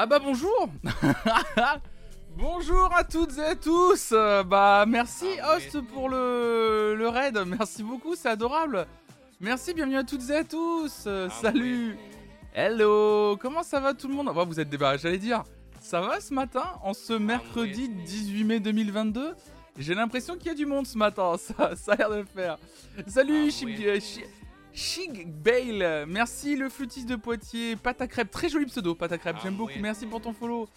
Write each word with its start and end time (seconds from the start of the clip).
Ah 0.00 0.06
bah 0.06 0.20
bonjour. 0.20 0.68
Bonjour 2.36 2.88
à 2.94 3.02
toutes 3.02 3.36
et 3.36 3.42
à 3.44 3.56
tous. 3.56 4.14
Bah 4.46 4.84
merci 4.86 5.26
Ah 5.42 5.56
Host 5.56 5.80
pour 5.92 6.08
le, 6.08 6.94
le 6.96 7.08
raid, 7.08 7.36
merci 7.44 7.82
beaucoup, 7.82 8.14
c'est 8.14 8.28
adorable. 8.28 8.86
Merci, 9.40 9.74
bienvenue 9.74 9.96
à 9.96 10.04
toutes 10.04 10.30
et 10.30 10.36
à 10.36 10.44
tous. 10.44 11.02
Euh, 11.08 11.28
Salut. 11.30 11.98
Hello. 12.54 13.36
Comment 13.40 13.64
ça 13.64 13.80
va 13.80 13.92
tout 13.92 14.06
le 14.06 14.14
monde? 14.14 14.30
Oh, 14.32 14.46
Vous 14.46 14.60
êtes 14.60 14.70
débarrassés, 14.70 15.02
j'allais 15.02 15.18
dire. 15.18 15.42
Ça 15.80 16.00
va 16.00 16.20
ce 16.20 16.32
matin, 16.32 16.64
en 16.84 16.94
ce 16.94 17.14
mercredi 17.14 17.88
18 17.88 18.44
mai 18.44 18.60
2022 18.60 19.34
J'ai 19.78 19.94
l'impression 19.96 20.36
qu'il 20.36 20.46
y 20.46 20.50
a 20.50 20.54
du 20.54 20.66
monde 20.66 20.86
ce 20.86 20.96
matin, 20.96 21.34
ça, 21.38 21.74
ça 21.74 21.94
a 21.94 21.96
l'air 21.96 22.10
de 22.10 22.16
le 22.18 22.24
faire. 22.24 22.56
Salut 23.08 23.50
Ah 23.50 23.98
Chig 24.72 25.26
Bale, 25.26 26.06
merci 26.06 26.56
le 26.56 26.68
flûtiste 26.68 27.08
de 27.08 27.16
Poitiers, 27.16 27.76
pâte 27.76 28.00
à 28.00 28.06
crêpes, 28.06 28.30
très 28.30 28.48
joli 28.48 28.66
pseudo, 28.66 28.94
pâte 28.94 29.12
à 29.12 29.18
crêpes, 29.18 29.36
Ah 29.38 29.42
j'aime 29.42 29.56
beaucoup, 29.56 29.78
merci 29.80 30.06
pour 30.06 30.20
ton 30.20 30.32
follow. 30.32 30.68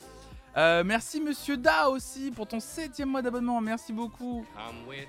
Euh, 0.58 0.84
merci 0.86 1.22
Monsieur 1.22 1.56
Da 1.56 1.90
aussi 1.90 2.30
pour 2.30 2.46
ton 2.46 2.60
septième 2.60 3.10
mois 3.10 3.22
d'abonnement, 3.22 3.62
merci 3.62 3.94
beaucoup. 3.94 4.46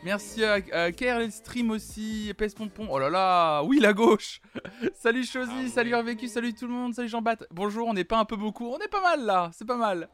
Merci 0.05 0.45
à, 0.45 0.61
KRL 0.93 1.33
Stream 1.33 1.71
aussi, 1.71 2.29
épaisse 2.29 2.55
pompon. 2.55 2.87
Oh 2.91 2.99
là 2.99 3.11
là, 3.11 3.63
oui 3.63 3.81
la 3.81 3.93
gauche. 3.93 4.41
salut 4.95 5.25
Chosy, 5.25 5.51
Ah 5.67 5.69
salut. 5.69 5.95
RVQ, 5.95 6.29
salut 6.29 6.55
tout 6.55 6.67
le 6.67 6.73
monde, 6.73 6.95
salut 6.95 7.09
Jean-Bat. 7.09 7.47
Bonjour, 7.51 7.89
on 7.89 7.95
n'est 7.95 8.05
pas 8.05 8.19
un 8.19 8.25
peu 8.25 8.37
beaucoup, 8.37 8.67
on 8.67 8.79
est 8.79 8.89
pas 8.89 9.03
mal 9.03 9.25
là, 9.25 9.51
c'est 9.53 9.67
pas 9.67 9.77
mal. 9.77 10.09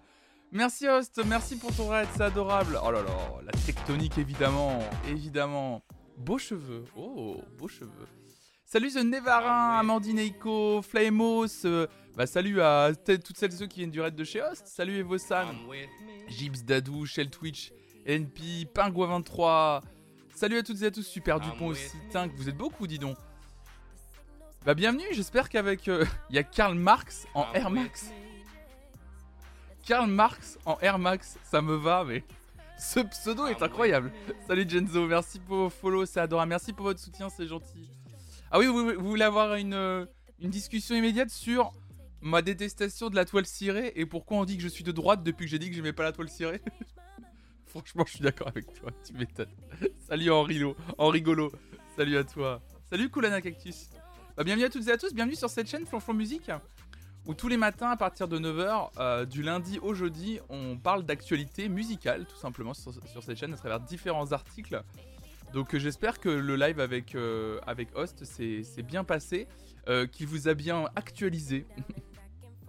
Merci 0.51 0.89
Host, 0.89 1.21
merci 1.27 1.59
pour 1.59 1.77
ton 1.77 1.89
raid, 1.89 2.09
c'est 2.17 2.23
adorable. 2.23 2.81
Oh 2.83 2.91
là 2.91 3.03
là, 3.03 3.43
la 3.45 3.53
tectonique 3.53 4.17
évidemment, 4.17 4.79
évidemment. 5.07 5.83
Beaux 6.17 6.39
cheveux, 6.39 6.85
oh, 6.97 7.43
beaux 7.59 7.69
cheveux. 7.69 8.09
Salut 8.71 8.91
The 8.91 9.03
Nevarin, 9.03 9.77
Ah. 9.77 9.79
Amandine 9.79 10.19
Eiko, 10.19 10.83
Flamos. 10.83 11.65
euh, 11.65 11.87
bah 12.17 12.27
salut 12.27 12.61
à 12.61 12.91
toutes 12.95 13.39
celles 13.39 13.55
et 13.55 13.57
ceux 13.57 13.67
qui 13.67 13.79
viennent 13.81 13.91
du 13.91 14.01
raid 14.01 14.15
de 14.15 14.25
chez 14.25 14.43
Host. 14.43 14.67
Salut 14.67 14.99
Evosan. 14.99 15.55
Gibbs 16.29 16.65
Dadou, 16.65 17.07
Shell 17.07 17.31
Twitch, 17.31 17.73
NP, 18.05 18.67
Pingouin23. 18.75 19.81
Salut 20.35 20.59
à 20.59 20.63
toutes 20.63 20.83
et 20.83 20.87
à 20.87 20.91
tous, 20.91 21.03
Super 21.03 21.37
Ah 21.37 21.41
Dupont 21.41 21.69
aussi. 21.69 21.97
Que 22.13 22.37
vous 22.37 22.49
êtes 22.51 22.57
beaucoup, 22.59 22.87
dis 22.87 22.99
donc. 22.99 23.17
Bah 24.67 24.75
bienvenue, 24.75 25.07
j'espère 25.13 25.49
qu'avec... 25.49 25.89
euh, 25.89 26.05
Il 26.29 26.37
y 26.37 26.39
a 26.39 26.43
Karl 26.43 26.75
Marx 26.75 27.27
en 27.35 27.45
Ah 27.55 27.57
Air. 27.59 27.71
Max. 27.71 28.11
Karl 29.87 30.11
Marx 30.11 30.59
en 30.67 30.77
Air 30.83 30.99
Max, 30.99 31.39
ça 31.51 31.63
me 31.63 31.75
va, 31.75 32.05
mais... 32.05 32.23
Ce 32.79 33.01
pseudo 33.01 33.45
Ah 33.47 33.51
est 33.51 33.63
incroyable. 33.63 34.13
Salut 34.47 34.69
Genzo, 34.69 35.07
merci 35.07 35.41
pour 35.41 35.57
vos 35.57 35.71
follow, 35.71 36.05
c'est 36.07 36.21
adorable. 36.21 36.51
Merci 36.51 36.73
pour 36.75 36.85
votre 36.85 37.01
soutien, 37.01 37.29
c'est 37.31 37.47
gentil. 37.47 37.89
Ah 38.51 38.59
oui, 38.59 38.67
vous, 38.67 38.93
voulez 38.99 39.25
avoir 39.25 39.57
une, 39.57 39.75
euh, 39.75 40.07
une 40.41 40.51
discussion 40.51 40.95
immédiate 40.95 41.31
sur 41.31 41.73
ma 42.23 42.41
détestation 42.41 43.11
de 43.11 43.15
la 43.15 43.25
toile 43.25 43.45
cirée 43.45 43.93
et 43.95 44.07
pourquoi 44.07 44.39
on 44.39 44.45
dit 44.45 44.57
que 44.57 44.63
je 44.63 44.69
suis 44.69 44.85
de 44.85 44.93
droite 44.93 45.23
depuis 45.23 45.45
que 45.45 45.51
j'ai 45.51 45.59
dit 45.59 45.69
que 45.69 45.77
j'aimais 45.77 45.93
pas 45.93 46.05
la 46.05 46.13
toile 46.13 46.31
cirée 46.31 46.63
Franchement, 47.67 48.05
je 48.07 48.13
suis 48.13 48.21
d'accord 48.21 48.49
avec 48.49 48.73
toi, 48.73 48.91
tu 49.07 49.13
m'étonnes. 49.13 49.53
Salut 49.99 50.31
Henri 50.31 50.59
Lo, 50.59 50.75
Henri 50.97 51.21
Golo. 51.21 51.53
Salut 51.95 52.17
à 52.17 52.25
toi. 52.25 52.63
Salut 52.89 53.11
Coolana 53.11 53.43
Cactus. 53.43 53.91
Bah, 54.37 54.45
bienvenue 54.45 54.65
à 54.65 54.71
toutes 54.71 54.89
et 54.89 54.93
à 54.93 54.97
tous, 54.97 55.13
bienvenue 55.13 55.37
sur 55.37 55.51
cette 55.51 55.69
chaîne 55.69 55.85
Flonflon 55.85 56.15
Musique 56.15 56.51
où 57.27 57.35
tous 57.35 57.49
les 57.49 57.59
matins 57.59 57.91
à 57.91 57.97
partir 57.99 58.27
de 58.27 58.39
9h, 58.39 58.89
euh, 58.99 59.27
du 59.27 59.43
lundi 59.43 59.79
au 59.81 59.93
jeudi, 59.93 60.41
on 60.49 60.79
parle 60.79 61.05
d'actualité 61.05 61.69
musicale 61.69 62.25
tout 62.25 62.39
simplement 62.39 62.73
sur, 62.73 62.95
sur 63.07 63.23
cette 63.23 63.37
chaîne 63.37 63.53
à 63.53 63.57
travers 63.59 63.81
différents 63.81 64.33
articles. 64.33 64.83
Donc 65.53 65.75
euh, 65.75 65.79
j'espère 65.79 66.21
que 66.21 66.29
le 66.29 66.57
live 66.57 66.81
avec, 66.81 67.15
euh, 67.15 67.61
avec 67.67 67.89
Host 67.97 68.25
s'est 68.25 68.83
bien 68.83 69.05
passé, 69.05 69.49
euh, 69.89 70.07
qu'il 70.07 70.27
vous 70.27 70.49
a 70.49 70.55
bien 70.55 70.87
actualisé. 70.95 71.67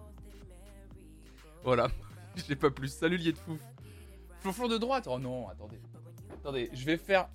voilà, 1.64 1.88
j'ai 2.48 2.56
pas 2.56 2.70
plus. 2.70 2.88
Salut 2.88 3.16
lié 3.16 3.32
de 3.32 3.38
fou. 3.38 3.58
Flonflon 4.40 4.68
de 4.68 4.78
droite 4.78 5.06
Oh 5.10 5.18
non, 5.18 5.48
attendez. 5.48 5.78
Attendez, 6.32 6.70
je 6.72 6.84
vais 6.84 6.96
faire... 6.96 7.28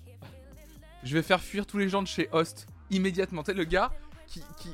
Je 1.04 1.14
vais 1.14 1.22
faire 1.22 1.40
fuir 1.40 1.66
tous 1.66 1.78
les 1.78 1.88
gens 1.88 2.02
de 2.02 2.08
chez 2.08 2.28
Host 2.32 2.66
immédiatement. 2.90 3.44
Sais, 3.44 3.54
le 3.54 3.64
gars 3.64 3.92
qui... 4.26 4.42
qui 4.56 4.70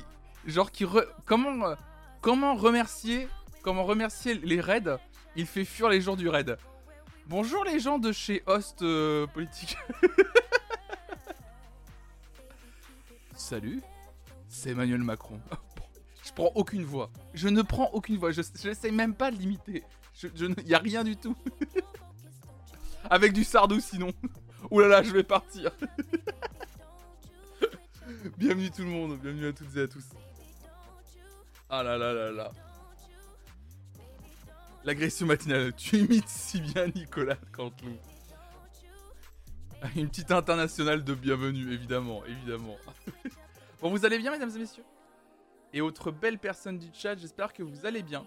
genre 0.47 0.71
qui... 0.71 0.85
Comment... 1.25 1.75
Comment 2.21 2.55
remercier... 2.55 3.27
Comment 3.61 3.83
remercier 3.83 4.33
les 4.33 4.59
raids 4.59 4.97
Il 5.35 5.45
fait 5.45 5.63
fuir 5.65 5.89
les 5.89 6.01
gens 6.01 6.15
du 6.15 6.27
raid. 6.27 6.57
Bonjour 7.27 7.63
les 7.63 7.79
gens 7.79 7.99
de 7.99 8.11
chez 8.11 8.41
Host 8.47 8.83
Politique. 9.33 9.77
Salut, 13.43 13.81
c'est 14.47 14.69
Emmanuel 14.69 15.01
Macron. 15.01 15.37
Je 16.25 16.31
prends 16.31 16.53
aucune 16.55 16.85
voix. 16.85 17.11
Je 17.33 17.49
ne 17.49 17.61
prends 17.61 17.89
aucune 17.91 18.15
voix. 18.17 18.31
Je 18.31 18.41
n'essaie 18.65 18.89
même 18.89 19.13
pas 19.13 19.31
de 19.31 19.35
l'imiter. 19.35 19.83
Je, 20.15 20.29
je 20.33 20.45
ne- 20.45 20.55
y 20.65 20.73
a 20.73 20.79
rien 20.79 21.03
du 21.03 21.17
tout. 21.17 21.35
Avec 23.09 23.33
du 23.33 23.43
sardou 23.43 23.81
sinon. 23.81 24.13
Ouh 24.71 24.79
là 24.79 24.87
là, 24.87 25.03
je 25.03 25.11
vais 25.11 25.23
partir. 25.23 25.71
bienvenue 28.37 28.71
tout 28.71 28.83
le 28.83 28.87
monde, 28.89 29.19
bienvenue 29.19 29.47
à 29.47 29.51
toutes 29.51 29.75
et 29.75 29.81
à 29.81 29.87
tous. 29.89 30.05
Ah 31.69 31.83
là 31.83 31.97
là 31.97 32.13
là 32.13 32.31
là. 32.31 32.51
L'agression 34.85 35.25
matinale, 35.25 35.73
tu 35.75 35.97
imites 35.97 36.29
si 36.29 36.61
bien 36.61 36.87
Nicolas 36.95 37.37
Canteloup. 37.51 37.97
Une 39.95 40.07
petite 40.07 40.31
internationale 40.31 41.03
de 41.03 41.13
bienvenue, 41.13 41.73
évidemment, 41.73 42.23
évidemment. 42.25 42.77
bon, 43.81 43.89
vous 43.89 44.05
allez 44.05 44.17
bien, 44.17 44.31
mesdames 44.31 44.51
et 44.55 44.59
messieurs? 44.59 44.83
Et 45.73 45.81
autres 45.81 46.11
belles 46.11 46.39
personnes 46.39 46.77
du 46.77 46.87
chat, 46.93 47.15
j'espère 47.15 47.53
que 47.53 47.63
vous 47.63 47.85
allez 47.85 48.03
bien. 48.03 48.25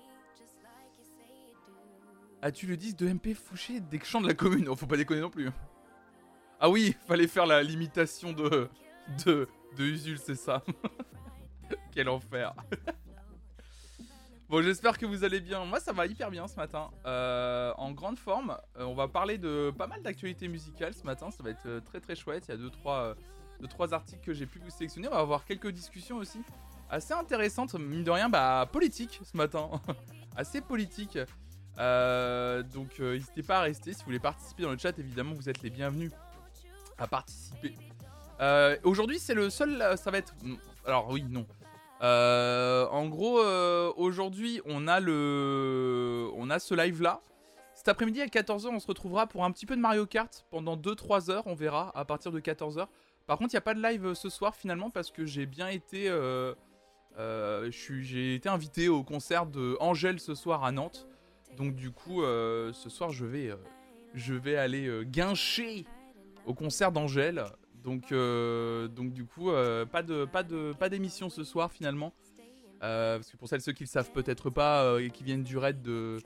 As-tu 2.43 2.67
le 2.67 2.77
disque 2.77 2.99
de 2.99 3.09
MP 3.09 3.35
Fouché 3.35 3.81
des 3.81 3.99
chants 4.01 4.21
de 4.21 4.27
la 4.27 4.35
commune 4.35 4.69
Oh, 4.69 4.77
faut 4.77 4.87
pas 4.87 4.97
déconner 4.97 5.21
non 5.21 5.31
plus. 5.31 5.51
Ah 6.61 6.69
oui, 6.69 6.95
fallait 7.07 7.27
faire 7.27 7.47
la 7.47 7.63
limitation 7.63 8.33
de 8.33 8.69
de 9.25 9.49
de 9.77 9.85
Usul, 9.85 10.19
c'est 10.19 10.35
ça. 10.35 10.63
Quel 11.93 12.09
enfer. 12.09 12.55
Bon, 14.49 14.63
j'espère 14.63 14.99
que 14.99 15.07
vous 15.07 15.25
allez 15.25 15.41
bien. 15.41 15.65
Moi, 15.65 15.81
ça 15.81 15.93
va 15.93 16.07
hyper 16.07 16.31
bien 16.31 16.47
ce 16.49 16.57
matin. 16.57 16.91
Euh, 17.07 17.73
en 17.77 17.93
grande 17.93 18.19
forme. 18.19 18.57
Euh, 18.79 18.85
on 18.85 18.95
va 18.95 19.09
parler 19.09 19.39
de 19.39 19.73
pas 19.77 19.87
mal 19.87 20.03
d'actualités 20.03 20.49
musicales 20.49 20.95
ce 20.95 21.05
matin. 21.05 21.31
Ça 21.31 21.43
va 21.43 21.51
être 21.51 21.67
euh, 21.67 21.81
très 21.81 22.01
très 22.01 22.15
chouette. 22.15 22.47
Il 22.49 22.53
y 22.53 22.55
a 22.55 22.57
deux 22.57 22.71
trois 22.71 23.15
deux 23.61 23.69
trois 23.69 23.95
articles 23.95 24.23
que 24.25 24.35
j'ai 24.35 24.47
pu 24.47 24.59
vous 24.59 24.71
sélectionner. 24.71 25.09
On 25.09 25.13
va 25.13 25.21
avoir 25.21 25.45
quelques 25.45 25.71
discussions 25.71 26.17
aussi 26.17 26.41
assez 26.89 27.15
intéressantes, 27.15 27.75
mine 27.75 28.05
de 28.05 28.11
rien, 28.11 28.29
bah 28.29 28.69
politique 28.71 29.21
ce 29.25 29.37
matin. 29.37 29.71
assez 30.37 30.61
politique. 30.61 31.19
Donc 31.79 32.99
n'hésitez 32.99 33.43
pas 33.43 33.59
à 33.59 33.63
rester 33.63 33.93
si 33.93 34.01
vous 34.01 34.07
voulez 34.07 34.21
participer 34.21 34.63
dans 34.63 34.73
le 34.73 34.79
chat. 34.79 34.99
Évidemment, 34.99 35.35
vous 35.35 35.49
êtes 35.49 35.63
les 35.63 35.71
bienvenus 35.71 36.13
à 36.99 37.07
participer. 37.07 37.75
Aujourd'hui, 38.85 39.19
c'est 39.19 39.35
le 39.35 39.49
seul. 39.49 39.97
Ça 39.97 40.11
va 40.11 40.19
être. 40.19 40.35
Alors 40.85 41.09
oui, 41.09 41.25
non. 41.29 41.47
Euh, 42.03 42.87
en 42.89 43.07
gros, 43.07 43.41
euh, 43.41 43.93
aujourd'hui, 43.97 44.61
on 44.67 44.87
a 44.87 45.01
le, 45.01 46.29
on 46.35 46.51
a 46.51 46.59
ce 46.59 46.75
live 46.75 47.03
là. 47.03 47.21
Cet 47.75 47.89
après-midi 47.89 48.21
à 48.21 48.27
14h, 48.27 48.69
on 48.69 48.81
se 48.81 48.87
retrouvera 48.87 49.27
pour 49.27 49.45
un 49.45 49.51
petit 49.51 49.67
peu 49.67 49.77
de 49.77 49.81
Mario 49.81 50.07
Kart 50.07 50.47
pendant 50.51 50.77
2-3 50.77 51.31
heures. 51.31 51.47
On 51.47 51.55
verra 51.55 51.93
à 51.95 52.05
partir 52.05 52.33
de 52.33 52.41
14h. 52.41 52.87
Par 53.27 53.39
contre, 53.39 53.53
il 53.53 53.57
n'y 53.57 53.59
a 53.59 53.63
pas 53.63 53.75
de 53.75 53.83
live 53.83 54.07
euh, 54.07 54.15
ce 54.15 54.29
soir 54.29 54.55
finalement 54.55 54.91
parce 54.91 55.11
que 55.11 55.25
j'ai 55.25 55.47
bien 55.47 55.69
été. 55.69 56.11
j'ai 57.71 58.35
été 58.35 58.49
invité 58.49 58.89
au 58.89 59.03
concert 59.03 59.47
de 59.47 59.77
Angèle 59.81 60.21
ce 60.21 60.35
soir 60.35 60.65
à 60.65 60.73
Nantes. 60.73 61.07
Donc 61.57 61.75
du 61.75 61.91
coup, 61.91 62.23
ce 62.23 62.89
soir, 62.89 63.11
je 63.11 63.25
vais, 63.25 63.51
je 64.15 64.35
vais 64.35 64.57
aller 64.57 65.05
guincher 65.07 65.87
au 66.45 66.53
concert 66.53 66.93
d'Angèle. 66.93 67.45
Donc, 67.87 68.11
euh, 68.11 68.89
donc 68.89 69.13
du 69.13 69.25
coup, 69.25 69.51
euh, 69.51 69.87
pas 69.87 70.03
de, 70.03 70.25
pas 70.25 70.43
de, 70.43 70.73
pas 70.73 70.89
d'émission 70.89 71.31
ce 71.31 71.45
soir 71.45 71.71
finalement. 71.71 72.13
Euh, 72.83 73.19
parce 73.19 73.31
que 73.31 73.37
pour 73.37 73.49
celles 73.49 73.61
ceux 73.61 73.73
qui 73.73 73.85
le 73.85 73.89
savent 73.89 74.11
peut-être 74.11 74.51
pas 74.51 75.01
et 75.01 75.09
qui 75.11 75.23
viennent 75.23 75.45
du 75.45 75.57
raid 75.57 75.81
de, 75.83 76.19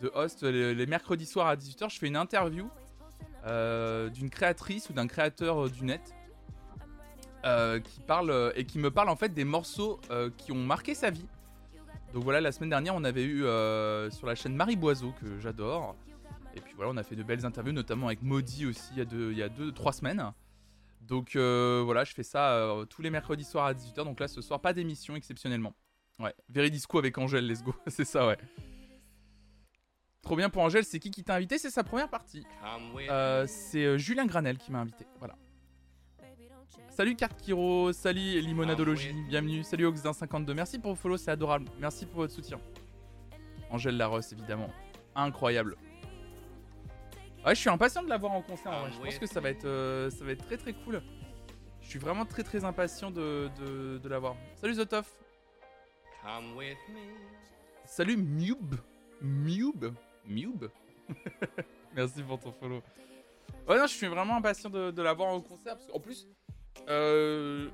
de 0.00 0.10
Host, 0.14 0.42
les, 0.42 0.86
mercredis 0.86 1.26
soirs 1.26 1.48
à 1.48 1.56
18h, 1.56 1.90
je 1.90 1.98
fais 1.98 2.08
une 2.08 2.16
interview 2.16 2.68
d'une 3.44 4.30
créatrice 4.30 4.88
ou 4.88 4.94
d'un 4.94 5.06
créateur 5.06 5.70
du 5.70 5.84
net 5.84 6.14
qui 7.84 8.00
parle 8.06 8.52
et 8.56 8.64
qui 8.64 8.78
me 8.78 8.90
parle 8.90 9.10
en 9.10 9.16
fait 9.16 9.34
des 9.34 9.44
morceaux 9.44 10.00
qui 10.38 10.50
ont 10.50 10.64
marqué 10.64 10.94
sa 10.94 11.10
vie. 11.10 11.26
Donc 12.14 12.24
voilà, 12.24 12.40
la 12.40 12.52
semaine 12.52 12.70
dernière, 12.70 12.94
on 12.94 13.04
avait 13.04 13.24
eu 13.24 13.40
sur 14.10 14.26
la 14.26 14.34
chaîne 14.34 14.56
Marie 14.56 14.76
Boiseau 14.76 15.12
que 15.20 15.38
j'adore. 15.38 15.94
Et 16.56 16.60
puis 16.60 16.72
voilà, 16.74 16.90
on 16.90 16.96
a 16.96 17.02
fait 17.02 17.16
de 17.16 17.22
belles 17.22 17.44
interviews, 17.44 17.72
notamment 17.72 18.06
avec 18.06 18.22
Maudie 18.22 18.66
aussi 18.66 18.88
il 18.92 18.98
y 18.98 19.02
a 19.02 19.04
deux, 19.04 19.30
il 19.30 19.38
y 19.38 19.42
a 19.42 19.50
deux 19.50 19.72
trois 19.72 19.92
semaines. 19.92 20.32
Donc 21.10 21.34
euh, 21.34 21.82
voilà, 21.84 22.04
je 22.04 22.14
fais 22.14 22.22
ça 22.22 22.52
euh, 22.52 22.84
tous 22.84 23.02
les 23.02 23.10
mercredis 23.10 23.42
soirs 23.42 23.66
à 23.66 23.74
18h. 23.74 24.04
Donc 24.04 24.20
là, 24.20 24.28
ce 24.28 24.40
soir, 24.40 24.60
pas 24.60 24.72
d'émission 24.72 25.16
exceptionnellement. 25.16 25.74
Ouais, 26.20 26.32
Veridisco 26.48 26.98
avec 26.98 27.18
Angèle, 27.18 27.48
let's 27.48 27.64
go. 27.64 27.74
c'est 27.88 28.04
ça, 28.04 28.28
ouais. 28.28 28.38
Trop 30.22 30.36
bien 30.36 30.50
pour 30.50 30.62
Angèle, 30.62 30.84
c'est 30.84 31.00
qui 31.00 31.10
qui 31.10 31.24
t'a 31.24 31.34
invité? 31.34 31.58
C'est 31.58 31.70
sa 31.70 31.82
première 31.82 32.08
partie. 32.08 32.46
Euh, 33.10 33.44
c'est 33.48 33.98
Julien 33.98 34.24
Granel 34.26 34.56
qui 34.56 34.70
m'a 34.70 34.78
invité. 34.78 35.04
Voilà. 35.18 35.34
Salut 36.90 37.16
Kiro, 37.16 37.92
salut 37.92 38.40
Limonadologie, 38.40 39.10
Ah 39.12 39.28
bienvenue. 39.28 39.64
Salut 39.64 39.86
Oxdin52, 39.86 40.52
merci 40.52 40.78
pour 40.78 40.92
vos 40.92 40.96
follow, 40.96 41.16
c'est 41.16 41.30
adorable. 41.30 41.66
Merci 41.80 42.06
pour 42.06 42.18
votre 42.18 42.32
soutien. 42.32 42.60
Angèle 43.70 43.96
Larosse, 43.96 44.32
évidemment. 44.32 44.70
Incroyable. 45.16 45.76
Ouais, 47.44 47.54
je 47.54 47.60
suis 47.60 47.70
impatient 47.70 48.02
de 48.02 48.08
la 48.08 48.18
voir 48.18 48.32
en 48.32 48.42
concert. 48.42 48.70
Ah, 48.72 48.88
Je 48.92 48.98
pense 48.98 49.18
que 49.18 49.26
ça 49.26 49.40
va 49.40 49.50
être, 49.50 49.64
euh, 49.64 50.10
ça 50.10 50.24
va 50.24 50.32
être 50.32 50.44
très 50.46 50.58
très 50.58 50.72
cool. 50.74 51.02
Je 51.80 51.88
suis 51.88 51.98
vraiment 51.98 52.26
très 52.26 52.42
très 52.42 52.64
impatient 52.64 53.10
de, 53.10 53.48
de, 53.58 53.98
de 53.98 54.08
la 54.08 54.18
voir. 54.18 54.36
Salut 54.56 54.74
Zotof. 54.74 55.16
Come 56.22 56.56
with 56.56 56.76
me. 56.90 57.00
Salut 57.86 58.16
Mube. 58.18 58.74
Mube. 59.22 59.94
Mube. 60.26 60.66
Merci 61.96 62.22
pour 62.22 62.38
ton 62.38 62.52
follow. 62.52 62.82
Ouais, 63.66 63.78
non, 63.78 63.86
je 63.86 63.94
suis 63.94 64.06
vraiment 64.06 64.36
impatient 64.36 64.68
de, 64.70 64.90
de 64.90 65.02
la 65.02 65.14
voir 65.14 65.30
en 65.30 65.40
concert. 65.40 65.76
Parce 65.76 65.86
qu'en 65.86 65.98
plus, 65.98 66.28
euh, 66.88 67.68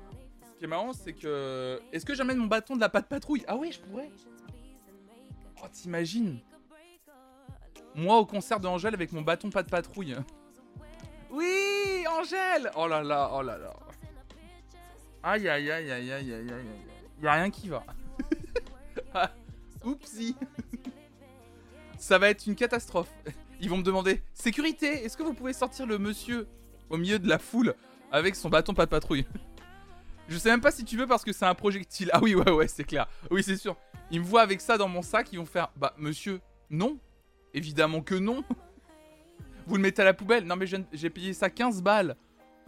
ce 0.53 0.57
qui 0.57 0.63
est 0.63 0.67
marrant, 0.67 0.93
c'est 0.93 1.13
que. 1.13 1.79
Est-ce 1.91 2.05
que 2.05 2.15
j'amène 2.15 2.37
mon 2.37 2.47
bâton 2.47 2.75
de 2.75 2.81
la 2.81 2.89
patte 2.89 3.07
patrouille? 3.09 3.43
Ah 3.47 3.57
oui, 3.57 3.71
je 3.73 3.81
pourrais. 3.81 4.09
Oh, 5.61 5.67
t'imagines 5.71 6.39
Moi 7.97 8.15
au 8.17 8.25
concert 8.25 8.59
de 8.59 8.67
Angèle 8.67 8.93
avec 8.93 9.11
mon 9.11 9.21
bâton 9.21 9.49
patte 9.49 9.69
patrouille. 9.71 10.15
Oui, 11.31 12.05
Angèle 12.19 12.71
Oh 12.75 12.87
là 12.87 13.01
là, 13.03 13.31
oh 13.33 13.41
là 13.41 13.57
là. 13.57 13.73
Aïe 15.23 15.49
aïe 15.49 15.71
aïe 15.71 15.91
aïe 15.91 16.11
aïe 16.11 16.33
aïe 16.33 16.33
aïe 16.33 16.51
aïe. 16.51 17.23
Y 17.23 17.27
a 17.27 17.33
rien 17.33 17.49
qui 17.49 17.69
va. 17.69 17.83
Ah, 19.13 19.31
Oupsie. 19.83 20.35
Ça 21.97 22.19
va 22.19 22.29
être 22.29 22.45
une 22.45 22.55
catastrophe. 22.55 23.11
Ils 23.59 23.69
vont 23.69 23.77
me 23.77 23.83
demander 23.83 24.21
Sécurité, 24.33 25.03
est-ce 25.03 25.17
que 25.17 25.23
vous 25.23 25.33
pouvez 25.33 25.53
sortir 25.53 25.87
le 25.87 25.97
monsieur 25.97 26.47
au 26.91 26.97
milieu 26.97 27.17
de 27.17 27.27
la 27.27 27.39
foule 27.39 27.73
avec 28.11 28.35
son 28.35 28.49
bâton 28.49 28.75
pas 28.75 28.85
de 28.85 28.91
patrouille? 28.91 29.25
Je 30.27 30.37
sais 30.37 30.49
même 30.51 30.61
pas 30.61 30.71
si 30.71 30.85
tu 30.85 30.97
veux 30.97 31.07
parce 31.07 31.23
que 31.23 31.33
c'est 31.33 31.45
un 31.45 31.55
projectile. 31.55 32.11
Ah 32.13 32.19
oui, 32.21 32.35
ouais, 32.35 32.51
ouais, 32.51 32.67
c'est 32.67 32.83
clair. 32.83 33.07
Oui, 33.31 33.41
c'est 33.41 33.57
sûr. 33.57 33.75
Ils 34.11 34.19
me 34.19 34.25
voient 34.25 34.41
avec 34.43 34.61
ça 34.61 34.77
dans 34.77 34.87
mon 34.87 35.01
sac, 35.01 35.29
ils 35.33 35.39
vont 35.39 35.45
faire 35.45 35.71
Bah, 35.75 35.95
monsieur, 35.97 36.41
non. 36.69 36.99
Évidemment 37.57 38.01
que 38.01 38.13
non. 38.13 38.43
Vous 39.65 39.77
le 39.77 39.81
mettez 39.81 40.03
à 40.03 40.05
la 40.05 40.13
poubelle. 40.13 40.45
Non, 40.45 40.55
mais 40.55 40.67
j'ai 40.93 41.09
payé 41.09 41.33
ça 41.33 41.49
15 41.49 41.81
balles 41.81 42.15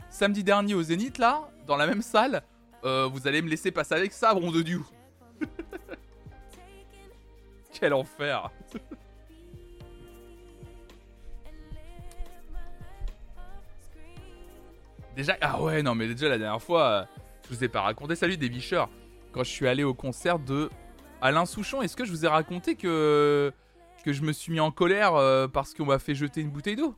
samedi 0.09 0.43
dernier 0.43 0.73
au 0.73 0.81
Zénith, 0.81 1.19
là, 1.19 1.47
dans 1.67 1.77
la 1.77 1.85
même 1.85 2.01
salle. 2.01 2.41
Euh, 2.83 3.05
vous 3.05 3.27
allez 3.27 3.43
me 3.43 3.49
laisser 3.49 3.69
passer 3.69 3.93
avec 3.93 4.11
ça, 4.11 4.33
bron 4.33 4.49
de 4.49 4.63
Dieu. 4.63 4.81
Quel 7.71 7.93
enfer. 7.93 8.49
Déjà, 15.15 15.37
ah 15.39 15.61
ouais, 15.61 15.83
non, 15.83 15.93
mais 15.93 16.07
déjà 16.07 16.29
la 16.29 16.37
dernière 16.37 16.61
fois, 16.61 16.83
euh, 16.83 17.03
je 17.43 17.55
vous 17.55 17.63
ai 17.63 17.67
pas 17.67 17.81
raconté. 17.81 18.15
Salut 18.15 18.37
des 18.37 18.49
bicheurs. 18.49 18.89
Quand 19.33 19.43
je 19.43 19.49
suis 19.49 19.67
allé 19.67 19.83
au 19.83 19.93
concert 19.93 20.39
de 20.39 20.69
Alain 21.21 21.45
Souchon, 21.45 21.83
est-ce 21.83 21.95
que 21.95 22.05
je 22.05 22.11
vous 22.11 22.25
ai 22.25 22.29
raconté 22.29 22.75
que 22.75 23.53
que 24.03 24.13
je 24.13 24.21
me 24.21 24.31
suis 24.31 24.51
mis 24.51 24.59
en 24.59 24.71
colère 24.71 25.15
euh, 25.15 25.47
parce 25.47 25.73
qu'on 25.73 25.85
m'a 25.85 25.99
fait 25.99 26.15
jeter 26.15 26.41
une 26.41 26.49
bouteille 26.49 26.75
d'eau 26.75 26.95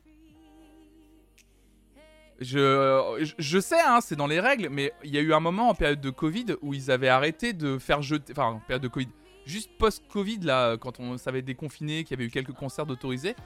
je, 2.40 3.32
je, 3.38 3.58
sais, 3.60 3.80
hein, 3.80 4.00
c'est 4.00 4.16
dans 4.16 4.26
les 4.26 4.40
règles, 4.40 4.68
mais 4.68 4.92
il 5.04 5.14
y 5.14 5.18
a 5.18 5.20
eu 5.20 5.32
un 5.32 5.38
moment 5.38 5.68
en 5.68 5.74
période 5.74 6.00
de 6.00 6.10
Covid 6.10 6.46
où 6.60 6.74
ils 6.74 6.90
avaient 6.90 7.08
arrêté 7.08 7.52
de 7.52 7.78
faire 7.78 8.02
jeter. 8.02 8.32
Enfin, 8.32 8.46
en 8.46 8.58
période 8.58 8.82
de 8.82 8.88
Covid. 8.88 9.08
Juste 9.46 9.70
post-Covid, 9.78 10.40
là, 10.40 10.76
quand 10.76 10.98
on 10.98 11.18
s'avait 11.18 11.42
déconfiné, 11.42 12.02
qu'il 12.02 12.12
y 12.12 12.14
avait 12.14 12.26
eu 12.26 12.30
quelques 12.30 12.52
concerts 12.52 12.86
d'autorisés, 12.86 13.36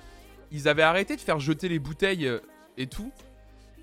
ils 0.50 0.66
avaient 0.66 0.82
arrêté 0.82 1.16
de 1.16 1.20
faire 1.20 1.40
jeter 1.40 1.68
les 1.68 1.78
bouteilles 1.78 2.26
euh, 2.26 2.38
et 2.78 2.86
tout. 2.86 3.12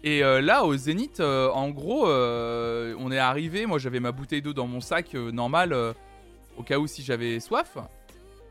Et 0.03 0.23
euh, 0.23 0.41
là, 0.41 0.65
au 0.65 0.75
Zénith, 0.75 1.21
euh, 1.21 1.49
en 1.51 1.69
gros, 1.69 2.07
euh, 2.07 2.93
on 2.99 3.11
est 3.11 3.17
arrivé. 3.17 3.65
Moi, 3.65 3.79
j'avais 3.79 4.01
ma 4.01 4.11
bouteille 4.11 4.41
d'eau 4.41 4.53
dans 4.53 4.67
mon 4.67 4.81
sac 4.81 5.15
euh, 5.15 5.31
normal, 5.31 5.71
euh, 5.71 5.93
au 6.57 6.63
cas 6.63 6.77
où 6.77 6.87
si 6.87 7.03
j'avais 7.03 7.39
soif. 7.39 7.77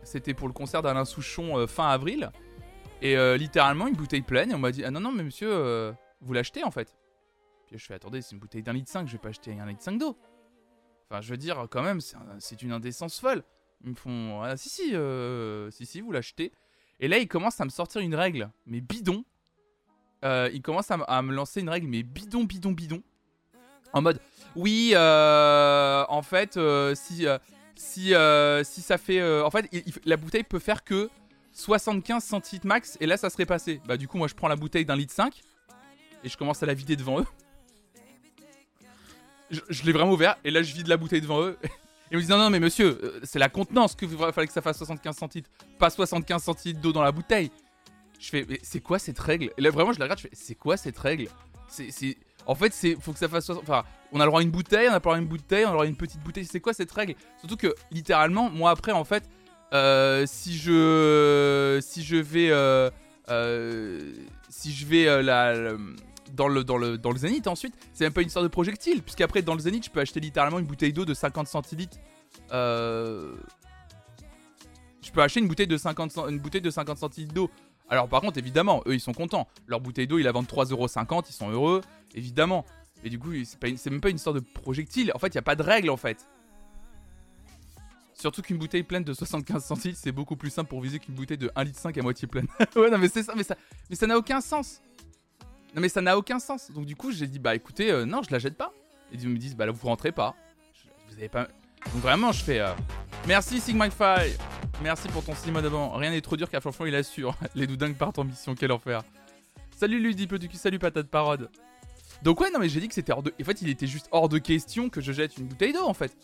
C'était 0.02 0.34
pour 0.34 0.48
le 0.48 0.54
concert 0.54 0.82
d'Alain 0.82 1.04
Souchon 1.04 1.58
euh, 1.58 1.66
fin 1.66 1.88
avril. 1.88 2.30
Et 3.00 3.16
euh, 3.16 3.36
littéralement, 3.36 3.86
une 3.86 3.94
bouteille 3.96 4.22
pleine. 4.22 4.50
Et 4.50 4.54
on 4.54 4.58
m'a 4.58 4.70
dit 4.72 4.84
Ah 4.84 4.90
non, 4.90 5.00
non, 5.00 5.12
mais 5.12 5.22
monsieur, 5.22 5.50
euh, 5.52 5.92
vous 6.20 6.32
l'achetez 6.32 6.64
en 6.64 6.70
fait. 6.70 6.96
Puis 7.66 7.78
je 7.78 7.84
fais 7.86 7.94
Attendez, 7.94 8.22
c'est 8.22 8.32
une 8.32 8.38
bouteille 8.40 8.62
d'un 8.62 8.72
litre 8.72 8.90
5, 8.90 9.06
je 9.06 9.12
vais 9.12 9.18
pas 9.18 9.28
acheter 9.30 9.58
un 9.58 9.66
litre 9.66 9.82
5 9.82 9.98
d'eau. 9.98 10.16
Enfin, 11.10 11.20
je 11.20 11.30
veux 11.30 11.36
dire, 11.36 11.66
quand 11.70 11.82
même, 11.82 12.00
c'est 12.00 12.16
un- 12.16 12.38
c'est 12.38 12.62
une 12.62 12.72
indécence 12.72 13.18
folle. 13.20 13.42
Ils 13.84 13.90
me 13.90 13.94
font 13.94 14.40
Ah, 14.42 14.56
si, 14.56 14.68
si, 14.68 14.94
si, 15.70 15.86
si, 15.86 16.00
vous 16.00 16.12
l'achetez. 16.12 16.52
Et 17.00 17.08
là, 17.08 17.18
ils 17.18 17.28
commencent 17.28 17.60
à 17.60 17.64
me 17.64 17.70
sortir 17.70 18.00
une 18.00 18.14
règle, 18.14 18.50
mais 18.66 18.80
bidon. 18.80 19.24
Euh, 20.24 20.48
ils 20.52 20.62
commencent 20.62 20.90
à, 20.92 20.94
à 20.94 21.20
me 21.22 21.32
lancer 21.34 21.60
une 21.60 21.68
règle, 21.68 21.88
mais 21.88 22.02
bidon, 22.04 22.44
bidon, 22.44 22.70
bidon. 22.72 23.02
En 23.92 24.00
mode, 24.02 24.20
oui, 24.56 24.94
en 24.96 26.22
fait, 26.22 26.58
si, 26.94 27.26
si, 27.74 28.14
euh, 28.14 28.64
si 28.64 28.80
ça 28.80 28.98
fait. 28.98 29.20
euh, 29.20 29.44
en 29.44 29.50
fait, 29.50 29.68
la 30.04 30.16
bouteille 30.16 30.44
peut 30.44 30.58
faire 30.58 30.84
que 30.84 31.10
75 31.52 32.24
centilitres 32.24 32.66
max, 32.66 32.96
et 33.00 33.06
là, 33.06 33.16
ça 33.16 33.30
serait 33.30 33.46
passé. 33.46 33.80
Bah, 33.86 33.96
du 33.96 34.08
coup, 34.08 34.18
moi, 34.18 34.28
je 34.28 34.34
prends 34.34 34.48
la 34.48 34.56
bouteille 34.56 34.84
d'un 34.84 34.96
litre 34.96 35.12
5, 35.12 35.40
et 36.24 36.28
je 36.28 36.36
commence 36.36 36.62
à 36.62 36.66
la 36.66 36.74
vider 36.74 36.96
devant 36.96 37.20
eux. 37.20 37.26
Je, 39.50 39.82
l'ai 39.84 39.92
vraiment 39.92 40.12
ouvert, 40.12 40.36
et 40.44 40.50
là, 40.50 40.62
je 40.62 40.72
vide 40.74 40.88
la 40.88 40.96
bouteille 40.96 41.20
devant 41.20 41.42
eux. 41.42 41.58
Ils 42.10 42.16
me 42.16 42.20
disent 42.20 42.30
non, 42.30 42.38
non, 42.38 42.50
mais 42.50 42.60
monsieur, 42.60 42.98
euh, 43.02 43.20
c'est 43.22 43.38
la 43.38 43.48
contenance 43.48 43.94
que 43.94 44.06
fallait 44.06 44.46
que 44.46 44.52
ça 44.52 44.62
fasse 44.62 44.78
75 44.78 45.16
centilitres, 45.16 45.50
pas 45.78 45.90
75 45.90 46.42
centilitres 46.42 46.80
d'eau 46.80 46.92
dans 46.92 47.02
la 47.02 47.12
bouteille. 47.12 47.50
Je 48.18 48.28
fais, 48.28 48.46
mais 48.48 48.58
c'est 48.62 48.80
quoi 48.80 48.98
cette 48.98 49.18
règle? 49.18 49.50
Et 49.56 49.60
là, 49.60 49.70
vraiment, 49.70 49.92
je 49.92 49.98
la 49.98 50.04
regarde, 50.06 50.20
je 50.20 50.28
fais, 50.28 50.34
c'est 50.34 50.54
quoi 50.54 50.76
cette 50.76 50.98
règle? 50.98 51.28
C'est, 51.68 52.16
en 52.46 52.54
fait, 52.54 52.72
c'est, 52.72 52.96
faut 53.00 53.12
que 53.12 53.18
ça 53.18 53.28
fasse, 53.28 53.46
60 53.46 53.62
enfin, 53.62 53.84
on 54.12 54.20
a 54.20 54.24
le 54.24 54.28
droit 54.30 54.40
à 54.40 54.42
une 54.42 54.50
bouteille, 54.50 54.86
on 54.88 54.92
a 54.92 54.94
le 54.94 55.00
droit 55.00 55.14
à 55.16 55.18
une 55.18 55.26
bouteille, 55.26 55.64
on 55.64 55.68
a 55.68 55.70
le 55.70 55.74
droit 55.76 55.84
à 55.84 55.88
une 55.88 55.96
petite 55.96 56.20
bouteille. 56.22 56.44
C'est 56.44 56.60
quoi 56.60 56.72
cette 56.74 56.92
règle? 56.92 57.14
Surtout 57.38 57.56
que, 57.56 57.74
littéralement, 57.90 58.50
moi 58.50 58.70
après, 58.70 58.92
en 58.92 59.04
fait, 59.04 59.24
euh, 59.72 60.24
si 60.26 60.56
je, 60.58 61.78
si 61.82 62.02
je 62.04 62.16
vais, 62.16 62.50
euh, 62.50 62.90
euh, 63.30 64.12
si 64.48 64.72
je 64.72 64.84
vais 64.86 65.22
la- 65.22 65.72
dans 66.34 66.48
le, 66.48 66.64
dans 66.64 66.76
le, 66.78 66.98
dans 66.98 67.10
le 67.10 67.18
zénith 67.18 67.46
ensuite, 67.46 67.74
c'est 67.92 68.04
même 68.04 68.12
pas 68.12 68.22
une 68.22 68.28
sorte 68.30 68.44
de 68.44 68.48
projectile, 68.50 69.02
puisqu'après 69.02 69.42
dans 69.42 69.54
le 69.54 69.60
zénith, 69.60 69.84
je 69.86 69.90
peux 69.90 70.00
acheter 70.00 70.20
littéralement 70.20 70.58
une 70.58 70.66
bouteille 70.66 70.92
d'eau 70.92 71.04
de 71.04 71.14
50 71.14 71.46
centilitres. 71.46 71.98
Je 75.04 75.10
peux 75.12 75.20
acheter 75.22 75.40
une 75.40 75.48
bouteille 75.48 75.66
de 75.66 75.76
50, 75.76 76.12
cent- 76.12 76.28
une 76.28 76.38
bouteille 76.38 76.60
de 76.62 76.70
50 76.70 76.98
centilitres 76.98 77.34
d'eau. 77.34 77.50
Alors 77.92 78.08
par 78.08 78.22
contre, 78.22 78.38
évidemment, 78.38 78.82
eux 78.86 78.94
ils 78.94 79.00
sont 79.00 79.12
contents. 79.12 79.46
Leur 79.66 79.80
bouteille 79.80 80.06
d'eau, 80.06 80.18
ils 80.18 80.22
la 80.22 80.32
vendent 80.32 80.46
3,50€, 80.46 81.26
ils 81.28 81.32
sont 81.34 81.50
heureux, 81.50 81.82
évidemment. 82.14 82.64
Et 83.04 83.10
du 83.10 83.18
coup, 83.18 83.32
c'est 83.44 83.90
même 83.90 84.00
pas 84.00 84.08
une 84.08 84.16
sorte 84.16 84.36
de 84.36 84.40
projectile. 84.40 85.12
En 85.14 85.18
fait, 85.18 85.26
il 85.28 85.34
y 85.34 85.38
a 85.38 85.42
pas 85.42 85.56
de 85.56 85.62
règle 85.62 85.90
en 85.90 85.98
fait. 85.98 86.26
Surtout 88.14 88.40
qu'une 88.40 88.56
bouteille 88.56 88.82
pleine 88.82 89.04
de 89.04 89.12
75 89.12 89.62
centilitres, 89.62 90.00
c'est 90.02 90.10
beaucoup 90.12 90.36
plus 90.36 90.48
simple 90.48 90.70
pour 90.70 90.80
viser 90.80 91.00
qu'une 91.00 91.14
bouteille 91.14 91.36
de 91.36 91.48
1,5 91.48 91.64
litre 91.64 91.98
à 91.98 92.02
moitié 92.02 92.26
pleine. 92.26 92.46
ouais, 92.76 92.88
non, 92.90 92.96
mais 92.96 93.08
c'est 93.08 93.24
ça, 93.24 93.34
mais 93.36 93.42
ça, 93.42 93.56
mais 93.90 93.96
ça 93.96 94.06
n'a 94.06 94.16
aucun 94.16 94.40
sens. 94.40 94.80
Non, 95.74 95.82
mais 95.82 95.90
ça 95.90 96.00
n'a 96.00 96.16
aucun 96.16 96.38
sens. 96.38 96.70
Donc, 96.70 96.86
du 96.86 96.96
coup, 96.96 97.12
j'ai 97.12 97.26
dit, 97.26 97.38
bah 97.38 97.54
écoutez, 97.54 97.90
euh, 97.90 98.06
non, 98.06 98.22
je 98.22 98.30
la 98.30 98.38
jette 98.38 98.56
pas. 98.56 98.72
Et 99.12 99.16
ils 99.16 99.28
me 99.28 99.36
disent, 99.36 99.56
bah 99.56 99.66
là, 99.66 99.72
vous 99.72 99.86
rentrez 99.86 100.12
pas. 100.12 100.34
Vous 101.08 101.14
avez 101.16 101.28
pas. 101.28 101.44
Donc, 101.92 102.02
vraiment, 102.02 102.32
je 102.32 102.42
fais. 102.42 102.60
euh, 102.60 102.72
Merci, 103.26 103.60
Sigmafy. 103.60 104.36
Merci 104.82 105.08
pour 105.08 105.24
ton 105.24 105.34
cinéma 105.34 105.62
d'avant. 105.62 105.90
Rien 105.92 106.10
n'est 106.10 106.20
trop 106.20 106.36
dur 106.36 106.50
car 106.50 106.60
Flonflon 106.60 106.86
il 106.86 106.94
assure. 106.94 107.36
Les 107.54 107.66
doudingues 107.66 107.94
partent 107.94 108.18
en 108.18 108.24
mission, 108.24 108.54
quel 108.54 108.72
enfer. 108.72 109.02
Salut 109.76 110.00
Ludi, 110.00 110.26
du 110.26 110.48
cul, 110.48 110.56
salut 110.56 110.78
patate 110.78 111.08
parode. 111.08 111.50
Donc 112.22 112.40
ouais, 112.40 112.50
non 112.50 112.58
mais 112.58 112.68
j'ai 112.68 112.80
dit 112.80 112.88
que 112.88 112.94
c'était 112.94 113.12
hors 113.12 113.22
de... 113.22 113.32
En 113.40 113.44
fait, 113.44 113.62
il 113.62 113.68
était 113.68 113.86
juste 113.86 114.08
hors 114.12 114.28
de 114.28 114.38
question 114.38 114.88
que 114.88 115.00
je 115.00 115.12
jette 115.12 115.36
une 115.38 115.46
bouteille 115.46 115.72
d'eau 115.72 115.84
en 115.84 115.94
fait. 115.94 116.16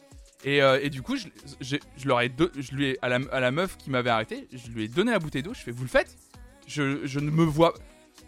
Et, 0.45 0.63
euh, 0.63 0.79
et 0.83 0.91
du 0.91 1.03
coup, 1.03 1.17
je, 1.17 1.27
j'ai- 1.61 1.81
je 1.97 2.07
leur 2.07 2.21
ai... 2.21 2.33
Je 2.57 2.73
lui 2.73 2.87
ai... 2.87 2.99
À 3.03 3.09
la, 3.09 3.19
à 3.33 3.41
la 3.41 3.51
meuf 3.51 3.77
qui 3.77 3.91
m'avait 3.91 4.11
arrêté, 4.11 4.49
je 4.53 4.71
lui 4.71 4.85
ai 4.85 4.89
donné 4.89 5.11
la 5.13 5.19
bouteille 5.19 5.43
d'eau, 5.43 5.55
je 5.55 5.61
fais, 5.61 5.71
vous 5.73 5.83
le 5.83 5.89
faites? 5.89 6.17
Je, 6.67 7.05
je 7.07 7.21
ne 7.21 7.31
me 7.31 7.45
vois... 7.45 7.75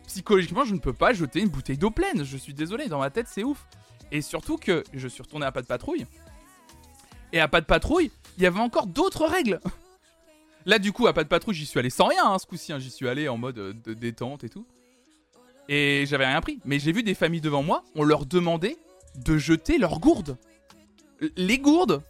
Psychologiquement, 0.07 0.65
je 0.65 0.75
ne 0.75 0.81
peux 0.81 0.93
pas 0.93 1.13
jeter 1.13 1.41
une 1.41 1.49
bouteille 1.51 1.79
d'eau 1.79 1.91
pleine. 1.93 2.25
Je 2.25 2.37
suis 2.37 2.53
désolé, 2.55 2.89
dans 2.89 2.99
ma 2.99 3.11
tête, 3.11 3.27
c'est 3.29 3.45
ouf. 3.45 3.65
Et 4.11 4.23
surtout 4.23 4.57
que 4.57 4.83
je 4.93 5.07
suis 5.07 5.23
retourné 5.23 5.47
à 5.47 5.53
pas 5.53 5.63
de 5.63 5.69
patrouille. 5.69 6.05
Et 7.33 7.39
à 7.39 7.47
pas 7.47 7.61
de 7.61 7.67
patrouille, 7.67 8.11
il 8.37 8.43
y 8.43 8.47
avait 8.47 8.59
encore 8.59 8.87
d'autres 8.87 9.27
règles. 9.27 9.61
Là, 10.67 10.79
du 10.79 10.93
coup, 10.93 11.07
à 11.07 11.13
pas 11.13 11.25
de 11.25 11.29
patrouille, 11.29 11.55
j'y 11.55 11.67
suis 11.67 11.79
allé 11.79 11.91
sans 11.91 12.07
rien, 12.07 12.25
hein, 12.25 12.39
ce 12.39 12.47
coup-ci. 12.47 12.73
hein. 12.73 12.79
J'y 12.79 12.91
suis 12.91 13.09
allé 13.09 13.29
en 13.29 13.39
mode 13.39 13.59
euh, 13.59 13.73
détente 13.87 14.45
et 14.45 14.49
tout. 14.49 14.67
Et 15.69 16.05
j'avais 16.07 16.27
rien 16.27 16.41
pris. 16.41 16.61
Mais 16.65 16.79
j'ai 16.79 16.93
vu 16.93 17.03
des 17.03 17.15
familles 17.15 17.41
devant 17.41 17.63
moi, 17.63 17.85
on 17.95 18.03
leur 18.03 18.27
demandait 18.27 18.77
de 19.17 19.39
jeter 19.39 19.79
leurs 19.79 20.01
gourdes. 20.01 20.37
Les 21.37 21.59
gourdes 21.59 22.03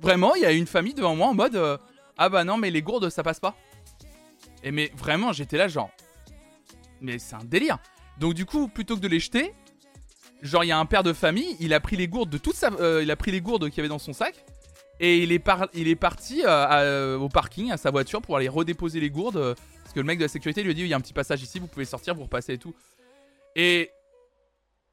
Vraiment, 0.00 0.34
il 0.34 0.42
y 0.42 0.46
a 0.46 0.52
une 0.52 0.66
famille 0.66 0.94
devant 0.94 1.16
moi 1.16 1.28
en 1.28 1.34
mode 1.34 1.56
euh, 1.56 1.78
Ah 2.18 2.28
bah 2.28 2.44
non, 2.44 2.58
mais 2.58 2.70
les 2.70 2.82
gourdes, 2.82 3.08
ça 3.08 3.22
passe 3.22 3.40
pas. 3.40 3.56
Et 4.62 4.70
mais 4.70 4.92
vraiment, 4.96 5.32
j'étais 5.32 5.56
là, 5.56 5.68
genre. 5.68 5.90
Mais 7.00 7.18
c'est 7.18 7.34
un 7.34 7.44
délire. 7.44 7.78
Donc, 8.18 8.34
du 8.34 8.44
coup, 8.44 8.68
plutôt 8.68 8.96
que 8.96 9.00
de 9.00 9.08
les 9.08 9.20
jeter, 9.20 9.54
genre, 10.42 10.64
il 10.64 10.68
y 10.68 10.72
a 10.72 10.78
un 10.78 10.86
père 10.86 11.02
de 11.02 11.12
famille, 11.12 11.56
il 11.60 11.72
a 11.72 11.80
pris 11.80 11.96
les 11.96 12.08
gourdes 12.08 12.30
de 12.30 12.38
toute 12.38 12.56
euh, 12.78 13.02
il 13.02 13.10
a 13.10 13.16
pris 13.16 13.30
les 13.30 13.40
gourdes 13.40 13.68
qu'il 13.70 13.78
y 13.78 13.80
avait 13.80 13.88
dans 13.88 13.98
son 13.98 14.12
sac. 14.12 14.44
Et 14.98 15.22
il 15.22 15.32
est, 15.32 15.38
parti 15.38 16.42
euh, 16.42 16.48
euh, 16.48 17.18
au 17.18 17.28
parking, 17.28 17.70
à 17.70 17.76
sa 17.76 17.90
voiture, 17.90 18.22
pour 18.22 18.36
aller 18.36 18.48
redéposer 18.48 18.98
les 19.00 19.10
gourdes. 19.10 19.36
euh, 19.36 19.54
parce 19.82 19.92
que 19.92 20.00
le 20.00 20.06
mec 20.06 20.18
de 20.18 20.24
la 20.24 20.28
sécurité 20.28 20.62
lui 20.62 20.70
a 20.70 20.74
dit 20.74 20.82
il 20.82 20.88
y 20.88 20.94
a 20.94 20.96
un 20.96 21.00
petit 21.00 21.12
passage 21.12 21.42
ici, 21.42 21.58
vous 21.58 21.66
pouvez 21.66 21.84
sortir, 21.84 22.14
vous 22.14 22.24
repassez 22.24 22.54
et 22.54 22.58
tout. 22.58 22.74
Et 23.54 23.90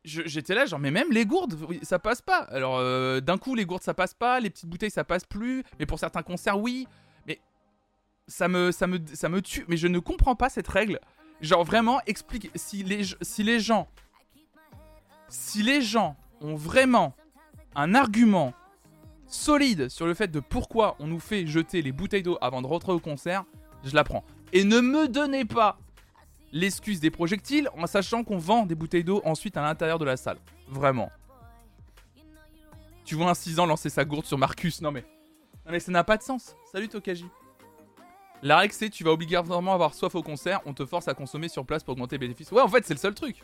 j'étais 0.04 0.54
là, 0.54 0.66
genre, 0.66 0.80
mais 0.80 0.92
même 0.92 1.12
les 1.12 1.26
gourdes, 1.26 1.58
ça 1.82 2.00
passe 2.00 2.22
pas. 2.22 2.40
Alors, 2.40 2.80
d'un 3.22 3.38
coup, 3.38 3.56
les 3.56 3.66
gourdes, 3.66 3.82
ça 3.82 3.94
passe 3.94 4.14
pas, 4.14 4.40
les 4.40 4.50
petites 4.50 4.70
bouteilles, 4.70 4.92
ça 4.92 5.04
passe 5.04 5.26
plus. 5.26 5.64
Mais 5.80 5.86
pour 5.86 6.00
certains 6.00 6.22
concerts, 6.22 6.60
oui. 6.60 6.88
Mais 7.26 7.40
ça 8.28 8.48
me, 8.48 8.72
ça, 8.72 8.88
me, 8.88 9.00
ça 9.14 9.30
me 9.30 9.42
tue. 9.42 9.66
Mais 9.68 9.78
je 9.78 9.88
ne 9.88 10.00
comprends 10.00 10.36
pas 10.36 10.50
cette 10.50 10.68
règle. 10.68 11.00
Genre 11.42 11.64
vraiment, 11.64 12.00
explique. 12.06 12.52
Si 12.56 12.84
les, 12.84 13.04
si 13.22 13.44
les 13.44 13.60
gens. 13.60 13.90
Si 15.28 15.64
les 15.64 15.82
gens 15.82 16.16
ont 16.42 16.56
vraiment 16.56 17.16
un 17.76 17.96
argument 17.96 18.54
solide 19.34 19.90
sur 19.90 20.06
le 20.06 20.14
fait 20.14 20.30
de 20.30 20.40
pourquoi 20.40 20.96
on 21.00 21.08
nous 21.08 21.20
fait 21.20 21.46
jeter 21.48 21.82
les 21.82 21.92
bouteilles 21.92 22.24
d'eau 22.24 22.38
avant 22.42 22.62
de 22.62 22.68
rentrer 22.68 22.92
au 22.92 23.00
concert, 23.00 23.44
je 23.84 23.94
la 23.96 24.04
prends. 24.04 24.24
Et 24.54 24.64
ne 24.64 24.80
me 24.80 25.08
donnez 25.08 25.46
pas 25.46 25.78
l'excuse 26.52 27.00
des 27.00 27.10
projectiles 27.10 27.70
en 27.76 27.88
sachant 27.88 28.24
qu'on 28.24 28.38
vend 28.38 28.66
des 28.66 28.76
bouteilles 28.76 29.04
d'eau 29.04 29.22
ensuite 29.26 29.58
à 29.58 29.62
l'intérieur 29.62 30.00
de 30.00 30.06
la 30.06 30.18
salle. 30.18 30.38
Vraiment. 30.68 31.12
Tu 33.06 33.16
vois 33.16 33.30
un 33.30 33.34
6 33.34 33.60
ans 33.60 33.66
lancer 33.66 33.90
sa 33.90 34.06
gourde 34.06 34.26
sur 34.26 34.38
Marcus. 34.38 34.82
Non 34.82 34.92
mais. 34.92 35.02
Non 35.66 35.72
mais 35.72 35.80
ça 35.80 35.92
n'a 35.92 36.04
pas 36.04 36.18
de 36.18 36.24
sens. 36.24 36.56
Salut 36.72 36.88
Tokaji. 36.88 37.26
La 38.44 38.58
règle 38.58 38.74
c'est 38.74 38.90
tu 38.90 39.04
vas 39.04 39.12
obligatoirement 39.12 39.74
avoir 39.74 39.94
soif 39.94 40.14
au 40.16 40.22
concert, 40.22 40.60
on 40.66 40.74
te 40.74 40.86
force 40.86 41.08
à 41.08 41.14
consommer 41.14 41.48
sur 41.48 41.66
place 41.66 41.84
pour 41.84 41.94
augmenter 41.94 42.16
les 42.16 42.20
bénéfices. 42.28 42.52
Ouais 42.52 42.62
en 42.62 42.68
fait 42.68 42.86
c'est 42.86 42.94
le 42.94 43.00
seul 43.00 43.16
truc. 43.16 43.44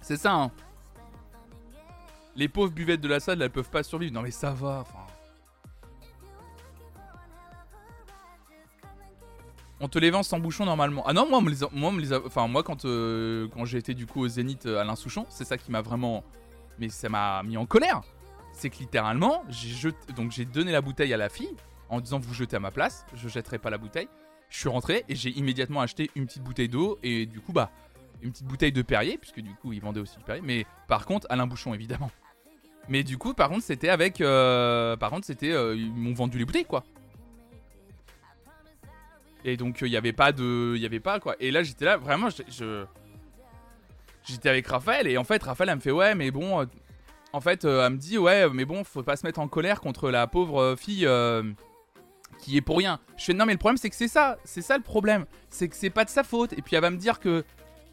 C'est 0.00 0.16
ça 0.16 0.32
hein. 0.32 0.52
Les 2.36 2.48
pauvres 2.48 2.72
buvettes 2.72 3.00
de 3.00 3.08
la 3.08 3.20
salle 3.20 3.42
elles 3.42 3.50
peuvent 3.50 3.70
pas 3.70 3.82
survivre. 3.82 4.12
Non 4.12 4.22
mais 4.22 4.30
ça 4.30 4.50
va, 4.52 4.80
enfin. 4.80 5.06
On 9.80 9.88
te 9.88 9.98
les 9.98 10.10
vend 10.10 10.22
sans 10.22 10.38
bouchon 10.38 10.64
normalement. 10.64 11.04
Ah 11.06 11.12
non, 11.12 11.28
moi, 11.28 11.42
les 11.50 11.66
moi, 11.72 11.92
enfin, 12.24 12.46
moi 12.48 12.62
quand, 12.62 12.84
euh, 12.84 13.48
quand 13.48 13.64
j'ai 13.64 13.78
été 13.78 13.92
du 13.92 14.06
coup 14.06 14.20
au 14.20 14.28
Zénith 14.28 14.66
euh, 14.66 14.80
Alain 14.80 14.96
Souchon, 14.96 15.26
c'est 15.28 15.44
ça 15.44 15.58
qui 15.58 15.70
m'a 15.70 15.82
vraiment. 15.82 16.24
Mais 16.78 16.88
ça 16.88 17.08
m'a 17.08 17.42
mis 17.42 17.56
en 17.56 17.66
colère. 17.66 18.02
C'est 18.52 18.70
que 18.70 18.78
littéralement, 18.78 19.44
j'ai 19.48 19.90
donc 20.16 20.30
j'ai 20.30 20.44
donné 20.44 20.72
la 20.72 20.80
bouteille 20.80 21.12
à 21.12 21.16
la 21.16 21.28
fille 21.28 21.54
en 21.88 22.00
disant 22.00 22.18
vous 22.18 22.34
jetez 22.34 22.56
à 22.56 22.60
ma 22.60 22.70
place, 22.70 23.04
je 23.14 23.28
jetterai 23.28 23.58
pas 23.58 23.70
la 23.70 23.78
bouteille. 23.78 24.08
Je 24.48 24.58
suis 24.58 24.68
rentré 24.68 25.04
et 25.08 25.16
j'ai 25.16 25.30
immédiatement 25.30 25.80
acheté 25.80 26.10
une 26.14 26.26
petite 26.26 26.44
bouteille 26.44 26.68
d'eau 26.68 26.98
et 27.02 27.26
du 27.26 27.40
coup 27.40 27.52
bah 27.52 27.70
une 28.22 28.30
petite 28.30 28.46
bouteille 28.46 28.72
de 28.72 28.82
Perrier 28.82 29.18
puisque 29.18 29.40
du 29.40 29.54
coup 29.54 29.72
ils 29.72 29.80
vendaient 29.80 30.00
aussi 30.00 30.16
du 30.16 30.24
Perrier. 30.24 30.42
Mais 30.42 30.66
par 30.88 31.04
contre 31.04 31.26
Alain 31.30 31.46
Bouchon 31.46 31.74
évidemment. 31.74 32.10
Mais 32.88 33.02
du 33.02 33.18
coup 33.18 33.34
par 33.34 33.48
contre 33.48 33.62
c'était 33.62 33.88
avec, 33.88 34.20
euh, 34.20 34.96
par 34.96 35.10
contre 35.10 35.26
c'était 35.26 35.50
ils 35.76 35.92
m'ont 35.92 36.14
vendu 36.14 36.38
les 36.38 36.44
bouteilles 36.44 36.64
quoi. 36.64 36.84
Et 39.44 39.56
donc 39.56 39.80
il 39.80 39.84
euh, 39.84 39.88
n'y 39.90 39.96
avait 39.96 40.12
pas 40.12 40.32
de, 40.32 40.72
il 40.74 40.82
y 40.82 40.86
avait 40.86 41.00
pas 41.00 41.20
quoi. 41.20 41.36
Et 41.38 41.50
là 41.50 41.62
j'étais 41.62 41.84
là 41.84 41.96
vraiment, 41.96 42.28
je, 42.30 42.84
j'étais 44.24 44.48
avec 44.48 44.66
Raphaël 44.66 45.06
et 45.06 45.18
en 45.18 45.24
fait 45.24 45.42
Raphaël 45.42 45.68
elle 45.70 45.76
me 45.76 45.80
fait 45.80 45.90
ouais 45.90 46.14
mais 46.14 46.30
bon, 46.30 46.62
euh, 46.62 46.64
en 47.32 47.40
fait 47.40 47.64
euh, 47.64 47.86
elle 47.86 47.92
me 47.92 47.98
dit 47.98 48.16
ouais 48.16 48.48
mais 48.50 48.64
bon 48.64 48.84
faut 48.84 49.02
pas 49.02 49.16
se 49.16 49.26
mettre 49.26 49.40
en 49.40 49.48
colère 49.48 49.80
contre 49.80 50.10
la 50.10 50.26
pauvre 50.26 50.76
fille 50.78 51.06
qui 52.38 52.56
est 52.56 52.62
pour 52.62 52.78
rien. 52.78 53.00
Je 53.16 53.24
fais 53.24 53.34
non 53.34 53.44
mais 53.44 53.52
le 53.52 53.58
problème 53.58 53.76
c'est 53.76 53.90
que 53.90 53.96
c'est 53.96 54.08
ça, 54.08 54.38
c'est 54.44 54.62
ça 54.62 54.78
le 54.78 54.82
problème, 54.82 55.26
c'est 55.50 55.68
que 55.68 55.76
c'est 55.76 55.90
pas 55.90 56.04
de 56.04 56.10
sa 56.10 56.24
faute. 56.24 56.54
Et 56.54 56.62
puis 56.62 56.74
elle 56.74 56.82
va 56.82 56.90
me 56.90 56.96
dire 56.96 57.20
que 57.20 57.44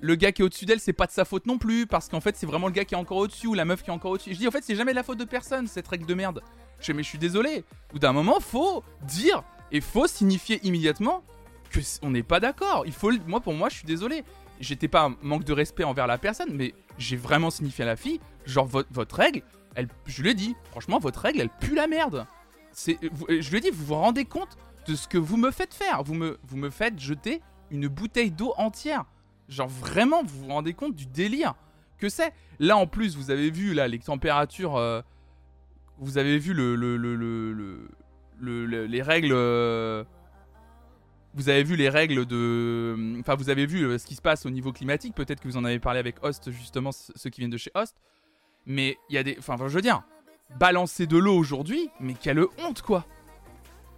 le 0.02 0.16
gars 0.16 0.32
qui 0.32 0.42
est 0.42 0.46
au-dessus 0.46 0.66
d'elle, 0.66 0.80
c'est 0.80 0.94
pas 0.94 1.06
de 1.06 1.12
sa 1.12 1.26
faute 1.26 1.46
non 1.46 1.60
plus, 1.60 1.86
parce 1.86 2.10
qu'en 2.10 2.20
fait, 2.22 2.36
c'est 2.36 2.48
vraiment 2.48 2.68
le 2.68 2.74
gars 2.74 2.86
qui 2.86 2.96
est 2.96 2.98
encore 2.98 3.18
au-dessus 3.18 3.48
ou 3.48 3.54
la 3.54 3.66
meuf 3.66 3.84
qui 3.84 3.92
est 3.92 3.94
encore 3.94 4.12
au-dessus. 4.12 4.34
Je 4.34 4.40
dis, 4.40 4.48
en 4.48 4.52
fait, 4.52 4.64
c'est 4.64 4.76
jamais 4.76 4.94
la 4.94 5.04
faute 5.04 5.20
de 5.20 5.26
personne, 5.26 5.68
cette 5.68 5.88
règle 5.88 6.08
de 6.08 6.14
merde. 6.16 6.42
Je 6.80 6.88
fais, 6.88 6.94
mais 6.94 7.04
je 7.04 7.10
suis 7.10 7.20
désolé. 7.20 7.64
Ou 7.94 8.00
d'un 8.00 8.12
moment, 8.12 8.40
faut 8.40 8.84
dire 9.04 9.44
et 9.72 9.80
faut 9.80 10.08
signifier 10.08 10.60
immédiatement 10.64 11.24
que 11.70 11.80
on 12.02 12.10
n'est 12.10 12.24
pas 12.24 12.40
d'accord. 12.40 12.84
Il 12.88 12.94
faut, 12.94 13.12
moi 13.28 13.40
pour 13.40 13.54
moi, 13.54 13.70
je 13.70 13.76
suis 13.76 13.86
désolé. 13.86 14.24
J'étais 14.60 14.88
pas 14.88 15.06
un 15.06 15.16
manque 15.22 15.44
de 15.44 15.54
respect 15.54 15.84
envers 15.84 16.08
la 16.08 16.18
personne, 16.18 16.50
mais 16.52 16.74
j'ai 16.98 17.16
vraiment 17.16 17.52
signifié 17.52 17.84
à 17.84 17.88
la 17.88 17.96
fille, 17.96 18.20
genre 18.46 18.68
votre, 18.68 19.16
règle, 19.16 19.44
elle, 19.76 19.88
je 20.06 20.22
lui 20.22 20.32
ai 20.32 20.34
dit, 20.34 20.56
franchement, 20.72 21.00
votre 21.00 21.20
règle, 21.20 21.42
elle 21.42 21.50
pue 21.50 21.74
la 21.74 21.88
merde. 21.88 22.28
C'est, 22.72 23.00
je 23.28 23.50
lui 23.50 23.58
ai 23.58 23.62
dit, 23.62 23.70
vous 23.72 23.86
vous 23.86 23.96
rendez 23.96 24.26
compte 24.26 24.58
de 24.88 24.96
ce 24.96 25.08
que 25.08 25.18
vous 25.18 25.38
me 25.38 25.52
faites 25.52 25.74
faire 25.74 26.04
vous 26.04 26.16
me 26.16 26.70
faites 26.70 27.00
jeter 27.00 27.42
une 27.70 27.88
bouteille 27.88 28.32
d'eau 28.32 28.54
entière. 28.58 29.06
Genre 29.52 29.68
vraiment, 29.68 30.24
vous 30.24 30.46
vous 30.46 30.48
rendez 30.48 30.74
compte 30.74 30.96
du 30.96 31.06
délire 31.06 31.56
que 32.00 32.10
c'est 32.10 32.34
Là 32.60 32.78
en 32.78 32.88
plus, 32.88 33.18
vous 33.18 33.32
avez 33.32 33.52
vu 33.52 33.74
là 33.74 33.88
les 33.88 34.00
températures. 34.00 34.78
Euh, 34.78 35.02
vous 35.98 36.18
avez 36.18 36.38
vu 36.38 36.54
le, 36.54 36.76
le, 36.76 36.96
le, 36.96 37.16
le 37.16 38.86
les 38.86 39.02
règles. 39.02 39.34
Euh, 39.34 40.04
vous 41.34 41.50
avez 41.50 41.64
vu 41.64 41.76
les 41.76 41.90
règles 41.90 42.26
de. 42.26 43.20
Enfin, 43.20 43.36
vous 43.36 43.50
avez 43.50 43.66
vu 43.66 43.84
euh, 43.84 43.98
ce 43.98 44.06
qui 44.06 44.16
se 44.16 44.22
passe 44.22 44.46
au 44.46 44.50
niveau 44.50 44.72
climatique. 44.72 45.16
Peut-être 45.16 45.42
que 45.42 45.48
vous 45.48 45.58
en 45.58 45.66
avez 45.66 45.80
parlé 45.80 46.00
avec 46.00 46.24
Host, 46.24 46.52
justement, 46.52 46.92
ceux 46.92 47.30
qui 47.30 47.42
viennent 47.42 47.52
de 47.52 47.58
chez 47.58 47.72
Host. 47.76 47.98
Mais 48.66 48.98
il 49.10 49.16
y 49.16 49.18
a 49.18 49.24
des. 49.24 49.36
Enfin, 49.40 49.56
je 49.58 49.74
veux 49.74 49.82
dire, 49.82 50.04
balancer 50.60 51.08
de 51.08 51.18
l'eau 51.18 51.36
aujourd'hui, 51.36 51.90
mais 52.00 52.14
quelle 52.14 52.46
honte, 52.60 52.82
quoi. 52.82 53.06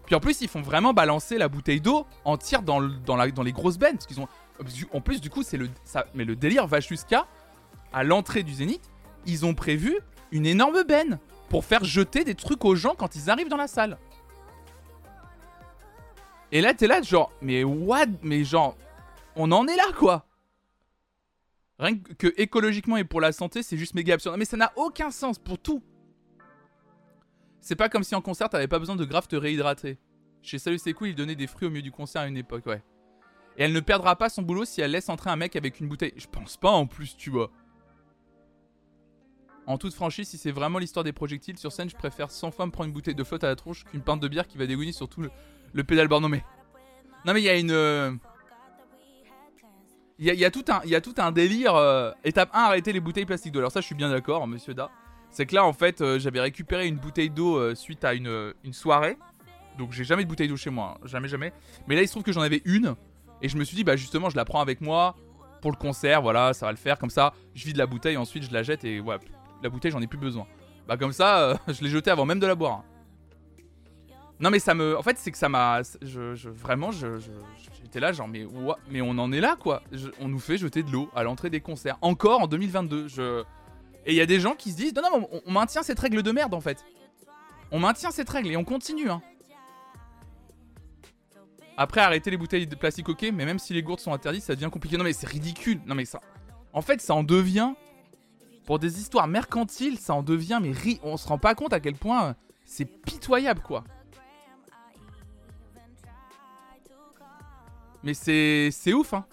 Puis 0.05 0.15
en 0.15 0.19
plus, 0.19 0.41
ils 0.41 0.47
font 0.47 0.61
vraiment 0.61 0.93
balancer 0.93 1.37
la 1.37 1.47
bouteille 1.47 1.81
d'eau 1.81 2.05
entière 2.25 2.61
dans, 2.61 2.81
dans, 2.81 3.43
les 3.43 3.51
grosses 3.51 3.77
bennes. 3.77 3.97
Parce 3.97 4.17
ont. 4.19 4.27
En 4.91 5.01
plus, 5.01 5.21
du 5.21 5.29
coup, 5.29 5.43
c'est 5.43 5.57
le. 5.57 5.69
Mais 6.13 6.25
le 6.25 6.35
délire 6.35 6.67
va 6.67 6.79
jusqu'à. 6.79 7.25
À 7.93 8.03
l'entrée 8.03 8.43
du 8.43 8.53
Zénith, 8.53 8.89
ils 9.25 9.45
ont 9.45 9.53
prévu 9.53 9.99
une 10.31 10.45
énorme 10.45 10.83
benne 10.83 11.19
pour 11.49 11.63
faire 11.63 11.83
jeter 11.83 12.23
des 12.23 12.33
trucs 12.33 12.65
aux 12.65 12.75
gens 12.75 12.95
quand 12.95 13.15
ils 13.15 13.29
arrivent 13.29 13.49
dans 13.49 13.57
la 13.57 13.67
salle. 13.67 13.97
Et 16.51 16.61
là, 16.61 16.73
t'es 16.73 16.87
là, 16.87 17.01
genre, 17.01 17.31
mais 17.41 17.63
what 17.63 18.05
Mais 18.23 18.43
genre, 18.43 18.75
on 19.35 19.51
en 19.51 19.67
est 19.67 19.75
là, 19.75 19.85
quoi 19.97 20.25
Rien 21.79 21.97
que 21.97 22.33
écologiquement 22.37 22.97
et 22.97 23.03
pour 23.03 23.21
la 23.21 23.31
santé, 23.31 23.63
c'est 23.63 23.77
juste 23.77 23.95
méga 23.95 24.13
absurde. 24.13 24.35
Mais 24.37 24.45
ça 24.45 24.57
n'a 24.57 24.71
aucun 24.75 25.11
sens 25.11 25.39
pour 25.39 25.57
tout. 25.57 25.83
C'est 27.63 27.77
pas 27.77 27.87
comme 27.87 28.03
si 28.03 28.13
en 28.13 28.19
concert, 28.19 28.49
t'avais 28.49 28.67
pas 28.67 28.77
besoin 28.77 28.97
de 28.97 29.05
grave 29.05 29.25
te 29.29 29.37
réhydrater. 29.37 29.97
Chez 30.41 30.59
Salut 30.59 30.77
C'est 30.77 30.93
il 31.01 31.15
donnait 31.15 31.35
des 31.35 31.47
fruits 31.47 31.69
au 31.69 31.71
milieu 31.71 31.81
du 31.81 31.93
concert 31.93 32.23
à 32.23 32.27
une 32.27 32.35
époque, 32.35 32.65
ouais. 32.65 32.83
Et 33.57 33.63
elle 33.63 33.71
ne 33.71 33.79
perdra 33.79 34.17
pas 34.17 34.27
son 34.27 34.41
boulot 34.41 34.65
si 34.65 34.81
elle 34.81 34.91
laisse 34.91 35.07
entrer 35.07 35.29
un 35.29 35.37
mec 35.37 35.55
avec 35.55 35.79
une 35.79 35.87
bouteille. 35.87 36.11
Je 36.17 36.27
pense 36.27 36.57
pas 36.57 36.71
en 36.71 36.85
plus, 36.87 37.15
tu 37.15 37.29
vois. 37.29 37.51
En 39.65 39.77
toute 39.77 39.93
franchise, 39.93 40.27
si 40.27 40.37
c'est 40.37 40.51
vraiment 40.51 40.77
l'histoire 40.77 41.05
des 41.05 41.13
projectiles 41.13 41.57
sur 41.57 41.71
scène, 41.71 41.89
je 41.89 41.95
préfère 41.95 42.31
100 42.31 42.51
fois 42.51 42.65
me 42.65 42.71
prendre 42.71 42.89
une 42.89 42.93
bouteille 42.93 43.15
de 43.15 43.23
flotte 43.23 43.45
à 43.45 43.47
la 43.47 43.55
tronche 43.55 43.85
qu'une 43.85 44.01
pinte 44.01 44.19
de 44.19 44.27
bière 44.27 44.45
qui 44.45 44.57
va 44.57 44.67
dégouiner 44.67 44.91
sur 44.91 45.07
tout 45.07 45.21
le, 45.21 45.31
le 45.71 45.83
pédalboard. 45.85 46.21
Non 46.21 46.27
mais. 46.27 46.43
Non 47.25 47.33
mais 47.33 47.39
il 47.39 47.45
y 47.45 47.49
a 47.49 47.57
une. 47.57 47.71
Euh, 47.71 48.11
il 50.19 50.25
y, 50.25 50.45
a, 50.45 50.51
tout 50.51 50.65
un, 50.67 50.83
y 50.83 50.95
a 50.95 51.01
tout 51.01 51.15
un 51.17 51.31
délire. 51.31 51.75
Euh, 51.75 52.11
étape 52.25 52.49
1, 52.53 52.59
arrêter 52.59 52.91
les 52.91 52.99
bouteilles 52.99 53.25
plastiques 53.25 53.53
d'eau. 53.53 53.59
Alors 53.59 53.71
ça, 53.71 53.79
je 53.79 53.85
suis 53.85 53.95
bien 53.95 54.09
d'accord, 54.09 54.47
monsieur 54.47 54.73
Da. 54.73 54.91
C'est 55.33 55.45
que 55.47 55.55
là, 55.55 55.65
en 55.65 55.73
fait, 55.73 55.99
euh, 55.99 56.19
j'avais 56.19 56.39
récupéré 56.39 56.87
une 56.87 56.97
bouteille 56.97 57.31
d'eau 57.31 57.73
suite 57.75 58.05
à 58.05 58.13
une, 58.13 58.53
une 58.63 58.73
soirée. 58.73 59.17
Donc 59.77 59.91
j'ai 59.91 60.03
jamais 60.03 60.23
de 60.23 60.29
bouteille 60.29 60.47
d'eau 60.47 60.55
chez 60.55 60.69
moi. 60.69 60.95
Hein. 60.95 61.07
Jamais, 61.07 61.27
jamais. 61.27 61.51
Mais 61.87 61.95
là, 61.95 62.03
il 62.03 62.07
se 62.07 62.13
trouve 62.13 62.23
que 62.23 62.31
j'en 62.31 62.41
avais 62.41 62.61
une. 62.65 62.95
Et 63.41 63.49
je 63.49 63.57
me 63.57 63.63
suis 63.63 63.75
dit, 63.75 63.83
bah 63.83 63.95
justement, 63.95 64.29
je 64.29 64.35
la 64.35 64.45
prends 64.45 64.61
avec 64.61 64.79
moi 64.79 65.15
pour 65.61 65.71
le 65.71 65.77
concert. 65.77 66.21
Voilà, 66.21 66.53
ça 66.53 66.67
va 66.67 66.71
le 66.71 66.77
faire. 66.77 66.99
Comme 66.99 67.09
ça, 67.09 67.33
je 67.55 67.65
vide 67.65 67.77
la 67.77 67.87
bouteille, 67.87 68.15
ensuite 68.15 68.43
je 68.43 68.53
la 68.53 68.63
jette 68.63 68.83
et 68.83 68.99
ouais, 68.99 69.17
la 69.61 69.69
bouteille, 69.69 69.91
j'en 69.91 70.01
ai 70.01 70.07
plus 70.07 70.19
besoin. 70.19 70.45
Bah 70.87 70.97
comme 70.97 71.13
ça, 71.13 71.59
je 71.67 71.83
l'ai 71.83 71.89
jetée 71.89 72.11
avant 72.11 72.25
même 72.25 72.39
de 72.39 72.47
la 72.47 72.55
boire. 72.55 72.79
Hein. 72.79 72.83
Non, 74.39 74.49
mais 74.49 74.59
ça 74.59 74.73
me. 74.73 74.97
En 74.97 75.01
fait, 75.01 75.17
c'est 75.17 75.31
que 75.31 75.37
ça 75.37 75.49
m'a. 75.49 75.81
Je, 76.01 76.49
vraiment, 76.49 76.91
j'étais 76.91 77.99
là, 77.99 78.11
genre, 78.11 78.27
mais, 78.27 78.45
mais 78.89 79.01
on 79.01 79.11
en 79.11 79.31
est 79.31 79.39
là, 79.39 79.55
quoi. 79.57 79.81
on 80.19 80.27
nous 80.27 80.39
fait 80.39 80.57
jeter 80.57 80.83
de 80.83 80.91
l'eau 80.91 81.09
à 81.15 81.23
l'entrée 81.23 81.49
des 81.49 81.61
concerts. 81.61 81.97
Encore 82.01 82.41
en 82.41 82.47
2022. 82.47 83.07
Je... 83.07 83.43
Et 84.05 84.11
il 84.11 84.15
y 84.15 84.21
a 84.21 84.25
des 84.25 84.39
gens 84.39 84.53
qui 84.53 84.71
se 84.71 84.77
disent, 84.77 84.93
non, 84.93 85.01
non, 85.01 85.29
on, 85.45 85.51
maintient 85.51 85.83
cette 85.83 85.99
règle 85.99 86.23
de 86.23 86.31
merde, 86.31 86.53
en 86.53 86.61
fait. 86.61 86.83
On 87.71 87.79
maintient 87.79 88.11
cette 88.11 88.29
règle 88.29 88.51
et 88.51 88.57
on 88.57 88.63
continue, 88.63 89.09
hein. 89.09 89.21
Après, 91.75 92.01
arrêter 92.01 92.29
les 92.29 92.37
bouteilles 92.37 92.67
de 92.67 92.75
plastique, 92.75 93.09
ok, 93.09 93.23
mais 93.33 93.45
même 93.45 93.57
si 93.57 93.73
les 93.73 93.81
gourdes 93.81 93.99
sont 93.99 94.13
interdites, 94.13 94.43
ça 94.43 94.53
devient 94.53 94.69
compliqué. 94.71 94.95
Non, 94.97 95.03
mais 95.03 95.13
c'est 95.13 95.27
ridicule. 95.27 95.81
Non, 95.87 95.95
mais 95.95 96.05
ça. 96.05 96.21
En 96.71 96.81
fait, 96.81 97.01
ça 97.01 97.15
en 97.15 97.23
devient. 97.23 97.73
Pour 98.65 98.79
des 98.79 98.99
histoires 98.99 99.27
mercantiles, 99.27 99.97
ça 99.97 100.13
en 100.13 100.23
devient, 100.23 100.59
mais 100.61 100.73
on 101.03 101.17
se 101.17 101.27
rend 101.27 101.37
pas 101.37 101.55
compte 101.55 101.73
à 101.73 101.79
quel 101.79 101.95
point 101.95 102.35
c'est 102.65 102.85
pitoyable, 102.85 103.61
quoi. 103.61 103.83
Mais 108.03 108.13
c'est 108.13 108.69
c'est 108.71 108.93
ouf 108.93 109.13
hein. 109.13 109.25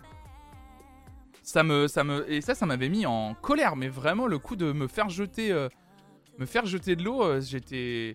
Ça 1.51 1.65
me 1.65 1.89
ça 1.89 2.05
me 2.05 2.31
et 2.31 2.43
ça 2.43 2.55
ça 2.55 2.65
m'avait 2.65 2.89
mis 2.89 3.07
en 3.07 3.35
colère 3.35 3.75
mais 3.75 3.89
vraiment 3.89 4.29
le 4.29 4.39
coup 4.39 4.55
de 4.55 4.71
me 4.71 4.87
faire 4.87 5.09
jeter 5.09 5.51
euh, 5.51 5.69
me 6.39 6.47
faire 6.47 6.65
jeter 6.65 6.95
de 6.95 7.03
l'eau, 7.03 7.25
euh, 7.25 7.41
j'étais 7.41 8.15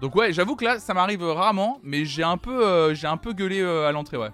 Donc 0.00 0.14
ouais, 0.14 0.32
j'avoue 0.32 0.54
que 0.54 0.64
là 0.64 0.78
ça 0.78 0.94
m'arrive 0.94 1.24
rarement 1.24 1.80
mais 1.82 2.04
j'ai 2.04 2.22
un 2.22 2.36
peu 2.36 2.64
euh, 2.64 2.94
j'ai 2.94 3.08
un 3.08 3.16
peu 3.16 3.32
gueulé 3.32 3.60
à 3.62 3.90
l'entrée 3.90 4.16
ouais. 4.16 4.30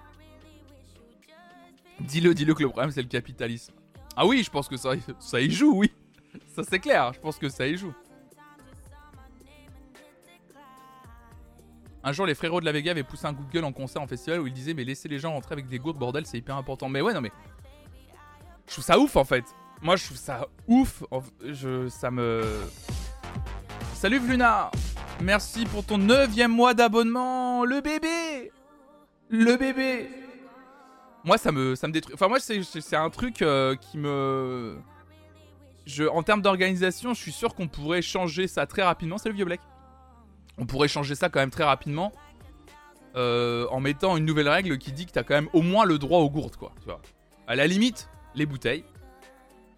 Dis-le, 2.01 2.35
dis-le 2.35 2.53
que 2.53 2.61
le 2.61 2.69
problème 2.69 2.91
c'est 2.91 3.01
le 3.01 3.07
capitalisme. 3.07 3.73
Ah 4.15 4.27
oui, 4.27 4.43
je 4.43 4.51
pense 4.51 4.67
que 4.67 4.77
ça 4.77 4.91
ça 5.17 5.41
y 5.41 5.49
joue, 5.49 5.73
oui. 5.75 5.91
Ça 6.49 6.61
c'est 6.61 6.77
clair, 6.77 7.11
je 7.13 7.19
pense 7.19 7.39
que 7.39 7.49
ça 7.49 7.65
y 7.65 7.77
joue. 7.77 7.95
Un 12.03 12.11
jour, 12.11 12.27
les 12.27 12.35
frérots 12.35 12.59
de 12.59 12.65
la 12.65 12.71
Vega 12.71 12.91
avaient 12.91 13.03
poussé 13.03 13.25
un 13.25 13.33
Google 13.33 13.65
en 13.65 13.71
concert 13.71 14.03
en 14.03 14.07
festival 14.07 14.39
où 14.39 14.47
ils 14.47 14.53
disaient 14.53 14.75
Mais 14.75 14.83
laissez 14.83 15.09
les 15.09 15.17
gens 15.17 15.33
rentrer 15.33 15.53
avec 15.53 15.67
des 15.67 15.79
gourdes, 15.79 15.97
bordel, 15.97 16.27
c'est 16.27 16.37
hyper 16.37 16.55
important. 16.55 16.89
Mais 16.89 17.01
ouais, 17.01 17.13
non, 17.13 17.21
mais. 17.21 17.31
Je 18.69 18.73
trouve 18.75 18.85
ça 18.85 18.99
ouf 18.99 19.15
en 19.15 19.25
fait. 19.25 19.43
Moi, 19.81 19.95
je 19.95 20.05
trouve 20.05 20.17
ça 20.17 20.47
ouf. 20.67 21.03
Je, 21.43 21.87
ça 21.89 22.11
me. 22.11 22.43
Salut 23.93 24.19
Vluna 24.19 24.71
Merci 25.21 25.65
pour 25.65 25.83
ton 25.85 25.97
neuvième 25.97 26.51
mois 26.51 26.73
d'abonnement. 26.73 27.65
Le 27.65 27.81
bébé 27.81 28.51
Le 29.29 29.57
bébé 29.57 30.09
Moi, 31.25 31.37
ça 31.37 31.51
me, 31.51 31.75
ça 31.75 31.87
me 31.87 31.93
détruit. 31.93 32.13
Enfin, 32.13 32.27
moi, 32.29 32.39
c'est 32.39 32.95
un 32.95 33.09
truc 33.09 33.41
euh, 33.41 33.75
qui 33.75 33.97
me... 33.97 34.77
Je, 35.85 36.03
en 36.05 36.23
termes 36.23 36.41
d'organisation, 36.41 37.13
je 37.13 37.19
suis 37.21 37.31
sûr 37.31 37.55
qu'on 37.55 37.67
pourrait 37.67 38.01
changer 38.01 38.47
ça 38.47 38.65
très 38.67 38.83
rapidement. 38.83 39.17
Salut 39.17 39.35
Vieux 39.35 39.45
Black. 39.45 39.59
On 40.57 40.65
pourrait 40.65 40.87
changer 40.87 41.15
ça 41.15 41.27
quand 41.29 41.39
même 41.39 41.49
très 41.51 41.63
rapidement. 41.63 42.11
euh, 43.15 43.65
en 43.71 43.79
mettant 43.79 44.15
une 44.17 44.25
nouvelle 44.25 44.47
règle 44.49 44.77
qui 44.77 44.91
dit 44.91 45.05
que 45.07 45.11
t'as 45.11 45.23
quand 45.23 45.33
même 45.33 45.49
au 45.53 45.61
moins 45.63 45.83
le 45.85 45.97
droit 45.97 46.19
aux 46.19 46.29
gourdes, 46.29 46.55
quoi. 46.57 46.71
Tu 46.79 46.85
vois. 46.85 47.01
À 47.47 47.55
la 47.55 47.65
limite, 47.65 48.07
les 48.39 48.45
bouteilles. 48.45 48.83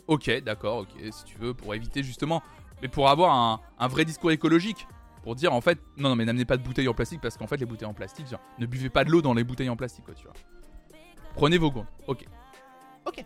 Ok, 0.08 0.30
d'accord, 0.44 0.80
ok, 0.80 0.90
si 1.12 1.24
tu 1.26 1.38
veux, 1.38 1.54
pour 1.54 1.76
éviter 1.76 2.04
justement, 2.04 2.42
mais 2.82 2.88
pour 2.88 3.10
avoir 3.10 3.34
un, 3.36 3.60
un 3.78 3.88
vrai 3.88 4.06
discours 4.06 4.32
écologique, 4.32 4.88
pour 5.24 5.36
dire 5.36 5.54
en 5.54 5.62
fait, 5.62 5.80
non, 5.98 6.10
non, 6.10 6.16
mais 6.16 6.26
n'amenez 6.26 6.46
pas 6.46 6.58
de 6.58 6.64
bouteilles 6.64 6.88
en 6.88 6.94
plastique 6.94 7.22
parce 7.22 7.38
qu'en 7.38 7.48
fait, 7.48 7.58
les 7.58 7.66
bouteilles 7.66 7.88
en 7.88 7.94
plastique, 7.94 8.28
genre, 8.28 8.42
ne 8.58 8.66
buvez 8.66 8.90
pas 8.90 9.04
de 9.04 9.12
l'eau 9.12 9.22
dans 9.22 9.34
les 9.34 9.44
bouteilles 9.44 9.70
en 9.70 9.76
plastique, 9.76 10.06
quoi, 10.06 10.16
tu 10.16 10.24
vois. 10.24 10.34
Prenez 11.36 11.58
vos 11.58 11.72
gourdes, 11.72 11.88
ok, 12.08 12.26
ok, 13.06 13.24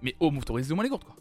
mais 0.00 0.16
oh, 0.20 0.32
autorisez 0.36 0.72
au 0.72 0.74
moins 0.74 0.84
les 0.84 0.90
gourdes, 0.90 1.04
quoi. 1.04 1.16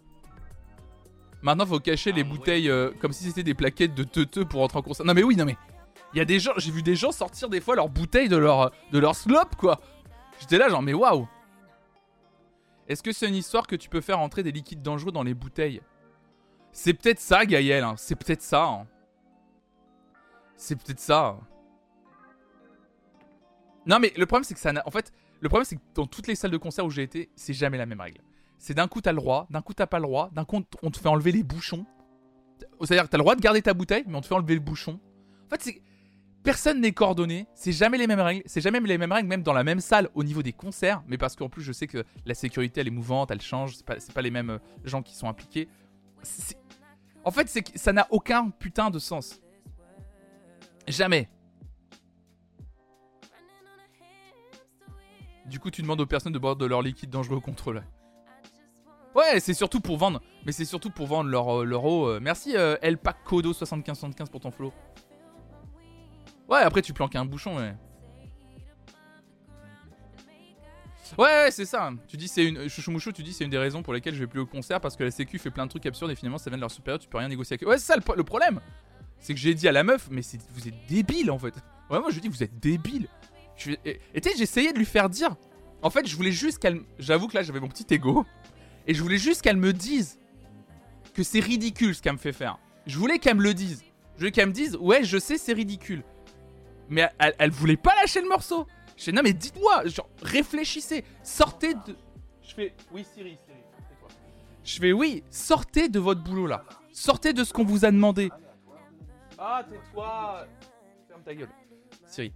Maintenant, 1.41 1.65
faut 1.65 1.79
cacher 1.79 2.11
les 2.11 2.23
bouteilles 2.23 2.69
euh, 2.69 2.91
comme 2.99 3.13
si 3.13 3.23
c'était 3.23 3.43
des 3.43 3.55
plaquettes 3.55 3.95
de 3.95 4.03
teuteux 4.03 4.45
pour 4.45 4.61
rentrer 4.61 4.77
en 4.77 4.83
concert. 4.83 5.05
Non, 5.05 5.13
mais 5.15 5.23
oui, 5.23 5.35
non, 5.35 5.45
mais 5.45 5.57
il 6.13 6.17
y 6.17 6.21
a 6.21 6.25
des 6.25 6.39
gens, 6.39 6.51
j'ai 6.57 6.71
vu 6.71 6.83
des 6.83 6.95
gens 6.95 7.11
sortir 7.11 7.49
des 7.49 7.61
fois 7.61 7.75
leurs 7.75 7.89
bouteilles 7.89 8.29
de 8.29 8.37
leur, 8.37 8.71
de 8.91 8.99
leur 8.99 9.15
slop, 9.15 9.55
quoi. 9.57 9.79
J'étais 10.39 10.57
là, 10.57 10.69
genre, 10.69 10.81
mais 10.81 10.93
waouh! 10.93 11.27
Est-ce 12.91 13.03
que 13.03 13.13
c'est 13.13 13.27
une 13.27 13.35
histoire 13.35 13.67
que 13.67 13.77
tu 13.77 13.87
peux 13.87 14.01
faire 14.01 14.19
entrer 14.19 14.43
des 14.43 14.51
liquides 14.51 14.81
dangereux 14.81 15.13
dans 15.13 15.23
les 15.23 15.33
bouteilles? 15.33 15.81
C'est 16.73 16.93
peut-être 16.93 17.21
ça, 17.21 17.45
Gaël. 17.45 17.83
hein. 17.85 17.95
C'est 17.97 18.15
peut-être 18.15 18.41
ça. 18.41 18.65
hein. 18.65 18.87
C'est 20.57 20.75
peut-être 20.75 20.99
ça. 20.99 21.39
Non, 23.85 23.97
mais 23.99 24.11
le 24.17 24.25
problème, 24.25 24.43
c'est 24.43 24.53
que 24.53 24.59
ça 24.59 24.73
n'a. 24.73 24.85
En 24.85 24.91
fait, 24.91 25.13
le 25.39 25.47
problème, 25.47 25.63
c'est 25.65 25.77
que 25.77 25.81
dans 25.95 26.05
toutes 26.05 26.27
les 26.27 26.35
salles 26.35 26.51
de 26.51 26.57
concert 26.57 26.85
où 26.85 26.89
j'ai 26.89 27.03
été, 27.03 27.29
c'est 27.35 27.53
jamais 27.53 27.77
la 27.77 27.85
même 27.85 28.01
règle. 28.01 28.19
C'est 28.57 28.73
d'un 28.73 28.89
coup, 28.89 28.99
t'as 28.99 29.11
le 29.13 29.17
droit, 29.17 29.47
d'un 29.49 29.61
coup, 29.61 29.73
t'as 29.73 29.87
pas 29.87 29.97
le 29.97 30.03
droit, 30.03 30.29
d'un 30.33 30.43
coup, 30.45 30.61
on 30.83 30.91
te 30.91 30.99
fait 30.99 31.07
enlever 31.07 31.31
les 31.31 31.43
bouchons. 31.43 31.85
C'est-à-dire 32.81 33.05
que 33.05 33.09
t'as 33.09 33.17
le 33.17 33.23
droit 33.23 33.35
de 33.35 33.41
garder 33.41 33.61
ta 33.61 33.73
bouteille, 33.73 34.03
mais 34.05 34.17
on 34.17 34.21
te 34.21 34.27
fait 34.27 34.35
enlever 34.35 34.53
le 34.53 34.59
bouchon. 34.59 34.99
En 35.47 35.49
fait, 35.49 35.61
c'est. 35.61 35.81
Personne 36.43 36.81
n'est 36.81 36.91
coordonné, 36.91 37.45
c'est 37.53 37.71
jamais 37.71 37.97
les 37.99 38.07
mêmes 38.07 38.19
règles, 38.19 38.41
c'est 38.47 38.61
jamais 38.61 38.79
les 38.79 38.97
mêmes 38.97 39.11
règles, 39.11 39.27
même 39.27 39.43
dans 39.43 39.53
la 39.53 39.63
même 39.63 39.79
salle 39.79 40.09
au 40.15 40.23
niveau 40.23 40.41
des 40.41 40.53
concerts, 40.53 41.03
mais 41.07 41.17
parce 41.17 41.35
qu'en 41.35 41.49
plus 41.49 41.61
je 41.61 41.71
sais 41.71 41.85
que 41.85 42.03
la 42.25 42.33
sécurité 42.33 42.81
elle 42.81 42.87
est 42.87 42.91
mouvante, 42.91 43.29
elle 43.29 43.41
change, 43.41 43.75
c'est 43.75 43.85
pas, 43.85 43.97
pas 44.13 44.21
les 44.23 44.31
mêmes 44.31 44.49
euh, 44.51 44.59
gens 44.83 45.03
qui 45.03 45.15
sont 45.15 45.27
impliqués. 45.27 45.69
En 47.23 47.29
fait, 47.29 47.47
ça 47.75 47.93
n'a 47.93 48.07
aucun 48.09 48.49
putain 48.49 48.89
de 48.89 48.97
sens. 48.97 49.39
Jamais. 50.87 51.29
Du 55.45 55.59
coup, 55.59 55.69
tu 55.69 55.81
demandes 55.81 56.01
aux 56.01 56.05
personnes 56.05 56.33
de 56.33 56.39
boire 56.39 56.55
de 56.55 56.65
leur 56.65 56.81
liquide 56.81 57.09
dangereux 57.09 57.37
au 57.37 57.41
contrôle. 57.41 57.83
Ouais, 59.13 59.39
c'est 59.39 59.53
surtout 59.53 59.81
pour 59.81 59.97
vendre, 59.97 60.21
mais 60.45 60.51
c'est 60.53 60.65
surtout 60.65 60.89
pour 60.89 61.05
vendre 61.05 61.29
leur, 61.29 61.59
euh, 61.61 61.65
leur 61.65 61.83
eau. 61.83 62.07
euh. 62.07 62.19
Merci 62.21 62.55
euh, 62.55 62.77
El 62.81 62.97
Pac 62.97 63.23
Kodo 63.25 63.51
7575 63.53 64.29
pour 64.29 64.39
ton 64.39 64.51
flow. 64.51 64.71
Ouais, 66.51 66.59
après 66.59 66.81
tu 66.81 66.91
planques 66.91 67.15
un 67.15 67.23
bouchon, 67.25 67.55
ouais. 67.57 67.73
Ouais, 71.17 71.49
c'est 71.51 71.65
ça. 71.65 71.91
Tu 72.07 72.17
dis 72.17 72.27
c'est 72.27 72.45
une 72.45 72.69
chouchou 72.69 73.11
tu 73.11 73.23
dis 73.23 73.33
c'est 73.33 73.43
une 73.43 73.49
des 73.49 73.57
raisons 73.57 73.83
pour 73.83 73.93
lesquelles 73.93 74.13
je 74.13 74.19
vais 74.19 74.27
plus 74.27 74.39
au 74.41 74.45
concert 74.45 74.79
parce 74.79 74.95
que 74.95 75.03
la 75.03 75.11
sécu 75.11 75.39
fait 75.39 75.51
plein 75.51 75.65
de 75.65 75.69
trucs 75.69 75.85
absurdes 75.85 76.11
et 76.11 76.15
finalement 76.15 76.37
ça 76.37 76.49
vient 76.49 76.57
de 76.57 76.61
leur 76.61 76.71
supérieur, 76.71 76.99
tu 76.99 77.07
peux 77.09 77.17
rien 77.17 77.27
négocier 77.27 77.55
avec. 77.55 77.67
Ouais, 77.67 77.77
c'est 77.77 77.85
ça 77.85 77.95
le, 77.95 78.01
pro- 78.01 78.15
le 78.15 78.23
problème. 78.23 78.59
C'est 79.19 79.33
que 79.33 79.39
j'ai 79.39 79.53
dit 79.53 79.67
à 79.67 79.71
la 79.71 79.83
meuf, 79.83 80.07
mais 80.09 80.21
vous 80.53 80.67
êtes 80.67 80.87
débile 80.87 81.31
en 81.31 81.37
fait. 81.39 81.53
Ouais, 81.89 81.99
moi 81.99 82.09
je 82.09 82.15
lui 82.15 82.21
dis 82.21 82.27
vous 82.29 82.43
êtes 82.43 82.59
débile. 82.59 83.07
Je 83.57 83.71
et 83.85 83.99
tu 84.21 84.29
sais, 84.29 84.37
j'essayais 84.37 84.73
de 84.73 84.77
lui 84.77 84.85
faire 84.85 85.09
dire. 85.09 85.35
En 85.81 85.89
fait, 85.89 86.07
je 86.07 86.15
voulais 86.15 86.31
juste 86.31 86.59
qu'elle. 86.59 86.81
J'avoue 86.99 87.27
que 87.27 87.35
là 87.35 87.43
j'avais 87.43 87.59
mon 87.59 87.67
petit 87.67 87.85
ego 87.93 88.25
et 88.87 88.93
je 88.93 89.01
voulais 89.01 89.17
juste 89.17 89.41
qu'elle 89.41 89.57
me 89.57 89.73
dise 89.73 90.17
que 91.13 91.23
c'est 91.23 91.39
ridicule 91.41 91.93
ce 91.95 92.01
qu'elle 92.01 92.13
me 92.13 92.17
fait 92.17 92.33
faire. 92.33 92.57
Je 92.87 92.97
voulais 92.97 93.19
qu'elle 93.19 93.37
me 93.37 93.43
le 93.43 93.53
dise. 93.53 93.83
Je 94.15 94.19
voulais 94.19 94.31
qu'elle 94.31 94.47
me 94.47 94.53
dise 94.53 94.75
ouais, 94.77 95.03
je 95.03 95.17
sais 95.17 95.37
c'est 95.37 95.53
ridicule 95.53 96.03
mais 96.91 97.09
elle, 97.17 97.33
elle 97.39 97.49
voulait 97.49 97.77
pas 97.77 97.95
lâcher 97.95 98.21
le 98.21 98.27
morceau. 98.27 98.67
Je 98.97 99.05
fais 99.05 99.11
non 99.11 99.23
mais 99.23 99.33
dites-moi, 99.33 99.87
genre 99.87 100.09
réfléchissez, 100.21 101.03
sortez 101.23 101.73
de. 101.73 101.95
Je 102.43 102.53
fais 102.53 102.75
oui 102.91 103.03
Siri, 103.03 103.37
Siri, 103.45 103.57
tais-toi. 103.89 104.09
Je 104.63 104.79
fais 104.79 104.91
oui, 104.91 105.23
sortez 105.31 105.89
de 105.89 105.99
votre 105.99 106.21
boulot 106.21 106.45
là, 106.45 106.63
sortez 106.91 107.33
de 107.33 107.43
ce 107.43 107.53
qu'on 107.53 107.63
vous 107.63 107.85
a 107.85 107.91
demandé. 107.91 108.29
Ah 109.39 109.65
tais-toi, 109.67 110.45
ferme 111.07 111.23
ta 111.23 111.33
gueule, 111.33 111.49
Siri. 112.05 112.33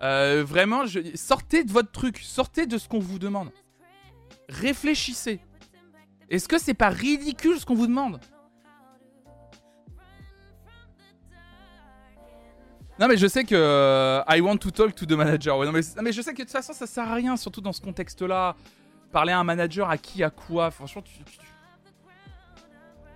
Euh, 0.00 0.42
vraiment, 0.44 0.86
je... 0.86 1.00
sortez 1.14 1.62
de 1.62 1.70
votre 1.70 1.92
truc, 1.92 2.18
sortez 2.18 2.66
de 2.66 2.78
ce 2.78 2.88
qu'on 2.88 3.00
vous 3.00 3.18
demande. 3.18 3.50
Réfléchissez. 4.48 5.40
Est-ce 6.30 6.48
que 6.48 6.58
c'est 6.58 6.74
pas 6.74 6.88
ridicule 6.88 7.58
ce 7.60 7.66
qu'on 7.66 7.74
vous 7.74 7.86
demande? 7.86 8.20
Non 12.98 13.06
mais 13.06 13.16
je 13.16 13.26
sais 13.26 13.44
que 13.44 13.54
euh, 13.54 14.22
I 14.28 14.40
want 14.40 14.56
to 14.58 14.70
talk 14.70 14.94
to 14.94 15.06
the 15.06 15.12
manager. 15.12 15.56
Ouais, 15.56 15.66
non, 15.66 15.72
mais, 15.72 16.12
je 16.12 16.20
sais 16.20 16.32
que 16.32 16.38
de 16.38 16.42
toute 16.42 16.50
façon 16.50 16.72
ça 16.72 16.86
sert 16.86 17.08
à 17.08 17.14
rien, 17.14 17.36
surtout 17.36 17.60
dans 17.60 17.72
ce 17.72 17.80
contexte-là. 17.80 18.56
Parler 19.12 19.32
à 19.32 19.38
un 19.38 19.44
manager 19.44 19.88
à 19.88 19.96
qui, 19.96 20.22
à 20.22 20.30
quoi. 20.30 20.70
Franchement, 20.70 21.02
tu, 21.02 21.12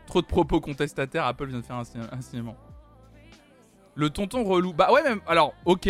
trop 0.06 0.22
de 0.22 0.26
propos 0.26 0.60
contestataires. 0.60 1.26
Apple 1.26 1.48
vient 1.48 1.58
de 1.58 1.64
faire 1.64 1.76
un, 1.76 1.82
un 2.12 2.20
signalement. 2.20 2.56
Le 3.94 4.08
tonton 4.08 4.44
relou. 4.44 4.72
Bah 4.72 4.92
ouais, 4.92 5.02
même. 5.02 5.20
Alors, 5.26 5.52
ok. 5.64 5.88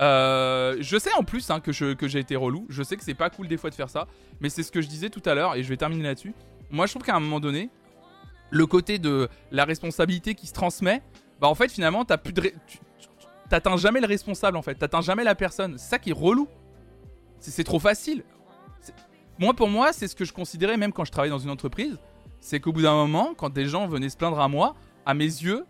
Euh, 0.00 0.76
je 0.80 0.98
sais 0.98 1.12
en 1.12 1.24
plus 1.24 1.50
hein, 1.50 1.60
que 1.60 1.92
que 1.92 2.08
j'ai 2.08 2.18
été 2.18 2.36
relou. 2.36 2.66
Je 2.68 2.82
sais 2.82 2.96
que 2.96 3.04
c'est 3.04 3.14
pas 3.14 3.30
cool 3.30 3.48
des 3.48 3.56
fois 3.56 3.70
de 3.70 3.74
faire 3.74 3.90
ça. 3.90 4.06
Mais 4.40 4.48
c'est 4.48 4.62
ce 4.62 4.72
que 4.72 4.80
je 4.80 4.88
disais 4.88 5.10
tout 5.10 5.22
à 5.24 5.34
l'heure 5.34 5.54
et 5.54 5.62
je 5.62 5.68
vais 5.68 5.76
terminer 5.76 6.04
là-dessus. 6.04 6.34
Moi, 6.70 6.86
je 6.86 6.92
trouve 6.92 7.02
qu'à 7.02 7.14
un 7.14 7.20
moment 7.20 7.40
donné, 7.40 7.70
le 8.50 8.66
côté 8.66 8.98
de 8.98 9.28
la 9.50 9.64
responsabilité 9.64 10.34
qui 10.34 10.46
se 10.46 10.52
transmet, 10.52 11.02
bah 11.40 11.48
en 11.48 11.54
fait, 11.54 11.70
finalement, 11.70 12.04
t'as 12.04 12.18
plus 12.18 12.32
de. 12.32 12.52
T'atteins 13.50 13.76
jamais 13.76 14.00
le 14.00 14.06
responsable 14.06 14.56
en 14.56 14.62
fait. 14.62 14.76
T'atteins 14.76 15.00
jamais 15.00 15.24
la 15.24 15.34
personne. 15.34 15.76
C'est 15.76 15.90
ça 15.90 15.98
qui 15.98 16.10
est 16.10 16.14
relou. 16.14 16.48
C'est 17.40 17.64
trop 17.64 17.80
facile. 17.80 18.22
Moi, 19.38 19.54
pour 19.54 19.68
moi, 19.68 19.92
c'est 19.92 20.06
ce 20.06 20.14
que 20.14 20.24
je 20.24 20.32
considérais 20.32 20.76
même 20.76 20.92
quand 20.92 21.04
je 21.04 21.10
travaillais 21.10 21.32
dans 21.32 21.38
une 21.38 21.50
entreprise. 21.50 21.98
C'est 22.38 22.60
qu'au 22.60 22.72
bout 22.72 22.82
d'un 22.82 22.94
moment, 22.94 23.34
quand 23.36 23.50
des 23.50 23.66
gens 23.66 23.88
venaient 23.88 24.08
se 24.08 24.16
plaindre 24.16 24.38
à 24.38 24.48
moi, 24.48 24.76
à 25.04 25.14
mes 25.14 25.24
yeux, 25.24 25.66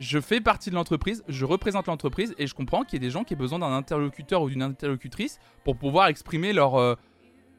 je 0.00 0.18
fais 0.18 0.40
partie 0.40 0.70
de 0.70 0.74
l'entreprise, 0.74 1.22
je 1.28 1.44
représente 1.44 1.86
l'entreprise 1.86 2.34
et 2.38 2.48
je 2.48 2.54
comprends 2.54 2.82
qu'il 2.82 2.94
y 2.94 2.96
ait 2.96 3.06
des 3.06 3.12
gens 3.12 3.22
qui 3.22 3.34
aient 3.34 3.36
besoin 3.36 3.60
d'un 3.60 3.72
interlocuteur 3.72 4.42
ou 4.42 4.50
d'une 4.50 4.62
interlocutrice 4.62 5.38
pour 5.64 5.76
pouvoir 5.76 6.08
exprimer 6.08 6.52
leurs 6.52 6.74
euh, 6.74 6.96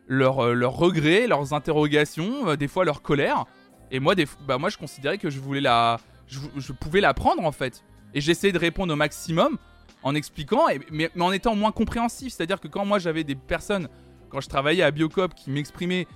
euh, 0.09 0.53
leurs 0.53 0.75
regrets, 0.75 1.25
leurs 1.25 1.53
interrogations, 1.53 2.49
euh, 2.49 2.55
des 2.57 2.67
fois 2.67 2.83
leur 2.83 3.01
colère. 3.01 3.45
Et 3.91 4.01
moi, 4.01 4.13
bah, 4.45 4.57
moi, 4.57 4.69
je 4.69 4.77
considérais 4.77 5.17
que 5.17 5.29
je 5.29 5.39
voulais 5.39 5.61
la, 5.61 5.99
je 6.27 6.73
pouvais 6.73 6.99
la 6.99 7.13
prendre 7.13 7.45
en 7.45 7.53
fait. 7.53 7.83
Et 8.13 8.21
j'essayais 8.21 8.53
de 8.53 8.59
répondre 8.59 8.93
au 8.93 8.95
maximum 8.95 9.57
en 10.03 10.15
expliquant, 10.15 10.65
mais, 10.91 11.09
en 11.19 11.31
étant 11.31 11.55
moins 11.55 11.71
compréhensif. 11.71 12.33
C'est-à-dire 12.33 12.59
que 12.59 12.67
quand 12.67 12.85
moi 12.85 12.99
j'avais 12.99 13.23
des 13.23 13.35
personnes, 13.35 13.87
quand 14.29 14.41
je 14.41 14.49
travaillais 14.49 14.83
à 14.83 14.91
Biocop, 14.91 15.33
qui 15.33 15.49
m'exprimaient 15.49 16.07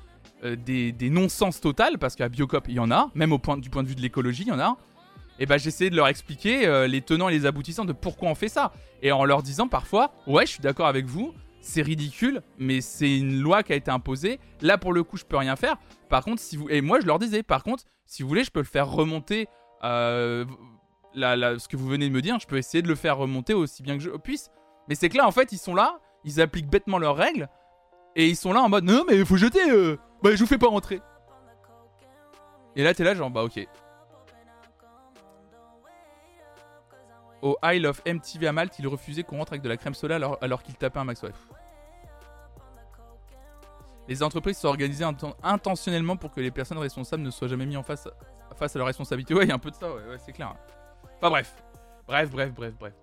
euh, 0.44 0.56
des, 0.56 1.10
non-sens 1.10 1.62
total, 1.62 1.98
parce 1.98 2.16
qu'à 2.16 2.30
Biocop 2.30 2.66
il 2.68 2.76
y 2.76 2.80
en 2.80 2.92
a, 2.92 3.10
même 3.16 3.32
au 3.32 3.40
point, 3.40 3.58
du 3.58 3.70
point 3.70 3.84
de 3.84 3.88
vue 3.88 3.96
de 3.96 4.02
l'écologie 4.02 4.44
il 4.44 4.50
y 4.50 4.52
en 4.52 4.60
a, 4.60 4.78
et 5.40 5.46
bah 5.46 5.58
j'essayais 5.58 5.90
de 5.90 5.96
leur 5.96 6.08
expliquer 6.08 6.68
euh, 6.68 6.88
les 6.88 7.02
tenants 7.02 7.30
et 7.30 7.32
les 7.32 7.46
aboutissants 7.46 7.86
de 7.86 7.94
pourquoi 7.94 8.30
on 8.30 8.36
fait 8.36 8.50
ça. 8.50 8.74
Et 9.04 9.12
en 9.12 9.24
leur 9.24 9.44
disant 9.44 9.68
parfois, 9.68 10.12
ouais 10.26 10.46
je 10.46 10.52
suis 10.54 10.62
d'accord 10.62 10.88
avec 10.88 11.06
vous, 11.06 11.34
c'est 11.62 11.82
ridicule, 11.82 12.42
mais 12.58 12.82
c'est 12.82 13.18
une 13.18 13.40
loi 13.40 13.62
qui 13.64 13.72
a 13.72 13.76
été 13.76 13.92
imposée. 13.92 14.40
Là 14.62 14.78
pour 14.78 14.94
le 14.94 15.04
coup 15.04 15.18
je 15.18 15.26
peux 15.26 15.38
rien 15.38 15.56
faire. 15.56 15.78
Par 16.10 16.24
contre 16.24 16.42
si 16.42 16.58
vous... 16.58 16.68
Et 16.70 16.82
moi 16.82 17.00
je 17.00 17.06
leur 17.06 17.20
disais, 17.20 17.44
par 17.44 17.64
contre 17.64 17.84
si 18.06 18.24
vous 18.24 18.30
voulez 18.30 18.44
je 18.44 18.52
peux 18.52 18.62
le 18.62 18.66
faire 18.66 18.90
remonter... 18.90 19.48
euh, 19.84 20.46
ce 21.18 21.68
que 21.68 21.78
vous 21.78 21.88
venez 21.88 22.08
de 22.08 22.14
me 22.14 22.22
dire, 22.22 22.40
je 22.40 22.48
peux 22.48 22.58
essayer 22.58 22.82
de 22.82 22.88
le 22.88 22.96
faire 22.96 23.18
remonter 23.18 23.54
aussi 23.54 23.84
bien 23.84 23.98
que 23.98 24.04
je 24.04 24.10
puisse. 24.12 24.52
Mais 24.88 24.96
c'est 24.96 25.10
que 25.10 25.18
là, 25.18 25.28
en 25.28 25.32
fait, 25.32 25.52
ils 25.52 25.58
sont 25.58 25.76
là, 25.76 26.00
ils 26.24 26.40
appliquent 26.42 26.70
bêtement 26.70 26.98
leurs 26.98 27.16
règles, 27.16 27.50
et 28.16 28.28
ils 28.28 28.36
sont 28.36 28.54
là 28.54 28.62
en 28.62 28.70
mode 28.70 28.84
non, 28.84 29.04
mais 29.08 29.18
il 29.18 29.26
faut 29.26 29.38
jeter, 29.38 29.70
euh, 29.70 29.98
bah 30.24 30.32
je 30.34 30.40
vous 30.40 30.48
fais 30.48 30.58
pas 30.58 30.68
rentrer. 30.68 31.02
Et 32.76 32.84
là, 32.84 32.94
t'es 32.94 33.04
là, 33.04 33.16
genre, 33.16 33.30
bah 33.30 33.44
ok. 33.44 33.68
Au 37.42 37.56
Isle 37.64 37.86
of 37.88 38.02
MTV 38.06 38.48
à 38.48 38.52
Malte, 38.52 38.80
il 38.80 38.88
refusait 38.88 39.24
qu'on 39.24 39.38
rentre 39.38 39.54
avec 39.54 39.62
de 39.62 39.70
la 39.70 39.78
crème 39.78 39.94
soda 39.94 40.16
alors, 40.16 40.38
alors 40.42 40.64
qu'il 40.64 40.76
tapait 40.76 41.00
un 41.00 41.04
max. 41.04 41.24
Les 44.08 44.24
entreprises 44.24 44.58
sont 44.58 44.70
organisées 44.70 45.04
inten- 45.04 45.36
intentionnellement 45.44 46.16
pour 46.18 46.32
que 46.32 46.40
les 46.40 46.50
personnes 46.50 46.78
responsables 46.78 47.22
ne 47.22 47.30
soient 47.30 47.48
jamais 47.48 47.66
mis 47.66 47.78
en 47.78 47.84
face, 47.84 48.08
à 48.08 48.78
leurs 48.78 48.88
responsabilités. 48.88 49.34
Ouais, 49.34 49.44
il 49.44 49.50
y 49.50 49.52
a 49.52 49.56
un 49.56 49.60
peu 49.60 49.70
de 49.70 49.76
ça, 49.76 49.94
ouais, 49.94 50.18
c'est 50.26 50.32
clair. 50.32 50.56
Enfin 51.18 51.30
bref. 51.30 51.54
Bref, 52.08 52.30
bref, 52.30 52.52
bref, 52.54 52.74
bref. 52.80 52.94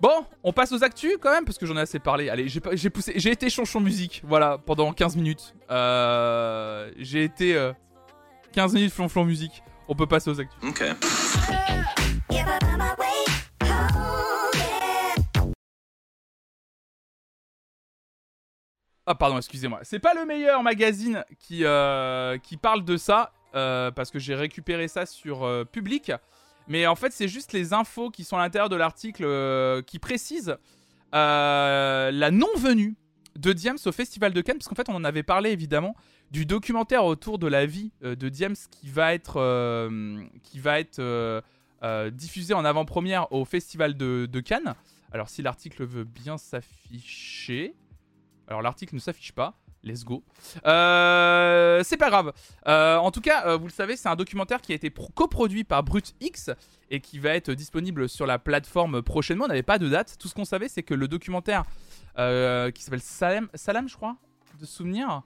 Bon, 0.00 0.26
on 0.42 0.52
passe 0.52 0.72
aux 0.72 0.82
actus 0.82 1.16
quand 1.20 1.30
même, 1.30 1.44
parce 1.44 1.56
que 1.56 1.66
j'en 1.66 1.76
ai 1.76 1.80
assez 1.80 1.98
parlé. 1.98 2.28
Allez, 2.28 2.48
j'ai, 2.48 2.90
poussé, 2.90 3.12
j'ai 3.16 3.30
été 3.30 3.48
chanchon 3.48 3.80
musique, 3.80 4.22
voilà, 4.26 4.58
pendant 4.58 4.92
15 4.92 5.16
minutes. 5.16 5.54
Euh, 5.70 6.90
j'ai 6.98 7.24
été 7.24 7.56
euh, 7.56 7.72
15 8.52 8.74
minutes 8.74 8.92
flonflon 8.92 9.24
musique. 9.24 9.62
On 9.88 9.94
peut 9.94 10.06
passer 10.06 10.30
aux 10.30 10.40
actus. 10.40 10.58
Ok. 10.62 10.84
Ah 19.06 19.14
pardon, 19.14 19.36
excusez-moi. 19.36 19.80
C'est 19.82 20.00
pas 20.00 20.14
le 20.14 20.26
meilleur 20.26 20.62
magazine 20.62 21.24
qui, 21.38 21.64
euh, 21.64 22.36
qui 22.38 22.56
parle 22.56 22.84
de 22.84 22.96
ça, 22.96 23.32
parce 23.52 24.10
que 24.10 24.18
j'ai 24.18 24.34
récupéré 24.34 24.88
ça 24.88 25.06
sur 25.06 25.48
Public. 25.70 26.12
Mais 26.68 26.86
en 26.86 26.94
fait, 26.94 27.12
c'est 27.12 27.28
juste 27.28 27.52
les 27.52 27.72
infos 27.72 28.10
qui 28.10 28.24
sont 28.24 28.36
à 28.36 28.40
l'intérieur 28.40 28.68
de 28.68 28.76
l'article 28.76 29.82
qui 29.84 29.98
précisent 29.98 30.56
la 31.12 32.30
non-venue 32.32 32.96
de 33.36 33.52
Diams 33.52 33.78
au 33.84 33.92
Festival 33.92 34.32
de 34.32 34.40
Cannes, 34.40 34.58
parce 34.58 34.68
qu'en 34.68 34.74
fait, 34.74 34.88
on 34.88 34.94
en 34.94 35.04
avait 35.04 35.22
parlé 35.22 35.50
évidemment 35.50 35.94
du 36.30 36.46
documentaire 36.46 37.04
autour 37.04 37.38
de 37.38 37.46
la 37.46 37.66
vie 37.66 37.92
de 38.00 38.28
Diams 38.28 38.56
qui 38.70 38.88
va 38.88 39.12
être, 39.12 39.88
qui 40.42 40.58
va 40.58 40.80
être 40.80 41.42
diffusé 42.10 42.54
en 42.54 42.64
avant-première 42.64 43.30
au 43.32 43.44
Festival 43.44 43.96
de 43.96 44.40
Cannes. 44.40 44.74
Alors, 45.12 45.28
si 45.28 45.42
l'article 45.42 45.84
veut 45.84 46.04
bien 46.04 46.38
s'afficher. 46.38 47.74
Alors 48.46 48.60
l'article 48.60 48.94
ne 48.94 49.00
s'affiche 49.00 49.32
pas. 49.32 49.58
Let's 49.84 50.04
go. 50.04 50.22
Euh, 50.64 51.82
c'est 51.84 51.98
pas 51.98 52.08
grave. 52.08 52.32
Euh, 52.66 52.96
en 52.96 53.10
tout 53.10 53.20
cas, 53.20 53.46
euh, 53.46 53.56
vous 53.56 53.66
le 53.66 53.72
savez, 53.72 53.96
c'est 53.96 54.08
un 54.08 54.16
documentaire 54.16 54.62
qui 54.62 54.72
a 54.72 54.74
été 54.74 54.90
coproduit 55.14 55.64
par 55.64 55.82
Brut 55.82 56.14
X 56.20 56.50
et 56.90 57.00
qui 57.00 57.18
va 57.18 57.30
être 57.30 57.52
disponible 57.52 58.08
sur 58.08 58.26
la 58.26 58.38
plateforme 58.38 59.02
prochainement. 59.02 59.44
On 59.44 59.48
n'avait 59.48 59.62
pas 59.62 59.78
de 59.78 59.88
date. 59.88 60.16
Tout 60.18 60.28
ce 60.28 60.34
qu'on 60.34 60.46
savait, 60.46 60.68
c'est 60.68 60.82
que 60.82 60.94
le 60.94 61.06
documentaire 61.06 61.64
qui 62.16 62.82
s'appelle 62.82 63.00
Salam, 63.00 63.48
Salam, 63.54 63.88
je 63.88 63.96
crois, 63.96 64.16
de 64.58 64.64
souvenir. 64.64 65.22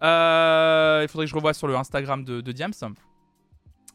il 0.00 1.08
faudrait 1.08 1.26
que 1.26 1.30
je 1.30 1.34
revoie 1.34 1.54
sur 1.54 1.66
le 1.66 1.74
Instagram 1.74 2.24
de, 2.24 2.40
de 2.40 2.52
Diams. 2.52 2.72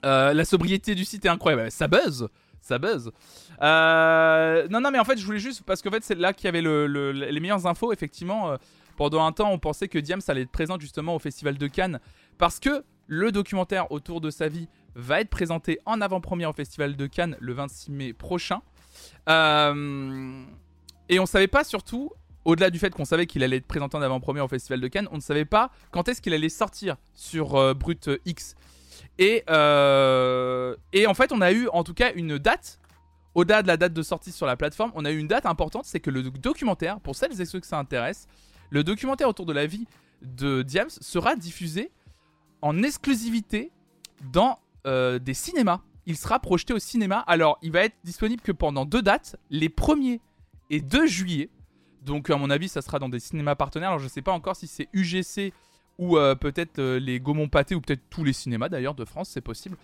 la 0.03 0.45
sobriété 0.45 0.93
du 0.93 1.05
site 1.05 1.25
est 1.25 1.29
incroyable. 1.29 1.71
Ça 1.71 1.87
buzz 1.87 2.27
ça 2.59 2.77
buzz. 2.77 3.11
Non, 3.61 4.81
non, 4.81 4.91
mais 4.91 4.99
en 4.99 5.05
fait, 5.05 5.17
je 5.17 5.25
voulais 5.25 5.39
juste. 5.39 5.63
Parce 5.63 5.81
qu'en 5.81 5.91
fait, 5.91 6.03
c'est 6.03 6.15
là 6.15 6.33
qu'il 6.33 6.45
y 6.45 6.47
avait 6.49 6.61
les 6.61 7.39
meilleures 7.39 7.65
infos. 7.65 7.93
Effectivement, 7.93 8.57
pendant 9.01 9.25
un 9.25 9.31
temps, 9.31 9.49
on 9.51 9.57
pensait 9.57 9.87
que 9.87 9.97
Diams 9.97 10.21
allait 10.27 10.41
être 10.41 10.51
présent 10.51 10.79
justement 10.79 11.15
au 11.15 11.17
Festival 11.17 11.57
de 11.57 11.65
Cannes. 11.65 11.99
Parce 12.37 12.59
que 12.59 12.83
le 13.07 13.31
documentaire 13.31 13.91
autour 13.91 14.21
de 14.21 14.29
sa 14.29 14.47
vie 14.47 14.67
va 14.93 15.21
être 15.21 15.31
présenté 15.31 15.79
en 15.87 16.01
avant-première 16.01 16.51
au 16.51 16.53
Festival 16.53 16.95
de 16.95 17.07
Cannes 17.07 17.35
le 17.39 17.53
26 17.53 17.89
mai 17.89 18.13
prochain. 18.13 18.61
Euh, 19.27 20.43
et 21.09 21.19
on 21.19 21.25
savait 21.25 21.47
pas 21.47 21.63
surtout, 21.63 22.11
au-delà 22.45 22.69
du 22.69 22.77
fait 22.77 22.93
qu'on 22.93 23.05
savait 23.05 23.25
qu'il 23.25 23.43
allait 23.43 23.57
être 23.57 23.65
présenté 23.65 23.97
en 23.97 24.03
avant-première 24.03 24.45
au 24.45 24.47
Festival 24.47 24.79
de 24.79 24.87
Cannes, 24.87 25.07
on 25.11 25.15
ne 25.15 25.21
savait 25.21 25.45
pas 25.45 25.71
quand 25.89 26.07
est-ce 26.07 26.21
qu'il 26.21 26.35
allait 26.35 26.47
sortir 26.47 26.97
sur 27.15 27.73
Brut 27.73 28.07
X. 28.25 28.53
Et, 29.17 29.43
euh, 29.49 30.75
et 30.93 31.07
en 31.07 31.15
fait, 31.15 31.31
on 31.31 31.41
a 31.41 31.51
eu 31.51 31.67
en 31.69 31.83
tout 31.83 31.95
cas 31.95 32.13
une 32.13 32.37
date. 32.37 32.79
Au-delà 33.33 33.63
de 33.63 33.67
la 33.67 33.77
date 33.77 33.93
de 33.93 34.03
sortie 34.03 34.31
sur 34.31 34.45
la 34.45 34.57
plateforme, 34.57 34.91
on 34.93 35.05
a 35.05 35.11
eu 35.11 35.17
une 35.17 35.27
date 35.27 35.47
importante, 35.47 35.85
c'est 35.85 36.01
que 36.01 36.11
le 36.11 36.21
documentaire, 36.21 36.99
pour 36.99 37.15
celles 37.15 37.41
et 37.41 37.45
ceux 37.45 37.61
que 37.61 37.65
ça 37.65 37.79
intéresse, 37.79 38.27
le 38.71 38.83
documentaire 38.83 39.29
autour 39.29 39.45
de 39.45 39.53
la 39.53 39.67
vie 39.67 39.85
de 40.23 40.63
Diams 40.63 40.89
sera 40.89 41.35
diffusé 41.35 41.91
en 42.61 42.81
exclusivité 42.81 43.71
dans 44.31 44.57
euh, 44.87 45.19
des 45.19 45.33
cinémas. 45.33 45.81
Il 46.05 46.17
sera 46.17 46.39
projeté 46.39 46.73
au 46.73 46.79
cinéma. 46.79 47.19
Alors, 47.27 47.59
il 47.61 47.71
va 47.71 47.81
être 47.81 47.95
disponible 48.03 48.41
que 48.41 48.51
pendant 48.51 48.85
deux 48.85 49.01
dates, 49.01 49.35
les 49.49 49.69
1er 49.69 50.19
et 50.69 50.81
2 50.81 51.05
juillet. 51.05 51.49
Donc, 52.03 52.29
à 52.29 52.37
mon 52.37 52.49
avis, 52.49 52.69
ça 52.69 52.81
sera 52.81 52.97
dans 52.97 53.09
des 53.09 53.19
cinémas 53.19 53.55
partenaires. 53.55 53.89
Alors, 53.89 53.99
je 53.99 54.05
ne 54.05 54.09
sais 54.09 54.21
pas 54.21 54.31
encore 54.31 54.55
si 54.55 54.67
c'est 54.67 54.87
UGC 54.93 55.53
ou 55.99 56.17
euh, 56.17 56.33
peut-être 56.33 56.79
euh, 56.79 56.99
les 56.99 57.19
Gaumont 57.19 57.49
Pâté, 57.49 57.75
ou 57.75 57.81
peut-être 57.81 58.01
tous 58.09 58.23
les 58.23 58.33
cinémas 58.33 58.69
d'ailleurs 58.69 58.95
de 58.95 59.05
France, 59.05 59.29
c'est 59.29 59.41
possible. 59.41 59.77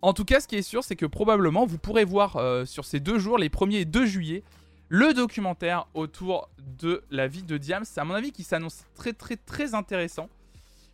En 0.00 0.14
tout 0.14 0.24
cas, 0.24 0.40
ce 0.40 0.48
qui 0.48 0.56
est 0.56 0.62
sûr, 0.62 0.84
c'est 0.84 0.96
que 0.96 1.06
probablement 1.06 1.66
vous 1.66 1.76
pourrez 1.76 2.04
voir 2.06 2.38
sur 2.66 2.86
ces 2.86 3.00
deux 3.00 3.18
jours, 3.18 3.36
les 3.36 3.50
1er 3.50 3.80
et 3.80 3.84
2 3.84 4.06
juillet, 4.06 4.44
le 4.90 5.14
documentaire 5.14 5.86
autour 5.94 6.50
de 6.58 7.02
la 7.10 7.28
vie 7.28 7.44
de 7.44 7.56
Diams. 7.56 7.84
C'est 7.84 8.00
à 8.00 8.04
mon 8.04 8.12
avis 8.12 8.32
qui 8.32 8.42
s'annonce 8.42 8.84
très 8.94 9.12
très 9.12 9.36
très 9.36 9.74
intéressant. 9.74 10.28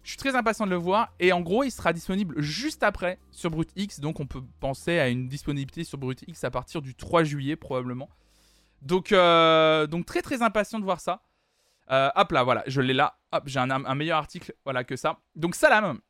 Je 0.03 0.11
suis 0.11 0.19
très 0.19 0.37
impatient 0.37 0.67
de 0.67 0.71
le 0.71 0.77
voir. 0.77 1.13
Et 1.19 1.33
en 1.33 1.41
gros, 1.41 1.65
il 1.65 1.71
sera 1.73 1.93
disponible 1.93 2.41
juste 2.41 2.85
après 2.85 3.19
sur 3.33 3.51
Brut 3.51 3.71
X. 3.75 3.99
Donc 3.99 4.21
on 4.21 4.27
peut 4.27 4.43
penser 4.61 4.99
à 4.99 5.09
une 5.09 5.29
disponibilité 5.29 5.83
sur 5.83 5.99
Brut 5.99 6.23
X 6.29 6.45
à 6.45 6.51
partir 6.51 6.83
du 6.83 6.95
3 6.95 7.25
juillet 7.25 7.57
probablement. 7.57 8.11
Donc, 8.83 9.11
donc 9.11 10.07
très 10.07 10.23
très 10.23 10.43
impatient 10.43 10.79
de 10.79 10.85
voir 10.85 11.01
ça. 11.01 11.23
Euh, 11.91 12.11
hop 12.17 12.33
là, 12.33 12.43
voilà, 12.43 12.65
je 12.67 12.81
l'ai 12.81 12.93
là. 12.93 13.19
Hop, 13.33 13.45
j'ai 13.47 13.59
un, 13.59 13.95
meilleur 13.95 14.19
article 14.19 14.55
voilà, 14.65 14.85
que 14.85 14.97
ça. 14.97 15.21
Donc 15.35 15.55
Salam, 15.55 16.01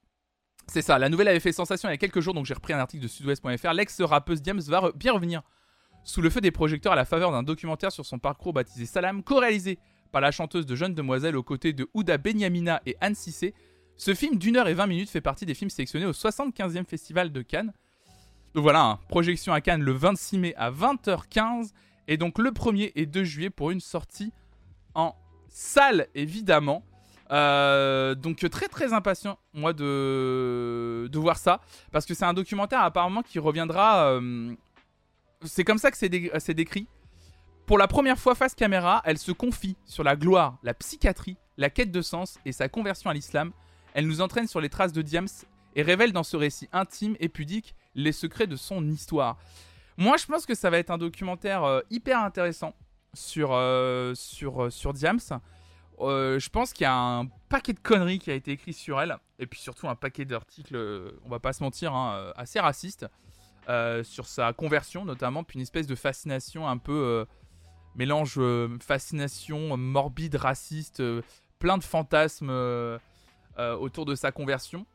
c'est 0.66 0.82
ça, 0.82 0.98
la 0.98 1.08
nouvelle 1.08 1.28
avait 1.28 1.40
fait 1.40 1.52
sensation 1.52 1.88
il 1.88 1.92
y 1.92 1.94
a 1.94 1.98
quelques 1.98 2.20
jours, 2.20 2.34
donc 2.34 2.46
j'ai 2.46 2.54
repris 2.54 2.72
un 2.72 2.78
article 2.78 3.02
de 3.02 3.08
sudouest.fr. 3.08 3.72
L'ex-rappeuse 3.72 4.42
Diams 4.42 4.60
va 4.60 4.90
bien 4.94 5.12
revenir 5.12 5.42
sous 6.06 6.22
le 6.22 6.30
feu 6.30 6.40
des 6.40 6.52
projecteurs 6.52 6.92
à 6.92 6.96
la 6.96 7.04
faveur 7.04 7.32
d'un 7.32 7.42
documentaire 7.42 7.90
sur 7.90 8.06
son 8.06 8.18
parcours 8.20 8.52
baptisé 8.52 8.86
Salam, 8.86 9.24
co-réalisé 9.24 9.78
par 10.12 10.20
la 10.20 10.30
chanteuse 10.30 10.64
de 10.64 10.76
Jeune 10.76 10.94
Demoiselle 10.94 11.36
aux 11.36 11.42
côtés 11.42 11.72
de 11.72 11.88
Ouda 11.94 12.16
Benyamina 12.16 12.80
et 12.86 12.96
Anne 13.00 13.16
Cissé. 13.16 13.54
Ce 13.96 14.14
film 14.14 14.36
d'une 14.36 14.56
heure 14.56 14.68
et 14.68 14.74
vingt 14.74 14.86
minutes 14.86 15.10
fait 15.10 15.20
partie 15.20 15.46
des 15.46 15.54
films 15.54 15.68
sélectionnés 15.68 16.06
au 16.06 16.12
75e 16.12 16.86
Festival 16.86 17.32
de 17.32 17.42
Cannes. 17.42 17.72
Donc 18.54 18.62
voilà, 18.62 18.84
hein, 18.84 18.98
projection 19.08 19.52
à 19.52 19.60
Cannes 19.60 19.82
le 19.82 19.92
26 19.92 20.38
mai 20.38 20.54
à 20.56 20.70
20h15 20.70 21.72
et 22.06 22.16
donc 22.16 22.38
le 22.38 22.50
1er 22.50 22.92
et 22.94 23.06
2 23.06 23.24
juillet 23.24 23.50
pour 23.50 23.72
une 23.72 23.80
sortie 23.80 24.32
en 24.94 25.16
sale 25.48 26.06
évidemment. 26.14 26.84
Euh, 27.32 28.14
donc 28.14 28.48
très 28.48 28.68
très 28.68 28.92
impatient 28.92 29.36
moi 29.52 29.72
de, 29.72 31.08
de 31.10 31.18
voir 31.18 31.36
ça 31.36 31.60
parce 31.90 32.06
que 32.06 32.14
c'est 32.14 32.24
un 32.24 32.34
documentaire 32.34 32.82
apparemment 32.82 33.22
qui 33.22 33.40
reviendra. 33.40 34.06
Euh, 34.12 34.54
c'est 35.46 35.64
comme 35.64 35.78
ça 35.78 35.90
que 35.90 35.96
c'est 35.96 36.08
décrit. 36.54 36.86
Pour 37.66 37.78
la 37.78 37.88
première 37.88 38.18
fois 38.18 38.34
face 38.34 38.54
caméra, 38.54 39.02
elle 39.04 39.18
se 39.18 39.32
confie 39.32 39.76
sur 39.86 40.04
la 40.04 40.14
gloire, 40.14 40.58
la 40.62 40.72
psychiatrie, 40.72 41.36
la 41.56 41.68
quête 41.68 41.90
de 41.90 42.02
sens 42.02 42.38
et 42.44 42.52
sa 42.52 42.68
conversion 42.68 43.10
à 43.10 43.14
l'islam. 43.14 43.52
Elle 43.92 44.06
nous 44.06 44.20
entraîne 44.20 44.46
sur 44.46 44.60
les 44.60 44.68
traces 44.68 44.92
de 44.92 45.02
Diams 45.02 45.26
et 45.74 45.82
révèle 45.82 46.12
dans 46.12 46.22
ce 46.22 46.36
récit 46.36 46.68
intime 46.72 47.16
et 47.18 47.28
pudique 47.28 47.74
les 47.94 48.12
secrets 48.12 48.46
de 48.46 48.56
son 48.56 48.86
histoire. 48.88 49.38
Moi, 49.96 50.16
je 50.16 50.26
pense 50.26 50.46
que 50.46 50.54
ça 50.54 50.70
va 50.70 50.78
être 50.78 50.90
un 50.90 50.98
documentaire 50.98 51.64
euh, 51.64 51.80
hyper 51.90 52.20
intéressant 52.20 52.74
sur, 53.14 53.52
euh, 53.52 54.12
euh, 54.42 54.92
Diams. 54.92 55.20
Je 55.98 56.48
pense 56.50 56.72
qu'il 56.72 56.84
y 56.84 56.86
a 56.86 56.94
un 56.94 57.26
paquet 57.48 57.72
de 57.72 57.80
conneries 57.80 58.18
qui 58.18 58.30
a 58.30 58.34
été 58.34 58.52
écrit 58.52 58.74
sur 58.74 59.00
elle, 59.00 59.16
et 59.38 59.46
puis 59.46 59.58
surtout 59.58 59.88
un 59.88 59.94
paquet 59.94 60.24
d'articles, 60.26 60.76
on 61.24 61.30
va 61.30 61.40
pas 61.40 61.54
se 61.54 61.62
mentir, 61.62 61.94
hein, 61.94 62.32
assez 62.36 62.60
racistes, 62.60 63.06
sur 64.04 64.26
sa 64.26 64.52
conversion 64.52 65.04
notamment, 65.04 65.44
puis 65.44 65.58
une 65.58 65.62
espèce 65.62 65.86
de 65.86 65.94
fascination 65.94 66.68
un 66.68 66.78
peu 66.78 67.26
mélange 67.94 68.38
fascination 68.80 69.76
morbide, 69.76 70.36
raciste, 70.36 71.02
plein 71.58 71.78
de 71.78 71.84
fantasmes 71.84 72.50
autour 73.58 74.04
de 74.04 74.14
sa 74.14 74.32
conversion. 74.32 74.86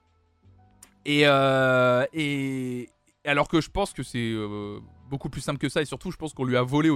Et, 1.05 1.21
et 2.13 2.89
alors 3.25 3.47
que 3.47 3.61
je 3.61 3.69
pense 3.69 3.93
que 3.93 4.03
c'est 4.03 4.33
beaucoup 5.09 5.29
plus 5.29 5.41
simple 5.41 5.59
que 5.59 5.69
ça, 5.69 5.81
et 5.81 5.85
surtout 5.85 6.11
je 6.11 6.17
pense 6.17 6.33
qu'on 6.33 6.45
lui 6.45 6.57
a 6.57 6.63
volé 6.63 6.89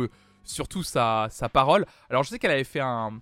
surtout 0.46 0.84
sa, 0.84 1.28
sa 1.30 1.50
parole. 1.50 1.86
Alors 2.10 2.24
je 2.24 2.30
sais 2.30 2.40
qu'elle 2.40 2.52
avait 2.52 2.64
fait 2.64 2.80
un, 2.80 3.20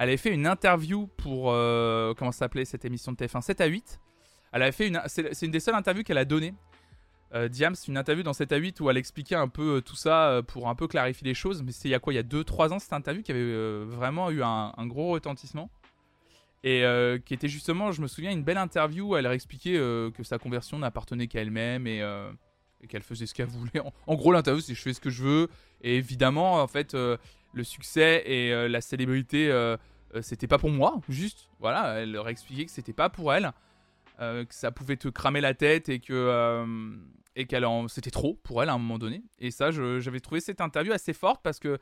elle 0.00 0.08
avait 0.08 0.16
fait 0.16 0.32
une 0.32 0.46
interview 0.46 1.08
pour 1.18 1.50
euh, 1.50 2.14
comment 2.14 2.32
s'appelait 2.32 2.64
cette 2.64 2.86
émission 2.86 3.12
de 3.12 3.18
TF1 3.18 3.42
7 3.42 3.60
à 3.60 3.66
8. 3.66 4.00
Elle 4.52 4.62
avait 4.62 4.72
fait 4.72 4.88
une, 4.88 4.98
c'est 5.06 5.42
une 5.42 5.50
des 5.50 5.60
seules 5.60 5.74
interviews 5.74 6.02
qu'elle 6.04 6.16
a 6.16 6.24
données. 6.24 6.54
Euh, 7.34 7.48
Diams, 7.48 7.74
une 7.86 7.96
interview 7.96 8.22
dans 8.24 8.32
7 8.32 8.52
à 8.52 8.56
8 8.56 8.80
où 8.80 8.90
elle 8.90 8.96
expliquait 8.96 9.36
un 9.36 9.48
peu 9.48 9.76
euh, 9.76 9.80
tout 9.80 9.94
ça 9.94 10.30
euh, 10.30 10.42
pour 10.42 10.68
un 10.68 10.74
peu 10.74 10.88
clarifier 10.88 11.26
les 11.26 11.34
choses. 11.34 11.62
Mais 11.62 11.72
c'est 11.72 11.88
il 11.88 11.92
y 11.92 11.94
a 11.94 12.00
quoi 12.00 12.12
Il 12.12 12.16
y 12.16 12.18
a 12.18 12.22
2-3 12.22 12.72
ans 12.72 12.78
cette 12.78 12.92
interview 12.92 13.22
qui 13.22 13.30
avait 13.30 13.84
vraiment 13.84 14.30
eu 14.30 14.42
un, 14.42 14.86
gros 14.86 15.12
retentissement. 15.12 15.70
Et 16.62 16.84
qui 17.24 17.32
était 17.32 17.48
justement, 17.48 17.90
je 17.90 18.02
me 18.02 18.06
souviens, 18.06 18.30
une 18.30 18.44
belle 18.44 18.58
interview 18.58 19.12
où 19.12 19.16
elle 19.16 19.26
expliquait 19.26 19.78
que 19.78 20.22
sa 20.22 20.38
conversion 20.38 20.78
n'appartenait 20.78 21.26
qu'à 21.26 21.40
elle-même 21.40 21.86
et, 21.86 22.04
qu'elle 22.88 23.02
faisait 23.02 23.26
ce 23.26 23.34
qu'elle 23.34 23.46
voulait. 23.48 23.80
En, 23.80 23.92
en 24.06 24.14
gros, 24.14 24.32
l'interview, 24.32 24.60
c'est 24.60 24.74
je 24.74 24.82
fais 24.82 24.92
ce 24.92 25.00
que 25.00 25.10
je 25.10 25.22
veux. 25.22 25.48
Et 25.82 25.96
évidemment, 25.96 26.62
en 26.62 26.66
fait, 26.66 26.94
euh, 26.94 27.16
le 27.52 27.64
succès 27.64 28.22
et 28.26 28.52
euh, 28.52 28.68
la 28.68 28.80
célébrité, 28.80 29.50
euh, 29.50 29.76
c'était 30.22 30.46
pas 30.46 30.58
pour 30.58 30.70
moi, 30.70 31.00
juste. 31.08 31.48
Voilà, 31.58 32.00
elle 32.00 32.12
leur 32.12 32.28
expliquait 32.28 32.64
que 32.64 32.70
c'était 32.70 32.92
pas 32.92 33.08
pour 33.08 33.32
elle, 33.32 33.52
que 34.20 34.54
ça 34.54 34.70
pouvait 34.70 34.96
te 34.96 35.08
cramer 35.08 35.40
la 35.40 35.54
tête 35.54 35.88
et 35.88 35.98
que 35.98 36.68
et 37.36 37.46
qu'elle 37.46 37.64
en... 37.64 37.88
c'était 37.88 38.10
trop 38.10 38.34
pour 38.34 38.62
elle 38.62 38.68
à 38.68 38.74
un 38.74 38.78
moment 38.78 38.98
donné. 38.98 39.22
Et 39.38 39.50
ça, 39.50 39.70
j'avais 39.70 40.20
trouvé 40.20 40.40
cette 40.40 40.60
interview 40.60 40.92
assez 40.92 41.12
forte 41.12 41.40
parce 41.42 41.58
que 41.58 41.78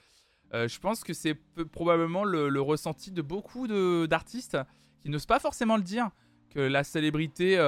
je 0.52 0.78
pense 0.78 1.02
que 1.02 1.12
c'est 1.12 1.34
probablement 1.72 2.24
le, 2.24 2.60
ressenti 2.60 3.10
de 3.10 3.22
beaucoup 3.22 3.66
d'artistes 4.06 4.56
qui 5.02 5.10
n'osent 5.10 5.26
pas 5.26 5.40
forcément 5.40 5.76
le 5.76 5.82
dire 5.82 6.10
que 6.50 6.60
la 6.60 6.84
célébrité, 6.84 7.58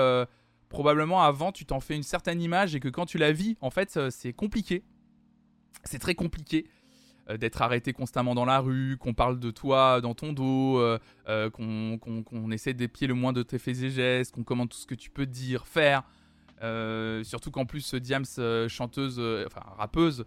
probablement 0.69 1.23
avant, 1.23 1.51
tu 1.51 1.67
t'en 1.67 1.81
fais 1.81 1.97
une 1.97 2.05
certaine 2.05 2.41
image 2.41 2.77
et 2.77 2.81
que 2.81 2.89
quand 2.89 3.07
tu 3.07 3.19
la 3.19 3.33
vis, 3.33 3.57
en 3.61 3.71
fait, 3.71 3.99
c'est 4.11 4.33
compliqué 4.33 4.85
c'est 5.85 5.99
très 5.99 6.15
compliqué 6.15 6.67
euh, 6.67 6.71
d'être 7.39 7.63
arrêté 7.63 7.93
constamment 7.93 8.35
dans 8.35 8.45
la 8.45 8.61
rue, 8.61 8.97
qu'on 8.99 9.15
parle 9.15 9.39
de 9.39 9.51
toi 9.51 10.01
dans 10.01 10.15
ton 10.15 10.33
dos, 10.33 10.79
euh, 10.79 10.99
euh, 11.29 11.51
qu'on 11.51 12.51
essaie 12.51 12.75
d'épier 12.75 13.07
le 13.07 13.15
moins 13.15 13.33
de 13.33 13.43
tes 13.43 13.59
faits 13.59 13.83
et 13.83 13.91
gestes, 13.91 14.35
qu'on 14.35 14.45
commande 14.45 14.69
tout 14.69 14.79
ce 14.79 14.87
que 14.87 14.95
tu 14.95 15.11
peux 15.11 15.27
dire, 15.27 15.67
faire. 15.67 16.03
surtout 17.25 17.51
qu'en 17.51 17.67
plus, 17.67 17.95
Diams, 17.95 18.25
chanteuse, 18.69 19.21
enfin 19.47 19.63
rappeuse, 19.77 20.25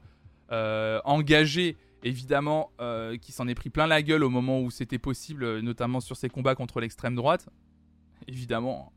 engagée 0.50 1.78
évidemment, 2.04 2.72
euh, 2.80 3.18
qui 3.18 3.32
s'en 3.32 3.48
est 3.48 3.56
pris 3.56 3.70
plein 3.70 3.88
la 3.88 4.02
gueule 4.02 4.24
au 4.24 4.30
moment 4.30 4.62
où 4.62 4.70
c'était 4.70 5.00
possible, 5.00 5.44
euh, 5.44 5.62
notamment 5.62 6.00
sur 6.00 6.16
ses 6.16 6.30
combats 6.30 6.56
contre 6.56 6.80
l'extrême 6.80 7.16
droite. 7.16 7.48
Évidemment. 8.28 8.92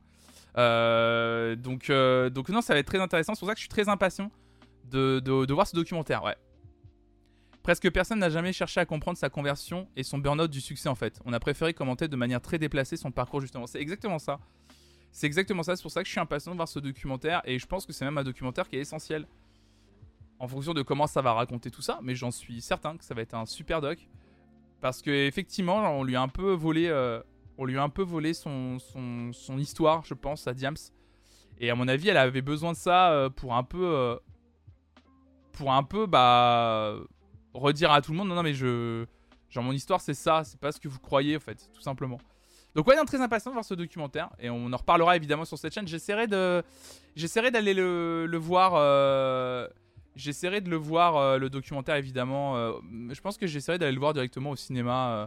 Euh, 0.57 1.57
donc, 1.57 1.91
donc, 2.33 2.49
non, 2.49 2.61
ça 2.61 2.75
va 2.75 2.81
être 2.81 2.87
très 2.87 3.01
intéressant. 3.01 3.35
C'est 3.35 3.41
pour 3.41 3.49
ça 3.49 3.55
que 3.55 3.61
je 3.61 3.65
suis 3.65 3.69
très 3.69 3.89
impatient 3.89 4.31
de, 4.91 5.21
de, 5.21 5.53
voir 5.53 5.67
ce 5.67 5.75
documentaire. 5.75 6.23
Ouais. 6.23 6.37
Presque 7.67 7.91
personne 7.91 8.21
n'a 8.21 8.31
jamais 8.31 8.53
cherché 8.53 8.79
à 8.79 8.87
comprendre 8.87 9.19
sa 9.19 9.29
conversion 9.29 9.89
et 9.97 10.05
son 10.05 10.19
burn-out 10.19 10.49
du 10.49 10.61
succès 10.61 10.89
en 10.89 10.95
fait. 10.95 11.21
On 11.25 11.33
a 11.33 11.41
préféré 11.41 11.75
commenter 11.75 12.07
de 12.07 12.15
manière 12.15 12.41
très 12.41 12.61
déplacée 12.61 12.97
son 12.97 13.11
parcours 13.11 13.41
justement. 13.41 13.67
C'est 13.67 13.81
exactement 13.81 14.21
ça. 14.21 14.39
C'est 15.11 15.27
exactement 15.27 15.65
ça. 15.65 15.75
C'est 15.75 15.83
pour 15.83 15.91
ça 15.91 16.03
que 16.03 16.07
je 16.07 16.13
suis 16.13 16.21
impatient 16.21 16.53
de 16.53 16.57
voir 16.57 16.69
ce 16.69 16.79
documentaire 16.79 17.43
et 17.45 17.59
je 17.59 17.67
pense 17.67 17.85
que 17.85 17.93
c'est 17.93 18.05
même 18.05 18.19
un 18.19 18.23
documentaire 18.23 18.69
qui 18.69 18.77
est 18.77 18.83
essentiel 18.83 19.27
en 20.39 20.47
fonction 20.47 20.75
de 20.75 20.83
comment 20.83 21.09
ça 21.09 21.23
va 21.23 21.33
raconter 21.33 21.73
tout 21.73 21.83
ça, 21.83 21.99
mais 22.05 22.15
j'en 22.15 22.31
suis 22.31 22.61
certain 22.61 22.97
que 22.97 23.05
ça 23.05 23.15
va 23.15 23.23
être 23.23 23.35
un 23.35 23.47
super 23.47 23.81
doc. 23.81 23.99
Parce 24.81 25.03
que 25.03 25.11
effectivement, 25.11 25.79
on 25.99 26.05
lui 26.05 26.15
a 26.15 26.23
un 26.23 26.29
peu 26.29 26.53
volé, 26.53 26.87
euh, 26.87 27.21
on 27.59 27.65
lui 27.65 27.79
a 27.79 27.83
un 27.83 27.89
peu 27.89 28.05
volé 28.05 28.33
son, 28.33 28.79
histoire, 29.59 30.05
je 30.05 30.15
pense, 30.15 30.47
à 30.47 30.55
Diams. 30.55 30.77
Et 31.59 31.69
à 31.69 31.75
mon 31.75 31.89
avis, 31.89 32.11
elle 32.11 32.17
avait 32.17 32.43
besoin 32.43 32.71
de 32.71 32.77
ça 32.77 33.11
euh, 33.11 33.29
pour 33.29 33.57
un 33.57 33.65
peu, 33.65 33.85
euh, 33.85 34.17
pour 35.51 35.73
un 35.73 35.83
peu, 35.83 36.07
bah, 36.07 36.97
redire 37.59 37.93
à 37.93 38.01
tout 38.03 38.13
le 38.13 38.19
monde, 38.19 38.29
non, 38.29 38.35
non, 38.35 38.43
mais 38.43 38.55
je, 38.55 39.07
genre 39.51 39.65
mon 39.65 39.73
histoire, 39.73 40.01
c'est 40.01 40.15
ça, 40.15 40.43
c'est 40.45 40.59
pas 40.59 40.73
ce 40.73 40.81
que 40.81 40.89
vous 40.89 40.99
croyez, 40.99 41.37
en 41.37 41.41
fait, 41.41 41.69
tout 41.75 41.83
simplement. 41.83 42.19
Donc 42.75 42.87
ouais, 42.89 43.05
très 43.07 43.23
impatient 43.23 43.51
de 43.51 43.55
voir 43.55 43.65
ce 43.65 43.73
documentaire 43.73 44.29
et 44.39 44.51
on 44.51 44.71
en 44.71 44.77
reparlera 44.77 45.17
évidemment 45.17 45.47
sur 45.47 45.57
cette 45.57 45.73
chaîne. 45.73 45.89
J'essaierai 45.89 46.27
de, 46.27 46.63
j'essaierai 47.15 47.51
d'aller 47.51 47.73
le, 47.73 48.27
le, 48.27 48.37
voir. 48.37 48.75
J'essaierai 50.17 50.63
de 50.63 50.71
le 50.71 50.77
voir, 50.77 51.17
euh, 51.17 51.39
le 51.39 51.51
documentaire 51.51 51.97
évidemment. 51.97 52.57
Euh, 52.57 52.73
je 53.11 53.21
pense 53.21 53.37
que 53.37 53.47
j'essaierai 53.47 53.79
d'aller 53.79 53.93
le 53.93 54.01
voir 54.01 54.15
directement 54.15 54.51
au 54.51 54.57
cinéma 54.57 55.11
euh, 55.13 55.27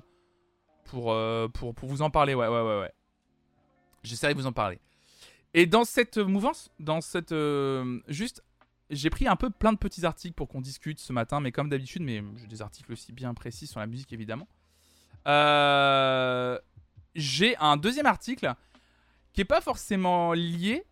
pour, 0.85 1.15
pour, 1.53 1.75
pour, 1.75 1.87
vous 1.87 2.01
en 2.01 2.09
parler. 2.09 2.33
Ouais, 2.33 2.47
ouais, 2.47 2.61
ouais, 2.61 2.79
ouais. 2.79 2.91
J'essaierai 4.03 4.33
de 4.33 4.39
vous 4.39 4.47
en 4.47 4.51
parler. 4.51 4.79
Et 5.53 5.67
dans 5.67 5.83
cette 5.83 6.17
mouvance, 6.17 6.71
dans 6.79 7.01
cette. 7.01 7.35
juste, 8.07 8.43
j'ai 8.89 9.09
pris 9.09 9.27
un 9.27 9.35
peu 9.35 9.49
plein 9.49 9.73
de 9.73 9.77
petits 9.77 10.05
articles 10.05 10.33
pour 10.33 10.47
qu'on 10.47 10.61
discute 10.61 10.99
ce 10.99 11.13
matin, 11.13 11.39
mais 11.39 11.51
comme 11.51 11.69
d'habitude, 11.69 12.01
mais 12.01 12.23
j'ai 12.37 12.47
des 12.47 12.61
articles 12.61 12.91
aussi 12.91 13.13
bien 13.13 13.33
précis 13.33 13.67
sur 13.67 13.79
la 13.79 13.87
musique 13.87 14.11
évidemment. 14.13 14.47
j'ai 17.15 17.57
un 17.57 17.77
deuxième 17.77 18.05
article 18.05 18.53
qui 19.33 19.41
est 19.41 19.45
pas 19.45 19.61
forcément 19.61 20.33
lié, 20.33 20.85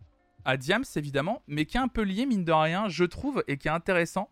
à 0.45 0.55
Diams 0.55 0.86
évidemment, 0.95 1.43
mais 1.47 1.65
qui 1.65 1.77
est 1.77 1.79
un 1.79 1.89
peu 1.89 2.03
lié, 2.03 2.25
mine 2.25 2.45
de 2.45 2.51
rien, 2.53 2.88
je 2.88 3.03
trouve, 3.03 3.43
et 3.47 3.57
qui 3.57 3.67
est 3.67 3.71
intéressant. 3.71 4.29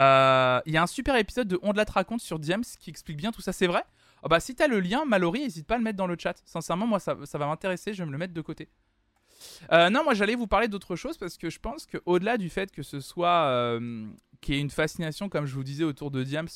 Euh, 0.00 0.60
il 0.64 0.72
y 0.72 0.78
a 0.78 0.82
un 0.82 0.86
super 0.86 1.16
épisode 1.16 1.48
de 1.48 1.58
On 1.62 1.72
de 1.72 1.76
la 1.76 1.84
raconte 1.84 2.22
sur 2.22 2.38
Diams 2.38 2.64
qui 2.78 2.88
explique 2.88 3.18
bien 3.18 3.32
tout 3.32 3.42
ça, 3.42 3.52
c'est 3.52 3.66
vrai 3.66 3.84
oh 4.22 4.28
bah, 4.28 4.40
Si 4.40 4.54
t'as 4.54 4.66
le 4.66 4.80
lien, 4.80 5.04
Mallory, 5.04 5.40
n'hésite 5.40 5.66
pas 5.66 5.74
à 5.74 5.78
le 5.78 5.84
mettre 5.84 5.98
dans 5.98 6.06
le 6.06 6.16
chat. 6.18 6.40
Sincèrement, 6.46 6.86
moi, 6.86 6.98
ça, 6.98 7.14
va 7.14 7.46
m'intéresser, 7.46 7.92
je 7.92 8.02
vais 8.02 8.06
me 8.06 8.12
le 8.12 8.18
mettre 8.18 8.32
de 8.32 8.40
côté. 8.40 8.70
Euh, 9.72 9.90
non, 9.90 10.04
moi 10.04 10.14
j'allais 10.14 10.34
vous 10.34 10.46
parler 10.46 10.68
d'autre 10.68 10.96
chose 10.96 11.18
parce 11.18 11.36
que 11.36 11.50
je 11.50 11.58
pense 11.58 11.86
qu'au-delà 11.86 12.36
du 12.36 12.48
fait 12.50 12.70
que 12.70 12.82
ce 12.82 13.00
soit 13.00 13.46
euh, 13.46 14.06
qui 14.40 14.54
est 14.54 14.60
une 14.60 14.70
fascination, 14.70 15.28
comme 15.28 15.46
je 15.46 15.54
vous 15.54 15.64
disais, 15.64 15.84
autour 15.84 16.10
de 16.10 16.22
Diams, 16.22 16.48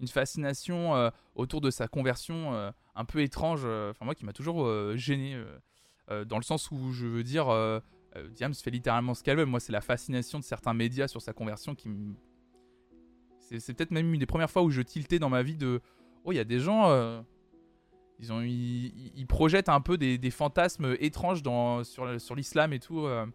une 0.00 0.08
fascination 0.08 1.10
autour 1.34 1.60
de 1.60 1.70
sa 1.70 1.88
conversion 1.88 2.72
un 2.94 3.04
peu 3.04 3.20
étrange, 3.20 3.64
enfin 3.64 4.04
moi 4.04 4.14
qui 4.14 4.24
m'a 4.24 4.32
toujours 4.32 4.68
gêné, 4.96 5.36
dans 6.08 6.36
le 6.36 6.42
sens 6.42 6.70
où 6.70 6.92
je 6.92 7.06
veux 7.06 7.24
dire, 7.24 7.48
euh, 8.16 8.28
Diams 8.28 8.54
fait 8.54 8.70
littéralement 8.70 9.14
ce 9.14 9.22
qu'elle 9.22 9.36
veut. 9.36 9.44
Moi, 9.44 9.60
c'est 9.60 9.72
la 9.72 9.80
fascination 9.80 10.38
de 10.38 10.44
certains 10.44 10.74
médias 10.74 11.08
sur 11.08 11.20
sa 11.20 11.32
conversion 11.32 11.74
qui 11.74 11.88
me. 11.88 12.14
C'est 13.40 13.74
peut-être 13.74 13.90
même 13.90 14.12
une 14.12 14.20
des 14.20 14.26
premières 14.26 14.50
fois 14.50 14.62
où 14.62 14.70
je 14.70 14.80
tiltais 14.80 15.18
dans 15.18 15.28
ma 15.28 15.42
vie 15.42 15.56
de. 15.56 15.80
Oh, 16.24 16.32
il 16.32 16.36
y 16.36 16.40
a 16.40 16.44
des 16.44 16.60
gens. 16.60 17.24
Ils, 18.20 18.32
ont, 18.32 18.42
ils, 18.42 19.26
projettent 19.26 19.68
un 19.68 19.80
peu 19.80 19.98
des, 19.98 20.30
fantasmes 20.30 20.96
étranges 21.00 21.42
dans, 21.42 21.84
sur, 21.84 22.34
l'islam 22.34 22.72
et 22.72 22.80
tout. 22.80 23.06
Euh, 23.06 23.26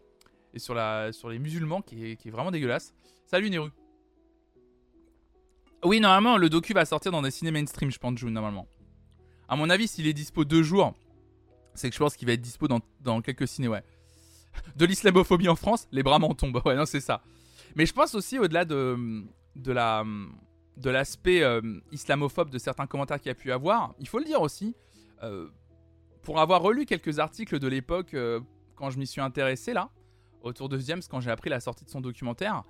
et 0.53 0.59
sur, 0.59 0.73
la, 0.73 1.11
sur 1.11 1.29
les 1.29 1.37
musulmans 1.37 1.81
qui 1.81 2.05
est, 2.11 2.29
vraiment 2.29 2.51
dégueulasse. 2.51 2.93
Salut 3.25 3.49
Neru. 3.49 3.69
Oui, 5.83 5.99
normalement, 5.99 6.37
le 6.37 6.49
docu 6.49 6.73
va 6.73 6.85
sortir 6.85 7.11
dans 7.11 7.21
des 7.21 7.31
ciné 7.31 7.51
mainstream, 7.51 7.91
je 7.91 7.99
pense, 7.99 8.17
June, 8.17 8.31
normalement. 8.31 8.67
À 9.47 9.55
mon 9.55 9.69
avis, 9.69 9.87
s'il 9.87 10.07
est 10.07 10.13
dispo 10.13 10.43
deux 10.45 10.63
jours, 10.63 10.93
c'est 11.75 11.89
que 11.89 11.93
je 11.93 11.99
pense 11.99 12.15
qu'il 12.15 12.27
va 12.27 12.33
être 12.33 12.41
dispo 12.41 12.67
dans, 12.67 12.79
dans 13.01 13.21
quelques 13.21 13.47
ciné, 13.47 13.67
ouais 13.67 13.83
de 14.75 14.85
l'islamophobie 14.85 15.49
en 15.49 15.55
France, 15.55 15.87
les 15.91 16.03
bras 16.03 16.19
m'en 16.19 16.33
tombent. 16.33 16.61
Ouais, 16.65 16.75
non, 16.75 16.85
c'est 16.85 16.99
ça. 16.99 17.21
Mais 17.75 17.85
je 17.85 17.93
pense 17.93 18.15
aussi 18.15 18.39
au-delà 18.39 18.65
de, 18.65 19.23
de 19.55 19.71
la 19.71 20.03
de 20.79 20.89
l'aspect 20.89 21.43
euh, 21.43 21.61
islamophobe 21.91 22.49
de 22.49 22.57
certains 22.57 22.87
commentaires 22.87 23.19
qu'il 23.19 23.31
a 23.31 23.35
pu 23.35 23.51
avoir, 23.51 23.93
il 23.99 24.07
faut 24.07 24.19
le 24.19 24.25
dire 24.25 24.41
aussi, 24.41 24.75
euh, 25.23 25.47
pour 26.21 26.39
avoir 26.39 26.61
relu 26.61 26.85
quelques 26.85 27.19
articles 27.19 27.59
de 27.59 27.67
l'époque 27.67 28.13
euh, 28.13 28.39
quand 28.75 28.89
je 28.89 28.97
m'y 28.97 29.05
suis 29.05 29.21
intéressé 29.21 29.73
là, 29.73 29.89
autour 30.41 30.69
de 30.69 30.77
James, 30.79 31.01
quand 31.09 31.19
j'ai 31.19 31.31
appris 31.31 31.49
la 31.49 31.59
sortie 31.59 31.83
de 31.83 31.89
son 31.89 31.99
documentaire. 31.99 32.63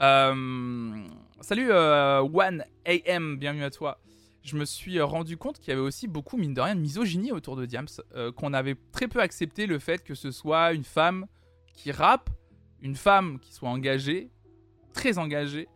salut 0.00 1.70
One 1.70 2.64
AM, 2.86 3.36
bienvenue 3.36 3.64
à 3.64 3.70
toi 3.70 4.00
je 4.42 4.56
me 4.56 4.64
suis 4.64 4.98
rendu 5.02 5.36
compte 5.36 5.58
qu'il 5.58 5.68
y 5.68 5.72
avait 5.72 5.82
aussi 5.82 6.08
beaucoup, 6.08 6.38
mine 6.38 6.54
de 6.54 6.62
rien, 6.62 6.74
de 6.74 6.80
misogynie 6.80 7.30
autour 7.30 7.56
de 7.56 7.66
Diams. 7.66 7.88
Qu'on 8.36 8.54
avait 8.54 8.74
très 8.90 9.06
peu 9.06 9.20
accepté 9.20 9.66
le 9.66 9.78
fait 9.78 10.02
que 10.02 10.14
ce 10.14 10.30
soit 10.30 10.72
une 10.72 10.82
femme 10.82 11.26
qui 11.74 11.92
rappe, 11.92 12.30
une 12.80 12.96
femme 12.96 13.38
qui 13.38 13.52
soit 13.52 13.68
engagée, 13.68 14.30
très 14.94 15.18
engagée. 15.18 15.68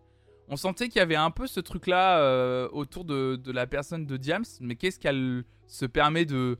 On 0.48 0.56
sentait 0.56 0.88
qu'il 0.88 0.98
y 0.98 1.02
avait 1.02 1.16
un 1.16 1.30
peu 1.30 1.46
ce 1.46 1.60
truc-là 1.60 2.18
euh, 2.18 2.68
autour 2.72 3.04
de, 3.04 3.40
la 3.50 3.66
personne 3.66 4.06
de 4.06 4.16
Diams, 4.16 4.44
mais 4.60 4.76
qu'est-ce 4.76 4.98
qu'elle 4.98 5.44
se 5.66 5.86
permet 5.86 6.24
de, 6.26 6.58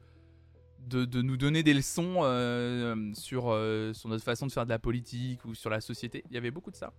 nous 0.91 1.37
donner 1.37 1.63
des 1.63 1.75
leçons 1.75 2.23
sur, 3.15 3.43
sur 3.95 4.09
notre 4.09 4.25
façon 4.25 4.47
de 4.47 4.53
faire 4.53 4.65
de 4.65 4.71
la 4.71 4.79
politique 4.79 5.45
ou 5.45 5.55
sur 5.55 5.71
la 5.71 5.81
société 5.81 6.25
Il 6.31 6.35
y 6.35 6.39
avait 6.39 6.51
beaucoup 6.51 6.71
de 6.71 6.77
ça. 6.77 6.93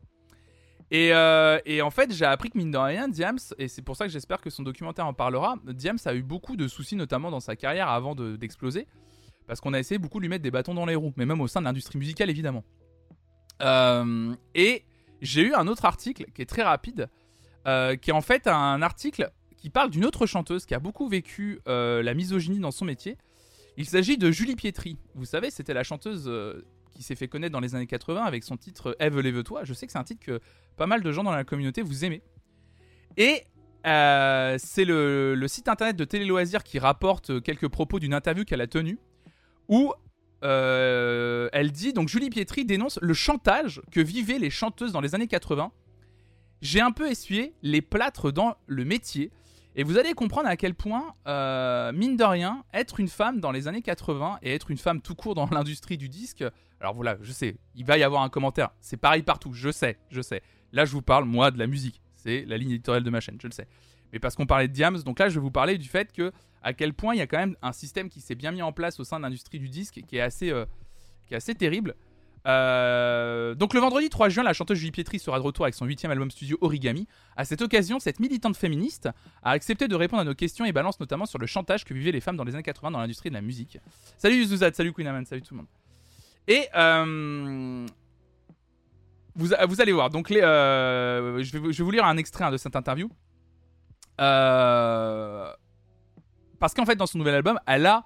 Euh, 0.93 1.60
et, 1.65 1.82
en 1.82 1.89
fait, 1.89 2.13
j'ai 2.13 2.26
appris 2.26 2.50
que 2.50 2.58
mine 2.58 2.71
de 2.71 2.78
rien, 2.78 3.08
Diams, 3.08 3.39
et 3.58 3.67
c'est 3.67 3.82
pour 3.82 3.95
ça 3.95 4.06
que 4.06 4.12
j'espère 4.12 4.41
que 4.41 4.50
son 4.50 4.63
documentaire 4.63 5.08
en 5.08 5.13
parlera, 5.13 5.56
Diams 5.65 5.98
a 6.06 6.13
eu 6.13 6.21
beaucoup 6.21 6.56
de 6.56 6.67
soucis, 6.67 6.95
notamment 6.95 7.32
dans 7.32 7.39
sa 7.39 7.56
carrière 7.56 7.89
avant 7.89 8.15
d'exploser, 8.15 8.88
parce 9.48 9.62
qu'on 9.62 9.74
a 9.74 9.80
essayé 9.80 9.98
beaucoup 9.98 10.19
de 10.19 10.24
lui 10.24 10.30
mettre 10.30 10.43
des 10.43 10.52
bâtons 10.52 10.74
dans 10.74 10.86
les 10.86 10.95
roues, 10.95 11.13
mais 11.17 11.26
même 11.26 11.41
au 11.41 11.48
sein 11.48 11.60
de 11.60 11.65
l'industrie 11.65 11.98
musicale, 11.98 12.30
évidemment. 12.30 12.63
Euh, 13.62 14.36
et 14.54 14.84
j'ai 15.21 15.41
eu 15.41 15.54
un 15.54 15.67
autre 15.67 15.86
article 15.86 16.25
qui 16.34 16.41
est 16.41 16.45
très 16.45 16.63
rapide, 16.63 17.10
euh, 17.67 17.95
qui 17.95 18.10
est 18.10 18.13
en 18.13 18.21
fait 18.21 18.47
un 18.47 18.82
article 18.82 19.32
qui 19.58 19.69
parle 19.69 19.89
d'une 19.89 20.06
autre 20.06 20.25
chanteuse 20.25 20.65
qui 20.65 20.75
a 20.75 20.80
beaucoup 20.80 21.08
vécu 21.08 21.60
la 21.65 22.13
misogynie 22.13 22.60
dans 22.60 22.71
son 22.71 22.86
métier. 22.86 23.17
Il 23.78 23.86
s'agit 23.86 24.17
de 24.17 24.30
Julie 24.30 24.56
Pietri. 24.56 24.97
Vous 25.15 25.25
savez, 25.25 25.49
c'était 25.49 25.73
la 25.73 25.84
chanteuse 25.84 26.30
qui 26.95 27.04
s'est 27.04 27.15
fait 27.15 27.28
connaître 27.28 27.54
dans 27.54 27.60
les 27.60 27.75
années 27.75 27.88
80 27.88 28.23
avec 28.23 28.43
son 28.43 28.58
titre 28.58 28.95
Eve 28.99 29.19
lève-toi. 29.19 29.63
Je 29.63 29.73
sais 29.73 29.86
que 29.86 29.91
c'est 29.91 29.99
un 29.99 30.04
titre 30.04 30.25
que 30.25 30.39
pas 30.78 30.88
mal 30.88 31.04
de 31.04 31.12
gens 31.12 31.23
dans 31.23 31.32
la 31.32 31.43
communauté 31.43 31.82
vous 31.82 32.06
aimez. 32.06 32.21
Et 33.17 33.43
euh, 33.86 34.56
c'est 34.58 34.86
le, 34.86 35.45
site 35.47 35.67
internet 35.67 35.95
de 35.95 36.06
Télé 36.06 36.25
Loisirs 36.25 36.63
qui 36.63 36.80
rapporte 36.80 37.41
quelques 37.43 37.67
propos 37.67 37.99
d'une 37.99 38.13
interview 38.13 38.43
qu'elle 38.45 38.62
a 38.62 38.67
tenue 38.67 38.97
où 39.67 39.93
euh, 40.45 41.49
elle 41.53 41.71
dit 41.71 41.91
donc 41.91 42.08
Julie 42.08 42.29
Pietri 42.29 42.65
dénonce 42.65 42.99
le 43.01 43.13
chantage 43.13 43.81
que 43.91 43.99
vivaient 43.99 44.38
les 44.38 44.51
chanteuses 44.51 44.91
dans 44.91 45.01
les 45.01 45.15
années 45.15 45.27
80. 45.27 45.71
J'ai 46.62 46.81
un 46.81 46.91
peu 46.91 47.10
essuyé 47.10 47.55
les 47.63 47.81
plâtres 47.81 48.31
dans 48.31 48.55
le 48.67 48.86
métier. 48.86 49.31
Et 49.77 49.84
vous 49.84 49.97
allez 49.97 50.13
comprendre 50.13 50.47
à 50.47 50.55
quel 50.55 50.73
point, 50.73 51.15
euh, 51.27 51.91
mine 51.91 52.15
de 52.15 52.23
rien, 52.23 52.63
être 52.73 53.01
une 53.01 53.10
femme 53.10 53.41
dans 53.41 53.51
les 53.51 53.67
années 53.67 53.81
80 53.81 54.39
et 54.41 54.53
être 54.53 54.71
une 54.71 54.77
femme 54.77 55.01
tout 55.01 55.15
court 55.15 55.36
dans 55.36 55.47
l'industrie 55.51 55.97
du 55.97 56.08
disque, 56.08 56.45
alors 56.79 56.93
voilà, 56.93 57.17
je 57.21 57.34
sais, 57.34 57.58
il 57.75 57.84
va 57.84 57.97
y 57.97 58.03
avoir 58.03 58.21
un 58.21 58.29
commentaire, 58.29 58.69
c'est 58.79 58.95
pareil 58.95 59.21
partout, 59.21 59.51
je 59.51 59.71
sais, 59.71 59.97
je 60.10 60.21
sais. 60.21 60.41
Là, 60.71 60.86
je 60.86 60.93
vous 60.93 61.01
parle, 61.01 61.25
moi, 61.25 61.51
de 61.51 61.60
la 61.60 61.67
musique, 61.67 62.01
c'est 62.13 62.45
la 62.45 62.58
ligne 62.58 62.71
éditoriale 62.71 63.03
de 63.03 63.10
ma 63.10 63.19
chaîne, 63.19 63.38
je 63.41 63.47
le 63.47 63.51
sais. 63.51 63.67
Mais 64.13 64.19
parce 64.19 64.36
qu'on 64.36 64.45
parlait 64.45 64.69
de 64.69 64.73
Diams, 64.73 64.97
donc 65.03 65.19
là, 65.19 65.27
je 65.27 65.36
vais 65.36 65.41
vous 65.41 65.51
parler 65.51 65.77
du 65.77 65.89
fait 65.89 66.13
que, 66.13 66.31
à 66.65 66.73
quel 66.73 66.93
point 66.93 67.13
il 67.13 67.19
y 67.19 67.21
a 67.21 67.28
quand 67.28 67.38
même 67.38 67.56
un 67.62 67.71
système 67.71 68.10
qui 68.10 68.19
s'est 68.19 68.34
bien 68.34 68.51
mis 68.51 68.63
en 68.63 68.73
place 68.73 68.99
au 68.99 69.04
sein 69.04 69.17
de 69.17 69.21
l'industrie 69.21 69.60
du 69.60 69.69
disque, 69.69 70.01
qui 70.08 70.17
est 70.17 70.21
assez, 70.21 70.49
euh, 70.51 70.65
qui 71.28 71.36
est 71.36 71.38
assez 71.38 71.54
terrible. 71.54 71.93
Euh, 72.47 73.54
donc 73.54 73.75
le 73.75 73.80
vendredi 73.80 74.10
3 74.10 74.30
juin, 74.30 74.43
la 74.43 74.54
chanteuse 74.54 74.80
Julie 74.80 74.91
Pietri 74.91 75.19
sera 75.19 75.38
de 75.38 75.43
retour 75.43 75.65
avec 75.65 75.75
son 75.75 75.86
huitième 75.86 76.12
album 76.12 76.32
studio 76.32 76.58
Origami. 76.62 77.08
À 77.38 77.45
cette 77.45 77.62
occasion, 77.62 77.99
cette 77.99 78.19
militante 78.19 78.58
féministe 78.58 79.10
a 79.43 79.51
accepté 79.51 79.88
de 79.88 79.95
répondre 79.95 80.23
à 80.23 80.25
nos 80.25 80.34
questions 80.34 80.65
et 80.65 80.71
balance 80.71 80.99
notamment 80.99 81.28
sur 81.28 81.38
le 81.38 81.45
chantage 81.45 81.86
que 81.86 81.93
vivaient 81.93 82.12
les 82.12 82.19
femmes 82.19 82.36
dans 82.36 82.43
les 82.43 82.56
années 82.56 82.63
80 82.63 82.89
dans 82.91 82.99
l'industrie 82.99 83.30
de 83.30 83.36
la 83.36 83.41
musique. 83.41 83.78
Salut 84.17 84.43
Zuzat, 84.45 84.73
salut 84.73 84.91
Queen 84.91 85.23
salut 85.25 85.43
tout 85.43 85.54
le 85.54 85.58
monde. 85.60 85.67
Et 86.47 86.67
euh, 86.75 87.86
vous, 89.36 89.49
vous, 89.67 89.82
allez 89.82 89.91
voir. 89.91 90.10
Donc 90.10 90.32
les, 90.32 90.41
je, 90.41 91.32
vais, 91.32 91.43
je, 91.43 91.78
vais, 91.78 91.84
vous 91.84 91.91
lire 91.91 92.06
un 92.06 92.17
extrait 92.17 92.49
de 92.49 92.58
cette 92.58 92.75
interview. 92.75 93.08
Parce 96.65 96.73
qu'en 96.73 96.86
fait, 96.86 96.95
dans 96.95 97.06
son 97.06 97.19
nouvel 97.19 97.36
album, 97.36 97.60
elle 97.67 97.86
a 97.86 98.06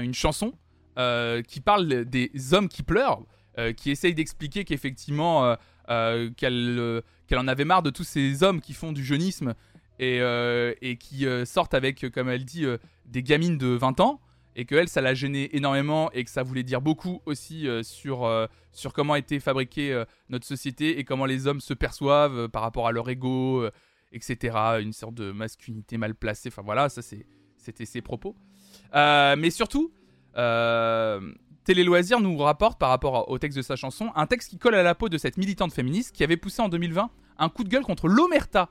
une 0.00 0.14
chanson 0.14 0.54
qui 0.96 1.60
parle 1.60 2.04
des 2.06 2.30
hommes 2.54 2.68
qui 2.68 2.82
pleurent. 2.82 3.22
Euh, 3.58 3.74
qui 3.74 3.90
essaye 3.90 4.14
d'expliquer 4.14 4.64
qu'effectivement, 4.64 5.44
euh, 5.44 5.56
euh, 5.90 6.30
qu'elle 6.38 7.38
en 7.38 7.46
avait 7.48 7.66
marre 7.66 7.82
de 7.82 7.90
tous 7.90 8.02
ces 8.04 8.42
hommes 8.42 8.62
qui 8.62 8.72
font 8.72 8.92
du 8.92 9.04
jeunisme 9.04 9.52
et, 9.98 10.22
euh, 10.22 10.72
et 10.80 10.96
qui 10.96 11.26
euh, 11.26 11.44
sortent 11.44 11.74
avec, 11.74 12.02
euh, 12.02 12.08
comme 12.08 12.30
elle 12.30 12.46
dit, 12.46 12.64
euh, 12.64 12.78
des 13.04 13.22
gamines 13.22 13.58
de 13.58 13.66
20 13.66 14.00
ans 14.00 14.22
et 14.56 14.64
que 14.64 14.74
elle, 14.74 14.88
ça 14.88 15.02
l'a 15.02 15.12
gêné 15.12 15.54
énormément 15.54 16.10
et 16.12 16.24
que 16.24 16.30
ça 16.30 16.42
voulait 16.42 16.62
dire 16.62 16.80
beaucoup 16.80 17.20
aussi 17.26 17.68
euh, 17.68 17.82
sur, 17.82 18.24
euh, 18.24 18.46
sur 18.72 18.94
comment 18.94 19.16
était 19.16 19.38
fabriquée 19.38 19.92
euh, 19.92 20.06
notre 20.30 20.46
société 20.46 20.98
et 20.98 21.04
comment 21.04 21.26
les 21.26 21.46
hommes 21.46 21.60
se 21.60 21.74
perçoivent 21.74 22.38
euh, 22.38 22.48
par 22.48 22.62
rapport 22.62 22.88
à 22.88 22.92
leur 22.92 23.06
ego, 23.10 23.60
euh, 23.64 23.70
etc. 24.12 24.56
Une 24.80 24.94
sorte 24.94 25.14
de 25.14 25.30
masculinité 25.30 25.98
mal 25.98 26.14
placée. 26.14 26.48
Enfin 26.48 26.62
voilà, 26.62 26.88
ça 26.88 27.02
c'est- 27.02 27.26
c'était 27.62 27.86
ses 27.86 28.02
propos. 28.02 28.36
Euh, 28.94 29.36
mais 29.38 29.50
surtout, 29.50 29.92
euh, 30.36 31.32
Télé 31.64 31.84
Loisirs 31.84 32.20
nous 32.20 32.36
rapporte 32.38 32.78
par 32.78 32.90
rapport 32.90 33.28
au 33.30 33.38
texte 33.38 33.56
de 33.56 33.62
sa 33.62 33.76
chanson 33.76 34.10
un 34.14 34.26
texte 34.26 34.50
qui 34.50 34.58
colle 34.58 34.74
à 34.74 34.82
la 34.82 34.94
peau 34.94 35.08
de 35.08 35.18
cette 35.18 35.36
militante 35.36 35.72
féministe 35.72 36.14
qui 36.14 36.24
avait 36.24 36.36
poussé 36.36 36.60
en 36.60 36.68
2020 36.68 37.10
un 37.38 37.48
coup 37.48 37.64
de 37.64 37.68
gueule 37.68 37.82
contre 37.82 38.08
l'omerta 38.08 38.70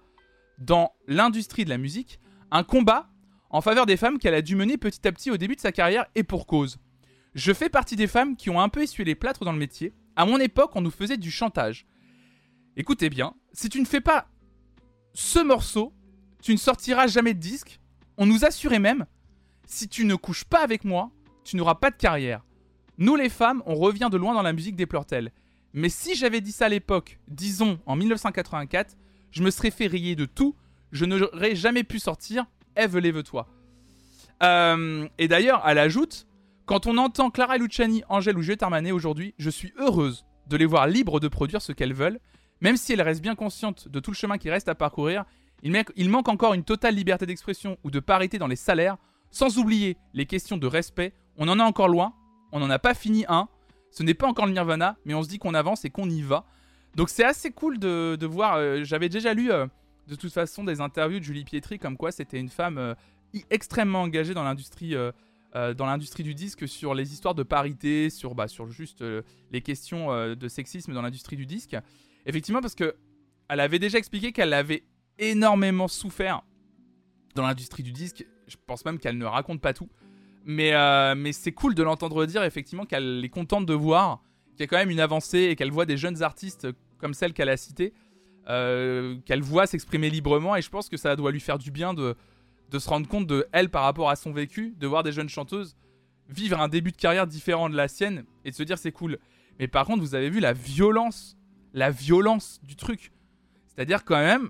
dans 0.60 0.92
l'industrie 1.08 1.66
de 1.66 1.70
la 1.70 1.78
musique, 1.78 2.20
un 2.52 2.64
combat 2.64 3.10
en 3.50 3.62
faveur 3.62 3.86
des 3.86 3.98
femmes 3.98 4.20
qu'elle 4.20 4.34
a 4.34 4.42
dû 4.42 4.56
mener 4.56 4.78
petit 4.78 5.08
à 5.08 5.12
petit 5.12 5.32
au 5.32 5.38
début 5.38 5.56
de 5.56 5.62
sa 5.62 5.72
carrière 5.72 6.06
et 6.16 6.24
pour 6.24 6.46
cause. 6.46 6.78
Je 7.34 7.54
fais 7.54 7.70
partie 7.70 7.96
des 7.96 8.08
femmes 8.08 8.36
qui 8.36 8.50
ont 8.50 8.62
un 8.62 8.70
peu 8.70 8.82
essuyé 8.82 9.06
les 9.06 9.16
plâtres 9.16 9.46
dans 9.46 9.54
le 9.54 9.58
métier. 9.58 9.94
À 10.16 10.26
mon 10.26 10.38
époque, 10.38 10.72
on 10.76 10.82
nous 10.82 10.92
faisait 10.92 11.18
du 11.18 11.32
chantage. 11.32 11.86
Écoutez 12.78 13.10
bien, 13.10 13.34
si 13.54 13.70
tu 13.70 13.80
ne 13.80 13.86
fais 13.86 14.02
pas 14.02 14.28
ce 15.14 15.40
morceau, 15.40 15.94
tu 16.42 16.54
ne 16.54 16.58
sortiras 16.58 17.08
jamais 17.08 17.34
de 17.34 17.40
disque. 17.40 17.81
On 18.22 18.28
nous 18.28 18.46
assurait 18.46 18.78
même, 18.78 19.08
si 19.66 19.88
tu 19.88 20.06
ne 20.06 20.14
couches 20.14 20.44
pas 20.44 20.64
avec 20.64 20.84
moi, 20.84 21.10
tu 21.44 21.56
n'auras 21.56 21.74
pas 21.74 21.90
de 21.90 21.96
carrière. 21.96 22.46
Nous 23.00 23.16
les 23.16 23.30
femmes, 23.30 23.64
on 23.66 23.74
revient 23.74 24.10
de 24.12 24.18
loin 24.18 24.36
dans 24.36 24.44
la 24.44 24.54
musique, 24.54 24.76
déplore-t-elle. 24.76 25.32
Mais 25.74 25.90
si 25.90 26.14
j'avais 26.14 26.40
dit 26.40 26.52
ça 26.52 26.66
à 26.66 26.70
l'époque, 26.70 27.18
disons 27.28 27.80
en 27.88 27.96
1984, 27.96 28.96
je 29.32 29.42
me 29.42 29.50
serais 29.50 29.72
fait 29.72 29.88
rayer 29.88 30.16
de 30.16 30.26
tout, 30.26 30.56
je 30.92 31.06
n'aurais 31.06 31.56
jamais 31.56 31.84
pu 31.84 31.98
sortir 31.98 32.46
Eve 32.76 33.00
lève-toi. 33.00 33.48
Euh, 34.44 35.08
et 35.18 35.28
d'ailleurs, 35.28 35.64
elle 35.66 35.80
ajoute 35.80 36.28
Quand 36.68 36.86
on 36.86 37.00
entend 37.00 37.32
Clara 37.32 37.58
Luciani, 37.58 38.04
Angèle 38.08 38.38
ou 38.38 38.44
Juliette 38.44 38.64
aujourd'hui, 38.94 39.34
je 39.40 39.50
suis 39.50 39.74
heureuse 39.80 40.28
de 40.46 40.58
les 40.58 40.68
voir 40.68 40.86
libres 40.86 41.20
de 41.20 41.28
produire 41.28 41.64
ce 41.64 41.72
qu'elles 41.72 41.96
veulent, 41.96 42.20
même 42.62 42.78
si 42.78 42.94
elles 42.94 43.02
restent 43.02 43.24
bien 43.24 43.34
conscientes 43.34 43.88
de 43.88 44.00
tout 44.00 44.12
le 44.12 44.16
chemin 44.16 44.38
qui 44.38 44.52
reste 44.52 44.70
à 44.70 44.76
parcourir. 44.76 45.26
Il, 45.64 45.72
ma- 45.72 45.84
il 45.96 46.10
manque 46.10 46.28
encore 46.30 46.54
une 46.54 46.64
totale 46.64 46.96
liberté 46.96 47.26
d'expression 47.26 47.78
ou 47.84 47.92
de 47.92 48.00
parité 48.00 48.38
dans 48.38 48.48
les 48.48 48.56
salaires, 48.56 48.98
sans 49.30 49.58
oublier 49.58 49.98
les 50.14 50.26
questions 50.26 50.58
de 50.58 50.68
respect. 50.68 51.14
On 51.38 51.48
en 51.48 51.60
est 51.60 51.64
encore 51.64 51.88
loin, 51.88 52.14
on 52.52 52.60
n'en 52.60 52.70
a 52.70 52.80
pas 52.80 52.94
fini 52.94 53.26
un. 53.30 53.48
Ce 53.92 54.04
n'est 54.04 54.14
pas 54.14 54.28
encore 54.28 54.46
le 54.46 54.54
nirvana, 54.54 54.98
mais 55.06 55.14
on 55.14 55.22
se 55.24 55.28
dit 55.30 55.38
qu'on 55.38 55.54
avance 55.54 55.86
et 55.86 55.90
qu'on 55.90 56.10
y 56.10 56.22
va. 56.22 56.46
Donc 56.96 57.10
c'est 57.10 57.24
assez 57.24 57.52
cool 57.52 57.78
de, 57.80 58.26
voir. 58.26 58.56
euh, 58.56 58.84
J'avais 58.84 59.10
déjà 59.10 59.34
lu 59.34 59.52
euh, 59.52 59.68
de 60.08 60.16
toute 60.16 60.32
façon 60.34 60.64
des 60.64 60.82
interviews 60.82 61.20
de 61.20 61.24
Julie 61.24 61.44
Pietri 61.46 61.80
comme 61.80 61.96
quoi 61.98 62.12
c'était 62.12 62.40
une 62.40 62.50
femme 62.50 62.78
euh, 62.78 62.94
extrêmement 63.50 64.02
engagée 64.02 64.34
dans 64.34 64.44
l'industrie 64.44 64.96
dans 65.54 65.86
l'industrie 65.86 66.24
du 66.24 66.34
disque 66.34 66.66
sur 66.68 66.94
les 66.94 67.12
histoires 67.12 67.36
de 67.36 67.44
parité, 67.44 68.10
sur 68.10 68.36
bah, 68.36 68.48
sur 68.48 68.70
juste 68.72 69.04
les 69.52 69.62
questions 69.62 70.34
de 70.34 70.48
sexisme 70.48 70.94
dans 70.94 71.02
l'industrie 71.02 71.36
du 71.36 71.46
disque. 71.46 71.76
Effectivement 72.26 72.62
parce 72.62 72.76
que 72.76 72.96
elle 73.50 73.60
avait 73.60 73.80
déjà 73.80 73.98
expliqué 73.98 74.32
qu'elle 74.32 74.54
avait 74.54 74.84
énormément 75.22 75.88
souffert 75.88 76.42
dans 77.36 77.44
l'industrie 77.44 77.84
du 77.84 77.94
disque. 77.94 78.26
Je 78.48 78.58
pense 78.68 78.84
même 78.84 79.00
qu'elle 79.00 79.18
ne 79.18 79.26
raconte 79.26 79.62
pas 79.62 79.74
tout. 79.74 79.90
Mais, 80.44 80.74
euh, 80.74 81.16
mais 81.16 81.32
c'est 81.32 81.54
cool 81.54 81.76
de 81.76 81.84
l'entendre 81.84 82.26
dire 82.26 82.44
effectivement 82.44 82.86
qu'elle 82.86 83.24
est 83.24 83.30
contente 83.30 83.66
de 83.66 83.74
voir 83.74 84.22
qu'il 84.52 84.62
y 84.62 84.64
a 84.64 84.68
quand 84.68 84.78
même 84.78 84.90
une 84.90 85.00
avancée 85.00 85.40
et 85.40 85.56
qu'elle 85.56 85.72
voit 85.72 85.86
des 85.86 85.98
jeunes 85.98 86.24
artistes 86.24 86.68
comme 86.98 87.14
celle 87.14 87.34
qu'elle 87.34 87.50
a 87.50 87.58
citée, 87.58 87.94
euh, 88.50 89.18
qu'elle 89.26 89.42
voit 89.42 89.68
s'exprimer 89.68 90.10
librement. 90.10 90.56
Et 90.56 90.62
je 90.62 90.70
pense 90.70 90.90
que 90.90 90.98
ça 90.98 91.16
doit 91.16 91.32
lui 91.32 91.40
faire 91.40 91.60
du 91.60 91.72
bien 91.72 91.94
de, 91.94 92.16
de 92.70 92.80
se 92.80 92.90
rendre 92.90 93.08
compte 93.08 93.28
de 93.28 93.48
elle 93.52 93.70
par 93.70 93.84
rapport 93.84 94.10
à 94.10 94.16
son 94.16 94.34
vécu, 94.34 94.74
de 94.78 94.88
voir 94.88 95.04
des 95.04 95.12
jeunes 95.12 95.30
chanteuses 95.30 95.78
vivre 96.32 96.60
un 96.60 96.68
début 96.68 96.92
de 96.92 96.98
carrière 96.98 97.28
différent 97.28 97.70
de 97.70 97.76
la 97.76 97.88
sienne 97.88 98.24
et 98.46 98.52
de 98.52 98.56
se 98.56 98.64
dire 98.64 98.78
c'est 98.78 98.92
cool. 98.92 99.20
Mais 99.60 99.68
par 99.68 99.86
contre, 99.86 100.02
vous 100.02 100.16
avez 100.16 100.30
vu 100.30 100.40
la 100.40 100.54
violence, 100.54 101.38
la 101.74 101.92
violence 101.92 102.60
du 102.64 102.76
truc. 102.76 103.12
C'est-à-dire 103.68 104.04
quand 104.04 104.18
même, 104.18 104.50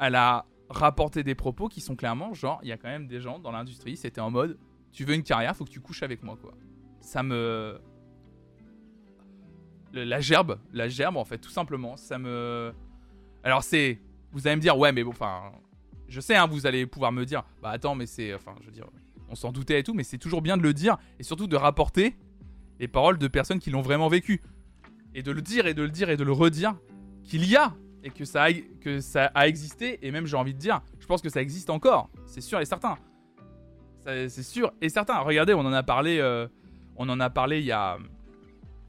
elle 0.00 0.16
a 0.16 0.46
rapporté 0.68 1.22
des 1.22 1.34
propos 1.34 1.68
qui 1.68 1.80
sont 1.80 1.94
clairement 1.94 2.32
genre, 2.32 2.58
il 2.62 2.68
y 2.68 2.72
a 2.72 2.76
quand 2.76 2.88
même 2.88 3.06
des 3.06 3.20
gens 3.20 3.38
dans 3.38 3.52
l'industrie, 3.52 3.96
c'était 3.96 4.20
en 4.20 4.30
mode, 4.30 4.58
tu 4.92 5.04
veux 5.04 5.14
une 5.14 5.22
carrière, 5.22 5.54
faut 5.54 5.64
que 5.64 5.70
tu 5.70 5.80
couches 5.80 6.02
avec 6.02 6.22
moi, 6.22 6.36
quoi. 6.40 6.54
Ça 7.00 7.22
me... 7.22 7.80
La 9.92 10.20
gerbe, 10.20 10.58
la 10.72 10.88
gerbe 10.88 11.16
en 11.16 11.24
fait, 11.24 11.38
tout 11.38 11.50
simplement, 11.50 11.96
ça 11.96 12.18
me... 12.18 12.72
Alors 13.44 13.62
c'est... 13.62 14.00
Vous 14.32 14.46
allez 14.46 14.56
me 14.56 14.60
dire, 14.60 14.78
ouais, 14.78 14.92
mais 14.92 15.04
bon, 15.04 15.10
enfin... 15.10 15.52
Je 16.08 16.20
sais, 16.20 16.36
hein, 16.36 16.46
vous 16.46 16.66
allez 16.66 16.86
pouvoir 16.86 17.12
me 17.12 17.24
dire, 17.24 17.44
bah 17.62 17.70
attends, 17.70 17.94
mais 17.94 18.06
c'est... 18.06 18.34
Enfin, 18.34 18.54
je 18.60 18.66
veux 18.66 18.72
dire, 18.72 18.86
on 19.28 19.34
s'en 19.34 19.52
doutait 19.52 19.80
et 19.80 19.82
tout, 19.82 19.94
mais 19.94 20.04
c'est 20.04 20.18
toujours 20.18 20.42
bien 20.42 20.56
de 20.56 20.62
le 20.62 20.72
dire, 20.72 20.98
et 21.18 21.22
surtout 21.22 21.46
de 21.46 21.56
rapporter 21.56 22.16
les 22.78 22.88
paroles 22.88 23.18
de 23.18 23.28
personnes 23.28 23.58
qui 23.58 23.70
l'ont 23.70 23.82
vraiment 23.82 24.08
vécu. 24.08 24.40
Et 25.14 25.22
de 25.22 25.32
le 25.32 25.42
dire, 25.42 25.66
et 25.66 25.74
de 25.74 25.82
le 25.82 25.90
dire, 25.90 26.10
et 26.10 26.16
de 26.16 26.24
le 26.24 26.32
redire, 26.32 26.76
qu'il 27.24 27.44
y 27.44 27.56
a, 27.56 27.74
et 28.02 28.10
que 28.10 28.24
ça, 28.24 28.44
a, 28.44 28.52
que 28.52 29.00
ça 29.00 29.26
a 29.34 29.46
existé, 29.46 29.98
et 30.02 30.10
même 30.10 30.26
j'ai 30.26 30.36
envie 30.36 30.54
de 30.54 30.58
dire, 30.58 30.80
je 30.98 31.06
pense 31.06 31.20
que 31.20 31.28
ça 31.28 31.42
existe 31.42 31.70
encore, 31.70 32.10
c'est 32.26 32.40
sûr 32.40 32.60
et 32.60 32.64
certain. 32.64 32.98
C'est 34.04 34.42
sûr 34.42 34.72
et 34.80 34.88
certain. 34.88 35.18
Regardez, 35.18 35.54
on 35.54 35.60
en 35.60 35.72
a 35.72 35.82
parlé, 35.82 36.18
euh, 36.18 36.48
on 36.96 37.08
en 37.08 37.20
a 37.20 37.30
parlé 37.30 37.60
il 37.60 37.66
y 37.66 37.72
a 37.72 37.98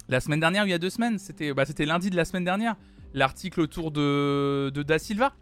la 0.07 0.19
semaine 0.19 0.39
dernière 0.39 0.63
ou 0.63 0.67
il 0.67 0.71
y 0.71 0.73
a 0.73 0.79
deux 0.79 0.89
semaines. 0.89 1.19
C'était, 1.19 1.53
bah, 1.53 1.63
lundi 1.79 2.09
de 2.09 2.15
la 2.15 2.25
semaine 2.25 2.45
dernière. 2.45 2.75
L'article 3.13 3.61
autour 3.61 3.91
de, 3.91 4.71
de 4.73 4.83
Da 4.83 4.97
Silva. 4.97 5.33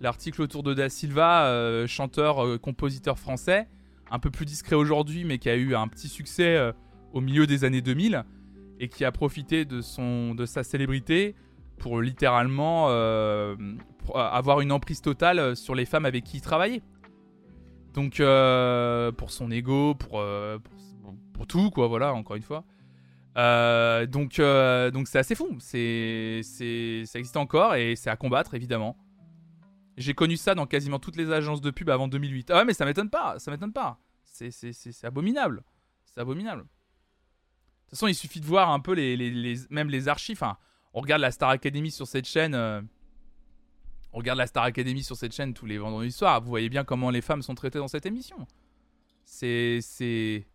L'article 0.00 0.42
autour 0.42 0.62
de 0.62 0.74
Da 0.74 0.88
Silva, 0.88 1.46
euh, 1.46 1.86
chanteur, 1.86 2.44
euh, 2.44 2.58
compositeur 2.58 3.18
français, 3.18 3.68
un 4.10 4.18
peu 4.18 4.30
plus 4.30 4.44
discret 4.44 4.74
aujourd'hui, 4.74 5.24
mais 5.24 5.38
qui 5.38 5.48
a 5.48 5.56
eu 5.56 5.74
un 5.74 5.86
petit 5.88 6.08
succès 6.08 6.72
au 7.12 7.20
milieu 7.20 7.46
des 7.46 7.64
années 7.64 7.82
2000 7.82 8.24
et 8.80 8.88
qui 8.88 9.04
a 9.04 9.12
profité 9.12 9.64
de 9.64 9.80
son, 9.80 10.34
de 10.34 10.46
sa 10.46 10.64
célébrité 10.64 11.36
pour 11.80 12.00
littéralement 12.00 12.86
euh, 12.90 13.56
pour 14.04 14.18
avoir 14.20 14.60
une 14.60 14.70
emprise 14.70 15.00
totale 15.00 15.56
sur 15.56 15.74
les 15.74 15.86
femmes 15.86 16.04
avec 16.04 16.24
qui 16.24 16.36
il 16.36 16.40
travaillait. 16.42 16.82
Donc 17.94 18.20
euh, 18.20 19.10
pour 19.12 19.30
son 19.30 19.50
ego, 19.50 19.94
pour, 19.94 20.20
euh, 20.20 20.58
pour, 21.32 21.46
tout 21.46 21.70
quoi, 21.70 21.88
voilà, 21.88 22.14
encore 22.14 22.36
une 22.36 22.42
fois. 22.42 22.64
Euh, 23.36 24.06
donc 24.06 24.38
euh, 24.38 24.90
donc 24.90 25.08
c'est 25.08 25.18
assez 25.18 25.34
fou, 25.34 25.56
c'est 25.60 26.40
ça 26.44 27.18
existe 27.18 27.36
encore 27.36 27.74
et 27.74 27.96
c'est 27.96 28.10
à 28.10 28.16
combattre 28.16 28.54
évidemment. 28.54 28.96
J'ai 29.96 30.14
connu 30.14 30.36
ça 30.36 30.54
dans 30.54 30.66
quasiment 30.66 30.98
toutes 30.98 31.16
les 31.16 31.30
agences 31.32 31.60
de 31.60 31.70
pub 31.70 31.90
avant 31.90 32.08
2008. 32.08 32.50
Ah 32.50 32.58
ouais, 32.58 32.64
mais 32.64 32.74
ça 32.74 32.84
m'étonne 32.84 33.10
pas, 33.10 33.38
ça 33.38 33.50
m'étonne 33.50 33.72
pas. 33.72 33.98
C'est 34.24 35.04
abominable, 35.04 35.62
c'est 36.04 36.20
abominable. 36.20 36.62
De 36.62 36.66
toute 36.66 37.98
façon, 37.98 38.06
il 38.06 38.14
suffit 38.14 38.40
de 38.40 38.46
voir 38.46 38.70
un 38.70 38.78
peu 38.78 38.92
les, 38.92 39.16
les, 39.16 39.56
même 39.68 39.90
les 39.90 40.06
archives. 40.08 40.42
On 40.92 41.00
regarde 41.00 41.22
la 41.22 41.30
Star 41.30 41.50
Academy 41.50 41.90
sur 41.90 42.06
cette 42.06 42.26
chaîne. 42.26 42.54
euh, 42.54 42.80
on 44.12 44.18
regarde 44.18 44.38
la 44.38 44.46
Star 44.46 44.64
Academy 44.64 45.02
sur 45.02 45.16
cette 45.16 45.32
chaîne 45.32 45.54
tous 45.54 45.66
les 45.66 45.78
vendredis 45.78 46.12
soirs. 46.12 46.40
Vous 46.40 46.48
voyez 46.48 46.68
bien 46.68 46.84
comment 46.84 47.10
les 47.10 47.20
femmes 47.20 47.42
sont 47.42 47.54
traitées 47.54 47.78
dans 47.78 47.88
cette 47.88 48.06
émission. 48.06 48.46
C'est. 49.24 49.78
C'est. 49.82 50.46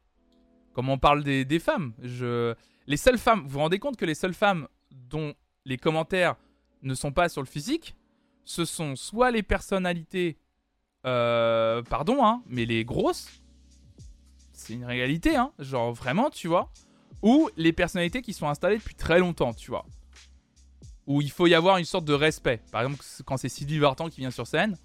Comment 0.73 0.93
on 0.93 0.97
parle 0.97 1.23
des, 1.23 1.59
femmes. 1.59 1.93
Je... 2.03 2.53
Les 2.85 2.97
seules 2.97 3.17
femmes. 3.17 3.43
Vous 3.43 3.49
vous 3.49 3.59
rendez 3.59 3.79
compte 3.79 3.95
que 3.95 4.03
les 4.03 4.15
seules 4.15 4.33
femmes 4.33 4.67
dont 4.91 5.33
les 5.63 5.77
commentaires 5.77 6.35
ne 6.81 6.93
sont 6.93 7.13
pas 7.13 7.29
sur 7.29 7.41
le 7.41 7.47
physique, 7.47 7.95
ce 8.43 8.65
sont 8.65 8.97
soit 8.97 9.31
les 9.31 9.41
personnalités. 9.41 10.37
euh, 11.05 11.81
pardon, 11.83 12.25
hein, 12.25 12.43
mais 12.47 12.65
les 12.65 12.83
grosses. 12.83 13.41
C'est 14.51 14.73
une 14.73 14.83
réalité, 14.83 15.37
hein. 15.37 15.53
Genre 15.59 15.93
vraiment, 15.93 16.29
tu 16.29 16.49
vois. 16.49 16.69
Ou 17.21 17.49
les 17.55 17.71
personnalités 17.71 18.21
qui 18.21 18.33
sont 18.33 18.49
installées 18.49 18.77
depuis 18.77 18.95
très 18.95 19.19
longtemps, 19.19 19.53
tu 19.53 19.71
vois 19.71 19.85
où 21.07 21.21
il 21.21 21.31
faut 21.31 21.47
y 21.47 21.53
avoir 21.53 21.77
une 21.77 21.85
sorte 21.85 22.05
de 22.05 22.13
respect. 22.13 22.61
Par 22.71 22.81
exemple, 22.81 23.03
quand 23.25 23.37
c'est 23.37 23.49
Sylvie 23.49 23.79
Vartan 23.79 24.09
qui 24.09 24.21
vient 24.21 24.31
sur 24.31 24.47
scène, 24.47 24.77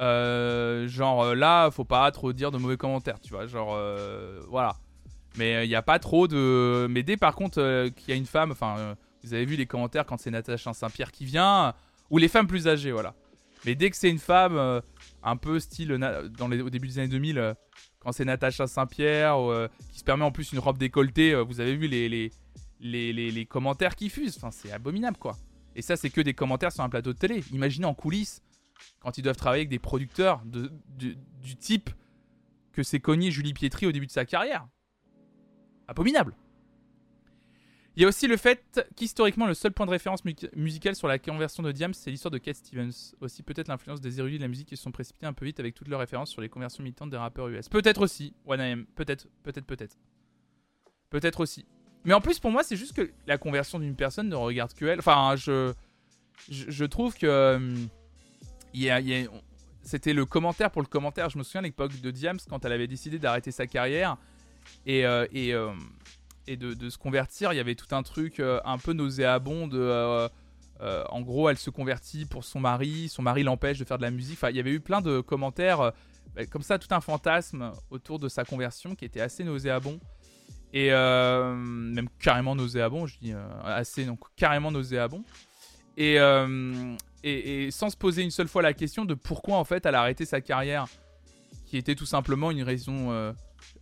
euh, 0.00 0.88
genre 0.88 1.22
euh, 1.22 1.34
là, 1.34 1.70
faut 1.70 1.84
pas 1.84 2.10
trop 2.10 2.32
dire 2.32 2.50
de 2.50 2.58
mauvais 2.58 2.76
commentaires, 2.76 3.20
tu 3.20 3.30
vois. 3.32 3.46
Genre, 3.46 3.74
euh, 3.74 4.40
voilà. 4.48 4.76
Mais 5.36 5.64
il 5.64 5.68
n'y 5.68 5.74
a 5.74 5.82
pas 5.82 5.98
trop 5.98 6.26
de. 6.26 6.86
Mais 6.90 7.02
dès 7.02 7.16
par 7.16 7.34
contre 7.34 7.88
qu'il 7.90 8.08
y 8.08 8.12
a 8.12 8.16
une 8.16 8.26
femme, 8.26 8.50
enfin, 8.50 8.96
vous 9.22 9.34
avez 9.34 9.44
vu 9.44 9.56
les 9.56 9.66
commentaires 9.66 10.06
quand 10.06 10.18
c'est 10.18 10.30
Natacha 10.30 10.72
Saint-Pierre 10.72 11.12
qui 11.12 11.24
vient, 11.24 11.74
ou 12.10 12.18
les 12.18 12.28
femmes 12.28 12.46
plus 12.46 12.66
âgées, 12.66 12.90
voilà. 12.90 13.14
Mais 13.64 13.74
dès 13.74 13.90
que 13.90 13.96
c'est 13.96 14.10
une 14.10 14.18
femme, 14.18 14.82
un 15.22 15.36
peu 15.36 15.60
style 15.60 15.98
dans 16.38 16.48
les, 16.48 16.62
au 16.62 16.70
début 16.70 16.88
des 16.88 16.98
années 16.98 17.08
2000, 17.08 17.38
euh, 17.38 17.54
quand 18.00 18.10
c'est 18.10 18.24
Natacha 18.24 18.66
Saint-Pierre, 18.66 19.36
qui 19.92 19.98
se 19.98 20.04
permet 20.04 20.24
en 20.24 20.32
plus 20.32 20.52
une 20.52 20.58
robe 20.58 20.78
décolletée, 20.78 21.34
vous 21.42 21.60
avez 21.60 21.76
vu 21.76 21.86
les, 21.86 22.08
les, 22.08 22.32
les, 22.80 23.12
les- 23.12 23.30
les 23.30 23.46
commentaires 23.46 23.94
qui 23.96 24.08
fusent. 24.10 24.36
Enfin, 24.36 24.50
c'est 24.50 24.72
abominable, 24.72 25.16
quoi. 25.18 25.36
Et 25.76 25.82
ça, 25.82 25.96
c'est 25.96 26.10
que 26.10 26.20
des 26.20 26.34
commentaires 26.34 26.72
sur 26.72 26.82
un 26.82 26.88
plateau 26.88 27.12
de 27.12 27.18
télé. 27.18 27.44
Imaginez 27.52 27.86
en 27.86 27.94
coulisses, 27.94 28.42
quand 29.00 29.18
ils 29.18 29.22
doivent 29.22 29.36
travailler 29.36 29.60
avec 29.62 29.68
des 29.68 29.78
producteurs 29.78 30.42
de, 30.44 30.72
du, 30.98 31.16
type 31.56 31.90
que 32.72 32.82
s'est 32.82 33.00
cogné 33.00 33.30
Julie 33.30 33.52
Pietri 33.52 33.86
au 33.86 33.92
début 33.92 34.06
de 34.06 34.10
sa 34.10 34.24
carrière. 34.24 34.66
Abominable. 35.88 36.34
Il 37.96 38.02
y 38.02 38.04
a 38.04 38.08
aussi 38.08 38.26
le 38.28 38.36
fait 38.36 38.80
qu'historiquement, 38.96 39.46
le 39.46 39.54
seul 39.54 39.72
point 39.72 39.84
de 39.84 39.90
référence 39.90 40.24
mu- 40.24 40.34
musical 40.54 40.94
sur 40.94 41.08
la 41.08 41.18
conversion 41.18 41.62
de 41.62 41.72
Diams, 41.72 41.92
c'est 41.92 42.10
l'histoire 42.10 42.30
de 42.30 42.38
Cat 42.38 42.54
Stevens. 42.54 43.14
Aussi, 43.20 43.42
peut-être 43.42 43.68
l'influence 43.68 44.00
des 44.00 44.20
érudits 44.20 44.38
de 44.38 44.42
la 44.42 44.48
musique 44.48 44.68
qui 44.68 44.76
se 44.76 44.82
sont 44.82 44.92
précipités 44.92 45.26
un 45.26 45.32
peu 45.32 45.44
vite 45.44 45.58
avec 45.60 45.74
toutes 45.74 45.88
leurs 45.88 46.00
références 46.00 46.30
sur 46.30 46.40
les 46.40 46.48
conversions 46.48 46.82
militantes 46.84 47.10
des 47.10 47.16
rappeurs 47.16 47.48
US. 47.48 47.68
Peut-être 47.68 48.00
aussi, 48.02 48.32
1AM. 48.46 48.86
Peut-être, 48.94 49.26
peut-être, 49.42 49.66
peut-être. 49.66 49.98
Peut-être 51.10 51.40
aussi. 51.40 51.66
Mais 52.04 52.14
en 52.14 52.20
plus, 52.20 52.38
pour 52.38 52.50
moi, 52.50 52.62
c'est 52.62 52.76
juste 52.76 52.94
que 52.94 53.10
la 53.26 53.38
conversion 53.38 53.78
d'une 53.78 53.94
personne 53.94 54.28
ne 54.28 54.34
regarde 54.34 54.72
que 54.74 54.84
elle. 54.86 55.00
Enfin, 55.00 55.34
je, 55.36 55.72
je, 56.48 56.84
trouve 56.84 57.14
que. 57.16 57.26
euh, 57.26 57.74
y 58.72 58.88
a- 58.90 59.00
c'était 59.82 60.12
le 60.12 60.24
commentaire 60.24 60.70
pour 60.70 60.82
le 60.82 60.86
commentaire. 60.86 61.30
Je 61.30 61.38
me 61.38 61.42
souviens 61.42 61.60
à 61.60 61.64
l'époque 61.64 62.00
de 62.00 62.10
Diams 62.10 62.38
quand 62.48 62.64
elle 62.64 62.72
avait 62.72 62.86
décidé 62.86 63.18
d'arrêter 63.18 63.50
sa 63.50 63.66
carrière 63.66 64.16
et, 64.86 65.06
euh, 65.06 65.26
et, 65.32 65.54
euh, 65.54 65.72
et 66.46 66.56
de, 66.56 66.90
se 66.90 66.98
convertir. 66.98 67.52
Il 67.52 67.56
y 67.56 67.60
avait 67.60 67.74
tout 67.74 67.94
un 67.94 68.02
truc 68.02 68.40
un 68.40 68.78
peu 68.78 68.92
nauséabond 68.92 69.66
de. 69.66 70.28
en 70.80 71.20
gros, 71.20 71.48
elle 71.48 71.58
se 71.58 71.70
convertit 71.70 72.24
pour 72.24 72.44
son 72.44 72.60
mari, 72.60 73.08
son 73.08 73.22
mari 73.22 73.42
l'empêche 73.42 73.78
de 73.78 73.84
faire 73.84 73.98
de 73.98 74.02
la 74.02 74.10
musique. 74.10 74.38
Enfin, 74.38 74.50
il 74.50 74.56
y 74.56 74.60
avait 74.60 74.72
eu 74.72 74.80
plein 74.80 75.00
de 75.00 75.20
commentaires 75.20 75.92
bah, 76.34 76.46
comme 76.46 76.62
ça, 76.62 76.78
tout 76.78 76.92
un 76.94 77.00
fantasme 77.00 77.72
autour 77.90 78.18
de 78.18 78.28
sa 78.28 78.44
conversion 78.44 78.94
qui 78.94 79.04
était 79.04 79.20
assez 79.20 79.44
nauséabond. 79.44 79.98
Et 80.72 80.92
euh, 80.92 81.54
même 81.54 82.08
carrément 82.20 82.54
nauséabond, 82.54 83.06
je 83.06 83.18
dis 83.18 83.32
euh, 83.32 83.44
assez, 83.64 84.04
donc 84.04 84.20
carrément 84.36 84.70
nauséabond. 84.70 85.24
Et, 85.96 86.18
euh, 86.20 86.94
et, 87.24 87.66
et 87.66 87.70
sans 87.70 87.90
se 87.90 87.96
poser 87.96 88.22
une 88.22 88.30
seule 88.30 88.48
fois 88.48 88.62
la 88.62 88.72
question 88.72 89.04
de 89.04 89.14
pourquoi 89.14 89.56
en 89.56 89.64
fait 89.64 89.84
elle 89.84 89.94
a 89.94 90.00
arrêté 90.00 90.24
sa 90.24 90.40
carrière, 90.40 90.86
qui 91.66 91.76
était 91.76 91.94
tout 91.94 92.06
simplement 92.06 92.50
une 92.50 92.62
raison. 92.62 93.34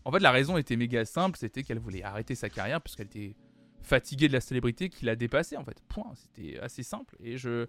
En 0.05 0.13
fait, 0.13 0.21
la 0.21 0.31
raison 0.31 0.57
était 0.57 0.77
méga 0.77 1.05
simple, 1.05 1.37
c'était 1.39 1.63
qu'elle 1.63 1.79
voulait 1.79 2.03
arrêter 2.03 2.35
sa 2.35 2.49
carrière 2.49 2.81
parce 2.81 2.97
qu'elle 2.97 3.07
était 3.07 3.35
fatiguée 3.83 4.29
de 4.29 4.33
la 4.33 4.41
célébrité 4.41 4.89
qui 4.89 5.05
l'a 5.05 5.17
dépassée 5.17 5.57
en 5.57 5.65
fait. 5.65 5.83
Point. 5.89 6.13
C'était 6.15 6.59
assez 6.59 6.83
simple. 6.83 7.17
Et 7.23 7.37
je, 7.37 7.67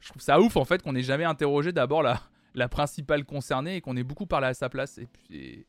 je 0.00 0.08
trouve 0.08 0.22
ça 0.22 0.40
ouf 0.40 0.56
en 0.56 0.64
fait 0.64 0.82
qu'on 0.82 0.92
n'ait 0.92 1.02
jamais 1.02 1.24
interrogé 1.24 1.72
d'abord 1.72 2.02
la, 2.02 2.20
la 2.54 2.68
principale 2.68 3.24
concernée 3.24 3.76
et 3.76 3.80
qu'on 3.80 3.96
ait 3.96 4.02
beaucoup 4.02 4.26
parlé 4.26 4.48
à 4.48 4.54
sa 4.54 4.68
place. 4.68 4.98
Et, 5.30 5.66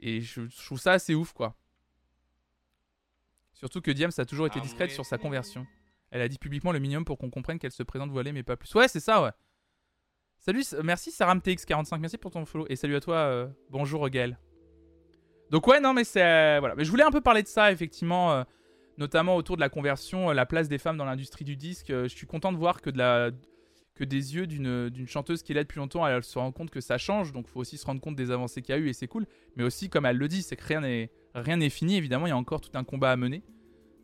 et, 0.00 0.20
je 0.20 0.42
trouve 0.64 0.80
ça 0.80 0.92
assez 0.92 1.14
ouf 1.14 1.32
quoi. 1.32 1.56
Surtout 3.62 3.80
que 3.80 3.92
Diams 3.92 4.10
a 4.18 4.24
toujours 4.24 4.48
été 4.48 4.58
discrète 4.58 4.90
sur 4.90 5.06
sa 5.06 5.18
conversion. 5.18 5.68
Elle 6.10 6.20
a 6.20 6.26
dit 6.26 6.36
publiquement 6.36 6.72
le 6.72 6.80
minimum 6.80 7.04
pour 7.04 7.16
qu'on 7.16 7.30
comprenne 7.30 7.60
qu'elle 7.60 7.70
se 7.70 7.84
présente 7.84 8.10
voilée, 8.10 8.32
mais 8.32 8.42
pas 8.42 8.56
plus. 8.56 8.74
Ouais, 8.74 8.88
c'est 8.88 8.98
ça, 8.98 9.22
ouais. 9.22 9.30
Salut, 10.40 10.64
merci 10.82 11.10
SaramTX45, 11.10 12.00
merci 12.00 12.18
pour 12.18 12.32
ton 12.32 12.44
follow. 12.44 12.66
Et 12.68 12.74
salut 12.74 12.96
à 12.96 13.00
toi, 13.00 13.14
euh, 13.14 13.46
bonjour 13.70 14.08
Gaël. 14.08 14.36
Donc 15.50 15.68
ouais, 15.68 15.78
non, 15.78 15.94
mais 15.94 16.02
c'est... 16.02 16.24
euh, 16.24 16.56
voilà. 16.58 16.74
Mais 16.74 16.84
je 16.84 16.90
voulais 16.90 17.04
un 17.04 17.12
peu 17.12 17.20
parler 17.20 17.44
de 17.44 17.46
ça, 17.46 17.70
effectivement, 17.70 18.32
euh, 18.32 18.42
notamment 18.98 19.36
autour 19.36 19.54
de 19.54 19.60
la 19.60 19.68
conversion, 19.68 20.32
la 20.32 20.44
place 20.44 20.68
des 20.68 20.78
femmes 20.78 20.96
dans 20.96 21.04
l'industrie 21.04 21.44
du 21.44 21.54
disque. 21.54 21.92
Je 21.92 22.08
suis 22.08 22.26
content 22.26 22.50
de 22.50 22.56
voir 22.56 22.80
que, 22.80 22.90
de 22.90 22.98
la... 22.98 23.30
que 23.94 24.04
des 24.04 24.34
yeux 24.34 24.46
d'une 24.46 25.06
chanteuse 25.06 25.42
qui 25.42 25.52
est 25.52 25.54
là 25.54 25.62
depuis 25.64 25.78
longtemps, 25.78 26.06
elle 26.06 26.22
se 26.22 26.38
rend 26.38 26.52
compte 26.52 26.70
que 26.70 26.80
ça 26.80 26.98
change, 26.98 27.32
donc 27.32 27.46
faut 27.46 27.60
aussi 27.60 27.76
se 27.78 27.86
rendre 27.86 28.00
compte 28.00 28.16
des 28.16 28.30
avancées 28.30 28.62
qu'il 28.62 28.74
y 28.74 28.78
a 28.78 28.80
eu, 28.80 28.88
et 28.88 28.92
c'est 28.92 29.08
cool. 29.08 29.26
Mais 29.56 29.64
aussi, 29.64 29.88
comme 29.88 30.06
elle 30.06 30.18
le 30.18 30.28
dit, 30.28 30.42
c'est 30.42 30.56
que 30.56 30.64
rien 31.34 31.56
n'est 31.56 31.70
fini, 31.70 31.96
évidemment, 31.96 32.26
il 32.26 32.30
y 32.30 32.32
a 32.32 32.36
encore 32.36 32.60
tout 32.60 32.70
un 32.74 32.84
combat 32.84 33.12
à 33.12 33.16
mener. 33.16 33.42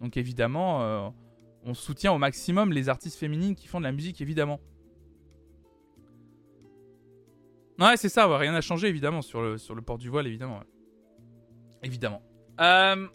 Donc 0.01 0.17
évidemment... 0.17 0.83
euh, 0.83 1.09
on 1.65 1.75
soutient 1.75 2.13
au 2.13 2.19
maximum 2.19 2.73
les 2.73 2.89
artistes 2.89 3.19
féminines 3.19 3.55
qui 3.55 3.67
font 3.67 3.81
de 3.81 3.85
la 3.85 3.93
musique, 3.93 4.21
évidemment. 4.21 4.61
Ouais, 7.79 7.97
c'est 7.97 8.09
ça, 8.09 8.27
rien 8.39 8.53
n'a 8.53 8.61
changé, 8.61 8.89
évidemment, 8.89 9.23
sur 9.23 9.43
le, 9.43 9.59
sur 9.59 9.75
port 9.85 9.99
du 9.99 10.09
voile, 10.09 10.27
évidemment. 10.27 10.63
Évidemment. 11.83 12.23
Euh, 12.61 13.07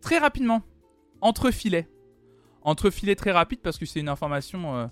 Très 0.00 0.18
rapidement, 0.18 0.62
entre 1.20 1.50
filets. 1.50 1.88
Entre 2.64 2.90
filets 2.90 3.16
très 3.16 3.32
rapide, 3.32 3.60
parce 3.60 3.78
que 3.78 3.86
c'est 3.86 4.00
une 4.00 4.08
information, 4.08 4.76
euh, 4.76 4.86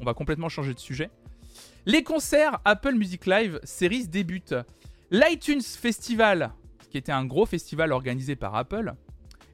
on 0.00 0.04
va 0.04 0.14
complètement 0.14 0.48
changer 0.48 0.74
de 0.74 0.80
sujet. 0.80 1.10
Les 1.86 2.02
concerts 2.02 2.60
Apple 2.64 2.94
Music 2.94 3.26
Live 3.26 3.60
Series 3.62 4.08
débutent. 4.08 4.54
L'iTunes 5.10 5.62
Festival, 5.62 6.52
qui 6.90 6.96
était 6.96 7.12
un 7.12 7.24
gros 7.24 7.46
festival 7.46 7.92
organisé 7.92 8.36
par 8.36 8.54
Apple, 8.54 8.94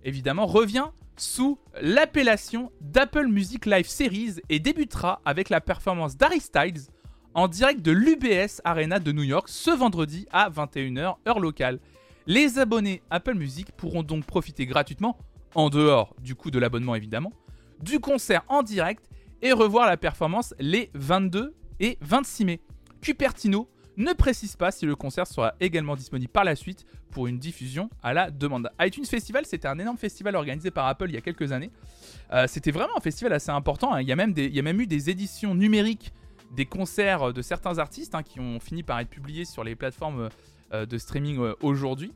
évidemment, 0.04 0.46
revient 0.46 0.86
sous 1.16 1.58
l'appellation 1.80 2.70
d'Apple 2.80 3.26
Music 3.26 3.64
Live 3.66 3.86
Series 3.86 4.34
et 4.48 4.58
débutera 4.58 5.20
avec 5.24 5.48
la 5.48 5.60
performance 5.60 6.16
d'Harry 6.16 6.40
Styles 6.40 6.82
en 7.34 7.48
direct 7.48 7.82
de 7.82 7.92
l'UBS 7.92 8.60
Arena 8.64 8.98
de 8.98 9.12
New 9.12 9.22
York 9.22 9.48
ce 9.48 9.70
vendredi 9.70 10.26
à 10.30 10.50
21h 10.50 11.16
heure 11.26 11.40
locale. 11.40 11.80
Les 12.26 12.58
abonnés 12.58 13.02
Apple 13.10 13.34
Music 13.34 13.72
pourront 13.72 14.02
donc 14.02 14.24
profiter 14.24 14.66
gratuitement, 14.66 15.18
en 15.54 15.70
dehors 15.70 16.14
du 16.20 16.34
coût 16.34 16.50
de 16.50 16.58
l'abonnement 16.58 16.94
évidemment, 16.94 17.32
du 17.80 18.00
concert 18.00 18.44
en 18.48 18.62
direct 18.62 19.08
et 19.42 19.52
revoir 19.52 19.86
la 19.86 19.96
performance 19.96 20.54
les 20.58 20.90
22 20.94 21.54
et 21.80 21.98
26 22.00 22.44
mai. 22.44 22.60
Cupertino 23.00 23.68
ne 23.96 24.12
précise 24.12 24.56
pas 24.56 24.70
si 24.70 24.86
le 24.86 24.94
concert 24.94 25.26
sera 25.26 25.54
également 25.60 25.96
disponible 25.96 26.30
par 26.30 26.44
la 26.44 26.54
suite 26.54 26.86
pour 27.10 27.26
une 27.26 27.38
diffusion 27.38 27.88
à 28.02 28.12
la 28.12 28.30
demande. 28.30 28.70
iTunes 28.80 29.06
Festival, 29.06 29.46
c'était 29.46 29.68
un 29.68 29.78
énorme 29.78 29.96
festival 29.96 30.36
organisé 30.36 30.70
par 30.70 30.86
Apple 30.86 31.06
il 31.08 31.14
y 31.14 31.16
a 31.16 31.22
quelques 31.22 31.52
années. 31.52 31.70
Euh, 32.32 32.46
c'était 32.46 32.70
vraiment 32.70 32.96
un 32.96 33.00
festival 33.00 33.32
assez 33.32 33.50
important. 33.50 33.94
hein. 33.94 34.02
Il, 34.02 34.08
y 34.08 34.12
a 34.12 34.16
même 34.16 34.34
il 34.36 34.54
y 34.54 34.58
a 34.58 34.62
même 34.62 34.80
eu 34.80 34.86
des 34.86 35.08
éditions 35.08 35.54
numériques 35.54 36.12
des 36.54 36.66
concerts 36.66 37.32
de 37.32 37.42
certains 37.42 37.78
artistes 37.78 38.14
hein, 38.14 38.22
qui 38.22 38.38
ont 38.38 38.60
fini 38.60 38.82
par 38.82 39.00
être 39.00 39.08
publiés 39.08 39.44
sur 39.44 39.64
les 39.64 39.74
plateformes 39.74 40.28
euh, 40.72 40.86
de 40.86 40.98
streaming 40.98 41.38
euh, 41.40 41.54
aujourd'hui. 41.62 42.12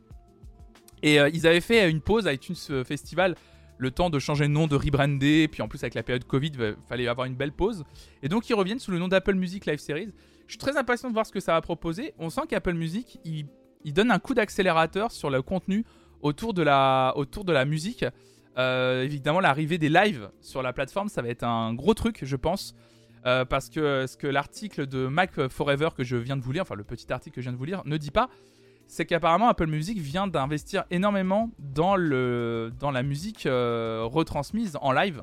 Et 1.02 1.16
ils 1.16 1.46
avaient 1.46 1.62
fait 1.62 1.90
une 1.90 2.02
pause 2.02 2.26
à 2.26 2.34
iTunes 2.34 2.84
Festival, 2.84 3.34
le 3.80 3.90
temps 3.90 4.10
de 4.10 4.18
changer 4.18 4.46
de 4.46 4.52
nom, 4.52 4.66
de 4.66 4.76
rebrander, 4.76 5.48
puis 5.48 5.62
en 5.62 5.68
plus 5.68 5.82
avec 5.82 5.94
la 5.94 6.02
période 6.02 6.24
Covid, 6.24 6.52
il 6.54 6.76
fallait 6.88 7.08
avoir 7.08 7.26
une 7.26 7.34
belle 7.34 7.52
pause. 7.52 7.84
Et 8.22 8.28
donc 8.28 8.48
ils 8.50 8.54
reviennent 8.54 8.78
sous 8.78 8.90
le 8.90 8.98
nom 8.98 9.08
d'Apple 9.08 9.34
Music 9.34 9.64
Live 9.66 9.78
Series. 9.78 10.12
Je 10.46 10.52
suis 10.52 10.58
très 10.58 10.76
impatient 10.76 11.08
de 11.08 11.14
voir 11.14 11.26
ce 11.26 11.32
que 11.32 11.40
ça 11.40 11.52
va 11.52 11.60
proposer. 11.60 12.12
On 12.18 12.28
sent 12.28 12.42
qu'Apple 12.48 12.74
Music, 12.74 13.18
il, 13.24 13.46
donne 13.92 14.10
un 14.10 14.18
coup 14.18 14.34
d'accélérateur 14.34 15.10
sur 15.12 15.30
le 15.30 15.40
contenu 15.40 15.84
autour 16.20 16.52
de 16.52 16.62
la, 16.62 17.14
autour 17.16 17.44
de 17.44 17.52
la 17.52 17.64
musique. 17.64 18.04
Euh, 18.58 19.04
évidemment, 19.04 19.40
l'arrivée 19.40 19.78
des 19.78 19.88
lives 19.88 20.28
sur 20.40 20.62
la 20.62 20.72
plateforme, 20.74 21.08
ça 21.08 21.22
va 21.22 21.28
être 21.28 21.44
un 21.44 21.72
gros 21.72 21.94
truc, 21.94 22.20
je 22.22 22.36
pense. 22.36 22.74
Euh, 23.26 23.44
parce 23.44 23.70
que 23.70 24.06
ce 24.06 24.16
que 24.16 24.26
l'article 24.26 24.86
de 24.86 25.06
Mac 25.06 25.48
Forever 25.48 25.90
que 25.96 26.04
je 26.04 26.16
viens 26.16 26.36
de 26.36 26.42
vous 26.42 26.52
lire, 26.52 26.62
enfin 26.62 26.74
le 26.74 26.84
petit 26.84 27.10
article 27.12 27.36
que 27.36 27.40
je 27.40 27.46
viens 27.46 27.52
de 27.52 27.58
vous 27.58 27.64
lire, 27.64 27.82
ne 27.84 27.96
dit 27.96 28.10
pas, 28.10 28.28
c'est 28.90 29.06
qu'apparemment 29.06 29.48
Apple 29.48 29.68
Music 29.68 29.98
vient 29.98 30.26
d'investir 30.26 30.82
énormément 30.90 31.52
dans, 31.60 31.94
la 31.96 33.02
musique 33.04 33.46
euh, 33.46 34.02
retransmise 34.02 34.76
en 34.80 34.90
live. 34.90 35.22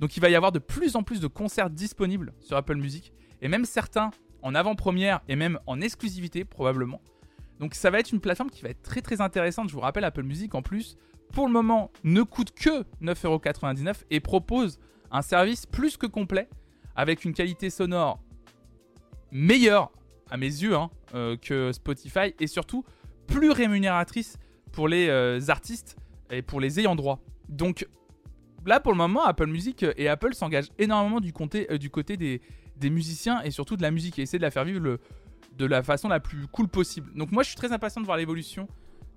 Donc 0.00 0.16
il 0.16 0.20
va 0.20 0.28
y 0.30 0.34
avoir 0.34 0.50
de 0.50 0.58
plus 0.58 0.96
en 0.96 1.04
plus 1.04 1.20
de 1.20 1.28
concerts 1.28 1.70
disponibles 1.70 2.34
sur 2.40 2.56
Apple 2.56 2.74
Music, 2.74 3.12
et 3.40 3.46
même 3.46 3.66
certains 3.66 4.10
en 4.42 4.52
avant-première 4.56 5.20
et 5.28 5.36
même 5.36 5.60
en 5.68 5.80
exclusivité 5.80 6.44
probablement. 6.44 7.00
Donc 7.60 7.76
ça 7.76 7.88
va 7.88 8.00
être 8.00 8.10
une 8.10 8.18
plateforme 8.18 8.50
qui 8.50 8.62
va 8.62 8.70
être 8.70 8.82
très 8.82 9.00
très 9.00 9.20
intéressante. 9.20 9.68
Je 9.68 9.74
vous 9.74 9.80
rappelle, 9.80 10.02
Apple 10.02 10.24
Music 10.24 10.52
en 10.56 10.62
plus, 10.62 10.96
pour 11.32 11.46
le 11.46 11.52
moment, 11.52 11.92
ne 12.02 12.22
coûte 12.22 12.50
que 12.50 12.82
9,99€ 13.00 13.94
et 14.10 14.18
propose 14.18 14.80
un 15.12 15.22
service 15.22 15.66
plus 15.66 15.96
que 15.96 16.06
complet 16.06 16.48
avec 16.96 17.24
une 17.24 17.32
qualité 17.32 17.70
sonore 17.70 18.20
meilleure 19.30 19.92
à 20.32 20.36
mes 20.36 20.46
yeux 20.46 20.74
hein, 20.74 20.90
euh, 21.14 21.36
que 21.36 21.70
Spotify 21.70 22.34
et 22.40 22.48
surtout 22.48 22.84
plus 23.26 23.50
rémunératrice 23.50 24.36
pour 24.72 24.88
les 24.88 25.08
euh, 25.08 25.40
artistes 25.48 25.96
et 26.30 26.42
pour 26.42 26.60
les 26.60 26.80
ayants 26.80 26.96
droit. 26.96 27.20
Donc 27.48 27.86
là 28.66 28.80
pour 28.80 28.92
le 28.92 28.98
moment 28.98 29.24
Apple 29.24 29.46
Music 29.46 29.84
et 29.96 30.08
Apple 30.08 30.34
s'engagent 30.34 30.70
énormément 30.78 31.20
du 31.20 31.32
côté, 31.32 31.66
euh, 31.70 31.78
du 31.78 31.90
côté 31.90 32.16
des, 32.16 32.40
musiciens 32.90 33.40
et 33.42 33.50
surtout 33.50 33.76
de 33.76 33.82
la 33.82 33.90
musique 33.90 34.18
et 34.18 34.22
essaient 34.22 34.38
de 34.38 34.42
la 34.42 34.50
faire 34.50 34.64
vivre 34.64 34.98
de 35.56 35.66
la 35.66 35.82
façon 35.82 36.08
la 36.08 36.20
plus 36.20 36.46
cool 36.48 36.68
possible. 36.68 37.10
Donc 37.14 37.32
moi 37.32 37.42
je 37.42 37.48
suis 37.48 37.56
très 37.56 37.72
impatient 37.72 38.00
de 38.00 38.06
voir 38.06 38.18
l'évolution 38.18 38.68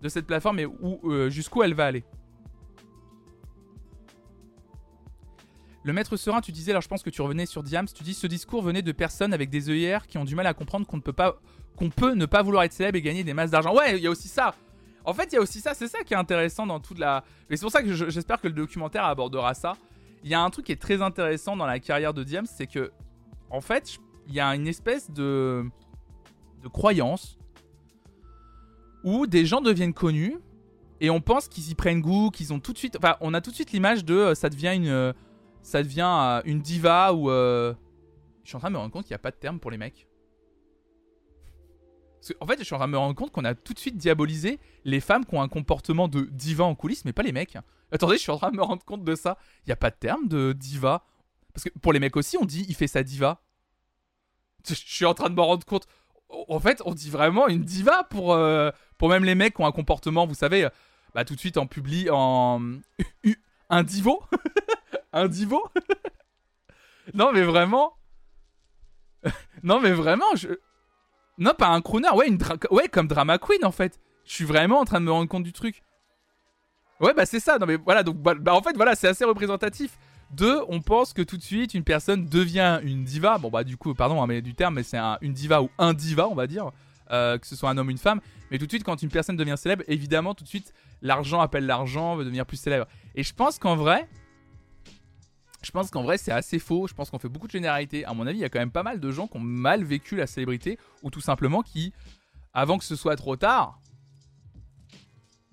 de 0.01 0.09
cette 0.09 0.27
plateforme 0.27 0.59
et 0.59 0.65
où, 0.65 0.99
euh, 1.11 1.29
jusqu'où 1.29 1.63
elle 1.63 1.73
va 1.73 1.85
aller. 1.85 2.03
Le 5.87 5.93
maître 5.93 6.17
serein, 6.17 6.41
tu 6.41 6.51
disais, 6.51 6.71
alors 6.71 6.81
je 6.81 6.89
pense 6.89 7.01
que 7.01 7.09
tu 7.09 7.21
revenais 7.21 7.45
sur 7.45 7.63
Diams, 7.63 7.87
tu 7.87 8.03
dis 8.03 8.13
ce 8.13 8.27
discours 8.27 8.61
venait 8.61 8.81
de 8.81 8.91
personnes 8.91 9.33
avec 9.33 9.49
des 9.49 9.69
œillères 9.69 10.05
qui 10.05 10.17
ont 10.17 10.25
du 10.25 10.35
mal 10.35 10.45
à 10.45 10.53
comprendre 10.53 10.85
qu'on 10.85 10.97
ne 10.97 11.01
peut 11.01 11.13
pas, 11.13 11.39
qu'on 11.77 11.89
peut 11.89 12.13
ne 12.13 12.25
pas 12.25 12.41
vouloir 12.43 12.63
être 12.63 12.73
célèbre 12.73 12.97
et 12.97 13.01
gagner 13.01 13.23
des 13.23 13.33
masses 13.33 13.51
d'argent. 13.51 13.73
Ouais, 13.73 13.95
il 13.97 14.03
y 14.03 14.07
a 14.07 14.09
aussi 14.09 14.27
ça. 14.27 14.53
En 15.05 15.13
fait, 15.13 15.31
il 15.31 15.35
y 15.35 15.37
a 15.37 15.41
aussi 15.41 15.61
ça, 15.61 15.73
c'est 15.73 15.87
ça 15.87 15.99
qui 16.03 16.13
est 16.13 16.17
intéressant 16.17 16.67
dans 16.67 16.81
toute 16.81 16.99
la. 16.99 17.23
Et 17.49 17.55
c'est 17.55 17.61
pour 17.61 17.71
ça 17.71 17.81
que 17.83 17.93
je- 17.93 18.09
j'espère 18.09 18.41
que 18.41 18.49
le 18.49 18.53
documentaire 18.53 19.05
abordera 19.05 19.53
ça. 19.53 19.77
Il 20.25 20.29
y 20.29 20.33
a 20.33 20.41
un 20.41 20.49
truc 20.49 20.65
qui 20.65 20.73
est 20.73 20.81
très 20.81 21.01
intéressant 21.01 21.55
dans 21.55 21.65
la 21.65 21.79
carrière 21.79 22.13
de 22.13 22.25
Diams, 22.25 22.47
c'est 22.53 22.67
que, 22.67 22.91
en 23.49 23.61
fait, 23.61 23.97
il 24.27 24.33
y 24.33 24.41
a 24.41 24.53
une 24.55 24.67
espèce 24.67 25.09
de, 25.09 25.63
de 26.63 26.67
croyance 26.67 27.37
où 29.05 29.25
des 29.25 29.45
gens 29.45 29.61
deviennent 29.61 29.93
connus 29.93 30.35
et 30.99 31.09
on 31.09 31.21
pense 31.21 31.47
qu'ils 31.47 31.69
y 31.71 31.75
prennent 31.75 32.01
goût, 32.01 32.29
qu'ils 32.29 32.51
ont 32.51 32.59
tout 32.59 32.73
de 32.73 32.77
suite. 32.77 32.97
Enfin, 32.97 33.15
on 33.21 33.33
a 33.33 33.39
tout 33.39 33.51
de 33.51 33.55
suite 33.55 33.71
l'image 33.71 34.03
de 34.03 34.15
euh, 34.15 34.35
ça 34.35 34.49
devient 34.49 34.73
une, 34.75 34.87
euh, 34.89 35.13
ça 35.67 35.83
devient 35.83 36.09
euh, 36.09 36.41
une 36.45 36.61
diva 36.61 37.13
ou. 37.13 37.29
euh, 37.29 37.73
Je 38.43 38.47
suis 38.49 38.55
en 38.55 38.59
train 38.59 38.69
de 38.69 38.75
me 38.75 38.79
rendre 38.79 38.91
compte 38.93 39.03
qu'il 39.03 39.11
n'y 39.11 39.15
a 39.17 39.19
pas 39.19 39.31
de 39.31 39.35
terme 39.35 39.59
pour 39.59 39.69
les 39.69 39.77
mecs. 39.77 40.07
en 42.39 42.47
fait, 42.47 42.57
je 42.59 42.63
suis 42.63 42.73
en 42.73 42.77
train 42.77 42.87
de 42.87 42.93
me 42.93 42.97
rendre 42.97 43.15
compte 43.15 43.31
qu'on 43.31 43.43
a 43.43 43.53
tout 43.53 43.73
de 43.73 43.79
suite 43.79 43.97
diabolisé 43.97 44.59
les 44.85 45.01
femmes 45.01 45.25
qui 45.25 45.35
ont 45.35 45.41
un 45.41 45.49
comportement 45.49 46.07
de 46.07 46.21
diva 46.21 46.63
en 46.63 46.73
coulisses, 46.73 47.03
mais 47.03 47.11
pas 47.11 47.21
les 47.23 47.33
mecs. 47.33 47.57
Attendez, 47.91 48.15
je 48.15 48.21
suis 48.21 48.31
en 48.31 48.37
train 48.37 48.51
de 48.51 48.55
me 48.55 48.63
rendre 48.63 48.83
compte 48.85 49.03
de 49.03 49.13
ça. 49.13 49.37
Il 49.65 49.69
n'y 49.69 49.73
a 49.73 49.75
pas 49.77 49.89
de 49.89 49.97
terme 49.97 50.29
de 50.29 50.53
diva. 50.53 51.05
Parce 51.53 51.65
que 51.65 51.79
pour 51.79 51.91
les 51.91 51.99
mecs 51.99 52.15
aussi, 52.15 52.37
on 52.37 52.45
dit 52.45 52.65
il 52.69 52.75
fait 52.75 52.87
sa 52.87 53.03
diva. 53.03 53.41
Je 54.65 54.73
suis 54.73 55.05
en 55.05 55.13
train 55.13 55.29
de 55.29 55.35
me 55.35 55.41
rendre 55.41 55.65
compte. 55.65 55.85
En 56.47 56.59
fait, 56.61 56.81
on 56.85 56.93
dit 56.93 57.09
vraiment 57.09 57.49
une 57.49 57.63
diva 57.63 58.05
pour, 58.05 58.33
euh, 58.33 58.71
pour 58.97 59.09
même 59.09 59.25
les 59.25 59.35
mecs 59.35 59.55
qui 59.55 59.61
ont 59.61 59.65
un 59.65 59.71
comportement, 59.73 60.25
vous 60.25 60.33
savez, 60.33 60.67
bah, 61.13 61.25
tout 61.25 61.35
de 61.35 61.39
suite 61.41 61.57
en 61.57 61.67
public, 61.67 62.07
en. 62.09 62.61
un 63.69 63.83
divo 63.83 64.23
Un 65.17 65.27
divo 65.27 65.63
Non, 67.13 67.31
mais 67.31 67.41
vraiment. 67.41 67.93
non, 69.63 69.79
mais 69.79 69.91
vraiment, 69.91 70.35
je. 70.35 70.49
Non, 71.39 71.53
pas 71.57 71.67
un 71.67 71.81
crooner, 71.81 72.09
ouais, 72.11 72.27
une 72.27 72.37
ouais, 72.71 72.87
comme 72.87 73.07
drama 73.07 73.37
queen 73.37 73.63
en 73.63 73.71
fait. 73.71 73.99
Je 74.25 74.33
suis 74.33 74.45
vraiment 74.45 74.79
en 74.79 74.85
train 74.85 74.99
de 74.99 75.05
me 75.05 75.11
rendre 75.11 75.29
compte 75.29 75.43
du 75.43 75.53
truc. 75.53 75.81
Ouais, 76.99 77.13
bah 77.13 77.25
c'est 77.25 77.39
ça. 77.39 77.57
Non, 77.57 77.65
mais 77.65 77.77
voilà, 77.77 78.03
donc 78.03 78.17
bah, 78.17 78.53
en 78.53 78.61
fait, 78.61 78.75
voilà, 78.75 78.95
c'est 78.95 79.07
assez 79.07 79.23
représentatif. 79.23 79.97
Deux, 80.31 80.61
on 80.67 80.81
pense 80.81 81.13
que 81.13 81.21
tout 81.21 81.37
de 81.37 81.43
suite 81.43 81.73
une 81.73 81.83
personne 81.83 82.25
devient 82.25 82.79
une 82.83 83.03
diva. 83.03 83.37
Bon, 83.37 83.49
bah 83.49 83.63
du 83.63 83.77
coup, 83.77 83.93
pardon, 83.93 84.21
hein, 84.21 84.27
mais 84.27 84.41
du 84.41 84.53
terme, 84.53 84.75
mais 84.75 84.83
c'est 84.83 84.99
une 85.21 85.33
diva 85.33 85.61
ou 85.61 85.69
un 85.77 85.93
diva, 85.93 86.27
on 86.27 86.35
va 86.35 86.47
dire. 86.47 86.71
Euh, 87.11 87.37
que 87.37 87.47
ce 87.47 87.55
soit 87.55 87.69
un 87.69 87.77
homme 87.77 87.87
ou 87.87 87.91
une 87.91 87.97
femme. 87.97 88.19
Mais 88.51 88.57
tout 88.57 88.65
de 88.65 88.71
suite, 88.71 88.83
quand 88.83 89.01
une 89.01 89.09
personne 89.09 89.37
devient 89.37 89.55
célèbre, 89.57 89.83
évidemment, 89.87 90.33
tout 90.33 90.43
de 90.43 90.49
suite, 90.49 90.73
l'argent 91.01 91.39
appelle 91.39 91.65
l'argent, 91.65 92.15
veut 92.15 92.25
devenir 92.25 92.45
plus 92.45 92.57
célèbre. 92.57 92.85
Et 93.15 93.23
je 93.23 93.33
pense 93.33 93.59
qu'en 93.59 93.75
vrai, 93.75 94.09
je 95.67 95.71
pense 95.71 95.91
qu'en 95.91 96.03
vrai, 96.03 96.17
c'est 96.17 96.31
assez 96.31 96.59
faux. 96.59 96.87
Je 96.87 96.93
pense 96.93 97.09
qu'on 97.09 97.19
fait 97.19 97.27
beaucoup 97.27 97.47
de 97.47 97.51
généralités. 97.51 98.05
À 98.05 98.13
mon 98.13 98.25
avis, 98.25 98.37
il 98.37 98.41
y 98.41 98.45
a 98.45 98.49
quand 98.49 98.59
même 98.59 98.71
pas 98.71 98.83
mal 98.83 99.01
de 99.01 99.11
gens 99.11 99.27
qui 99.27 99.35
ont 99.35 99.41
mal 99.41 99.83
vécu 99.83 100.15
la 100.15 100.25
célébrité 100.25 100.79
ou 101.03 101.09
tout 101.09 101.19
simplement 101.19 101.61
qui, 101.61 101.93
avant 102.53 102.77
que 102.77 102.85
ce 102.85 102.95
soit 102.95 103.17
trop 103.17 103.35
tard, 103.35 103.81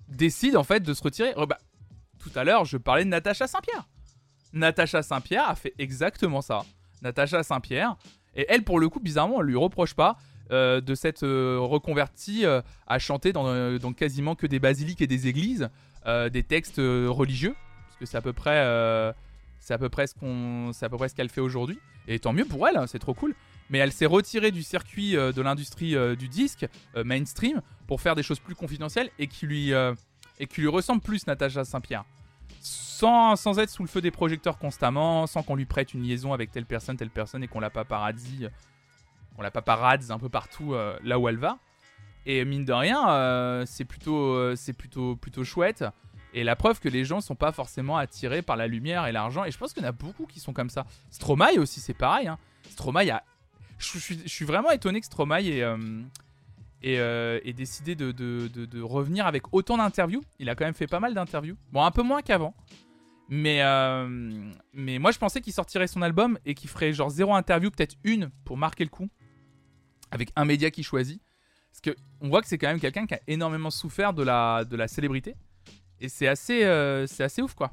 décident 0.07 0.61
en 0.61 0.63
fait 0.63 0.79
de 0.79 0.93
se 0.93 1.03
retirer. 1.03 1.33
bah, 1.35 1.57
tout 2.19 2.31
à 2.33 2.45
l'heure, 2.45 2.63
je 2.63 2.77
parlais 2.77 3.03
de 3.03 3.09
Natacha 3.09 3.45
Saint-Pierre. 3.45 3.89
Natacha 4.53 5.03
Saint-Pierre 5.03 5.49
a 5.49 5.55
fait 5.55 5.73
exactement 5.77 6.41
ça. 6.41 6.63
Natacha 7.01 7.43
Saint-Pierre, 7.43 7.97
et 8.35 8.45
elle, 8.47 8.63
pour 8.63 8.79
le 8.79 8.87
coup, 8.87 9.01
bizarrement, 9.01 9.37
on 9.37 9.41
lui 9.41 9.57
reproche 9.57 9.93
pas. 9.93 10.17
Euh, 10.51 10.79
de 10.79 10.93
cette 10.93 11.23
euh, 11.23 11.57
reconvertie 11.59 12.45
euh, 12.45 12.61
à 12.85 12.99
chanter 12.99 13.33
dans, 13.33 13.93
quasiment 13.93 14.35
que 14.35 14.45
des 14.45 14.59
basiliques 14.59 15.01
et 15.01 15.07
des 15.07 15.27
églises, 15.27 15.69
des 16.31 16.43
textes 16.43 16.77
religieux, 16.77 17.55
parce 17.87 17.97
que 17.97 18.05
c'est 18.05 18.17
à 18.17 18.21
peu 18.21 18.31
près 18.31 18.63
c'est 19.65 19.73
à 19.73 19.77
peu 19.77 19.89
près 19.89 20.07
ce 20.07 20.13
qu'on, 20.13 20.71
c'est 20.73 20.85
à 20.85 20.89
peu 20.89 20.97
près 20.97 21.09
ce 21.09 21.15
qu'elle 21.15 21.29
fait 21.29 21.41
aujourd'hui. 21.41 21.79
Et 22.07 22.19
tant 22.19 22.33
mieux 22.33 22.45
pour 22.45 22.67
elle, 22.67 22.77
hein, 22.77 22.85
c'est 22.87 22.99
trop 22.99 23.13
cool. 23.13 23.33
Mais 23.69 23.79
elle 23.79 23.91
s'est 23.91 24.05
retirée 24.05 24.51
du 24.51 24.61
circuit 24.61 25.13
de 25.13 25.41
l'industrie 25.41 25.95
du 26.15 26.29
disque 26.29 26.67
mainstream 26.95 27.63
pour 27.87 27.99
faire 27.99 28.13
des 28.13 28.21
choses 28.21 28.39
plus 28.39 28.53
confidentielles 28.53 29.09
et 29.17 29.25
qui 29.25 29.47
lui 29.47 29.71
et 29.71 30.45
qui 30.45 30.61
lui 30.61 30.67
ressemble 30.67 31.01
plus 31.01 31.25
Natacha 31.25 31.65
Saint-Pierre. 31.65 32.05
Sans, 32.61 33.35
sans, 33.35 33.57
être 33.57 33.71
sous 33.71 33.81
le 33.81 33.89
feu 33.89 34.01
des 34.01 34.11
projecteurs 34.11 34.59
constamment, 34.59 35.25
sans 35.25 35.41
qu'on 35.41 35.55
lui 35.55 35.65
prête 35.65 35.95
une 35.95 36.03
liaison 36.03 36.31
avec 36.31 36.51
telle 36.51 36.65
personne, 36.65 36.95
telle 36.95 37.09
personne 37.09 37.43
et 37.43 37.47
qu'on 37.47 37.59
la 37.59 37.71
paparazzi 37.71 38.47
on 39.37 39.41
la 39.41 39.51
un 40.09 40.19
peu 40.19 40.29
partout 40.29 40.73
euh, 40.73 40.97
là 41.03 41.19
où 41.19 41.27
elle 41.27 41.37
va. 41.37 41.57
Et 42.25 42.43
mine 42.45 42.65
de 42.65 42.73
rien, 42.73 43.09
euh, 43.09 43.63
c'est 43.67 43.85
plutôt, 43.85 44.33
euh, 44.33 44.55
c'est 44.55 44.73
plutôt, 44.73 45.15
plutôt 45.15 45.43
chouette. 45.43 45.85
Et 46.35 46.43
la 46.43 46.57
preuve 46.57 46.81
que 46.81 46.89
les 46.89 47.05
gens 47.05 47.21
sont 47.21 47.33
pas 47.33 47.53
forcément 47.53 47.95
attirés 47.95 48.41
par 48.41 48.57
la 48.57 48.67
lumière 48.67 49.07
et 49.07 49.13
l'argent. 49.13 49.45
Et 49.45 49.51
je 49.51 49.57
pense 49.57 49.73
qu'il 49.73 49.81
y 49.81 49.85
en 49.85 49.89
a 49.89 49.93
beaucoup 49.93 50.25
qui 50.25 50.41
sont 50.41 50.51
comme 50.51 50.69
ça. 50.69 50.85
Stromae 51.09 51.57
aussi, 51.57 51.79
c'est 51.79 51.93
pareil. 51.93 52.27
Hein. 52.27 52.37
Stromae 52.71 53.09
a. 53.09 53.23
Je, 53.77 53.97
suis, 53.97 54.45
vraiment 54.45 54.69
étonné 54.71 54.99
que 54.99 55.05
Stromae 55.05 55.43
ait, 56.81 57.53
décidé 57.53 57.95
de, 57.95 58.81
revenir 58.81 59.27
avec 59.27 59.53
autant 59.53 59.77
d'interviews. 59.77 60.21
Il 60.39 60.49
a 60.49 60.55
quand 60.55 60.65
même 60.65 60.73
fait 60.73 60.87
pas 60.87 60.99
mal 60.99 61.13
d'interviews. 61.13 61.55
Bon, 61.71 61.85
un 61.85 61.91
peu 61.91 62.03
moins 62.03 62.21
qu'avant. 62.21 62.53
Mais, 63.29 63.61
mais 64.73 64.99
moi, 64.99 65.11
je 65.11 65.17
pensais 65.19 65.39
qu'il 65.39 65.53
sortirait 65.53 65.87
son 65.87 66.01
album 66.01 66.37
et 66.45 66.53
qu'il 66.53 66.69
ferait 66.69 66.91
genre 66.91 67.09
zéro 67.09 67.33
interview, 67.33 67.71
peut-être 67.71 67.95
une 68.03 68.29
pour 68.43 68.57
marquer 68.57 68.83
le 68.83 68.89
coup 68.89 69.07
avec 70.11 70.31
un 70.35 70.43
média 70.43 70.69
qui 70.69 70.83
choisit. 70.83 71.21
Parce 71.71 71.79
que 71.79 72.01
on 72.19 72.27
voit 72.27 72.41
que 72.41 72.47
c'est 72.49 72.57
quand 72.57 72.67
même 72.67 72.81
quelqu'un 72.81 73.05
qui 73.05 73.13
a 73.13 73.21
énormément 73.27 73.71
souffert 73.71 74.13
de 74.13 74.23
la 74.23 74.87
célébrité. 74.89 75.37
Et 76.01 76.09
c'est 76.09 76.27
assez, 76.27 76.63
euh, 76.63 77.05
assez 77.19 77.41
ouf, 77.41 77.53
quoi. 77.53 77.71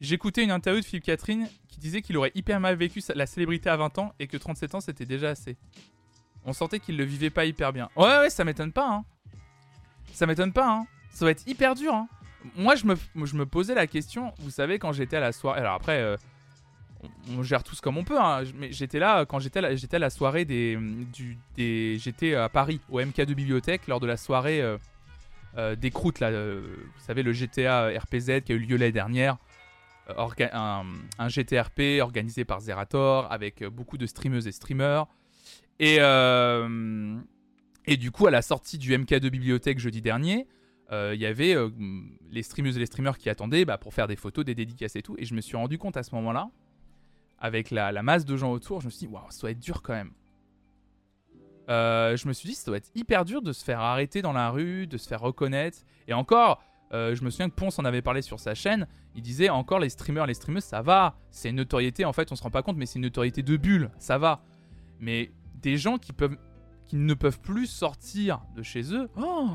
J'écoutais 0.00 0.44
une 0.44 0.52
interview 0.52 0.80
de 0.80 0.86
Philippe 0.86 1.04
Catherine 1.04 1.48
qui 1.66 1.80
disait 1.80 2.02
qu'il 2.02 2.16
aurait 2.16 2.30
hyper 2.34 2.60
mal 2.60 2.76
vécu 2.76 3.00
la 3.14 3.26
célébrité 3.26 3.68
à 3.68 3.76
20 3.76 3.98
ans 3.98 4.14
et 4.20 4.28
que 4.28 4.36
37 4.36 4.76
ans 4.76 4.80
c'était 4.80 5.06
déjà 5.06 5.30
assez. 5.30 5.56
On 6.44 6.52
sentait 6.52 6.78
qu'il 6.78 6.96
le 6.96 7.04
vivait 7.04 7.30
pas 7.30 7.44
hyper 7.44 7.72
bien. 7.72 7.88
Ouais, 7.96 8.18
ouais, 8.18 8.30
ça 8.30 8.44
m'étonne 8.44 8.72
pas, 8.72 8.88
hein. 8.88 9.04
Ça 10.12 10.26
m'étonne 10.26 10.52
pas, 10.52 10.70
hein. 10.70 10.86
Ça 11.10 11.24
va 11.24 11.32
être 11.32 11.46
hyper 11.48 11.74
dur, 11.74 11.94
hein. 11.94 12.08
Moi, 12.56 12.76
je 12.76 12.86
me, 12.86 13.44
posais 13.44 13.74
la 13.74 13.88
question, 13.88 14.32
vous 14.38 14.50
savez, 14.50 14.78
quand 14.78 14.92
j'étais 14.92 15.16
à 15.16 15.20
la 15.20 15.32
soirée. 15.32 15.60
Alors 15.60 15.74
après, 15.74 16.00
euh, 16.00 16.16
on, 17.36 17.42
gère 17.42 17.64
tous 17.64 17.80
comme 17.80 17.96
on 17.96 18.04
peut. 18.04 18.20
Hein. 18.20 18.44
Mais 18.54 18.72
j'étais 18.72 19.00
là 19.00 19.24
quand 19.26 19.40
j'étais 19.40 19.76
j'étais 19.76 19.96
à 19.96 20.00
la 20.00 20.10
soirée 20.10 20.44
des, 20.44 20.78
des 21.56 21.98
j'étais 21.98 22.34
à 22.34 22.48
Paris 22.48 22.80
au 22.90 23.00
MK2 23.00 23.34
Bibliothèque 23.34 23.88
lors 23.88 24.00
de 24.00 24.06
la 24.06 24.16
soirée 24.16 24.62
euh, 24.62 24.78
euh, 25.58 25.76
des 25.76 25.90
croûtes 25.90 26.20
là. 26.20 26.28
Euh, 26.28 26.76
vous 26.94 27.04
savez 27.04 27.22
le 27.22 27.32
GTA 27.32 27.88
RPZ 27.98 28.42
qui 28.44 28.52
a 28.52 28.54
eu 28.54 28.58
lieu 28.58 28.76
l'année 28.76 28.92
dernière. 28.92 29.38
Un, 30.16 30.86
un, 31.18 31.28
GTRP 31.28 32.00
organisé 32.00 32.46
par 32.46 32.60
Zerator 32.60 33.30
avec 33.30 33.62
beaucoup 33.62 33.98
de 33.98 34.06
streameuses 34.06 34.46
et 34.46 34.52
streamers. 34.52 35.06
Et, 35.80 35.96
et 37.86 37.96
du 37.98 38.10
coup, 38.10 38.26
à 38.26 38.30
la 38.30 38.40
sortie 38.40 38.78
du 38.78 38.96
MK2 38.96 39.28
Bibliothèque 39.28 39.78
jeudi 39.78 40.00
dernier, 40.00 40.46
il 40.90 41.18
y 41.20 41.26
avait 41.26 41.54
les 42.30 42.42
streameuses 42.42 42.78
et 42.78 42.80
les 42.80 42.86
streamers 42.86 43.18
qui 43.18 43.28
attendaient 43.28 43.66
bah, 43.66 43.76
pour 43.76 43.92
faire 43.92 44.06
des 44.06 44.16
photos, 44.16 44.46
des 44.46 44.54
dédicaces 44.54 44.96
et 44.96 45.02
tout. 45.02 45.14
Et 45.18 45.26
je 45.26 45.34
me 45.34 45.42
suis 45.42 45.58
rendu 45.58 45.76
compte 45.76 45.98
à 45.98 46.02
ce 46.02 46.14
moment-là 46.14 46.48
avec 47.40 47.70
la, 47.70 48.02
masse 48.02 48.24
de 48.24 48.36
gens 48.36 48.50
autour, 48.52 48.80
je 48.80 48.86
me 48.86 48.90
suis 48.90 49.06
dit, 49.06 49.12
waouh, 49.12 49.30
ça 49.30 49.42
doit 49.42 49.50
être 49.50 49.60
dur 49.60 49.82
quand 49.82 49.94
même. 49.94 50.12
Euh, 51.68 52.16
je 52.16 52.26
me 52.28 52.32
suis 52.32 52.48
dit, 52.48 52.54
ça 52.54 52.64
doit 52.66 52.78
être 52.78 52.90
hyper 52.94 53.24
dur 53.24 53.42
de 53.42 53.52
se 53.52 53.64
faire 53.64 53.80
arrêter 53.80 54.22
dans 54.22 54.32
la 54.32 54.50
rue, 54.50 54.86
de 54.86 54.96
se 54.96 55.06
faire 55.06 55.20
reconnaître. 55.20 55.78
Et 56.06 56.14
encore, 56.14 56.62
euh, 56.92 57.14
je 57.14 57.22
me 57.22 57.30
souviens 57.30 57.50
que 57.50 57.54
Ponce 57.54 57.78
en 57.78 57.84
avait 57.84 58.02
parlé 58.02 58.22
sur 58.22 58.40
sa 58.40 58.54
chaîne. 58.54 58.86
Il 59.14 59.22
disait 59.22 59.50
encore 59.50 59.78
les 59.78 59.90
streamers, 59.90 60.26
les 60.26 60.34
streameuses, 60.34 60.64
ça 60.64 60.80
va. 60.80 61.16
C'est 61.30 61.50
une 61.50 61.56
notoriété, 61.56 62.04
en 62.04 62.12
fait, 62.12 62.32
on 62.32 62.36
se 62.36 62.42
rend 62.42 62.50
pas 62.50 62.62
compte, 62.62 62.76
mais 62.76 62.86
c'est 62.86 62.96
une 62.96 63.02
notoriété 63.02 63.42
de 63.42 63.56
bulle, 63.56 63.90
ça 63.98 64.16
va. 64.18 64.42
Mais 65.00 65.30
des 65.56 65.76
gens 65.76 65.98
qui 65.98 66.12
peuvent, 66.12 66.36
qui 66.86 66.96
ne 66.96 67.14
peuvent 67.14 67.40
plus 67.40 67.66
sortir 67.66 68.40
de 68.56 68.62
chez 68.62 68.94
eux, 68.94 69.10
oh 69.18 69.48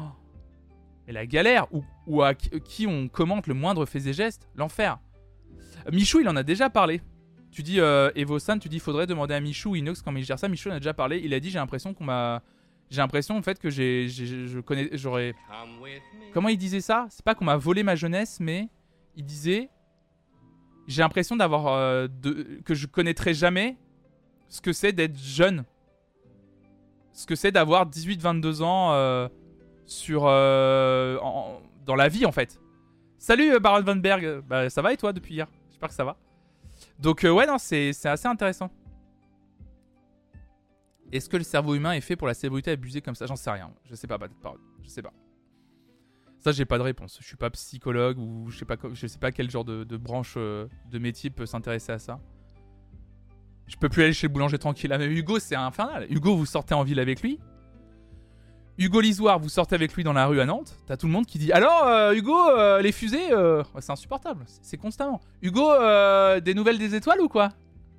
Et 1.07 1.11
la 1.11 1.25
galère, 1.25 1.73
ou, 1.73 1.83
ou 2.05 2.21
à 2.21 2.35
qui 2.35 2.85
on 2.85 3.07
commente 3.07 3.47
le 3.47 3.55
moindre 3.55 3.85
fait 3.85 4.05
et 4.05 4.13
geste, 4.13 4.47
l'enfer. 4.55 4.99
Michou, 5.91 6.19
il 6.19 6.29
en 6.29 6.35
a 6.35 6.43
déjà 6.43 6.69
parlé. 6.69 7.01
Tu 7.53 7.61
dis 7.61 7.79
euh, 7.79 8.09
Evo-san, 8.15 8.59
tu 8.59 8.67
dis 8.67 8.79
faudrait 8.79 9.05
demander 9.05 9.35
à 9.35 9.39
Michou 9.39 9.75
Inox 9.75 10.01
quand 10.01 10.13
il 10.15 10.25
gère 10.25 10.39
ça. 10.39 10.49
Michou 10.49 10.69
en 10.69 10.73
a 10.73 10.79
déjà 10.79 10.93
parlé. 10.93 11.21
Il 11.23 11.33
a 11.35 11.39
dit 11.39 11.51
j'ai 11.51 11.59
l'impression 11.59 11.93
qu'on 11.93 12.03
m'a. 12.03 12.41
J'ai 12.89 12.97
l'impression 12.97 13.37
en 13.37 13.41
fait 13.41 13.59
que 13.59 13.69
j'ai, 13.69 14.09
je 14.09 14.59
connais, 14.59 14.89
j'aurais. 14.93 15.35
Comment 16.33 16.49
il 16.49 16.57
disait 16.57 16.81
ça? 16.81 17.05
C'est 17.09 17.23
pas 17.23 17.35
qu'on 17.35 17.45
m'a 17.45 17.55
volé 17.55 17.83
ma 17.83 17.95
jeunesse, 17.95 18.39
mais 18.39 18.69
il 19.15 19.23
disait 19.23 19.69
j'ai 20.87 21.01
l'impression 21.01 21.35
d'avoir 21.35 21.67
euh, 21.67 22.07
que 22.65 22.73
je 22.73 22.87
connaîtrai 22.87 23.33
jamais 23.33 23.77
ce 24.49 24.59
que 24.59 24.73
c'est 24.73 24.91
d'être 24.91 25.17
jeune, 25.17 25.63
ce 27.13 27.25
que 27.25 27.35
c'est 27.35 27.51
d'avoir 27.51 27.89
18-22 27.89 28.63
ans 28.63 28.93
euh, 28.93 29.27
sur 29.85 30.23
euh, 30.25 31.17
dans 31.85 31.95
la 31.95 32.09
vie 32.09 32.25
en 32.25 32.31
fait. 32.31 32.59
Salut 33.17 33.59
Baron 33.59 33.83
Von 33.83 33.95
Berg, 33.97 34.41
bah, 34.41 34.69
ça 34.69 34.81
va 34.81 34.91
et 34.91 34.97
toi 34.97 35.13
depuis 35.13 35.35
hier? 35.35 35.47
J'espère 35.69 35.89
que 35.89 35.95
ça 35.95 36.03
va. 36.03 36.17
Donc, 36.99 37.23
euh, 37.23 37.31
ouais, 37.31 37.45
non, 37.45 37.57
c'est 37.57 37.89
assez 38.05 38.27
intéressant. 38.27 38.69
Est-ce 41.11 41.29
que 41.29 41.37
le 41.37 41.43
cerveau 41.43 41.75
humain 41.75 41.93
est 41.93 42.01
fait 42.01 42.15
pour 42.15 42.27
la 42.27 42.33
célébrité 42.33 42.71
abusée 42.71 43.01
comme 43.01 43.15
ça? 43.15 43.25
J'en 43.25 43.35
sais 43.35 43.51
rien. 43.51 43.71
Je 43.85 43.95
sais 43.95 44.07
pas, 44.07 44.17
pas 44.17 44.27
de. 44.27 44.33
Je 44.81 44.89
sais 44.89 45.01
pas. 45.01 45.13
Ça, 46.39 46.51
j'ai 46.51 46.65
pas 46.65 46.77
de 46.77 46.83
réponse. 46.83 47.17
Je 47.21 47.25
suis 47.25 47.37
pas 47.37 47.49
psychologue 47.51 48.17
ou 48.17 48.49
je 48.49 48.57
sais 48.57 48.65
pas, 48.65 48.75
sais 48.95 49.19
pas 49.19 49.31
quel 49.31 49.49
genre 49.49 49.63
de, 49.63 49.97
branche 49.97 50.33
euh, 50.37 50.67
de 50.89 50.99
métier 50.99 51.29
peut 51.29 51.45
s'intéresser 51.45 51.91
à 51.91 51.99
ça. 51.99 52.19
Je 53.67 53.77
peux 53.77 53.89
plus 53.89 54.03
aller 54.03 54.13
chez 54.13 54.27
le 54.27 54.33
boulanger 54.33 54.57
tranquille. 54.57 54.91
Ah, 54.91 55.01
Hugo, 55.05 55.39
c'est 55.39 55.55
infernal. 55.55 56.05
Hugo, 56.09 56.35
vous 56.35 56.45
sortez 56.45 56.73
en 56.73 56.83
ville 56.83 56.99
avec 56.99 57.21
lui? 57.21 57.39
Hugo 58.79 59.01
Lisoire, 59.01 59.37
vous 59.37 59.49
sortez 59.49 59.75
avec 59.75 59.93
lui 59.93 60.03
dans 60.03 60.13
la 60.13 60.25
rue 60.25 60.41
à 60.41 60.45
Nantes, 60.45 60.79
t'as 60.87 60.97
tout 60.97 61.05
le 61.05 61.11
monde 61.11 61.27
qui 61.27 61.37
dit 61.37 61.51
Alors, 61.51 61.85
euh, 61.85 62.13
Hugo, 62.13 62.49
euh, 62.49 62.81
les 62.81 62.91
fusées, 62.91 63.31
euh, 63.31 63.63
c'est 63.79 63.91
insupportable, 63.91 64.45
c'est 64.47 64.77
constamment. 64.77 65.21
Hugo, 65.43 65.69
des 66.41 66.53
nouvelles 66.55 66.79
des 66.79 66.95
étoiles 66.95 67.21
ou 67.21 67.29
quoi? 67.29 67.49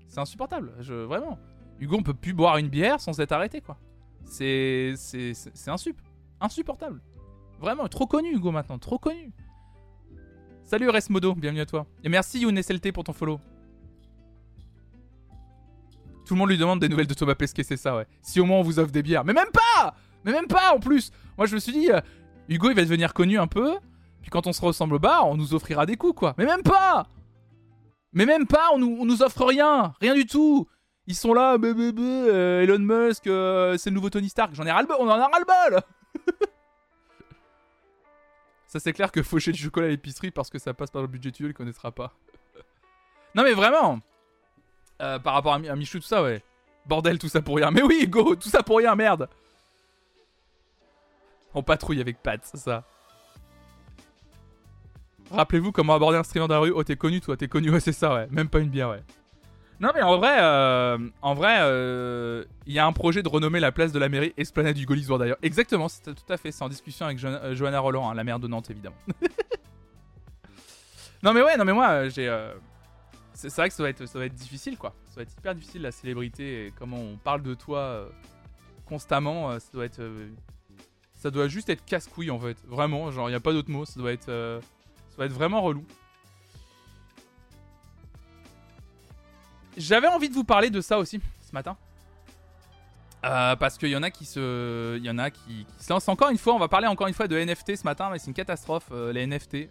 C'est 0.08 0.18
insupportable, 0.18 0.72
vraiment. 0.80 1.38
Hugo, 1.78 1.96
on 1.98 2.02
peut 2.02 2.14
plus 2.14 2.32
boire 2.32 2.56
une 2.56 2.68
bière 2.68 3.00
sans 3.00 3.18
être 3.20 3.32
arrêté, 3.32 3.60
quoi. 3.60 3.78
C'est 4.24 4.94
insup, 5.66 6.00
insupportable. 6.40 7.00
Vraiment, 7.60 7.86
trop 7.86 8.06
connu, 8.06 8.34
Hugo, 8.34 8.50
maintenant, 8.50 8.78
trop 8.78 8.98
connu. 8.98 9.32
Salut 10.64 10.88
Resmodo, 10.88 11.34
bienvenue 11.34 11.60
à 11.60 11.66
toi. 11.66 11.86
Et 12.02 12.08
merci 12.08 12.44
SLT 12.44 12.90
pour 12.90 13.04
ton 13.04 13.12
follow. 13.12 13.38
Tout 16.26 16.34
le 16.34 16.38
monde 16.38 16.48
lui 16.48 16.58
demande 16.58 16.80
des 16.80 16.88
nouvelles 16.88 17.06
de 17.06 17.14
Thomas 17.14 17.34
Pesquet, 17.34 17.62
c'est 17.62 17.76
ça, 17.76 17.96
ouais. 17.96 18.06
Si 18.22 18.40
au 18.40 18.46
moins 18.46 18.58
on 18.58 18.62
vous 18.62 18.78
offre 18.78 18.90
des 18.90 19.02
bières. 19.02 19.24
Mais 19.24 19.34
même 19.34 19.50
pas 19.52 19.94
Mais 20.24 20.32
même 20.32 20.46
pas 20.46 20.74
en 20.74 20.80
plus 20.80 21.10
Moi 21.36 21.46
je 21.46 21.54
me 21.54 21.60
suis 21.60 21.72
dit, 21.72 21.90
euh, 21.90 22.00
Hugo 22.48 22.70
il 22.70 22.76
va 22.76 22.82
devenir 22.82 23.14
connu 23.14 23.38
un 23.38 23.46
peu, 23.46 23.78
puis 24.22 24.30
quand 24.30 24.46
on 24.46 24.52
se 24.52 24.60
ressemble 24.60 24.94
au 24.94 24.98
bar, 24.98 25.28
on 25.28 25.36
nous 25.36 25.54
offrira 25.54 25.86
des 25.86 25.96
coups, 25.96 26.18
quoi. 26.18 26.34
Mais 26.38 26.46
même 26.46 26.62
pas 26.62 27.06
Mais 28.12 28.26
même 28.26 28.46
pas, 28.46 28.70
on 28.72 28.78
nous, 28.78 29.22
offre 29.22 29.46
rien 29.46 29.94
Rien 30.00 30.14
du 30.14 30.26
tout 30.26 30.66
Ils 31.06 31.14
sont 31.14 31.34
là, 31.34 31.58
bé, 31.58 31.74
bé, 31.74 31.92
bé, 31.92 32.02
euh, 32.02 32.62
Elon 32.62 32.78
Musk, 32.78 33.26
euh, 33.26 33.76
c'est 33.76 33.90
le 33.90 33.94
nouveau 33.94 34.10
Tony 34.10 34.28
Stark. 34.28 34.54
J'en 34.54 34.64
ai 34.64 34.70
ras-le-bol, 34.72 34.96
on 34.98 35.08
en 35.08 35.20
a 35.20 35.28
ras-le-bol 35.28 35.80
Ça 38.66 38.80
c'est 38.80 38.92
clair 38.92 39.12
que 39.12 39.22
faucher 39.22 39.52
du 39.52 39.62
chocolat 39.62 39.86
à 39.86 39.90
l'épicerie 39.90 40.32
parce 40.32 40.50
que 40.50 40.58
ça 40.58 40.74
passe 40.74 40.90
par 40.90 41.02
le 41.02 41.08
budget 41.08 41.30
tuyau, 41.30 41.48
il 41.48 41.54
connaîtra 41.54 41.92
pas. 41.92 42.12
non 43.34 43.44
mais 43.44 43.52
vraiment 43.52 44.00
Par 44.98 45.34
rapport 45.34 45.52
à, 45.52 45.56
à 45.56 45.76
Michou, 45.76 45.98
tout 45.98 46.06
ça, 46.06 46.22
ouais. 46.22 46.42
Bordel, 46.86 47.18
tout 47.18 47.28
ça 47.28 47.40
pour 47.40 47.56
rien. 47.56 47.70
Mais 47.70 47.82
oui, 47.82 48.06
go, 48.08 48.34
tout 48.34 48.48
ça 48.48 48.62
pour 48.62 48.78
rien, 48.78 48.94
merde 48.94 49.28
On 51.54 51.62
patrouille 51.62 52.00
avec 52.00 52.22
Pat, 52.22 52.40
c'est 52.44 52.58
ça. 52.58 52.84
Rappelez-vous 55.30 55.72
comment 55.72 55.94
aborder 55.94 56.18
un 56.18 56.22
streamer 56.22 56.46
dans 56.48 56.54
la 56.54 56.60
rue. 56.60 56.72
Oh, 56.74 56.84
t'es 56.84 56.96
connu, 56.96 57.20
toi, 57.20 57.36
t'es 57.36 57.48
connu, 57.48 57.70
ouais, 57.70 57.80
c'est 57.80 57.92
ça, 57.92 58.14
ouais. 58.14 58.28
Même 58.30 58.48
pas 58.48 58.60
une 58.60 58.68
bière, 58.68 58.90
ouais. 58.90 59.02
Non, 59.80 59.90
mais 59.94 60.02
en 60.02 60.16
vrai, 60.16 60.36
euh, 60.40 60.98
en 61.20 61.34
vrai, 61.34 61.56
euh, 61.60 62.44
il 62.66 62.72
y 62.72 62.78
a 62.78 62.86
un 62.86 62.92
projet 62.92 63.22
de 63.24 63.28
renommer 63.28 63.58
la 63.58 63.72
place 63.72 63.90
de 63.90 63.98
la 63.98 64.08
mairie 64.08 64.32
Esplanade 64.36 64.76
du 64.76 64.86
Gaulisoir 64.86 65.18
d'ailleurs. 65.18 65.36
Exactement, 65.42 65.88
c'est 65.88 66.14
tout 66.14 66.32
à 66.32 66.36
fait. 66.36 66.52
C'est 66.52 66.62
en 66.62 66.68
discussion 66.68 67.06
avec 67.06 67.18
Jo- 67.18 67.26
euh, 67.28 67.54
Johanna 67.56 67.80
Roland, 67.80 68.08
hein, 68.08 68.14
la 68.14 68.22
maire 68.22 68.38
de 68.38 68.46
Nantes, 68.46 68.70
évidemment. 68.70 68.94
non, 71.22 71.32
mais 71.32 71.42
ouais, 71.42 71.56
non, 71.56 71.64
mais 71.64 71.72
moi, 71.72 72.08
j'ai. 72.08 72.32
c'est 73.32 73.54
vrai 73.56 73.68
que 73.68 73.74
ça 73.74 73.82
va, 73.82 73.88
être, 73.88 74.06
ça 74.06 74.18
va 74.18 74.26
être 74.26 74.34
difficile, 74.34 74.76
quoi. 74.78 74.94
Ça 75.08 75.16
va 75.16 75.22
être 75.22 75.32
hyper 75.36 75.54
difficile, 75.54 75.82
la 75.82 75.90
célébrité, 75.90 76.66
et 76.66 76.72
comment 76.78 76.98
on 76.98 77.16
parle 77.16 77.42
de 77.42 77.54
toi 77.54 78.08
constamment. 78.86 79.58
ça 79.58 79.68
doit 79.72 79.86
être. 79.86 80.02
Ça 81.24 81.30
doit 81.30 81.48
juste 81.48 81.70
être 81.70 81.82
casse-couille, 81.86 82.30
en 82.30 82.38
fait. 82.38 82.58
Vraiment, 82.66 83.10
genre, 83.10 83.30
il 83.30 83.32
n'y 83.32 83.36
a 83.36 83.40
pas 83.40 83.54
d'autre 83.54 83.70
mot. 83.70 83.86
Ça 83.86 83.98
doit 83.98 84.12
être. 84.12 84.28
euh, 84.28 84.60
ça 85.08 85.16
va 85.16 85.24
être 85.24 85.32
vraiment 85.32 85.62
relou. 85.62 85.82
J'avais 89.78 90.06
envie 90.06 90.28
de 90.28 90.34
vous 90.34 90.44
parler 90.44 90.68
de 90.68 90.82
ça 90.82 90.98
aussi 90.98 91.22
ce 91.40 91.52
matin. 91.54 91.78
Euh, 93.24 93.56
parce 93.56 93.78
qu'il 93.78 93.88
y 93.88 93.96
en 93.96 94.02
a 94.02 94.10
qui 94.10 94.26
se, 94.26 94.98
il 94.98 95.02
y 95.02 95.08
en 95.08 95.16
a 95.16 95.30
qui, 95.30 95.66
lancent 95.88 96.10
encore 96.10 96.28
une 96.28 96.36
fois. 96.36 96.52
On 96.52 96.58
va 96.58 96.68
parler 96.68 96.88
encore 96.88 97.06
une 97.06 97.14
fois 97.14 97.26
de 97.26 97.38
NFT 97.38 97.76
ce 97.76 97.84
matin, 97.84 98.10
mais 98.12 98.18
c'est 98.18 98.26
une 98.26 98.34
catastrophe 98.34 98.88
euh, 98.92 99.10
les 99.10 99.26
NFT. 99.26 99.70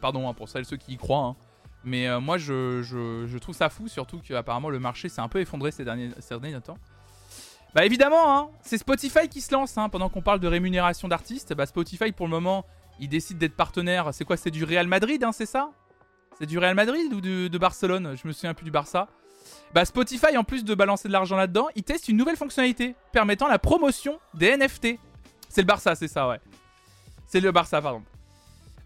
Pardon 0.00 0.28
hein, 0.28 0.34
pour 0.34 0.48
celles 0.48 0.64
ceux 0.64 0.76
qui 0.76 0.92
y 0.92 0.96
croient. 0.96 1.24
hein. 1.24 1.36
Mais 1.82 2.20
moi 2.20 2.38
je, 2.38 2.80
je, 2.84 3.26
je 3.26 3.38
trouve 3.38 3.56
ça 3.56 3.68
fou, 3.68 3.88
surtout 3.88 4.20
qu'apparemment 4.20 4.70
le 4.70 4.78
marché 4.78 5.08
s'est 5.08 5.20
un 5.20 5.26
peu 5.26 5.40
effondré 5.40 5.72
ces 5.72 5.84
derniers, 5.84 6.10
ces 6.20 6.38
derniers 6.38 6.60
temps. 6.60 6.78
Bah 7.74 7.86
évidemment, 7.86 8.36
hein, 8.36 8.50
c'est 8.62 8.76
Spotify 8.78 9.28
qui 9.28 9.40
se 9.40 9.52
lance. 9.52 9.78
hein, 9.78 9.88
pendant 9.88 10.08
qu'on 10.08 10.20
parle 10.20 10.40
de 10.40 10.48
rémunération 10.48 11.08
d'artistes, 11.08 11.54
bah 11.54 11.66
Spotify 11.66 12.12
pour 12.12 12.26
le 12.26 12.30
moment, 12.30 12.66
il 13.00 13.08
décide 13.08 13.38
d'être 13.38 13.56
partenaire. 13.56 14.10
C'est 14.12 14.24
quoi 14.24 14.36
C'est 14.36 14.50
du 14.50 14.64
Real 14.64 14.86
Madrid, 14.86 15.24
hein, 15.24 15.32
c'est 15.32 15.46
ça? 15.46 15.70
C'est 16.38 16.46
du 16.46 16.58
Real 16.58 16.74
Madrid 16.74 17.12
ou 17.12 17.20
de, 17.20 17.58
Barcelone? 17.58 18.14
Je 18.20 18.28
me 18.28 18.32
souviens 18.32 18.54
plus 18.54 18.64
du 18.64 18.70
Barça. 18.70 19.08
Bah 19.74 19.84
Spotify, 19.84 20.36
en 20.36 20.44
plus 20.44 20.64
de 20.64 20.74
balancer 20.74 21.08
de 21.08 21.12
l'argent 21.12 21.36
là-dedans, 21.36 21.68
il 21.74 21.82
teste 21.82 22.08
une 22.08 22.16
nouvelle 22.16 22.36
fonctionnalité 22.36 22.94
permettant 23.10 23.48
la 23.48 23.58
promotion 23.58 24.18
des 24.34 24.56
NFT. 24.56 24.98
C'est 25.48 25.62
le 25.62 25.66
Barça, 25.66 25.94
c'est 25.94 26.08
ça, 26.08 26.28
ouais. 26.28 26.40
C'est 27.26 27.40
le 27.40 27.52
Barça, 27.52 27.80
pardon. 27.80 28.02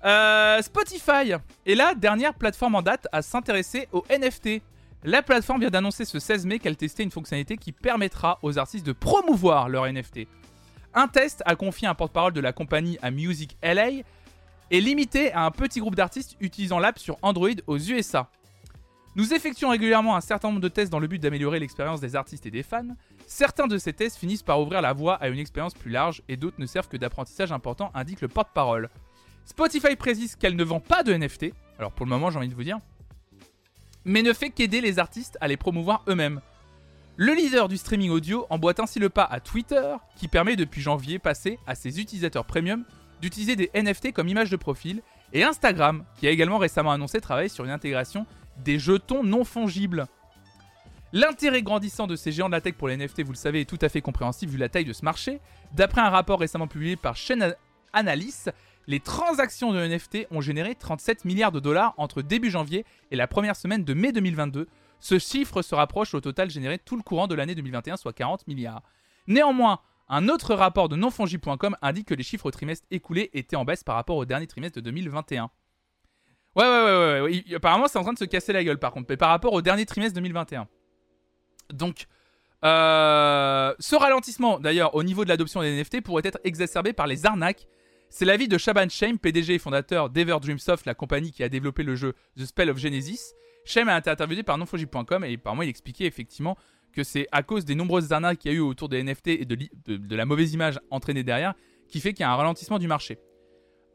Euh, 0.05 0.63
Spotify 0.63 1.33
est 1.67 1.75
la 1.75 1.95
dernière 1.95 2.35
plateforme 2.35 2.77
en 2.77 2.83
date 2.83 3.09
à 3.11 3.23
s'intéresser 3.23 3.89
aux 3.93 4.05
NFT. 4.09 4.63
La 5.07 5.23
plateforme 5.23 5.61
vient 5.61 5.71
d'annoncer 5.71 6.05
ce 6.05 6.19
16 6.19 6.47
mai 6.47 6.59
qu'elle 6.59 6.77
testait 6.77 7.05
une 7.05 7.13
fonctionnalité 7.13 7.57
qui 7.57 7.71
permettra 7.71 8.41
aux 8.43 8.59
artistes 8.59 8.85
de 8.85 8.91
promouvoir 8.91 9.69
leurs 9.69 9.87
NFT. 9.87 10.27
Un 10.95 11.07
test 11.07 11.45
a 11.47 11.55
confié 11.55 11.87
un 11.87 11.95
porte-parole 11.95 12.33
de 12.33 12.41
la 12.41 12.53
compagnie 12.53 12.99
à 13.03 13.13
Music 13.13 13.57
LA 13.63 14.03
est 14.73 14.81
limité 14.81 15.33
à 15.33 15.45
un 15.45 15.53
petit 15.53 15.79
groupe 15.79 15.95
d'artistes 15.95 16.37
utilisant 16.41 16.81
l'app 16.81 16.99
sur 16.99 17.19
Android 17.23 17.51
aux 17.69 17.79
USA. 17.79 18.29
Nous 19.15 19.33
effectuons 19.33 19.71
régulièrement 19.71 20.17
un 20.17 20.21
certain 20.21 20.49
nombre 20.49 20.61
de 20.61 20.67
tests 20.67 20.91
dans 20.91 20.99
le 20.99 21.07
but 21.07 21.23
d'améliorer 21.23 21.61
l'expérience 21.61 22.01
des 22.01 22.17
artistes 22.17 22.47
et 22.47 22.51
des 22.51 22.65
fans. 22.65 22.97
Certains 23.29 23.69
de 23.69 23.79
ces 23.79 23.93
tests 23.93 24.17
finissent 24.17 24.43
par 24.43 24.61
ouvrir 24.61 24.83
la 24.83 24.93
voie 24.93 25.15
à 25.15 25.29
une 25.29 25.39
expérience 25.39 25.75
plus 25.75 25.93
large 25.93 26.21
et 26.29 26.37
d'autres 26.37 26.59
ne 26.59 26.67
servent 26.67 26.89
que 26.89 26.97
d'apprentissage 26.97 27.53
important, 27.53 27.93
indique 27.95 28.23
le 28.23 28.29
porte-parole. 28.29 28.91
Spotify 29.45 29.95
précise 29.95 30.35
qu'elle 30.35 30.57
ne 30.57 30.65
vend 30.65 30.81
pas 30.81 31.05
de 31.05 31.15
NFT, 31.15 31.53
alors 31.79 31.93
pour 31.93 32.07
le 32.07 32.11
moment 32.11 32.33
j'ai 32.33 32.39
envie 32.39 32.49
de 32.49 32.57
vous 32.57 32.65
dire, 32.65 32.81
mais 34.07 34.23
ne 34.23 34.33
fait 34.33 34.51
qu'aider 34.51 34.81
les 34.81 34.99
artistes 34.99 35.37
à 35.41 35.49
les 35.49 35.57
promouvoir 35.57 36.03
eux-mêmes. 36.09 36.41
Le 37.17 37.35
leader 37.35 37.69
du 37.69 37.77
streaming 37.77 38.11
audio 38.11 38.47
emboîte 38.51 38.79
ainsi 38.79 39.01
le 39.01 39.11
pas 39.11 39.25
à 39.25 39.41
Twitter, 39.41 39.97
qui 40.17 40.29
permet 40.29 40.55
depuis 40.55 40.81
janvier 40.81 41.19
passé 41.19 41.59
à 41.67 41.75
ses 41.75 42.01
utilisateurs 42.01 42.45
premium 42.45 42.85
d'utiliser 43.21 43.57
des 43.57 43.71
NFT 43.75 44.13
comme 44.13 44.29
image 44.29 44.51
de 44.51 44.57
profil, 44.57 45.03
et 45.33 45.43
Instagram, 45.43 46.05
qui 46.17 46.29
a 46.29 46.31
également 46.31 46.59
récemment 46.59 46.93
annoncé 46.93 47.21
travailler 47.21 47.49
sur 47.49 47.65
une 47.65 47.71
intégration 47.71 48.27
des 48.65 48.79
jetons 48.79 49.25
non 49.25 49.45
fongibles. 49.45 50.07
L'intérêt 51.13 51.63
grandissant 51.63 52.07
de 52.07 52.15
ces 52.15 52.31
géants 52.31 52.47
de 52.47 52.53
la 52.53 52.61
tech 52.61 52.75
pour 52.75 52.89
les 52.89 52.97
NFT, 52.97 53.23
vous 53.23 53.33
le 53.33 53.37
savez, 53.37 53.63
est 53.63 53.65
tout 53.65 53.79
à 53.81 53.89
fait 53.89 54.03
compréhensible 54.03 54.53
vu 54.53 54.59
la 54.59 54.69
taille 54.69 54.85
de 54.85 54.93
ce 54.93 55.05
marché. 55.05 55.41
D'après 55.73 56.01
un 56.01 56.11
rapport 56.11 56.39
récemment 56.39 56.69
publié 56.69 56.95
par 56.95 57.17
Chain 57.17 57.55
Analysis, 57.93 58.51
les 58.87 59.01
transactions 59.01 59.73
de 59.73 59.85
NFT 59.85 60.27
ont 60.31 60.41
généré 60.41 60.75
37 60.75 61.25
milliards 61.25 61.53
de 61.53 61.61
dollars 61.61 61.95
entre 61.97 62.23
début 62.23 62.51
janvier 62.51 62.85
et 63.11 63.17
la 63.17 63.27
première 63.27 63.57
semaine 63.57 63.85
de 63.85 63.95
mai 63.95 64.13
2022. 64.13 64.69
Ce 65.01 65.19
chiffre 65.19 65.63
se 65.63 65.75
rapproche 65.75 66.15
au 66.15 66.21
total 66.21 66.51
généré 66.51 66.79
tout 66.79 66.97
le 66.97 67.03
courant 67.03 67.27
de 67.27 67.35
l'année 67.35 67.55
2021, 67.55 67.97
soit 67.97 68.13
40 68.13 68.47
milliards. 68.47 68.83
Néanmoins, 69.27 69.81
un 70.09 70.29
autre 70.29 70.55
rapport 70.55 70.89
de 70.89 70.97
nonfongi.com 70.97 71.77
indique 71.83 72.07
que 72.07 72.15
les 72.15 72.23
chiffres 72.23 72.47
au 72.47 72.51
trimestre 72.51 72.87
écoulé 72.91 73.31
étaient 73.35 73.57
en 73.57 73.65
baisse 73.65 73.83
par 73.83 73.97
rapport 73.97 74.17
au 74.17 74.25
dernier 74.25 74.47
trimestre 74.47 74.77
de 74.77 74.81
2021. 74.83 75.51
Ouais, 76.55 76.65
ouais, 76.65 76.69
ouais, 76.69 77.21
ouais. 77.21 77.45
ouais. 77.49 77.55
Apparemment, 77.57 77.89
c'est 77.89 77.99
en 77.99 78.03
train 78.03 78.13
de 78.13 78.19
se 78.19 78.25
casser 78.25 78.53
la 78.53 78.65
gueule 78.65 78.79
par 78.79 78.93
contre, 78.93 79.07
mais 79.11 79.17
par 79.17 79.31
rapport 79.31 79.53
au 79.53 79.63
dernier 79.63 79.85
trimestre 79.85 80.15
2021. 80.15 80.69
Donc, 81.73 82.07
euh, 82.65 83.75
ce 83.79 83.97
ralentissement, 83.97 84.59
d'ailleurs, 84.59 84.95
au 84.95 85.03
niveau 85.03 85.25
de 85.25 85.29
l'adoption 85.29 85.61
des 85.61 85.77
NFT, 85.77 86.01
pourrait 86.01 86.23
être 86.25 86.39
exacerbé 86.45 86.93
par 86.93 87.07
les 87.07 87.27
arnaques. 87.27 87.67
C'est 88.09 88.25
l'avis 88.25 88.49
de 88.49 88.57
Shaban 88.57 88.89
Shame, 88.89 89.19
PDG 89.19 89.55
et 89.55 89.59
fondateur 89.59 90.11
d'Ever 90.11 90.37
Dreamsoft, 90.41 90.87
la 90.87 90.95
compagnie 90.95 91.33
qui 91.33 91.43
a 91.43 91.49
développé 91.49 91.83
le 91.83 91.97
jeu 91.97 92.15
The 92.39 92.47
Spell 92.47 92.71
of 92.71 92.79
Genesis. 92.79 93.35
Shame 93.65 93.89
a 93.89 93.99
été 93.99 94.11
interviewé 94.11 94.43
par 94.43 94.57
nonfogi.com 94.59 95.25
et 95.25 95.35
apparemment 95.35 95.63
il 95.63 95.69
expliquait 95.69 96.07
effectivement 96.07 96.57
que 96.93 97.03
c'est 97.03 97.27
à 97.33 97.43
cause 97.43 97.65
des 97.65 97.75
nombreuses 97.75 98.13
arnaques 98.13 98.39
qu'il 98.39 98.53
y 98.53 98.55
a 98.55 98.57
eu 98.57 98.61
autour 98.61 98.89
des 98.89 99.03
NFT 99.03 99.29
et 99.29 99.45
de, 99.45 100.17
la 100.17 100.25
mauvaise 100.25 100.55
image 100.55 100.81
entraînée 100.91 101.25
derrière 101.25 101.55
qui 101.89 102.01
fait 102.01 102.13
qu'il 102.13 102.21
y 102.21 102.25
a 102.25 102.31
un 102.31 102.37
ralentissement 102.37 102.79
du 102.79 102.89
marché. 102.89 103.19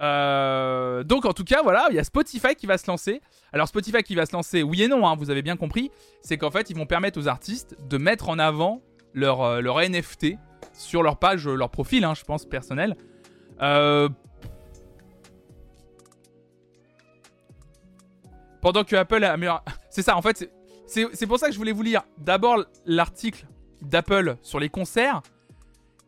Euh, 0.02 1.04
donc 1.04 1.26
en 1.26 1.34
tout 1.34 1.44
cas, 1.44 1.62
voilà, 1.64 1.88
il 1.90 1.96
y 1.96 2.00
a 2.00 2.04
Spotify 2.04 2.56
qui 2.56 2.66
va 2.66 2.78
se 2.78 2.88
lancer. 2.88 3.22
Alors 3.54 3.68
Spotify 3.68 4.04
qui 4.04 4.16
va 4.16 4.26
se 4.26 4.34
lancer, 4.34 4.62
oui 4.62 4.84
et 4.84 4.88
non, 4.88 5.08
hein, 5.08 5.16
vous 5.16 5.30
avez 5.30 5.42
bien 5.42 5.58
compris, 5.58 5.90
c'est 6.22 6.38
qu'en 6.38 6.52
fait 6.52 6.70
ils 6.70 6.76
vont 6.76 6.86
permettre 6.86 7.20
aux 7.20 7.28
artistes 7.28 7.76
de 7.88 7.98
mettre 7.98 8.30
en 8.30 8.40
avant 8.40 8.82
leur, 9.14 9.42
euh, 9.42 9.88
NFT 9.88 10.36
sur 10.74 11.02
leur 11.02 11.18
page, 11.18 11.48
leur 11.48 11.70
profil, 11.70 12.04
hein, 12.04 12.14
je 12.14 12.24
pense, 12.24 12.46
personnel. 12.46 12.96
Euh, 13.62 14.10
Pendant 18.62 18.84
que 18.84 18.96
Apple 18.96 19.24
améliore... 19.24 19.64
C'est 19.90 20.04
ça, 20.04 20.16
en 20.16 20.22
fait, 20.22 20.50
c'est- 20.88 21.26
pour 21.26 21.40
ça 21.40 21.48
que 21.48 21.54
je 21.54 21.58
voulais 21.58 21.72
vous 21.72 21.82
lire 21.84 22.04
d'abord 22.18 22.64
l'article 22.86 23.46
d'Apple 23.82 24.38
sur 24.42 24.60
les 24.60 24.70
concerts 24.70 25.22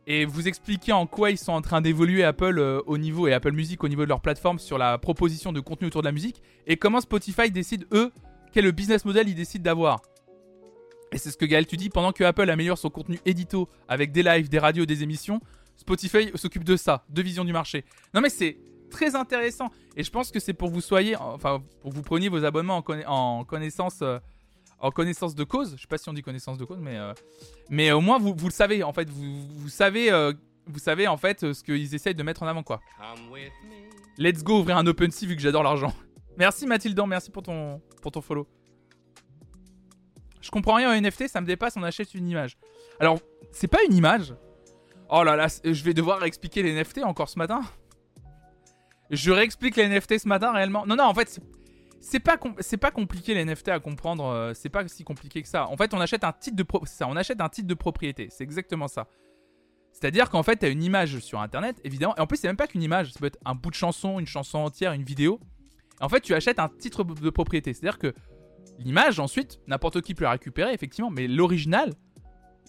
et 0.08 0.26
vous 0.26 0.48
expliquer 0.48 0.92
en 0.94 1.06
quoi 1.08 1.32
ils 1.32 1.38
sont 1.38 1.52
en 1.54 1.62
train 1.62 1.82
d'évoluer 1.82 2.24
Apple 2.24 2.60
euh, 2.60 2.82
au 2.86 2.98
niveau 2.98 3.28
et 3.28 3.34
Apple 3.34 3.52
Music 3.54 3.84
au 3.84 3.88
niveau 3.88 4.04
de 4.04 4.10
leur 4.10 4.22
plateforme 4.22 4.60
sur 4.60 4.78
la 4.78 4.98
proposition 4.98 5.52
de 5.52 5.60
contenu 5.62 5.88
autour 5.88 6.02
de 6.02 6.08
la 6.08 6.12
musique 6.12 6.42
et 6.68 6.78
comment 6.78 7.02
Spotify 7.02 7.50
décide 7.52 7.88
eux 7.94 8.12
quel 8.52 8.66
le 8.66 8.72
business 8.72 9.04
model 9.06 9.28
ils 9.28 9.36
décident 9.36 9.64
d'avoir. 9.64 10.02
Et 11.12 11.18
c'est 11.18 11.32
ce 11.32 11.38
que 11.38 11.46
Gaël 11.46 11.66
tu 11.66 11.76
dis 11.78 11.90
pendant 11.90 12.12
que 12.12 12.24
Apple 12.24 12.50
améliore 12.50 12.78
son 12.78 12.90
contenu 12.90 13.20
édito 13.26 13.68
avec 13.88 14.12
des 14.12 14.24
lives, 14.24 14.48
des 14.50 14.60
radios, 14.60 14.86
des 14.86 15.04
émissions, 15.04 15.40
Spotify 15.76 16.32
s'occupe 16.36 16.64
de 16.64 16.76
ça, 16.78 17.06
de 17.10 17.22
vision 17.22 17.44
du 17.46 17.54
marché. 17.54 17.86
Non 18.14 18.22
mais 18.22 18.30
c'est 18.30 18.58
très 18.90 19.16
intéressant 19.16 19.70
et 19.98 20.04
je 20.04 20.12
pense 20.12 20.32
que 20.32 20.40
c'est 20.40 20.54
pour 20.54 20.70
vous 20.70 20.82
soyez 20.82 21.16
enfin 21.16 21.64
pour 21.82 21.92
vous 21.92 22.02
preniez 22.04 22.30
vos 22.30 22.44
abonnements 22.46 22.78
en, 22.78 22.82
conna- 22.82 23.08
en 23.08 23.44
connaissance 23.44 24.00
euh, 24.02 24.20
en 24.80 24.92
connaissance 24.92 25.34
de 25.36 25.44
cause. 25.44 25.76
Je 25.76 25.82
sais 25.82 25.88
pas 25.88 25.98
si 25.98 26.08
on 26.10 26.14
dit 26.14 26.22
connaissance 26.22 26.58
de 26.58 26.66
cause 26.66 26.80
mais 26.80 26.98
euh, 26.98 27.14
mais 27.70 27.92
au 27.92 28.02
moins 28.02 28.20
vous, 28.20 28.34
vous 28.38 28.48
le 28.48 28.54
savez 28.54 28.84
en 28.84 28.94
fait 28.94 29.10
vous, 29.10 29.48
vous 29.56 29.70
savez 29.70 30.12
euh, 30.12 30.32
vous 30.68 30.80
savez 30.80 31.08
en 31.08 31.18
fait 31.18 31.54
ce 31.54 31.64
qu'ils 31.64 31.94
essayent 31.96 32.16
de 32.16 32.24
mettre 32.24 32.44
en 32.44 32.48
avant 32.48 32.64
quoi. 32.64 32.80
Let's 34.18 34.44
go 34.44 34.60
ouvrir 34.60 34.78
un 34.78 34.86
OpenSea 34.88 35.26
vu 35.26 35.36
que 35.36 35.42
j'adore 35.42 35.64
l'argent. 35.64 35.94
Merci 36.38 36.66
Mathildan, 36.68 37.06
merci 37.08 37.30
pour 37.32 37.44
ton, 37.44 37.80
pour 38.02 38.12
ton 38.12 38.22
follow. 38.22 38.48
Je 40.42 40.50
comprends 40.52 40.74
rien 40.76 40.92
au 40.96 41.00
NFT, 41.00 41.28
ça 41.28 41.42
me 41.42 41.46
dépasse, 41.48 41.78
on 41.78 41.84
achète 41.84 42.14
une 42.16 42.28
image. 42.28 42.58
Alors, 43.00 43.20
c'est 43.52 43.68
pas 43.68 43.80
une 43.88 43.94
image. 43.96 44.34
Oh 45.16 45.24
là 45.24 45.36
là, 45.36 45.46
je 45.64 45.84
vais 45.84 45.94
devoir 45.94 46.24
expliquer 46.24 46.64
les 46.64 46.74
NFT 46.74 47.04
encore 47.04 47.30
ce 47.30 47.38
matin. 47.38 47.62
Je 49.12 49.32
réexplique 49.32 49.76
les 49.76 49.88
NFT 49.88 50.18
ce 50.18 50.28
matin 50.28 50.52
réellement. 50.52 50.88
Non, 50.88 50.96
non, 50.96 51.04
en 51.04 51.14
fait, 51.14 51.40
c'est- 52.00 52.20
pas 52.78 52.90
compliqué 52.92 53.36
les 53.36 53.42
NFT 53.46 53.68
à 53.70 53.80
comprendre, 53.80 54.26
euh, 54.26 54.54
c'est 54.56 54.70
pas 54.70 54.88
si 54.88 55.04
compliqué 55.04 55.44
que 55.44 55.48
ça. 55.48 55.68
En 55.68 55.78
fait, 55.78 55.94
on 55.94 56.00
achète 56.02 56.24
un 56.24 56.32
titre 56.32 56.56
de 56.56 56.64
pro- 56.64 56.84
c'est 56.88 56.96
ça, 56.98 57.08
on 57.08 57.16
achète 57.16 57.42
un 57.42 57.50
titre 57.50 57.68
de 57.68 57.76
propriété, 57.76 58.28
c'est 58.32 58.44
exactement 58.44 58.88
ça. 58.88 59.06
C'est-à-dire 59.92 60.32
qu'en 60.32 60.42
fait, 60.42 60.58
tu 60.58 60.66
as 60.66 60.70
une 60.70 60.82
image 60.82 61.20
sur 61.20 61.40
internet, 61.40 61.80
évidemment, 61.84 62.16
et 62.18 62.20
en 62.20 62.26
plus, 62.26 62.38
c'est 62.38 62.48
même 62.48 62.58
pas 62.58 62.66
qu'une 62.66 62.82
image, 62.82 63.14
ça 63.14 63.20
peut 63.20 63.28
être 63.28 63.38
un 63.46 63.54
bout 63.54 63.70
de 63.70 63.76
chanson, 63.76 64.20
une 64.20 64.26
chanson 64.26 64.58
entière, 64.58 64.94
une 64.94 65.04
vidéo. 65.04 65.40
En 66.02 66.10
fait, 66.10 66.22
tu 66.22 66.34
achètes 66.34 66.58
un 66.58 66.70
titre 66.70 67.04
de 67.04 67.30
propriété, 67.30 67.72
c'est-à-dire 67.76 68.00
que 68.00 68.16
l'image 68.80 69.20
ensuite, 69.20 69.60
n'importe 69.68 70.02
qui 70.02 70.16
peut 70.16 70.24
la 70.24 70.32
récupérer 70.32 70.74
effectivement, 70.74 71.12
mais 71.12 71.28
l'original, 71.28 71.94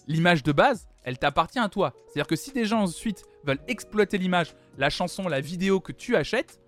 l'image 0.07 0.43
de 0.43 0.51
base, 0.51 0.87
elle 1.05 1.19
t'appartient 1.19 1.59
à 1.59 1.69
toi. 1.69 1.93
C'est-à-dire 2.07 2.27
que 2.27 2.35
si 2.35 2.51
des 2.51 2.65
gens 2.65 2.81
ensuite 2.81 3.23
veulent 3.45 3.61
exploiter 3.67 4.17
l'image, 4.17 4.55
la 4.77 4.89
chanson, 4.89 5.27
la 5.27 5.39
vidéo 5.39 5.79
que 5.79 5.91
tu 5.91 6.15
achètes, 6.15 6.59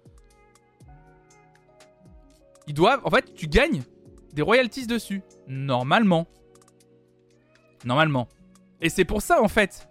ils 2.67 2.73
doivent. 2.73 3.01
En 3.03 3.09
fait, 3.09 3.33
tu 3.33 3.47
gagnes 3.47 3.81
des 4.33 4.43
royalties 4.43 4.85
dessus. 4.85 5.23
Normalement. 5.47 6.27
Normalement. 7.83 8.29
Et 8.79 8.89
c'est 8.89 9.05
pour 9.05 9.23
ça, 9.23 9.41
en 9.41 9.47
fait, 9.47 9.89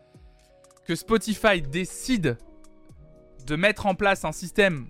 que 0.87 0.95
Spotify 0.95 1.61
décide 1.61 2.39
de 3.47 3.57
mettre 3.57 3.87
en 3.87 3.97
place 3.97 4.25
un 4.25 4.33
système 4.33 4.87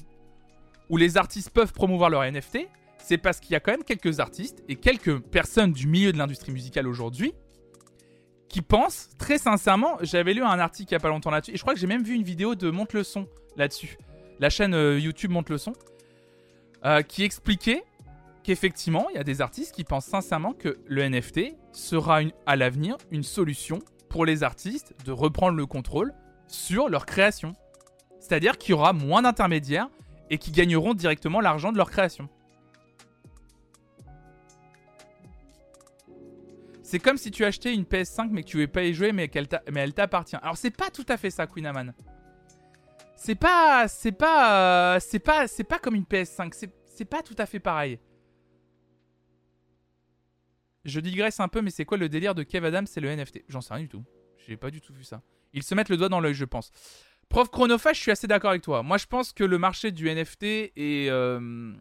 où 0.91 0.99
les 0.99 1.17
artistes 1.17 1.51
peuvent 1.51 1.73
promouvoir 1.73 2.11
leur 2.11 2.31
NFT. 2.31 2.69
C'est 2.99 3.19
parce 3.19 3.41
qu'il 3.41 3.53
y 3.53 3.55
a 3.55 3.61
quand 3.61 3.73
même 3.73 3.85
quelques 3.85 4.21
artistes 4.21 4.63
et 4.69 4.77
quelques 4.77 5.19
personnes 5.19 5.73
du 5.73 5.87
milieu 5.87 6.13
de 6.13 6.19
l'industrie 6.19 6.53
musicale 6.53 6.87
aujourd'hui 6.87 7.33
qui 8.49 8.63
pensent 8.63 9.11
très 9.19 9.39
sincèrement. 9.39 9.97
J'avais 10.03 10.35
lu 10.35 10.43
un 10.43 10.59
article 10.59 10.91
il 10.91 10.95
y 10.95 10.97
a 10.97 11.01
pas 11.01 11.09
longtemps 11.09 11.31
là-dessus 11.31 11.53
et 11.53 11.57
je 11.57 11.63
crois 11.63 11.75
que 11.75 11.81
j'ai 11.81 11.87
même 11.87 12.03
vu 12.03 12.15
une 12.15 12.23
vidéo 12.23 12.55
de 12.55 12.71
Monte 12.71 12.93
le 12.93 13.03
là-dessus. 13.57 13.99
La 14.39 14.51
chaîne 14.51 14.75
euh, 14.75 14.99
YouTube 14.99 15.31
Monte 15.31 15.49
le 15.49 15.57
euh, 16.85 17.03
qui 17.03 17.25
expliquait 17.25 17.85
qu'effectivement, 18.45 19.09
il 19.11 19.17
y 19.17 19.19
a 19.19 19.25
des 19.25 19.41
artistes 19.41 19.75
qui 19.75 19.83
pensent 19.83 20.07
sincèrement 20.07 20.53
que 20.53 20.79
le 20.87 21.09
NFT 21.09 21.57
sera 21.73 22.21
à 22.47 22.57
l'avenir 22.57 22.97
une 23.11 23.25
solution 23.25 23.81
pour 24.09 24.25
les 24.25 24.45
artistes 24.45 24.95
de 25.05 25.11
reprendre 25.13 25.57
le 25.57 25.67
contrôle 25.67 26.13
sur 26.47 26.89
leur 26.89 27.07
création. 27.07 27.55
C'est-à-dire 28.21 28.57
qu'il 28.59 28.71
y 28.71 28.75
aura 28.75 28.93
moins 28.93 29.23
d'intermédiaires 29.23 29.89
et 30.31 30.39
qui 30.39 30.53
gagneront 30.53 30.95
directement 30.95 31.41
l'argent 31.41 31.73
de 31.73 31.77
leur 31.77 31.91
création. 31.91 32.29
C'est 36.87 37.01
comme 37.01 37.17
si 37.17 37.33
tu 37.33 37.45
achetais 37.45 37.75
une 37.75 37.83
PS5 37.83 38.29
mais 38.31 38.45
que 38.45 38.49
tu 38.49 38.59
veux 38.59 38.69
pas 38.69 38.85
y 38.85 38.95
jouer 38.95 39.11
mais 39.11 39.27
qu'elle 39.27 39.49
elle 39.75 39.93
t'appartient. 39.93 40.37
Alors 40.37 40.57
c'est 40.57 40.71
pas 40.71 40.89
tout 40.89 41.05
à 41.09 41.17
fait 41.17 41.31
ça 41.31 41.49
Queen. 41.49 41.93
C'est 43.17 43.35
pas 43.35 43.89
c'est 43.89 44.13
pas 44.13 45.01
c'est 45.01 45.19
pas 45.19 45.49
c'est 45.49 45.65
pas 45.65 45.81
comme 45.81 45.97
une 45.97 46.05
PS5, 46.05 46.71
c'est 46.87 47.05
pas 47.05 47.25
tout 47.25 47.35
à 47.39 47.47
fait 47.47 47.59
pareil. 47.59 47.99
Je 50.85 51.01
digresse 51.01 51.41
un 51.41 51.49
peu 51.49 51.61
mais 51.61 51.71
c'est 51.71 51.85
quoi 51.85 51.99
le 51.99 52.09
délire 52.09 52.37
de 52.37 52.45
Kev 52.45 52.65
Adams 52.65 52.87
c'est 52.87 53.01
le 53.01 53.13
NFT 53.13 53.43
J'en 53.49 53.61
sais 53.61 53.75
rien 53.75 53.83
du 53.83 53.89
tout. 53.89 54.05
J'ai 54.47 54.57
pas 54.57 54.71
du 54.71 54.81
tout 54.81 54.95
vu 54.95 55.03
ça. 55.03 55.23
Ils 55.55 55.65
se 55.65 55.75
mettent 55.75 55.89
le 55.89 55.97
doigt 55.97 56.09
dans 56.09 56.21
l'œil, 56.21 56.35
je 56.35 56.45
pense. 56.45 56.71
Prof 57.29 57.51
chronophage, 57.51 57.97
je 57.97 58.03
suis 58.03 58.13
assez 58.13 58.29
d'accord 58.29 58.51
avec 58.51 58.63
toi. 58.63 58.85
Moi, 58.85 58.97
je 58.97 59.07
pense 59.07 59.33
que 59.33 59.43
le 59.43 59.59
marché 59.59 59.91
du 59.91 60.09
NFT 60.09 60.45
est, 60.77 61.11
euh, 61.11 61.73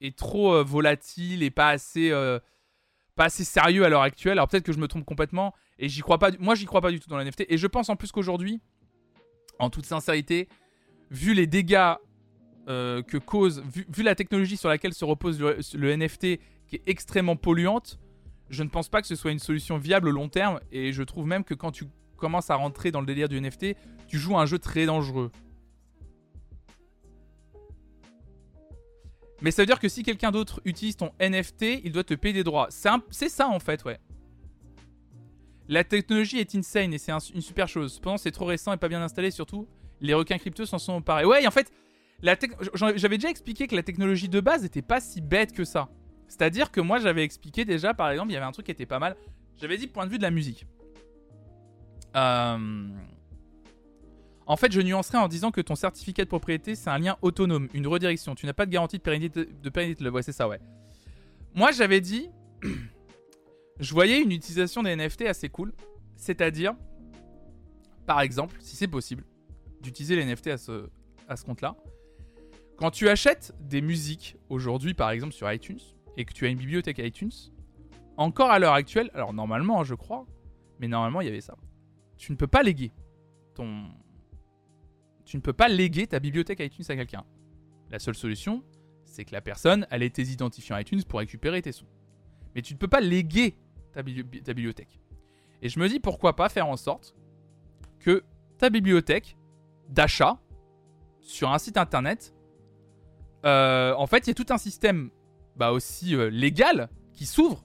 est 0.00 0.16
trop 0.16 0.54
euh, 0.54 0.62
volatile 0.62 1.42
et 1.42 1.50
pas 1.50 1.68
assez, 1.68 2.10
euh, 2.10 2.38
pas 3.16 3.24
assez 3.26 3.44
sérieux 3.44 3.84
à 3.84 3.88
l'heure 3.88 4.02
actuelle. 4.02 4.32
Alors 4.32 4.48
peut-être 4.48 4.64
que 4.64 4.72
je 4.72 4.78
me 4.78 4.88
trompe 4.88 5.04
complètement 5.04 5.54
et 5.78 5.88
j'y 5.88 6.00
crois 6.00 6.18
pas. 6.18 6.30
du- 6.30 6.38
Moi, 6.38 6.54
j'y 6.54 6.64
crois 6.66 6.80
pas 6.80 6.90
du 6.90 7.00
tout 7.00 7.08
dans 7.08 7.16
le 7.18 7.24
NFT. 7.24 7.46
Et 7.48 7.58
je 7.58 7.66
pense 7.66 7.88
en 7.88 7.96
plus 7.96 8.10
qu'aujourd'hui, 8.12 8.60
en 9.58 9.70
toute 9.70 9.86
sincérité, 9.86 10.48
vu 11.10 11.34
les 11.34 11.46
dégâts 11.46 11.94
euh, 12.68 13.02
que 13.02 13.18
cause, 13.18 13.62
vu, 13.72 13.86
vu 13.94 14.02
la 14.02 14.14
technologie 14.14 14.56
sur 14.56 14.68
laquelle 14.68 14.94
se 14.94 15.04
repose 15.04 15.38
le, 15.40 15.58
le 15.74 15.96
NFT, 15.96 16.38
qui 16.66 16.76
est 16.76 16.82
extrêmement 16.86 17.36
polluante, 17.36 17.98
je 18.50 18.62
ne 18.62 18.68
pense 18.68 18.88
pas 18.88 19.00
que 19.00 19.06
ce 19.06 19.16
soit 19.16 19.30
une 19.32 19.38
solution 19.38 19.76
viable 19.78 20.08
au 20.08 20.12
long 20.12 20.28
terme. 20.28 20.60
Et 20.72 20.92
je 20.92 21.02
trouve 21.02 21.26
même 21.26 21.44
que 21.44 21.54
quand 21.54 21.72
tu 21.72 21.84
commences 22.16 22.50
à 22.50 22.54
rentrer 22.56 22.90
dans 22.90 23.00
le 23.00 23.06
délire 23.06 23.28
du 23.28 23.38
NFT, 23.40 23.76
tu 24.08 24.18
joues 24.18 24.36
à 24.36 24.42
un 24.42 24.46
jeu 24.46 24.58
très 24.58 24.86
dangereux. 24.86 25.30
Mais 29.42 29.50
ça 29.50 29.62
veut 29.62 29.66
dire 29.66 29.78
que 29.80 29.88
si 29.88 30.02
quelqu'un 30.02 30.30
d'autre 30.30 30.60
utilise 30.64 30.96
ton 30.96 31.10
NFT, 31.20 31.80
il 31.84 31.92
doit 31.92 32.04
te 32.04 32.14
payer 32.14 32.32
des 32.34 32.44
droits. 32.44 32.68
C'est 32.70 33.28
ça 33.28 33.48
en 33.48 33.58
fait, 33.58 33.84
ouais. 33.84 33.98
La 35.68 35.82
technologie 35.82 36.38
est 36.38 36.54
insane 36.54 36.92
et 36.92 36.98
c'est 36.98 37.12
un- 37.12 37.18
une 37.34 37.40
super 37.40 37.66
chose. 37.68 37.94
Cependant, 37.94 38.16
c'est 38.18 38.30
trop 38.32 38.44
récent 38.44 38.72
et 38.72 38.76
pas 38.76 38.88
bien 38.88 39.02
installé, 39.02 39.30
surtout 39.30 39.66
les 40.00 40.12
requins 40.14 40.36
crypto 40.38 40.66
s'en 40.66 40.78
sont 40.78 40.92
emparés. 40.94 41.24
Ouais, 41.24 41.46
en 41.46 41.50
fait, 41.50 41.72
j'avais 42.22 43.16
déjà 43.16 43.30
expliqué 43.30 43.66
que 43.66 43.74
la 43.74 43.82
technologie 43.82 44.28
de 44.28 44.40
base 44.40 44.64
était 44.64 44.82
pas 44.82 45.00
si 45.00 45.20
bête 45.20 45.52
que 45.52 45.64
ça. 45.64 45.88
C'est-à-dire 46.28 46.70
que 46.70 46.80
moi, 46.80 46.98
j'avais 46.98 47.22
expliqué 47.24 47.64
déjà, 47.64 47.94
par 47.94 48.10
exemple, 48.10 48.30
il 48.30 48.34
y 48.34 48.36
avait 48.36 48.46
un 48.46 48.52
truc 48.52 48.66
qui 48.66 48.72
était 48.72 48.86
pas 48.86 48.98
mal. 48.98 49.16
J'avais 49.60 49.76
dit 49.78 49.86
point 49.86 50.04
de 50.06 50.10
vue 50.10 50.18
de 50.18 50.22
la 50.22 50.30
musique. 50.30 50.66
Euh, 52.16 52.88
En 54.46 54.56
fait, 54.56 54.72
je 54.72 54.80
nuancerai 54.80 55.18
en 55.18 55.28
disant 55.28 55.50
que 55.50 55.60
ton 55.60 55.74
certificat 55.74 56.24
de 56.24 56.28
propriété, 56.28 56.74
c'est 56.74 56.90
un 56.90 56.98
lien 56.98 57.16
autonome, 57.22 57.68
une 57.72 57.86
redirection. 57.86 58.34
Tu 58.34 58.46
n'as 58.46 58.52
pas 58.52 58.66
de 58.66 58.70
garantie 58.70 58.98
de 58.98 59.02
pérennité 59.02 59.46
de 59.46 59.70
pérennité. 59.70 60.06
Ouais, 60.08 60.22
c'est 60.22 60.32
ça, 60.32 60.48
ouais. 60.48 60.60
Moi, 61.54 61.72
j'avais 61.72 62.00
dit, 62.00 62.28
je 63.80 63.94
voyais 63.94 64.20
une 64.20 64.32
utilisation 64.32 64.82
des 64.82 64.94
NFT 64.96 65.22
assez 65.22 65.48
cool. 65.48 65.72
C'est-à-dire, 66.16 66.74
par 68.06 68.20
exemple, 68.20 68.56
si 68.60 68.76
c'est 68.76 68.88
possible, 68.88 69.24
d'utiliser 69.80 70.16
les 70.16 70.24
NFT 70.24 70.48
à 70.48 70.58
ce, 70.58 70.90
à 71.28 71.36
ce 71.36 71.44
compte-là. 71.44 71.76
Quand 72.76 72.90
tu 72.90 73.08
achètes 73.08 73.54
des 73.60 73.80
musiques 73.80 74.36
aujourd'hui, 74.48 74.94
par 74.94 75.10
exemple 75.10 75.32
sur 75.32 75.50
iTunes, 75.50 75.80
et 76.16 76.24
que 76.24 76.32
tu 76.32 76.46
as 76.46 76.48
une 76.48 76.58
bibliothèque 76.58 76.98
iTunes, 76.98 77.32
encore 78.16 78.50
à 78.50 78.58
l'heure 78.58 78.74
actuelle, 78.74 79.10
alors 79.14 79.32
normalement, 79.32 79.84
je 79.84 79.94
crois, 79.94 80.26
mais 80.80 80.88
normalement, 80.88 81.20
il 81.20 81.26
y 81.26 81.28
avait 81.28 81.40
ça. 81.40 81.56
Tu 82.16 82.32
ne 82.32 82.36
peux 82.36 82.46
pas 82.46 82.62
léguer 82.62 82.92
ton. 83.54 83.84
Tu 85.24 85.36
ne 85.36 85.42
peux 85.42 85.52
pas 85.52 85.68
léguer 85.68 86.06
ta 86.06 86.20
bibliothèque 86.20 86.60
iTunes 86.60 86.84
à 86.88 86.96
quelqu'un. 86.96 87.24
La 87.90 87.98
seule 87.98 88.14
solution, 88.14 88.62
c'est 89.04 89.24
que 89.24 89.32
la 89.32 89.40
personne, 89.40 89.86
elle 89.90 90.02
ait 90.02 90.10
tes 90.10 90.24
identifiants 90.24 90.76
iTunes 90.76 91.02
pour 91.04 91.18
récupérer 91.20 91.62
tes 91.62 91.72
sons. 91.72 91.86
Mais 92.54 92.62
tu 92.62 92.74
ne 92.74 92.78
peux 92.78 92.88
pas 92.88 93.00
léguer 93.00 93.56
ta, 93.92 94.02
bibli- 94.02 94.42
ta 94.42 94.54
bibliothèque. 94.54 95.00
Et 95.62 95.68
je 95.68 95.78
me 95.80 95.88
dis 95.88 96.00
pourquoi 96.00 96.36
pas 96.36 96.48
faire 96.48 96.66
en 96.66 96.76
sorte 96.76 97.14
que 98.00 98.22
ta 98.58 98.70
bibliothèque 98.70 99.36
d'achat 99.88 100.38
sur 101.20 101.50
un 101.50 101.58
site 101.58 101.76
internet, 101.78 102.34
euh, 103.44 103.94
en 103.94 104.06
fait, 104.06 104.26
il 104.26 104.28
y 104.28 104.30
a 104.30 104.34
tout 104.34 104.52
un 104.52 104.58
système 104.58 105.10
bah, 105.56 105.72
aussi 105.72 106.14
euh, 106.14 106.28
légal 106.28 106.88
qui 107.12 107.26
s'ouvre 107.26 107.64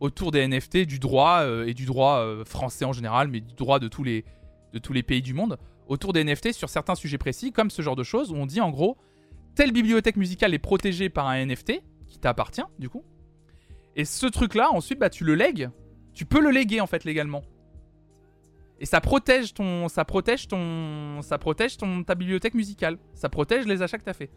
autour 0.00 0.30
des 0.30 0.46
NFT, 0.46 0.78
du 0.78 0.98
droit 0.98 1.40
euh, 1.40 1.66
et 1.66 1.74
du 1.74 1.86
droit 1.86 2.44
français 2.44 2.84
en 2.84 2.92
général, 2.92 3.28
mais 3.28 3.40
du 3.40 3.54
droit 3.54 3.78
de 3.78 3.88
tous 3.88 4.04
les 4.04 5.02
pays 5.02 5.22
du 5.22 5.32
monde, 5.32 5.58
autour 5.86 6.12
des 6.12 6.24
NFT 6.24 6.52
sur 6.52 6.68
certains 6.68 6.94
sujets 6.94 7.18
précis, 7.18 7.52
comme 7.52 7.70
ce 7.70 7.82
genre 7.82 7.96
de 7.96 8.02
choses 8.02 8.32
où 8.32 8.34
on 8.36 8.46
dit 8.46 8.60
en 8.60 8.70
gros, 8.70 8.96
telle 9.54 9.72
bibliothèque 9.72 10.16
musicale 10.16 10.54
est 10.54 10.58
protégée 10.58 11.08
par 11.08 11.28
un 11.28 11.44
NFT 11.46 11.82
qui 12.06 12.18
t'appartient 12.18 12.64
du 12.78 12.88
coup, 12.88 13.04
et 13.96 14.04
ce 14.04 14.26
truc-là, 14.26 14.70
ensuite, 14.72 14.98
bah, 14.98 15.10
tu 15.10 15.24
le 15.24 15.34
lègues. 15.34 15.70
Tu 16.12 16.26
peux 16.26 16.40
le 16.40 16.50
léguer 16.50 16.80
en 16.80 16.86
fait 16.86 17.04
légalement. 17.04 17.42
Et 18.78 18.84
ça 18.84 19.00
protège 19.00 19.54
ton, 19.54 19.88
ça 19.88 20.04
protège 20.04 20.48
ton, 20.48 21.22
ça 21.22 21.38
protège 21.38 21.78
ton 21.78 22.04
ta 22.04 22.14
bibliothèque 22.14 22.54
musicale. 22.54 22.98
Ça 23.14 23.30
protège 23.30 23.66
les 23.66 23.80
achats 23.80 23.96
que 23.96 24.04
t'as 24.04 24.12
fait. 24.12 24.30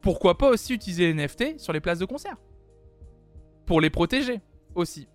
Pourquoi 0.00 0.38
pas 0.38 0.48
aussi 0.48 0.74
utiliser 0.74 1.12
les 1.12 1.24
NFT 1.24 1.58
sur 1.58 1.72
les 1.72 1.80
places 1.80 1.98
de 1.98 2.04
concert? 2.04 2.36
Pour 3.66 3.80
les 3.80 3.90
protéger 3.90 4.40
aussi. 4.76 5.08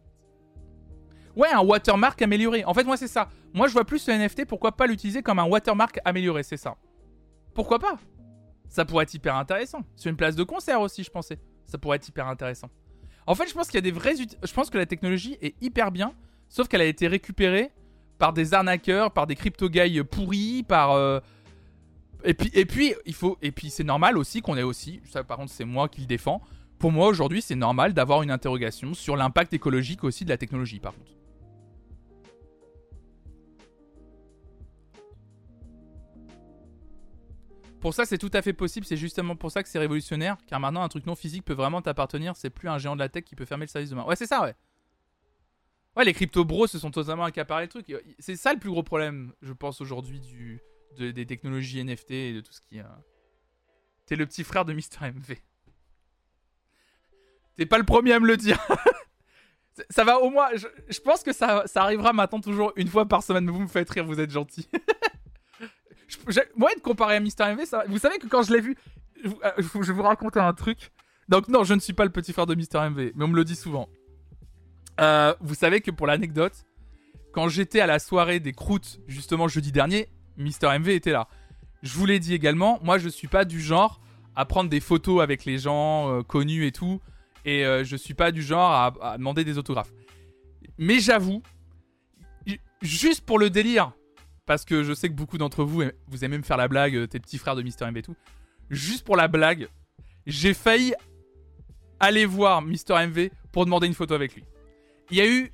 Ouais, 1.35 1.49
un 1.51 1.61
watermark 1.61 2.21
amélioré. 2.21 2.63
En 2.65 2.73
fait, 2.73 2.83
moi 2.83 2.97
c'est 2.97 3.07
ça. 3.07 3.29
Moi 3.53 3.67
je 3.67 3.73
vois 3.73 3.85
plus 3.85 4.07
le 4.07 4.13
NFT. 4.15 4.45
Pourquoi 4.45 4.71
pas 4.73 4.85
l'utiliser 4.87 5.21
comme 5.23 5.39
un 5.39 5.45
watermark 5.45 5.99
amélioré, 6.05 6.43
c'est 6.43 6.57
ça. 6.57 6.75
Pourquoi 7.53 7.79
pas? 7.79 7.97
Ça 8.69 8.85
pourrait 8.85 9.03
être 9.03 9.13
hyper 9.13 9.35
intéressant. 9.35 9.81
Sur 9.95 10.09
une 10.09 10.17
place 10.17 10.35
de 10.35 10.43
concert 10.43 10.81
aussi, 10.81 11.03
je 11.03 11.11
pensais. 11.11 11.39
Ça 11.65 11.77
pourrait 11.77 11.97
être 11.97 12.07
hyper 12.07 12.27
intéressant. 12.27 12.69
En 13.27 13.35
fait, 13.35 13.47
je 13.47 13.53
pense 13.53 13.67
qu'il 13.67 13.75
y 13.75 13.77
a 13.77 13.81
des 13.81 13.91
vrais. 13.91 14.15
Je 14.15 14.53
pense 14.53 14.69
que 14.69 14.77
la 14.77 14.85
technologie 14.85 15.37
est 15.41 15.55
hyper 15.61 15.91
bien, 15.91 16.13
sauf 16.49 16.67
qu'elle 16.67 16.81
a 16.81 16.85
été 16.85 17.07
récupérée 17.07 17.71
par 18.17 18.33
des 18.33 18.53
arnaqueurs, 18.53 19.11
par 19.11 19.27
des 19.27 19.35
crypto 19.35 19.69
guys 19.69 20.03
pourris, 20.03 20.63
par. 20.63 20.91
euh, 20.91 21.19
Et 22.23 22.33
puis, 22.33 22.49
et 22.53 22.65
puis, 22.65 22.95
il 23.05 23.13
faut. 23.13 23.37
Et 23.41 23.51
puis, 23.51 23.69
c'est 23.69 23.83
normal 23.83 24.17
aussi 24.17 24.41
qu'on 24.41 24.57
ait 24.57 24.63
aussi. 24.63 25.01
Ça, 25.05 25.23
par 25.23 25.37
contre, 25.37 25.51
c'est 25.51 25.65
moi 25.65 25.87
qui 25.87 26.01
le 26.01 26.07
défends. 26.07 26.41
Pour 26.79 26.91
moi, 26.91 27.07
aujourd'hui, 27.07 27.41
c'est 27.41 27.55
normal 27.55 27.93
d'avoir 27.93 28.23
une 28.23 28.31
interrogation 28.31 28.93
sur 28.93 29.15
l'impact 29.15 29.53
écologique 29.53 30.03
aussi 30.03 30.25
de 30.25 30.29
la 30.29 30.37
technologie, 30.37 30.79
par 30.79 30.93
contre. 30.93 31.11
Pour 37.83 37.93
ça, 37.93 38.05
c'est 38.05 38.17
tout 38.17 38.31
à 38.31 38.41
fait 38.41 38.53
possible. 38.53 38.85
C'est 38.85 38.95
justement 38.95 39.35
pour 39.35 39.51
ça 39.51 39.61
que 39.61 39.67
c'est 39.67 39.77
révolutionnaire. 39.77 40.37
Car 40.47 40.57
maintenant, 40.61 40.83
un 40.83 40.87
truc 40.87 41.05
non 41.05 41.15
physique 41.15 41.43
peut 41.43 41.53
vraiment 41.53 41.81
t'appartenir. 41.81 42.37
C'est 42.37 42.49
plus 42.49 42.69
un 42.69 42.77
géant 42.77 42.95
de 42.95 42.99
la 42.99 43.09
tech 43.09 43.25
qui 43.25 43.35
peut 43.35 43.43
fermer 43.43 43.65
le 43.65 43.69
service 43.69 43.89
demain. 43.89 44.05
Ouais, 44.05 44.15
c'est 44.15 44.25
ça, 44.25 44.41
ouais. 44.41 44.55
Ouais, 45.97 46.05
les 46.05 46.13
crypto 46.13 46.45
bros 46.45 46.65
se 46.65 46.79
sont 46.79 46.91
totalement 46.91 47.25
accaparés 47.25 47.63
le 47.63 47.67
truc. 47.67 47.93
C'est 48.19 48.37
ça 48.37 48.53
le 48.53 48.59
plus 48.59 48.69
gros 48.69 48.83
problème, 48.83 49.33
je 49.41 49.51
pense, 49.51 49.81
aujourd'hui, 49.81 50.21
du, 50.21 50.61
de- 50.97 51.11
des 51.11 51.25
technologies 51.25 51.83
NFT 51.83 52.11
et 52.11 52.33
de 52.35 52.39
tout 52.39 52.53
ce 52.53 52.61
qui. 52.61 52.79
euh, 52.79 52.83
T'es 54.05 54.15
le 54.15 54.25
petit 54.27 54.45
frère 54.45 54.63
de 54.63 54.71
Mister 54.71 54.99
MV. 55.01 55.35
T'es 57.57 57.65
pas 57.65 57.79
le 57.79 57.83
premier 57.83 58.13
à 58.13 58.21
me 58.21 58.27
le 58.27 58.37
dire. 58.37 58.65
ça 59.89 60.05
va 60.05 60.19
au 60.19 60.29
moins. 60.29 60.47
Je, 60.55 60.99
pense 61.01 61.21
que 61.21 61.33
ça, 61.33 61.63
ça, 61.65 61.83
arrivera 61.83 62.13
maintenant 62.13 62.39
toujours 62.39 62.71
une 62.77 62.87
fois 62.87 63.05
par 63.05 63.23
semaine. 63.23 63.49
Vous 63.49 63.59
me 63.59 63.67
faites 63.67 63.89
rire, 63.89 64.05
vous 64.05 64.21
êtes 64.21 64.31
gentil. 64.31 64.69
moi, 66.55 66.69
de 66.75 66.81
comparer 66.81 67.15
à 67.15 67.19
Mister 67.19 67.45
MV, 67.45 67.63
vous 67.87 67.99
savez 67.99 68.17
que 68.17 68.27
quand 68.27 68.43
je 68.43 68.53
l'ai 68.53 68.61
vu, 68.61 68.75
je, 69.23 69.29
euh, 69.29 69.51
je, 69.57 69.79
vais 69.79 69.93
vous 69.93 70.03
raconter 70.03 70.39
un 70.39 70.53
truc. 70.53 70.91
Donc, 71.29 71.47
non, 71.47 71.63
je 71.63 71.73
ne 71.73 71.79
suis 71.79 71.93
pas 71.93 72.03
le 72.03 72.11
petit 72.11 72.33
frère 72.33 72.45
de 72.45 72.55
Mister 72.55 72.79
MV, 72.89 73.11
mais 73.15 73.23
on 73.23 73.27
me 73.27 73.35
le 73.35 73.45
dit 73.45 73.55
souvent. 73.55 73.87
Euh, 74.99 75.33
vous 75.41 75.55
savez 75.55 75.81
que 75.81 75.91
pour 75.91 76.07
l'anecdote, 76.07 76.65
quand 77.33 77.47
j'étais 77.47 77.79
à 77.79 77.87
la 77.87 77.99
soirée 77.99 78.39
des 78.39 78.51
croûtes, 78.51 78.99
justement 79.07 79.47
jeudi 79.47 79.71
dernier, 79.71 80.09
Mister 80.37 80.67
MV 80.77 80.89
était 80.89 81.11
là. 81.11 81.27
Je 81.81 81.93
vous 81.97 82.05
l'ai 82.05 82.19
dit 82.19 82.33
également, 82.33 82.79
moi 82.83 82.97
je 82.97 83.09
suis 83.09 83.27
pas 83.27 83.45
du 83.45 83.59
genre 83.59 83.99
à 84.35 84.45
prendre 84.45 84.69
des 84.69 84.79
photos 84.79 85.21
avec 85.21 85.45
les 85.45 85.57
gens 85.57 86.11
euh, 86.11 86.23
connus 86.23 86.65
et 86.65 86.71
tout, 86.71 87.01
et 87.45 87.65
euh, 87.65 87.83
je 87.83 87.95
suis 87.95 88.13
pas 88.13 88.31
du 88.31 88.41
genre 88.41 88.71
à, 88.71 89.17
demander 89.17 89.43
des 89.43 89.57
autographes. 89.57 89.91
Mais 90.77 90.99
j'avoue, 90.99 91.43
juste 92.81 93.25
pour 93.25 93.37
le 93.37 93.49
délire, 93.49 93.91
parce 94.45 94.65
que 94.65 94.83
je 94.83 94.93
sais 94.93 95.09
que 95.09 95.13
beaucoup 95.13 95.37
d'entre 95.37 95.63
vous, 95.63 95.83
vous 96.07 96.25
aimez 96.25 96.37
me 96.37 96.43
faire 96.43 96.57
la 96.57 96.67
blague, 96.67 97.07
tes 97.07 97.19
petits 97.19 97.37
frères 97.37 97.55
de 97.55 97.61
Mister 97.61 97.85
MV 97.85 97.97
et 97.97 98.01
tout, 98.01 98.15
juste 98.69 99.05
pour 99.05 99.15
la 99.15 99.27
blague, 99.27 99.67
j'ai 100.25 100.53
failli 100.53 100.93
aller 101.99 102.25
voir 102.25 102.61
Mister 102.61 102.93
MV 102.93 103.29
pour 103.51 103.65
demander 103.65 103.87
une 103.87 103.93
photo 103.93 104.13
avec 104.13 104.35
lui. 104.35 104.43
Il 105.11 105.17
y 105.17 105.21
a 105.21 105.27
eu. 105.27 105.51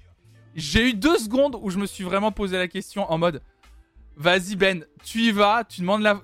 J'ai 0.55 0.89
eu 0.89 0.93
deux 0.93 1.17
secondes 1.19 1.57
où 1.61 1.69
je 1.69 1.77
me 1.77 1.85
suis 1.85 2.03
vraiment 2.03 2.31
posé 2.31 2.57
la 2.57 2.67
question 2.67 3.09
en 3.11 3.17
mode 3.17 3.41
Vas-y, 4.15 4.55
Ben, 4.55 4.83
tu 5.03 5.19
y 5.19 5.31
vas, 5.31 5.63
tu 5.63 5.81
demandes 5.81 6.01
la. 6.01 6.21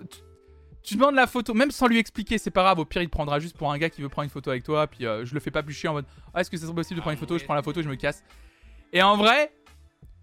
Tu, 0.84 0.96
demandes 0.96 1.16
la 1.16 1.26
photo, 1.26 1.54
même 1.54 1.72
sans 1.72 1.88
lui 1.88 1.98
expliquer, 1.98 2.38
c'est 2.38 2.52
pas 2.52 2.62
grave. 2.62 2.80
Au 2.80 2.86
pire, 2.86 3.02
il 3.02 3.08
te 3.08 3.12
prendra 3.12 3.40
juste 3.40 3.58
pour 3.58 3.72
un 3.72 3.78
gars 3.78 3.90
qui 3.90 4.02
veut 4.02 4.10
prendre 4.10 4.26
une 4.26 4.30
photo 4.30 4.50
avec 4.52 4.64
toi. 4.64 4.86
Puis 4.88 5.06
euh, 5.06 5.26
je 5.26 5.34
le 5.34 5.40
fais 5.40 5.50
pas 5.50 5.64
plus 5.64 5.74
chier 5.74 5.90
en 5.90 5.94
mode 5.94 6.06
Ah, 6.34 6.42
est-ce 6.42 6.50
que 6.50 6.58
c'est 6.58 6.72
possible 6.74 6.98
de 6.98 7.02
prendre 7.02 7.14
une 7.14 7.20
photo 7.20 7.38
Je 7.38 7.44
prends 7.44 7.56
la 7.56 7.64
photo, 7.64 7.82
je 7.82 7.90
me 7.90 7.96
casse. 7.96 8.24
Et 8.92 9.02
en 9.02 9.16
vrai, 9.16 9.52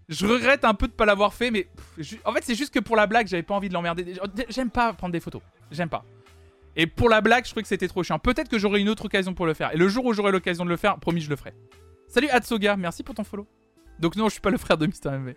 je 0.09 0.25
regrette 0.25 0.65
un 0.65 0.73
peu 0.73 0.87
de 0.87 0.93
pas 0.93 1.05
l'avoir 1.05 1.33
fait, 1.33 1.49
mais 1.49 1.67
en 2.25 2.33
fait, 2.33 2.43
c'est 2.43 2.55
juste 2.55 2.73
que 2.73 2.79
pour 2.79 2.95
la 2.95 3.07
blague, 3.07 3.27
j'avais 3.27 3.43
pas 3.43 3.55
envie 3.55 3.69
de 3.69 3.73
l'emmerder. 3.73 4.15
J'aime 4.49 4.69
pas 4.69 4.93
prendre 4.93 5.13
des 5.13 5.19
photos. 5.19 5.41
J'aime 5.71 5.89
pas. 5.89 6.03
Et 6.75 6.87
pour 6.87 7.09
la 7.09 7.21
blague, 7.21 7.45
je 7.45 7.51
trouvais 7.51 7.61
que 7.61 7.67
c'était 7.67 7.87
trop 7.87 8.03
chiant. 8.03 8.19
Peut-être 8.19 8.49
que 8.49 8.57
j'aurai 8.57 8.81
une 8.81 8.89
autre 8.89 9.05
occasion 9.05 9.33
pour 9.33 9.45
le 9.45 9.53
faire. 9.53 9.73
Et 9.73 9.77
le 9.77 9.87
jour 9.87 10.05
où 10.05 10.13
j'aurai 10.13 10.31
l'occasion 10.31 10.65
de 10.65 10.69
le 10.69 10.77
faire, 10.77 10.97
promis, 10.99 11.21
je 11.21 11.29
le 11.29 11.35
ferai. 11.35 11.53
Salut 12.07 12.29
Atsoga, 12.29 12.75
merci 12.75 13.03
pour 13.03 13.15
ton 13.15 13.23
follow. 13.23 13.47
Donc 13.99 14.15
non, 14.15 14.25
je 14.25 14.33
suis 14.33 14.41
pas 14.41 14.49
le 14.49 14.57
frère 14.57 14.77
de 14.77 14.85
Mister 14.85 15.09
MV. 15.09 15.35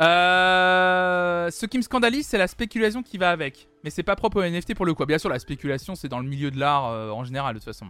Euh, 0.00 1.50
ce 1.50 1.66
qui 1.66 1.78
me 1.78 1.82
scandalise, 1.82 2.26
c'est 2.26 2.38
la 2.38 2.48
spéculation 2.48 3.02
qui 3.02 3.18
va 3.18 3.30
avec. 3.30 3.68
Mais 3.84 3.90
c'est 3.90 4.02
pas 4.02 4.16
propre 4.16 4.38
au 4.40 4.44
NFT 4.44 4.74
pour 4.74 4.86
le 4.86 4.94
coup. 4.94 5.04
Bien 5.06 5.18
sûr, 5.18 5.28
la 5.28 5.38
spéculation, 5.38 5.94
c'est 5.94 6.08
dans 6.08 6.20
le 6.20 6.28
milieu 6.28 6.50
de 6.50 6.58
l'art 6.58 6.88
euh, 6.88 7.10
en 7.10 7.24
général, 7.24 7.54
de 7.54 7.58
toute 7.58 7.66
façon. 7.66 7.86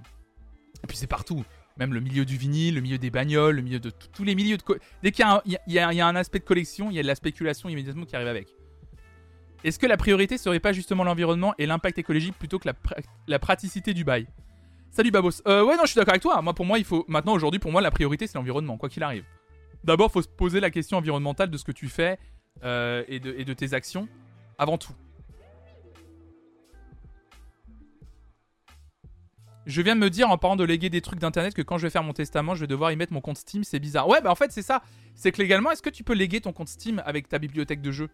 Et 0.83 0.87
puis 0.87 0.97
c'est 0.97 1.07
partout. 1.07 1.45
Même 1.79 1.95
le 1.95 2.01
milieu 2.01 2.25
du 2.25 2.37
vinyle, 2.37 2.75
le 2.75 2.81
milieu 2.81 2.99
des 2.99 3.11
bagnoles, 3.11 3.57
le 3.57 3.63
milieu 3.63 3.81
de 3.81 3.91
tous 3.91 4.25
les 4.25 4.35
milieux 4.35 4.57
de. 4.57 4.63
Dès 5.03 5.11
qu'il 5.11 5.25
y, 5.67 5.79
a 5.79 6.07
un 6.07 6.17
aspect 6.17 6.39
de 6.39 6.45
collection, 6.45 6.91
il 6.91 6.97
y 6.97 6.99
a 6.99 7.03
de 7.03 7.07
la 7.07 7.15
spéculation 7.15 7.69
immédiatement 7.69 8.05
qui 8.05 8.15
arrive 8.15 8.29
avec. 8.29 8.49
Est-ce 9.65 9.79
que 9.79 9.87
la 9.87 9.97
priorité 9.97 10.39
serait 10.39 10.61
pas 10.61 10.73
justement 10.73 11.05
l'environnement 11.05 11.55
et 11.59 11.67
l'impact 11.67 11.99
écologique 11.99 12.37
plutôt 12.39 12.59
que 12.59 12.69
la 13.27 13.39
praticité 13.39 13.95
du 13.95 14.05
bail? 14.05 14.27
Salut 14.93 15.11
Babos. 15.11 15.41
Euh, 15.49 15.65
ouais, 15.65 15.77
non, 15.77 15.85
je 15.85 15.93
suis 15.93 15.99
d'accord 15.99 16.13
avec 16.13 16.23
toi. 16.23 16.43
Moi, 16.43 16.53
pour 16.53 16.67
moi, 16.67 16.79
il 16.79 16.85
faut. 16.85 17.07
Maintenant, 17.09 17.33
aujourd'hui, 17.33 17.59
pour 17.59 17.73
moi, 17.73 17.81
la 17.81 17.91
priorité, 17.91 18.27
c'est 18.27 18.37
l'environnement, 18.37 18.77
quoi 18.77 18.91
qu'il 18.91 19.03
arrive. 19.03 19.25
D'abord, 19.85 20.13
faut 20.13 20.21
se 20.21 20.29
poser 20.29 20.61
la 20.61 20.71
question 20.71 20.99
environnementale 20.99 21.49
de 21.49 21.57
ce 21.57 21.65
que 21.65 21.73
tu 21.73 21.89
fais 21.89 22.19
euh, 22.63 23.03
et 23.09 23.19
de 23.19 23.53
tes 23.55 23.73
actions 23.73 24.07
avant 24.59 24.77
tout. 24.77 24.93
Je 29.65 29.81
viens 29.81 29.95
de 29.95 30.01
me 30.01 30.11
dire 30.11 30.29
en 30.29 30.39
parlant 30.39 30.57
de 30.57 30.65
léguer 30.65 30.91
des 30.91 31.01
trucs 31.01 31.21
d'internet 31.21 31.55
que 31.55 31.63
quand 31.63 31.79
je 31.79 31.87
vais 31.87 31.91
faire 31.91 32.03
mon 32.03 32.13
testament, 32.13 32.55
je 32.55 32.63
vais 32.63 32.67
devoir 32.67 32.91
y 32.91 32.97
mettre 32.97 33.13
mon 33.13 33.21
compte 33.21 33.39
Steam, 33.39 33.63
c'est 33.63 33.79
bizarre. 33.79 34.09
Ouais, 34.09 34.21
bah 34.21 34.31
en 34.31 34.35
fait, 34.35 34.51
c'est 34.51 34.63
ça. 34.63 34.83
C'est 35.15 35.31
que 35.31 35.41
légalement, 35.41 35.71
est-ce 35.71 35.83
que 35.83 35.91
tu 35.91 36.03
peux 36.03 36.15
léguer 36.15 36.41
ton 36.41 36.53
compte 36.53 36.69
Steam 36.69 37.01
avec 37.07 37.29
ta 37.29 37.39
bibliothèque 37.39 37.81
de 37.81 37.93
jeux? 37.93 38.11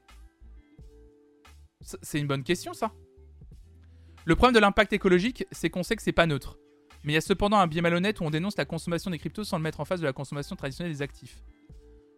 C'est 1.80 2.18
une 2.18 2.26
bonne 2.26 2.42
question, 2.42 2.74
ça. 2.74 2.92
Le 4.26 4.34
problème 4.36 4.54
de 4.54 4.60
l'impact 4.60 4.92
écologique, 4.92 5.46
c'est 5.52 5.70
qu'on 5.70 5.82
sait 5.82 5.96
que 5.96 6.02
c'est 6.02 6.12
pas 6.12 6.26
neutre. 6.26 6.58
Mais 7.04 7.12
il 7.12 7.14
y 7.14 7.18
a 7.18 7.22
cependant 7.22 7.58
un 7.58 7.66
biais 7.66 7.80
malhonnête 7.80 8.20
où 8.20 8.24
on 8.24 8.30
dénonce 8.30 8.58
la 8.58 8.66
consommation 8.66 9.10
des 9.10 9.18
cryptos 9.18 9.44
sans 9.44 9.56
le 9.56 9.62
mettre 9.62 9.80
en 9.80 9.86
face 9.86 10.00
de 10.00 10.04
la 10.04 10.12
consommation 10.12 10.54
traditionnelle 10.54 10.92
des 10.92 11.00
actifs. 11.00 11.42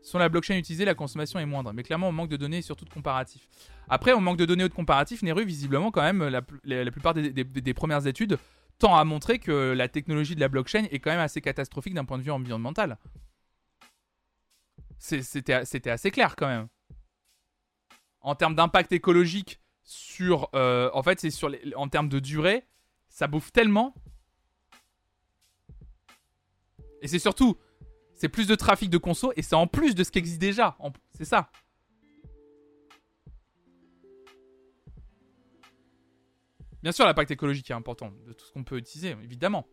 Sur 0.02 0.18
la 0.18 0.28
blockchain 0.28 0.56
utilisée, 0.56 0.84
la 0.84 0.94
consommation 0.94 1.38
est 1.38 1.46
moindre, 1.46 1.72
mais 1.72 1.82
clairement 1.82 2.08
on 2.08 2.12
manque 2.12 2.30
de 2.30 2.36
données 2.36 2.58
et 2.58 2.62
surtout 2.62 2.86
de 2.86 2.90
comparatifs. 2.90 3.46
Après, 3.88 4.12
on 4.12 4.20
manque 4.20 4.38
de 4.38 4.46
données 4.46 4.64
ou 4.64 4.68
de 4.68 4.74
comparatifs, 4.74 5.22
Neru, 5.22 5.44
visiblement 5.44 5.90
quand 5.90 6.00
même, 6.02 6.26
la, 6.26 6.90
plupart 6.90 7.12
des, 7.12 7.74
premières 7.74 8.06
études 8.06 8.38
tend 8.80 8.96
à 8.96 9.04
montrer 9.04 9.38
que 9.38 9.72
la 9.72 9.88
technologie 9.88 10.34
de 10.34 10.40
la 10.40 10.48
blockchain 10.48 10.86
est 10.90 10.98
quand 10.98 11.10
même 11.10 11.20
assez 11.20 11.40
catastrophique 11.40 11.94
d'un 11.94 12.04
point 12.04 12.18
de 12.18 12.22
vue 12.22 12.30
environnemental. 12.30 12.98
C'était 14.98 15.52
assez 15.52 16.10
clair 16.10 16.34
quand 16.36 16.48
même. 16.48 16.68
En 18.20 18.34
termes 18.34 18.54
d'impact 18.54 18.92
écologique 18.92 19.60
sur... 19.84 20.50
Euh, 20.54 20.90
en 20.92 21.02
fait, 21.02 21.20
c'est 21.20 21.30
sur 21.30 21.50
en 21.76 21.88
termes 21.88 22.08
de 22.08 22.18
durée, 22.18 22.66
ça 23.08 23.26
bouffe 23.26 23.52
tellement 23.52 23.94
et 27.02 27.08
c'est 27.08 27.18
surtout, 27.18 27.56
c'est 28.14 28.28
plus 28.28 28.46
de 28.46 28.54
trafic 28.54 28.90
de 28.90 28.98
conso 28.98 29.32
et 29.36 29.42
c'est 29.42 29.54
en 29.54 29.66
plus 29.66 29.94
de 29.94 30.04
ce 30.04 30.10
qui 30.10 30.18
existe 30.18 30.40
déjà. 30.40 30.76
C'est 31.12 31.24
ça. 31.24 31.50
Bien 36.82 36.92
sûr, 36.92 37.04
l'impact 37.04 37.30
écologique 37.30 37.70
est 37.70 37.74
important 37.74 38.12
de 38.26 38.32
tout 38.32 38.44
ce 38.46 38.52
qu'on 38.52 38.64
peut 38.64 38.78
utiliser, 38.78 39.16
évidemment. 39.22 39.66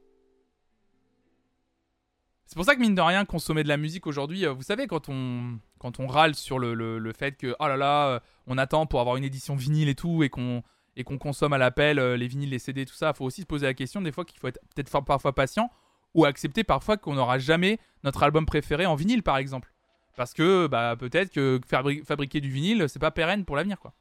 C'est 2.48 2.56
pour 2.56 2.64
ça 2.64 2.76
que 2.76 2.80
mine 2.80 2.96
de 2.96 3.02
rien, 3.02 3.26
consommer 3.26 3.64
de 3.64 3.68
la 3.68 3.76
musique 3.76 4.08
aujourd'hui, 4.08 4.46
euh, 4.46 4.54
vous 4.54 4.64
savez, 4.64 4.88
quand 4.88 5.10
on, 5.10 5.60
quand 5.80 6.00
on 6.00 6.08
râle 6.08 6.34
sur 6.34 6.60
le, 6.60 7.12
fait 7.14 7.36
que, 7.38 7.54
oh 7.60 7.68
là 7.68 7.76
là, 7.76 8.08
euh, 8.08 8.20
on 8.48 8.58
attend 8.58 8.86
pour 8.86 9.02
avoir 9.02 9.18
une 9.18 9.26
édition 9.26 9.56
vinyle 9.56 9.90
et 9.90 9.96
tout, 9.96 10.24
et 10.24 10.30
qu'on 10.30 10.64
et 10.96 11.04
qu'on 11.04 11.20
consomme 11.20 11.54
à 11.54 11.60
l'appel 11.60 12.00
euh, 12.00 12.18
les 12.18 12.28
vinyles, 12.28 12.50
les 12.50 12.58
CD, 12.58 12.84
tout 12.84 12.96
ça, 12.96 13.12
il 13.14 13.18
faut 13.18 13.26
aussi 13.26 13.42
se 13.42 13.46
poser 13.46 13.68
la 13.68 13.76
question 13.76 14.02
des 14.02 14.12
fois 14.12 14.26
qu'il 14.26 14.40
faut 14.40 14.48
être 14.48 14.60
peut-être 14.74 14.90
parfois 15.06 15.34
patient 15.34 15.70
ou 16.16 16.26
accepter 16.26 16.64
parfois 16.64 16.98
qu'on 16.98 17.14
n'aura 17.14 17.38
jamais 17.38 17.78
notre 18.04 18.24
album 18.24 18.48
préféré 18.48 18.88
en 18.88 18.96
vinyle 18.96 19.22
par 19.22 19.38
exemple. 19.38 19.72
Parce 20.16 20.34
que 20.34 20.66
bah, 20.66 20.96
peut-être 20.98 21.32
que 21.32 21.62
fabriquer 21.68 22.42
du 22.42 22.50
vinyle, 22.50 22.86
c'est 22.90 22.98
pas 22.98 23.12
pérenne 23.12 23.46
pour 23.46 23.56
l'avenir 23.56 23.80
quoi. 23.80 23.94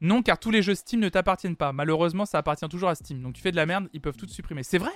Non, 0.00 0.22
car 0.22 0.38
tous 0.38 0.50
les 0.50 0.62
jeux 0.62 0.74
Steam 0.74 1.00
ne 1.00 1.08
t'appartiennent 1.08 1.56
pas. 1.56 1.72
Malheureusement, 1.72 2.26
ça 2.26 2.38
appartient 2.38 2.68
toujours 2.68 2.88
à 2.88 2.94
Steam. 2.94 3.22
Donc 3.22 3.34
tu 3.34 3.42
fais 3.42 3.50
de 3.50 3.56
la 3.56 3.66
merde, 3.66 3.88
ils 3.92 4.00
peuvent 4.00 4.16
tout 4.16 4.28
supprimer. 4.28 4.62
C'est 4.62 4.78
vrai 4.78 4.92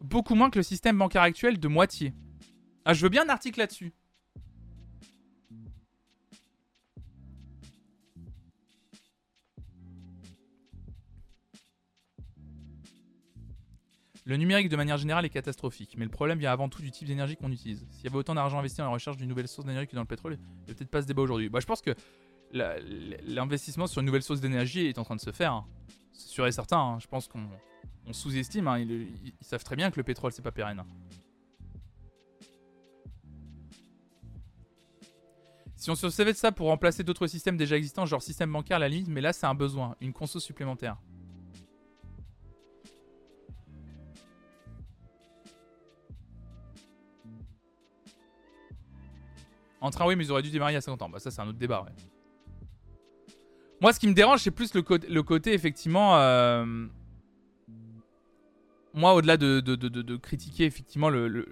Beaucoup 0.00 0.34
moins 0.34 0.48
que 0.48 0.58
le 0.58 0.62
système 0.62 0.96
bancaire 0.96 1.22
actuel 1.22 1.60
de 1.60 1.68
moitié. 1.68 2.14
Ah, 2.86 2.94
je 2.94 3.02
veux 3.02 3.10
bien 3.10 3.26
un 3.26 3.28
article 3.28 3.58
là-dessus. 3.58 3.92
Le 14.28 14.36
numérique 14.36 14.68
de 14.68 14.76
manière 14.76 14.98
générale 14.98 15.24
est 15.24 15.30
catastrophique, 15.30 15.94
mais 15.96 16.04
le 16.04 16.10
problème 16.10 16.38
vient 16.38 16.52
avant 16.52 16.68
tout 16.68 16.82
du 16.82 16.90
type 16.90 17.08
d'énergie 17.08 17.34
qu'on 17.34 17.50
utilise. 17.50 17.86
S'il 17.92 18.04
y 18.04 18.08
avait 18.08 18.18
autant 18.18 18.34
d'argent 18.34 18.58
investi 18.58 18.76
dans 18.76 18.84
la 18.84 18.90
recherche 18.90 19.16
d'une 19.16 19.26
nouvelle 19.26 19.48
source 19.48 19.66
d'énergie 19.66 19.88
que 19.88 19.94
dans 19.94 20.02
le 20.02 20.06
pétrole, 20.06 20.34
il 20.34 20.66
n'y 20.66 20.72
a 20.72 20.74
peut-être 20.74 20.90
pas 20.90 21.00
ce 21.00 21.06
débat 21.06 21.22
aujourd'hui. 21.22 21.48
Bah, 21.48 21.60
je 21.60 21.66
pense 21.66 21.80
que 21.80 21.94
l'investissement 22.52 23.86
sur 23.86 24.00
une 24.00 24.06
nouvelle 24.06 24.22
source 24.22 24.42
d'énergie 24.42 24.86
est 24.86 24.98
en 24.98 25.04
train 25.04 25.16
de 25.16 25.22
se 25.22 25.32
faire. 25.32 25.54
Hein. 25.54 25.66
C'est 26.12 26.28
sûr 26.28 26.46
et 26.46 26.52
certain. 26.52 26.76
Hein. 26.76 26.98
Je 26.98 27.06
pense 27.06 27.26
qu'on 27.26 27.48
sous-estime. 28.12 28.68
Hein. 28.68 28.80
Ils, 28.80 29.32
savent 29.40 29.64
très 29.64 29.76
bien 29.76 29.90
que 29.90 29.96
le 29.96 30.04
pétrole, 30.04 30.30
c'est 30.30 30.42
pas 30.42 30.52
pérenne. 30.52 30.84
Si 35.74 35.90
on 35.90 35.94
se 35.94 36.10
servait 36.10 36.34
de 36.34 36.36
ça 36.36 36.52
pour 36.52 36.66
remplacer 36.66 37.02
d'autres 37.02 37.28
systèmes 37.28 37.56
déjà 37.56 37.78
existants, 37.78 38.04
genre 38.04 38.20
système 38.20 38.52
bancaire 38.52 38.78
la 38.78 38.90
limite, 38.90 39.08
mais 39.08 39.22
là 39.22 39.32
c'est 39.32 39.46
un 39.46 39.54
besoin, 39.54 39.96
une 40.02 40.12
conso 40.12 40.38
supplémentaire. 40.38 40.98
En 49.80 49.90
train, 49.90 50.06
oui, 50.06 50.16
mais 50.16 50.24
ils 50.24 50.32
auraient 50.32 50.42
dû 50.42 50.50
démarrer 50.50 50.72
il 50.72 50.74
y 50.74 50.78
a 50.78 50.80
50 50.80 51.02
ans. 51.02 51.08
Bah, 51.08 51.18
ça, 51.18 51.30
c'est 51.30 51.40
un 51.40 51.48
autre 51.48 51.58
débat. 51.58 51.86
Moi, 53.80 53.92
ce 53.92 54.00
qui 54.00 54.08
me 54.08 54.14
dérange, 54.14 54.40
c'est 54.40 54.50
plus 54.50 54.74
le, 54.74 54.82
côté, 55.22 55.52
effectivement. 55.52 56.16
Euh, 56.18 56.86
moi, 58.92 59.14
au-delà 59.14 59.36
de, 59.36 60.16
critiquer, 60.16 60.64
effectivement, 60.64 61.10
le, 61.10 61.46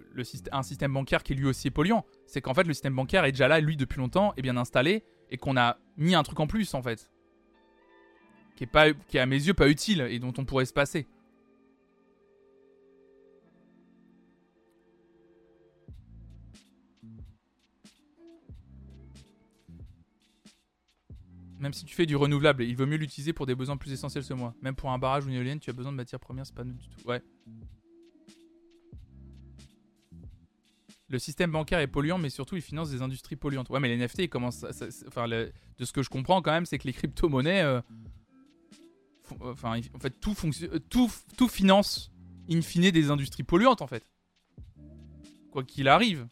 un 0.50 0.62
système 0.62 0.92
bancaire 0.92 1.22
qui 1.22 1.34
lui 1.34 1.46
aussi 1.46 1.68
est 1.68 1.70
polluant, 1.70 2.04
c'est 2.26 2.40
qu'en 2.40 2.54
fait, 2.54 2.64
le 2.64 2.72
système 2.72 2.94
bancaire 2.94 3.24
est 3.24 3.32
déjà 3.32 3.46
là, 3.46 3.60
lui, 3.60 3.76
depuis 3.76 3.98
longtemps, 3.98 4.32
est 4.36 4.42
bien 4.42 4.56
installé, 4.56 5.04
et 5.30 5.36
qu'on 5.36 5.56
a 5.56 5.78
mis 5.96 6.14
un 6.14 6.22
truc 6.24 6.40
en 6.40 6.48
plus, 6.48 6.74
en 6.74 6.82
fait. 6.82 7.10
Qui 8.56 8.64
est, 8.64 8.68
pas, 8.68 8.92
qui 8.92 9.18
est, 9.18 9.20
à 9.20 9.26
mes 9.26 9.36
yeux, 9.36 9.54
pas 9.54 9.68
utile, 9.68 10.00
et 10.00 10.18
dont 10.18 10.32
on 10.38 10.44
pourrait 10.44 10.64
se 10.64 10.72
passer. 10.72 11.06
Même 21.58 21.72
si 21.72 21.84
tu 21.84 21.94
fais 21.94 22.06
du 22.06 22.16
renouvelable, 22.16 22.64
il 22.64 22.76
vaut 22.76 22.86
mieux 22.86 22.96
l'utiliser 22.96 23.32
pour 23.32 23.46
des 23.46 23.54
besoins 23.54 23.76
plus 23.76 23.92
essentiels 23.92 24.24
ce 24.24 24.34
mois. 24.34 24.54
Même 24.60 24.74
pour 24.74 24.90
un 24.90 24.98
barrage 24.98 25.24
ou 25.24 25.28
une 25.28 25.34
éolienne, 25.34 25.58
tu 25.58 25.70
as 25.70 25.72
besoin 25.72 25.92
de 25.92 25.96
matières 25.96 26.20
premières, 26.20 26.46
c'est 26.46 26.54
pas 26.54 26.64
neutre 26.64 26.78
du 26.78 26.88
tout. 26.88 27.08
Ouais. 27.08 27.22
Le 31.08 31.18
système 31.18 31.52
bancaire 31.52 31.78
est 31.78 31.86
polluant, 31.86 32.18
mais 32.18 32.30
surtout 32.30 32.56
il 32.56 32.62
finance 32.62 32.90
des 32.90 33.00
industries 33.00 33.36
polluantes. 33.36 33.70
Ouais, 33.70 33.78
mais 33.80 33.88
les 33.88 33.96
NFT, 33.96 34.28
commencent. 34.28 34.64
enfin, 35.06 35.28
de 35.28 35.52
ce 35.84 35.92
que 35.92 36.02
je 36.02 36.10
comprends 36.10 36.42
quand 36.42 36.50
même, 36.50 36.66
c'est 36.66 36.78
que 36.78 36.86
les 36.86 36.92
crypto-monnaies. 36.92 37.62
euh, 37.62 37.80
euh, 39.42 39.52
Enfin, 39.52 39.78
en 39.94 39.98
fait, 39.98 40.14
euh, 40.26 40.78
tout, 40.90 41.10
tout 41.36 41.48
finance, 41.48 42.12
in 42.50 42.60
fine, 42.60 42.90
des 42.90 43.10
industries 43.10 43.42
polluantes, 43.44 43.82
en 43.82 43.86
fait. 43.86 44.04
Quoi 45.50 45.64
qu'il 45.64 45.88
arrive. 45.88 46.28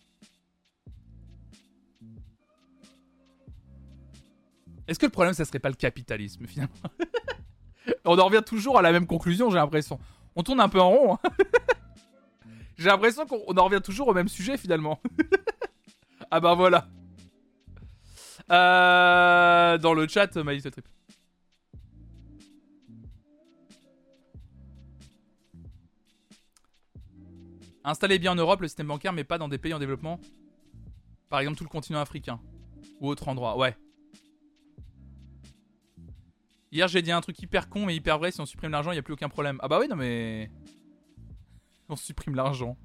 Est-ce 4.87 4.99
que 4.99 5.07
le 5.07 5.13
problème, 5.13 5.35
ça 5.35 5.45
serait 5.45 5.59
pas 5.59 5.71
le 5.71 5.75
capitalisme, 5.75 6.47
finalement 6.47 6.75
On 8.05 8.19
en 8.19 8.27
revient 8.27 8.43
toujours 8.45 8.79
à 8.79 8.83
la 8.83 8.93
même 8.93 9.07
conclusion, 9.07 9.51
j'ai 9.51 9.57
l'impression. 9.57 9.99
On 10.37 10.43
tourne 10.43 10.61
un 10.61 10.69
peu 10.69 10.81
en 10.81 10.91
rond. 10.91 11.15
hein. 11.15 11.31
j'ai 12.77 12.89
l'impression 12.89 13.27
qu'on 13.27 13.43
on 13.47 13.57
en 13.57 13.65
revient 13.65 13.83
toujours 13.83 14.09
au 14.09 14.15
même 14.15 14.29
sujet, 14.29 14.57
finalement. 14.57 15.01
ah 16.31 16.41
bah 16.41 16.55
voilà. 16.55 16.89
Euh, 18.51 19.79
dans 19.79 19.95
le 19.95 20.07
chat, 20.07 20.37
My 20.37 20.57
Little 20.57 20.71
Trip. 20.71 20.87
Installez 27.85 28.19
bien 28.19 28.33
en 28.33 28.35
Europe 28.35 28.63
le 28.63 28.69
système 28.69 28.87
bancaire, 28.87 29.13
mais 29.13 29.25
pas 29.25 29.37
dans 29.39 29.49
des 29.49 29.59
pays 29.59 29.75
en 29.75 29.79
développement. 29.79 30.19
Par 31.29 31.41
exemple, 31.41 31.59
tout 31.59 31.65
le 31.65 31.69
continent 31.71 32.01
africain. 32.01 32.41
Ou 33.01 33.09
autre 33.09 33.29
endroit. 33.29 33.59
Ouais. 33.59 33.77
Hier, 36.75 36.89
j'ai 36.89 37.03
dit 37.03 37.13
un 37.13 37.21
truc 37.21 37.41
hyper 37.41 37.69
con, 37.69 37.87
mais 37.87 37.95
hyper 37.95 38.19
vrai. 38.19 38.33
Si 38.33 38.41
on 38.41 38.47
supprime 38.47 38.73
l'argent, 38.73 38.91
il 38.91 38.97
n'y 38.97 38.99
a 38.99 39.03
plus 39.03 39.13
aucun 39.13 39.29
problème. 39.29 39.59
Ah 39.63 39.69
bah 39.69 39.79
oui, 39.81 39.87
non, 39.87 39.95
mais. 39.95 40.51
On 41.89 41.95
supprime 41.95 42.35
l'argent. 42.35 42.77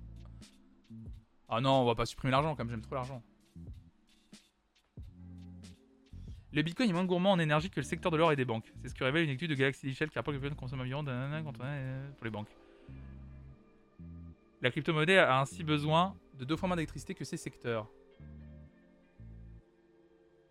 Ah 1.48 1.62
non, 1.62 1.72
on 1.72 1.86
va 1.86 1.96
pas 1.96 2.06
supprimer 2.06 2.32
l'argent, 2.32 2.54
comme 2.54 2.70
j'aime 2.70 2.82
trop 2.82 2.96
l'argent. 2.96 3.24
Le 6.52 6.62
bitcoin 6.62 6.90
est 6.90 6.94
moins 6.94 7.06
gourmand 7.06 7.32
en 7.32 7.40
énergie 7.40 7.70
que 7.70 7.80
le 7.80 7.86
secteur 7.86 8.12
de 8.12 8.18
l'or 8.18 8.34
et 8.34 8.36
des 8.36 8.44
banques. 8.44 8.72
C'est 8.82 8.90
ce 8.90 8.94
que 8.94 9.06
révèle 9.06 9.24
une 9.24 9.30
étude 9.30 9.50
de 9.50 9.56
Galaxy 9.56 9.86
Digital 9.86 10.10
qui 10.10 10.20
rapporte 10.20 10.36
que 10.38 10.44
le 10.44 10.50
bitcoin 10.50 10.60
consomme 10.60 10.82
environ 10.82 11.04
pour 11.04 12.26
les 12.26 12.30
banques. 12.30 12.54
La 14.62 14.70
crypto-monnaie 14.70 15.18
a 15.18 15.40
ainsi 15.40 15.64
besoin 15.64 16.16
de 16.38 16.44
deux 16.44 16.58
fois 16.58 16.68
moins 16.68 16.76
d'électricité 16.76 17.16
que 17.16 17.24
ces 17.24 17.38
secteurs. 17.38 17.90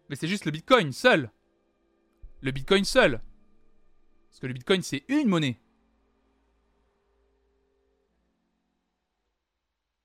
Mais 0.09 0.17
c'est 0.17 0.27
juste 0.27 0.47
le 0.47 0.51
bitcoin 0.51 0.91
seul. 0.91 1.31
Le 2.41 2.51
bitcoin 2.51 2.85
seul. 2.85 3.21
Parce 4.29 4.41
que 4.41 4.47
le 4.47 4.53
bitcoin, 4.53 4.83
c'est 4.83 5.05
une 5.09 5.29
monnaie. 5.29 5.59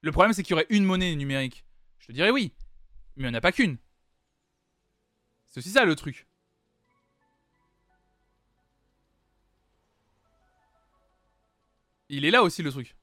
Le 0.02 0.12
problème, 0.12 0.34
c'est 0.34 0.44
qu'il 0.44 0.52
y 0.52 0.54
aurait 0.54 0.68
une 0.70 0.84
monnaie 0.84 1.16
numérique. 1.16 1.66
Je 2.00 2.08
te 2.08 2.12
dirais 2.12 2.32
oui. 2.32 2.52
Mais 3.16 3.24
il 3.24 3.32
n'y 3.32 3.36
en 3.36 3.38
a 3.38 3.42
pas 3.42 3.52
qu'une. 3.52 3.78
C'est 5.48 5.60
aussi 5.60 5.70
ça 5.70 5.86
le 5.86 5.96
truc. 5.96 6.28
Il 12.10 12.26
est 12.26 12.32
là 12.32 12.44
aussi 12.44 12.62
le 12.64 12.72
truc. 12.72 12.96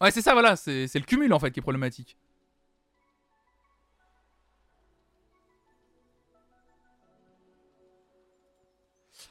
Ouais, 0.00 0.10
c'est 0.10 0.22
ça, 0.22 0.32
voilà. 0.32 0.56
C'est 0.56 0.88
c'est 0.88 0.98
le 0.98 1.04
cumul 1.04 1.32
en 1.32 1.38
fait 1.38 1.50
qui 1.50 1.60
est 1.60 1.62
problématique. 1.62 2.16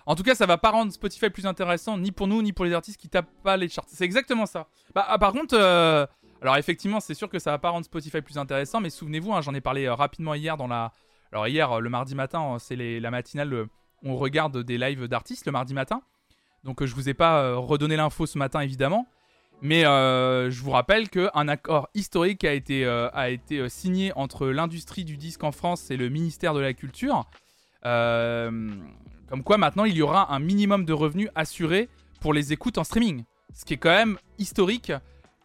En 0.05 0.15
tout 0.15 0.23
cas, 0.23 0.35
ça 0.35 0.45
va 0.45 0.57
pas 0.57 0.71
rendre 0.71 0.91
Spotify 0.91 1.29
plus 1.29 1.45
intéressant 1.45 1.97
ni 1.97 2.11
pour 2.11 2.27
nous 2.27 2.41
ni 2.41 2.53
pour 2.53 2.65
les 2.65 2.73
artistes 2.73 2.99
qui 2.99 3.09
tapent 3.09 3.31
pas 3.43 3.57
les 3.57 3.69
charts. 3.69 3.85
C'est 3.87 4.05
exactement 4.05 4.45
ça. 4.45 4.67
Bah, 4.95 5.05
ah, 5.07 5.19
par 5.19 5.31
contre, 5.31 5.55
euh, 5.57 6.05
alors 6.41 6.57
effectivement, 6.57 6.99
c'est 6.99 7.13
sûr 7.13 7.29
que 7.29 7.39
ça 7.39 7.51
va 7.51 7.59
pas 7.59 7.69
rendre 7.69 7.85
Spotify 7.85 8.21
plus 8.21 8.37
intéressant, 8.37 8.79
mais 8.79 8.89
souvenez-vous, 8.89 9.33
hein, 9.33 9.41
j'en 9.41 9.53
ai 9.53 9.61
parlé 9.61 9.85
euh, 9.85 9.93
rapidement 9.93 10.33
hier 10.33 10.57
dans 10.57 10.67
la. 10.67 10.91
Alors 11.31 11.47
hier, 11.47 11.71
euh, 11.71 11.79
le 11.79 11.89
mardi 11.89 12.15
matin, 12.15 12.57
c'est 12.59 12.75
la 12.75 13.11
matinale. 13.11 13.67
on 14.03 14.15
regarde 14.17 14.57
des 14.63 14.77
lives 14.77 15.07
d'artistes 15.07 15.45
le 15.45 15.51
mardi 15.51 15.73
matin. 15.73 16.01
Donc 16.63 16.83
je 16.83 16.93
vous 16.93 17.09
ai 17.09 17.15
pas 17.15 17.55
redonné 17.55 17.95
l'info 17.95 18.27
ce 18.27 18.37
matin 18.37 18.59
évidemment, 18.59 19.07
mais 19.63 19.81
je 19.81 20.61
vous 20.61 20.69
rappelle 20.69 21.09
qu'un 21.09 21.47
accord 21.47 21.89
historique 21.95 22.43
a 22.43 22.53
été, 22.53 22.85
a 22.85 23.29
été 23.31 23.67
signé 23.67 24.13
entre 24.15 24.45
l'industrie 24.45 25.03
du 25.03 25.17
disque 25.17 25.43
en 25.43 25.51
France 25.51 25.89
et 25.89 25.97
le 25.97 26.09
ministère 26.09 26.53
de 26.53 26.59
la 26.59 26.73
Culture. 26.73 27.25
Euh, 27.85 28.69
comme 29.31 29.43
quoi 29.43 29.57
maintenant 29.57 29.85
il 29.85 29.95
y 29.95 30.01
aura 30.01 30.33
un 30.33 30.39
minimum 30.39 30.83
de 30.83 30.91
revenus 30.91 31.29
assuré 31.35 31.87
pour 32.19 32.33
les 32.33 32.51
écoutes 32.51 32.77
en 32.77 32.83
streaming. 32.83 33.23
Ce 33.53 33.63
qui 33.65 33.73
est 33.75 33.77
quand 33.77 33.89
même 33.89 34.17
historique 34.37 34.91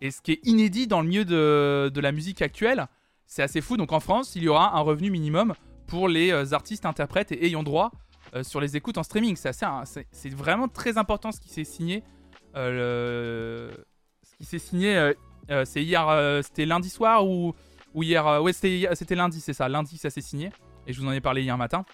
et 0.01 0.11
ce 0.11 0.20
qui 0.20 0.32
est 0.32 0.41
inédit 0.45 0.89
dans 0.89 1.01
le 1.01 1.07
milieu 1.07 1.24
de, 1.24 1.89
de 1.95 2.01
la 2.01 2.11
musique 2.11 2.43
actuelle. 2.43 2.89
C'est 3.26 3.43
assez 3.43 3.61
fou. 3.61 3.76
Donc 3.76 3.93
en 3.93 4.01
France, 4.01 4.34
il 4.34 4.43
y 4.43 4.49
aura 4.49 4.76
un 4.76 4.80
revenu 4.80 5.11
minimum 5.11 5.55
pour 5.87 6.09
les 6.09 6.32
euh, 6.32 6.53
artistes, 6.53 6.84
interprètes 6.84 7.30
et 7.30 7.47
ayant 7.47 7.62
droit 7.62 7.93
euh, 8.34 8.43
sur 8.43 8.61
les 8.61 8.76
écoutes 8.76 8.99
en 8.99 9.05
streaming. 9.05 9.37
Un- 9.62 9.84
c'est 10.11 10.34
vraiment 10.34 10.66
très 10.66 10.99
important 10.99 11.30
ce 11.30 11.41
qui 11.41 11.49
s'est 11.49 11.64
signé. 11.64 12.03
Euh, 12.57 13.70
Ce 14.24 14.37
qui 14.37 14.45
s'est 14.45 14.59
signé, 14.59 15.12
c'est 15.64 15.82
hier, 15.84 16.05
c'était 16.43 16.66
lundi 16.66 16.91
soir 16.91 17.24
ou, 17.26 17.55
ou 17.95 18.03
hier. 18.03 18.43
ouais, 18.43 18.53
c'était 18.53 19.14
lundi, 19.14 19.41
c'est 19.41 19.53
ça. 19.55 19.68
Lundi, 19.68 19.97
ça 19.97 20.11
s'est 20.11 20.20
signé. 20.20 20.51
Et 20.89 20.93
je 20.93 21.01
vous 21.01 21.07
en 21.07 21.12
ai 21.12 21.20
parlé 21.20 21.43
hier 21.43 21.57
matin. 21.57 21.84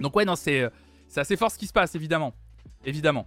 Donc 0.00 0.16
ouais, 0.16 0.24
non, 0.24 0.34
c'est 0.36 0.68
c'est 1.10 1.20
assez 1.20 1.36
fort 1.36 1.50
ce 1.50 1.58
qui 1.58 1.66
se 1.66 1.72
passe, 1.72 1.96
évidemment. 1.96 2.32
Évidemment. 2.84 3.26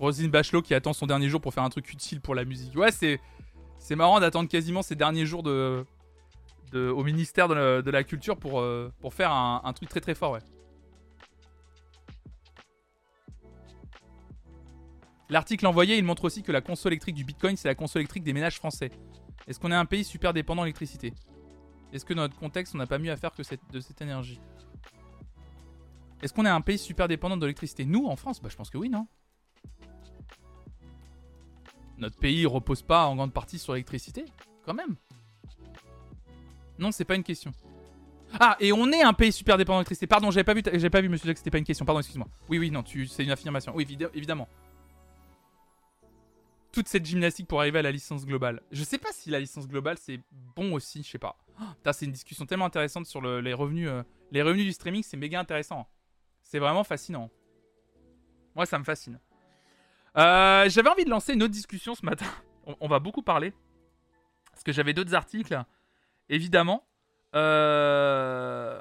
Roselyne 0.00 0.30
Bachelot 0.30 0.62
qui 0.62 0.74
attend 0.74 0.94
son 0.94 1.06
dernier 1.06 1.28
jour 1.28 1.42
pour 1.42 1.52
faire 1.52 1.62
un 1.62 1.68
truc 1.68 1.92
utile 1.92 2.22
pour 2.22 2.34
la 2.34 2.44
musique. 2.44 2.74
Ouais, 2.74 2.90
c'est 2.90 3.20
c'est 3.78 3.96
marrant 3.96 4.18
d'attendre 4.18 4.48
quasiment 4.48 4.82
ses 4.82 4.96
derniers 4.96 5.26
jours 5.26 5.42
de, 5.42 5.84
au 6.74 7.04
ministère 7.04 7.48
de 7.48 7.90
la, 7.90 8.04
Culture 8.04 8.38
pour, 8.38 8.60
euh, 8.60 8.90
pour 9.00 9.12
faire 9.12 9.30
un, 9.30 9.72
truc 9.74 9.90
très 9.90 10.00
très 10.00 10.14
fort, 10.14 10.32
ouais. 10.32 10.40
L'article 15.28 15.66
envoyé, 15.66 15.98
il 15.98 16.04
montre 16.04 16.24
aussi 16.24 16.42
que 16.42 16.52
la 16.52 16.62
console 16.62 16.92
électrique 16.92 17.14
du 17.14 17.24
Bitcoin, 17.24 17.56
c'est 17.56 17.68
la 17.68 17.74
console 17.74 18.00
électrique 18.00 18.24
des 18.24 18.32
ménages 18.32 18.56
français. 18.56 18.90
Est-ce 19.46 19.60
qu'on 19.60 19.70
est 19.70 19.76
un 19.76 19.84
pays 19.84 20.04
super 20.04 20.32
dépendant 20.32 20.62
d'électricité? 20.62 21.12
Est-ce 21.92 22.04
que 22.06 22.14
dans 22.14 22.22
notre 22.22 22.38
contexte, 22.38 22.74
on 22.74 22.78
n'a 22.78 22.86
pas 22.86 22.98
mieux 22.98 23.12
à 23.12 23.16
faire 23.16 23.32
que 23.32 23.42
de 23.72 23.80
cette 23.80 24.00
énergie? 24.00 24.40
Est-ce 26.22 26.32
qu'on 26.32 26.44
est 26.46 26.50
un 26.50 26.60
pays 26.60 26.78
super 26.78 27.08
dépendant 27.08 27.36
de 27.36 27.44
l'électricité? 27.46 27.84
Nous, 27.84 28.06
en 28.06 28.16
France? 28.16 28.40
Bah, 28.40 28.48
je 28.50 28.56
pense 28.56 28.70
que 28.70 28.78
oui, 28.78 28.88
non? 28.88 29.06
Notre 31.98 32.16
pays 32.18 32.44
repose 32.46 32.82
pas 32.82 33.06
en 33.06 33.16
grande 33.16 33.32
partie 33.32 33.58
sur 33.58 33.72
l'électricité 33.72 34.24
Quand 34.64 34.74
même 34.74 34.96
Non, 36.78 36.92
c'est 36.92 37.04
pas 37.04 37.14
une 37.14 37.22
question. 37.22 37.52
Ah, 38.38 38.56
et 38.60 38.72
on 38.72 38.90
est 38.92 39.02
un 39.02 39.12
pays 39.14 39.32
super 39.32 39.56
dépendant 39.56 39.78
d'électricité. 39.78 40.06
Pardon, 40.06 40.30
j'avais 40.30 40.44
pas 40.44 40.52
vu, 40.52 40.62
pas 40.62 41.00
vu, 41.00 41.08
monsieur 41.08 41.26
Jack, 41.28 41.38
c'était 41.38 41.50
pas 41.50 41.58
une 41.58 41.64
question. 41.64 41.84
Pardon, 41.86 42.00
excuse-moi. 42.00 42.28
Oui, 42.48 42.58
oui, 42.58 42.70
non, 42.70 42.82
tu, 42.82 43.06
c'est 43.06 43.22
une 43.24 43.30
affirmation. 43.30 43.72
Oui, 43.74 43.84
évi- 43.84 44.10
évidemment. 44.14 44.48
Toute 46.72 46.88
cette 46.88 47.06
gymnastique 47.06 47.46
pour 47.48 47.60
arriver 47.60 47.78
à 47.78 47.82
la 47.82 47.92
licence 47.92 48.26
globale. 48.26 48.60
Je 48.72 48.84
sais 48.84 48.98
pas 48.98 49.08
si 49.12 49.30
la 49.30 49.40
licence 49.40 49.66
globale 49.66 49.96
c'est 49.98 50.20
bon 50.54 50.74
aussi, 50.74 51.02
je 51.02 51.10
sais 51.12 51.18
pas. 51.18 51.38
Oh, 51.58 51.64
c'est 51.92 52.04
une 52.04 52.12
discussion 52.12 52.44
tellement 52.44 52.66
intéressante 52.66 53.06
sur 53.06 53.22
le- 53.22 53.40
les 53.40 53.54
revenus, 53.54 53.88
euh, 53.88 54.02
les 54.32 54.42
revenus 54.42 54.66
du 54.66 54.72
streaming, 54.72 55.02
c'est 55.02 55.16
méga 55.16 55.40
intéressant. 55.40 55.88
C'est 56.46 56.60
vraiment 56.60 56.84
fascinant. 56.84 57.28
Moi, 58.54 58.66
ça 58.66 58.78
me 58.78 58.84
fascine. 58.84 59.18
Euh, 60.16 60.68
j'avais 60.68 60.88
envie 60.88 61.04
de 61.04 61.10
lancer 61.10 61.34
une 61.34 61.42
autre 61.42 61.52
discussion 61.52 61.94
ce 61.96 62.06
matin. 62.06 62.26
On, 62.80 62.86
va 62.88 63.00
beaucoup 63.00 63.20
parler. 63.22 63.52
Parce 64.52 64.62
que 64.62 64.72
j'avais 64.72 64.92
d'autres 64.94 65.14
articles, 65.14 65.60
évidemment. 66.28 66.84
Euh, 67.34 68.80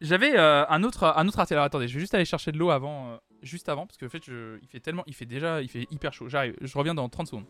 J'avais 0.00 0.36
euh, 0.38 0.64
un, 0.68 0.82
autre, 0.82 1.04
un 1.04 1.28
autre 1.28 1.38
article. 1.38 1.60
Attendez, 1.60 1.86
je 1.86 1.94
vais 1.94 2.00
juste 2.00 2.14
aller 2.14 2.24
chercher 2.24 2.50
de 2.50 2.58
l'eau 2.58 2.70
avant. 2.70 3.18
juste 3.42 3.68
avant, 3.68 3.86
parce 3.86 3.98
que 3.98 4.06
en 4.06 4.10
fait, 4.10 4.24
je- 4.24 4.58
il 4.62 4.68
fait 4.68 4.80
tellement. 4.80 5.04
Il 5.06 5.14
fait 5.14 5.26
déjà. 5.26 5.60
Il 5.62 5.68
fait 5.68 5.86
hyper 5.90 6.12
chaud. 6.12 6.28
J'arrive, 6.28 6.56
je 6.60 6.78
reviens 6.78 6.94
dans 6.94 7.08
30 7.08 7.26
secondes. 7.28 7.46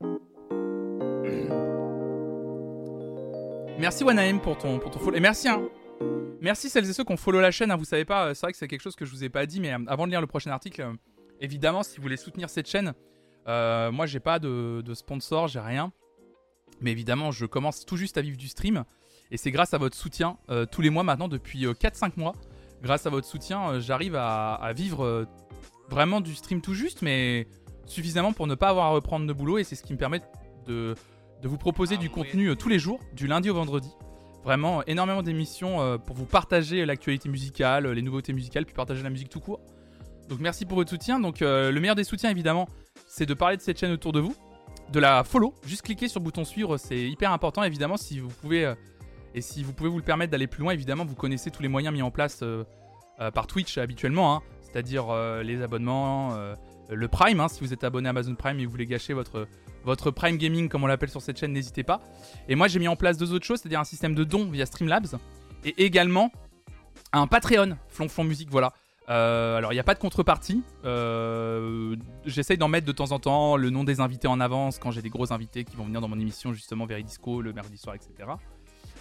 Merci 3.78 4.04
Wanaem 4.04 4.40
pour 4.40 4.58
ton, 4.58 4.78
pour 4.78 4.90
ton 4.90 4.98
follow. 4.98 5.16
Et 5.16 5.20
merci, 5.20 5.48
hein. 5.48 5.62
Merci 6.40 6.70
celles 6.70 6.88
et 6.88 6.92
ceux 6.92 7.04
qui 7.04 7.12
ont 7.12 7.16
follow 7.16 7.40
la 7.40 7.50
chaîne. 7.50 7.70
hein. 7.70 7.76
Vous 7.76 7.84
savez 7.84 8.04
pas, 8.04 8.26
euh, 8.26 8.34
c'est 8.34 8.46
vrai 8.46 8.52
que 8.52 8.58
c'est 8.58 8.68
quelque 8.68 8.82
chose 8.82 8.94
que 8.94 9.04
je 9.04 9.10
vous 9.10 9.24
ai 9.24 9.28
pas 9.28 9.46
dit, 9.46 9.60
mais 9.60 9.72
euh, 9.72 9.78
avant 9.88 10.06
de 10.06 10.10
lire 10.10 10.20
le 10.20 10.26
prochain 10.26 10.50
article, 10.50 10.82
euh, 10.82 10.92
évidemment, 11.40 11.82
si 11.82 11.96
vous 11.96 12.02
voulez 12.02 12.16
soutenir 12.16 12.48
cette 12.48 12.68
chaîne, 12.68 12.94
moi 13.46 14.06
j'ai 14.06 14.20
pas 14.20 14.38
de, 14.38 14.94
sponsor, 14.94 15.48
j'ai 15.48 15.60
rien. 15.60 15.92
Mais 16.80 16.92
évidemment, 16.92 17.32
je 17.32 17.46
commence 17.46 17.84
tout 17.84 17.96
juste 17.96 18.18
à 18.18 18.20
vivre 18.20 18.36
du 18.36 18.46
stream. 18.46 18.84
Et 19.30 19.36
c'est 19.36 19.50
grâce 19.50 19.74
à 19.74 19.78
votre 19.78 19.96
soutien, 19.96 20.36
tous 20.70 20.82
les 20.82 20.90
mois 20.90 21.02
maintenant, 21.02 21.28
depuis 21.28 21.64
4-5 21.64 22.12
mois, 22.16 22.34
grâce 22.82 23.06
à 23.06 23.10
votre 23.10 23.26
soutien, 23.26 23.80
j'arrive 23.80 24.14
à, 24.14 24.54
à 24.54 24.72
vivre 24.72 25.26
vraiment 25.88 26.20
du 26.20 26.34
stream 26.34 26.60
tout 26.60 26.74
juste, 26.74 27.02
mais 27.02 27.46
suffisamment 27.86 28.32
pour 28.32 28.46
ne 28.46 28.54
pas 28.54 28.68
avoir 28.68 28.86
à 28.86 28.90
reprendre 28.90 29.26
de 29.26 29.32
boulot. 29.32 29.58
Et 29.58 29.64
c'est 29.64 29.74
ce 29.74 29.82
qui 29.82 29.92
me 29.92 29.98
permet 29.98 30.20
de, 30.66 30.94
de 31.42 31.48
vous 31.48 31.58
proposer 31.58 31.96
du 31.96 32.10
contenu 32.10 32.54
tous 32.56 32.68
les 32.68 32.78
jours, 32.78 33.00
du 33.14 33.26
lundi 33.26 33.50
au 33.50 33.54
vendredi. 33.54 33.90
Vraiment 34.44 34.84
énormément 34.86 35.22
d'émissions 35.22 35.98
pour 35.98 36.16
vous 36.16 36.24
partager 36.24 36.86
l'actualité 36.86 37.28
musicale, 37.28 37.86
les 37.88 38.02
nouveautés 38.02 38.32
musicales, 38.32 38.64
puis 38.64 38.74
partager 38.74 39.02
la 39.02 39.10
musique 39.10 39.28
tout 39.28 39.40
court. 39.40 39.60
Donc 40.28 40.40
merci 40.40 40.64
pour 40.64 40.76
votre 40.76 40.90
soutien. 40.90 41.18
Donc 41.20 41.40
le 41.40 41.78
meilleur 41.78 41.96
des 41.96 42.04
soutiens 42.04 42.30
évidemment, 42.30 42.68
c'est 43.06 43.26
de 43.26 43.34
parler 43.34 43.56
de 43.56 43.62
cette 43.62 43.78
chaîne 43.78 43.92
autour 43.92 44.12
de 44.12 44.20
vous, 44.20 44.34
de 44.92 45.00
la 45.00 45.24
follow. 45.24 45.54
Juste 45.66 45.82
cliquer 45.82 46.08
sur 46.08 46.20
le 46.20 46.24
bouton 46.24 46.44
suivre, 46.44 46.76
c'est 46.76 47.00
hyper 47.00 47.32
important 47.32 47.62
évidemment 47.62 47.96
si 47.96 48.20
vous 48.20 48.28
pouvez 48.28 48.72
et 49.34 49.40
si 49.40 49.62
vous 49.62 49.72
pouvez 49.72 49.90
vous 49.90 49.98
le 49.98 50.04
permettre 50.04 50.32
d'aller 50.32 50.46
plus 50.46 50.62
loin. 50.62 50.72
Évidemment, 50.72 51.04
vous 51.04 51.14
connaissez 51.14 51.50
tous 51.50 51.62
les 51.62 51.68
moyens 51.68 51.94
mis 51.94 52.02
en 52.02 52.10
place 52.10 52.42
par 53.34 53.46
Twitch 53.46 53.78
habituellement, 53.78 54.36
hein. 54.36 54.42
c'est-à-dire 54.60 55.06
les 55.42 55.62
abonnements, 55.62 56.36
le 56.88 57.08
Prime. 57.08 57.40
Hein. 57.40 57.48
si 57.48 57.60
vous 57.60 57.72
êtes 57.72 57.84
abonné 57.84 58.08
à 58.08 58.10
Amazon 58.10 58.34
Prime 58.34 58.58
et 58.60 58.64
vous 58.64 58.70
voulez 58.70 58.86
gâcher 58.86 59.12
votre 59.12 59.48
votre 59.84 60.10
Prime 60.10 60.36
Gaming, 60.36 60.68
comme 60.68 60.84
on 60.84 60.86
l'appelle 60.86 61.08
sur 61.08 61.22
cette 61.22 61.38
chaîne, 61.38 61.52
n'hésitez 61.52 61.82
pas. 61.82 62.00
Et 62.48 62.54
moi, 62.54 62.68
j'ai 62.68 62.78
mis 62.78 62.88
en 62.88 62.96
place 62.96 63.16
deux 63.16 63.32
autres 63.32 63.46
choses, 63.46 63.60
c'est-à-dire 63.60 63.80
un 63.80 63.84
système 63.84 64.14
de 64.14 64.24
dons 64.24 64.50
via 64.50 64.66
Streamlabs 64.66 65.18
et 65.64 65.84
également 65.84 66.30
un 67.12 67.26
Patreon, 67.26 67.76
Flonflon 67.88 68.24
Musique, 68.24 68.50
voilà. 68.50 68.72
Euh, 69.08 69.56
alors, 69.56 69.72
il 69.72 69.76
n'y 69.76 69.80
a 69.80 69.84
pas 69.84 69.94
de 69.94 69.98
contrepartie. 69.98 70.62
Euh, 70.84 71.96
J'essaye 72.26 72.58
d'en 72.58 72.68
mettre 72.68 72.86
de 72.86 72.92
temps 72.92 73.12
en 73.12 73.18
temps 73.18 73.56
le 73.56 73.70
nom 73.70 73.82
des 73.84 74.00
invités 74.00 74.28
en 74.28 74.40
avance 74.40 74.78
quand 74.78 74.90
j'ai 74.90 75.00
des 75.00 75.08
gros 75.08 75.32
invités 75.32 75.64
qui 75.64 75.76
vont 75.76 75.84
venir 75.84 76.02
dans 76.02 76.08
mon 76.08 76.18
émission, 76.18 76.52
justement, 76.52 76.84
Veridisco, 76.84 77.40
le 77.40 77.52
mercredi 77.54 77.78
soir, 77.78 77.94
etc. 77.94 78.28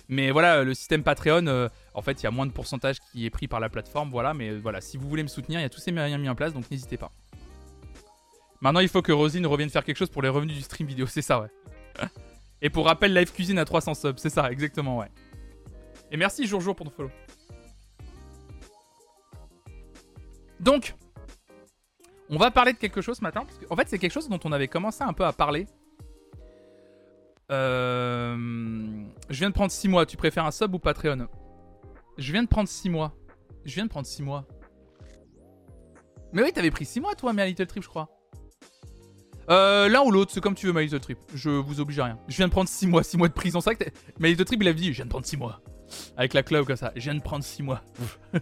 Mais 0.10 0.32
voilà, 0.32 0.64
le 0.64 0.74
système 0.74 1.04
Patreon, 1.04 1.48
euh, 1.48 1.68
en 1.94 2.02
fait, 2.02 2.22
il 2.22 2.24
y 2.24 2.28
a 2.28 2.32
moins 2.32 2.46
de 2.46 2.52
pourcentage 2.52 2.98
qui 3.12 3.26
est 3.26 3.30
pris 3.30 3.48
par 3.48 3.60
la 3.60 3.70
plateforme, 3.70 4.10
voilà. 4.10 4.34
Mais 4.34 4.56
voilà, 4.56 4.82
si 4.82 4.98
vous 4.98 5.08
voulez 5.10 5.24
me 5.24 5.28
soutenir, 5.28 5.60
il 5.60 5.64
y 5.64 5.66
a 5.66 5.70
tous 5.70 5.82
ces 5.82 5.92
moyens 5.92 6.22
mis 6.22 6.30
en 6.30 6.36
place, 6.36 6.54
donc 6.54 6.70
n'hésitez 6.72 6.98
pas. 6.98 7.12
Maintenant, 8.62 8.80
il 8.80 8.90
faut 8.90 9.02
que 9.02 9.12
Rosine 9.12 9.46
revienne 9.46 9.70
faire 9.70 9.84
quelque 9.84 9.98
chose 9.98 10.10
pour 10.10 10.22
les 10.22 10.30
revenus 10.30 10.56
du 10.56 10.62
stream 10.62 10.88
vidéo, 10.88 11.06
c'est 11.08 11.22
ça, 11.22 11.42
ouais. 11.42 11.50
Et 12.62 12.70
pour 12.70 12.86
rappel, 12.86 13.14
Live 13.14 13.32
Cuisine 13.32 13.60
à 13.60 13.66
300 13.66 13.94
subs, 13.94 14.18
c'est 14.18 14.30
ça, 14.30 14.52
exactement, 14.52 14.98
ouais. 14.98 15.12
Et 16.12 16.18
merci 16.18 16.48
Jour 16.48 16.62
Jour 16.62 16.76
pour 16.76 16.86
ton 16.86 16.92
follow. 16.92 17.12
Donc, 20.60 20.96
on 22.30 22.38
va 22.38 22.52
parler 22.52 22.74
de 22.74 22.78
quelque 22.78 23.02
chose 23.02 23.18
ce 23.18 23.24
matin. 23.24 23.46
Parce 23.46 23.60
en 23.70 23.76
fait, 23.76 23.88
c'est 23.88 24.00
quelque 24.00 24.12
chose 24.12 24.28
dont 24.28 24.40
on 24.44 24.52
avait 24.52 24.68
commencé 24.68 25.04
un 25.04 25.14
peu 25.14 25.26
à 25.26 25.34
parler. 25.34 25.68
Euh, 27.52 29.06
je 29.30 29.40
viens 29.40 29.50
de 29.50 29.54
prendre 29.54 29.72
6 29.72 29.88
mois. 29.88 30.06
Tu 30.06 30.18
préfères 30.18 30.46
un 30.46 30.52
sub 30.52 30.74
ou 30.74 30.80
Patreon? 30.80 31.28
Je 32.18 32.32
viens 32.32 32.44
de 32.44 32.48
prendre 32.48 32.70
6 32.70 32.90
mois. 32.90 33.16
Je 33.66 33.76
viens 33.76 33.86
de 33.86 33.90
prendre 33.90 34.08
6 34.08 34.24
mois. 34.24 34.48
Mais 36.34 36.44
oui, 36.44 36.52
t'avais 36.52 36.72
pris 36.72 36.86
6 36.86 37.00
mois 37.02 37.16
toi, 37.16 37.34
mais 37.34 37.42
à 37.42 37.46
Little 37.48 37.68
Trip, 37.68 37.84
je 37.84 37.90
crois. 37.90 38.10
Euh, 39.50 39.88
l'un 39.88 40.02
ou 40.02 40.12
l'autre, 40.12 40.32
c'est 40.34 40.42
comme 40.42 40.56
tu 40.56 40.68
veux, 40.68 40.74
My 40.74 40.84
Little 40.84 41.00
Trip. 41.00 41.20
Je 41.34 41.50
vous 41.50 41.80
oblige 41.80 42.00
à 42.00 42.06
rien. 42.06 42.20
Je 42.28 42.36
viens 42.36 42.48
de 42.48 42.52
prendre 42.52 42.70
6 42.70 42.88
mois, 42.88 43.04
6 43.04 43.18
mois 43.18 43.28
de 43.28 43.34
prison. 43.34 43.62
C'est 43.62 43.74
vrai 43.74 43.86
que 43.86 43.92
My 44.20 44.30
Little 44.30 44.46
Trip, 44.46 44.62
il 44.62 44.68
a 44.68 44.74
dit, 44.74 44.88
je 44.88 44.98
viens 44.98 45.06
de 45.06 45.10
prendre 45.10 45.26
6 45.26 45.38
mois. 45.38 45.62
Avec 46.18 46.34
la 46.34 46.44
cloud 46.44 46.66
comme 46.66 46.76
ça. 46.76 46.92
Je 46.96 47.02
viens 47.02 47.16
de 47.16 47.22
prendre 47.22 47.44
6 47.44 47.64
mois. 47.64 47.82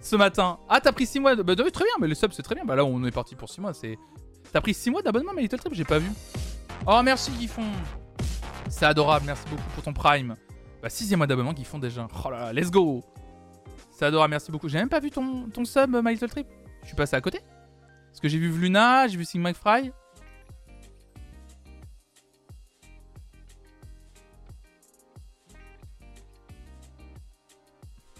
Ce 0.00 0.16
matin. 0.16 0.58
Ah, 0.68 0.80
t'as 0.80 0.92
pris 0.92 1.06
6 1.06 1.20
mois. 1.20 1.36
Bah, 1.36 1.54
très 1.54 1.64
bien, 1.64 1.94
mais 2.00 2.08
le 2.08 2.14
sub, 2.14 2.32
c'est 2.32 2.42
très 2.42 2.54
bien. 2.54 2.64
Bah 2.64 2.74
là, 2.74 2.84
on 2.84 3.04
est 3.04 3.12
parti 3.12 3.36
pour 3.36 3.48
6 3.48 3.60
mois. 3.60 3.74
C'est. 3.74 3.98
T'as 4.52 4.60
pris 4.60 4.74
6 4.74 4.90
mois 4.90 5.02
d'abonnement, 5.02 5.32
My 5.32 5.42
Little 5.42 5.58
Trip? 5.58 5.74
J'ai 5.74 5.84
pas 5.84 5.98
vu. 5.98 6.10
Oh, 6.86 7.00
merci, 7.04 7.30
Guifon. 7.32 7.62
C'est 8.70 8.86
adorable. 8.86 9.26
Merci 9.26 9.44
beaucoup 9.50 9.68
pour 9.74 9.82
ton 9.82 9.92
Prime. 9.92 10.36
Bah, 10.80 10.88
6 10.88 11.14
mois 11.16 11.26
d'abonnement, 11.26 11.52
font 11.64 11.78
déjà. 11.78 12.08
Oh 12.24 12.30
là 12.30 12.46
là, 12.46 12.52
let's 12.52 12.70
go. 12.70 13.04
C'est 13.90 14.06
adorable, 14.06 14.30
merci 14.30 14.50
beaucoup. 14.50 14.68
J'ai 14.68 14.78
même 14.78 14.88
pas 14.88 15.00
vu 15.00 15.10
ton, 15.10 15.50
ton 15.50 15.66
sub, 15.66 15.90
My 16.02 16.14
Little 16.14 16.30
Trip. 16.30 16.46
Je 16.82 16.86
suis 16.86 16.96
passé 16.96 17.16
à 17.16 17.20
côté. 17.20 17.40
Parce 18.08 18.20
que 18.20 18.28
j'ai 18.28 18.38
vu 18.38 18.48
Luna, 18.48 19.06
j'ai 19.08 19.18
vu 19.18 19.26
Sigma 19.26 19.52
Fry. 19.52 19.92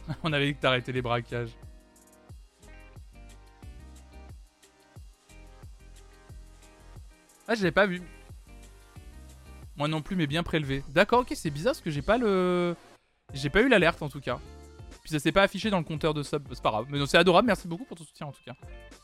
On 0.22 0.32
avait 0.32 0.46
dit 0.46 0.54
que 0.56 0.60
t'arrêtais 0.60 0.92
les 0.92 1.00
braquages. 1.00 1.56
Ah, 7.48 7.54
je 7.54 7.62
l'ai 7.62 7.72
pas 7.72 7.86
vu. 7.86 8.02
Moi 9.80 9.88
non 9.88 10.02
plus, 10.02 10.14
mais 10.14 10.26
bien 10.26 10.42
prélevé. 10.42 10.84
D'accord, 10.90 11.20
ok, 11.20 11.32
c'est 11.34 11.48
bizarre 11.48 11.72
parce 11.72 11.80
que 11.80 11.88
j'ai 11.88 12.02
pas 12.02 12.18
le. 12.18 12.76
J'ai 13.32 13.48
pas 13.48 13.62
eu 13.62 13.68
l'alerte 13.70 14.02
en 14.02 14.10
tout 14.10 14.20
cas. 14.20 14.38
Puis 15.00 15.08
ça 15.08 15.18
s'est 15.18 15.32
pas 15.32 15.40
affiché 15.40 15.70
dans 15.70 15.78
le 15.78 15.84
compteur 15.84 16.12
de 16.12 16.22
sub. 16.22 16.46
C'est 16.52 16.62
pas 16.62 16.68
grave. 16.68 16.84
Mais 16.90 16.98
c'est 17.06 17.16
adorable. 17.16 17.46
Merci 17.46 17.66
beaucoup 17.66 17.86
pour 17.86 17.96
ton 17.96 18.04
soutien 18.04 18.26
en 18.26 18.32
tout 18.32 18.42
cas. 18.44 18.52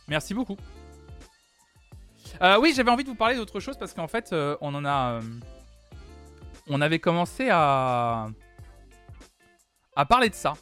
Merci 0.06 0.34
beaucoup. 0.34 0.58
Euh, 2.42 2.58
oui, 2.60 2.74
j'avais 2.76 2.90
envie 2.90 3.04
de 3.04 3.08
vous 3.08 3.14
parler 3.14 3.36
d'autre 3.36 3.58
chose 3.58 3.78
parce 3.78 3.94
qu'en 3.94 4.06
fait, 4.06 4.34
euh, 4.34 4.54
on 4.60 4.74
en 4.74 4.84
a. 4.84 5.12
Euh, 5.12 5.22
on 6.66 6.82
avait 6.82 6.98
commencé 6.98 7.48
à. 7.50 8.26
à 9.96 10.04
parler 10.04 10.28
de 10.28 10.34
ça 10.34 10.52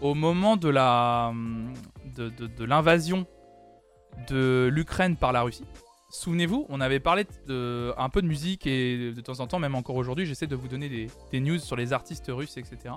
au 0.00 0.14
moment 0.14 0.56
de 0.56 0.68
la. 0.68 1.32
de, 2.16 2.64
l'invasion 2.64 3.28
de 4.28 4.68
l'Ukraine 4.72 5.16
par 5.16 5.32
la 5.32 5.42
Russie. 5.42 5.66
Souvenez-vous, 6.10 6.66
on 6.68 6.80
avait 6.80 7.00
parlé 7.00 7.24
de, 7.46 7.94
un 7.96 8.08
peu 8.08 8.20
de 8.20 8.26
musique 8.26 8.66
et 8.66 9.12
de 9.12 9.20
temps 9.20 9.40
en 9.40 9.46
temps, 9.46 9.58
même 9.58 9.74
encore 9.74 9.96
aujourd'hui, 9.96 10.26
j'essaie 10.26 10.46
de 10.48 10.56
vous 10.56 10.68
donner 10.68 10.88
des, 10.88 11.08
des, 11.30 11.40
news 11.40 11.58
sur 11.58 11.76
les 11.76 11.92
artistes 11.92 12.26
russes, 12.28 12.56
etc. 12.56 12.94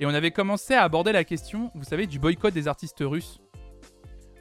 Et 0.00 0.06
on 0.06 0.10
avait 0.10 0.32
commencé 0.32 0.74
à 0.74 0.82
aborder 0.82 1.12
la 1.12 1.24
question, 1.24 1.70
vous 1.74 1.84
savez, 1.84 2.06
du 2.06 2.18
boycott 2.18 2.52
des 2.52 2.68
artistes 2.68 3.02
russes 3.02 3.40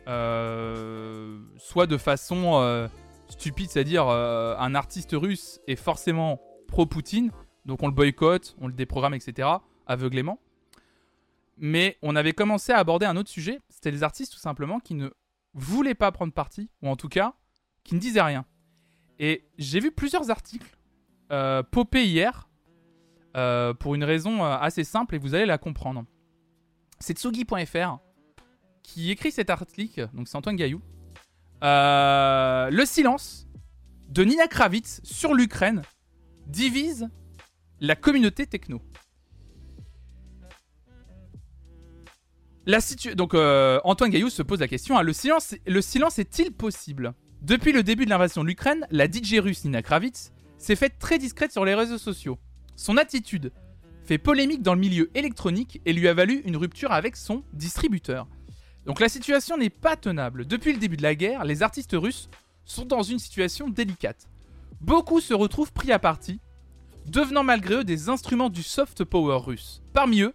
euh, 0.07 1.37
soit 1.57 1.85
de 1.85 1.97
façon 1.97 2.61
euh, 2.61 2.87
stupide, 3.27 3.69
c'est-à-dire 3.69 4.07
euh, 4.07 4.55
un 4.57 4.73
artiste 4.73 5.11
russe 5.11 5.59
est 5.67 5.75
forcément 5.75 6.39
pro-Poutine, 6.69 7.31
donc 7.65 7.83
on 7.83 7.87
le 7.87 7.93
boycotte, 7.93 8.55
on 8.61 8.67
le 8.67 8.73
déprogramme, 8.73 9.13
etc., 9.13 9.49
aveuglément. 9.85 10.39
Mais 11.57 11.97
on 12.01 12.15
avait 12.15 12.31
commencé 12.31 12.71
à 12.71 12.77
aborder 12.77 13.05
un 13.05 13.17
autre 13.17 13.29
sujet, 13.29 13.59
c'était 13.69 13.91
les 13.91 14.03
artistes 14.03 14.31
tout 14.31 14.39
simplement 14.39 14.79
qui 14.79 14.93
ne 14.93 15.09
voulaient 15.53 15.95
pas 15.95 16.11
prendre 16.13 16.31
parti, 16.31 16.69
ou 16.81 16.87
en 16.87 16.95
tout 16.95 17.09
cas, 17.09 17.33
qui 17.87 17.95
ne 17.95 17.99
disaient 17.99 18.21
rien. 18.21 18.45
Et 19.17 19.47
j'ai 19.57 19.79
vu 19.79 19.91
plusieurs 19.91 20.29
articles 20.29 20.77
euh, 21.31 21.63
popper 21.63 22.05
hier, 22.05 22.47
pour 23.79 23.93
une 23.93 24.03
raison 24.03 24.43
assez 24.43 24.83
simple, 24.83 25.13
et 25.13 25.19
vous 25.19 25.35
allez 25.35 25.45
la 25.45 25.59
comprendre. 25.59 26.05
C'est 26.99 27.19
Tsugi.fr 27.19 27.99
qui 28.87 29.11
écrit 29.11 29.31
cet 29.31 29.49
article, 29.49 30.09
donc 30.13 30.27
c'est 30.27 30.37
Antoine 30.37 30.55
Gaillou. 30.55 30.81
Euh, 31.63 32.69
le 32.69 32.85
silence 32.85 33.47
de 34.07 34.23
Nina 34.23 34.47
Kravitz 34.47 35.01
sur 35.03 35.33
l'Ukraine 35.33 35.81
divise 36.45 37.09
la 37.81 37.95
communauté 37.95 38.47
techno. 38.47 38.81
La 42.65 42.79
donc 43.15 43.33
euh, 43.33 43.79
Antoine 43.83 44.09
Gaillou 44.09 44.29
se 44.29 44.41
pose 44.41 44.59
la 44.59 44.67
question 44.67 44.97
hein, 44.97 45.03
le 45.03 45.13
silence, 45.13 45.55
le 45.65 45.81
silence 45.81 46.17
est-il 46.19 46.51
possible? 46.51 47.13
Depuis 47.41 47.71
le 47.71 47.83
début 47.83 48.05
de 48.05 48.09
l'invasion 48.09 48.41
de 48.43 48.47
l'Ukraine, 48.47 48.87
la 48.89 49.05
DJ 49.05 49.35
russe 49.39 49.63
Nina 49.63 49.81
Kravitz 49.81 50.31
s'est 50.57 50.75
faite 50.75 50.97
très 50.99 51.19
discrète 51.19 51.51
sur 51.51 51.65
les 51.65 51.75
réseaux 51.75 51.99
sociaux. 51.99 52.39
Son 52.75 52.97
attitude 52.97 53.51
fait 54.03 54.17
polémique 54.17 54.63
dans 54.63 54.73
le 54.73 54.79
milieu 54.79 55.11
électronique 55.15 55.81
et 55.85 55.93
lui 55.93 56.07
a 56.07 56.13
valu 56.13 56.41
une 56.45 56.57
rupture 56.57 56.91
avec 56.91 57.15
son 57.15 57.43
distributeur. 57.53 58.27
Donc 58.85 58.99
la 58.99 59.09
situation 59.09 59.57
n'est 59.57 59.69
pas 59.69 59.95
tenable. 59.95 60.45
Depuis 60.45 60.73
le 60.73 60.79
début 60.79 60.97
de 60.97 61.03
la 61.03 61.13
guerre, 61.13 61.43
les 61.43 61.61
artistes 61.61 61.95
russes 61.95 62.29
sont 62.65 62.85
dans 62.85 63.03
une 63.03 63.19
situation 63.19 63.69
délicate. 63.69 64.27
Beaucoup 64.81 65.19
se 65.19 65.33
retrouvent 65.33 65.73
pris 65.73 65.91
à 65.91 65.99
partie, 65.99 66.39
devenant 67.05 67.43
malgré 67.43 67.75
eux 67.75 67.83
des 67.83 68.09
instruments 68.09 68.49
du 68.49 68.63
soft 68.63 69.03
power 69.03 69.39
russe. 69.45 69.83
Parmi 69.93 70.21
eux, 70.21 70.33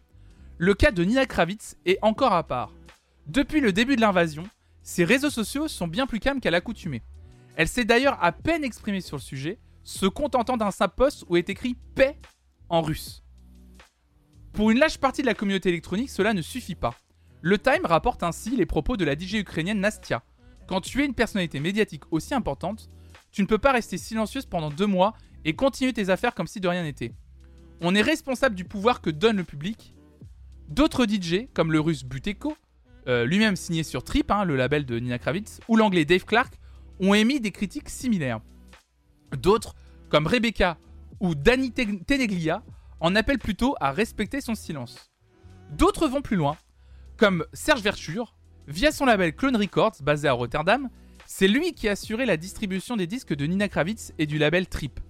le 0.58 0.74
cas 0.74 0.92
de 0.92 1.02
Nina 1.02 1.26
Kravitz 1.26 1.76
est 1.84 1.98
encore 2.02 2.32
à 2.32 2.46
part. 2.46 2.72
Depuis 3.26 3.60
le 3.60 3.72
début 3.72 3.96
de 3.96 4.00
l'invasion, 4.00 4.44
ses 4.82 5.04
réseaux 5.04 5.30
sociaux 5.30 5.68
sont 5.68 5.86
bien 5.86 6.06
plus 6.06 6.20
calmes 6.20 6.40
qu'à 6.40 6.50
l'accoutumée. 6.50 7.02
Elle 7.56 7.68
s'est 7.68 7.84
d'ailleurs 7.84 8.22
à 8.22 8.32
peine 8.32 8.64
exprimée 8.64 9.00
sur 9.00 9.16
le 9.16 9.22
sujet, 9.22 9.58
se 9.84 10.06
contentant 10.06 10.56
d'un 10.56 10.70
simple 10.70 10.94
post 10.96 11.24
où 11.28 11.36
est 11.36 11.48
écrit 11.48 11.76
paix 11.94 12.16
en 12.68 12.82
russe. 12.82 13.22
Pour 14.52 14.70
une 14.70 14.78
large 14.78 14.98
partie 14.98 15.22
de 15.22 15.26
la 15.26 15.34
communauté 15.34 15.68
électronique, 15.68 16.10
cela 16.10 16.34
ne 16.34 16.42
suffit 16.42 16.74
pas. 16.74 16.94
Le 17.40 17.58
Time 17.58 17.84
rapporte 17.84 18.22
ainsi 18.22 18.56
les 18.56 18.66
propos 18.66 18.96
de 18.96 19.04
la 19.04 19.18
DJ 19.18 19.34
ukrainienne 19.34 19.80
Nastia. 19.80 20.22
Quand 20.68 20.80
tu 20.80 21.02
es 21.02 21.06
une 21.06 21.14
personnalité 21.14 21.58
médiatique 21.58 22.04
aussi 22.10 22.34
importante, 22.34 22.90
tu 23.30 23.42
ne 23.42 23.46
peux 23.46 23.58
pas 23.58 23.72
rester 23.72 23.98
silencieuse 23.98 24.46
pendant 24.46 24.70
deux 24.70 24.86
mois 24.86 25.14
et 25.44 25.54
continuer 25.54 25.92
tes 25.92 26.10
affaires 26.10 26.34
comme 26.34 26.46
si 26.46 26.60
de 26.60 26.68
rien 26.68 26.82
n'était. 26.82 27.14
On 27.80 27.94
est 27.94 28.02
responsable 28.02 28.54
du 28.54 28.64
pouvoir 28.64 29.00
que 29.00 29.10
donne 29.10 29.38
le 29.38 29.44
public. 29.44 29.94
D'autres 30.68 31.06
DJ, 31.06 31.48
comme 31.52 31.72
le 31.72 31.80
russe 31.80 32.04
Buteko, 32.04 32.56
euh, 33.08 33.24
lui-même 33.24 33.56
signé 33.56 33.82
sur 33.82 34.04
Trip, 34.04 34.30
hein, 34.30 34.44
le 34.44 34.56
label 34.56 34.84
de 34.86 34.98
Nina 34.98 35.18
Kravitz, 35.18 35.60
ou 35.68 35.76
l'anglais 35.76 36.04
Dave 36.04 36.24
Clark, 36.24 36.54
ont 37.00 37.14
émis 37.14 37.40
des 37.40 37.50
critiques 37.50 37.88
similaires. 37.88 38.40
D'autres, 39.36 39.74
comme 40.08 40.26
Rebecca 40.26 40.78
ou 41.20 41.34
Danny 41.34 41.72
Te- 41.72 42.04
Teneglia, 42.04 42.62
en 43.00 43.14
appellent 43.16 43.38
plutôt 43.38 43.74
à 43.80 43.92
respecter 43.92 44.40
son 44.40 44.54
silence. 44.54 45.10
D'autres 45.70 46.06
vont 46.08 46.22
plus 46.22 46.36
loin, 46.36 46.56
comme 47.16 47.44
Serge 47.52 47.80
Verture, 47.82 48.34
via 48.68 48.92
son 48.92 49.06
label 49.06 49.34
Clone 49.34 49.56
Records, 49.56 49.96
basé 50.02 50.28
à 50.28 50.32
Rotterdam, 50.32 50.88
c'est 51.26 51.48
lui 51.48 51.72
qui 51.72 51.88
a 51.88 51.92
assuré 51.92 52.26
la 52.26 52.36
distribution 52.36 52.96
des 52.96 53.06
disques 53.06 53.34
de 53.34 53.46
Nina 53.46 53.68
Kravitz 53.68 54.12
et 54.18 54.26
du 54.26 54.38
label 54.38 54.66
Trip. 54.68 55.00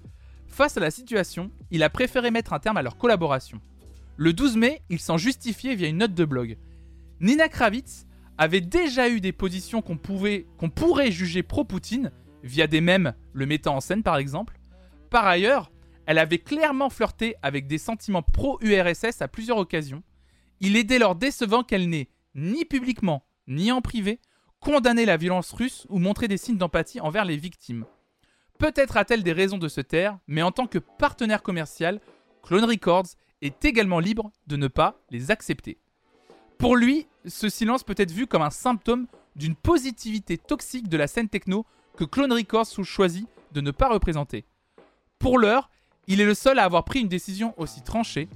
Face 0.46 0.76
à 0.76 0.80
la 0.80 0.90
situation, 0.90 1.50
il 1.70 1.82
a 1.82 1.90
préféré 1.90 2.30
mettre 2.30 2.52
un 2.52 2.58
terme 2.58 2.76
à 2.76 2.82
leur 2.82 2.96
collaboration. 2.96 3.60
Le 4.16 4.32
12 4.32 4.56
mai, 4.56 4.82
il 4.90 5.00
s'en 5.00 5.16
justifiait 5.16 5.74
via 5.74 5.88
une 5.88 5.98
note 5.98 6.14
de 6.14 6.24
blog. 6.24 6.58
Nina 7.22 7.48
Kravitz 7.48 8.04
avait 8.36 8.60
déjà 8.60 9.08
eu 9.08 9.20
des 9.20 9.30
positions 9.30 9.80
qu'on 9.80 9.96
pourrait 9.96 11.12
juger 11.12 11.44
pro-Poutine, 11.44 12.10
via 12.42 12.66
des 12.66 12.80
mèmes 12.80 13.14
le 13.32 13.46
mettant 13.46 13.76
en 13.76 13.80
scène 13.80 14.02
par 14.02 14.16
exemple. 14.16 14.58
Par 15.08 15.24
ailleurs, 15.24 15.70
elle 16.06 16.18
avait 16.18 16.40
clairement 16.40 16.90
flirté 16.90 17.36
avec 17.40 17.68
des 17.68 17.78
sentiments 17.78 18.24
pro-URSS 18.24 19.22
à 19.22 19.28
plusieurs 19.28 19.58
occasions. 19.58 20.02
Il 20.58 20.76
est 20.76 20.82
dès 20.82 20.98
lors 20.98 21.14
décevant 21.14 21.62
qu'elle 21.62 21.88
n'ait, 21.88 22.08
ni 22.34 22.64
publiquement, 22.64 23.24
ni 23.46 23.70
en 23.70 23.80
privé, 23.80 24.18
condamné 24.58 25.04
la 25.04 25.16
violence 25.16 25.52
russe 25.52 25.86
ou 25.90 26.00
montré 26.00 26.26
des 26.26 26.38
signes 26.38 26.58
d'empathie 26.58 27.00
envers 27.00 27.24
les 27.24 27.36
victimes. 27.36 27.84
Peut-être 28.58 28.96
a-t-elle 28.96 29.22
des 29.22 29.32
raisons 29.32 29.58
de 29.58 29.68
se 29.68 29.80
taire, 29.80 30.18
mais 30.26 30.42
en 30.42 30.50
tant 30.50 30.66
que 30.66 30.78
partenaire 30.78 31.44
commercial, 31.44 32.00
Clone 32.42 32.64
Records 32.64 33.14
est 33.42 33.64
également 33.64 34.00
libre 34.00 34.32
de 34.48 34.56
ne 34.56 34.66
pas 34.66 35.00
les 35.10 35.30
accepter. 35.30 35.78
Pour 36.58 36.76
lui, 36.76 37.06
ce 37.26 37.48
silence 37.48 37.84
peut 37.84 37.94
être 37.96 38.10
vu 38.10 38.26
comme 38.26 38.42
un 38.42 38.50
symptôme 38.50 39.06
d'une 39.36 39.54
positivité 39.54 40.38
toxique 40.38 40.88
de 40.88 40.96
la 40.96 41.06
scène 41.06 41.28
techno 41.28 41.66
que 41.96 42.04
Clone 42.04 42.32
Records 42.32 42.84
choisit 42.84 43.26
de 43.52 43.60
ne 43.60 43.70
pas 43.70 43.88
représenter. 43.88 44.44
Pour 45.18 45.38
l'heure, 45.38 45.70
il 46.06 46.20
est 46.20 46.24
le 46.24 46.34
seul 46.34 46.58
à 46.58 46.64
avoir 46.64 46.84
pris 46.84 47.00
une 47.00 47.08
décision 47.08 47.54
aussi 47.56 47.82
tranchée. 47.82 48.28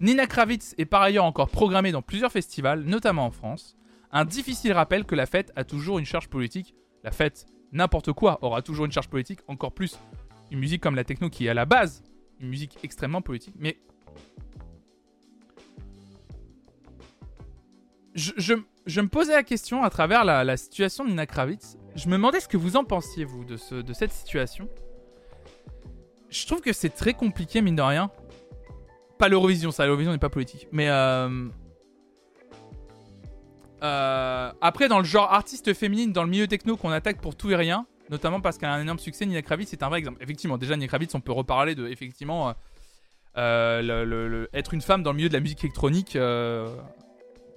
Nina 0.00 0.26
Kravitz 0.26 0.74
est 0.78 0.86
par 0.86 1.02
ailleurs 1.02 1.24
encore 1.24 1.48
programmée 1.48 1.92
dans 1.92 2.02
plusieurs 2.02 2.32
festivals, 2.32 2.82
notamment 2.82 3.26
en 3.26 3.30
France. 3.30 3.76
Un 4.10 4.24
difficile 4.24 4.72
rappel 4.72 5.04
que 5.04 5.14
la 5.14 5.26
fête 5.26 5.52
a 5.56 5.64
toujours 5.64 5.98
une 5.98 6.04
charge 6.04 6.28
politique. 6.28 6.74
La 7.04 7.10
fête, 7.10 7.46
n'importe 7.72 8.12
quoi, 8.12 8.38
aura 8.42 8.62
toujours 8.62 8.86
une 8.86 8.92
charge 8.92 9.08
politique, 9.08 9.40
encore 9.46 9.72
plus 9.72 9.98
une 10.50 10.58
musique 10.58 10.82
comme 10.82 10.96
la 10.96 11.04
techno 11.04 11.30
qui 11.30 11.46
est 11.46 11.48
à 11.50 11.54
la 11.54 11.64
base 11.64 12.02
une 12.40 12.48
musique 12.48 12.78
extrêmement 12.82 13.22
politique. 13.22 13.54
Mais 13.58 13.78
je, 18.16 19.00
me 19.00 19.08
posais 19.08 19.34
la 19.34 19.42
question 19.42 19.82
à 19.82 19.90
travers 19.90 20.24
la, 20.24 20.56
situation 20.56 21.04
de 21.04 21.10
Nina 21.10 21.26
Kravitz. 21.26 21.76
Je 21.94 22.08
me 22.08 22.12
demandais 22.12 22.40
ce 22.40 22.48
que 22.48 22.56
vous 22.56 22.76
en 22.76 22.84
pensiez, 22.84 23.24
vous, 23.24 23.44
de, 23.44 23.56
ce, 23.56 23.74
de 23.74 23.92
cette 23.92 24.12
situation. 24.12 24.68
Je 26.30 26.46
trouve 26.46 26.60
que 26.60 26.72
c'est 26.72 26.90
très 26.90 27.14
compliqué, 27.14 27.60
mine 27.60 27.76
de 27.76 27.82
rien. 27.82 28.10
Pas 29.18 29.28
l'Eurovision, 29.28 29.70
ça, 29.70 29.84
l'Eurovision 29.84 30.12
n'est 30.12 30.18
pas 30.18 30.30
politique. 30.30 30.66
Mais 30.72 30.88
euh, 30.88 31.48
euh, 33.82 34.52
après, 34.60 34.88
dans 34.88 34.98
le 34.98 35.04
genre 35.04 35.32
artiste 35.32 35.72
féminine, 35.74 36.12
dans 36.12 36.24
le 36.24 36.30
milieu 36.30 36.46
techno 36.46 36.76
qu'on 36.76 36.90
attaque 36.90 37.20
pour 37.20 37.36
tout 37.36 37.50
et 37.50 37.56
rien, 37.56 37.86
notamment 38.10 38.40
parce 38.40 38.58
qu'elle 38.58 38.68
a 38.68 38.74
un 38.74 38.82
énorme 38.82 38.98
succès, 38.98 39.26
Nina 39.26 39.42
Kravitz 39.42 39.68
c'est 39.70 39.82
un 39.82 39.88
vrai 39.88 39.98
exemple. 39.98 40.22
Effectivement, 40.22 40.58
déjà, 40.58 40.74
Nina 40.74 40.88
Kravitz, 40.88 41.14
on 41.14 41.20
peut 41.20 41.32
reparler 41.32 41.74
de, 41.74 41.86
effectivement, 41.86 42.54
euh, 43.36 44.46
être 44.54 44.74
une 44.74 44.82
femme 44.82 45.02
dans 45.02 45.12
le 45.12 45.16
milieu 45.16 45.28
de 45.28 45.34
la 45.34 45.40
musique 45.40 45.62
électronique. 45.64 46.16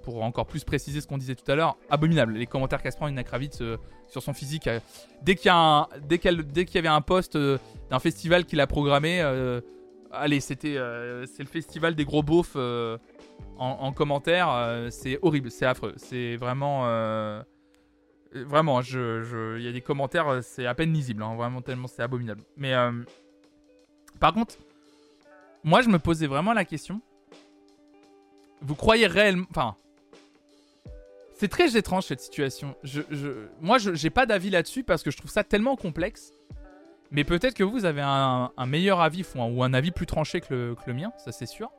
Pour 0.02 0.22
encore 0.22 0.46
plus 0.46 0.64
préciser 0.64 1.00
ce 1.00 1.06
qu'on 1.06 1.18
disait 1.18 1.34
tout 1.34 1.50
à 1.50 1.54
l'heure, 1.54 1.76
abominable. 1.90 2.34
Les 2.34 2.46
commentaires 2.46 2.82
qu'elle 2.82 2.92
se 2.92 2.96
prend 2.96 3.08
Nina 3.08 3.22
Kravitz 3.24 3.60
euh, 3.60 3.76
sur 4.06 4.22
son 4.22 4.32
physique. 4.32 4.66
euh, 4.66 4.80
dès 5.22 5.34
qu'il 5.36 5.50
y, 5.50 6.74
y 6.74 6.78
avait 6.78 6.88
un 6.88 7.00
poste 7.00 7.36
euh, 7.36 7.58
d'un 7.90 7.98
festival 7.98 8.44
qu'il 8.44 8.60
a 8.60 8.66
programmé, 8.66 9.20
allez, 10.12 10.40
c'était 10.40 10.74
le 10.74 11.26
festival 11.50 11.94
des 11.94 12.04
gros 12.04 12.22
beaufs 12.22 12.56
en, 12.56 12.98
en 13.58 13.92
commentaire. 13.92 14.88
c'est 14.90 15.18
horrible, 15.22 15.50
c'est 15.50 15.66
affreux. 15.66 15.94
C'est 15.96 16.36
vraiment. 16.36 16.84
Vraiment, 18.32 18.80
je- 18.80 19.22
je- 19.24 19.58
il 19.58 19.64
y 19.64 19.68
a 19.68 19.72
des 19.72 19.80
commentaires, 19.80 20.38
c'est 20.42 20.64
à 20.64 20.72
peine 20.76 20.92
lisible, 20.92 21.20
hein, 21.22 21.34
vraiment 21.34 21.62
tellement 21.62 21.88
c'est 21.88 22.02
abominable. 22.02 22.42
Mais 22.56 22.72
par 24.20 24.32
contre, 24.32 24.54
moi 25.64 25.82
je 25.82 25.88
me 25.88 25.98
posais 25.98 26.28
vraiment 26.28 26.52
la 26.52 26.64
question. 26.64 27.00
Vous 28.62 28.76
croyez 28.76 29.06
réellement, 29.08 29.46
enfin, 29.50 29.74
c'est 31.40 31.48
très 31.48 31.74
étrange 31.78 32.04
cette 32.04 32.20
situation. 32.20 32.76
Moi, 33.62 33.78
je 33.78 33.94
j'ai 33.94 34.10
pas 34.10 34.26
d'avis 34.26 34.50
là-dessus 34.50 34.84
parce 34.84 35.02
que 35.02 35.10
je 35.10 35.16
trouve 35.16 35.30
ça 35.30 35.42
tellement 35.42 35.74
complexe. 35.74 36.32
Mais 37.10 37.24
peut-être 37.24 37.54
que 37.54 37.64
vous 37.64 37.86
avez 37.86 38.02
un, 38.02 38.52
meilleur 38.66 39.00
avis 39.00 39.24
ou 39.34 39.62
un, 39.62 39.72
avis 39.72 39.90
plus 39.90 40.04
tranché 40.04 40.42
que 40.42 40.52
le, 40.52 40.74
que 40.74 40.82
le 40.86 40.92
mien, 40.92 41.12
ça 41.16 41.32
c'est 41.32 41.46
sûr. 41.46 41.70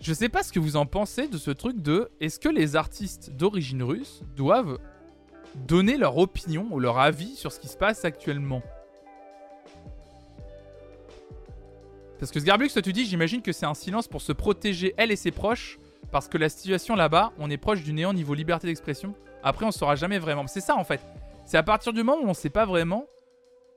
Je 0.00 0.12
sais 0.12 0.28
pas 0.28 0.42
ce 0.42 0.52
que 0.52 0.58
vous 0.58 0.74
en 0.74 0.84
pensez 0.84 1.28
de 1.28 1.38
ce 1.38 1.52
truc 1.52 1.80
de 1.80 2.10
est-ce 2.20 2.40
que 2.40 2.48
les 2.48 2.74
artistes 2.74 3.30
d'origine 3.30 3.84
russe 3.84 4.22
doivent 4.34 4.80
donner 5.54 5.96
leur 5.96 6.18
opinion 6.18 6.66
ou 6.72 6.80
leur 6.80 6.98
avis 6.98 7.36
sur 7.36 7.52
ce 7.52 7.60
qui 7.60 7.68
se 7.68 7.76
passe 7.76 8.04
actuellement? 8.04 8.62
Parce 12.18 12.32
que 12.32 12.40
Sgarbux, 12.40 12.70
toi 12.70 12.82
tu 12.82 12.92
dis, 12.92 13.04
j'imagine 13.06 13.42
que 13.42 13.52
c'est 13.52 13.66
un 13.66 13.74
silence 13.74 14.08
pour 14.08 14.22
se 14.22 14.32
protéger 14.32 14.92
elle 14.96 15.12
et 15.12 15.16
ses 15.16 15.30
proches 15.30 15.78
parce 16.14 16.28
que 16.28 16.38
la 16.38 16.48
situation 16.48 16.94
là-bas, 16.94 17.32
on 17.40 17.50
est 17.50 17.56
proche 17.56 17.82
du 17.82 17.92
néant 17.92 18.12
niveau 18.12 18.34
liberté 18.34 18.68
d'expression. 18.68 19.16
Après, 19.42 19.66
on 19.66 19.72
saura 19.72 19.96
jamais 19.96 20.20
vraiment. 20.20 20.46
C'est 20.46 20.60
ça 20.60 20.76
en 20.76 20.84
fait. 20.84 21.04
C'est 21.44 21.56
à 21.56 21.64
partir 21.64 21.92
du 21.92 22.04
moment 22.04 22.22
où 22.22 22.28
on 22.28 22.34
sait 22.34 22.50
pas 22.50 22.66
vraiment. 22.66 23.06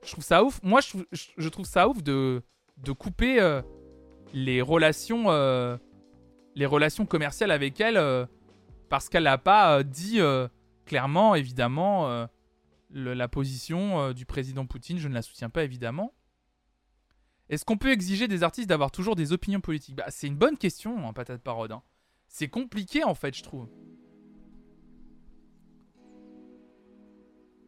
Je 0.04 0.12
trouve 0.12 0.22
ça 0.22 0.44
ouf. 0.44 0.60
Moi, 0.62 0.78
je 1.10 1.48
trouve, 1.48 1.66
ça 1.66 1.88
ouf 1.88 2.00
de, 2.00 2.44
de 2.76 2.92
couper 2.92 3.40
euh, 3.40 3.60
les 4.32 4.62
relations, 4.62 5.24
euh, 5.32 5.76
les 6.54 6.64
relations 6.64 7.06
commerciales 7.06 7.50
avec 7.50 7.80
elle 7.80 7.96
euh, 7.96 8.24
parce 8.88 9.08
qu'elle 9.08 9.24
n'a 9.24 9.36
pas 9.36 9.82
dit 9.82 10.20
clairement, 10.86 11.34
évidemment, 11.34 12.28
la 12.90 13.26
position 13.26 14.12
du 14.12 14.26
président 14.26 14.64
Poutine. 14.64 14.98
Je 14.98 15.08
ne 15.08 15.14
la 15.14 15.22
soutiens 15.22 15.50
pas 15.50 15.64
évidemment. 15.64 16.14
Est-ce 17.48 17.64
qu'on 17.64 17.78
peut 17.78 17.90
exiger 17.90 18.28
des 18.28 18.44
artistes 18.44 18.68
d'avoir 18.68 18.92
toujours 18.92 19.16
des 19.16 19.32
opinions 19.32 19.60
politiques? 19.60 19.96
Bah, 19.96 20.04
C'est 20.06 20.28
une 20.28 20.36
bonne 20.36 20.56
question, 20.56 21.04
hein, 21.04 21.12
patate 21.12 21.42
parode. 21.42 21.72
hein. 21.72 21.82
C'est 22.28 22.48
compliqué 22.48 23.04
en 23.04 23.14
fait, 23.14 23.34
je 23.36 23.42
trouve. 23.42 23.68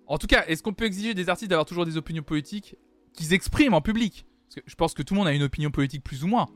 En 0.06 0.18
tout 0.18 0.26
cas, 0.26 0.44
est-ce 0.46 0.62
qu'on 0.62 0.74
peut 0.74 0.84
exiger 0.84 1.14
des 1.14 1.28
artistes 1.28 1.50
d'avoir 1.50 1.66
toujours 1.66 1.86
des 1.86 1.96
opinions 1.96 2.22
politiques 2.22 2.76
qu'ils 3.12 3.32
expriment 3.32 3.74
en 3.74 3.80
public? 3.80 4.26
Parce 4.48 4.56
que 4.56 4.60
je 4.66 4.74
pense 4.74 4.94
que 4.94 5.02
tout 5.02 5.14
le 5.14 5.18
monde 5.18 5.28
a 5.28 5.32
une 5.32 5.42
opinion 5.44 5.70
politique 5.70 6.02
plus 6.02 6.24
ou 6.24 6.26
moins. 6.26 6.48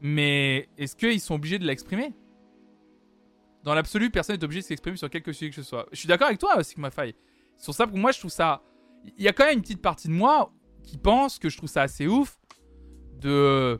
Mais 0.00 0.68
est-ce 0.78 0.96
qu'ils 0.96 1.20
sont 1.20 1.34
obligés 1.34 1.58
de 1.58 1.66
l'exprimer? 1.66 2.14
Dans 3.64 3.74
l'absolu, 3.74 4.10
personne 4.10 4.36
n'est 4.36 4.44
obligé 4.44 4.62
de 4.62 4.66
s'exprimer 4.66 4.96
sur 4.96 5.10
quelque 5.10 5.32
sujet 5.32 5.50
que 5.50 5.56
ce 5.56 5.62
soit. 5.62 5.86
Je 5.92 5.98
suis 5.98 6.08
d'accord 6.08 6.28
avec 6.28 6.38
toi, 6.38 6.62
Sigma 6.64 6.90
Faille. 6.90 7.14
Sur 7.58 7.74
ça, 7.74 7.86
pour 7.86 7.98
moi, 7.98 8.12
je 8.12 8.18
trouve 8.20 8.30
ça. 8.30 8.62
Il 9.18 9.22
y 9.22 9.28
a 9.28 9.32
quand 9.32 9.44
même 9.44 9.56
une 9.56 9.62
petite 9.62 9.82
partie 9.82 10.08
de 10.08 10.12
moi 10.14 10.52
qui 10.82 10.96
pense 10.96 11.38
que 11.38 11.50
je 11.50 11.56
trouve 11.58 11.68
ça 11.68 11.82
assez 11.82 12.06
ouf 12.06 12.38
de. 13.20 13.78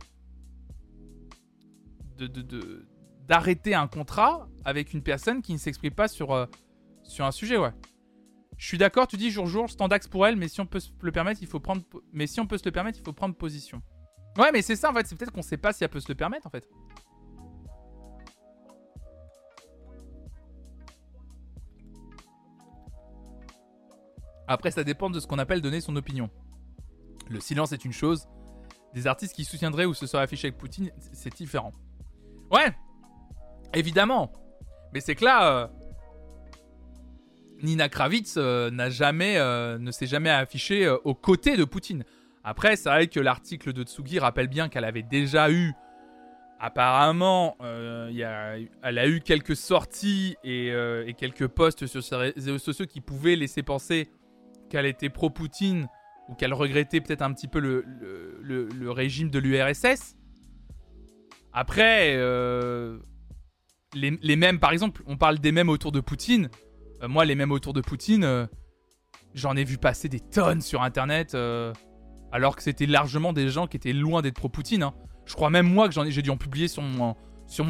de. 2.19 2.27
de- 2.27 2.43
de- 2.43 2.88
d'arrêter 3.29 3.75
un 3.75 3.87
contrat 3.87 4.49
avec 4.65 4.95
une 4.95 5.03
personne 5.03 5.43
qui 5.43 5.53
ne 5.53 5.59
s'exprime 5.59 5.93
pas 5.95 6.09
sur, 6.09 6.33
euh, 6.33 6.47
un 7.21 7.31
sujet, 7.31 7.57
ouais. 7.57 7.73
Je 8.57 8.67
suis 8.67 8.79
d'accord, 8.79 9.07
tu 9.07 9.17
dis 9.17 9.31
jour 9.31 9.47
jour, 9.47 9.71
standax 9.71 10.09
pour 10.09 10.27
elle, 10.27 10.37
mais 10.37 10.49
si 10.49 10.61
on 10.61 10.67
peut 10.67 10.81
se 10.81 10.91
le 11.01 11.13
permettre, 11.13 11.41
il 11.43 11.47
faut 11.47 11.61
prendre 11.61 11.83
mais 12.13 12.27
si 12.27 12.41
on 12.41 12.47
peut 12.47 12.59
le 12.65 12.73
permettre, 12.73 12.99
il 12.99 13.05
faut 13.05 13.13
prendre 13.13 13.35
position. 13.35 13.83
Ouais, 14.37 14.51
mais 14.53 14.63
c'est 14.63 14.77
ça 14.77 14.91
en 14.91 14.95
fait, 14.95 15.07
c'est 15.07 15.17
peut-être 15.17 15.33
qu'on 15.33 15.43
sait 15.43 15.57
pas 15.57 15.73
si 15.73 15.85
elle 15.85 15.91
peut 15.91 16.01
se 16.01 16.09
le 16.09 16.17
permettre 16.17 16.47
en 16.47 16.51
fait. 16.51 16.69
Après, 24.49 24.71
ça 24.71 24.83
dépend 24.83 25.11
de 25.11 25.21
ce 25.21 25.27
qu'on 25.27 25.39
appelle 25.39 25.61
donner 25.61 25.81
son 25.81 25.95
opinion. 25.95 26.31
Le 27.29 27.39
silence 27.39 27.73
est 27.73 27.85
une 27.85 27.93
chose. 27.93 28.27
Des 28.95 29.07
artistes 29.07 29.35
qui 29.35 29.45
soutiendraient 29.45 29.85
ou 29.85 29.93
se 29.93 30.07
seraient 30.07 30.23
affichés 30.23 30.49
avec 30.49 30.59
Poutine, 30.59 30.91
c'est 31.13 31.35
différent. 31.37 31.73
Ouais, 32.51 32.75
évidemment. 33.75 34.33
Mais 34.93 35.01
c'est 35.01 35.15
que 35.15 35.25
là, 35.25 35.53
euh, 35.53 35.67
Nina 37.63 37.89
Kravitz 37.89 38.35
euh, 38.37 38.71
n'a 38.71 38.91
jamais, 38.91 39.37
euh, 39.39 39.79
ne 39.79 39.91
s'est 39.91 40.07
jamais 40.07 40.31
affichée 40.31 40.89
aux 40.89 41.15
côtés 41.15 41.57
de 41.57 41.65
Poutine. 41.65 42.05
Après, 42.45 42.77
c'est 42.77 42.89
vrai 42.89 43.07
que 43.09 43.21
l'article 43.21 43.73
de 43.73 43.83
Tsugi 43.83 44.19
rappelle 44.19 44.49
bien 44.49 44.69
qu'elle 44.69 44.85
avait 44.85 45.03
déjà 45.03 45.51
eu, 45.51 45.73
apparemment, 46.61 47.57
elle 47.61 48.99
a 48.99 49.07
eu 49.07 49.21
quelques 49.21 49.57
sorties 49.57 50.37
et, 50.45 50.73
quelques 51.19 51.49
posts 51.49 51.87
sur 51.87 52.03
ses 52.03 52.17
réseaux 52.17 52.59
sociaux 52.59 52.87
qui 52.87 53.01
pouvaient 53.03 53.37
laisser 53.37 53.63
penser 53.63 54.09
qu'elle 54.71 54.87
était 54.87 55.11
pro-Poutine 55.11 55.89
ou 56.29 56.35
qu'elle 56.35 56.55
regrettait 56.55 57.01
peut-être 57.01 57.23
un 57.23 57.33
petit 57.35 57.49
peu 57.49 57.59
le- 57.59 57.85
le 58.43 58.91
régime 58.91 59.29
de 59.31 59.39
l'URSS. 59.39 60.17
Après, 61.53 62.15
euh, 62.17 62.99
les, 63.95 64.19
les 64.23 64.37
mêmes, 64.37 64.59
par 64.59 64.73
exemple, 64.73 65.03
on 65.07 65.17
parle 65.17 65.39
des 65.39 65.53
mêmes 65.53 65.69
autour 65.69 65.93
de 65.93 66.01
Poutine. 66.01 66.49
Euh, 67.03 67.09
moi, 67.09 67.25
les 67.25 67.35
mêmes 67.35 67.53
autour 67.53 67.73
de 67.73 67.81
Poutine, 67.81 68.25
euh, 68.25 68.47
j'en 69.35 69.57
ai 69.57 69.65
vu 69.65 69.79
passer 69.79 70.09
des 70.09 70.21
tonnes 70.21 70.61
sur 70.61 70.83
Internet, 70.83 71.35
euh, 71.35 71.73
alors 72.33 72.57
que 72.57 72.63
c'était 72.63 72.87
largement 72.87 73.33
des 73.33 73.49
gens 73.49 73.67
qui 73.67 73.77
étaient 73.77 73.93
loin 73.93 74.23
d'être 74.23 74.35
pro-Poutine. 74.35 74.83
hein. 74.83 74.95
Je 75.25 75.35
crois 75.35 75.51
même 75.51 75.71
moi 75.71 75.89
que 75.89 75.95
j'en 75.95 76.05
ai, 76.05 76.11
j'ai 76.11 76.23
dû 76.23 76.31
en 76.31 76.37
publier 76.37 76.69
sur 76.69 76.83
mon, 76.83 77.15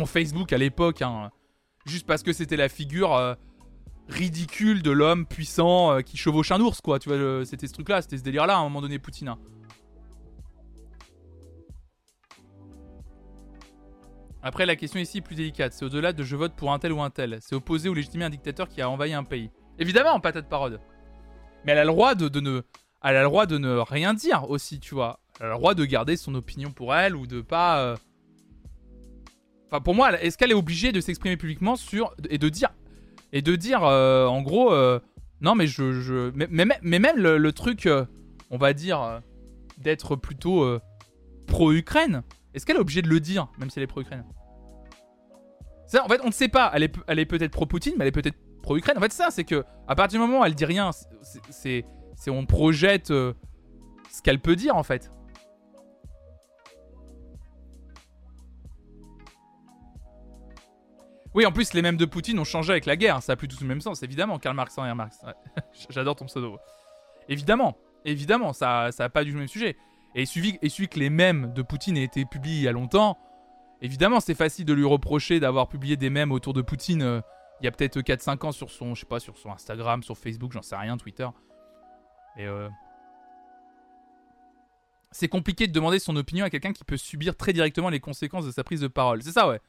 Facebook 0.07 0.53
à 0.53 0.59
l'époque, 0.59 1.03
hein, 1.03 1.31
juste 1.86 2.07
parce 2.07 2.23
que 2.23 2.32
c'était 2.32 2.57
la 2.57 2.69
figure 2.69 3.36
ridicule 4.09 4.81
de 4.82 4.93
l'homme 4.93 5.27
puissant 5.27 6.01
qui 6.03 6.16
chevauche 6.16 6.53
un 6.53 6.61
ours, 6.61 6.81
quoi. 6.81 7.01
Tu 7.01 7.09
vois, 7.09 7.45
c'était 7.45 7.66
ce 7.66 7.73
truc-là, 7.73 8.01
c'était 8.01 8.16
ce 8.19 8.23
délire-là 8.23 8.55
à 8.55 8.59
un 8.59 8.62
moment 8.62 8.81
donné, 8.81 9.01
Poutine. 9.01 9.28
hein. 9.28 9.39
Après, 14.43 14.66
la 14.66 14.77
question 14.77 15.01
ici 15.01 15.19
est 15.19 15.23
plus 15.23 15.35
délicate. 15.35 15.73
C'est 15.73 15.85
au-delà 15.85 16.12
de 16.12 16.23
je 16.23 16.36
vote 16.36 16.55
pour 16.55 16.73
un 16.73 16.78
tel 16.78 16.93
ou 16.93 17.02
un 17.02 17.10
tel. 17.10 17.39
C'est 17.40 17.55
opposer 17.55 17.89
ou 17.89 17.94
légitimer 17.94 18.24
un 18.24 18.31
dictateur 18.31 18.69
qui 18.69 18.81
a 18.81 18.89
envahi 18.89 19.12
un 19.12 19.24
pays. 19.24 19.51
Évidemment, 19.78 20.20
patate 20.20 20.48
parode. 20.48 20.81
Mais 21.65 21.73
elle 21.73 21.78
a 21.78 21.85
le 21.85 21.90
droit 21.90 22.15
de, 22.15 22.40
ne, 22.40 22.62
elle 23.02 23.16
a 23.16 23.23
le 23.23 23.28
droit 23.28 23.47
de 23.47 23.59
ne 23.59 23.78
rien 23.78 24.15
dire 24.15 24.48
aussi, 24.48 24.78
tu 24.78 24.94
vois. 24.94 25.20
Elle 25.40 25.47
a 25.47 25.51
le 25.51 25.56
droit 25.56 25.74
de 25.74 25.85
garder 25.85 26.16
son 26.16 26.35
opinion 26.35 26.70
pour 26.70 26.94
elle 26.94 27.16
ou 27.16 27.27
de 27.27 27.40
pas. 27.40 27.81
euh, 27.81 27.97
Enfin, 29.66 29.81
pour 29.81 29.94
moi, 29.94 30.19
est-ce 30.23 30.39
qu'elle 30.39 30.51
est 30.51 30.55
obligée 30.55 30.93
de 30.93 31.01
s'exprimer 31.01 31.36
publiquement 31.36 31.77
sur 31.77 32.15
et 32.31 32.39
de 32.39 32.48
dire 32.48 32.70
et 33.32 33.43
de 33.43 33.55
dire 33.55 33.85
euh, 33.85 34.27
en 34.27 34.40
gros 34.40 34.73
euh, 34.73 34.98
non 35.43 35.55
mais 35.55 35.66
je, 35.66 36.32
mais, 36.35 36.65
même 36.98 37.16
le, 37.16 37.52
truc 37.52 37.86
on 38.51 38.56
va 38.56 38.73
dire 38.73 39.20
d'être 39.77 40.16
plutôt 40.16 40.78
pro-Ukraine 41.47 42.23
est-ce 42.59 42.66
qu'elle 42.66 42.76
est 42.76 42.80
obligée 42.80 43.02
de 43.02 43.09
le 43.09 43.20
dire 43.20 43.48
même 43.59 43.70
si 43.70 43.78
elle 43.78 43.85
est 43.85 43.86
pro-Ukraine? 43.89 44.24
Ça 45.86 46.05
en 46.05 46.09
fait 46.09 46.20
on 46.22 46.26
ne 46.26 46.32
sait 46.32 46.48
pas 46.48 46.70
elle 46.74 46.82
est, 46.82 46.94
elle 47.06 47.18
est 47.20 47.24
peut-être 47.26 47.52
pro-Poutine 47.52 47.94
mais 47.97 48.02
elle 48.05 48.09
est 48.09 48.12
peut-être 48.12 48.36
pro-Ukraine 48.62 48.98
en 48.98 49.01
fait 49.01 49.12
ça 49.12 49.30
c'est 49.30 49.44
que 49.44 49.64
à 49.86 49.94
partir 49.94 50.20
du 50.20 50.26
moment 50.26 50.40
où 50.40 50.44
elle 50.44 50.55
dit 50.55 50.64
rien 50.64 50.90
c'est- 51.51 51.85
on 52.28 52.44
projette 52.47 53.10
euh, 53.12 53.32
ce 54.10 54.20
qu'elle 54.22 54.40
peut 54.40 54.56
dire 54.56 54.76
en 54.76 54.82
fait 54.82 55.10
Oui, 61.35 61.47
en 61.47 61.52
plus, 61.52 61.72
les 61.74 61.82
mêmes 61.82 61.97
de 61.97 62.05
Poutine 62.05 62.39
ont 62.39 62.44
changé 62.44 62.72
avec 62.72 62.86
la 62.86 62.97
guerre. 62.97 63.22
Ça 63.22 63.32
a 63.35 63.36
plus 63.36 63.48
tout 63.48 63.59
le 63.60 63.66
même 63.68 63.80
sens, 63.80 64.02
évidemment. 64.02 64.39
Karl 64.39 64.56
Marx, 64.56 64.76
Marx. 64.76 65.18
Ouais. 65.24 65.32
J'adore 65.90 66.16
ton 66.16 66.24
pseudo. 66.24 66.59
Évidemment, 67.28 67.76
évidemment, 68.05 68.52
ça 68.52 68.90
n'a 68.98 69.09
pas 69.09 69.22
du 69.24 69.32
même 69.35 69.47
sujet. 69.48 69.76
Et 70.14 70.22
il 70.22 70.89
que 70.89 70.98
les 70.98 71.10
mèmes 71.10 71.52
de 71.52 71.62
Poutine 71.62 71.97
aient 71.97 72.05
été 72.05 72.24
publiés 72.24 72.56
il 72.56 72.62
y 72.62 72.68
a 72.68 72.72
longtemps. 72.72 73.18
Évidemment, 73.80 74.20
c'est 74.20 74.35
facile 74.35 74.64
de 74.64 74.72
lui 74.72 74.85
reprocher 74.85 75.39
d'avoir 75.40 75.68
publié 75.68 75.97
des 75.97 76.10
mèmes 76.10 76.32
autour 76.32 76.52
de 76.52 76.62
Poutine 76.62 77.02
euh, 77.02 77.20
il 77.60 77.64
y 77.64 77.68
a 77.68 77.72
peut-être 77.72 78.01
4-5 78.01 78.47
ans 78.47 78.52
sur 78.52 78.70
son, 78.70 78.94
je 78.94 79.05
sur 79.18 79.36
son 79.36 79.51
Instagram, 79.51 80.02
sur 80.02 80.16
Facebook, 80.16 80.52
j'en 80.52 80.62
sais 80.62 80.76
rien, 80.76 80.97
Twitter. 80.97 81.28
Et 82.36 82.47
euh, 82.47 82.68
c'est 85.10 85.28
compliqué 85.28 85.66
de 85.66 85.72
demander 85.72 85.98
son 85.98 86.14
opinion 86.16 86.44
à 86.44 86.51
quelqu'un 86.51 86.72
qui 86.72 86.85
peut 86.85 86.97
subir 86.97 87.36
très 87.36 87.52
directement 87.52 87.89
les 87.89 88.01
conséquences 88.01 88.47
de 88.47 88.52
sa 88.52 88.62
prise 88.62 88.80
de 88.80 88.89
parole. 88.89 89.22
C'est 89.22 89.32
ça, 89.32 89.48
ouais. 89.48 89.60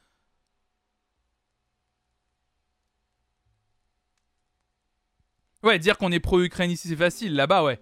Ouais, 5.62 5.78
dire 5.78 5.98
qu'on 5.98 6.12
est 6.12 6.20
pro-Ukraine 6.20 6.70
ici, 6.70 6.88
c'est 6.88 6.96
facile. 6.96 7.34
Là-bas, 7.34 7.64
ouais. 7.64 7.80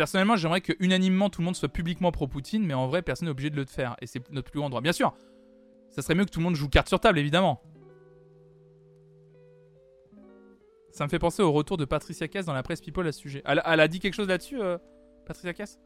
Personnellement, 0.00 0.34
j'aimerais 0.34 0.62
que 0.62 0.72
unanimement 0.80 1.28
tout 1.28 1.42
le 1.42 1.44
monde 1.44 1.56
soit 1.56 1.68
publiquement 1.68 2.10
pro-Poutine, 2.10 2.64
mais 2.64 2.72
en 2.72 2.86
vrai, 2.86 3.02
personne 3.02 3.26
n'est 3.26 3.32
obligé 3.32 3.50
de 3.50 3.56
le 3.56 3.66
faire. 3.66 3.96
Et 4.00 4.06
c'est 4.06 4.30
notre 4.30 4.50
plus 4.50 4.58
grand 4.58 4.70
droit. 4.70 4.80
Bien 4.80 4.94
sûr, 4.94 5.12
ça 5.90 6.00
serait 6.00 6.14
mieux 6.14 6.24
que 6.24 6.30
tout 6.30 6.40
le 6.40 6.44
monde 6.44 6.54
joue 6.54 6.70
carte 6.70 6.88
sur 6.88 6.98
table, 7.00 7.18
évidemment. 7.18 7.62
Ça 10.90 11.04
me 11.04 11.10
fait 11.10 11.18
penser 11.18 11.42
au 11.42 11.52
retour 11.52 11.76
de 11.76 11.84
Patricia 11.84 12.28
Cass 12.28 12.46
dans 12.46 12.54
la 12.54 12.62
presse 12.62 12.80
People 12.80 13.06
à 13.06 13.12
ce 13.12 13.20
sujet. 13.20 13.42
Elle, 13.44 13.60
elle 13.62 13.80
a 13.80 13.88
dit 13.88 13.98
quelque 13.98 14.14
chose 14.14 14.28
là-dessus, 14.28 14.58
euh, 14.58 14.78
Patricia 15.26 15.52
Cass? 15.52 15.78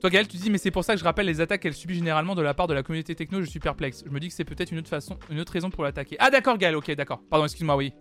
Toi, 0.00 0.08
Gaël, 0.08 0.26
tu 0.26 0.38
dis, 0.38 0.48
mais 0.48 0.56
c'est 0.56 0.70
pour 0.70 0.84
ça 0.84 0.94
que 0.94 1.00
je 1.00 1.04
rappelle 1.04 1.26
les 1.26 1.42
attaques 1.42 1.60
qu'elle 1.60 1.74
subit 1.74 1.96
généralement 1.96 2.34
de 2.34 2.40
la 2.40 2.54
part 2.54 2.66
de 2.66 2.72
la 2.72 2.82
communauté 2.82 3.14
techno, 3.14 3.42
je 3.42 3.46
suis 3.50 3.60
perplexe. 3.60 4.04
Je 4.06 4.10
me 4.10 4.18
dis 4.18 4.28
que 4.28 4.34
c'est 4.34 4.46
peut-être 4.46 4.72
une 4.72 4.78
autre 4.78 4.88
façon, 4.88 5.18
une 5.28 5.38
autre 5.38 5.52
raison 5.52 5.68
pour 5.68 5.84
l'attaquer. 5.84 6.16
Ah, 6.18 6.30
d'accord, 6.30 6.56
Gaël, 6.56 6.76
ok, 6.76 6.92
d'accord. 6.92 7.20
Pardon, 7.28 7.44
excuse-moi, 7.44 7.76
oui. 7.76 7.92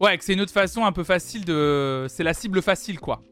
Ouais, 0.00 0.16
que 0.18 0.24
c'est 0.24 0.34
une 0.34 0.40
autre 0.40 0.52
façon 0.52 0.84
un 0.84 0.92
peu 0.92 1.04
facile 1.04 1.44
de. 1.44 2.06
C'est 2.08 2.22
la 2.24 2.34
cible 2.34 2.60
facile, 2.62 3.00
quoi. 3.00 3.22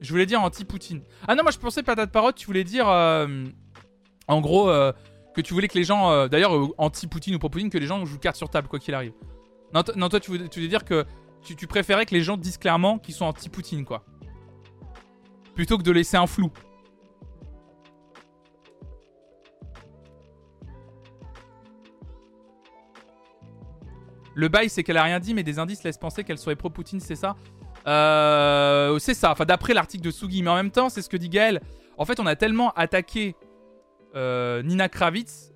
Je 0.00 0.10
voulais 0.10 0.26
dire 0.26 0.42
anti-Poutine. 0.42 1.02
Ah 1.26 1.34
non, 1.34 1.42
moi 1.42 1.50
je 1.52 1.58
pensais, 1.58 1.82
patate 1.82 2.12
parotte, 2.12 2.36
tu 2.36 2.46
voulais 2.46 2.64
dire. 2.64 2.88
euh, 2.88 3.44
en 4.28 4.40
gros, 4.40 4.68
euh, 4.70 4.92
que 5.34 5.40
tu 5.40 5.54
voulais 5.54 5.68
que 5.68 5.76
les 5.78 5.84
gens. 5.84 6.10
euh, 6.10 6.28
D'ailleurs, 6.28 6.52
anti-Poutine 6.78 7.34
ou 7.34 7.38
pro-Poutine, 7.38 7.70
que 7.70 7.78
les 7.78 7.86
gens 7.86 8.04
jouent 8.04 8.18
carte 8.18 8.36
sur 8.36 8.48
table, 8.48 8.68
quoi 8.68 8.78
qu'il 8.78 8.94
arrive. 8.94 9.12
Non, 9.74 9.82
toi, 10.08 10.20
tu 10.20 10.30
voulais, 10.30 10.48
tu 10.48 10.60
voulais 10.60 10.68
dire 10.68 10.84
que 10.84 11.04
tu, 11.42 11.56
tu 11.56 11.66
préférais 11.66 12.06
que 12.06 12.14
les 12.14 12.22
gens 12.22 12.36
disent 12.36 12.58
clairement 12.58 12.98
qu'ils 12.98 13.14
sont 13.14 13.24
anti-Poutine, 13.26 13.84
quoi. 13.84 14.04
Plutôt 15.54 15.76
que 15.78 15.82
de 15.82 15.90
laisser 15.92 16.16
un 16.16 16.26
flou. 16.26 16.50
Le 24.36 24.48
bail, 24.48 24.68
c'est 24.68 24.82
qu'elle 24.82 24.98
a 24.98 25.02
rien 25.02 25.18
dit, 25.18 25.32
mais 25.32 25.42
des 25.42 25.58
indices 25.58 25.82
laissent 25.82 25.96
penser 25.96 26.22
qu'elle 26.22 26.36
serait 26.36 26.56
pro-Poutine, 26.56 27.00
c'est 27.00 27.16
ça 27.16 27.36
Euh, 27.88 28.98
C'est 28.98 29.14
ça, 29.14 29.32
enfin 29.32 29.46
d'après 29.46 29.72
l'article 29.72 30.04
de 30.04 30.10
Sugi. 30.10 30.42
Mais 30.42 30.50
en 30.50 30.56
même 30.56 30.70
temps, 30.70 30.90
c'est 30.90 31.00
ce 31.00 31.08
que 31.08 31.16
dit 31.16 31.30
Gaël. 31.30 31.62
En 31.96 32.04
fait, 32.04 32.20
on 32.20 32.26
a 32.26 32.36
tellement 32.36 32.70
attaqué 32.72 33.34
euh, 34.14 34.62
Nina 34.62 34.90
Kravitz, 34.90 35.54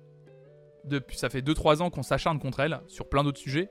depuis, 0.83 1.15
ça 1.15 1.29
fait 1.29 1.41
2-3 1.41 1.83
ans 1.83 1.91
qu'on 1.91 2.01
s'acharne 2.01 2.39
contre 2.39 2.59
elle, 2.61 2.81
sur 2.87 3.07
plein 3.07 3.23
d'autres 3.23 3.37
sujets, 3.39 3.69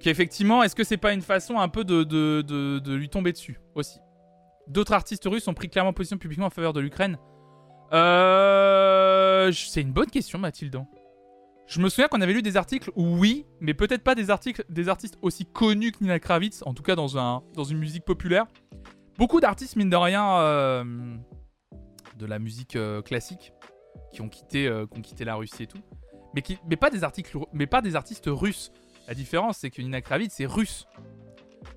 qu'effectivement, 0.00 0.64
est-ce 0.64 0.74
que 0.74 0.82
c'est 0.82 0.96
pas 0.96 1.12
une 1.12 1.22
façon 1.22 1.60
un 1.60 1.68
peu 1.68 1.84
de, 1.84 2.02
de, 2.02 2.94
lui 2.94 3.08
tomber 3.08 3.30
dessus 3.30 3.60
aussi? 3.76 4.00
D'autres 4.66 4.92
artistes 4.92 5.24
russes 5.24 5.46
ont 5.46 5.54
pris 5.54 5.68
clairement 5.68 5.92
position 5.92 6.18
publiquement 6.18 6.46
en 6.46 6.50
faveur 6.50 6.72
de 6.72 6.80
l'Ukraine 6.80 7.16
Euh. 7.92 9.52
C'est 9.52 9.82
une 9.82 9.92
bonne 9.92 10.10
question, 10.10 10.40
Mathilde. 10.40 10.80
Je 11.66 11.80
me 11.80 11.88
souviens 11.88 12.06
qu'on 12.06 12.20
avait 12.20 12.32
lu 12.32 12.42
des 12.42 12.56
articles 12.56 12.92
oui, 12.94 13.44
mais 13.60 13.74
peut-être 13.74 14.04
pas 14.04 14.14
des 14.14 14.30
articles 14.30 14.64
des 14.68 14.88
artistes 14.88 15.18
aussi 15.20 15.44
connus 15.44 15.92
que 15.92 15.98
Nina 16.00 16.20
Kravitz, 16.20 16.62
en 16.64 16.74
tout 16.74 16.84
cas 16.84 16.94
dans, 16.94 17.18
un, 17.18 17.42
dans 17.54 17.64
une 17.64 17.78
musique 17.78 18.04
populaire. 18.04 18.46
Beaucoup 19.18 19.40
d'artistes, 19.40 19.74
mine 19.76 19.90
de 19.90 19.96
rien, 19.96 20.38
euh, 20.38 20.84
de 22.18 22.26
la 22.26 22.38
musique 22.38 22.76
euh, 22.76 23.02
classique, 23.02 23.52
qui 24.12 24.20
ont, 24.20 24.28
quitté, 24.28 24.68
euh, 24.68 24.86
qui 24.86 24.98
ont 24.98 25.02
quitté 25.02 25.24
la 25.24 25.34
Russie 25.34 25.64
et 25.64 25.66
tout. 25.66 25.80
Mais, 26.34 26.76
pas 26.76 26.90
des 26.90 27.02
artistes 27.02 28.26
russes. 28.26 28.70
La 29.08 29.14
différence, 29.14 29.58
c'est 29.58 29.70
que 29.70 29.80
Nina 29.82 30.02
Kravitz, 30.02 30.34
c'est 30.34 30.46
russe. 30.46 30.86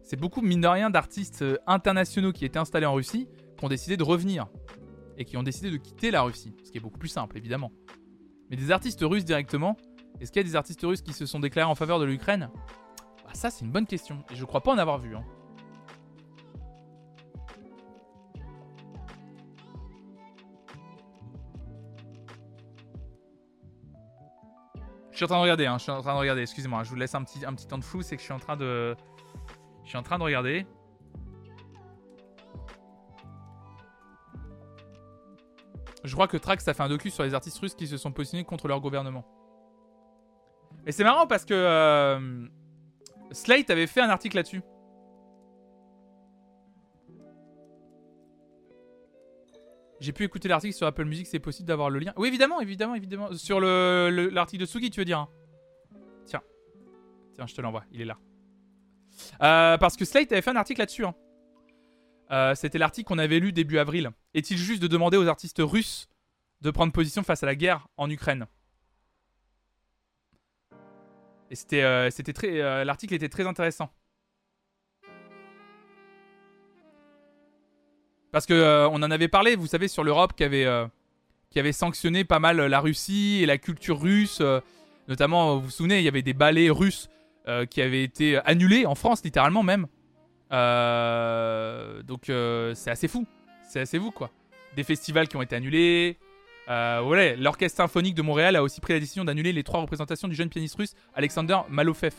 C'est 0.03 0.19
beaucoup, 0.19 0.41
mine 0.41 0.61
de 0.61 0.67
rien, 0.67 0.89
d'artistes 0.89 1.45
internationaux 1.65 2.33
qui 2.33 2.45
étaient 2.45 2.59
installés 2.59 2.85
en 2.85 2.93
Russie, 2.93 3.27
qui 3.57 3.65
ont 3.65 3.69
décidé 3.69 3.97
de 3.97 4.03
revenir. 4.03 4.47
Et 5.17 5.25
qui 5.25 5.37
ont 5.37 5.43
décidé 5.43 5.71
de 5.71 5.77
quitter 5.77 6.11
la 6.11 6.21
Russie. 6.21 6.53
Ce 6.63 6.71
qui 6.71 6.77
est 6.77 6.81
beaucoup 6.81 6.99
plus 6.99 7.09
simple, 7.09 7.37
évidemment. 7.37 7.71
Mais 8.49 8.57
des 8.57 8.71
artistes 8.71 9.01
russes 9.01 9.25
directement, 9.25 9.77
est-ce 10.19 10.31
qu'il 10.31 10.41
y 10.41 10.45
a 10.45 10.47
des 10.47 10.55
artistes 10.55 10.81
russes 10.83 11.01
qui 11.01 11.13
se 11.13 11.25
sont 11.25 11.39
déclarés 11.39 11.69
en 11.69 11.75
faveur 11.75 11.99
de 11.99 12.05
l'Ukraine? 12.05 12.49
Bah 13.25 13.33
Ça, 13.33 13.49
c'est 13.49 13.63
une 13.63 13.71
bonne 13.71 13.85
question. 13.85 14.23
Et 14.31 14.35
je 14.35 14.45
crois 14.45 14.61
pas 14.61 14.71
en 14.71 14.77
avoir 14.77 14.97
vu. 14.97 15.15
hein. 15.15 15.23
Je 25.11 25.25
suis 25.25 25.25
en 25.25 25.27
train 25.27 25.37
de 25.37 25.41
regarder, 25.41 25.65
hein, 25.65 25.77
je 25.77 25.83
suis 25.83 25.91
en 25.91 26.01
train 26.01 26.13
de 26.13 26.19
regarder, 26.19 26.43
excusez-moi, 26.43 26.83
je 26.83 26.89
vous 26.91 26.95
laisse 26.95 27.13
un 27.13 27.23
petit, 27.25 27.45
un 27.45 27.53
petit 27.53 27.67
temps 27.67 27.77
de 27.77 27.83
flou, 27.83 28.01
c'est 28.01 28.15
que 28.15 28.21
je 28.21 28.25
suis 28.25 28.33
en 28.33 28.39
train 28.39 28.55
de... 28.55 28.95
Je 29.83 29.89
suis 29.89 29.97
en 29.97 30.03
train 30.03 30.17
de 30.17 30.23
regarder. 30.23 30.65
Je 36.03 36.13
crois 36.13 36.27
que 36.27 36.37
Trax 36.37 36.67
a 36.67 36.73
fait 36.73 36.83
un 36.83 36.89
docu 36.89 37.09
sur 37.09 37.23
les 37.23 37.33
artistes 37.33 37.57
russes 37.59 37.75
qui 37.75 37.87
se 37.87 37.97
sont 37.97 38.11
positionnés 38.11 38.45
contre 38.45 38.67
leur 38.67 38.79
gouvernement. 38.79 39.25
Et 40.85 40.91
c'est 40.91 41.03
marrant 41.03 41.27
parce 41.27 41.43
que 41.45 41.53
euh, 41.53 42.47
Slate 43.31 43.69
avait 43.69 43.87
fait 43.87 44.01
un 44.01 44.09
article 44.09 44.37
là-dessus. 44.37 44.61
J'ai 49.99 50.13
pu 50.13 50.23
écouter 50.23 50.47
l'article 50.47 50.73
sur 50.73 50.87
Apple 50.87 51.03
Music, 51.03 51.27
c'est 51.27 51.39
possible 51.39 51.67
d'avoir 51.67 51.89
le 51.89 51.99
lien. 51.99 52.13
Oui, 52.15 52.29
évidemment, 52.29 52.61
évidemment, 52.61 52.95
évidemment. 52.95 53.33
Sur 53.33 53.59
le- 53.59 54.09
le- 54.09 54.29
l'article 54.29 54.61
de 54.61 54.65
Sugi, 54.65 54.89
tu 54.89 55.01
veux 55.01 55.05
dire 55.05 55.19
hein 55.19 55.29
Tiens. 56.25 56.41
Tiens, 57.33 57.45
je 57.47 57.53
te 57.53 57.61
l'envoie, 57.61 57.83
il 57.91 58.01
est 58.01 58.05
là. 58.05 58.17
Euh, 59.43 59.77
parce 59.77 59.97
que 59.97 60.05
Slate 60.05 60.31
avait 60.31 60.41
fait 60.41 60.51
un 60.51 60.55
article 60.55 60.79
là-dessus. 60.79 61.05
hein. 61.05 61.13
Euh, 62.31 62.53
C'était 62.55 62.77
l'article 62.77 63.07
qu'on 63.07 63.17
avait 63.17 63.39
lu 63.39 63.51
début 63.51 63.79
avril. 63.79 64.11
Est-il 64.33 64.57
juste 64.57 64.81
de 64.81 64.87
demander 64.87 65.17
aux 65.17 65.27
artistes 65.27 65.61
russes 65.63 66.07
de 66.61 66.71
prendre 66.71 66.93
position 66.93 67.23
face 67.23 67.43
à 67.43 67.45
la 67.45 67.55
guerre 67.55 67.87
en 67.97 68.09
Ukraine? 68.09 68.45
Et 71.49 71.55
c'était, 71.55 71.81
euh, 71.81 72.09
très, 72.11 72.61
euh, 72.61 72.83
l'article 72.83 73.15
était 73.15 73.29
très 73.29 73.47
intéressant. 73.47 73.89
Parce 78.31 78.45
que 78.45 78.87
on 78.91 79.01
en 79.01 79.09
avait 79.09 79.27
parlé, 79.27 79.55
vous 79.55 79.65
savez, 79.65 79.87
sur 79.87 80.03
l'Europe 80.03 80.33
qui 80.35 80.43
avait, 80.43 80.67
qui 81.49 81.59
avait 81.59 81.71
sanctionné 81.71 82.23
pas 82.23 82.37
mal 82.37 82.57
la 82.57 82.79
Russie 82.79 83.39
et 83.41 83.47
la 83.47 83.57
culture 83.57 83.99
russe. 83.99 84.39
notamment, 85.07 85.55
vous 85.55 85.63
vous 85.63 85.69
souvenez, 85.71 85.97
il 85.97 86.03
y 86.03 86.07
avait 86.07 86.21
des 86.21 86.35
ballets 86.35 86.69
russes 86.69 87.09
qui 87.71 87.81
avaient 87.81 88.03
été 88.03 88.37
annulés 88.45 88.85
en 88.85 88.93
France, 88.93 89.23
littéralement 89.23 89.63
même. 89.63 89.87
Euh, 90.51 92.01
donc 92.03 92.29
euh, 92.29 92.73
c'est 92.75 92.91
assez 92.91 93.07
fou. 93.07 93.25
C'est 93.67 93.81
assez 93.81 93.99
fou, 93.99 94.11
quoi. 94.11 94.31
Des 94.75 94.83
festivals 94.83 95.27
qui 95.27 95.35
ont 95.35 95.41
été 95.41 95.55
annulés. 95.55 96.17
Euh, 96.69 97.35
l'Orchestre 97.35 97.77
symphonique 97.77 98.15
de 98.15 98.21
Montréal 98.21 98.55
a 98.55 98.63
aussi 98.63 98.79
pris 98.79 98.93
la 98.93 98.99
décision 98.99 99.25
d'annuler 99.25 99.53
les 99.53 99.63
trois 99.63 99.81
représentations 99.81 100.27
du 100.27 100.35
jeune 100.35 100.49
pianiste 100.49 100.75
russe 100.75 100.93
Alexander 101.15 101.59
Malofev. 101.69 102.13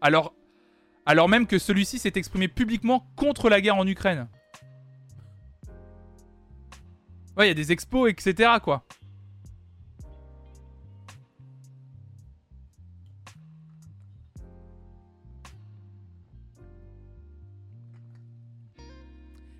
Alors, 0.00 0.34
alors 1.04 1.28
même 1.28 1.46
que 1.46 1.58
celui-ci 1.58 1.98
s'est 1.98 2.12
exprimé 2.14 2.46
publiquement 2.46 3.06
contre 3.16 3.48
la 3.48 3.60
guerre 3.60 3.76
en 3.76 3.86
Ukraine. 3.86 4.28
Ouais, 7.36 7.46
il 7.46 7.48
y 7.48 7.50
a 7.50 7.54
des 7.54 7.72
expos, 7.72 8.10
etc. 8.10 8.50
quoi. 8.62 8.84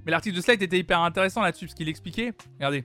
Mais 0.08 0.12
l'article 0.12 0.36
de 0.36 0.40
Slate 0.40 0.62
était 0.62 0.78
hyper 0.78 1.00
intéressant 1.00 1.42
là-dessus, 1.42 1.66
parce 1.66 1.74
qu'il 1.74 1.86
expliquait. 1.86 2.32
Regardez. 2.54 2.82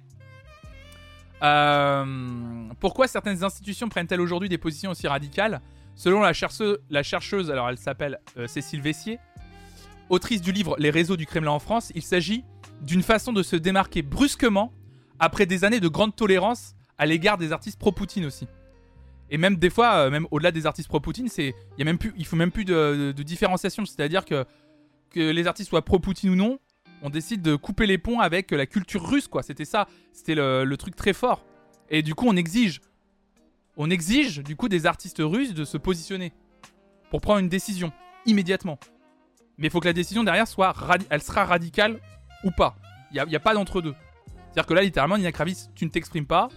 Euh, 1.41 2.65
pourquoi 2.81 3.07
certaines 3.07 3.45
institutions 3.45 3.87
prennent-elles 3.87 4.19
aujourd'hui 4.19 4.49
des 4.49 4.57
positions 4.57 4.91
aussi 4.91 5.07
radicales 5.07 5.61
Selon 5.95 6.19
la 6.19 6.33
chercheuse, 6.33 7.49
alors 7.49 7.69
elle 7.69 7.77
s'appelle 7.77 8.19
euh, 8.35 8.45
Cécile 8.47 8.81
Vessier, 8.81 9.19
autrice 10.09 10.41
du 10.41 10.51
livre 10.51 10.75
Les 10.79 10.89
réseaux 10.89 11.15
du 11.15 11.25
Kremlin 11.25 11.51
en 11.51 11.59
France, 11.59 11.93
il 11.95 12.01
s'agit 12.01 12.43
d'une 12.81 13.03
façon 13.03 13.31
de 13.31 13.41
se 13.41 13.55
démarquer 13.55 14.01
brusquement 14.01 14.73
après 15.17 15.45
des 15.45 15.63
années 15.63 15.79
de 15.79 15.87
grande 15.87 16.17
tolérance 16.17 16.75
à 16.97 17.05
l'égard 17.05 17.37
des 17.37 17.53
artistes 17.53 17.79
pro-Poutine 17.79 18.25
aussi. 18.25 18.49
Et 19.29 19.37
même 19.37 19.55
des 19.55 19.69
fois, 19.69 19.93
euh, 19.93 20.09
même 20.09 20.27
au-delà 20.29 20.51
des 20.51 20.65
artistes 20.65 20.89
pro-Poutine, 20.89 21.29
c'est 21.29 21.55
il 21.77 21.79
y 21.79 21.83
a 21.83 21.85
même 21.85 21.97
plus, 21.97 22.13
il 22.17 22.25
faut 22.25 22.35
même 22.35 22.51
plus 22.51 22.65
de, 22.65 22.73
de- 22.73 23.11
de 23.13 23.23
différenciation, 23.23 23.85
c'est-à-dire 23.85 24.25
que 24.25 24.43
que 25.09 25.21
les 25.21 25.47
artistes 25.47 25.69
soient 25.69 25.85
pro-Poutine 25.85 26.31
ou 26.31 26.35
non, 26.35 26.59
on 27.03 27.09
décide 27.09 27.41
de 27.41 27.55
couper 27.55 27.85
les 27.85 27.97
ponts 27.97 28.21
avec 28.21 28.51
la 28.51 28.65
culture 28.65 29.05
russe, 29.05 29.27
quoi. 29.27 29.43
C'était 29.43 29.65
ça, 29.65 29.88
c'était 30.13 30.35
le, 30.35 30.75
truc 30.77 30.95
très 30.95 31.13
fort. 31.13 31.45
Et 31.89 32.01
du 32.01 32.15
coup, 32.15 32.25
on 32.27 32.35
exige, 32.35 32.81
on 33.75 33.89
exige 33.89 34.39
du 34.39 34.55
coup 34.55 34.69
des 34.69 34.85
artistes 34.85 35.21
russes 35.21 35.53
de 35.53 35.65
se 35.65 35.77
positionner 35.77 36.31
pour 37.11 37.19
prendre 37.19 37.39
une 37.39 37.49
décision 37.49 37.91
immédiatement. 38.25 38.80
Mais 39.57 39.67
il 39.67 39.69
faut 39.69 39.81
que 39.81 39.88
la 39.88 39.93
décision 39.93 40.23
derrière 40.23 40.47
soit, 40.47 40.73
elle 41.09 41.21
sera 41.21 41.43
radicale 41.43 41.99
ou 42.45 42.51
pas. 42.51 42.75
Il 43.11 43.21
n'y 43.27 43.35
a, 43.35 43.39
pas 43.39 43.53
d'entre 43.53 43.81
deux. 43.81 43.93
C'est-à-dire 44.45 44.65
que 44.65 44.73
là, 44.73 44.81
littéralement, 44.81 45.17
Nina 45.17 45.31
Kravis, 45.31 45.67
tu 45.75 45.85
ne 45.85 45.89
t'exprimes 45.89 46.25
pas, 46.25 46.47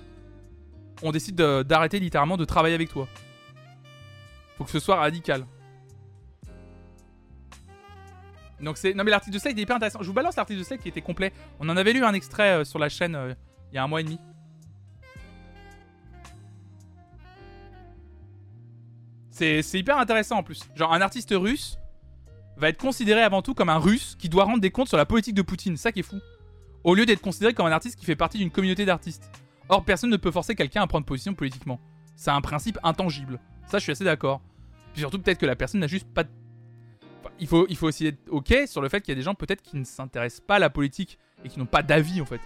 on 1.03 1.11
décide 1.11 1.35
de- 1.35 1.63
d'arrêter 1.65 1.99
littéralement 1.99 2.37
de 2.37 2.45
travailler 2.45 2.75
avec 2.75 2.89
toi. 2.89 3.09
Faut 4.57 4.65
que 4.65 4.71
ce 4.71 4.79
soit 4.79 4.97
radical. 4.97 5.45
Donc 8.61 8.79
c'est 8.79 8.95
non 8.95 9.05
mais 9.05 9.11
l'article 9.11 9.35
de 9.35 9.39
Slate 9.39 9.59
est 9.59 9.63
hyper 9.63 9.77
intéressant. 9.77 10.03
Je 10.03 10.07
vous 10.07 10.15
balance 10.15 10.37
l'article 10.37 10.59
de 10.61 10.65
Slate 10.65 10.81
qui 10.81 10.89
était 10.89 11.03
complet. 11.03 11.33
On 11.61 11.69
en 11.69 11.77
avait 11.77 11.93
lu 11.93 12.05
un 12.05 12.15
extrait 12.15 12.61
euh, 12.61 12.65
sur 12.65 12.79
la 12.79 12.89
chaîne 12.89 13.15
euh, 13.15 13.35
il 13.73 13.77
y 13.77 13.79
a 13.79 13.85
un 13.85 13.87
mois 13.87 14.01
et 14.01 14.05
demi. 14.05 14.19
C'est 19.31 19.61
hyper 19.75 19.99
intéressant 19.99 20.39
en 20.39 20.43
plus. 20.43 20.63
Genre 20.75 20.95
un 20.95 21.03
artiste 21.03 21.35
russe 21.37 21.79
va 22.57 22.71
être 22.71 22.81
considéré 22.81 23.23
avant 23.23 23.43
tout 23.43 23.53
comme 23.53 23.69
un 23.69 23.77
russe 23.77 24.17
qui 24.19 24.31
doit 24.31 24.45
rendre 24.45 24.61
des 24.61 24.71
comptes 24.71 24.89
sur 24.89 24.97
la 24.97 25.05
politique 25.05 25.35
de 25.35 25.43
Poutine. 25.43 25.77
Ça 25.77 25.93
qui 25.93 26.01
est 26.01 26.03
fou. 26.03 26.19
Au 26.85 26.95
lieu 26.95 27.05
d'être 27.05 27.21
considéré 27.21 27.53
comme 27.53 27.67
un 27.67 27.73
artiste 27.73 27.99
qui 27.99 28.07
fait 28.07 28.17
partie 28.17 28.39
d'une 28.39 28.51
communauté 28.51 28.87
d'artistes. 28.87 29.31
Or 29.69 29.85
personne 29.85 30.09
ne 30.09 30.17
peut 30.17 30.31
forcer 30.31 30.55
quelqu'un 30.55 30.81
à 30.81 30.87
prendre 30.87 31.05
position 31.05 31.35
politiquement. 31.35 31.79
C'est 32.15 32.31
un 32.31 32.41
principe 32.41 32.79
intangible. 32.83 33.39
Ça 33.67 33.77
je 33.77 33.83
suis 33.83 33.93
assez 33.93 34.05
d'accord. 34.05 34.41
Puis 34.95 35.01
surtout 35.01 35.19
peut-être 35.19 35.39
que 35.39 35.45
la 35.45 35.57
personne 35.57 35.81
n'a 35.81 35.87
juste 35.87 36.09
pas 36.09 36.25
de 36.25 36.31
il, 37.39 37.47
faut, 37.47 37.67
il 37.69 37.77
faut 37.77 37.87
aussi 37.89 38.07
être 38.07 38.19
ok 38.31 38.55
sur 38.67 38.81
le 38.81 38.89
fait 38.89 39.01
qu'il 39.01 39.13
y 39.13 39.17
a 39.17 39.17
des 39.17 39.23
gens 39.23 39.35
peut-être 39.35 39.63
qui 39.63 39.77
ne 39.77 39.85
s'intéressent 39.85 40.41
pas 40.47 40.57
à 40.57 40.59
la 40.59 40.71
politique 40.71 41.19
et 41.45 41.49
qui 41.49 41.59
n'ont 41.59 41.67
pas 41.67 41.83
d'avis 41.83 42.21
en 42.21 42.27
fait. 42.27 42.41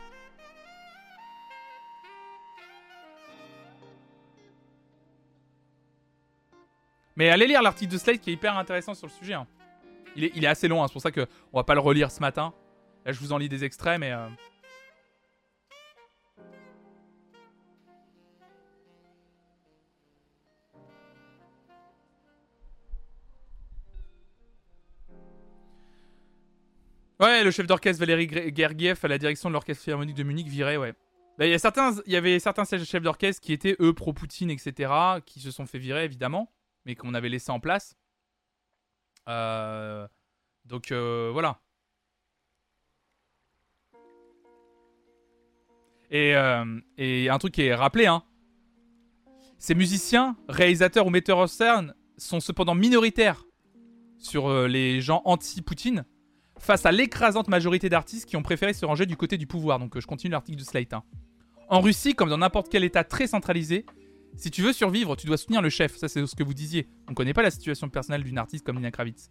Mais 7.16 7.28
allez 7.28 7.46
lire 7.46 7.62
l'article 7.62 7.92
de 7.92 7.98
Slate 7.98 8.20
qui 8.20 8.30
est 8.30 8.34
hyper 8.34 8.56
intéressant 8.56 8.94
sur 8.94 9.06
le 9.06 9.12
sujet. 9.12 9.34
hein. 9.34 9.46
Il, 10.16 10.24
est, 10.24 10.32
il 10.34 10.44
est 10.44 10.48
assez 10.48 10.68
long, 10.68 10.82
hein, 10.82 10.86
c'est 10.88 10.92
pour 10.92 11.02
ça 11.02 11.12
qu'on 11.12 11.26
va 11.52 11.64
pas 11.64 11.74
le 11.74 11.80
relire 11.80 12.10
ce 12.10 12.20
matin. 12.20 12.52
Là, 13.04 13.12
je 13.12 13.18
vous 13.20 13.32
en 13.32 13.38
lis 13.38 13.48
des 13.48 13.64
extraits, 13.64 13.98
mais. 14.00 14.12
euh, 14.12 14.28
Ouais, 27.20 27.44
le 27.44 27.50
chef 27.50 27.66
d'orchestre 27.66 28.00
Valérie 28.00 28.54
Gergiev 28.56 28.98
à 29.02 29.08
la 29.08 29.18
direction 29.18 29.50
de 29.50 29.52
l'orchestre 29.52 29.84
philharmonique 29.84 30.16
de 30.16 30.22
Munich 30.22 30.48
virait, 30.48 30.78
ouais. 30.78 30.94
Bah, 31.36 31.46
Il 31.46 31.50
y, 31.50 31.54
a 31.54 31.58
certains, 31.58 31.94
il 32.06 32.12
y 32.14 32.16
avait 32.16 32.38
certains 32.38 32.64
chefs 32.64 33.02
d'orchestre 33.02 33.42
qui 33.42 33.52
étaient, 33.52 33.76
eux, 33.78 33.92
pro-Poutine, 33.92 34.50
etc., 34.50 34.90
qui 35.26 35.38
se 35.38 35.50
sont 35.50 35.66
fait 35.66 35.78
virer, 35.78 36.06
évidemment, 36.06 36.50
mais 36.86 36.94
qu'on 36.94 37.12
avait 37.12 37.28
laissé 37.28 37.52
en 37.52 37.60
place. 37.60 37.94
Euh, 39.28 40.08
donc, 40.64 40.92
euh, 40.92 41.28
voilà. 41.30 41.60
Et, 46.10 46.34
euh, 46.34 46.80
et 46.96 47.28
un 47.28 47.36
truc 47.36 47.52
qui 47.52 47.62
est 47.62 47.74
rappelé, 47.74 48.06
hein. 48.06 48.24
Ces 49.58 49.74
musiciens, 49.74 50.38
réalisateurs 50.48 51.06
ou 51.06 51.10
metteurs 51.10 51.36
en 51.36 51.46
scène 51.46 51.94
sont 52.16 52.40
cependant 52.40 52.74
minoritaires 52.74 53.44
sur 54.16 54.66
les 54.66 55.02
gens 55.02 55.20
anti-Poutine 55.26 56.06
face 56.60 56.86
à 56.86 56.92
l'écrasante 56.92 57.48
majorité 57.48 57.88
d'artistes 57.88 58.26
qui 58.28 58.36
ont 58.36 58.42
préféré 58.42 58.72
se 58.72 58.84
ranger 58.86 59.06
du 59.06 59.16
côté 59.16 59.36
du 59.38 59.46
pouvoir. 59.46 59.78
Donc 59.78 59.96
euh, 59.96 60.00
je 60.00 60.06
continue 60.06 60.30
l'article 60.32 60.58
de 60.58 60.64
Slate. 60.64 60.92
hein. 60.92 61.02
En 61.68 61.80
Russie, 61.80 62.14
comme 62.14 62.28
dans 62.28 62.38
n'importe 62.38 62.68
quel 62.70 62.84
état 62.84 63.02
très 63.04 63.26
centralisé, 63.26 63.86
si 64.36 64.50
tu 64.50 64.62
veux 64.62 64.72
survivre, 64.72 65.16
tu 65.16 65.26
dois 65.26 65.36
soutenir 65.36 65.62
le 65.62 65.70
chef. 65.70 65.96
Ça, 65.96 66.08
c'est 66.08 66.24
ce 66.26 66.34
que 66.36 66.42
vous 66.44 66.54
disiez. 66.54 66.88
On 67.08 67.14
connaît 67.14 67.32
pas 67.34 67.42
la 67.42 67.50
situation 67.50 67.88
personnelle 67.88 68.22
d'une 68.22 68.38
artiste 68.38 68.64
comme 68.64 68.76
Nina 68.76 68.90
Kravitz. 68.90 69.30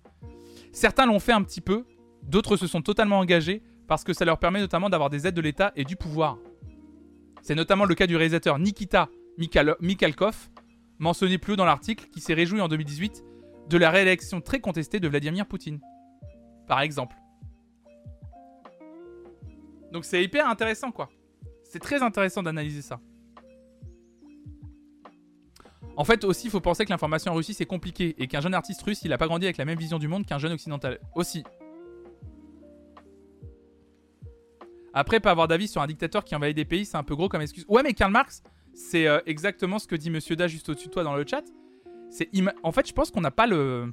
Certains 0.74 1.06
l'ont 1.06 1.20
fait 1.20 1.32
un 1.32 1.42
petit 1.42 1.62
peu, 1.62 1.86
d'autres 2.24 2.58
se 2.58 2.68
sont 2.68 2.82
totalement 2.82 3.20
engagés 3.20 3.64
parce 3.88 4.04
que 4.04 4.14
ça 4.14 4.26
leur 4.26 4.38
permet 4.40 4.60
notamment 4.60 4.90
d'avoir 4.90 5.10
des 5.10 5.26
aides 5.28 5.36
de 5.36 5.42
l'État 5.42 5.72
et 5.76 5.84
du 5.84 5.96
pouvoir. 5.96 6.38
C'est 7.42 7.56
notamment 7.56 7.86
le 7.86 7.96
cas 7.96 8.08
du 8.08 8.16
réalisateur 8.18 8.60
Nikita 8.60 9.10
Mikhal- 9.38 9.76
Mikhalkov, 9.80 10.50
mentionné 11.00 11.38
plus 11.38 11.54
haut 11.54 11.56
dans 11.56 11.66
l'article, 11.66 12.06
qui 12.12 12.20
s'est 12.20 12.34
réjoui 12.34 12.60
en 12.62 12.68
2018 12.68 13.24
de 13.70 13.78
la 13.78 13.90
réélection 13.90 14.42
très 14.42 14.60
contestée 14.60 15.00
de 15.00 15.08
Vladimir 15.08 15.46
Poutine. 15.48 15.80
Par 16.70 16.82
exemple. 16.82 17.18
Donc 19.92 20.06
c'est 20.06 20.24
hyper 20.24 20.48
intéressant 20.48 20.92
quoi. 20.92 21.10
C'est 21.64 21.80
très 21.80 22.04
intéressant 22.04 22.44
d'analyser 22.44 22.84
ça. 22.84 23.00
En 25.98 26.04
fait 26.06 26.24
aussi, 26.24 26.48
il 26.48 26.52
faut 26.52 26.62
penser 26.62 26.86
que 26.86 26.92
l'information 26.92 27.32
en 27.32 27.36
Russie 27.36 27.56
c'est 27.56 27.66
compliqué 27.66 28.16
et 28.20 28.28
qu'un 28.28 28.40
jeune 28.40 28.54
artiste 28.54 28.84
russe, 28.84 29.02
il 29.04 29.12
a 29.12 29.18
pas 29.18 29.26
grandi 29.26 29.48
avec 29.48 29.58
la 29.58 29.66
même 29.66 29.80
vision 29.80 29.98
du 29.98 30.08
monde 30.08 30.28
qu'un 30.28 30.38
jeune 30.38 30.54
occidental. 30.54 31.00
Aussi. 31.16 31.44
Après, 34.94 35.20
pas 35.20 35.32
avoir 35.32 35.48
d'avis 35.48 35.68
sur 35.68 35.82
un 35.82 35.88
dictateur 35.88 36.24
qui 36.24 36.36
envahit 36.36 36.56
des 36.56 36.66
pays, 36.66 36.86
c'est 36.86 36.98
un 36.98 37.04
peu 37.04 37.16
gros 37.16 37.30
comme 37.30 37.42
excuse. 37.42 37.66
Ouais, 37.68 37.84
mais 37.84 37.94
Karl 37.94 38.12
Marx, 38.12 38.44
c'est 38.74 39.08
euh, 39.08 39.20
exactement 39.26 39.80
ce 39.80 39.88
que 39.88 39.96
dit 39.96 40.10
Monsieur 40.10 40.36
Da 40.36 40.48
juste 40.48 40.70
au-dessus 40.70 40.88
de 40.88 40.94
toi 40.94 41.04
dans 41.04 41.16
le 41.16 41.26
chat. 41.28 41.44
C'est 42.10 42.30
en 42.64 42.72
fait, 42.72 42.88
je 42.88 42.94
pense 42.94 43.12
qu'on 43.12 43.22
n'a 43.22 43.32
pas 43.32 43.46
le 43.48 43.92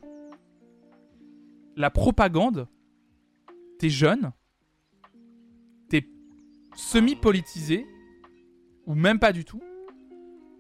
la 1.77 1.91
propagande. 1.91 2.67
T'es 3.79 3.91
jeune, 3.91 4.33
t'es 5.91 6.09
semi-politisé 6.75 7.87
ou 8.87 8.95
même 8.95 9.19
pas 9.19 9.33
du 9.33 9.45
tout. 9.45 9.63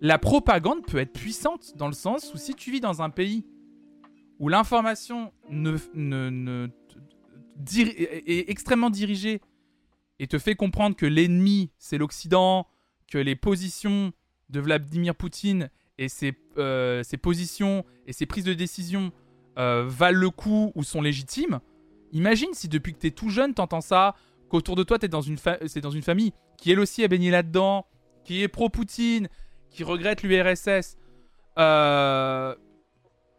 La 0.02 0.18
propagande 0.18 0.84
peut 0.84 0.98
être 0.98 1.14
puissante 1.14 1.74
dans 1.76 1.86
le 1.86 1.94
sens 1.94 2.34
où 2.34 2.36
si 2.36 2.54
tu 2.54 2.70
vis 2.70 2.80
dans 2.80 3.00
un 3.00 3.08
pays 3.08 3.46
où 4.38 4.50
l'information 4.50 5.32
est 5.50 5.80
extrêmement 8.50 8.90
dirigée 8.90 9.40
et 10.18 10.26
te 10.26 10.38
fait 10.38 10.54
comprendre 10.54 10.94
que 10.94 11.06
l'ennemi 11.06 11.70
c'est 11.78 11.96
l'Occident, 11.96 12.66
que 13.10 13.16
les 13.16 13.36
positions 13.36 14.12
de 14.50 14.60
Vladimir 14.60 15.14
Poutine 15.14 15.70
et 15.96 16.08
ses, 16.08 16.34
euh, 16.58 17.02
ses 17.02 17.16
positions 17.16 17.86
et 18.06 18.12
ses 18.12 18.26
prises 18.26 18.44
de 18.44 18.52
décision 18.52 19.10
euh, 19.58 19.84
valent 19.86 20.18
le 20.18 20.30
coup 20.30 20.72
ou 20.74 20.82
sont 20.82 21.00
légitimes. 21.02 21.60
Imagine 22.12 22.50
si 22.52 22.68
depuis 22.68 22.92
que 22.92 22.98
t'es 22.98 23.10
tout 23.10 23.30
jeune 23.30 23.54
t'entends 23.54 23.80
ça, 23.80 24.14
qu'autour 24.48 24.76
de 24.76 24.82
toi 24.82 24.98
t'es 24.98 25.08
dans 25.08 25.20
une 25.20 25.38
dans 25.82 25.90
une 25.90 26.02
famille 26.02 26.32
qui 26.56 26.70
elle 26.72 26.80
aussi 26.80 27.04
a 27.04 27.08
baigné 27.08 27.30
là-dedans, 27.30 27.86
qui 28.24 28.42
est 28.42 28.48
pro-Poutine, 28.48 29.28
qui 29.70 29.84
regrette 29.84 30.22
l'URSS. 30.22 30.96
Euh, 31.58 32.54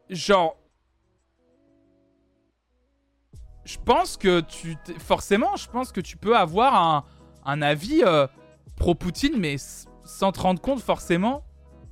genre, 0.10 0.58
je 3.66 3.78
pense 3.84 4.18
que 4.18 4.42
tu 4.42 4.78
forcément, 5.00 5.56
je 5.56 5.70
pense 5.70 5.92
que 5.92 6.02
tu 6.02 6.18
peux 6.18 6.38
avoir 6.38 6.76
un, 6.76 7.04
un 7.46 7.62
avis 7.62 8.02
euh, 8.04 8.28
pro-Poutine, 8.76 9.38
mais 9.38 9.58
sans 10.04 10.32
te 10.32 10.40
rendre 10.40 10.62
compte 10.62 10.80
forcément 10.80 11.44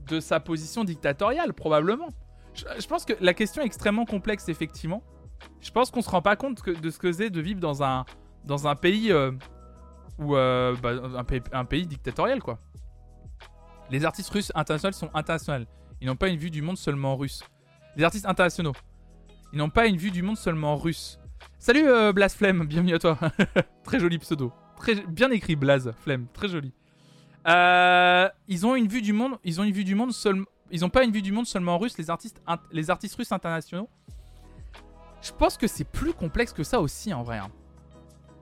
de 0.07 0.19
sa 0.19 0.39
position 0.39 0.83
dictatoriale, 0.83 1.53
probablement. 1.53 2.09
Je, 2.55 2.87
pense 2.87 3.05
que 3.05 3.13
la 3.19 3.33
question 3.33 3.61
est 3.61 3.65
extrêmement 3.65 4.05
complexe, 4.05 4.49
effectivement. 4.49 5.03
Je 5.61 5.71
pense 5.71 5.91
qu'on 5.91 6.01
se 6.01 6.09
rend 6.09 6.21
pas 6.21 6.35
compte 6.35 6.67
de 6.67 6.89
ce 6.89 6.97
que 6.97 7.11
c'est 7.11 7.29
de 7.29 7.41
vivre 7.41 7.59
dans 7.59 7.83
un, 7.83 8.05
dans 8.45 8.67
un 8.67 8.75
pays 8.75 9.11
euh, 9.11 9.31
où, 10.17 10.35
euh, 10.35 10.75
bah, 10.81 10.93
un, 11.51 11.65
pays, 11.65 11.85
dictatorial, 11.85 12.41
quoi. 12.41 12.59
Les 13.89 14.05
artistes 14.05 14.29
russes 14.29 14.51
internationaux 14.55 14.93
sont 14.93 15.09
internationaux. 15.13 15.65
Ils 16.01 16.07
n'ont 16.07 16.15
pas 16.15 16.29
une 16.29 16.37
vue 16.37 16.49
du 16.49 16.61
monde 16.61 16.77
seulement 16.77 17.15
russe. 17.15 17.43
Les 17.97 18.03
artistes 18.03 18.25
internationaux. 18.25 18.73
Ils 19.53 19.59
n'ont 19.59 19.69
pas 19.69 19.87
une 19.87 19.97
vue 19.97 20.11
du 20.11 20.23
monde 20.23 20.37
seulement 20.37 20.75
russe. 20.75 21.19
Salut 21.59 21.87
euh, 21.87 22.13
Blaze 22.13 22.35
Flemme, 22.35 22.65
bienvenue 22.65 22.95
à 22.95 22.99
toi. 22.99 23.17
très 23.83 23.99
joli 23.99 24.17
pseudo. 24.17 24.51
Très 24.77 24.95
bien 24.95 25.29
écrit 25.31 25.55
Blaze 25.55 25.91
Flemme, 26.03 26.27
très 26.33 26.47
joli. 26.47 26.73
Euh, 27.47 28.27
ils 28.47 28.65
ont 28.65 28.75
une 28.75 28.87
vue 28.87 29.01
du 29.01 29.13
monde, 29.13 29.37
ils 29.43 29.61
ont 29.61 29.63
une 29.63 29.73
vue 29.73 29.83
du 29.83 29.93
monde 29.93 30.11
seulement 30.11 30.45
ils 30.75 30.81
n'ont 30.81 30.89
pas 30.89 31.03
une 31.03 31.11
vue 31.11 31.21
du 31.21 31.31
monde 31.31 31.45
seulement 31.47 31.77
russe, 31.77 31.97
les 31.97 32.09
artistes, 32.09 32.41
les 32.71 32.89
artistes 32.89 33.15
russes 33.15 33.31
internationaux. 33.31 33.89
Je 35.21 35.31
pense 35.31 35.57
que 35.57 35.67
c'est 35.67 35.83
plus 35.85 36.13
complexe 36.13 36.53
que 36.53 36.63
ça 36.63 36.79
aussi 36.79 37.13
en 37.13 37.23
vrai. 37.23 37.37
hein. 37.39 37.49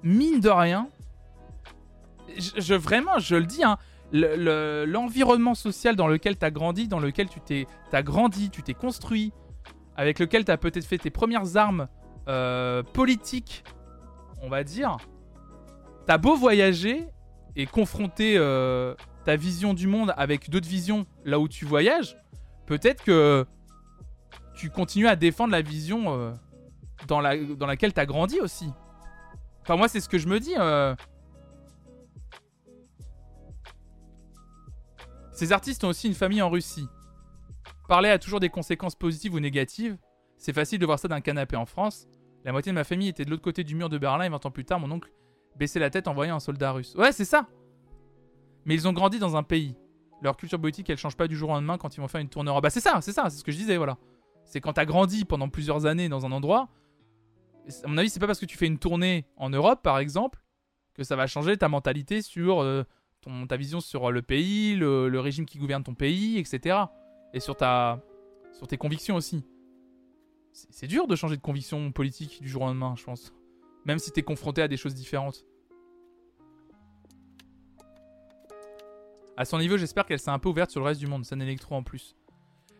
Mine 0.04 0.40
de 0.42 0.50
rien, 0.50 0.90
je, 2.38 2.74
vraiment, 2.74 3.20
je 3.20 3.36
le 3.36 3.46
dis, 3.46 3.64
hein, 3.64 3.78
le- 4.12 4.36
le- 4.36 4.86
l'environnement 4.86 5.56
social 5.56 5.96
dans 5.96 6.08
lequel 6.08 6.38
tu 6.38 6.46
as 6.46 6.52
grandi, 6.52 6.88
dans 6.88 7.00
lequel 7.00 7.30
tu 7.30 7.40
t'es 7.40 7.68
grandi, 8.04 8.50
tu 8.50 8.64
t'es 8.64 8.74
construit, 8.74 9.32
avec 9.96 10.20
lequel 10.20 10.44
tu 10.46 10.52
as 10.52 10.58
peut-être 10.58 10.86
fait 10.86 10.98
tes 10.98 11.10
premières 11.12 11.56
armes 11.56 11.88
euh, 12.28 12.84
politiques, 12.84 13.64
on 14.42 14.50
va 14.50 14.64
dire, 14.64 14.98
t'as 16.06 16.18
beau 16.18 16.36
voyager 16.36 17.08
et 17.56 17.66
confronter 17.66 18.36
euh, 18.38 18.96
ta 19.26 19.36
vision 19.36 19.74
du 19.74 19.88
monde 19.88 20.14
avec 20.18 20.50
d'autres 20.50 20.68
visions 20.68 21.06
là 21.26 21.40
où 21.40 21.48
tu 21.48 21.66
voyages, 21.66 22.18
peut-être 22.66 23.04
que 23.04 23.46
tu 24.56 24.70
continues 24.70 25.08
à 25.08 25.16
défendre 25.16 25.52
la 25.52 25.62
vision 25.62 26.14
euh, 26.14 26.32
dans, 27.08 27.22
la, 27.22 27.38
dans 27.38 27.66
laquelle 27.68 27.94
tu 27.94 28.00
as 28.00 28.06
grandi 28.06 28.40
aussi. 28.40 28.70
Enfin, 29.62 29.78
moi, 29.78 29.88
c'est 29.88 30.00
ce 30.00 30.10
que 30.10 30.18
je 30.18 30.28
me 30.28 30.40
dis. 30.40 30.54
euh. 30.60 30.96
Ces 35.32 35.52
artistes 35.52 35.84
ont 35.84 35.90
aussi 35.90 36.08
une 36.08 36.14
famille 36.14 36.42
en 36.42 36.50
Russie. 36.50 36.88
Parler 37.88 38.10
a 38.10 38.20
toujours 38.20 38.40
des 38.40 38.50
conséquences 38.50 38.96
positives 38.96 39.34
ou 39.34 39.40
négatives. 39.40 39.98
C'est 40.38 40.54
facile 40.54 40.80
de 40.80 40.86
voir 40.86 41.00
ça 41.00 41.08
d'un 41.08 41.22
canapé 41.22 41.56
en 41.56 41.66
France. 41.66 42.08
La 42.44 42.52
moitié 42.52 42.72
de 42.72 42.76
ma 42.76 42.84
famille 42.84 43.08
était 43.08 43.26
de 43.26 43.30
l'autre 43.30 43.42
côté 43.42 43.64
du 43.64 43.76
mur 43.76 43.90
de 43.90 43.98
Berlin 43.98 44.26
et 44.26 44.30
20 44.30 44.46
ans 44.46 44.52
plus 44.52 44.66
tard, 44.66 44.80
mon 44.80 44.92
oncle 44.92 45.10
baissait 45.58 45.80
la 45.80 45.90
tête 45.90 46.08
en 46.08 46.14
voyant 46.14 46.36
un 46.36 46.40
soldat 46.40 46.72
russe. 46.72 46.96
Ouais, 46.96 47.12
c'est 47.12 47.26
ça 47.26 47.48
Mais 48.66 48.74
ils 48.74 48.88
ont 48.88 48.94
grandi 48.94 49.20
dans 49.20 49.36
un 49.36 49.44
pays. 49.44 49.76
Leur 50.22 50.38
culture 50.38 50.60
politique, 50.60 50.90
elle 50.90 50.98
change 50.98 51.18
pas 51.18 51.28
du 51.28 51.36
jour 51.36 51.50
au 51.50 51.54
lendemain 51.54 51.78
quand 51.78 51.96
ils 51.96 52.00
vont 52.00 52.08
faire 52.08 52.22
une 52.22 52.30
tournée 52.30 52.50
en 52.50 52.54
Europe. 52.54 52.64
Bah, 52.64 52.70
c'est 52.70 52.80
ça, 52.80 53.02
c'est 53.02 53.12
ça, 53.12 53.30
c'est 53.30 53.38
ce 53.38 53.44
que 53.44 53.52
je 53.52 53.58
disais, 53.58 53.78
voilà. 53.78 53.98
C'est 54.46 54.62
quand 54.62 54.74
t'as 54.74 54.86
grandi 54.86 55.26
pendant 55.26 55.50
plusieurs 55.50 55.86
années 55.86 56.10
dans 56.10 56.26
un 56.26 56.32
endroit. 56.32 56.70
À 57.84 57.88
mon 57.88 57.98
avis, 57.98 58.10
c'est 58.10 58.20
pas 58.20 58.28
parce 58.28 58.40
que 58.40 58.46
tu 58.46 58.58
fais 58.58 58.68
une 58.68 58.80
tournée 58.80 59.26
en 59.38 59.50
Europe, 59.50 59.82
par 59.84 60.00
exemple, 60.00 60.44
que 60.94 61.04
ça 61.04 61.16
va 61.16 61.28
changer 61.28 61.58
ta 61.58 61.70
mentalité 61.70 62.22
sur 62.22 62.62
euh, 62.62 62.84
ton, 63.22 63.48
ta 63.48 63.58
vision 63.58 63.80
sur 63.80 64.12
le 64.12 64.22
pays, 64.22 64.76
le, 64.76 65.10
le 65.10 65.20
régime 65.20 65.46
qui 65.46 65.58
gouverne 65.58 65.84
ton 65.84 65.94
pays, 65.94 66.38
etc. 66.38 66.78
Et 67.34 67.40
sur, 67.40 67.56
ta, 67.56 68.02
sur 68.54 68.68
tes 68.68 68.78
convictions 68.78 69.16
aussi. 69.16 69.44
C'est 70.52 70.88
dur 70.88 71.08
de 71.08 71.16
changer 71.16 71.36
de 71.36 71.42
conviction 71.42 71.92
politique 71.92 72.42
du 72.42 72.48
jour 72.48 72.62
au 72.62 72.66
lendemain, 72.68 72.94
je 72.96 73.04
pense. 73.04 73.34
Même 73.86 74.00
si 74.00 74.12
t'es 74.12 74.24
confronté 74.24 74.62
à 74.62 74.68
des 74.68 74.78
choses 74.78 74.94
différentes. 74.94 75.46
À 79.36 79.46
son 79.46 79.58
niveau, 79.58 79.78
j'espère 79.78 80.06
qu'elle 80.06 80.20
s'est 80.20 80.30
un 80.30 80.40
peu 80.40 80.50
ouverte 80.50 80.70
sur 80.72 80.80
le 80.80 80.86
reste 80.86 81.00
du 81.00 81.08
monde, 81.08 81.26
scène 81.26 81.42
électro 81.42 81.76
en 81.76 81.84
plus. 81.84 82.16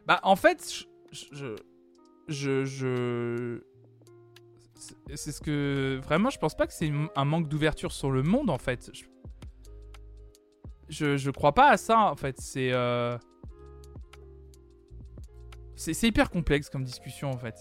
Bah, 0.06 0.20
en 0.24 0.36
fait, 0.36 0.86
je. 1.12 1.56
Je. 2.28 2.64
Je. 2.66 3.62
c'est- 5.16 5.32
ce 5.32 5.42
que. 5.42 6.00
Vraiment, 6.04 6.30
je 6.30 6.38
pense 6.38 6.56
pas 6.56 6.68
que 6.68 6.74
c'est 6.74 6.92
un 7.16 7.26
manque 7.26 7.48
d'ouverture 7.50 7.92
sur 7.92 8.12
le 8.12 8.22
monde, 8.24 8.50
en 8.50 8.58
fait. 8.58 8.92
Je, 10.90 11.18
je, 11.18 11.32
crois 11.32 11.54
pas 11.54 11.70
à 11.72 11.78
ça, 11.78 11.98
en 12.12 12.16
fait. 12.16 12.38
Euh, 12.58 13.18
C'est 15.76 15.94
c'est 15.94 16.08
hyper 16.08 16.30
complexe 16.30 16.70
comme 16.70 16.84
discussion, 16.84 17.32
en 17.32 17.38
fait. 17.38 17.56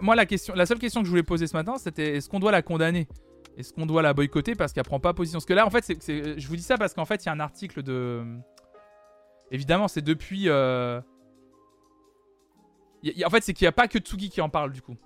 Moi, 0.00 0.14
la, 0.16 0.26
question, 0.26 0.54
la 0.54 0.66
seule 0.66 0.78
question 0.78 1.00
que 1.00 1.06
je 1.06 1.10
voulais 1.10 1.22
poser 1.22 1.46
ce 1.46 1.56
matin, 1.56 1.76
c'était 1.78 2.16
est-ce 2.16 2.28
qu'on 2.28 2.40
doit 2.40 2.52
la 2.52 2.62
condamner? 2.62 3.08
Est-ce 3.56 3.72
qu'on 3.72 3.86
doit 3.86 4.02
la 4.02 4.12
boycotter 4.14 4.54
parce 4.54 4.72
qu'elle 4.72 4.84
prend 4.84 5.00
pas 5.00 5.14
position? 5.14 5.38
Parce 5.38 5.46
que 5.46 5.54
là, 5.54 5.66
en 5.66 5.70
fait, 5.70 5.84
je 6.06 6.46
vous 6.48 6.56
dis 6.56 6.62
ça 6.62 6.76
parce 6.78 6.94
qu'en 6.94 7.04
fait, 7.04 7.24
il 7.24 7.26
y 7.26 7.28
a 7.28 7.32
un 7.32 7.40
article 7.40 7.82
de. 7.82 8.22
Évidemment, 9.50 9.88
c'est 9.88 10.02
depuis. 10.02 10.44
euh, 10.48 11.00
en 13.24 13.30
fait, 13.30 13.42
c'est 13.42 13.52
qu'il 13.54 13.64
n'y 13.64 13.68
a 13.68 13.72
pas 13.72 13.88
que 13.88 13.98
Tsugi 13.98 14.28
qui 14.30 14.40
en 14.40 14.48
parle 14.48 14.72
du 14.72 14.82
coup. 14.82 14.96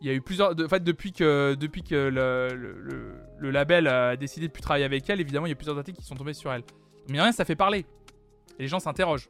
Il 0.00 0.06
y 0.06 0.10
a 0.10 0.14
eu 0.14 0.20
plusieurs. 0.20 0.52
en 0.52 0.68
fait, 0.68 0.84
depuis 0.84 1.12
que, 1.12 1.54
depuis 1.58 1.82
que 1.82 1.94
le, 1.94 2.54
le- 2.54 2.80
le- 2.80 3.14
le 3.38 3.50
label 3.50 3.88
a 3.88 4.16
décidé 4.16 4.46
de 4.46 4.52
plus 4.52 4.62
travailler 4.62 4.84
avec 4.84 5.08
elle, 5.10 5.20
évidemment, 5.20 5.46
il 5.46 5.50
y 5.50 5.52
a 5.52 5.56
plusieurs 5.56 5.76
articles 5.76 5.98
qui 5.98 6.06
sont 6.06 6.14
tombés 6.14 6.34
sur 6.34 6.52
elle. 6.52 6.62
Mais 7.10 7.20
rien, 7.20 7.32
ça 7.32 7.44
fait 7.44 7.56
parler. 7.56 7.84
Et 8.58 8.62
les 8.62 8.68
gens 8.68 8.78
s'interrogent. 8.78 9.28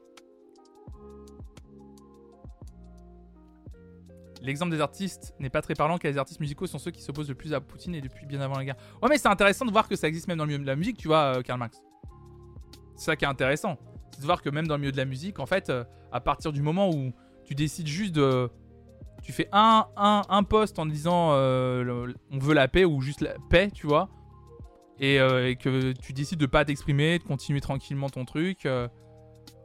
L'exemple 4.43 4.71
des 4.71 4.81
artistes 4.81 5.35
n'est 5.39 5.51
pas 5.51 5.63
très 5.63 5.75
parlant 5.75 5.99
car 5.99 6.11
les 6.11 6.19
artistes 6.19 6.41
musicaux 6.41 6.67
sont 6.67 6.79
ceux 6.79 6.91
qui 6.91 7.03
s'opposent 7.03 7.29
le 7.29 7.35
plus 7.35 7.55
à 7.55 7.61
Poutine 7.61 7.95
et 7.95 8.01
depuis 8.01 8.27
bien 8.27 8.41
avant 8.41 8.57
la 8.57 8.65
guerre. 8.65 8.77
Ouais, 9.03 9.09
mais 9.09 9.19
c'est 9.19 9.29
intéressant 9.29 9.65
de 9.65 9.71
voir 9.71 9.89
que 9.89 9.97
ça 9.97 10.09
existe 10.09 10.29
même 10.29 10.39
dans 10.39 10.45
le 10.45 10.49
milieu 10.49 10.63
de 10.63 10.67
la 10.67 10.77
musique, 10.77 10.97
tu 10.97 11.09
vois, 11.09 11.39
euh, 11.39 11.43
Karl 11.43 11.59
Marx. 11.59 11.81
C'est 12.97 13.07
ça 13.07 13.17
qui 13.17 13.25
est 13.25 13.29
intéressant. 13.29 13.79
C'est 14.13 14.21
de 14.21 14.27
voir 14.27 14.43
que 14.43 14.51
même 14.51 14.67
dans 14.67 14.75
le 14.75 14.81
milieu 14.81 14.93
de 14.93 14.97
la 14.97 15.05
musique, 15.05 15.39
en 15.39 15.47
fait, 15.47 15.71
euh, 15.71 15.85
à 16.13 16.21
partir 16.21 16.53
du 16.53 16.63
moment 16.63 16.91
où 16.91 17.13
tu 17.45 17.55
décides 17.55 17.87
juste 17.87 18.15
de. 18.15 18.51
Tu 19.23 19.33
fais 19.33 19.49
un, 19.53 19.87
un, 19.97 20.23
un 20.29 20.43
post 20.45 20.79
en 20.79 20.87
disant 20.87 21.31
euh, 21.33 22.13
on 22.31 22.39
veut 22.39 22.55
la 22.55 22.69
paix 22.69 22.85
ou 22.85 23.01
juste 23.01 23.21
la 23.21 23.35
paix, 23.51 23.71
tu 23.73 23.87
vois. 23.87 24.09
Et, 25.01 25.19
que 25.61 25.93
tu 25.93 26.13
décides 26.13 26.41
de 26.41 26.47
pas 26.47 26.65
t'exprimer, 26.65 27.19
de 27.19 27.25
continuer 27.25 27.61
tranquillement 27.61 28.09
ton 28.09 28.25
truc. 28.25 28.67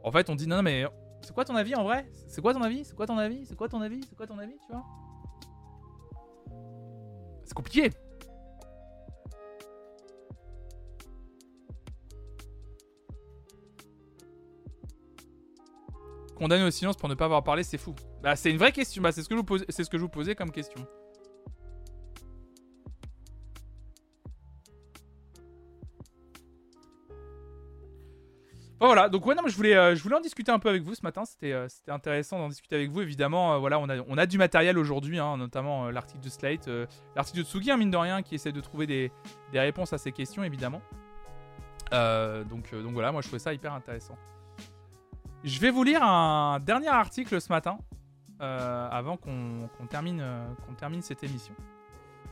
en 0.04 0.12
fait, 0.12 0.30
on 0.30 0.36
dit 0.36 0.46
non, 0.46 0.62
mais 0.62 0.84
c'est 1.24 1.32
quoi 1.32 1.44
ton 1.44 1.56
avis 1.56 1.74
en 1.74 1.84
vrai? 1.84 2.06
C'est 2.28 2.40
quoi 2.40 2.52
ton 2.52 2.62
avis? 2.62 2.84
C'est 2.84 2.94
quoi 2.94 3.06
ton 3.06 3.18
avis? 3.18 3.46
C'est 3.46 3.56
quoi 3.56 3.68
ton 3.68 3.80
avis? 3.80 4.00
C'est 4.08 4.16
quoi 4.16 4.26
ton 4.26 4.38
avis 4.38 4.56
Tu 4.66 4.72
vois? 4.72 4.84
C'est 7.44 7.54
compliqué. 7.54 7.90
Condamné 16.36 16.64
au 16.64 16.70
silence 16.70 16.96
pour 16.96 17.08
ne 17.08 17.14
pas 17.14 17.26
avoir 17.26 17.44
parlé, 17.44 17.62
c'est 17.62 17.78
fou. 17.78 17.94
Bah, 18.22 18.36
c'est 18.36 18.50
une 18.50 18.58
vraie 18.58 18.72
question. 18.72 19.02
Bah, 19.02 19.12
c'est 19.12 19.22
ce 19.22 19.28
que 19.28 19.34
je 19.34 19.40
vous 19.40 19.44
posais, 19.44 19.64
c'est 19.68 19.84
ce 19.84 19.90
que 19.90 19.96
je 19.96 20.02
vous 20.02 20.08
posais 20.08 20.34
comme 20.34 20.50
question. 20.50 20.86
Voilà, 28.86 29.08
donc 29.08 29.24
ouais, 29.26 29.34
non, 29.34 29.42
mais 29.44 29.50
je 29.50 29.56
voulais, 29.56 29.76
euh, 29.76 29.94
je 29.94 30.02
voulais 30.02 30.16
en 30.16 30.20
discuter 30.20 30.50
un 30.50 30.58
peu 30.58 30.68
avec 30.68 30.82
vous 30.82 30.94
ce 30.94 31.02
matin. 31.02 31.24
C'était, 31.24 31.52
euh, 31.52 31.68
intéressant 31.88 32.38
d'en 32.38 32.48
discuter 32.48 32.76
avec 32.76 32.90
vous. 32.90 33.02
Évidemment, 33.02 33.54
euh, 33.54 33.58
voilà, 33.58 33.78
on 33.78 33.88
a, 33.88 33.98
on 34.08 34.18
a 34.18 34.26
du 34.26 34.38
matériel 34.38 34.78
aujourd'hui, 34.78 35.18
hein, 35.18 35.36
notamment 35.36 35.90
l'article 35.90 36.22
de 36.22 36.28
Slate, 36.28 36.68
l'article 37.14 37.38
de 37.38 37.44
Tsugi, 37.44 37.70
hein, 37.70 37.76
mine 37.76 37.90
de 37.90 37.96
rien, 37.96 38.22
qui 38.22 38.34
essaie 38.34 38.52
de 38.52 38.60
trouver 38.60 38.86
des, 38.86 39.12
réponses 39.52 39.92
à 39.92 39.98
ces 39.98 40.12
questions, 40.12 40.42
évidemment. 40.42 40.82
Donc, 41.92 42.74
donc 42.74 42.92
voilà, 42.92 43.12
moi 43.12 43.22
je 43.22 43.28
trouvais 43.28 43.38
ça 43.38 43.54
hyper 43.54 43.72
intéressant. 43.72 44.16
Je 45.44 45.60
vais 45.60 45.70
vous 45.70 45.84
lire 45.84 46.02
un 46.02 46.58
dernier 46.58 46.88
article 46.88 47.40
ce 47.40 47.52
matin, 47.52 47.78
avant 48.40 49.16
qu'on, 49.16 49.68
termine, 49.88 50.24
qu'on 50.66 50.74
termine 50.74 51.02
cette 51.02 51.22
émission. 51.22 51.54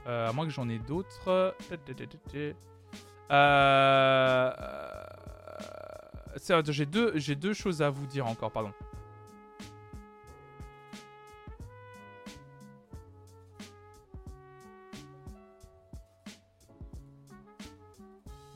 À 0.07 0.33
moins 0.33 0.47
que 0.47 0.51
j'en 0.51 0.69
ai 0.69 0.79
d'autres. 0.81 1.55
Euh, 3.33 4.81
j'ai 6.69 6.87
deux, 6.87 7.13
deux 7.37 7.53
choses 7.53 7.83
à 7.83 7.91
vous 7.91 8.07
dire 8.07 8.27
encore, 8.27 8.51
pardon. 8.51 8.73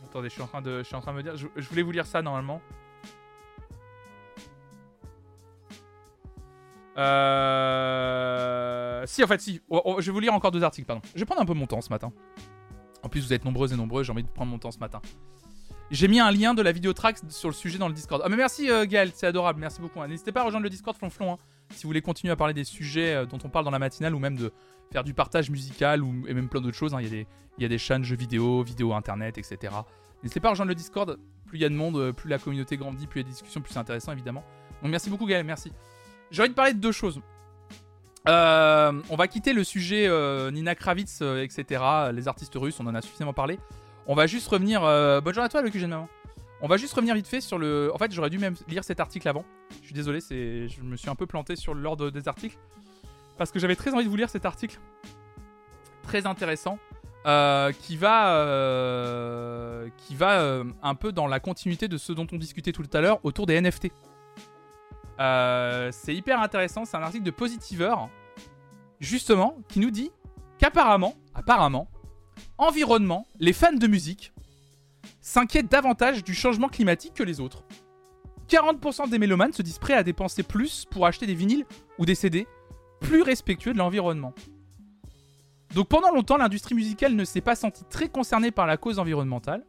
Attendez, 0.05 0.29
je 0.29 0.35
suis 0.35 0.43
en 0.43 0.47
train 0.47 0.63
de, 0.63 0.79
je 0.79 0.85
suis 0.85 0.95
en 0.95 1.01
train 1.01 1.13
de 1.13 1.19
me 1.19 1.23
dire, 1.23 1.37
je, 1.37 1.47
voulais 1.69 1.83
vous 1.83 1.91
lire 1.91 2.07
ça 2.07 2.23
normalement. 2.23 2.63
Euh... 6.97 8.17
Si, 9.07 9.23
en 9.23 9.27
fait, 9.27 9.43
si. 9.43 9.61
Oh, 9.69 9.83
oh, 9.85 10.01
je 10.01 10.07
vais 10.07 10.13
vous 10.13 10.21
lire 10.21 10.33
encore 10.33 10.53
deux 10.53 10.63
articles, 10.63 10.87
pardon. 10.87 11.03
Je 11.15 11.21
vais 11.21 11.27
prendre 11.27 11.43
un 11.43 11.45
peu 11.45 11.53
mon 11.53 11.67
temps 11.67 11.83
ce 11.83 11.91
matin. 11.91 12.13
En 13.03 13.11
plus, 13.11 13.21
vous 13.21 13.35
êtes 13.35 13.45
nombreux 13.45 13.73
et 13.73 13.77
nombreux, 13.77 14.03
j'ai 14.05 14.13
envie 14.13 14.23
de 14.23 14.29
prendre 14.29 14.51
mon 14.51 14.59
temps 14.59 14.71
ce 14.71 14.79
matin. 14.79 15.03
J'ai 15.91 16.09
mis 16.09 16.19
un 16.19 16.33
lien 16.33 16.53
de 16.53 16.63
la 16.63 16.73
vidéo 16.73 16.93
track 16.93 17.19
sur 17.29 17.49
le 17.49 17.55
sujet 17.55 17.79
dans 17.79 17.87
le 17.87 17.95
Discord. 17.95 18.21
Ah 18.25 18.29
mais 18.29 18.37
merci 18.37 18.69
euh, 18.71 18.87
Gaël, 18.87 19.13
c'est 19.15 19.27
adorable, 19.27 19.61
merci 19.61 19.81
beaucoup. 19.81 20.01
hein. 20.01 20.09
N'hésitez 20.09 20.33
pas 20.33 20.41
à 20.41 20.45
rejoindre 20.45 20.65
le 20.65 20.71
Discord 20.71 20.97
Flonflon 20.97 21.35
hein, 21.35 21.39
si 21.71 21.85
vous 21.85 21.89
voulez 21.89 22.03
continuer 22.03 22.33
à 22.33 22.37
parler 22.37 22.55
des 22.55 22.65
sujets 22.65 23.15
euh, 23.15 23.25
dont 23.25 23.39
on 23.45 23.49
parle 23.49 23.65
dans 23.65 23.71
la 23.71 23.79
matinale 23.79 24.13
ou 24.15 24.19
même 24.19 24.37
de 24.37 24.53
faire 24.91 25.05
du 25.05 25.15
partage 25.15 25.49
musical 25.49 26.03
ou, 26.03 26.11
même 26.11 26.49
plein 26.49 26.61
d'autres 26.61 26.77
choses. 26.77 26.93
hein. 26.93 27.01
Il, 27.01 27.05
y 27.05 27.07
a 27.07 27.11
des, 27.11 27.27
y 27.59 27.65
a 27.65 27.69
des 27.69 27.79
chaînes 27.79 28.03
jeux 28.03 28.17
vidéo, 28.17 28.65
vidéo 28.65 28.95
internet, 28.95 29.39
etc. 29.39 29.73
N'hésitez 30.25 30.41
pas 30.41 30.49
à 30.49 30.51
rejoindre 30.53 30.71
le 30.71 30.75
Discord. 30.75 31.19
Plus 31.47 31.59
il 31.59 31.63
y 31.63 31.65
a 31.65 31.69
de 31.69 31.75
monde, 31.75 31.97
euh, 31.97 32.13
plus 32.13 32.29
la 32.29 32.39
communauté 32.41 32.77
grandit, 32.77 33.07
plus 33.07 33.21
il 33.21 33.23
y 33.23 33.27
a 33.27 33.29
des 33.29 33.33
discussions, 33.33 33.61
plus 33.61 33.73
c'est 33.73 33.79
intéressant 33.79 34.11
évidemment. 34.11 34.43
Donc 34.83 34.91
merci 34.91 35.09
beaucoup 35.09 35.27
Gaël, 35.27 35.45
merci. 35.45 35.71
J'ai 36.33 36.43
envie 36.43 36.51
de 36.51 36.55
parler 36.55 36.75
de 36.75 36.81
deux 36.81 36.91
choses. 36.91 37.21
Euh, 38.27 39.01
on 39.09 39.15
va 39.15 39.29
quitter 39.29 39.53
le 39.53 39.63
sujet 39.63 40.11
Nina 40.51 40.75
Kravitz, 40.75 41.23
etc. 41.23 41.81
Les 42.13 42.27
artistes 42.27 42.55
russes, 42.57 42.81
on 42.81 42.87
en 42.89 42.95
a 42.97 43.01
suffisamment 43.01 43.33
parlé. 43.33 43.61
On 44.07 44.15
va 44.15 44.27
juste 44.27 44.49
revenir. 44.49 44.85
euh, 44.85 45.21
bonne 45.21 45.35
journée 45.35 45.47
à 45.47 45.49
toi, 45.49 45.63
le 45.63 45.71
QG. 45.71 45.89
On 46.63 46.69
va 46.69 46.77
juste 46.77 46.95
revenir 46.95 47.15
vite 47.15 47.27
fait 47.27 47.41
sur 47.41 47.59
le. 47.59 47.91
En 47.95 47.99
fait, 47.99 48.13
j'aurais 48.13 48.31
dû 48.31 48.39
même 48.39 48.55
lire 48.69 48.85
cet 48.85 49.01
article 49.01 49.29
avant. 49.29 49.45
Je 49.81 49.87
suis 49.87 49.95
désolé, 49.95 50.21
c'est, 50.21 50.69
je 50.69 50.81
me 50.83 50.97
suis 50.97 51.11
un 51.11 51.15
peu 51.15 51.27
planté 51.27 51.55
sur 51.57 51.75
l'ordre 51.75 52.11
des 52.11 52.29
articles 52.29 52.57
parce 53.37 53.51
que 53.51 53.59
j'avais 53.59 53.77
très 53.77 53.93
envie 53.93 54.05
de 54.05 54.11
vous 54.11 54.17
lire 54.17 54.31
cet 54.31 54.47
article, 54.47 54.79
très 56.03 56.27
intéressant, 56.27 56.79
euh, 57.27 57.73
qui 57.73 57.97
va, 57.97 58.37
euh, 58.37 59.89
qui 59.97 60.15
va 60.15 60.41
euh, 60.41 60.65
un 60.83 60.95
peu 60.95 61.13
dans 61.13 61.27
la 61.27 61.41
continuité 61.41 61.89
de 61.89 61.99
ce 61.99 62.13
dont 62.13 62.27
on 62.33 62.37
discutait 62.37 62.73
tout 62.73 62.85
à 62.93 63.01
l'heure 63.01 63.19
autour 63.25 63.47
des 63.47 63.61
NFT. 63.61 63.91
C'est 65.19 66.15
hyper 66.15 66.41
intéressant, 66.41 66.85
c'est 66.85 66.97
un 66.97 67.03
article 67.03 67.25
de 67.25 67.31
Positiver, 67.31 67.95
justement, 69.01 69.59
qui 69.69 69.81
nous 69.81 69.91
dit 69.91 70.11
qu'apparemment, 70.59 71.15
apparemment, 71.35 71.89
environnement, 72.59 73.27
les 73.39 73.53
fans 73.53 73.73
de 73.73 73.87
musique 73.87 74.33
s'inquiètent 75.21 75.71
davantage 75.71 76.25
du 76.25 76.35
changement 76.35 76.69
climatique 76.69 77.15
que 77.15 77.23
les 77.23 77.41
autres. 77.41 77.65
40% 78.49 79.09
des 79.09 79.19
mélomanes 79.19 79.53
se 79.53 79.63
disent 79.63 79.79
prêts 79.79 79.95
à 79.95 80.03
dépenser 80.03 80.43
plus 80.43 80.85
pour 80.91 81.07
acheter 81.07 81.27
des 81.27 81.35
vinyles 81.35 81.67
ou 81.99 82.07
des 82.07 82.15
CD 82.15 82.47
plus 83.01 83.23
respectueux 83.23 83.73
de 83.73 83.79
l'environnement. 83.79 84.35
Donc 85.75 85.89
pendant 85.89 86.13
longtemps, 86.13 86.37
l'industrie 86.37 86.75
musicale 86.75 87.15
ne 87.15 87.25
s'est 87.25 87.41
pas 87.41 87.57
sentie 87.57 87.85
très 87.91 88.09
concernée 88.09 88.51
par 88.51 88.67
la 88.67 88.77
cause 88.77 88.99
environnementale. 88.99 89.65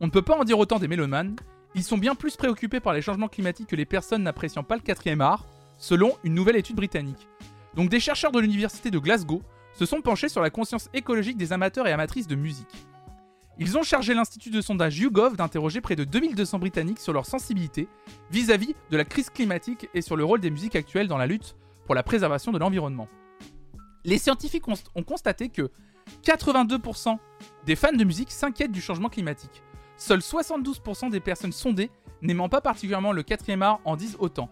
On 0.00 0.06
ne 0.06 0.10
peut 0.10 0.22
pas 0.22 0.36
en 0.36 0.44
dire 0.44 0.58
autant 0.58 0.78
des 0.78 0.88
mélomanes. 0.88 1.36
Ils 1.74 1.84
sont 1.84 1.98
bien 1.98 2.14
plus 2.14 2.36
préoccupés 2.36 2.80
par 2.80 2.94
les 2.94 3.02
changements 3.02 3.28
climatiques 3.28 3.68
que 3.68 3.76
les 3.76 3.84
personnes 3.84 4.22
n'appréciant 4.22 4.64
pas 4.64 4.76
le 4.76 4.80
quatrième 4.80 5.20
art, 5.20 5.46
selon 5.76 6.16
une 6.24 6.34
nouvelle 6.34 6.56
étude 6.56 6.76
britannique. 6.76 7.28
Donc 7.74 7.90
des 7.90 8.00
chercheurs 8.00 8.32
de 8.32 8.40
l'université 8.40 8.90
de 8.90 8.98
Glasgow 8.98 9.42
se 9.76 9.86
sont 9.86 10.00
penchés 10.00 10.28
sur 10.28 10.40
la 10.40 10.50
conscience 10.50 10.88
écologique 10.94 11.36
des 11.36 11.52
amateurs 11.52 11.86
et 11.86 11.92
amatrices 11.92 12.26
de 12.26 12.34
musique. 12.34 12.86
Ils 13.58 13.78
ont 13.78 13.82
chargé 13.82 14.14
l'institut 14.14 14.50
de 14.50 14.60
sondage 14.60 14.98
YouGov 14.98 15.36
d'interroger 15.36 15.80
près 15.80 15.96
de 15.96 16.04
2200 16.04 16.58
Britanniques 16.58 16.98
sur 16.98 17.12
leur 17.12 17.26
sensibilité 17.26 17.88
vis-à-vis 18.30 18.74
de 18.90 18.96
la 18.96 19.04
crise 19.04 19.30
climatique 19.30 19.88
et 19.94 20.02
sur 20.02 20.16
le 20.16 20.24
rôle 20.24 20.40
des 20.40 20.50
musiques 20.50 20.76
actuelles 20.76 21.08
dans 21.08 21.18
la 21.18 21.26
lutte 21.26 21.56
pour 21.84 21.94
la 21.94 22.02
préservation 22.02 22.52
de 22.52 22.58
l'environnement. 22.58 23.08
Les 24.04 24.18
scientifiques 24.18 24.66
ont 24.68 25.02
constaté 25.02 25.48
que 25.48 25.70
82% 26.22 27.18
des 27.64 27.76
fans 27.76 27.92
de 27.92 28.04
musique 28.04 28.30
s'inquiètent 28.30 28.72
du 28.72 28.80
changement 28.80 29.08
climatique. 29.08 29.62
Seuls 29.96 30.20
72% 30.20 31.10
des 31.10 31.20
personnes 31.20 31.52
sondées 31.52 31.90
n'aimant 32.22 32.48
pas 32.48 32.60
particulièrement 32.60 33.12
le 33.12 33.22
quatrième 33.22 33.62
art 33.62 33.80
en 33.84 33.96
disent 33.96 34.16
autant. 34.18 34.50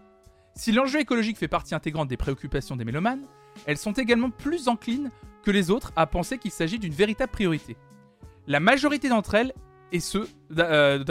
Si 0.55 0.71
l'enjeu 0.71 0.99
écologique 0.99 1.37
fait 1.37 1.47
partie 1.47 1.75
intégrante 1.75 2.07
des 2.07 2.17
préoccupations 2.17 2.75
des 2.75 2.85
mélomanes, 2.85 3.25
elles 3.65 3.77
sont 3.77 3.93
également 3.93 4.29
plus 4.29 4.67
enclines 4.67 5.11
que 5.43 5.51
les 5.51 5.71
autres 5.71 5.91
à 5.95 6.07
penser 6.07 6.37
qu'il 6.37 6.51
s'agit 6.51 6.79
d'une 6.79 6.93
véritable 6.93 7.31
priorité. 7.31 7.77
La 8.47 8.59
majorité 8.59 9.09
d'entre 9.09 9.35
elles, 9.35 9.53
et 9.91 9.99
euh, 10.15 11.03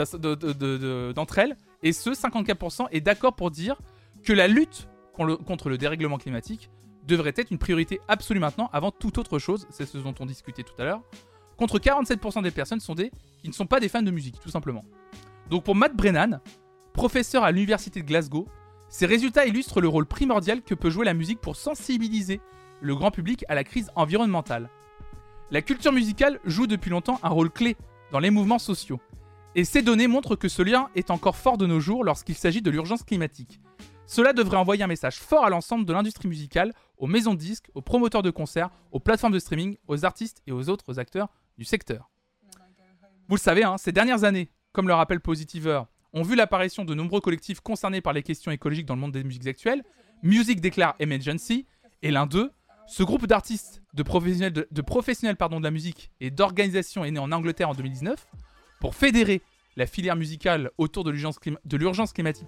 ceux 1.91 2.13
54% 2.13 2.87
est 2.91 3.01
d'accord 3.01 3.35
pour 3.35 3.51
dire 3.51 3.79
que 4.23 4.33
la 4.33 4.47
lutte 4.47 4.87
contre 5.13 5.69
le 5.69 5.77
dérèglement 5.77 6.17
climatique 6.17 6.69
devrait 7.07 7.33
être 7.35 7.51
une 7.51 7.57
priorité 7.57 8.01
absolue 8.07 8.39
maintenant 8.39 8.69
avant 8.73 8.91
toute 8.91 9.17
autre 9.17 9.39
chose, 9.39 9.67
c'est 9.69 9.85
ce 9.85 9.97
dont 9.97 10.15
on 10.19 10.25
discutait 10.25 10.63
tout 10.63 10.73
à 10.79 10.83
l'heure, 10.83 11.01
contre 11.57 11.79
47% 11.79 12.43
des 12.43 12.51
personnes 12.51 12.79
sondées 12.79 13.11
qui 13.41 13.47
ne 13.47 13.53
sont 13.53 13.67
pas 13.67 13.79
des 13.79 13.87
fans 13.87 14.01
de 14.01 14.11
musique, 14.11 14.39
tout 14.41 14.49
simplement. 14.49 14.83
Donc 15.49 15.63
pour 15.63 15.75
Matt 15.75 15.95
Brennan, 15.95 16.41
professeur 16.93 17.43
à 17.43 17.51
l'université 17.51 18.01
de 18.01 18.07
Glasgow, 18.07 18.47
ces 18.95 19.05
résultats 19.05 19.45
illustrent 19.45 19.81
le 19.81 19.89
rôle 19.89 20.05
primordial 20.05 20.61
que 20.61 20.73
peut 20.73 20.89
jouer 20.89 21.03
la 21.03 21.13
musique 21.13 21.41
pour 21.41 21.57
sensibiliser 21.57 22.39
le 22.79 22.95
grand 22.95 23.11
public 23.11 23.43
à 23.49 23.53
la 23.53 23.65
crise 23.65 23.91
environnementale. 23.97 24.69
La 25.51 25.61
culture 25.61 25.91
musicale 25.91 26.39
joue 26.45 26.65
depuis 26.65 26.91
longtemps 26.91 27.19
un 27.21 27.27
rôle 27.27 27.51
clé 27.51 27.75
dans 28.13 28.19
les 28.19 28.29
mouvements 28.29 28.57
sociaux. 28.57 29.01
Et 29.53 29.65
ces 29.65 29.81
données 29.81 30.07
montrent 30.07 30.37
que 30.37 30.47
ce 30.47 30.61
lien 30.61 30.87
est 30.95 31.11
encore 31.11 31.35
fort 31.35 31.57
de 31.57 31.65
nos 31.65 31.81
jours 31.81 32.05
lorsqu'il 32.05 32.35
s'agit 32.35 32.61
de 32.61 32.71
l'urgence 32.71 33.03
climatique. 33.03 33.59
Cela 34.05 34.31
devrait 34.31 34.55
envoyer 34.55 34.83
un 34.83 34.87
message 34.87 35.17
fort 35.17 35.43
à 35.43 35.49
l'ensemble 35.49 35.83
de 35.83 35.91
l'industrie 35.91 36.29
musicale, 36.29 36.71
aux 36.97 37.07
maisons 37.07 37.33
de 37.33 37.39
disques, 37.39 37.69
aux 37.75 37.81
promoteurs 37.81 38.23
de 38.23 38.31
concerts, 38.31 38.69
aux 38.93 39.01
plateformes 39.01 39.33
de 39.33 39.39
streaming, 39.39 39.75
aux 39.89 40.05
artistes 40.05 40.41
et 40.47 40.53
aux 40.53 40.69
autres 40.69 40.99
acteurs 40.99 41.27
du 41.57 41.65
secteur. 41.65 42.09
Vous 43.27 43.35
le 43.35 43.41
savez, 43.41 43.65
hein, 43.65 43.77
ces 43.77 43.91
dernières 43.91 44.23
années, 44.23 44.51
comme 44.71 44.87
le 44.87 44.93
rappelle 44.93 45.19
Positiver, 45.19 45.81
ont 46.15 46.23
vu 46.23 46.35
l'apparition 46.35 46.85
de 46.85 46.95
nombreux 46.95 47.19
collectifs 47.21 47.59
concernés 47.59 48.01
par 48.01 48.13
les 48.13 48.23
questions 48.23 48.51
écologiques 48.51 48.85
dans 48.85 48.95
le 48.95 49.01
monde 49.01 49.11
des 49.11 49.23
musiques 49.23 49.45
actuelles. 49.45 49.83
Music 50.23 50.61
déclare 50.61 50.95
Emergency, 50.99 51.67
et 52.01 52.09
l'un 52.09 52.25
d'eux, 52.25 52.51
ce 52.87 53.03
groupe 53.03 53.27
d'artistes, 53.27 53.83
de 53.93 54.01
professionnels, 54.01 54.53
de, 54.53 55.35
pardon, 55.37 55.59
de 55.59 55.65
la 55.65 55.71
musique 55.71 56.11
et 56.21 56.31
d'organisations 56.31 57.03
est 57.03 57.11
né 57.11 57.19
en 57.19 57.31
Angleterre 57.31 57.69
en 57.69 57.73
2019 57.73 58.27
pour 58.79 58.95
fédérer 58.95 59.41
la 59.75 59.85
filière 59.85 60.15
musicale 60.15 60.71
autour 60.77 61.03
de 61.03 61.11
l'urgence 61.11 62.13
climatique 62.13 62.47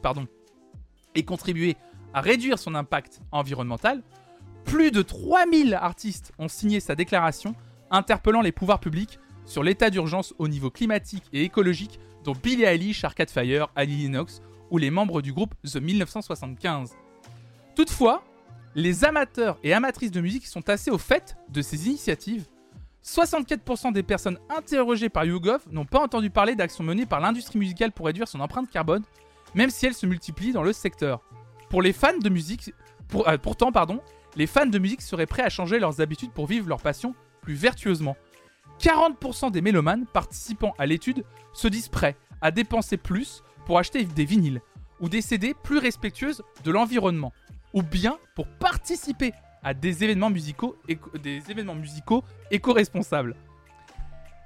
et 1.16 1.24
contribuer 1.26 1.76
à 2.14 2.22
réduire 2.22 2.60
son 2.60 2.74
impact 2.74 3.22
environnemental. 3.32 4.02
Plus 4.64 4.92
de 4.92 5.02
3000 5.02 5.74
artistes 5.74 6.32
ont 6.40 6.48
signé 6.48 6.80
sa 6.80 6.96
déclaration 6.96 7.54
interpellant 7.92 8.42
les 8.42 8.52
pouvoirs 8.54 8.80
publics 8.80 9.20
sur 9.46 9.64
l'état 9.64 9.90
d'urgence 9.90 10.34
au 10.38 10.48
niveau 10.48 10.70
climatique 10.70 11.24
et 11.34 11.44
écologique 11.44 12.00
dont 12.28 12.36
Billie 12.44 12.66
Eilish, 12.66 13.06
Arcade 13.06 13.30
Fire, 13.30 13.70
Annie 13.74 14.04
Lennox 14.04 14.42
ou 14.70 14.78
les 14.78 14.92
membres 14.92 15.22
du 15.22 15.32
groupe 15.32 15.56
The 15.64 15.78
1975. 15.78 16.92
Toutefois, 17.74 18.22
les 18.76 19.06
amateurs 19.06 19.58
et 19.64 19.74
amatrices 19.74 20.12
de 20.12 20.20
musique 20.20 20.46
sont 20.46 20.70
assez 20.70 20.92
au 20.92 20.98
fait 20.98 21.38
de 21.48 21.62
ces 21.62 21.88
initiatives. 21.88 22.44
64% 23.02 23.94
des 23.94 24.04
personnes 24.04 24.40
interrogées 24.50 25.08
par 25.08 25.24
YouGov 25.24 25.62
n'ont 25.72 25.86
pas 25.86 26.02
entendu 26.02 26.30
parler 26.30 26.56
d'actions 26.56 26.84
menées 26.84 27.06
par 27.06 27.22
l'industrie 27.22 27.60
musicale 27.60 27.94
pour 27.94 28.08
réduire 28.08 28.28
son 28.28 28.42
empreinte 28.42 28.70
carbone, 28.70 29.04
même 29.56 29.70
si 29.70 29.86
elles 29.86 29.94
se 29.94 30.06
multiplient 30.06 30.52
dans 30.52 30.64
le 30.64 30.74
secteur. 30.74 31.22
Pour 31.70 31.82
les 31.82 31.94
fans 31.94 32.18
de 32.18 32.30
musique, 32.30 32.74
euh, 33.16 33.38
pourtant, 33.38 33.72
pardon, 33.72 34.02
les 34.36 34.48
fans 34.48 34.66
de 34.66 34.80
musique 34.80 35.02
seraient 35.02 35.28
prêts 35.28 35.44
à 35.44 35.50
changer 35.50 35.80
leurs 35.80 36.02
habitudes 36.02 36.34
pour 36.34 36.48
vivre 36.48 36.68
leur 36.68 36.82
passion 36.82 37.16
plus 37.42 37.56
vertueusement. 37.56 38.18
40% 38.80 39.52
des 39.52 39.62
mélomanes 39.62 40.06
participant 40.06 40.74
à 40.78 40.86
l'étude 40.86 41.24
se 41.54 41.68
disent 41.68 41.90
prêts 41.90 42.16
à 42.42 42.52
dépenser 42.52 42.98
plus 42.98 43.44
pour 43.66 43.80
acheter 43.80 44.04
des 44.06 44.26
vinyles 44.26 44.62
ou 45.00 45.10
des 45.10 45.22
CD 45.22 45.54
plus 45.64 45.78
respectueuses 45.78 46.44
de 46.64 46.72
l'environnement, 46.72 47.34
ou 47.74 47.84
bien 47.84 48.18
pour 48.36 48.48
participer 48.48 49.34
à 49.64 49.74
des 49.74 50.04
événements 50.04 50.30
musicaux, 50.30 50.76
éco-responsables. 52.52 53.36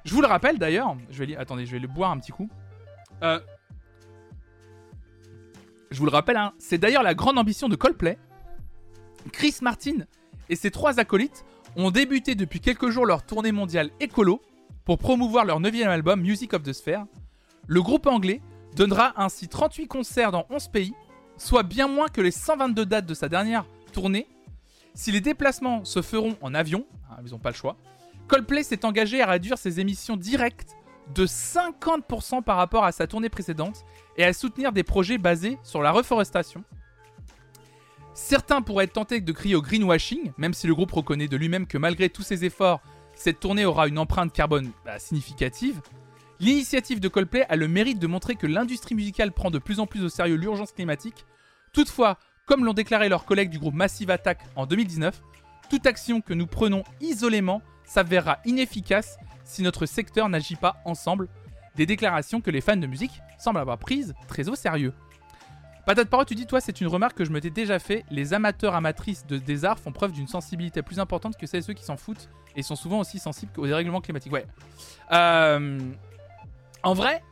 Je 0.04 0.14
vous 0.14 0.22
le 0.22 0.28
rappelle 0.28 0.58
d'ailleurs, 0.58 0.96
je 1.10 1.24
vais 1.24 1.36
attendez, 1.36 1.66
je 1.66 1.72
vais 1.74 1.80
le 1.80 1.88
boire 1.88 2.12
un 2.12 2.18
petit 2.18 2.32
coup. 2.32 2.50
Euh, 3.24 3.40
je 5.92 6.00
vous 6.00 6.06
le 6.06 6.12
rappelle, 6.12 6.38
hein, 6.38 6.54
c'est 6.58 6.78
d'ailleurs 6.78 7.04
la 7.04 7.14
grande 7.14 7.38
ambition 7.38 7.70
de 7.70 7.76
Coldplay. 7.76 8.18
Chris 9.32 9.58
Martin 9.62 10.06
et 10.50 10.56
ses 10.56 10.72
trois 10.72 11.00
acolytes 11.00 11.46
ont 11.76 11.92
débuté 11.92 12.36
depuis 12.36 12.60
quelques 12.60 12.90
jours 12.90 13.06
leur 13.06 13.24
tournée 13.24 13.52
mondiale 13.52 13.92
écolo 14.00 14.42
pour 14.86 14.98
promouvoir 14.98 15.46
leur 15.46 15.60
neuvième 15.60 15.90
album 15.90 16.22
Music 16.22 16.54
of 16.54 16.64
the 16.64 16.74
Sphere. 16.74 17.06
Le 17.68 17.82
groupe 17.82 18.08
anglais 18.08 18.42
donnera 18.76 19.14
ainsi 19.22 19.48
38 19.48 19.88
concerts 19.88 20.32
dans 20.32 20.46
11 20.50 20.68
pays, 20.70 20.94
soit 21.38 21.64
bien 21.64 21.88
moins 21.88 22.08
que 22.08 22.22
les 22.22 22.32
122 22.32 22.86
dates 22.86 23.06
de 23.06 23.14
sa 23.14 23.30
dernière 23.30 23.66
tournée. 23.94 24.28
Si 24.94 25.12
les 25.12 25.22
déplacements 25.22 25.86
se 25.86 26.02
feront 26.02 26.36
en 26.42 26.54
avion, 26.54 26.86
hein, 27.10 27.18
ils 27.26 27.32
n'ont 27.32 27.40
pas 27.40 27.52
le 27.52 27.56
choix, 27.56 27.78
Coldplay 28.28 28.64
s'est 28.64 28.86
engagé 28.86 29.22
à 29.22 29.28
réduire 29.28 29.58
ses 29.58 29.80
émissions 29.80 30.18
directes 30.18 30.76
de 31.14 31.26
50% 31.26 32.44
par 32.44 32.58
rapport 32.58 32.86
à 32.86 32.92
sa 32.92 33.08
tournée 33.08 33.30
précédente 33.30 33.84
et 34.18 34.24
à 34.24 34.34
soutenir 34.34 34.72
des 34.72 34.84
projets 34.84 35.18
basés 35.18 35.58
sur 35.64 35.82
la 35.82 35.92
reforestation. 35.92 36.64
Certains 38.14 38.62
pourraient 38.62 38.86
être 38.86 38.94
tentés 38.94 39.22
de 39.22 39.32
crier 39.32 39.56
au 39.56 39.62
greenwashing, 39.62 40.34
même 40.38 40.54
si 40.54 40.68
le 40.68 40.76
groupe 40.76 40.92
reconnaît 40.92 41.28
de 41.28 41.38
lui-même 41.38 41.66
que 41.66 41.78
malgré 41.78 42.10
tous 42.10 42.24
ses 42.24 42.44
efforts, 42.44 42.82
cette 43.16 43.40
tournée 43.40 43.66
aura 43.66 43.88
une 43.88 44.00
empreinte 44.00 44.34
carbone 44.34 44.72
bah, 44.86 45.00
significative. 45.00 45.82
L'initiative 46.40 47.00
de 47.00 47.08
Coldplay 47.08 47.46
a 47.48 47.56
le 47.56 47.68
mérite 47.68 48.00
de 48.00 48.08
montrer 48.08 48.36
que 48.36 48.48
l'industrie 48.48 48.96
musicale 48.96 49.32
prend 49.32 49.52
de 49.52 49.60
plus 49.60 49.80
en 49.80 49.86
plus 49.86 50.04
au 50.04 50.10
sérieux 50.10 50.36
l'urgence 50.36 50.72
climatique. 50.72 51.26
Toutefois, 51.72 52.18
comme 52.46 52.66
l'ont 52.66 52.74
déclaré 52.74 53.08
leurs 53.08 53.26
collègues 53.26 53.50
du 53.50 53.60
groupe 53.60 53.76
Massive 53.76 54.10
Attack 54.10 54.40
en 54.56 54.66
2019, 54.66 55.22
toute 55.70 55.86
action 55.86 56.20
que 56.20 56.34
nous 56.34 56.48
prenons 56.48 56.84
isolément 57.00 57.62
s'avérera 57.86 58.40
inefficace 58.44 59.18
si 59.46 59.62
notre 59.62 59.86
secteur 59.86 60.28
n'agit 60.30 60.56
pas 60.56 60.82
ensemble. 60.86 61.30
des 61.78 61.86
déclarations 61.86 62.42
que 62.42 62.52
les 62.52 62.60
fans 62.60 62.76
de 62.76 62.88
musique 62.88 63.22
semblent 63.40 63.60
avoir 63.60 63.78
prises 63.78 64.14
très 64.28 64.50
au 64.50 64.56
sérieux. 64.56 64.94
Patate 65.86 66.10
Parole, 66.10 66.26
tu 66.26 66.36
dis, 66.36 66.46
toi, 66.46 66.62
c'est 66.62 66.80
une 66.80 66.88
remarque 66.88 67.18
que 67.18 67.26
je 67.26 67.32
m'étais 67.32 67.50
déjà 67.50 67.80
fait. 67.80 68.06
Les 68.12 68.34
amateurs 68.34 68.76
amatrices 68.76 69.26
de, 69.26 69.38
des 69.38 69.66
arts 69.66 69.80
font 69.80 69.92
preuve 69.92 70.12
d'une 70.12 70.28
sensibilité 70.28 70.82
plus 70.82 71.00
importante 71.00 71.38
que 71.38 71.48
celles 71.48 71.64
ceux 71.64 71.74
qui 71.74 71.84
s'en 71.84 71.98
foutent 71.98 72.30
et 72.56 72.62
sont 72.62 72.76
souvent 72.76 73.00
aussi 73.00 73.18
sensibles 73.20 73.52
aux 73.58 73.66
dérèglements 73.66 74.02
climatiques. 74.02 74.32
Ouais. 74.32 74.46
Euh, 75.12 75.80
en 76.84 76.94
vrai, 76.94 77.24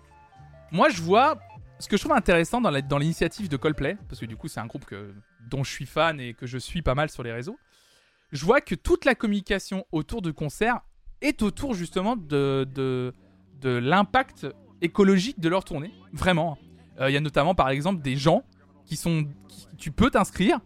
moi, 0.71 0.89
je 0.89 1.01
vois 1.01 1.37
ce 1.79 1.87
que 1.87 1.95
je 1.95 2.01
trouve 2.01 2.15
intéressant 2.15 2.59
dans 2.59 2.71
dans 2.81 2.97
l'initiative 2.97 3.49
de 3.49 3.57
Coldplay, 3.57 3.97
parce 4.07 4.19
que 4.19 4.25
du 4.25 4.35
coup, 4.35 4.47
c'est 4.47 4.59
un 4.59 4.65
groupe 4.65 4.85
que, 4.85 5.13
dont 5.49 5.63
je 5.63 5.71
suis 5.71 5.85
fan 5.85 6.19
et 6.19 6.33
que 6.33 6.47
je 6.47 6.57
suis 6.57 6.81
pas 6.81 6.95
mal 6.95 7.09
sur 7.09 7.23
les 7.23 7.31
réseaux. 7.31 7.57
Je 8.31 8.45
vois 8.45 8.61
que 8.61 8.75
toute 8.75 9.05
la 9.05 9.15
communication 9.15 9.85
autour 9.91 10.21
de 10.21 10.31
concerts 10.31 10.81
est 11.21 11.41
autour 11.41 11.73
justement 11.73 12.15
de, 12.15 12.67
de, 12.73 13.13
de 13.61 13.69
l'impact 13.69 14.47
écologique 14.81 15.39
de 15.39 15.49
leur 15.49 15.63
tournée. 15.63 15.93
Vraiment. 16.13 16.57
Euh, 16.99 17.09
Il 17.09 17.13
y 17.13 17.17
a 17.17 17.21
notamment 17.21 17.55
par 17.55 17.69
exemple 17.69 18.01
des 18.01 18.15
gens 18.15 18.43
qui 18.85 18.95
sont. 18.95 19.25
tu 19.77 19.91
peux 19.91 20.09
t'inscrire 20.09 20.59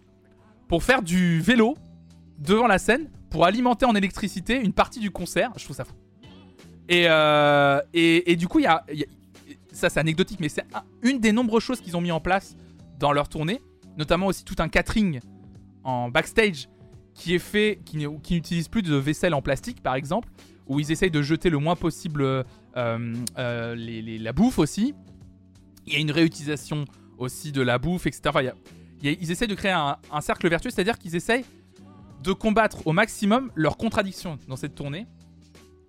pour 0.67 0.83
faire 0.83 1.01
du 1.03 1.39
vélo 1.41 1.75
devant 2.39 2.67
la 2.67 2.79
scène 2.79 3.09
pour 3.29 3.45
alimenter 3.45 3.85
en 3.85 3.95
électricité 3.95 4.55
une 4.59 4.73
partie 4.73 4.99
du 4.99 5.11
concert. 5.11 5.51
Je 5.57 5.63
trouve 5.63 5.75
ça 5.75 5.85
fou. 5.85 5.93
Et, 6.89 7.05
euh, 7.07 7.79
et, 7.93 8.35
du 8.35 8.47
coup, 8.47 8.59
il 8.59 8.63
y 8.63 8.67
a, 8.67 8.83
ça 9.71 9.89
c'est 9.89 9.99
anecdotique, 9.99 10.39
mais 10.39 10.49
c'est 10.49 10.63
un- 10.73 10.83
une 11.01 11.19
des 11.19 11.31
nombreuses 11.31 11.63
choses 11.63 11.79
qu'ils 11.79 11.95
ont 11.95 12.01
mis 12.01 12.11
en 12.11 12.19
place 12.19 12.55
dans 12.99 13.11
leur 13.13 13.29
tournée, 13.29 13.61
notamment 13.97 14.27
aussi 14.27 14.43
tout 14.43 14.55
un 14.59 14.67
catering 14.67 15.19
en 15.83 16.09
backstage 16.09 16.67
qui 17.13 17.33
est 17.35 17.39
fait, 17.39 17.79
qui, 17.85 18.05
qui 18.21 18.33
n'utilise 18.33 18.67
plus 18.67 18.81
de 18.81 18.95
vaisselle 18.95 19.33
en 19.33 19.41
plastique 19.41 19.81
par 19.81 19.95
exemple, 19.95 20.29
où 20.67 20.79
ils 20.79 20.91
essayent 20.91 21.11
de 21.11 21.21
jeter 21.21 21.49
le 21.49 21.57
moins 21.57 21.75
possible 21.75 22.23
euh, 22.25 22.45
la 23.35 24.33
bouffe 24.33 24.59
aussi. 24.59 24.93
Il 25.85 25.93
y 25.93 25.95
a 25.95 25.99
une 25.99 26.11
réutilisation 26.11 26.85
aussi 27.17 27.51
de 27.51 27.61
la 27.61 27.77
bouffe, 27.77 28.05
etc. 28.07 28.21
Enfin, 28.27 28.41
ils 29.01 29.31
essaient 29.31 29.47
de 29.47 29.55
créer 29.55 29.71
un, 29.71 30.21
cercle 30.21 30.47
vertueux, 30.49 30.69
c'est-à-dire 30.69 30.97
qu'ils 30.97 31.15
essayent 31.15 31.45
de 32.21 32.31
combattre 32.31 32.87
au 32.87 32.93
maximum 32.93 33.51
leurs 33.55 33.77
contradictions 33.77 34.37
dans 34.47 34.55
cette 34.55 34.75
tournée, 34.75 35.07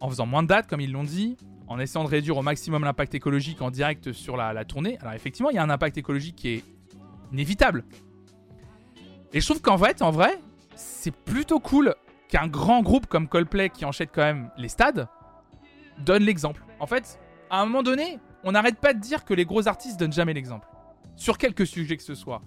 en 0.00 0.08
faisant 0.08 0.26
moins 0.26 0.42
de 0.42 0.48
dates, 0.48 0.66
comme 0.66 0.80
ils 0.80 0.90
l'ont 0.90 1.04
dit, 1.04 1.36
en 1.68 1.78
essayant 1.78 2.04
de 2.04 2.08
réduire 2.08 2.36
au 2.36 2.42
maximum 2.42 2.84
l'impact 2.84 3.14
écologique 3.14 3.62
en 3.62 3.70
direct 3.70 4.12
sur 4.12 4.36
la, 4.36 4.52
la 4.52 4.64
tournée. 4.64 4.98
Alors 5.00 5.12
effectivement, 5.14 5.50
il 5.50 5.54
y 5.54 5.58
a 5.58 5.62
un 5.62 5.70
impact 5.70 5.96
écologique 5.96 6.36
qui 6.36 6.48
est 6.48 6.64
inévitable. 7.32 7.84
Et 9.32 9.40
je 9.40 9.46
trouve 9.46 9.60
qu'en 9.60 9.76
vrai, 9.76 10.00
en 10.02 10.10
vrai, 10.10 10.38
c'est 10.74 11.14
plutôt 11.14 11.60
cool 11.60 11.94
qu'un 12.28 12.46
grand 12.46 12.82
groupe 12.82 13.06
comme 13.06 13.28
Coldplay 13.28 13.70
qui 13.70 13.84
enchaîne 13.84 14.08
quand 14.12 14.22
même 14.22 14.50
les 14.58 14.68
stades 14.68 15.08
donne 15.98 16.24
l'exemple. 16.24 16.64
En 16.80 16.86
fait, 16.86 17.20
à 17.50 17.60
un 17.60 17.66
moment 17.66 17.82
donné, 17.82 18.18
on 18.44 18.52
n'arrête 18.52 18.78
pas 18.78 18.94
de 18.94 19.00
dire 19.00 19.24
que 19.24 19.34
les 19.34 19.44
gros 19.44 19.66
artistes 19.66 19.98
donnent 19.98 20.12
jamais 20.12 20.34
l'exemple. 20.34 20.68
Sur 21.16 21.38
quelque 21.38 21.64
sujet 21.64 21.96
que 21.96 22.02
ce 22.02 22.14
soit. 22.14 22.42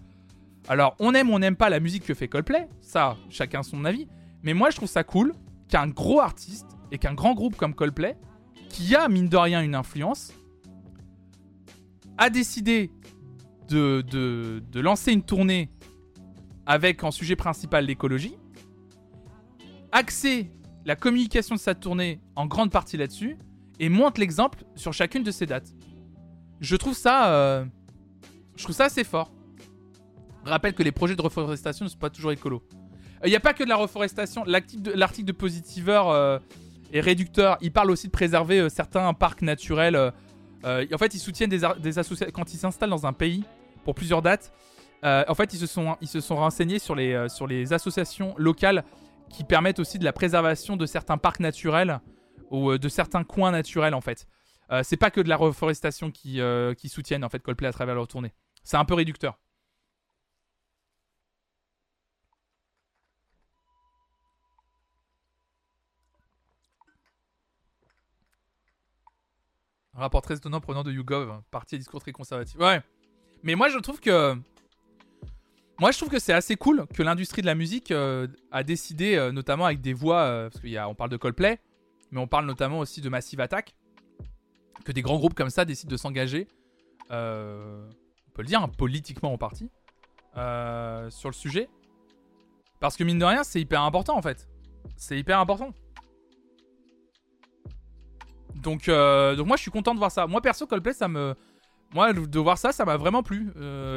Alors, 0.67 0.95
on 0.99 1.13
aime 1.13 1.29
ou 1.29 1.33
on 1.33 1.39
n'aime 1.39 1.55
pas 1.55 1.69
la 1.69 1.79
musique 1.79 2.05
que 2.05 2.13
fait 2.13 2.27
Coldplay, 2.27 2.67
ça, 2.81 3.17
chacun 3.29 3.63
son 3.63 3.85
avis. 3.85 4.07
Mais 4.43 4.53
moi, 4.53 4.69
je 4.69 4.75
trouve 4.75 4.89
ça 4.89 5.03
cool 5.03 5.33
qu'un 5.69 5.87
gros 5.87 6.19
artiste 6.19 6.67
et 6.91 6.97
qu'un 6.97 7.13
grand 7.13 7.33
groupe 7.33 7.55
comme 7.55 7.73
Coldplay, 7.73 8.17
qui 8.69 8.95
a 8.95 9.07
mine 9.07 9.29
de 9.29 9.37
rien 9.37 9.61
une 9.61 9.75
influence, 9.75 10.33
a 12.17 12.29
décidé 12.29 12.91
de, 13.69 14.61
lancer 14.75 15.11
une 15.11 15.23
tournée 15.23 15.69
avec 16.65 17.03
en 17.03 17.11
sujet 17.11 17.35
principal 17.35 17.85
l'écologie, 17.85 18.35
axer 19.91 20.51
la 20.85 20.95
communication 20.95 21.55
de 21.55 21.59
sa 21.59 21.75
tournée 21.75 22.21
en 22.35 22.45
grande 22.45 22.71
partie 22.71 22.97
là-dessus, 22.97 23.37
et 23.79 23.89
montre 23.89 24.19
l'exemple 24.19 24.63
sur 24.75 24.91
chacune 24.91 25.23
de 25.23 25.31
ces 25.31 25.45
dates. 25.45 25.71
Je 26.59 26.75
trouve 26.75 26.95
ça, 26.95 27.31
euh, 27.31 27.65
je 28.55 28.63
trouve 28.63 28.75
ça 28.75 28.85
assez 28.85 29.03
fort. 29.03 29.31
Rappelle 30.45 30.73
que 30.73 30.83
les 30.83 30.91
projets 30.91 31.15
de 31.15 31.21
reforestation 31.21 31.85
ne 31.85 31.89
sont 31.89 31.97
pas 31.97 32.09
toujours 32.09 32.31
écolos. 32.31 32.63
Il 33.23 33.29
n'y 33.29 33.35
a 33.35 33.39
pas 33.39 33.53
que 33.53 33.63
de 33.63 33.69
la 33.69 33.75
reforestation. 33.75 34.43
L'article 34.45 34.81
de, 34.83 35.21
de 35.23 35.31
Positiver 35.31 36.01
euh, 36.05 36.39
est 36.93 37.01
réducteur. 37.01 37.57
Il 37.61 37.71
parle 37.71 37.91
aussi 37.91 38.07
de 38.07 38.11
préserver 38.11 38.59
euh, 38.59 38.69
certains 38.69 39.13
parcs 39.13 39.41
naturels. 39.41 39.95
euh, 39.95 40.11
euh, 40.65 40.85
en 40.93 40.97
fait, 40.97 41.13
ils 41.13 41.19
soutiennent 41.19 41.49
des, 41.49 41.61
des 41.79 41.99
associations 41.99 42.31
quand 42.33 42.53
ils 42.53 42.57
s'installent 42.57 42.89
dans 42.89 43.05
un 43.05 43.13
pays 43.13 43.43
pour 43.83 43.95
plusieurs 43.95 44.21
dates. 44.21 44.53
euh, 45.03 45.23
en 45.27 45.35
fait, 45.35 45.53
ils 45.53 45.59
se 45.59 45.67
sont, 45.67 45.97
ils 46.01 46.07
se 46.07 46.19
sont 46.21 46.35
renseignés 46.35 46.79
sur 46.79 46.95
les, 46.95 47.13
euh, 47.13 47.27
sur 47.27 47.45
les 47.47 47.73
associations 47.73 48.33
locales 48.37 48.83
qui 49.29 49.43
permettent 49.43 49.79
aussi 49.79 49.99
de 49.99 50.05
la 50.05 50.13
préservation 50.13 50.77
de 50.77 50.85
certains 50.85 51.17
parcs 51.17 51.39
naturels 51.39 51.99
ou 52.49 52.71
euh, 52.71 52.77
de 52.79 52.89
certains 52.89 53.23
coins 53.23 53.51
naturels 53.51 53.93
en 53.93 54.01
fait. 54.01 54.27
Euh, 54.71 54.83
c'est 54.83 54.97
pas 54.97 55.11
que 55.11 55.21
de 55.21 55.29
la 55.29 55.37
reforestation 55.37 56.11
qui, 56.11 56.41
euh, 56.41 56.73
qui 56.73 56.89
soutiennent 56.89 57.23
en 57.23 57.29
fait 57.29 57.39
Coldplay 57.41 57.67
à 57.67 57.73
travers 57.73 57.95
leur 57.95 58.07
tournée. 58.07 58.33
C'est 58.63 58.77
un 58.77 58.85
peu 58.85 58.93
réducteur. 58.93 59.39
Rapport 69.93 70.21
très 70.21 70.35
étonnant 70.35 70.61
provenant 70.61 70.83
de 70.83 70.91
YouGov, 70.91 71.41
parti 71.49 71.73
à 71.73 71.77
discours 71.79 72.01
très 72.01 72.11
conservatif. 72.11 72.59
Ouais. 72.59 72.81
Mais 73.41 73.55
moi 73.55 73.69
je 73.69 73.79
trouve 73.79 73.99
que 73.99 74.35
moi, 75.79 75.91
je 75.91 75.97
trouve 75.97 76.09
que 76.09 76.17
c'est 76.17 76.33
assez 76.33 76.55
cool 76.55 76.87
que 76.87 77.03
l'industrie 77.03 77.43
de 77.43 77.45
la 77.45 77.53
musique 77.53 77.91
euh, 77.91 78.25
a 78.51 78.63
décidé, 78.63 79.29
notamment 79.31 79.65
avec 79.65 79.79
des 79.79 79.93
voix, 79.93 80.49
parce 80.51 80.59
qu'on 80.59 80.95
parle 80.95 81.11
de 81.11 81.17
Coldplay, 81.17 81.59
mais 82.09 82.19
on 82.19 82.25
parle 82.25 82.47
notamment 82.47 82.79
aussi 82.79 82.99
de 82.99 83.09
Massive 83.09 83.39
Attack, 83.41 83.75
que 84.85 84.91
des 84.91 85.01
grands 85.01 85.17
groupes 85.17 85.33
comme 85.33 85.49
ça 85.49 85.65
décident 85.65 85.91
de 85.91 85.97
s'engager, 85.97 86.47
euh, 87.11 87.87
on 88.27 88.31
peut 88.31 88.41
le 88.41 88.47
dire, 88.47 88.61
hein, 88.61 88.69
politiquement 88.69 89.33
en 89.33 89.37
partie, 89.37 89.69
euh, 90.37 91.09
sur 91.09 91.29
le 91.29 91.33
sujet. 91.33 91.69
Parce 92.79 92.95
que 92.95 93.03
mine 93.03 93.19
de 93.19 93.25
rien, 93.25 93.43
c'est 93.43 93.59
hyper 93.59 93.81
important 93.81 94.17
en 94.17 94.21
fait. 94.21 94.47
C'est 94.95 95.17
hyper 95.17 95.39
important. 95.39 95.73
Donc, 98.55 98.89
euh, 98.89 99.35
donc 99.35 99.47
moi, 99.47 99.57
je 99.57 99.61
suis 99.61 99.71
content 99.71 99.93
de 99.93 99.99
voir 99.99 100.11
ça. 100.11 100.27
Moi, 100.27 100.41
perso, 100.41 100.67
Coldplay, 100.67 100.93
ça 100.93 101.07
me... 101.07 101.35
Moi, 101.93 102.11
de 102.11 102.39
voir 102.39 102.57
ça, 102.57 102.73
ça 102.73 102.83
m'a 102.83 102.97
vraiment 102.97 103.23
plu. 103.23 103.53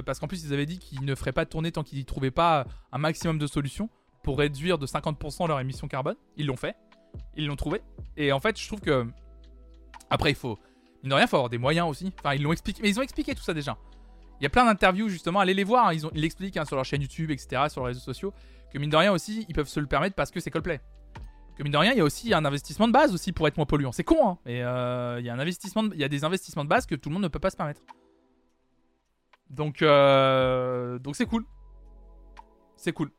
parce 0.06 0.20
qu'en 0.20 0.28
plus, 0.28 0.44
ils 0.44 0.52
avaient 0.52 0.66
dit 0.66 0.78
qu'ils 0.78 1.04
ne 1.04 1.14
feraient 1.14 1.32
pas 1.32 1.44
de 1.44 1.50
tournée 1.50 1.72
tant 1.72 1.82
qu'ils 1.82 1.98
n'y 1.98 2.04
trouvaient 2.04 2.30
pas 2.30 2.66
un 2.92 2.98
maximum 2.98 3.38
de 3.38 3.46
solutions 3.48 3.90
pour 4.22 4.38
réduire 4.38 4.78
de 4.78 4.86
50% 4.86 5.48
leur 5.48 5.58
émission 5.58 5.88
carbone. 5.88 6.16
Ils 6.36 6.46
l'ont 6.46 6.56
fait. 6.56 6.76
Ils 7.36 7.46
l'ont 7.46 7.56
trouvé. 7.56 7.82
Et 8.16 8.32
en 8.32 8.38
fait, 8.38 8.58
je 8.60 8.66
trouve 8.66 8.80
que. 8.80 9.06
Après, 10.08 10.30
il 10.30 10.36
faut. 10.36 10.58
Mine 11.02 11.10
de 11.10 11.14
rien, 11.14 11.26
faut 11.26 11.36
avoir 11.36 11.50
des 11.50 11.58
moyens 11.58 11.88
aussi. 11.88 12.12
Enfin, 12.18 12.34
ils 12.34 12.42
l'ont 12.42 12.52
expliqué. 12.52 12.82
Mais 12.82 12.90
ils 12.90 12.98
ont 12.98 13.02
expliqué 13.02 13.34
tout 13.34 13.42
ça 13.42 13.54
déjà. 13.54 13.76
Il 14.40 14.44
y 14.44 14.46
a 14.46 14.50
plein 14.50 14.64
d'interviews, 14.64 15.08
justement. 15.08 15.40
Allez 15.40 15.54
les 15.54 15.64
voir. 15.64 15.88
hein. 15.88 15.92
Ils, 15.92 16.06
ont... 16.06 16.10
l'expliquent 16.14 16.56
hein, 16.56 16.64
sur 16.64 16.76
leur 16.76 16.84
chaîne 16.84 17.02
YouTube, 17.02 17.30
etc., 17.30 17.64
sur 17.68 17.82
les 17.82 17.88
réseaux 17.88 18.00
sociaux. 18.00 18.32
Que 18.72 18.78
mine 18.78 18.90
de 18.90 18.96
rien 18.96 19.12
aussi, 19.12 19.46
ils 19.48 19.54
peuvent 19.54 19.68
se 19.68 19.80
le 19.80 19.86
permettre 19.86 20.14
parce 20.14 20.30
que 20.30 20.40
c'est 20.40 20.50
Coldplay. 20.50 20.80
Que 21.56 21.62
mine 21.62 21.72
de 21.72 21.78
rien, 21.78 21.92
il 21.92 21.98
y 21.98 22.00
a 22.00 22.04
aussi 22.04 22.32
un 22.32 22.44
investissement 22.44 22.86
de 22.86 22.92
base 22.92 23.12
aussi 23.12 23.32
pour 23.32 23.48
être 23.48 23.56
moins 23.56 23.66
polluant. 23.66 23.92
C'est 23.92 24.04
con, 24.04 24.28
hein. 24.28 24.38
Mais 24.46 24.62
euh, 24.62 25.18
il 25.20 25.26
y 25.26 25.30
a 25.30 26.08
des 26.08 26.24
investissements 26.24 26.64
de 26.64 26.68
base 26.68 26.86
que 26.86 26.94
tout 26.94 27.08
le 27.08 27.14
monde 27.14 27.22
ne 27.22 27.28
peut 27.28 27.38
pas 27.38 27.50
se 27.50 27.56
permettre. 27.56 27.82
Donc, 29.50 29.82
euh, 29.82 30.98
donc 30.98 31.16
c'est 31.16 31.26
cool. 31.26 31.44
C'est 32.76 32.92
cool. 32.92 33.10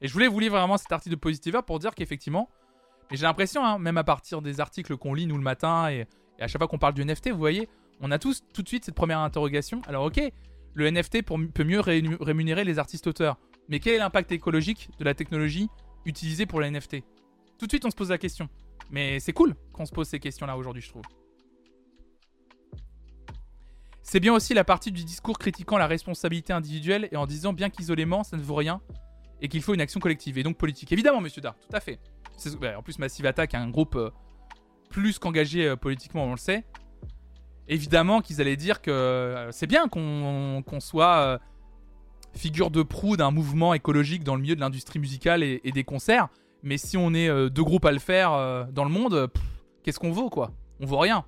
Et 0.00 0.08
je 0.08 0.12
voulais 0.12 0.28
vous 0.28 0.38
lire 0.38 0.52
vraiment 0.52 0.78
cet 0.78 0.92
article 0.92 1.14
de 1.16 1.20
Positiver 1.20 1.60
pour 1.66 1.78
dire 1.78 1.94
qu'effectivement, 1.94 2.48
mais 3.10 3.16
j'ai 3.16 3.24
l'impression, 3.24 3.64
hein, 3.64 3.78
même 3.78 3.98
à 3.98 4.04
partir 4.04 4.40
des 4.40 4.60
articles 4.60 4.96
qu'on 4.96 5.14
lit 5.14 5.26
nous 5.26 5.36
le 5.36 5.42
matin 5.42 5.90
et, 5.90 6.06
et 6.38 6.42
à 6.42 6.48
chaque 6.48 6.60
fois 6.60 6.68
qu'on 6.68 6.78
parle 6.78 6.94
du 6.94 7.04
NFT, 7.04 7.30
vous 7.30 7.38
voyez, 7.38 7.68
on 8.00 8.10
a 8.10 8.18
tous 8.18 8.42
tout 8.52 8.62
de 8.62 8.68
suite 8.68 8.84
cette 8.84 8.94
première 8.94 9.20
interrogation. 9.20 9.80
Alors 9.86 10.04
ok, 10.04 10.20
le 10.74 10.90
NFT 10.90 11.22
peut 11.22 11.64
mieux 11.64 11.80
rému- 11.80 12.16
rémunérer 12.20 12.64
les 12.64 12.78
artistes 12.78 13.06
auteurs, 13.06 13.38
mais 13.68 13.78
quel 13.80 13.94
est 13.94 13.98
l'impact 13.98 14.32
écologique 14.32 14.90
de 14.98 15.04
la 15.04 15.14
technologie 15.14 15.68
utilisée 16.04 16.46
pour 16.46 16.60
les 16.60 16.70
NFT 16.70 17.02
Tout 17.58 17.66
de 17.66 17.70
suite 17.70 17.84
on 17.84 17.90
se 17.90 17.96
pose 17.96 18.10
la 18.10 18.18
question. 18.18 18.48
Mais 18.90 19.20
c'est 19.20 19.32
cool 19.32 19.54
qu'on 19.72 19.86
se 19.86 19.92
pose 19.92 20.08
ces 20.08 20.18
questions-là 20.20 20.56
aujourd'hui, 20.56 20.82
je 20.82 20.90
trouve. 20.90 21.02
C'est 24.02 24.20
bien 24.20 24.34
aussi 24.34 24.52
la 24.54 24.64
partie 24.64 24.92
du 24.92 25.04
discours 25.04 25.38
critiquant 25.38 25.78
la 25.78 25.86
responsabilité 25.86 26.52
individuelle 26.52 27.08
et 27.10 27.16
en 27.16 27.26
disant 27.26 27.52
bien 27.52 27.70
qu'isolément 27.70 28.22
ça 28.22 28.36
ne 28.36 28.42
vaut 28.42 28.54
rien 28.54 28.80
et 29.40 29.48
qu'il 29.48 29.62
faut 29.62 29.74
une 29.74 29.80
action 29.80 29.98
collective 29.98 30.36
et 30.38 30.42
donc 30.42 30.56
politique. 30.58 30.92
Évidemment, 30.92 31.20
monsieur 31.20 31.40
Dart, 31.40 31.56
tout 31.58 31.74
à 31.74 31.80
fait. 31.80 31.98
En 32.76 32.82
plus, 32.82 32.98
Massive 32.98 33.26
Attack 33.26 33.54
un 33.54 33.68
groupe 33.70 33.96
euh, 33.96 34.10
plus 34.94 35.18
qu'engagé 35.18 35.66
euh, 35.66 35.76
politiquement, 35.76 36.24
on 36.24 36.30
le 36.30 36.36
sait. 36.36 36.64
Évidemment 37.66 38.20
qu'ils 38.20 38.40
allaient 38.40 38.54
dire 38.56 38.80
que 38.80 38.92
euh, 38.92 39.50
c'est 39.50 39.66
bien 39.66 39.88
qu'on 39.88 40.62
soit 40.78 41.16
euh, 41.16 41.38
figure 42.32 42.70
de 42.70 42.84
proue 42.84 43.16
d'un 43.16 43.32
mouvement 43.32 43.74
écologique 43.74 44.22
dans 44.22 44.36
le 44.36 44.42
milieu 44.42 44.54
de 44.54 44.60
l'industrie 44.60 45.00
musicale 45.00 45.42
et, 45.42 45.60
des 45.64 45.82
concerts, 45.82 46.28
mais 46.62 46.78
si 46.78 46.96
on 46.96 47.12
est 47.12 47.28
deux 47.50 47.64
groupes 47.64 47.84
à 47.86 47.92
le 47.92 47.98
faire 47.98 48.66
dans 48.72 48.84
le 48.84 48.90
monde, 48.90 49.30
qu'est-ce 49.82 49.98
qu'on 49.98 50.12
vaut 50.12 50.30
quoi? 50.30 50.50
On 50.80 50.86
vaut 50.86 50.98
rien. 50.98 51.24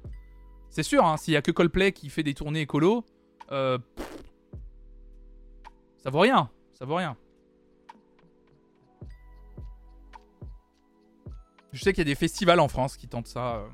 C'est 0.70 0.82
sûr, 0.82 1.04
hein, 1.04 1.16
s'il 1.16 1.34
y 1.34 1.36
a 1.36 1.42
que 1.42 1.50
Coldplay 1.50 1.92
qui 1.92 2.08
fait 2.08 2.22
des 2.22 2.34
tournées 2.34 2.62
écolo, 2.62 3.04
ça 3.48 3.78
vaut 6.06 6.20
rien. 6.20 6.50
Ça 6.74 6.84
vaut 6.84 6.96
rien. 6.96 7.16
Je 11.76 11.82
sais 11.82 11.92
qu'il 11.92 11.98
y 11.98 12.08
a 12.08 12.10
des 12.10 12.14
festivals 12.14 12.58
en 12.58 12.68
France 12.68 12.96
qui 12.96 13.06
tentent 13.06 13.26
ça, 13.26 13.56
euh, 13.56 13.68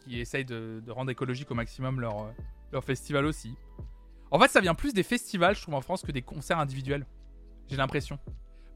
qui, 0.00 0.20
essayent 0.20 0.44
de, 0.44 0.82
rendre 0.88 1.10
écologique 1.10 1.50
au 1.50 1.54
maximum 1.54 1.98
leur, 1.98 2.24
euh, 2.24 2.30
leur 2.72 2.84
festival 2.84 3.24
aussi. 3.24 3.54
En 4.30 4.38
fait, 4.38 4.48
ça 4.48 4.60
vient 4.60 4.74
plus 4.74 4.92
des 4.92 5.02
festivals, 5.02 5.56
je 5.56 5.62
trouve, 5.62 5.74
en 5.74 5.80
France, 5.80 6.02
que 6.02 6.12
des 6.12 6.20
concerts 6.20 6.58
individuels. 6.58 7.06
J'ai 7.68 7.76
l'impression. 7.76 8.18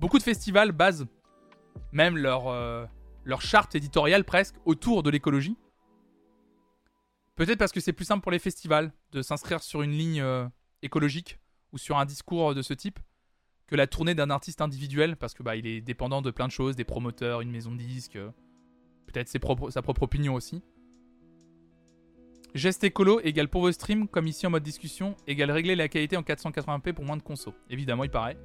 Beaucoup 0.00 0.16
de 0.16 0.22
festivals 0.22 0.72
basent 0.72 1.06
même 1.92 2.16
leur, 2.16 2.48
euh, 2.48 2.86
leur 3.24 3.42
charte 3.42 3.74
éditoriale 3.74 4.24
presque 4.24 4.54
autour 4.64 5.02
de 5.02 5.10
l'écologie. 5.10 5.58
Peut-être 7.36 7.58
parce 7.58 7.72
que 7.72 7.80
c'est 7.80 7.92
plus 7.92 8.06
simple 8.06 8.22
pour 8.22 8.32
les 8.32 8.38
festivals 8.38 8.94
de 9.12 9.20
s'inscrire 9.20 9.62
sur 9.62 9.82
une 9.82 9.90
ligne 9.92 10.24
écologique 10.80 11.38
ou 11.72 11.78
sur 11.78 11.98
un 11.98 12.06
discours 12.06 12.54
de 12.54 12.62
ce 12.62 12.72
type 12.72 12.98
que 13.66 13.76
la 13.76 13.86
tournée 13.86 14.14
d'un 14.14 14.30
artiste 14.30 14.60
individuel 14.60 15.16
parce 15.16 15.34
que 15.34 15.42
bah 15.42 15.56
il 15.56 15.66
est 15.66 15.80
dépendant 15.80 16.22
de 16.22 16.30
plein 16.30 16.46
de 16.46 16.52
choses, 16.52 16.76
des 16.76 16.84
promoteurs, 16.84 17.40
une 17.40 17.50
maison 17.50 17.72
de 17.72 17.78
disques, 17.78 18.16
euh, 18.16 18.30
peut-être 19.06 19.28
ses 19.28 19.38
propres- 19.38 19.70
sa 19.70 19.82
propre 19.82 20.02
opinion 20.02 20.34
aussi. 20.34 20.62
Geste 22.54 22.84
écolo 22.84 23.20
égale 23.20 23.48
pour 23.48 23.62
vos 23.62 23.72
streams, 23.72 24.06
comme 24.06 24.26
ici 24.28 24.46
en 24.46 24.50
mode 24.50 24.62
discussion, 24.62 25.16
égale 25.26 25.50
régler 25.50 25.74
la 25.74 25.88
qualité 25.88 26.16
en 26.16 26.22
480p 26.22 26.92
pour 26.92 27.04
moins 27.04 27.16
de 27.16 27.22
conso. 27.22 27.52
Évidemment, 27.68 28.04
il 28.04 28.10
paraît. 28.10 28.36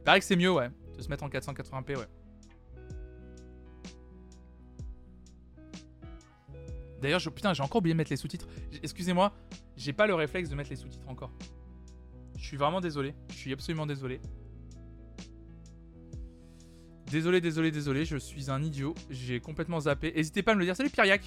Il 0.00 0.04
paraît 0.04 0.18
que 0.20 0.26
c'est 0.26 0.36
mieux, 0.36 0.52
ouais, 0.52 0.68
de 0.98 1.00
se 1.02 1.08
mettre 1.08 1.24
en 1.24 1.30
480p, 1.30 1.96
ouais. 1.96 2.06
D'ailleurs, 7.00 7.20
putain, 7.34 7.52
j'ai 7.54 7.62
encore 7.62 7.78
oublié 7.78 7.94
de 7.94 7.98
mettre 7.98 8.10
les 8.10 8.16
sous-titres. 8.16 8.46
Excusez-moi, 8.82 9.32
j'ai 9.76 9.92
pas 9.92 10.06
le 10.06 10.14
réflexe 10.14 10.48
de 10.48 10.54
mettre 10.54 10.70
les 10.70 10.76
sous-titres 10.76 11.08
encore. 11.08 11.30
Je 12.36 12.44
suis 12.44 12.56
vraiment 12.56 12.80
désolé. 12.80 13.14
Je 13.30 13.34
suis 13.34 13.52
absolument 13.52 13.86
désolé. 13.86 14.20
Désolé, 17.14 17.40
désolé, 17.40 17.70
désolé. 17.70 18.04
Je 18.04 18.16
suis 18.16 18.50
un 18.50 18.60
idiot. 18.60 18.92
J'ai 19.08 19.38
complètement 19.38 19.78
zappé. 19.78 20.12
N'hésitez 20.16 20.42
pas 20.42 20.50
à 20.50 20.54
me 20.56 20.58
le 20.58 20.64
dire. 20.64 20.74
Salut 20.74 20.90
Pierriac. 20.90 21.22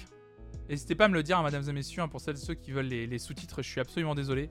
N'hésitez 0.68 0.94
pas 0.94 1.06
à 1.06 1.08
me 1.08 1.14
le 1.14 1.22
dire, 1.22 1.38
hein, 1.38 1.42
mesdames 1.42 1.66
et 1.66 1.72
messieurs, 1.72 2.02
hein, 2.02 2.08
pour 2.08 2.20
celles 2.20 2.34
et 2.34 2.40
ceux 2.40 2.52
qui 2.52 2.72
veulent 2.72 2.88
les, 2.88 3.06
les 3.06 3.18
sous-titres. 3.18 3.62
Je 3.62 3.70
suis 3.70 3.80
absolument 3.80 4.14
désolé. 4.14 4.50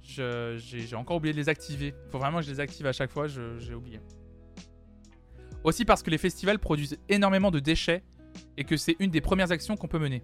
J'ai 0.00 0.96
encore 0.96 1.18
oublié 1.18 1.34
de 1.34 1.38
les 1.38 1.50
activer. 1.50 1.92
Faut 2.10 2.18
vraiment 2.18 2.38
que 2.38 2.46
je 2.46 2.50
les 2.50 2.60
active 2.60 2.86
à 2.86 2.92
chaque 2.92 3.10
fois. 3.10 3.26
J'ai 3.26 3.74
oublié. 3.74 4.00
Aussi 5.64 5.84
parce 5.84 6.02
que 6.02 6.08
les 6.08 6.16
festivals 6.16 6.58
produisent 6.58 6.96
énormément 7.10 7.50
de 7.50 7.60
déchets 7.60 8.02
et 8.56 8.64
que 8.64 8.78
c'est 8.78 8.96
une 9.00 9.10
des 9.10 9.20
premières 9.20 9.52
actions 9.52 9.76
qu'on 9.76 9.86
peut 9.86 9.98
mener. 9.98 10.22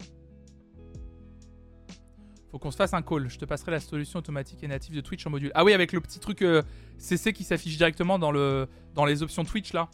Faut 2.51 2.59
qu'on 2.59 2.71
se 2.71 2.77
fasse 2.77 2.95
un 2.95 3.03
call. 3.03 3.29
Je 3.29 3.39
te 3.39 3.45
passerai 3.45 3.73
la 3.73 3.81
solution 3.81 4.19
automatique 4.19 4.63
et 4.63 4.69
native 4.69 4.95
de 4.95 5.01
Twitch 5.01 5.27
en 5.27 5.31
module. 5.31 5.51
Ah 5.55 5.65
oui, 5.65 5.73
avec 5.73 5.93
le 5.93 6.01
petit 6.01 6.19
truc 6.19 6.43
euh, 6.43 6.63
CC 6.97 7.33
qui 7.33 7.45
s'affiche 7.45 7.77
directement 7.77 8.19
dans, 8.19 8.31
le, 8.31 8.69
dans 8.95 9.05
les 9.05 9.23
options 9.23 9.45
Twitch 9.45 9.73
là. 9.73 9.89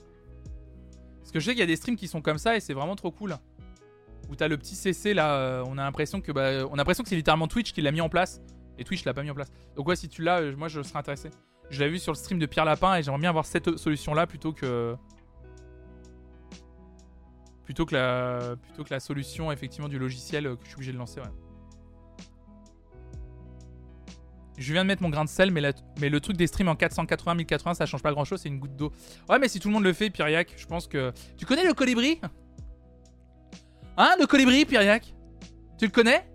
Parce 1.21 1.33
que 1.33 1.41
je 1.41 1.47
sais 1.47 1.51
qu'il 1.53 1.61
y 1.61 1.65
a 1.65 1.67
des 1.67 1.77
streams 1.77 1.97
qui 1.97 2.07
sont 2.07 2.23
comme 2.23 2.39
ça 2.39 2.57
et 2.57 2.61
c'est 2.61 2.75
vraiment 2.75 2.97
trop 2.97 3.11
cool. 3.11 3.37
Où 4.29 4.37
t'as 4.37 4.49
le 4.49 4.57
petit 4.57 4.77
CC 4.77 5.15
là, 5.15 5.35
euh, 5.35 5.65
on 5.67 5.79
a 5.79 5.83
l'impression 5.83 6.21
que 6.21 6.33
bah, 6.33 6.63
que 6.63 7.09
c'est 7.09 7.17
littéralement 7.17 7.49
Twitch 7.49 7.73
qui 7.73 7.83
l'a 7.83 7.91
mis 7.91 8.01
en 8.01 8.09
place 8.09 8.41
et 8.79 8.85
Twitch 8.85 9.05
l'a 9.05 9.15
pas 9.15 9.23
mis 9.23 9.31
en 9.31 9.35
place. 9.35 9.51
Donc 9.77 9.89
ouais, 9.89 9.97
si 9.97 10.09
tu 10.09 10.23
l'as, 10.23 10.41
euh, 10.41 10.57
moi 10.57 10.69
je 10.69 10.83
serais 10.83 10.99
intéressé. 10.99 11.31
Je 11.71 11.83
l'ai 11.83 11.89
vu 11.89 11.99
sur 11.99 12.13
le 12.13 12.17
stream 12.17 12.39
de 12.39 12.47
Pierre 12.47 12.65
Lapin 12.65 12.97
et 12.97 13.03
j'aimerais 13.03 13.21
bien 13.21 13.31
avoir 13.31 13.47
cette 13.47 13.79
solution 13.79 14.15
là 14.15 14.27
plutôt 14.27 14.53
que 14.53 14.97
plutôt 17.65 17.87
que 17.87 17.95
la 17.95 18.57
plutôt 18.57 18.85
que 18.85 18.93
la 18.93 19.01
solution 19.01 19.51
effectivement 19.51 19.89
du 19.89 19.99
logiciel 19.99 20.47
euh, 20.47 20.57
que 20.57 20.63
je 20.65 20.69
suis 20.69 20.77
obligé 20.77 20.93
de 20.93 20.99
lancer. 20.99 21.21
Ouais. 21.21 21.27
Je 24.57 24.73
viens 24.73 24.83
de 24.83 24.89
mettre 24.89 25.03
mon 25.03 25.09
grain 25.11 25.25
de 25.25 25.29
sel, 25.29 25.51
mais, 25.51 25.61
la- 25.61 25.73
mais 26.01 26.09
le 26.09 26.21
truc 26.21 26.37
des 26.37 26.47
streams 26.47 26.69
en 26.69 26.77
480, 26.77 27.35
1080, 27.35 27.75
ça 27.75 27.87
change 27.87 28.03
pas 28.03 28.13
grand 28.13 28.25
chose, 28.25 28.41
c'est 28.41 28.49
une 28.49 28.59
goutte 28.61 28.77
d'eau. 28.77 28.93
Ouais, 29.29 29.39
mais 29.39 29.49
si 29.49 29.59
tout 29.59 29.69
le 29.69 29.75
monde 29.75 29.83
le 29.85 29.93
fait, 29.93 30.11
Pyriac, 30.11 30.55
je 30.57 30.67
pense 30.67 30.87
que. 30.87 31.13
Tu 31.37 31.45
connais 31.47 31.65
le 31.65 31.75
colibri? 31.75 32.21
Hein, 33.97 34.15
le 34.21 34.27
colibri, 34.27 34.65
Pyriac? 34.65 35.15
Tu 35.79 35.87
le 35.87 35.91
connais? 35.91 36.29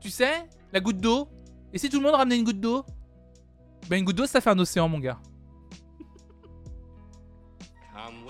Tu 0.00 0.10
sais 0.10 0.48
La 0.72 0.80
goutte 0.80 0.98
d'eau? 0.98 1.28
Et 1.72 1.78
si 1.78 1.90
tout 1.90 1.98
le 1.98 2.02
monde 2.04 2.14
ramenait 2.14 2.38
une 2.38 2.44
goutte 2.44 2.60
d'eau? 2.60 2.84
Ben, 3.88 3.98
une 3.98 4.04
goutte 4.04 4.16
d'eau, 4.16 4.26
ça 4.26 4.40
fait 4.40 4.50
un 4.50 4.58
océan, 4.58 4.88
mon 4.88 4.98
gars. 4.98 5.18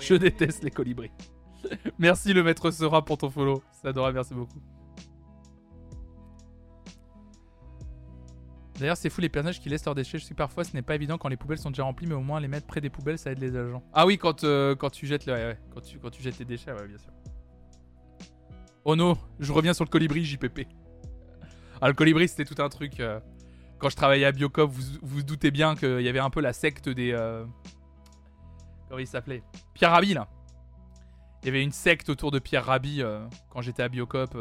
Je 0.00 0.14
déteste 0.14 0.62
les 0.64 0.70
colibris. 0.70 1.10
merci, 1.98 2.32
le 2.32 2.42
maître 2.42 2.70
sera 2.70 3.04
pour 3.04 3.18
ton 3.18 3.30
follow. 3.30 3.62
C'est 3.72 3.88
adorable, 3.88 4.14
merci 4.14 4.34
beaucoup. 4.34 4.60
D'ailleurs, 8.78 8.96
c'est 8.96 9.10
fou 9.10 9.20
les 9.20 9.28
personnages 9.28 9.60
qui 9.60 9.68
laissent 9.68 9.84
leurs 9.84 9.94
déchets. 9.94 10.18
Je 10.18 10.24
sais 10.24 10.30
que 10.30 10.38
parfois 10.38 10.62
ce 10.64 10.72
n'est 10.74 10.82
pas 10.82 10.94
évident 10.94 11.18
quand 11.18 11.28
les 11.28 11.36
poubelles 11.36 11.58
sont 11.58 11.70
déjà 11.70 11.82
remplies, 11.82 12.06
mais 12.06 12.14
au 12.14 12.20
moins 12.20 12.38
les 12.40 12.46
mettre 12.48 12.66
près 12.66 12.80
des 12.80 12.90
poubelles, 12.90 13.18
ça 13.18 13.32
aide 13.32 13.40
les 13.40 13.56
agents. 13.56 13.82
Ah 13.92 14.06
oui, 14.06 14.18
quand, 14.18 14.44
euh, 14.44 14.76
quand 14.76 14.90
tu 14.90 15.06
jettes 15.06 15.28
quand 15.74 15.80
tu, 15.80 15.98
quand 15.98 16.10
tu 16.10 16.22
jettes 16.22 16.38
tes 16.38 16.44
déchets, 16.44 16.72
ouais, 16.72 16.86
bien 16.86 16.98
sûr. 16.98 17.10
Oh 18.84 18.94
non, 18.96 19.16
je 19.40 19.52
reviens 19.52 19.74
sur 19.74 19.84
le 19.84 19.90
colibri 19.90 20.24
JPP. 20.24 20.60
Ah, 21.80 21.88
le 21.88 21.94
colibri, 21.94 22.28
c'était 22.28 22.44
tout 22.44 22.60
un 22.62 22.68
truc. 22.68 23.00
euh, 23.00 23.20
quand 23.78 23.88
je 23.88 23.96
travaillais 23.96 24.24
à 24.24 24.32
Biocop, 24.32 24.70
vous 24.70 24.82
vous 25.02 25.22
doutez 25.22 25.50
bien 25.50 25.74
qu'il 25.76 26.00
y 26.00 26.08
avait 26.08 26.18
un 26.18 26.30
peu 26.30 26.40
la 26.40 26.52
secte 26.52 26.88
des. 26.88 27.12
euh, 27.12 27.44
Comment 28.88 29.00
il 29.00 29.06
s'appelait? 29.06 29.42
Pierre 29.74 29.90
Rabhi, 29.90 30.14
là. 30.14 30.28
Il 31.42 31.46
y 31.46 31.48
avait 31.50 31.62
une 31.62 31.72
secte 31.72 32.08
autour 32.08 32.30
de 32.30 32.38
Pierre 32.38 32.64
Rabhi 32.64 33.02
quand 33.50 33.60
j'étais 33.60 33.82
à 33.82 33.88
Biocop. 33.88 34.36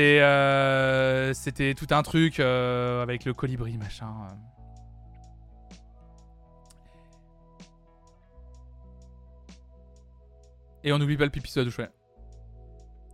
Euh. 0.00 1.34
C'était 1.34 1.74
tout 1.74 1.86
un 1.90 2.02
truc 2.02 2.40
euh, 2.40 3.02
avec 3.02 3.24
le 3.24 3.34
colibri, 3.34 3.76
machin. 3.76 4.06
euh. 4.30 4.34
Et 10.84 10.92
on 10.92 10.98
n'oublie 10.98 11.16
pas 11.16 11.24
le 11.24 11.30
pipi 11.30 11.50
sous 11.50 11.60
la. 11.60 11.90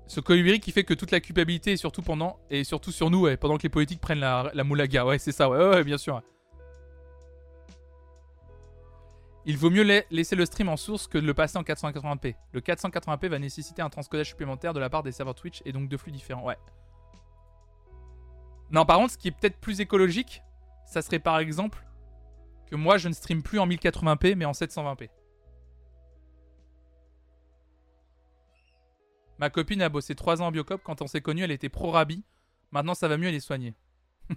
Ce 0.07 0.21
colibri 0.21 0.59
qui 0.59 0.73
fait 0.73 0.85
que 0.85 0.95
toute 0.95 1.11
la 1.11 1.21
culpabilité 1.21 1.73
est 1.73 1.77
surtout 1.77 2.01
pendant 2.01 2.39
et 2.49 2.65
surtout 2.65 2.93
sur 2.93 3.11
nous, 3.11 3.21
ouais, 3.23 3.37
pendant 3.37 3.59
que 3.59 3.63
les 3.65 3.69
politiques 3.69 4.01
prennent 4.01 4.21
la, 4.21 4.51
la 4.55 4.65
moulaga. 4.65 5.05
Ouais, 5.05 5.19
c'est 5.19 5.33
ça, 5.33 5.51
ouais, 5.51 5.59
ouais, 5.59 5.85
bien 5.85 5.99
sûr. 5.99 6.23
Il 9.49 9.57
vaut 9.57 9.70
mieux 9.70 9.83
la- 9.83 10.03
laisser 10.11 10.37
le 10.37 10.45
stream 10.45 10.69
en 10.69 10.77
source 10.77 11.07
que 11.09 11.16
de 11.16 11.25
le 11.27 11.33
passer 11.33 11.57
en 11.57 11.62
480p. 11.62 12.37
Le 12.53 12.61
480p 12.61 13.29
va 13.29 13.39
nécessiter 13.39 13.81
un 13.81 13.89
transcodage 13.89 14.29
supplémentaire 14.29 14.75
de 14.75 14.79
la 14.79 14.91
part 14.91 15.03
des 15.03 15.11
serveurs 15.11 15.35
Twitch 15.35 15.62
et 15.65 15.73
donc 15.73 15.89
deux 15.89 15.97
flux 15.97 16.12
différents. 16.12 16.45
Ouais. 16.45 16.59
Non, 18.70 18.85
par 18.85 18.99
contre, 18.99 19.15
ce 19.15 19.19
qui 19.19 19.29
est 19.29 19.31
peut-être 19.33 19.57
plus 19.59 19.81
écologique, 19.81 20.43
ça 20.85 21.01
serait 21.01 21.19
par 21.19 21.39
exemple 21.39 21.83
que 22.66 22.77
moi 22.77 22.99
je 22.99 23.09
ne 23.09 23.15
stream 23.15 23.43
plus 23.43 23.59
en 23.59 23.66
1080p 23.66 24.35
mais 24.37 24.45
en 24.45 24.53
720p. 24.53 25.09
Ma 29.39 29.49
copine 29.49 29.81
a 29.81 29.89
bossé 29.89 30.15
3 30.15 30.43
ans 30.43 30.49
en 30.49 30.51
Biocop. 30.53 30.83
Quand 30.85 31.01
on 31.01 31.07
s'est 31.07 31.23
connus, 31.23 31.45
elle 31.45 31.53
était 31.53 31.70
pro-Rabi. 31.70 32.23
Maintenant, 32.70 32.95
ça 32.95 33.09
va 33.09 33.16
mieux, 33.16 33.29
elle 33.29 33.35
est 33.35 33.41
soignée. 33.41 33.75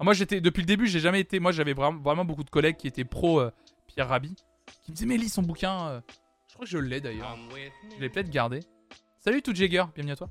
Ah, 0.00 0.02
moi, 0.02 0.12
j'étais 0.12 0.40
depuis 0.40 0.62
le 0.62 0.66
début, 0.66 0.88
j'ai 0.88 0.98
jamais 0.98 1.20
été. 1.20 1.38
Moi, 1.38 1.52
j'avais 1.52 1.72
vraiment, 1.72 2.00
vraiment 2.00 2.24
beaucoup 2.24 2.42
de 2.42 2.50
collègues 2.50 2.76
qui 2.76 2.88
étaient 2.88 3.04
pro 3.04 3.38
euh, 3.38 3.52
Pierre 3.94 4.08
Rabhi, 4.08 4.34
qui 4.82 4.90
me 4.90 4.96
disaient 4.96 5.06
mais 5.06 5.16
lis 5.16 5.28
son 5.28 5.42
bouquin. 5.42 5.88
euh. 5.88 6.00
Je 6.48 6.54
crois 6.54 6.64
que 6.66 6.70
je 6.70 6.78
l'ai 6.78 7.00
d'ailleurs. 7.00 7.36
With 7.52 7.72
Je 7.96 8.00
l'ai 8.00 8.08
peut-être 8.08 8.30
gardé. 8.30 8.60
Salut 9.20 9.42
tout 9.42 9.54
Jagger, 9.54 9.84
bienvenue 9.94 10.12
à 10.12 10.16
toi. 10.16 10.28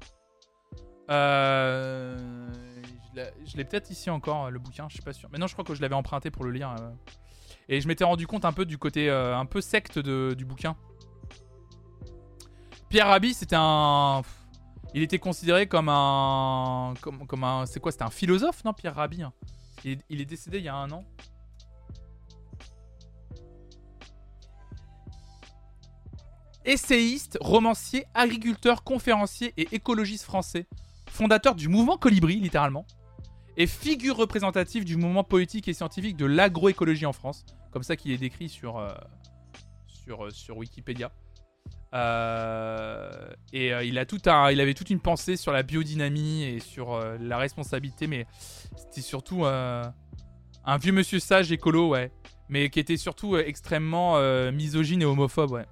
Euh, 1.10 2.18
je 3.11 3.15
l'ai- 3.15 3.31
je 3.45 3.57
l'ai 3.57 3.65
peut-être 3.65 3.90
ici 3.90 4.10
encore 4.10 4.45
euh, 4.45 4.49
le 4.49 4.60
bouquin, 4.60 4.88
je 4.90 4.94
suis 4.95 5.03
pas 5.03 5.14
sûr. 5.14 5.30
Mais 5.31 5.38
non, 5.38 5.48
je 5.48 5.53
crois 5.53 5.65
que 5.65 5.73
je 5.73 5.81
l'avais 5.81 5.95
emprunté 5.95 6.30
pour 6.31 6.44
le 6.45 6.52
lire. 6.52 6.76
euh. 6.80 6.90
Et 7.69 7.80
je 7.81 7.88
m'étais 7.88 8.03
rendu 8.03 8.27
compte 8.27 8.45
un 8.45 8.52
peu 8.53 8.65
du 8.65 8.77
côté 8.77 9.10
euh, 9.10 9.38
un 9.38 9.45
peu 9.45 9.61
secte 9.61 9.98
de- 9.99 10.34
du 10.38 10.45
bouquin. 10.45 10.76
Pierre 12.90 13.07
Rabhi, 13.07 13.34
c'était 13.34 13.56
un. 13.57 14.22
Il 14.94 15.02
était 15.02 15.19
considéré 15.19 15.68
comme 15.68 15.90
un. 15.90 16.94
Comme, 17.02 17.26
comme 17.26 17.44
un. 17.44 17.65
C'est 17.65 17.80
quoi 17.80 17.91
C'était 17.91 18.03
un 18.03 18.10
philosophe, 18.10 18.64
non, 18.65 18.73
Pierre 18.73 18.95
Rabhi 18.95 19.23
hein 19.23 19.34
il, 19.85 19.91
est- 19.94 20.06
il 20.10 20.22
est 20.22 20.26
décédé 20.26 20.60
il 20.60 20.65
y 20.65 20.69
a 20.69 20.76
un 20.76 20.91
an. 20.91 21.03
Essayiste, 26.65 27.38
romancier, 27.41 28.06
agriculteur, 28.14 28.84
conférencier 28.84 29.53
et 29.57 29.68
écologiste 29.73 30.23
français. 30.23 30.65
Fondateur 31.10 31.56
du 31.56 31.68
mouvement 31.68 31.98
Colibri, 31.98 32.38
littéralement. 32.38 32.85
Et 33.57 33.68
figure 33.68 34.15
représentative 34.15 34.85
du 34.85 34.95
mouvement 34.95 35.23
politique 35.23 35.68
et 35.68 35.73
scientifique 35.73 36.15
de 36.15 36.26
l'agroécologie 36.26 37.06
en 37.06 37.14
France. 37.14 37.45
Comme 37.72 37.84
ça 37.84 37.95
qu'il 37.95 38.11
est 38.11 38.18
décrit 38.18 38.49
sur, 38.49 38.77
euh, 38.77 38.94
sur, 39.88 40.26
euh, 40.26 40.30
sur 40.30 40.57
Wikipédia. 40.57 41.11
Euh, 41.94 43.11
et 43.52 43.72
il, 43.85 43.99
a 43.99 44.06
tout 44.06 44.22
un, 44.26 44.49
il 44.49 44.60
avait 44.61 44.73
toute 44.73 44.90
une 44.90 44.99
pensée 45.02 45.35
sur 45.35 45.52
la 45.52 45.64
biodynamie 45.64 46.44
et 46.44 46.60
sur 46.60 46.99
la 47.19 47.38
responsabilité, 47.38 48.07
mais 48.07 48.26
c'était 48.76 49.02
surtout 49.02 49.45
un 49.45 50.77
vieux 50.81 50.91
monsieur 50.91 51.19
sage 51.19 51.52
écolo, 51.52 51.90
ouais. 51.90 52.11
Mais 52.49 52.72
qui 52.72 52.80
était 52.80 52.98
surtout 52.98 53.38
extrêmement 53.38 54.19
misogyne 54.52 55.03
et 55.03 55.06
homophobe, 55.06 55.52
ouais. 55.52 55.68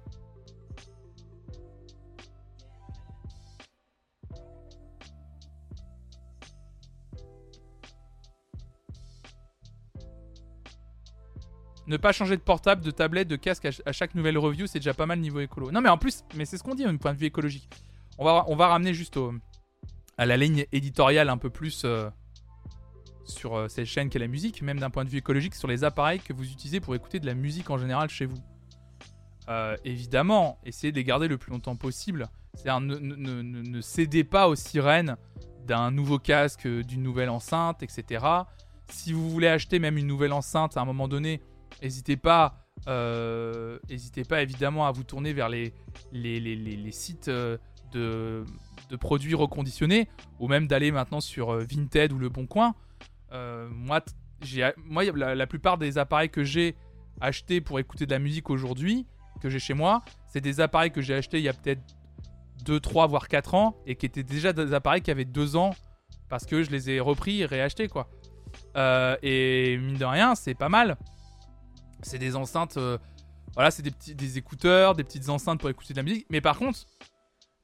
Ne 11.86 11.96
pas 11.96 12.12
changer 12.12 12.36
de 12.36 12.42
portable, 12.42 12.82
de 12.82 12.90
tablette, 12.92 13.26
de 13.28 13.36
casque 13.36 13.64
à, 13.64 13.72
ch- 13.72 13.82
à 13.86 13.92
chaque 13.92 14.14
nouvelle 14.14 14.38
review, 14.38 14.66
c'est 14.66 14.78
déjà 14.78 14.94
pas 14.94 15.06
mal 15.06 15.18
niveau 15.18 15.40
écolo. 15.40 15.70
Non, 15.72 15.80
mais 15.80 15.88
en 15.88 15.98
plus, 15.98 16.22
mais 16.36 16.44
c'est 16.44 16.56
ce 16.56 16.62
qu'on 16.62 16.74
dit 16.76 16.84
d'un 16.84 16.96
point 16.96 17.12
de 17.12 17.18
vue 17.18 17.26
écologique. 17.26 17.68
On 18.18 18.24
va, 18.24 18.44
on 18.46 18.54
va 18.54 18.68
ramener 18.68 18.94
juste 18.94 19.18
à 20.16 20.26
la 20.26 20.36
ligne 20.36 20.64
éditoriale 20.70 21.28
un 21.28 21.38
peu 21.38 21.50
plus 21.50 21.82
euh, 21.84 22.08
sur 23.24 23.56
euh, 23.56 23.68
cette 23.68 23.86
chaîne 23.86 24.10
qu'est 24.10 24.18
la 24.20 24.28
musique, 24.28 24.62
même 24.62 24.78
d'un 24.78 24.90
point 24.90 25.04
de 25.04 25.10
vue 25.10 25.18
écologique, 25.18 25.54
sur 25.56 25.66
les 25.66 25.82
appareils 25.82 26.20
que 26.20 26.32
vous 26.32 26.44
utilisez 26.50 26.78
pour 26.80 26.94
écouter 26.94 27.18
de 27.18 27.26
la 27.26 27.34
musique 27.34 27.68
en 27.70 27.78
général 27.78 28.08
chez 28.10 28.26
vous. 28.26 28.38
Euh, 29.48 29.76
évidemment, 29.84 30.58
essayez 30.64 30.92
de 30.92 30.96
les 30.96 31.04
garder 31.04 31.26
le 31.26 31.36
plus 31.36 31.50
longtemps 31.50 31.74
possible. 31.74 32.28
C'est-à-dire, 32.54 32.80
ne, 32.80 32.96
ne- 32.96 33.42
ne- 33.42 33.62
ne- 33.62 33.80
cédez 33.80 34.22
pas 34.24 34.46
aux 34.48 34.54
sirènes 34.54 35.16
d'un 35.66 35.90
nouveau 35.90 36.18
casque, 36.18 36.68
d'une 36.68 37.02
nouvelle 37.02 37.30
enceinte, 37.30 37.82
etc. 37.82 38.24
Si 38.88 39.12
vous 39.12 39.28
voulez 39.30 39.48
acheter 39.48 39.78
même 39.78 39.96
une 39.96 40.06
nouvelle 40.06 40.32
enceinte 40.32 40.76
à 40.76 40.80
un 40.80 40.84
moment 40.84 41.08
donné, 41.08 41.40
n'hésitez 41.82 42.16
pas, 42.16 42.54
euh, 42.88 43.78
n'hésitez 43.90 44.24
pas 44.24 44.42
évidemment 44.42 44.86
à 44.86 44.92
vous 44.92 45.04
tourner 45.04 45.32
vers 45.32 45.48
les, 45.48 45.72
sites 46.90 47.28
euh, 47.28 47.58
de, 47.92 48.44
produits 49.00 49.34
reconditionnés 49.34 50.08
ou 50.38 50.48
même 50.48 50.66
d'aller 50.66 50.92
maintenant 50.92 51.20
sur 51.20 51.50
euh, 51.50 51.64
Vinted 51.64 52.12
ou 52.12 52.18
Le 52.18 52.28
Bon 52.28 52.46
Coin. 52.46 52.74
Moi, 53.32 54.00
la, 55.14 55.46
plupart 55.46 55.78
des 55.78 55.98
appareils 55.98 56.30
que 56.30 56.44
j'ai 56.44 56.76
achetés 57.20 57.60
pour 57.60 57.78
écouter 57.78 58.06
de 58.06 58.10
la 58.10 58.18
musique 58.18 58.50
aujourd'hui, 58.50 59.06
que 59.40 59.48
j'ai 59.50 59.58
chez 59.58 59.74
moi, 59.74 60.02
c'est 60.28 60.40
des 60.40 60.60
appareils 60.60 60.90
que 60.90 61.00
j'ai 61.00 61.14
achetés 61.14 61.38
il 61.38 61.44
y 61.44 61.48
a 61.48 61.52
peut-être 61.52 61.82
2, 62.64 62.78
3, 62.78 63.06
voire 63.06 63.28
4 63.28 63.54
ans 63.54 63.76
et 63.86 63.96
qui 63.96 64.06
étaient 64.06 64.22
déjà 64.22 64.52
des 64.52 64.72
appareils 64.72 65.02
qui 65.02 65.10
avaient 65.10 65.24
2 65.24 65.56
ans 65.56 65.74
parce 66.28 66.46
que 66.46 66.62
je 66.62 66.70
les 66.70 66.90
ai 66.90 67.00
repris 67.00 67.42
et 67.42 67.46
réachetés 67.46 67.88
quoi. 67.88 68.08
Et 69.22 69.78
mine 69.78 69.96
de 69.96 70.04
rien, 70.04 70.34
c'est 70.34 70.54
pas 70.54 70.68
mal. 70.68 70.96
C'est 72.02 72.18
des 72.18 72.36
enceintes, 72.36 72.76
euh, 72.76 72.98
voilà, 73.54 73.70
c'est 73.70 73.82
des 73.82 73.90
petits 73.90 74.14
des 74.14 74.38
écouteurs, 74.38 74.94
des 74.94 75.04
petites 75.04 75.28
enceintes 75.28 75.60
pour 75.60 75.70
écouter 75.70 75.94
de 75.94 75.98
la 75.98 76.02
musique. 76.02 76.26
Mais 76.30 76.40
par 76.40 76.58
contre, 76.58 76.80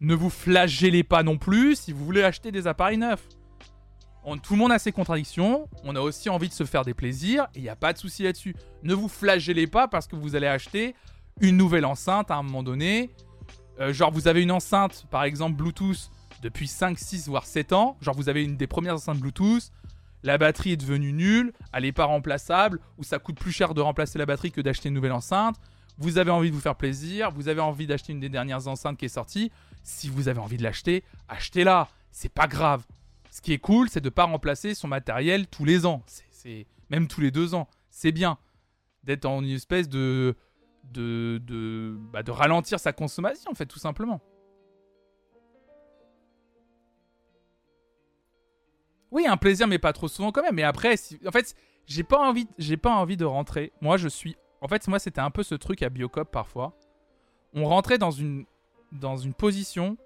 ne 0.00 0.14
vous 0.14 0.30
flagellez 0.30 1.02
pas 1.02 1.22
non 1.22 1.38
plus 1.38 1.76
si 1.76 1.92
vous 1.92 2.04
voulez 2.04 2.22
acheter 2.22 2.52
des 2.52 2.66
appareils 2.66 2.98
neufs. 2.98 3.26
Tout 4.42 4.52
le 4.52 4.58
monde 4.58 4.72
a 4.72 4.78
ses 4.78 4.92
contradictions. 4.92 5.68
On 5.84 5.96
a 5.96 6.00
aussi 6.00 6.28
envie 6.28 6.48
de 6.48 6.52
se 6.52 6.64
faire 6.64 6.84
des 6.84 6.92
plaisirs 6.92 7.44
et 7.54 7.60
il 7.60 7.62
n'y 7.62 7.68
a 7.68 7.76
pas 7.76 7.92
de 7.92 7.98
souci 7.98 8.24
là-dessus. 8.24 8.54
Ne 8.82 8.92
vous 8.92 9.08
flagellez 9.08 9.66
pas 9.66 9.88
parce 9.88 10.06
que 10.06 10.16
vous 10.16 10.36
allez 10.36 10.46
acheter 10.46 10.94
une 11.40 11.56
nouvelle 11.56 11.86
enceinte 11.86 12.30
à 12.30 12.36
un 12.36 12.42
moment 12.42 12.62
donné. 12.62 13.10
Euh, 13.80 13.92
genre, 13.92 14.10
vous 14.10 14.28
avez 14.28 14.42
une 14.42 14.50
enceinte, 14.50 15.06
par 15.10 15.24
exemple, 15.24 15.56
Bluetooth 15.56 16.10
depuis 16.42 16.68
5, 16.68 16.98
6, 16.98 17.28
voire 17.28 17.46
7 17.46 17.72
ans. 17.72 17.96
Genre, 18.00 18.14
vous 18.14 18.28
avez 18.28 18.44
une 18.44 18.56
des 18.56 18.66
premières 18.66 18.94
enceintes 18.94 19.18
Bluetooth. 19.18 19.70
La 20.22 20.38
batterie 20.38 20.72
est 20.72 20.76
devenue 20.76 21.12
nulle, 21.12 21.52
elle 21.72 21.84
n'est 21.84 21.92
pas 21.92 22.04
remplaçable, 22.04 22.80
ou 22.96 23.04
ça 23.04 23.18
coûte 23.18 23.38
plus 23.38 23.52
cher 23.52 23.74
de 23.74 23.80
remplacer 23.80 24.18
la 24.18 24.26
batterie 24.26 24.50
que 24.50 24.60
d'acheter 24.60 24.88
une 24.88 24.94
nouvelle 24.94 25.12
enceinte. 25.12 25.56
Vous 25.98 26.18
avez 26.18 26.30
envie 26.30 26.50
de 26.50 26.54
vous 26.54 26.60
faire 26.60 26.76
plaisir, 26.76 27.30
vous 27.30 27.48
avez 27.48 27.60
envie 27.60 27.86
d'acheter 27.86 28.12
une 28.12 28.20
des 28.20 28.28
dernières 28.28 28.68
enceintes 28.68 28.98
qui 28.98 29.04
est 29.04 29.08
sortie. 29.08 29.50
Si 29.82 30.08
vous 30.08 30.28
avez 30.28 30.38
envie 30.38 30.56
de 30.56 30.62
l'acheter, 30.62 31.04
achetez-la. 31.28 31.88
C'est 32.10 32.32
pas 32.32 32.46
grave. 32.46 32.84
Ce 33.30 33.40
qui 33.40 33.52
est 33.52 33.58
cool, 33.58 33.88
c'est 33.88 34.00
de 34.00 34.06
ne 34.06 34.10
pas 34.10 34.24
remplacer 34.24 34.74
son 34.74 34.88
matériel 34.88 35.46
tous 35.46 35.64
les 35.64 35.86
ans. 35.86 36.02
C'est, 36.30 36.66
même 36.90 37.08
tous 37.08 37.20
les 37.20 37.30
deux 37.30 37.54
ans. 37.54 37.68
C'est 37.90 38.12
bien 38.12 38.38
d'être 39.02 39.26
en 39.26 39.42
une 39.42 39.50
espèce 39.50 39.88
de 39.88 40.36
de 40.84 41.40
de, 41.44 41.96
bah, 42.12 42.22
de 42.22 42.30
ralentir 42.30 42.80
sa 42.80 42.92
consommation, 42.92 43.50
en 43.50 43.54
fait, 43.54 43.66
tout 43.66 43.78
simplement. 43.78 44.20
Oui, 49.10 49.26
un 49.26 49.36
plaisir, 49.36 49.66
mais 49.66 49.78
pas 49.78 49.92
trop 49.92 50.08
souvent 50.08 50.32
quand 50.32 50.42
même. 50.42 50.54
Mais 50.54 50.62
après, 50.62 50.94
en 51.26 51.30
fait, 51.30 51.54
j'ai 51.86 52.02
pas 52.02 52.18
envie, 52.18 52.46
j'ai 52.58 52.76
pas 52.76 52.94
envie 52.94 53.16
de 53.16 53.24
rentrer. 53.24 53.72
Moi, 53.80 53.96
je 53.96 54.08
suis. 54.08 54.36
En 54.60 54.68
fait, 54.68 54.86
moi, 54.88 54.98
c'était 54.98 55.20
un 55.20 55.30
peu 55.30 55.42
ce 55.42 55.54
truc 55.54 55.82
à 55.82 55.88
Biocop 55.88 56.30
parfois. 56.30 56.78
On 57.54 57.64
rentrait 57.64 57.98
dans 57.98 58.10
une 58.10 58.44
dans 58.92 59.16
une 59.16 59.34
position 59.34 59.96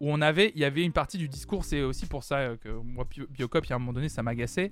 où 0.00 0.10
on 0.10 0.20
avait, 0.20 0.52
il 0.54 0.60
y 0.60 0.64
avait 0.64 0.84
une 0.84 0.92
partie 0.92 1.18
du 1.18 1.28
discours. 1.28 1.64
C'est 1.64 1.82
aussi 1.82 2.06
pour 2.06 2.24
ça 2.24 2.38
euh, 2.38 2.56
que 2.56 2.68
moi, 2.68 3.04
Bio- 3.04 3.26
Biocop, 3.28 3.64
il 3.66 3.70
y 3.70 3.72
a 3.72 3.76
un 3.76 3.78
moment 3.78 3.92
donné, 3.92 4.08
ça 4.08 4.22
m'agaçait. 4.22 4.70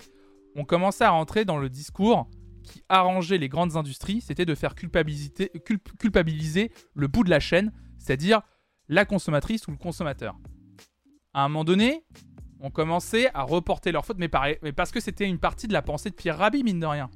On 0.57 0.65
commençait 0.65 1.05
à 1.05 1.11
rentrer 1.11 1.45
dans 1.45 1.57
le 1.59 1.69
discours 1.69 2.29
qui 2.63 2.83
arrangeait 2.89 3.39
les 3.39 3.49
grandes 3.49 3.77
industries, 3.77 4.21
c'était 4.21 4.45
de 4.45 4.55
faire 4.55 4.75
culpabiliser, 4.75 5.51
culp- 5.65 5.97
culpabiliser 5.99 6.71
le 6.95 7.07
bout 7.09 7.25
de 7.25 7.31
la 7.31 7.41
chaîne, 7.41 7.73
c'est-à-dire 7.99 8.43
la 8.89 9.05
consommatrice 9.07 9.67
ou 9.67 9.71
le 9.71 9.77
consommateur. 9.79 10.37
À 11.33 11.45
un 11.45 11.49
moment 11.49 11.65
donné, 11.65 12.05
on 12.61 12.71
commençait 12.71 13.31
à 13.35 13.43
reporter 13.43 13.93
leur 13.93 14.05
faute, 14.05 14.19
mais, 14.19 14.29
parce 14.29 14.91
que 14.91 15.01
c'était 15.01 15.27
une 15.27 15.39
partie 15.39 15.67
de 15.67 15.73
la 15.73 15.83
pensée 15.83 16.11
de 16.11 16.15
Pierre 16.15 16.39
Rabhi, 16.39 16.63
mine 16.63 16.81
de 16.81 16.87
rien. 16.87 17.11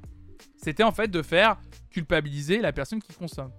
C'était 0.57 0.83
en 0.83 0.91
fait 0.91 1.07
de 1.09 1.21
faire 1.21 1.57
culpabiliser 1.89 2.59
la 2.59 2.73
personne 2.73 3.01
qui 3.01 3.13
consomme. 3.13 3.51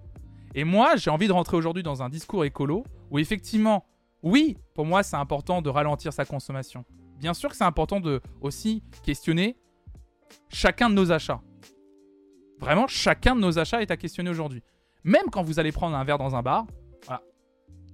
Et 0.53 0.63
moi, 0.63 0.95
j'ai 0.95 1.09
envie 1.09 1.27
de 1.27 1.33
rentrer 1.33 1.55
aujourd'hui 1.55 1.83
dans 1.83 2.03
un 2.03 2.09
discours 2.09 2.43
écolo 2.43 2.83
où 3.09 3.19
effectivement, 3.19 3.85
oui, 4.23 4.57
pour 4.73 4.85
moi, 4.85 5.03
c'est 5.03 5.15
important 5.15 5.61
de 5.61 5.69
ralentir 5.69 6.11
sa 6.11 6.25
consommation. 6.25 6.83
Bien 7.19 7.33
sûr 7.33 7.49
que 7.49 7.55
c'est 7.55 7.63
important 7.63 7.99
de 7.99 8.21
aussi 8.41 8.83
questionner 9.03 9.57
chacun 10.49 10.89
de 10.89 10.95
nos 10.95 11.11
achats. 11.11 11.41
Vraiment, 12.59 12.87
chacun 12.87 13.35
de 13.35 13.41
nos 13.41 13.59
achats 13.59 13.81
est 13.81 13.91
à 13.91 13.97
questionner 13.97 14.29
aujourd'hui. 14.29 14.63
Même 15.03 15.29
quand 15.31 15.43
vous 15.43 15.59
allez 15.59 15.71
prendre 15.71 15.95
un 15.95 16.03
verre 16.03 16.17
dans 16.17 16.35
un 16.35 16.41
bar. 16.41 16.65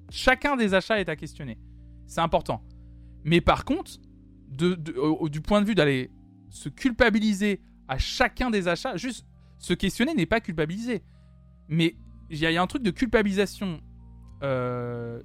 Chacun 0.10 0.56
des 0.56 0.74
achats 0.74 0.99
est 0.99 1.10
à 1.10 1.15
questionner. 1.15 1.57
C'est 2.06 2.22
important. 2.22 2.61
Mais 3.24 3.41
par 3.41 3.66
contre, 3.66 3.91
au- 4.98 5.30
du 5.30 5.41
point 5.41 5.62
de 5.62 5.66
vue 5.66 5.76
d'aller 5.76 6.12
se 6.50 6.70
culpabiliser 6.70 7.62
à 7.88 7.98
chacun 7.98 8.50
des 8.50 8.68
achats, 8.68 8.95
juste 8.98 9.26
se 9.58 9.74
questionner 9.74 10.14
n'est 10.14 10.26
pas 10.26 10.40
culpabiliser. 10.41 11.04
Mais 11.70 11.95
il 12.30 12.38
y, 12.38 12.45
a- 12.45 12.52
il 12.52 12.54
y 12.54 12.58
a 12.58 12.62
un 12.62 12.68
truc 12.68 12.84
de 12.84 12.91
culpabilisation 12.91 13.82
euh, 14.44 15.22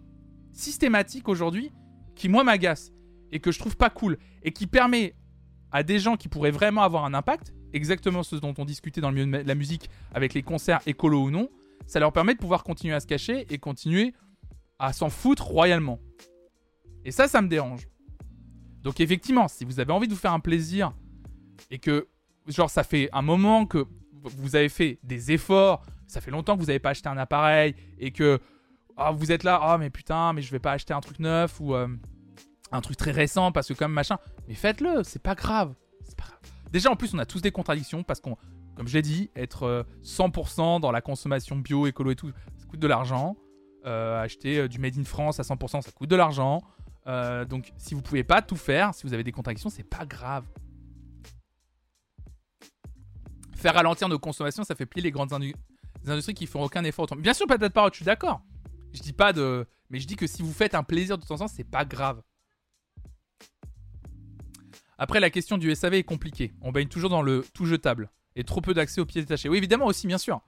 systématique 0.53 1.29
aujourd'hui 1.29 1.73
qui, 2.15 2.29
moi, 2.29 2.45
m'agace 2.45 2.93
et 3.33 3.41
que 3.41 3.51
je 3.53 3.59
trouve 3.59 3.77
pas 3.77 3.91
cool 3.91 4.16
et 4.43 4.53
qui 4.53 4.66
permet 4.66 5.15
à 5.73 5.83
des 5.83 5.99
gens 5.99 6.16
qui 6.16 6.29
pourraient 6.29 6.51
vraiment 6.53 6.83
avoir 6.83 7.05
un 7.05 7.15
impact, 7.15 7.53
exactement 7.73 8.23
ce 8.23 8.37
dont 8.37 8.55
on 8.59 8.65
discutait 8.65 9.01
dans 9.01 9.11
le 9.11 9.25
milieu 9.27 9.43
de 9.43 9.49
la 9.49 9.55
musique 9.55 9.91
avec 10.15 10.35
les 10.35 10.43
concerts 10.43 10.81
écolo 10.87 11.25
ou 11.25 11.31
non, 11.31 11.49
ça 11.87 12.01
leur 12.01 12.12
permet 12.12 12.35
de 12.35 12.39
pouvoir 12.39 12.62
continuer 12.65 12.95
à 12.95 13.01
se 13.01 13.07
cacher 13.07 13.47
et 13.51 13.59
continuer 13.59 14.15
à 14.79 14.93
s'en 14.93 15.11
foutre 15.11 15.47
royalement. 15.47 15.99
Et 17.05 17.11
ça, 17.11 17.29
ça 17.29 17.43
me 17.43 17.49
dérange. 17.49 17.89
Donc 18.83 19.01
effectivement, 19.01 19.49
si 19.49 19.65
vous 19.65 19.81
avez 19.81 19.93
envie 19.93 20.09
de 20.09 20.12
vous 20.12 20.19
faire 20.19 20.33
un 20.33 20.41
plaisir 20.41 20.93
et 21.70 21.79
que, 21.79 22.09
genre, 22.47 22.70
ça 22.70 22.85
fait 22.85 23.09
un 23.12 23.23
moment 23.23 23.66
que 23.66 23.87
vous 24.23 24.57
avez 24.57 24.69
fait 24.69 24.99
des 25.03 25.33
efforts, 25.33 25.83
ça 26.07 26.20
fait 26.20 26.31
longtemps 26.31 26.55
que 26.55 26.61
vous 26.61 26.66
n'avez 26.66 26.79
pas 26.79 26.91
acheté 26.91 27.09
un 27.09 27.19
appareil 27.19 27.75
et 27.99 28.12
que 28.12 28.41
ah, 28.97 29.12
vous 29.12 29.31
êtes 29.31 29.45
là, 29.45 29.59
ah 29.62 29.79
mais 29.79 29.91
putain, 29.91 30.33
mais 30.33 30.43
je 30.43 30.51
vais 30.51 30.59
pas 30.59 30.73
acheter 30.73 30.93
un 30.93 31.01
truc 31.01 31.19
neuf 31.19 31.61
ou 31.61 31.75
euh, 31.75 31.89
un 32.73 32.81
truc 32.81 32.97
très 32.97 33.12
récent 33.12 33.53
parce 33.53 33.69
que 33.69 33.75
comme 33.75 33.93
machin, 33.93 34.19
mais 34.49 34.55
faites-le, 34.55 35.03
c'est 35.05 35.23
pas 35.23 35.35
grave. 35.35 35.75
Déjà 36.73 36.91
en 36.91 36.97
plus, 36.97 37.15
on 37.15 37.19
a 37.19 37.27
tous 37.27 37.41
des 37.41 37.51
contradictions 37.51 38.03
parce 38.03 38.20
qu'on, 38.20 38.37
comme 38.77 38.89
je 38.89 38.95
l'ai 38.95 39.03
dit, 39.03 39.31
être 39.37 39.62
euh, 39.65 39.83
100% 40.05 40.81
dans 40.81 40.91
la 40.91 41.01
consommation 41.01 41.57
bio, 41.57 41.87
écolo 41.87 42.11
et 42.11 42.16
tout, 42.16 42.31
ça 42.57 42.66
coûte 42.66 42.81
de 42.81 42.87
l'argent. 42.87 43.37
Euh, 43.87 44.20
acheter 44.20 44.59
euh, 44.59 44.69
du 44.69 44.79
made 44.79 44.99
in 44.99 45.05
France 45.05 45.41
à 45.41 45.43
100%, 45.43 45.83
ça 45.83 45.91
coûte 45.93 46.11
de 46.11 46.16
l'argent. 46.16 46.62
Euh, 47.09 47.45
donc 47.45 47.73
si 47.79 47.95
vous 47.95 48.03
pouvez 48.03 48.23
pas 48.23 48.43
tout 48.43 48.57
faire, 48.57 48.95
si 48.95 49.07
vous 49.07 49.15
avez 49.15 49.25
des 49.25 49.33
contradictions, 49.33 49.71
c'est 49.71 49.83
pas 49.83 50.05
grave. 50.05 50.45
Faire 53.57 53.75
ralentir 53.75 54.09
nos 54.09 54.19
consommations, 54.19 54.63
ça 54.63 54.75
fait 54.75 54.87
plier 54.87 55.03
les 55.03 55.11
grandes 55.11 55.33
industries 55.33 56.35
qui 56.35 56.47
font 56.47 56.63
aucun 56.63 56.85
effort. 56.85 57.07
Bien 57.17 57.35
sûr, 57.35 57.47
peut-être 57.47 57.73
pas, 57.73 57.89
je 57.91 57.97
suis 57.97 58.05
d'accord. 58.05 58.43
Je 58.93 59.01
dis 59.01 59.13
pas 59.13 59.33
de. 59.33 59.67
Mais 59.91 60.01
je 60.01 60.07
dis 60.07 60.17
que 60.17 60.27
si 60.27 60.43
vous 60.43 60.53
faites 60.53 60.75
un 60.75 60.83
plaisir 60.83 61.19
de 61.19 61.25
temps 61.25 61.35
en 61.35 61.39
temps, 61.39 61.49
c'est 61.49 61.65
pas 61.65 61.85
grave. 61.85 62.23
Après, 64.99 65.21
la 65.21 65.31
question 65.31 65.59
du 65.59 65.75
SAV 65.75 65.95
est 65.95 66.05
compliquée. 66.05 66.53
On 66.61 66.73
baigne 66.73 66.89
toujours 66.89 67.11
dans 67.11 67.23
le 67.23 67.45
tout 67.55 67.65
jetable. 67.65 68.11
Et 68.37 68.45
trop 68.45 68.61
peu 68.61 68.75
d'accès 68.75 69.01
aux 69.01 69.07
pièces 69.07 69.25
détachées. 69.25 69.49
Oui, 69.49 69.57
évidemment 69.57 69.87
aussi, 69.87 70.07
bien 70.07 70.19
sûr. 70.19 70.41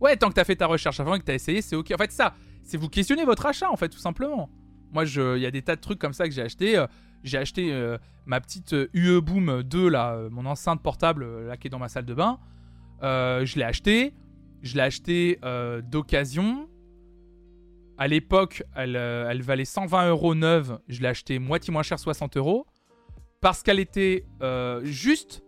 Ouais, 0.00 0.16
tant 0.16 0.28
que 0.28 0.34
t'as 0.34 0.44
fait 0.44 0.56
ta 0.56 0.66
recherche 0.66 1.00
avant 1.00 1.14
et 1.14 1.20
que 1.20 1.24
t'as 1.24 1.34
essayé, 1.34 1.62
c'est 1.62 1.76
ok. 1.76 1.92
En 1.92 1.96
fait, 1.96 2.12
ça, 2.12 2.34
c'est 2.62 2.76
vous 2.76 2.88
questionner 2.88 3.24
votre 3.24 3.46
achat, 3.46 3.70
en 3.70 3.76
fait, 3.76 3.88
tout 3.88 3.98
simplement. 3.98 4.50
Moi, 4.94 5.04
il 5.06 5.42
y 5.42 5.46
a 5.46 5.50
des 5.50 5.60
tas 5.60 5.74
de 5.74 5.80
trucs 5.80 5.98
comme 5.98 6.12
ça 6.12 6.24
que 6.24 6.30
j'ai 6.30 6.42
acheté. 6.42 6.78
Euh, 6.78 6.86
j'ai 7.24 7.36
acheté 7.36 7.72
euh, 7.72 7.98
ma 8.26 8.40
petite 8.40 8.74
euh, 8.74 8.88
UE 8.94 9.20
Boom 9.20 9.64
2, 9.64 9.88
là, 9.88 10.16
mon 10.30 10.46
enceinte 10.46 10.80
portable, 10.82 11.46
là, 11.46 11.56
qui 11.56 11.66
est 11.66 11.70
dans 11.70 11.80
ma 11.80 11.88
salle 11.88 12.06
de 12.06 12.14
bain. 12.14 12.38
Je 13.02 13.58
l'ai 13.58 13.64
acheté. 13.64 14.14
Je 14.62 14.76
l'ai 14.76 14.82
acheté 14.82 15.38
d'occasion. 15.90 16.70
À 17.98 18.08
l'époque, 18.08 18.62
elle, 18.76 19.42
valait 19.42 19.64
120 19.64 20.08
euros 20.08 20.34
neuve. 20.34 20.78
Je 20.88 21.02
l'ai 21.02 21.08
acheté 21.08 21.38
moitié 21.40 21.72
moins 21.72 21.82
cher, 21.82 21.98
60 21.98 22.36
euros. 22.36 22.66
Parce 23.40 23.62
qu'elle 23.64 23.80
était 23.80 24.24
juste, 24.84 25.42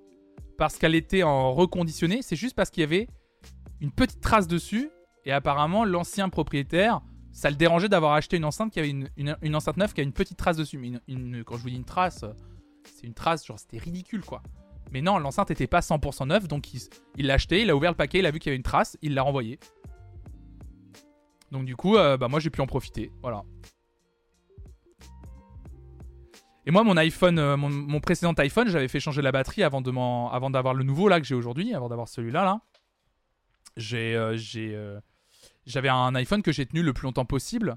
parce 0.59 0.77
qu'elle 0.77 0.97
était 0.97 1.23
en 1.23 1.55
reconditionné, 1.55 2.21
c'est 2.21 2.37
juste 2.37 2.57
parce 2.57 2.71
qu'il 2.71 2.81
y 2.81 2.85
avait 2.85 3.07
une 3.81 3.93
petite 3.93 4.21
trace 4.21 4.49
dessus. 4.49 4.91
Et 5.25 5.33
apparemment, 5.33 5.85
l'ancien 5.85 6.29
propriétaire, 6.29 7.01
ça 7.37 7.51
le 7.51 7.57
dérangeait 7.57 7.91
d'avoir 7.91 8.15
acheté 8.15 8.39
une 8.39 8.47
enceinte 8.47 8.73
qui 8.73 8.79
avait 8.79 8.89
une, 8.89 9.11
une- 9.19 9.55
enceinte 9.55 9.77
neuve 9.77 9.93
qui 9.93 10.01
a 10.01 10.05
une 10.05 10.15
petite 10.15 10.39
trace 10.39 10.57
dessus. 10.57 10.79
Mais 10.79 10.93
une- 11.07 11.45
quand 11.45 11.59
je 11.59 11.63
vous 11.63 11.69
dis 11.69 11.77
une 11.77 11.85
trace, 11.85 12.23
euh, 12.23 12.33
c'est 12.95 13.07
une 13.07 13.13
trace, 13.13 13.45
genre 13.47 13.59
c'était 13.59 13.77
ridicule 13.77 14.23
quoi. 14.25 14.43
Mais 14.91 15.03
non, 15.03 15.19
l'enceinte 15.19 15.51
était 15.51 15.67
pas 15.67 15.81
100% 15.81 16.27
neuve, 16.29 16.49
donc 16.49 16.73
il 16.73 17.27
l'a 17.27 17.35
acheté, 17.35 17.61
il 17.61 17.69
a 17.69 17.77
ouvert 17.77 17.91
le 17.91 17.97
paquet, 17.97 18.21
il 18.21 18.27
a 18.27 18.31
vu 18.31 18.39
qu'il 18.39 18.49
y 18.49 18.53
avait 18.53 18.57
une 18.57 18.63
trace, 18.63 18.97
il 19.03 19.13
l'a 19.13 19.23
renvoyé. 19.23 19.59
Donc 21.53 21.67
du 21.67 21.77
coup, 21.77 21.97
euh, 21.97 22.17
bah 22.17 22.29
moi 22.29 22.41
j'ai 22.41 22.49
pu 22.49 22.63
en 22.63 22.67
profiter, 22.67 23.13
voilà. 23.21 23.43
Et 26.65 26.71
moi, 26.71 26.85
mon 26.85 26.97
iPhone, 26.97 27.39
euh, 27.39 27.57
mon, 27.59 28.01
précédent 28.01 28.33
iPhone, 28.33 28.69
j'avais 28.69 28.89
fait 28.89 28.99
changer 28.99 29.21
la 29.21 29.31
batterie 29.31 29.63
avant 29.63 29.83
de 29.83 29.91
d'avoir 30.51 30.73
le 30.73 30.85
nouveau 30.85 31.09
là 31.09 31.21
que 31.21 31.27
j'ai 31.27 31.35
aujourd'hui, 31.35 31.75
avant 31.75 31.91
d'avoir 31.91 32.09
celui-là 32.09 32.45
là. 32.45 32.61
J'ai, 33.77 34.33
j'ai, 34.37 34.75
j'avais 35.67 35.89
un 35.89 36.15
iPhone 36.15 36.43
que 36.43 36.53
j'ai 36.53 36.65
tenu 36.67 36.83
le 36.83 36.93
plus 36.93 37.05
longtemps 37.05 37.25
possible 37.25 37.77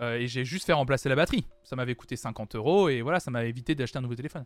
euh, 0.00 0.16
et 0.16 0.26
j'ai 0.26 0.44
juste 0.44 0.66
fait 0.66 0.72
remplacer 0.72 1.08
la 1.08 1.14
batterie. 1.16 1.46
Ça 1.62 1.76
m'avait 1.76 1.94
coûté 1.94 2.16
50 2.16 2.54
euros 2.54 2.88
et 2.88 3.02
voilà, 3.02 3.20
ça 3.20 3.30
m'a 3.30 3.44
évité 3.44 3.74
d'acheter 3.74 3.98
un 3.98 4.02
nouveau 4.02 4.14
téléphone. 4.14 4.44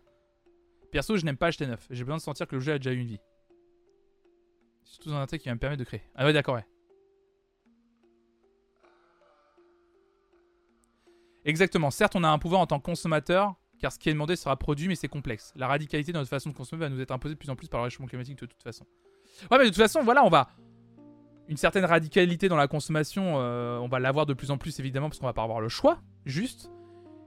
Perso, 0.91 1.17
je 1.17 1.25
n'aime 1.25 1.37
pas 1.37 1.47
acheter 1.47 1.65
neuf. 1.65 1.87
J'ai 1.89 2.03
besoin 2.03 2.17
de 2.17 2.21
sentir 2.21 2.47
que 2.47 2.55
le 2.55 2.61
jeu 2.61 2.73
a 2.73 2.77
déjà 2.77 2.91
eu 2.91 2.97
une 2.97 3.07
vie. 3.07 3.19
Surtout 4.83 5.09
dans 5.09 5.17
un 5.17 5.25
truc 5.25 5.41
qui 5.41 5.49
va 5.49 5.55
me 5.55 5.59
permettre 5.59 5.79
de 5.79 5.85
créer. 5.85 6.03
Ah 6.15 6.25
ouais, 6.25 6.33
d'accord, 6.33 6.55
ouais. 6.55 6.65
Exactement. 11.45 11.91
Certes, 11.91 12.15
on 12.15 12.23
a 12.23 12.29
un 12.29 12.37
pouvoir 12.37 12.61
en 12.61 12.67
tant 12.67 12.79
que 12.79 12.85
consommateur, 12.85 13.55
car 13.79 13.91
ce 13.91 13.99
qui 13.99 14.09
est 14.09 14.13
demandé 14.13 14.35
sera 14.35 14.55
produit, 14.57 14.87
mais 14.87 14.95
c'est 14.95 15.07
complexe. 15.07 15.51
La 15.55 15.67
radicalité 15.67 16.11
de 16.11 16.17
notre 16.17 16.29
façon 16.29 16.49
de 16.49 16.55
consommer 16.55 16.81
va 16.81 16.89
nous 16.89 17.01
être 17.01 17.11
imposée 17.11 17.35
de 17.35 17.39
plus 17.39 17.49
en 17.49 17.55
plus 17.55 17.67
par 17.67 17.79
le 17.79 17.85
réchauffement 17.85 18.07
climatique 18.07 18.39
de 18.39 18.45
toute 18.45 18.63
façon. 18.63 18.85
Ouais, 19.49 19.57
mais 19.57 19.65
de 19.65 19.69
toute 19.69 19.77
façon, 19.77 20.03
voilà, 20.03 20.23
on 20.23 20.29
va. 20.29 20.51
Une 21.49 21.57
certaine 21.57 21.85
radicalité 21.85 22.47
dans 22.47 22.55
la 22.55 22.67
consommation, 22.67 23.35
euh, 23.37 23.77
on 23.79 23.87
va 23.87 23.99
l'avoir 23.99 24.25
de 24.25 24.33
plus 24.33 24.51
en 24.51 24.57
plus 24.57 24.79
évidemment, 24.79 25.09
parce 25.09 25.19
qu'on 25.19 25.25
va 25.25 25.33
pas 25.33 25.43
avoir 25.43 25.59
le 25.59 25.69
choix, 25.69 25.99
juste. 26.25 26.71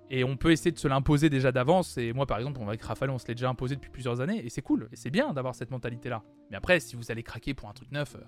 Et 0.09 0.25
on 0.25 0.37
peut 0.37 0.53
essayer 0.53 0.71
de 0.71 0.79
se 0.79 0.89
l'imposer 0.89 1.29
déjà 1.29 1.53
d'avance. 1.53 1.99
Et 1.99 2.13
moi, 2.13 2.27
par 2.27 2.39
exemple, 2.39 2.61
avec 2.63 2.81
Rafale, 2.83 3.11
on 3.11 3.19
se 3.19 3.27
l'est 3.27 3.35
déjà 3.35 3.49
imposé 3.49 3.75
depuis 3.75 3.91
plusieurs 3.91 4.21
années. 4.21 4.45
Et 4.45 4.49
c'est 4.49 4.63
cool. 4.63 4.89
Et 4.93 4.97
c'est 4.97 5.11
bien 5.11 5.33
d'avoir 5.33 5.55
cette 5.55 5.71
mentalité-là. 5.71 6.23
Mais 6.51 6.57
après, 6.57 6.79
si 6.81 6.97
vous 6.97 7.11
allez 7.11 7.25
craquer 7.25 7.55
pour 7.55 7.69
un 7.69 7.73
truc 7.73 7.91
neuf, 7.91 8.15
euh, 8.15 8.21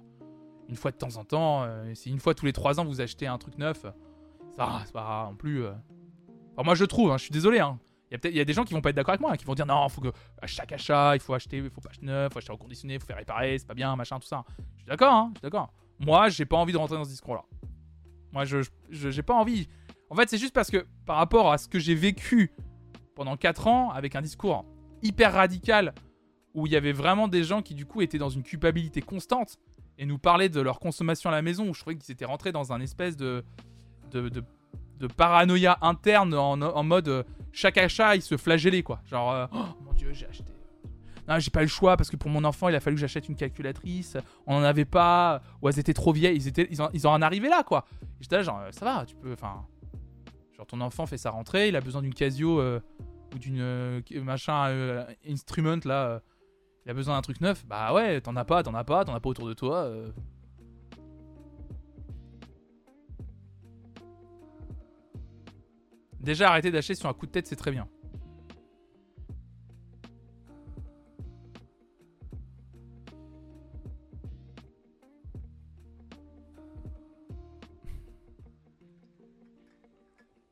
une 0.68 0.76
fois 0.76 0.90
de 0.90 0.96
temps 0.96 1.16
en 1.16 1.24
temps, 1.24 1.62
euh, 1.62 1.94
si 1.94 2.10
une 2.10 2.18
fois 2.18 2.34
tous 2.34 2.46
les 2.46 2.52
trois 2.52 2.80
ans 2.80 2.84
vous 2.84 3.00
achetez 3.00 3.26
un 3.26 3.38
truc 3.38 3.56
neuf, 3.58 3.82
ça 3.82 4.66
va, 4.66 4.82
pas 4.92 5.28
non 5.30 5.36
plus. 5.36 5.62
moi, 6.62 6.74
je 6.74 6.84
trouve, 6.84 7.12
hein, 7.12 7.16
je 7.16 7.22
suis 7.22 7.32
désolé. 7.32 7.60
Hein. 7.60 7.78
Il 8.10 8.30
y 8.30 8.36
y 8.36 8.40
a 8.40 8.44
des 8.44 8.52
gens 8.52 8.64
qui 8.64 8.72
vont 8.72 8.80
pas 8.80 8.90
être 8.90 8.96
d'accord 8.96 9.12
avec 9.12 9.20
moi, 9.20 9.32
hein, 9.32 9.36
qui 9.36 9.44
vont 9.44 9.54
dire 9.54 9.66
non, 9.66 9.88
faut 9.88 10.00
que 10.00 10.12
à 10.40 10.46
chaque 10.46 10.72
achat, 10.72 11.14
il 11.14 11.20
faut 11.20 11.34
acheter, 11.34 11.58
il 11.58 11.70
faut 11.70 11.80
pas 11.80 11.90
acheter 11.90 12.06
neuf, 12.06 12.32
faut 12.32 12.38
acheter 12.38 12.52
reconditionné, 12.52 12.94
il 12.94 13.00
faut 13.00 13.06
faire 13.06 13.16
réparer, 13.16 13.58
c'est 13.58 13.66
pas 13.66 13.74
bien, 13.74 13.94
machin, 13.96 14.18
tout 14.18 14.26
ça. 14.26 14.44
Je 14.76 14.82
suis 14.82 14.88
d'accord, 14.88 15.12
hein, 15.12 15.30
je 15.34 15.38
suis 15.38 15.42
d'accord. 15.42 15.72
Moi, 16.00 16.28
j'ai 16.28 16.46
pas 16.46 16.56
envie 16.56 16.72
de 16.72 16.78
rentrer 16.78 16.96
dans 16.96 17.04
ce 17.04 17.10
discours-là. 17.10 17.44
Moi, 18.32 18.44
je, 18.44 18.58
j'ai 18.90 19.22
pas 19.22 19.34
envie. 19.34 19.68
En 20.10 20.14
fait, 20.14 20.28
c'est 20.28 20.38
juste 20.38 20.54
parce 20.54 20.70
que 20.70 20.86
par 21.04 21.16
rapport 21.16 21.52
à 21.52 21.58
ce 21.58 21.68
que 21.68 21.78
j'ai 21.78 21.94
vécu 21.94 22.52
pendant 23.14 23.36
4 23.36 23.66
ans 23.66 23.90
avec 23.90 24.14
un 24.16 24.22
discours 24.22 24.64
hyper 25.02 25.32
radical 25.32 25.92
où 26.54 26.66
il 26.66 26.72
y 26.72 26.76
avait 26.76 26.92
vraiment 26.92 27.28
des 27.28 27.44
gens 27.44 27.62
qui 27.62 27.74
du 27.74 27.84
coup 27.84 28.00
étaient 28.00 28.18
dans 28.18 28.30
une 28.30 28.42
culpabilité 28.42 29.02
constante 29.02 29.58
et 29.98 30.06
nous 30.06 30.18
parlaient 30.18 30.48
de 30.48 30.60
leur 30.60 30.78
consommation 30.78 31.30
à 31.30 31.32
la 31.32 31.42
maison 31.42 31.68
où 31.68 31.74
je 31.74 31.80
trouvais 31.80 31.96
qu'ils 31.96 32.12
étaient 32.12 32.24
rentrés 32.24 32.52
dans 32.52 32.72
un 32.72 32.80
espèce 32.80 33.16
de, 33.16 33.44
de, 34.12 34.42
de 34.98 35.06
paranoïa 35.06 35.78
interne 35.80 36.34
en, 36.34 36.82
mode 36.82 37.08
euh, 37.08 37.22
chaque 37.52 37.78
achat 37.78 38.16
ils 38.16 38.22
se 38.22 38.36
flagellaient 38.36 38.82
quoi. 38.82 39.00
Genre 39.06 39.32
euh, 39.32 39.46
oh 39.52 39.64
mon 39.84 39.92
dieu 39.92 40.12
j'ai 40.12 40.26
acheté. 40.26 40.52
Non 41.28 41.38
j'ai 41.38 41.50
pas 41.50 41.62
le 41.62 41.68
choix 41.68 41.96
parce 41.96 42.10
que 42.10 42.16
pour 42.16 42.30
mon 42.30 42.44
enfant 42.44 42.68
il 42.68 42.74
a 42.74 42.80
fallu 42.80 42.96
que 42.96 43.00
j'achète 43.00 43.28
une 43.28 43.36
calculatrice. 43.36 44.16
On 44.46 44.56
en 44.56 44.62
avait 44.62 44.84
pas. 44.84 45.42
Ou 45.62 45.68
elles 45.68 45.78
étaient 45.78 45.94
trop 45.94 46.12
vieilles. 46.12 46.36
Ils 46.36 46.48
étaient 46.48 46.68
ils 46.70 46.82
en, 46.82 46.90
ils 46.92 47.06
en 47.06 47.22
arrivaient 47.22 47.48
là 47.48 47.62
quoi. 47.62 47.86
J'étais 48.20 48.36
là 48.36 48.42
genre 48.42 48.60
euh, 48.60 48.72
ça 48.72 48.84
va 48.84 49.04
tu 49.04 49.14
peux 49.16 49.32
enfin. 49.32 49.66
Genre 50.56 50.66
ton 50.66 50.80
enfant 50.80 51.06
fait 51.06 51.18
sa 51.18 51.30
rentrée 51.30 51.68
il 51.68 51.76
a 51.76 51.80
besoin 51.80 52.02
d'une 52.02 52.14
Casio 52.14 52.60
ou 52.60 53.38
d'une 53.38 54.02
machin 54.24 55.06
instrument 55.28 55.78
là 55.84 56.20
il 56.84 56.90
a 56.90 56.94
besoin 56.94 57.14
d'un 57.14 57.22
truc 57.22 57.40
neuf. 57.40 57.64
Bah 57.66 57.92
ouais 57.94 58.20
t'en 58.20 58.34
as 58.34 58.44
pas 58.44 58.64
t'en 58.64 58.74
as 58.74 58.84
pas 58.84 59.04
t'en 59.04 59.14
as 59.14 59.20
pas 59.20 59.28
autour 59.28 59.46
de 59.46 59.54
toi 59.54 59.88
Déjà, 66.20 66.50
arrêter 66.50 66.70
d'acheter 66.70 66.94
sur 66.94 67.08
un 67.08 67.14
coup 67.14 67.26
de 67.26 67.32
tête, 67.32 67.46
c'est 67.46 67.56
très 67.56 67.70
bien. 67.70 67.88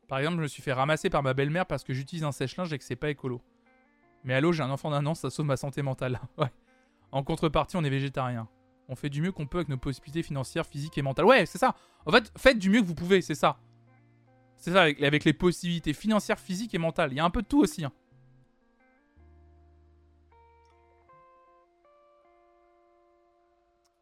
Par 0.07 0.19
exemple, 0.19 0.37
je 0.37 0.41
me 0.43 0.47
suis 0.47 0.61
fait 0.61 0.71
ramasser 0.71 1.09
par 1.09 1.21
ma 1.21 1.33
belle-mère 1.33 1.65
parce 1.65 1.83
que 1.83 1.93
j'utilise 1.93 2.23
un 2.23 2.31
sèche-linge 2.31 2.71
et 2.71 2.77
que 2.77 2.83
c'est 2.83 2.95
pas 2.95 3.09
écolo. 3.09 3.41
Mais 4.23 4.33
allô, 4.33 4.51
j'ai 4.51 4.63
un 4.63 4.69
enfant 4.69 4.89
d'un 4.89 5.05
an, 5.05 5.15
ça 5.15 5.29
sauve 5.29 5.45
ma 5.45 5.57
santé 5.57 5.81
mentale. 5.81 6.19
En 7.13 7.23
contrepartie, 7.23 7.77
on 7.77 7.85
est 7.85 7.89
végétarien. 7.89 8.49
On 8.89 8.95
fait 8.97 9.09
du 9.09 9.21
mieux 9.21 9.31
qu'on 9.31 9.47
peut 9.47 9.59
avec 9.59 9.69
nos 9.69 9.77
possibilités 9.77 10.23
financières, 10.23 10.65
physiques 10.65 10.97
et 10.97 11.01
mentales. 11.01 11.25
Ouais, 11.25 11.45
c'est 11.45 11.57
ça. 11.57 11.73
En 12.05 12.11
fait, 12.11 12.33
faites 12.37 12.59
du 12.59 12.69
mieux 12.69 12.81
que 12.81 12.85
vous 12.85 12.95
pouvez, 12.95 13.21
c'est 13.21 13.33
ça. 13.33 13.57
C'est 14.57 14.71
ça, 14.71 14.81
avec, 14.81 15.23
les 15.23 15.33
possibilités 15.33 15.93
financières, 15.93 16.39
physiques 16.39 16.73
et 16.73 16.77
mentales. 16.77 17.13
Il 17.13 17.15
y 17.15 17.19
a 17.19 17.25
un 17.25 17.29
peu 17.29 17.41
de 17.41 17.47
tout 17.47 17.59
aussi. 17.59 17.85
hein. 17.85 17.91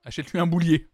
Achète-lui 0.04 0.40
un 0.40 0.48
boulier. 0.48 0.88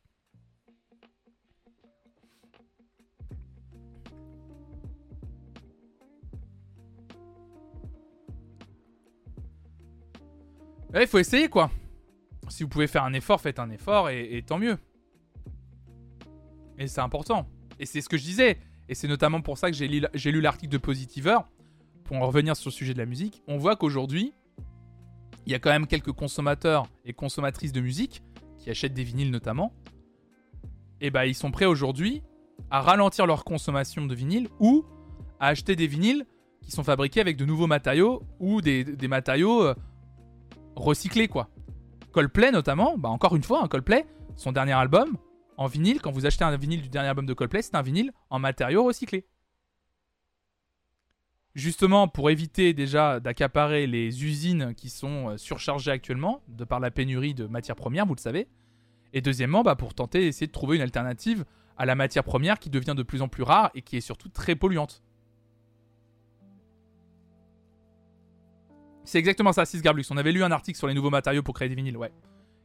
Il 10.94 11.08
faut 11.08 11.20
essayer 11.20 11.48
quoi. 11.48 11.72
Si 12.50 12.64
vous 12.64 12.70
pouvez 12.70 12.88
faire 12.88 13.04
un 13.04 13.14
effort, 13.14 13.40
faites 13.40 13.60
un 13.60 13.70
effort 13.70 14.10
et 14.10 14.44
tant 14.46 14.58
mieux. 14.58 14.78
Et 16.78 16.88
c'est 16.88 17.02
important. 17.02 17.48
Et 17.80 17.86
c'est 17.86 18.02
ce 18.02 18.10
que 18.10 18.18
je 18.18 18.24
disais. 18.24 18.60
Et 18.92 18.94
c'est 18.94 19.08
notamment 19.08 19.40
pour 19.40 19.58
ça 19.58 19.72
que 19.72 19.78
j'ai 19.78 19.88
lu, 19.88 20.42
l'article 20.42 20.72
de 20.72 20.78
Positiver. 20.78 21.38
Pour 22.04 22.18
en 22.18 22.28
revenir 22.28 22.58
sur 22.58 22.72
le 22.72 22.74
sujet 22.74 22.94
de 22.94 22.98
la 22.98 23.06
musique. 23.06 23.42
On 23.48 23.56
voit 23.56 23.78
qu'aujourd'hui, 23.78 24.34
il 25.46 25.54
y 25.54 25.56
a 25.56 25.60
quand 25.60 25.70
même 25.70 25.88
quelques 25.88 26.12
consommateurs 26.12 26.88
et 27.06 27.14
consommatrices 27.14 27.72
de 27.72 27.80
musique 27.80 28.22
qui 28.58 28.70
achètent 28.70 28.94
des 28.94 29.06
vinyles 29.06 29.32
notamment. 29.32 29.72
Et 31.00 31.10
bah, 31.10 31.26
ils 31.26 31.36
sont 31.36 31.52
prêts 31.52 31.66
aujourd'hui 31.66 32.22
à 32.70 32.82
ralentir 32.82 33.26
leur 33.26 33.46
consommation 33.46 34.06
de 34.06 34.14
vinyle 34.14 34.50
ou 34.60 34.84
à 35.40 35.48
acheter 35.48 35.78
des 35.78 35.88
vinyles 35.88 36.26
qui 36.62 36.72
sont 36.72 36.84
fabriqués 36.84 37.22
avec 37.22 37.38
de 37.38 37.46
nouveaux 37.46 37.68
matériaux 37.68 38.24
ou 38.42 38.60
des, 38.60 38.84
matériaux 39.08 39.64
euh, 39.64 39.76
recyclés 40.76 41.30
quoi. 41.30 41.50
Coldplay 42.12 42.52
notamment, 42.52 42.98
bah 42.98 43.08
encore 43.08 43.38
une 43.38 43.44
fois, 43.44 43.64
un 43.64 43.70
Coldplay, 43.70 44.06
son 44.36 44.52
dernier 44.52 44.74
album 44.74 45.16
en 45.62 45.68
vinyle, 45.68 46.02
quand 46.02 46.12
vous 46.12 46.26
achetez 46.26 46.44
un 46.44 46.58
vinyle 46.58 46.82
du 46.82 46.90
dernier 46.90 47.10
album 47.10 47.28
de 47.28 47.34
Coldplay, 47.34 47.62
c'est 47.62 47.76
un 47.76 47.84
vinyle 47.84 48.12
en 48.32 48.40
matériaux 48.40 48.84
recyclés. 48.84 49.28
Justement, 51.54 52.08
pour 52.08 52.32
éviter 52.32 52.74
déjà 52.74 53.20
d'accaparer 53.20 53.86
les 53.86 54.24
usines 54.26 54.74
qui 54.74 54.90
sont 54.90 55.30
euh, 55.30 55.38
surchargées 55.38 55.92
actuellement, 55.92 56.42
de 56.48 56.64
par 56.64 56.80
la 56.80 56.90
pénurie 56.90 57.36
de 57.36 57.46
matières 57.46 57.76
premières, 57.76 58.08
vous 58.08 58.16
le 58.16 58.20
savez. 58.20 58.48
Et 59.14 59.22
deuxièmement, 59.22 59.62
bah, 59.62 59.76
pour 59.76 59.94
tenter 59.94 60.22
d'essayer 60.22 60.48
de 60.48 60.52
trouver 60.52 60.78
une 60.78 60.82
alternative 60.82 61.46
à 61.78 61.86
la 61.86 61.94
matière 61.94 62.24
première 62.24 62.58
qui 62.58 62.72
devient 62.72 62.96
de 62.98 63.04
plus 63.04 63.22
en 63.22 63.28
plus 63.28 63.44
rare 63.44 63.70
et 63.76 63.84
qui 63.84 63.98
est 63.98 64.02
surtout 64.02 64.30
très 64.30 64.56
polluante. 64.56 65.04
C'est 69.04 69.20
exactement 69.20 69.52
ça, 69.52 69.66
Sisgarblux. 69.66 70.06
On 70.10 70.18
avait 70.18 70.32
lu 70.32 70.44
un 70.44 70.52
article 70.52 70.78
sur 70.78 70.88
les 70.88 70.94
nouveaux 70.96 71.10
matériaux 71.10 71.44
pour 71.44 71.54
créer 71.54 71.70
des 71.70 71.76
vinyles, 71.76 71.98
ouais. 71.98 72.12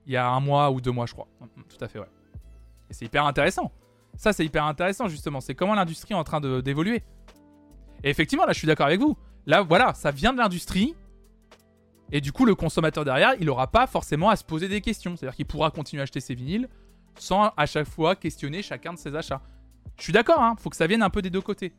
Il 0.06 0.12
y 0.12 0.16
a 0.16 0.28
un 0.28 0.40
mois 0.40 0.70
ou 0.70 0.80
deux 0.80 0.92
mois, 0.92 1.04
je 1.06 1.12
crois. 1.12 1.28
Mm, 1.40 1.62
Tout 1.68 1.84
à 1.84 1.88
fait, 1.88 1.98
ouais. 1.98 2.06
Et 2.90 2.94
c'est 2.94 3.04
hyper 3.04 3.26
intéressant. 3.26 3.72
Ça, 4.16 4.32
c'est 4.32 4.44
hyper 4.44 4.64
intéressant, 4.64 5.08
justement. 5.08 5.40
C'est 5.40 5.54
comment 5.54 5.74
l'industrie 5.74 6.14
est 6.14 6.16
en 6.16 6.24
train 6.24 6.40
d'évoluer. 6.40 7.02
Et 8.02 8.10
effectivement, 8.10 8.46
là, 8.46 8.52
je 8.52 8.58
suis 8.58 8.66
d'accord 8.66 8.86
avec 8.86 9.00
vous. 9.00 9.16
Là, 9.46 9.62
voilà, 9.62 9.94
ça 9.94 10.10
vient 10.10 10.32
de 10.32 10.38
l'industrie. 10.38 10.94
Et 12.12 12.20
du 12.20 12.32
coup, 12.32 12.44
le 12.44 12.54
consommateur 12.54 13.04
derrière, 13.04 13.34
il 13.40 13.46
n'aura 13.46 13.66
pas 13.66 13.86
forcément 13.86 14.30
à 14.30 14.36
se 14.36 14.44
poser 14.44 14.68
des 14.68 14.80
questions. 14.80 15.16
C'est-à-dire 15.16 15.36
qu'il 15.36 15.46
pourra 15.46 15.70
continuer 15.70 16.00
à 16.00 16.04
acheter 16.04 16.20
ses 16.20 16.34
vinyles 16.34 16.68
sans 17.18 17.52
à 17.56 17.66
chaque 17.66 17.88
fois 17.88 18.14
questionner 18.14 18.62
chacun 18.62 18.92
de 18.92 18.98
ses 18.98 19.16
achats. 19.16 19.40
Je 19.96 20.02
suis 20.02 20.12
d'accord, 20.12 20.42
hein. 20.42 20.54
Faut 20.58 20.70
que 20.70 20.76
ça 20.76 20.86
vienne 20.86 21.02
un 21.02 21.10
peu 21.10 21.22
des 21.22 21.30
deux 21.30 21.40
côtés. 21.40 21.72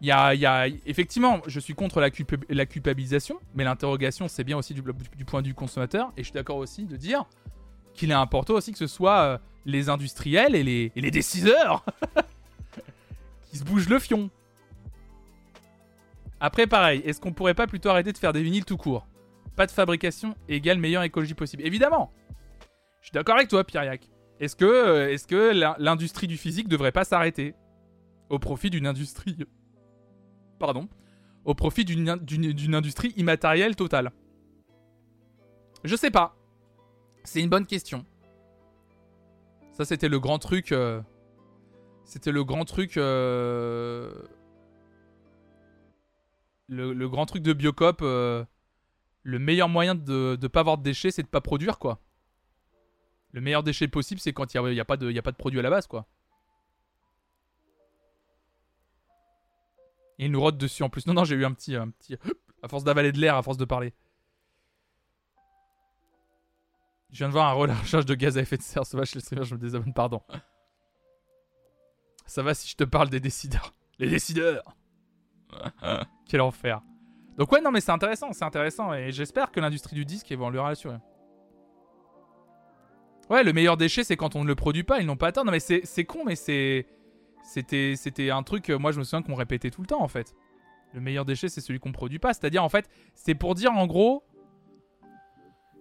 Il 0.00 0.06
y 0.08 0.12
a, 0.12 0.66
effectivement, 0.84 1.40
je 1.46 1.58
suis 1.58 1.74
contre 1.74 2.00
la, 2.00 2.10
culpa- 2.10 2.44
la 2.50 2.66
culpabilisation, 2.66 3.38
mais 3.54 3.64
l'interrogation, 3.64 4.28
c'est 4.28 4.44
bien 4.44 4.58
aussi 4.58 4.74
du, 4.74 4.82
du 4.82 5.24
point 5.24 5.42
de 5.42 5.48
vue 5.48 5.54
consommateur. 5.54 6.12
Et 6.16 6.20
je 6.20 6.24
suis 6.24 6.34
d'accord 6.34 6.56
aussi 6.58 6.84
de 6.84 6.96
dire 6.96 7.24
qu'il 7.96 8.10
est 8.10 8.14
important 8.14 8.54
aussi 8.54 8.72
que 8.72 8.78
ce 8.78 8.86
soit 8.86 9.18
euh, 9.20 9.38
les 9.64 9.88
industriels 9.88 10.54
et 10.54 10.62
les, 10.62 10.92
et 10.94 11.10
décideurs 11.10 11.84
qui 13.50 13.58
se 13.58 13.64
bougent 13.64 13.88
le 13.88 13.98
fion. 13.98 14.30
Après, 16.40 16.66
pareil, 16.66 17.00
est-ce 17.04 17.20
qu'on 17.20 17.32
pourrait 17.32 17.54
pas 17.54 17.66
plutôt 17.66 17.88
arrêter 17.88 18.12
de 18.12 18.18
faire 18.18 18.32
des 18.32 18.42
vinyles 18.42 18.64
tout 18.64 18.76
court? 18.76 19.06
Pas 19.56 19.66
de 19.66 19.70
fabrication 19.72 20.36
égale 20.48 20.78
meilleure 20.78 21.02
écologie 21.02 21.34
possible. 21.34 21.62
Évidemment 21.64 22.12
Je 23.00 23.06
suis 23.06 23.12
d'accord 23.12 23.36
avec 23.36 23.48
toi, 23.48 23.64
Pierriac. 23.64 24.08
Est-ce 24.38 24.54
que, 24.54 24.66
euh, 24.66 25.10
est-ce 25.10 25.26
que 25.26 25.52
l'in- 25.54 25.76
l'industrie 25.78 26.26
du 26.26 26.36
physique 26.36 26.68
devrait 26.68 26.92
pas 26.92 27.04
s'arrêter? 27.04 27.54
Au 28.28 28.38
profit 28.38 28.68
d'une 28.70 28.86
industrie. 28.86 29.36
Pardon 30.58 30.88
au 31.44 31.54
profit 31.54 31.84
d'une 31.84 32.08
industrie 32.74 33.14
immatérielle 33.16 33.76
totale 33.76 34.10
Je 35.84 35.94
sais 35.94 36.10
pas. 36.10 36.35
C'est 37.26 37.40
une 37.40 37.48
bonne 37.50 37.66
question. 37.66 38.04
Ça, 39.72 39.84
c'était 39.84 40.08
le 40.08 40.18
grand 40.20 40.38
truc. 40.38 40.72
euh, 40.72 41.02
C'était 42.04 42.32
le 42.32 42.44
grand 42.44 42.64
truc. 42.64 42.96
euh, 42.96 44.12
Le, 46.68 47.08
grand 47.08 47.26
truc 47.26 47.42
de 47.42 47.52
Biocop. 47.52 48.00
euh, 48.02 48.44
Le 49.22 49.38
meilleur 49.38 49.68
moyen 49.68 49.94
de 49.94 50.38
ne 50.40 50.48
pas 50.48 50.60
avoir 50.60 50.78
de 50.78 50.82
déchets, 50.82 51.10
c'est 51.10 51.22
de 51.24 51.28
pas 51.28 51.40
produire, 51.40 51.78
quoi. 51.78 52.00
Le 53.32 53.40
meilleur 53.40 53.62
déchet 53.62 53.88
possible, 53.88 54.20
c'est 54.20 54.32
quand 54.32 54.54
il 54.54 54.60
n'y 54.62 54.66
a, 54.68 54.72
y 54.72 54.80
a, 54.80 54.84
pas 54.84 54.96
de- 54.96 55.10
de 55.12 55.30
produit 55.32 55.58
à 55.58 55.62
la 55.62 55.70
base, 55.70 55.86
quoi. 55.86 56.06
Et 60.18 60.24
il 60.26 60.30
nous 60.32 60.40
rote 60.40 60.56
dessus 60.56 60.82
en 60.82 60.88
plus. 60.88 61.06
Non, 61.06 61.12
non, 61.12 61.24
j'ai 61.24 61.34
eu 61.34 61.44
un 61.44 61.52
petit, 61.52 61.74
un 61.76 61.90
petit. 61.90 62.16
À 62.62 62.68
force 62.68 62.84
d'avaler 62.84 63.12
de 63.12 63.18
l'air, 63.18 63.36
à 63.36 63.42
force 63.42 63.58
de 63.58 63.66
parler. 63.66 63.92
Je 67.16 67.20
viens 67.20 67.28
de 67.28 67.32
voir 67.32 67.48
un 67.48 67.54
relâchage 67.54 68.04
de 68.04 68.14
gaz 68.14 68.36
à 68.36 68.42
effet 68.42 68.58
de 68.58 68.62
serre 68.62 68.84
sauvage 68.84 69.08
chez 69.08 69.14
le 69.14 69.22
streamer, 69.22 69.44
je 69.46 69.54
me 69.54 69.58
désabonne, 69.58 69.94
pardon. 69.94 70.20
Ça 72.26 72.42
va 72.42 72.52
si 72.52 72.68
je 72.68 72.76
te 72.76 72.84
parle 72.84 73.08
des 73.08 73.20
décideurs. 73.20 73.72
Les 73.98 74.10
décideurs 74.10 74.62
Quel 76.28 76.42
enfer. 76.42 76.82
Donc 77.38 77.50
ouais, 77.52 77.62
non 77.62 77.70
mais 77.70 77.80
c'est 77.80 77.92
intéressant, 77.92 78.34
c'est 78.34 78.44
intéressant. 78.44 78.92
Et 78.92 79.12
j'espère 79.12 79.50
que 79.50 79.60
l'industrie 79.60 79.96
du 79.96 80.04
disque 80.04 80.30
évoluera 80.30 80.68
là-dessus. 80.68 80.88
ouais. 80.88 80.98
Ouais, 83.30 83.42
le 83.42 83.54
meilleur 83.54 83.78
déchet, 83.78 84.04
c'est 84.04 84.18
quand 84.18 84.36
on 84.36 84.42
ne 84.42 84.48
le 84.48 84.54
produit 84.54 84.84
pas, 84.84 85.00
ils 85.00 85.06
n'ont 85.06 85.16
pas 85.16 85.32
tort. 85.32 85.46
Non 85.46 85.52
mais 85.52 85.60
c'est 85.60 86.04
con, 86.04 86.22
mais 86.26 86.36
c'est... 86.36 86.86
C'était, 87.44 87.94
c'était 87.96 88.28
un 88.28 88.42
truc, 88.42 88.68
euh, 88.68 88.78
moi 88.78 88.92
je 88.92 88.98
me 88.98 89.04
souviens 89.04 89.22
qu'on 89.22 89.36
répétait 89.36 89.70
tout 89.70 89.80
le 89.80 89.86
temps 89.86 90.02
en 90.02 90.08
fait. 90.08 90.34
Le 90.92 91.00
meilleur 91.00 91.24
déchet, 91.24 91.48
c'est 91.48 91.62
celui 91.62 91.80
qu'on 91.80 91.92
produit 91.92 92.18
pas. 92.18 92.34
C'est-à-dire, 92.34 92.62
en 92.62 92.68
fait, 92.68 92.90
c'est 93.14 93.34
pour 93.34 93.54
dire 93.54 93.72
en 93.72 93.86
gros. 93.86 94.22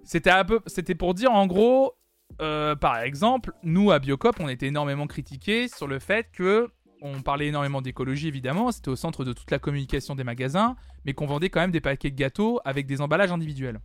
C'était, 0.06 0.96
pour 0.96 1.14
dire 1.14 1.32
en 1.32 1.48
gros, 1.48 1.96
euh, 2.42 2.76
par 2.76 3.00
exemple, 3.00 3.52
nous 3.64 3.92
à 3.92 4.00
Biocop, 4.00 4.40
on 4.40 4.48
était 4.48 4.68
énormément 4.68 5.08
critiqués 5.08 5.68
sur 5.68 5.88
le 5.88 6.00
fait 6.00 6.30
que. 6.32 6.70
On 7.02 7.22
parlait 7.22 7.48
énormément 7.48 7.82
d'écologie 7.82 8.28
évidemment, 8.30 8.72
c'était 8.72 8.90
au 8.90 8.96
centre 8.96 9.26
de 9.26 9.34
toute 9.34 9.52
la 9.52 9.60
communication 9.60 10.16
des 10.16 10.24
magasins, 10.24 10.76
mais 11.04 11.14
qu'on 11.14 11.26
vendait 11.28 11.50
quand 11.50 11.60
même 11.60 11.72
des 11.72 11.82
paquets 11.82 12.10
de 12.10 12.16
gâteaux 12.16 12.60
avec 12.66 12.88
des 12.88 13.02
emballages 13.02 13.32
individuels. 13.32 13.80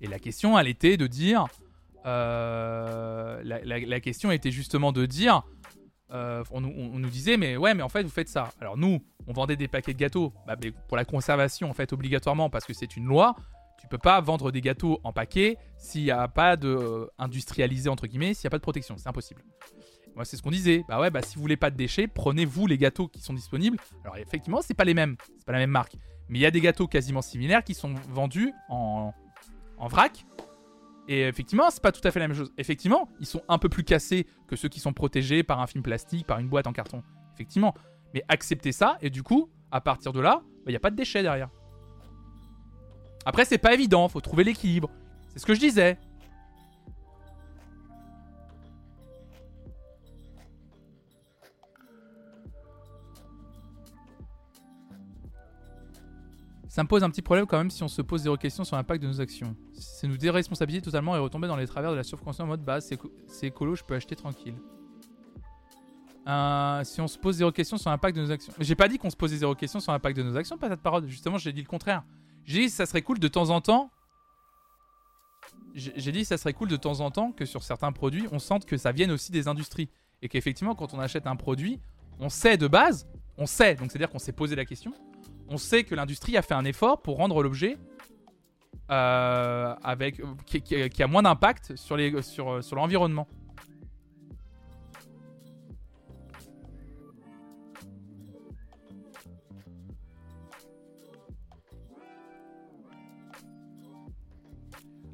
Et 0.00 0.08
la 0.08 0.18
question, 0.18 0.58
elle 0.58 0.66
était 0.66 0.96
de 0.96 1.06
dire. 1.06 1.46
euh, 2.06 3.40
la, 3.44 4.00
question 4.00 4.32
était 4.32 4.50
justement 4.50 4.90
de 4.92 5.06
dire. 5.06 5.42
euh, 6.10 6.42
on, 6.50 6.60
nous- 6.60 7.08
disait, 7.10 7.36
mais 7.36 7.56
ouais, 7.56 7.74
mais 7.74 7.82
en 7.82 7.88
fait, 7.88 8.02
vous 8.02 8.08
faites 8.10 8.28
ça. 8.28 8.48
Alors 8.60 8.76
nous, 8.76 9.04
on 9.26 9.32
vendait 9.32 9.56
des 9.56 9.68
paquets 9.68 9.92
de 9.92 9.98
gâteaux 9.98 10.32
bah, 10.46 10.56
pour 10.88 10.96
la 10.96 11.04
conservation, 11.04 11.70
en 11.70 11.74
fait, 11.74 11.92
obligatoirement, 11.92 12.50
parce 12.50 12.64
que 12.64 12.72
c'est 12.72 12.96
une 12.96 13.04
loi. 13.06 13.36
Tu 13.82 13.88
peux 13.88 13.98
pas 13.98 14.20
vendre 14.20 14.52
des 14.52 14.60
gâteaux 14.60 15.00
en 15.02 15.12
paquet 15.12 15.58
s'il 15.76 16.04
n'y 16.04 16.12
a 16.12 16.28
pas 16.28 16.56
de 16.56 16.68
euh, 16.68 17.06
industrialisé 17.18 17.90
entre 17.90 18.06
guillemets, 18.06 18.32
s'il 18.32 18.46
n'y 18.46 18.46
a 18.46 18.50
pas 18.50 18.58
de 18.58 18.62
protection, 18.62 18.96
c'est 18.96 19.08
impossible. 19.08 19.42
Moi, 20.14 20.24
c'est 20.24 20.36
ce 20.36 20.42
qu'on 20.42 20.52
disait. 20.52 20.84
Bah 20.88 21.00
ouais, 21.00 21.10
bah 21.10 21.20
si 21.20 21.34
vous 21.34 21.42
voulez 21.42 21.56
pas 21.56 21.70
de 21.70 21.76
déchets, 21.76 22.06
prenez-vous 22.06 22.68
les 22.68 22.78
gâteaux 22.78 23.08
qui 23.08 23.20
sont 23.20 23.34
disponibles. 23.34 23.78
Alors 24.04 24.18
effectivement, 24.18 24.60
c'est 24.62 24.74
pas 24.74 24.84
les 24.84 24.94
mêmes, 24.94 25.16
c'est 25.36 25.44
pas 25.44 25.52
la 25.52 25.58
même 25.58 25.70
marque, 25.70 25.96
mais 26.28 26.38
il 26.38 26.42
y 26.42 26.46
a 26.46 26.52
des 26.52 26.60
gâteaux 26.60 26.86
quasiment 26.86 27.22
similaires 27.22 27.64
qui 27.64 27.74
sont 27.74 27.92
vendus 28.08 28.52
en, 28.68 29.12
en 29.78 29.88
vrac. 29.88 30.24
Et 31.08 31.22
effectivement, 31.22 31.68
c'est 31.70 31.82
pas 31.82 31.90
tout 31.90 32.06
à 32.06 32.12
fait 32.12 32.20
la 32.20 32.28
même 32.28 32.36
chose. 32.36 32.52
Effectivement, 32.58 33.08
ils 33.18 33.26
sont 33.26 33.42
un 33.48 33.58
peu 33.58 33.68
plus 33.68 33.82
cassés 33.82 34.28
que 34.46 34.54
ceux 34.54 34.68
qui 34.68 34.78
sont 34.78 34.92
protégés 34.92 35.42
par 35.42 35.60
un 35.60 35.66
film 35.66 35.82
plastique, 35.82 36.24
par 36.24 36.38
une 36.38 36.48
boîte 36.48 36.68
en 36.68 36.72
carton. 36.72 37.02
Effectivement. 37.34 37.74
Mais 38.14 38.22
acceptez 38.28 38.70
ça, 38.70 38.98
et 39.00 39.10
du 39.10 39.24
coup, 39.24 39.50
à 39.72 39.80
partir 39.80 40.12
de 40.12 40.20
là, 40.20 40.42
il 40.66 40.70
n'y 40.70 40.76
a 40.76 40.80
pas 40.80 40.90
de 40.90 40.96
déchets 40.96 41.22
derrière. 41.22 41.48
Après, 43.24 43.44
c'est 43.44 43.58
pas 43.58 43.72
évident, 43.74 44.08
faut 44.08 44.20
trouver 44.20 44.44
l'équilibre. 44.44 44.90
C'est 45.28 45.38
ce 45.38 45.46
que 45.46 45.54
je 45.54 45.60
disais. 45.60 45.98
Ça 56.68 56.82
me 56.82 56.88
pose 56.88 57.04
un 57.04 57.10
petit 57.10 57.20
problème 57.20 57.44
quand 57.46 57.58
même 57.58 57.70
si 57.70 57.82
on 57.82 57.88
se 57.88 58.00
pose 58.00 58.22
zéro 58.22 58.36
question 58.38 58.64
sur 58.64 58.76
l'impact 58.76 59.02
de 59.02 59.06
nos 59.08 59.20
actions. 59.20 59.54
C'est 59.74 60.08
nous 60.08 60.16
déresponsabiliser 60.16 60.80
totalement 60.80 61.14
et 61.14 61.18
retomber 61.18 61.46
dans 61.46 61.56
les 61.56 61.66
travers 61.66 61.90
de 61.90 61.96
la 61.96 62.02
surconsommation 62.02 62.44
en 62.44 62.46
mode 62.46 62.64
base, 62.64 62.86
c'est 62.86 62.94
éco- 62.94 63.12
c'est 63.26 63.48
écolo, 63.48 63.74
je 63.74 63.84
peux 63.84 63.94
acheter 63.94 64.16
tranquille. 64.16 64.54
Euh, 66.26 66.82
si 66.84 67.00
on 67.02 67.08
se 67.08 67.18
pose 67.18 67.36
zéro 67.36 67.52
question 67.52 67.76
sur 67.76 67.90
l'impact 67.90 68.16
de 68.16 68.22
nos 68.22 68.30
actions. 68.30 68.54
J'ai 68.58 68.74
pas 68.74 68.88
dit 68.88 68.96
qu'on 68.96 69.10
se 69.10 69.16
posait 69.16 69.36
zéro 69.36 69.54
question 69.54 69.80
sur 69.80 69.92
l'impact 69.92 70.16
de 70.16 70.22
nos 70.22 70.36
actions, 70.36 70.56
pas 70.56 70.70
de 70.70 70.76
parole. 70.76 71.06
Justement, 71.08 71.36
j'ai 71.36 71.52
dit 71.52 71.60
le 71.60 71.68
contraire. 71.68 72.04
J'ai 72.44 72.60
dit 72.62 72.70
ça 72.70 72.86
serait 72.86 73.02
cool 73.02 73.18
de 73.18 73.28
temps 73.28 73.50
en 73.50 73.60
temps. 73.60 73.90
J'ai 75.74 76.12
dit 76.12 76.20
que 76.20 76.26
ça 76.26 76.36
serait 76.36 76.52
cool 76.52 76.68
de 76.68 76.76
temps 76.76 77.00
en 77.00 77.10
temps 77.10 77.32
que 77.32 77.46
sur 77.46 77.62
certains 77.62 77.92
produits, 77.92 78.26
on 78.30 78.38
sente 78.38 78.66
que 78.66 78.76
ça 78.76 78.92
vienne 78.92 79.10
aussi 79.10 79.32
des 79.32 79.48
industries. 79.48 79.88
Et 80.20 80.28
qu'effectivement, 80.28 80.74
quand 80.74 80.92
on 80.92 81.00
achète 81.00 81.26
un 81.26 81.34
produit, 81.36 81.80
on 82.20 82.28
sait 82.28 82.56
de 82.58 82.66
base, 82.68 83.08
on 83.38 83.46
sait, 83.46 83.74
donc 83.74 83.90
c'est-à-dire 83.90 84.10
qu'on 84.10 84.18
s'est 84.18 84.32
posé 84.32 84.54
la 84.54 84.64
question, 84.66 84.92
on 85.48 85.56
sait 85.56 85.82
que 85.84 85.94
l'industrie 85.94 86.36
a 86.36 86.42
fait 86.42 86.54
un 86.54 86.64
effort 86.66 87.00
pour 87.00 87.16
rendre 87.16 87.42
l'objet 87.42 87.78
euh, 88.90 89.74
avec 89.82 90.20
qui, 90.44 90.60
qui- 90.60 91.02
a 91.02 91.06
moins 91.06 91.22
d'impact 91.22 91.74
sur 91.76 91.96
sur, 92.22 92.62
sur 92.62 92.76
l'environnement. 92.76 93.26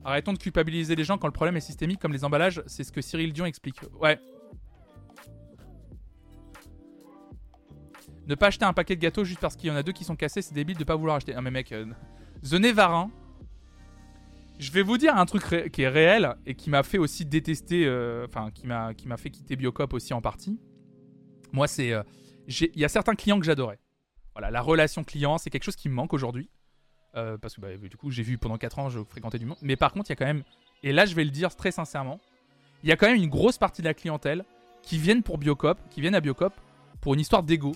Arrêtons 0.08 0.32
de 0.32 0.38
culpabiliser 0.38 0.96
les 0.96 1.04
gens 1.04 1.18
quand 1.18 1.26
le 1.26 1.34
problème 1.34 1.58
est 1.58 1.60
systémique 1.60 2.00
comme 2.00 2.14
les 2.14 2.24
emballages, 2.24 2.62
c'est 2.66 2.82
ce 2.82 2.90
que 2.90 3.02
Cyril 3.02 3.34
Dion 3.34 3.44
explique. 3.44 3.78
Ouais. 4.00 4.18
Ne 8.26 8.34
pas 8.34 8.46
acheter 8.46 8.64
un 8.64 8.72
paquet 8.72 8.96
de 8.96 9.02
gâteaux 9.02 9.24
juste 9.24 9.40
parce 9.40 9.54
qu'il 9.54 9.68
y 9.68 9.70
en 9.70 9.76
a 9.76 9.82
deux 9.82 9.92
qui 9.92 10.04
sont 10.04 10.16
cassés, 10.16 10.40
c'est 10.40 10.54
débile 10.54 10.78
de 10.78 10.84
pas 10.84 10.96
vouloir 10.96 11.16
acheter. 11.16 11.34
Ah 11.36 11.42
mais 11.42 11.50
mec, 11.50 11.72
euh, 11.72 11.84
The 12.42 12.54
Nevarin. 12.54 13.10
Je 14.58 14.72
vais 14.72 14.80
vous 14.80 14.96
dire 14.96 15.14
un 15.14 15.26
truc 15.26 15.70
qui 15.70 15.82
est 15.82 15.88
réel 15.88 16.36
et 16.46 16.54
qui 16.54 16.70
m'a 16.70 16.82
fait 16.82 16.96
aussi 16.96 17.26
détester, 17.26 17.84
euh, 17.84 18.24
enfin 18.26 18.50
qui 18.50 18.66
m'a 18.66 18.94
qui 18.94 19.08
m'a 19.08 19.18
fait 19.18 19.28
quitter 19.28 19.56
Biocop 19.56 19.92
aussi 19.92 20.14
en 20.14 20.22
partie. 20.22 20.58
Moi, 21.52 21.68
c'est, 21.68 21.92
euh, 21.92 22.02
il 22.46 22.80
y 22.80 22.84
a 22.86 22.88
certains 22.88 23.14
clients 23.14 23.38
que 23.38 23.44
j'adorais. 23.44 23.78
Voilà, 24.32 24.50
la 24.50 24.62
relation 24.62 25.04
client, 25.04 25.36
c'est 25.36 25.50
quelque 25.50 25.64
chose 25.64 25.76
qui 25.76 25.90
me 25.90 25.94
manque 25.94 26.14
aujourd'hui. 26.14 26.48
Euh, 27.16 27.38
parce 27.38 27.54
que 27.54 27.60
bah, 27.60 27.76
du 27.76 27.96
coup, 27.96 28.10
j'ai 28.10 28.22
vu 28.22 28.38
pendant 28.38 28.58
4 28.58 28.78
ans, 28.78 28.88
je 28.90 29.00
fréquentais 29.02 29.38
du 29.38 29.46
monde. 29.46 29.58
Mais 29.62 29.76
par 29.76 29.92
contre, 29.92 30.10
il 30.10 30.12
y 30.12 30.14
a 30.14 30.16
quand 30.16 30.26
même, 30.26 30.42
et 30.82 30.92
là, 30.92 31.06
je 31.06 31.14
vais 31.14 31.24
le 31.24 31.30
dire 31.30 31.54
très 31.56 31.70
sincèrement, 31.70 32.20
il 32.82 32.88
y 32.88 32.92
a 32.92 32.96
quand 32.96 33.06
même 33.06 33.16
une 33.16 33.28
grosse 33.28 33.58
partie 33.58 33.82
de 33.82 33.86
la 33.86 33.94
clientèle 33.94 34.44
qui 34.82 34.98
viennent 34.98 35.22
pour 35.22 35.38
Biocop, 35.38 35.78
qui 35.90 36.00
viennent 36.00 36.14
à 36.14 36.20
Biocop 36.20 36.52
pour 37.00 37.14
une 37.14 37.20
histoire 37.20 37.42
d'ego. 37.42 37.72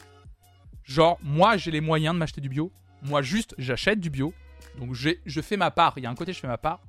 Genre, 0.84 1.18
moi, 1.22 1.56
j'ai 1.56 1.70
les 1.70 1.80
moyens 1.80 2.14
de 2.14 2.18
m'acheter 2.18 2.40
du 2.40 2.48
bio. 2.48 2.70
Moi, 3.02 3.22
juste, 3.22 3.54
j'achète 3.58 4.00
du 4.00 4.10
bio. 4.10 4.32
Donc, 4.78 4.94
je 4.94 5.40
fais 5.40 5.56
ma 5.56 5.70
part. 5.70 5.94
Il 5.96 6.02
y 6.02 6.06
a 6.06 6.10
un 6.10 6.14
côté, 6.14 6.32
je 6.32 6.40
fais 6.40 6.46
ma 6.46 6.58
part. 6.58 6.80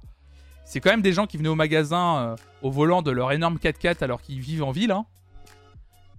C'est 0.66 0.80
quand 0.80 0.92
même 0.92 1.02
des 1.02 1.14
gens 1.14 1.28
qui 1.28 1.38
venaient 1.38 1.50
au 1.50 1.56
magasin 1.56 2.18
euh, 2.18 2.36
au 2.62 2.72
volant 2.72 3.02
de 3.02 3.12
leur 3.12 3.32
énorme 3.32 3.58
4x4 3.58 4.04
alors 4.04 4.22
qu'ils 4.22 4.40
vivent 4.40 4.64
en 4.64 4.72
ville. 4.72 4.92
hein. 4.92 5.06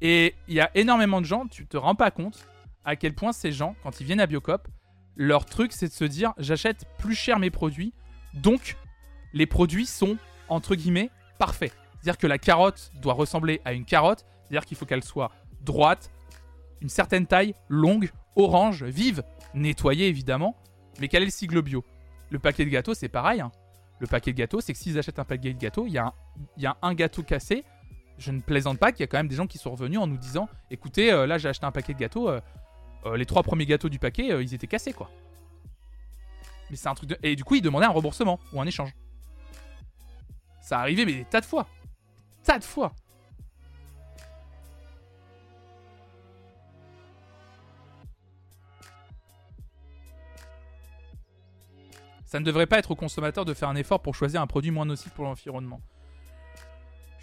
Et 0.00 0.34
il 0.48 0.54
y 0.54 0.60
a 0.60 0.70
énormément 0.74 1.20
de 1.20 1.26
gens, 1.26 1.46
tu 1.46 1.66
te 1.66 1.76
rends 1.76 1.94
pas 1.94 2.10
compte 2.10 2.46
à 2.84 2.96
quel 2.96 3.14
point 3.14 3.32
ces 3.32 3.52
gens, 3.52 3.74
quand 3.82 4.00
ils 4.00 4.04
viennent 4.06 4.20
à 4.20 4.26
Biocop, 4.26 4.68
leur 5.16 5.44
truc, 5.44 5.72
c'est 5.72 5.88
de 5.88 5.92
se 5.92 6.04
dire 6.04 6.32
j'achète 6.38 6.86
plus 6.98 7.14
cher 7.14 7.38
mes 7.38 7.50
produits, 7.50 7.92
donc 8.34 8.76
les 9.32 9.46
produits 9.46 9.86
sont, 9.86 10.16
entre 10.48 10.74
guillemets, 10.74 11.10
parfaits. 11.38 11.72
C'est-à-dire 12.00 12.18
que 12.18 12.26
la 12.26 12.38
carotte 12.38 12.90
doit 13.00 13.14
ressembler 13.14 13.60
à 13.64 13.72
une 13.72 13.84
carotte, 13.84 14.24
c'est-à-dire 14.42 14.66
qu'il 14.66 14.76
faut 14.76 14.86
qu'elle 14.86 15.02
soit 15.04 15.30
droite, 15.62 16.10
une 16.80 16.88
certaine 16.88 17.26
taille, 17.26 17.54
longue, 17.68 18.10
orange, 18.36 18.84
vive, 18.84 19.22
nettoyée 19.54 20.08
évidemment, 20.08 20.56
mais 21.00 21.08
quel 21.08 21.22
est 21.22 21.26
le 21.26 21.30
sigle 21.30 21.62
bio? 21.62 21.84
Le 22.30 22.38
paquet 22.38 22.64
de 22.64 22.70
gâteaux, 22.70 22.94
c'est 22.94 23.08
pareil. 23.08 23.40
hein. 23.40 23.50
Le 24.00 24.06
paquet 24.06 24.32
de 24.32 24.36
gâteaux, 24.38 24.60
c'est 24.60 24.72
que 24.72 24.78
s'ils 24.78 24.98
achètent 24.98 25.18
un 25.20 25.24
paquet 25.24 25.52
de 25.54 25.58
gâteaux, 25.58 25.86
il 25.86 25.92
y, 25.92 25.98
a 25.98 26.06
un- 26.06 26.12
y 26.58 26.66
a 26.66 26.76
un 26.82 26.94
gâteau 26.94 27.22
cassé. 27.22 27.64
Je 28.18 28.32
ne 28.32 28.40
plaisante 28.40 28.78
pas 28.78 28.92
qu'il 28.92 29.00
y 29.00 29.04
a 29.04 29.06
quand 29.06 29.16
même 29.18 29.28
des 29.28 29.36
gens 29.36 29.46
qui 29.46 29.58
sont 29.58 29.70
revenus 29.70 29.98
en 29.98 30.06
nous 30.06 30.16
disant 30.18 30.48
écoutez, 30.70 31.12
euh, 31.12 31.26
là 31.26 31.38
j'ai 31.38 31.48
acheté 31.48 31.64
un 31.66 31.72
paquet 31.72 31.94
de 31.94 31.98
gâteaux, 31.98 32.28
euh, 32.28 32.40
euh, 33.06 33.16
les 33.16 33.26
trois 33.26 33.42
premiers 33.42 33.66
gâteaux 33.66 33.88
du 33.88 33.98
paquet, 33.98 34.32
euh, 34.32 34.42
ils 34.42 34.54
étaient 34.54 34.66
cassés 34.66 34.92
quoi. 34.92 35.10
Mais 36.70 36.76
c'est 36.76 36.88
un 36.88 36.94
truc. 36.94 37.16
Et 37.22 37.36
du 37.36 37.44
coup, 37.44 37.56
ils 37.56 37.62
demandaient 37.62 37.86
un 37.86 37.90
remboursement 37.90 38.40
ou 38.52 38.60
un 38.60 38.66
échange. 38.66 38.94
Ça 40.60 40.80
arrivait, 40.80 41.04
mais 41.04 41.12
des 41.12 41.24
tas 41.24 41.40
de 41.40 41.46
fois. 41.46 41.66
Tas 42.42 42.58
de 42.58 42.64
fois. 42.64 42.94
Ça 52.24 52.40
ne 52.40 52.44
devrait 52.44 52.66
pas 52.66 52.78
être 52.78 52.90
au 52.90 52.96
consommateur 52.96 53.44
de 53.44 53.54
faire 53.54 53.68
un 53.68 53.76
effort 53.76 54.00
pour 54.00 54.14
choisir 54.14 54.40
un 54.40 54.46
produit 54.46 54.72
moins 54.72 54.86
nocif 54.86 55.12
pour 55.12 55.24
l'environnement. 55.24 55.80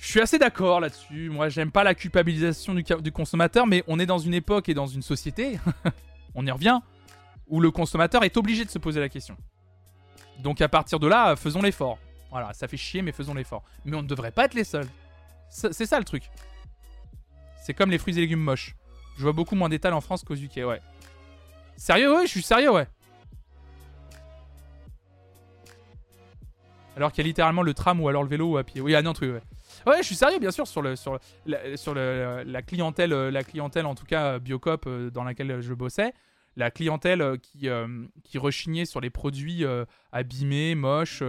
Je 0.01 0.07
suis 0.07 0.19
assez 0.19 0.39
d'accord 0.39 0.79
là-dessus. 0.79 1.29
Moi, 1.29 1.49
j'aime 1.49 1.71
pas 1.71 1.83
la 1.83 1.93
culpabilisation 1.93 2.73
du, 2.73 3.11
consommateur, 3.11 3.67
mais 3.67 3.83
on 3.87 3.99
est 3.99 4.07
dans 4.07 4.17
une 4.17 4.33
époque 4.33 4.67
et 4.67 4.73
dans 4.73 4.87
une 4.87 5.03
société 5.03 5.59
On 6.35 6.45
y 6.45 6.49
revient. 6.49 6.79
Où 7.47 7.61
le 7.61 7.69
consommateur 7.69 8.23
est 8.23 8.35
obligé 8.35 8.65
de 8.65 8.71
se 8.71 8.79
poser 8.79 8.99
la 8.99 9.09
question. 9.09 9.37
Donc 10.39 10.59
à 10.59 10.67
partir 10.67 10.99
de 10.99 11.07
là, 11.07 11.35
faisons 11.35 11.61
l'effort. 11.61 11.99
Voilà, 12.31 12.51
ça 12.53 12.67
fait 12.67 12.77
chier, 12.77 13.03
mais 13.03 13.11
faisons 13.11 13.35
l'effort. 13.35 13.63
Mais 13.85 13.95
on 13.95 14.01
ne 14.01 14.07
devrait 14.07 14.31
pas 14.31 14.45
être 14.45 14.55
les 14.55 14.63
seuls. 14.63 14.87
C'est 15.49 15.85
ça 15.85 15.99
le 15.99 16.05
truc. 16.05 16.23
C'est 17.63 17.75
comme 17.75 17.91
les 17.91 17.99
fruits 17.99 18.17
et 18.17 18.21
légumes 18.21 18.39
moches. 18.41 18.75
Je 19.17 19.21
vois 19.21 19.33
beaucoup 19.33 19.55
moins 19.55 19.69
d'étals 19.69 19.93
en 19.93 20.01
France 20.01 20.23
qu'aux 20.23 20.35
UK, 20.35 20.61
ouais. 20.65 20.81
Sérieux, 21.77 22.15
ouais, 22.15 22.25
je 22.25 22.31
suis 22.31 22.41
sérieux, 22.41 22.71
ouais. 22.71 22.87
Alors 26.95 27.11
qu'il 27.11 27.23
y 27.23 27.27
a 27.27 27.27
littéralement 27.27 27.61
le 27.61 27.75
tram 27.75 28.01
ou 28.01 28.07
alors 28.09 28.23
le 28.23 28.29
vélo 28.29 28.53
ou 28.53 28.57
à 28.57 28.63
pied. 28.63 28.81
Oui, 28.81 28.95
ah 28.95 29.03
non, 29.03 29.13
truc, 29.13 29.33
ouais. 29.33 29.41
Ouais, 29.87 29.97
je 29.99 30.03
suis 30.03 30.15
sérieux, 30.15 30.39
bien 30.39 30.51
sûr, 30.51 30.67
sur, 30.67 30.81
le, 30.81 30.95
sur, 30.95 31.19
la, 31.45 32.61
clientèle, 32.61 33.13
euh, 33.13 33.31
la 33.31 33.43
clientèle, 33.43 33.85
en 33.85 33.95
tout 33.95 34.05
cas 34.05 34.39
Biocop, 34.39 34.85
euh, 34.85 35.09
dans 35.09 35.23
laquelle 35.23 35.61
je 35.61 35.73
bossais. 35.73 36.13
La 36.55 36.69
clientèle 36.69 37.21
euh, 37.21 37.37
qui, 37.37 37.69
qui 38.23 38.37
rechignait 38.37 38.85
sur 38.85 39.01
les 39.01 39.09
produits 39.09 39.63
abîmés, 40.11 40.75
moches. 40.75 41.23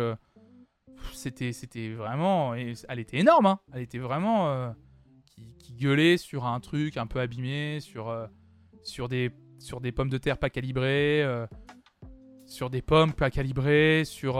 C'était, 1.12 1.52
c'était 1.52 1.90
vraiment. 1.90 2.54
Elle 2.54 2.98
était 2.98 3.18
énorme, 3.18 3.46
hein. 3.46 3.60
Elle 3.72 3.82
était 3.82 3.98
vraiment. 3.98 4.74
Qui, 5.26 5.54
qui, 5.58 5.72
gueulait 5.72 6.18
sur 6.18 6.44
un 6.44 6.60
truc 6.60 6.96
un 6.96 7.06
peu 7.06 7.18
abîmé, 7.18 7.80
sur, 7.80 8.14
sur, 8.82 9.08
des, 9.08 9.30
sur 9.58 9.80
des 9.80 9.90
pommes 9.90 10.10
de 10.10 10.18
terre 10.18 10.36
pas 10.38 10.50
calibrées, 10.50 11.24
sur 12.44 12.68
des 12.68 12.82
pommes 12.82 13.14
pas 13.14 13.30
calibrées, 13.30 14.02
sur 14.04 14.34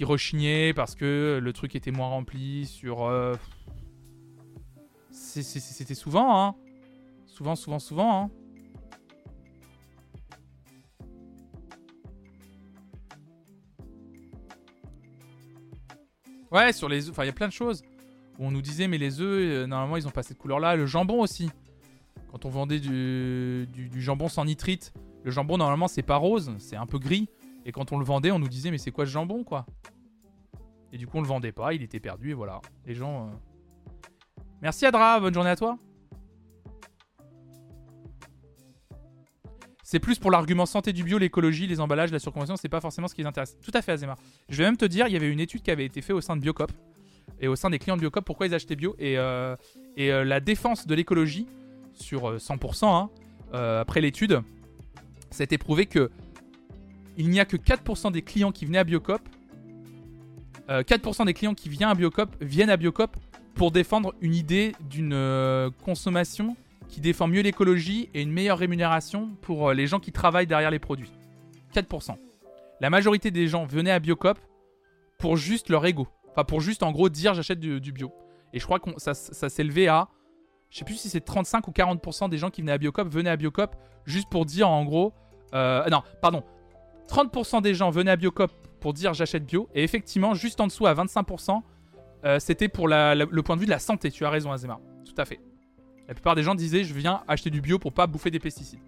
qui 0.00 0.04
rechignait 0.04 0.72
parce 0.72 0.94
que 0.94 1.40
le 1.42 1.52
truc 1.52 1.76
était 1.76 1.90
moins 1.90 2.08
rempli 2.08 2.64
sur. 2.64 3.04
Euh, 3.04 3.34
c'était 5.10 5.94
souvent, 5.94 6.42
hein. 6.42 6.54
Souvent, 7.26 7.54
souvent, 7.54 7.78
souvent, 7.78 8.22
hein. 8.22 8.30
Ouais, 16.50 16.72
sur 16.72 16.88
les 16.88 17.04
œufs, 17.04 17.10
enfin, 17.10 17.24
il 17.24 17.26
y 17.26 17.28
a 17.28 17.34
plein 17.34 17.48
de 17.48 17.52
choses. 17.52 17.82
Où 18.38 18.46
on 18.46 18.50
nous 18.50 18.62
disait, 18.62 18.88
mais 18.88 18.96
les 18.96 19.20
œufs, 19.20 19.42
euh, 19.42 19.66
normalement, 19.66 19.98
ils 19.98 20.08
ont 20.08 20.12
pas 20.12 20.22
cette 20.22 20.38
couleur-là. 20.38 20.76
Le 20.76 20.86
jambon 20.86 21.20
aussi. 21.20 21.50
Quand 22.30 22.46
on 22.46 22.48
vendait 22.48 22.80
du, 22.80 23.68
du 23.70 24.00
jambon 24.00 24.30
sans 24.30 24.46
nitrite, 24.46 24.94
le 25.24 25.30
jambon, 25.30 25.58
normalement, 25.58 25.88
c'est 25.88 26.00
pas 26.00 26.16
rose, 26.16 26.54
c'est 26.58 26.76
un 26.76 26.86
peu 26.86 26.98
gris. 26.98 27.28
Et 27.64 27.72
quand 27.72 27.92
on 27.92 27.98
le 27.98 28.04
vendait, 28.04 28.30
on 28.30 28.38
nous 28.38 28.48
disait, 28.48 28.70
mais 28.70 28.78
c'est 28.78 28.90
quoi 28.90 29.06
ce 29.06 29.10
jambon, 29.10 29.44
quoi? 29.44 29.66
Et 30.92 30.98
du 30.98 31.06
coup, 31.06 31.18
on 31.18 31.22
le 31.22 31.28
vendait 31.28 31.52
pas, 31.52 31.72
il 31.74 31.82
était 31.82 32.00
perdu, 32.00 32.30
et 32.30 32.34
voilà. 32.34 32.60
Les 32.86 32.94
gens. 32.94 33.26
Euh. 33.26 33.30
Merci 34.62 34.86
Adra, 34.86 35.20
bonne 35.20 35.34
journée 35.34 35.50
à 35.50 35.56
toi. 35.56 35.78
C'est 39.82 39.98
plus 39.98 40.18
pour 40.18 40.30
l'argument 40.30 40.66
santé 40.66 40.92
du 40.92 41.02
bio, 41.02 41.18
l'écologie, 41.18 41.66
les 41.66 41.80
emballages, 41.80 42.12
la 42.12 42.20
surconsommation, 42.20 42.56
c'est 42.56 42.68
pas 42.68 42.80
forcément 42.80 43.08
ce 43.08 43.14
qui 43.14 43.22
les 43.22 43.26
intéresse. 43.26 43.58
Tout 43.60 43.72
à 43.74 43.82
fait, 43.82 43.92
Azema. 43.92 44.14
Je 44.48 44.56
vais 44.58 44.64
même 44.64 44.76
te 44.76 44.84
dire, 44.84 45.08
il 45.08 45.12
y 45.12 45.16
avait 45.16 45.28
une 45.28 45.40
étude 45.40 45.62
qui 45.62 45.70
avait 45.70 45.84
été 45.84 46.00
faite 46.00 46.14
au 46.14 46.20
sein 46.20 46.36
de 46.36 46.40
Biocop 46.40 46.70
et 47.40 47.48
au 47.48 47.56
sein 47.56 47.70
des 47.70 47.78
clients 47.78 47.96
de 47.96 48.00
Biocop, 48.00 48.24
pourquoi 48.24 48.46
ils 48.46 48.54
achetaient 48.54 48.76
bio 48.76 48.94
et, 48.98 49.18
euh, 49.18 49.56
et 49.96 50.12
euh, 50.12 50.24
la 50.24 50.38
défense 50.38 50.86
de 50.86 50.94
l'écologie 50.94 51.48
sur 51.94 52.36
100%, 52.36 52.86
hein, 52.86 53.10
après 53.52 54.00
l'étude, 54.00 54.42
ça 55.30 55.42
a 55.42 55.44
été 55.44 55.58
prouvé 55.58 55.86
que 55.86 56.10
il 57.16 57.28
n'y 57.28 57.40
a 57.40 57.44
que 57.44 57.56
4% 57.56 58.12
des 58.12 58.22
clients 58.22 58.52
qui 58.52 58.66
venaient 58.66 58.78
à 58.78 58.84
Biocop. 58.84 59.20
4% 60.68 61.22
euh, 61.22 61.24
des 61.24 61.34
clients 61.34 61.54
qui 61.54 61.68
viennent 61.68 61.88
à 61.88 61.94
Biocop 61.94 62.36
viennent 62.40 62.70
à 62.70 62.76
Biocop 62.76 63.16
pour 63.54 63.72
défendre 63.72 64.14
une 64.20 64.34
idée 64.34 64.72
d'une 64.88 65.12
euh, 65.12 65.70
consommation 65.84 66.56
qui 66.88 67.00
défend 67.00 67.26
mieux 67.26 67.42
l'écologie 67.42 68.08
et 68.14 68.22
une 68.22 68.30
meilleure 68.30 68.58
rémunération 68.58 69.30
pour 69.42 69.70
euh, 69.70 69.74
les 69.74 69.86
gens 69.86 69.98
qui 69.98 70.12
travaillent 70.12 70.46
derrière 70.46 70.70
les 70.70 70.78
produits. 70.78 71.12
4%. 71.74 72.16
La 72.80 72.90
majorité 72.90 73.30
des 73.30 73.48
gens 73.48 73.64
venaient 73.64 73.90
à 73.90 73.98
Biocop 73.98 74.38
pour 75.18 75.36
juste 75.36 75.68
leur 75.68 75.84
ego. 75.84 76.08
Enfin, 76.30 76.44
pour 76.44 76.60
juste 76.60 76.82
en 76.82 76.92
gros 76.92 77.08
dire 77.08 77.34
j'achète 77.34 77.60
du, 77.60 77.92
bio. 77.92 78.12
Et 78.52 78.60
je 78.60 78.64
crois 78.64 78.78
que 78.78 78.90
ça, 78.98 79.14
ça 79.14 79.48
s'élevait 79.48 79.88
à. 79.88 80.08
Je 80.70 80.78
sais 80.78 80.84
plus 80.84 80.94
si 80.94 81.08
c'est 81.08 81.20
35 81.20 81.66
ou 81.66 81.72
40% 81.72 82.28
des 82.28 82.38
gens 82.38 82.50
qui 82.50 82.60
venaient 82.60 82.72
à 82.72 82.78
Biocop 82.78 83.08
venaient 83.08 83.30
à 83.30 83.36
Biocop 83.36 83.74
juste 84.06 84.28
pour 84.28 84.46
dire 84.46 84.68
en 84.68 84.84
gros. 84.84 85.12
non, 85.52 86.02
pardon. 86.22 86.44
30% 87.10 87.60
des 87.62 87.74
gens 87.74 87.90
venaient 87.90 88.12
à 88.12 88.16
Biocop 88.16 88.52
pour 88.80 88.94
dire 88.94 89.14
j'achète 89.14 89.44
bio. 89.44 89.68
Et 89.74 89.82
effectivement, 89.82 90.34
juste 90.34 90.60
en 90.60 90.66
dessous 90.66 90.86
à 90.86 90.94
25%, 90.94 91.62
euh, 92.24 92.38
c'était 92.38 92.68
pour 92.68 92.88
le 92.88 93.40
point 93.40 93.56
de 93.56 93.60
vue 93.60 93.66
de 93.66 93.70
la 93.70 93.78
santé. 93.78 94.10
Tu 94.10 94.24
as 94.24 94.30
raison, 94.30 94.52
Azema. 94.52 94.78
Tout 95.04 95.14
à 95.16 95.24
fait. 95.24 95.40
La 96.08 96.14
plupart 96.14 96.34
des 96.34 96.42
gens 96.42 96.54
disaient 96.54 96.84
je 96.84 96.94
viens 96.94 97.22
acheter 97.28 97.50
du 97.50 97.60
bio 97.60 97.78
pour 97.78 97.92
pas 97.92 98.06
bouffer 98.06 98.30
des 98.30 98.38
pesticides. 98.38 98.80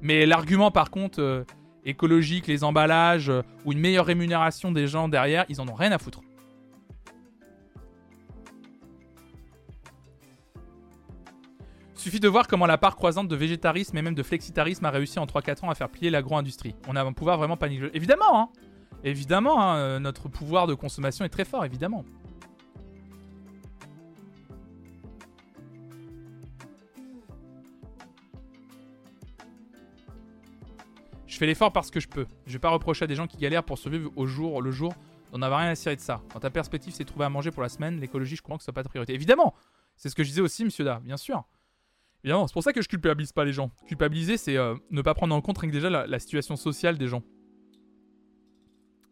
Mais 0.00 0.26
l'argument, 0.26 0.70
par 0.70 0.90
contre, 0.90 1.20
euh, 1.20 1.44
écologique, 1.84 2.46
les 2.46 2.62
emballages 2.62 3.30
euh, 3.30 3.42
ou 3.64 3.72
une 3.72 3.80
meilleure 3.80 4.06
rémunération 4.06 4.70
des 4.70 4.86
gens 4.86 5.08
derrière, 5.08 5.44
ils 5.48 5.60
en 5.60 5.68
ont 5.68 5.74
rien 5.74 5.92
à 5.92 5.98
foutre. 5.98 6.20
Suffit 11.98 12.20
de 12.20 12.28
voir 12.28 12.46
comment 12.46 12.66
la 12.66 12.78
part 12.78 12.94
croissante 12.94 13.26
de 13.26 13.34
végétarisme 13.34 13.98
et 13.98 14.02
même 14.02 14.14
de 14.14 14.22
flexitarisme 14.22 14.84
a 14.84 14.90
réussi 14.90 15.18
en 15.18 15.26
3-4 15.26 15.64
ans 15.64 15.70
à 15.70 15.74
faire 15.74 15.88
plier 15.88 16.10
l'agro-industrie. 16.10 16.76
On 16.86 16.94
a 16.94 17.02
un 17.02 17.12
pouvoir 17.12 17.38
vraiment 17.38 17.58
négligeable. 17.60 17.90
Évidemment, 17.92 18.40
hein 18.40 18.48
Évidemment, 19.02 19.60
hein, 19.60 19.76
euh, 19.78 19.98
notre 19.98 20.28
pouvoir 20.28 20.68
de 20.68 20.74
consommation 20.74 21.24
est 21.24 21.28
très 21.28 21.44
fort, 21.44 21.64
évidemment. 21.64 22.04
Je 31.26 31.36
fais 31.36 31.46
l'effort 31.46 31.72
parce 31.72 31.90
que 31.90 31.98
je 31.98 32.06
peux. 32.06 32.26
Je 32.46 32.52
vais 32.52 32.58
pas 32.60 32.70
reprocher 32.70 33.04
à 33.04 33.06
des 33.08 33.16
gens 33.16 33.26
qui 33.26 33.38
galèrent 33.38 33.64
pour 33.64 33.76
survivre 33.76 34.12
au 34.14 34.24
jour 34.24 34.62
le 34.62 34.70
jour 34.70 34.94
d'en 35.32 35.42
avoir 35.42 35.60
rien 35.62 35.70
à 35.70 35.74
cirer 35.74 35.96
de 35.96 36.00
ça. 36.00 36.22
Quand 36.32 36.38
ta 36.38 36.50
perspective 36.50 36.94
c'est 36.94 37.04
trouver 37.04 37.24
à 37.24 37.28
manger 37.28 37.50
pour 37.50 37.62
la 37.64 37.68
semaine, 37.68 37.98
l'écologie, 37.98 38.36
je 38.36 38.42
comprends 38.42 38.58
que 38.58 38.62
ce 38.62 38.66
soit 38.66 38.72
pas 38.72 38.84
ta 38.84 38.88
priorité. 38.88 39.14
Évidemment 39.14 39.52
C'est 39.96 40.08
ce 40.08 40.14
que 40.14 40.22
je 40.22 40.28
disais 40.28 40.40
aussi, 40.40 40.64
monsieur 40.64 40.84
Da, 40.84 41.00
bien 41.00 41.16
sûr. 41.16 41.44
C'est 42.46 42.52
pour 42.52 42.62
ça 42.62 42.72
que 42.72 42.82
je 42.82 42.88
culpabilise 42.88 43.32
pas 43.32 43.44
les 43.44 43.52
gens. 43.52 43.70
Culpabiliser, 43.86 44.36
c'est 44.36 44.56
euh, 44.56 44.74
ne 44.90 45.02
pas 45.02 45.14
prendre 45.14 45.34
en 45.34 45.40
compte 45.40 45.58
rien 45.58 45.70
que 45.70 45.74
déjà 45.74 45.88
la, 45.88 46.18
situation 46.18 46.56
sociale 46.56 46.98
des 46.98 47.08
gens. 47.08 47.22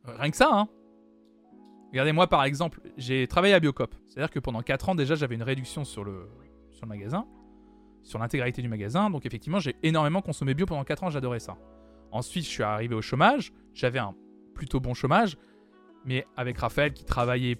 Euh, 0.08 0.16
rien 0.18 0.30
que 0.30 0.36
ça, 0.36 0.50
hein. 0.52 0.68
Regardez, 1.92 2.12
moi 2.12 2.26
par 2.26 2.44
exemple, 2.44 2.80
j'ai 2.96 3.26
travaillé 3.26 3.54
à 3.54 3.60
Biocop. 3.60 3.94
C'est-à-dire 4.06 4.30
que 4.30 4.38
pendant 4.38 4.60
4 4.60 4.90
ans 4.90 4.94
déjà, 4.94 5.14
j'avais 5.14 5.34
une 5.34 5.42
réduction 5.42 5.84
sur 5.84 6.04
le, 6.04 6.28
sur 6.72 6.84
le 6.84 6.88
magasin, 6.88 7.26
sur 8.02 8.18
l'intégralité 8.18 8.60
du 8.60 8.68
magasin. 8.68 9.08
Donc 9.08 9.24
effectivement, 9.24 9.60
j'ai 9.60 9.76
énormément 9.82 10.20
consommé 10.20 10.52
bio 10.54 10.66
pendant 10.66 10.84
4 10.84 11.04
ans, 11.04 11.10
j'adorais 11.10 11.40
ça. 11.40 11.56
Ensuite, 12.10 12.44
je 12.44 12.50
suis 12.50 12.62
arrivé 12.62 12.94
au 12.94 13.02
chômage. 13.02 13.52
J'avais 13.72 13.98
un 13.98 14.14
plutôt 14.54 14.80
bon 14.80 14.94
chômage. 14.94 15.36
Mais 16.04 16.26
avec 16.36 16.58
Raphaël 16.58 16.92
qui 16.92 17.04
travaillait 17.04 17.58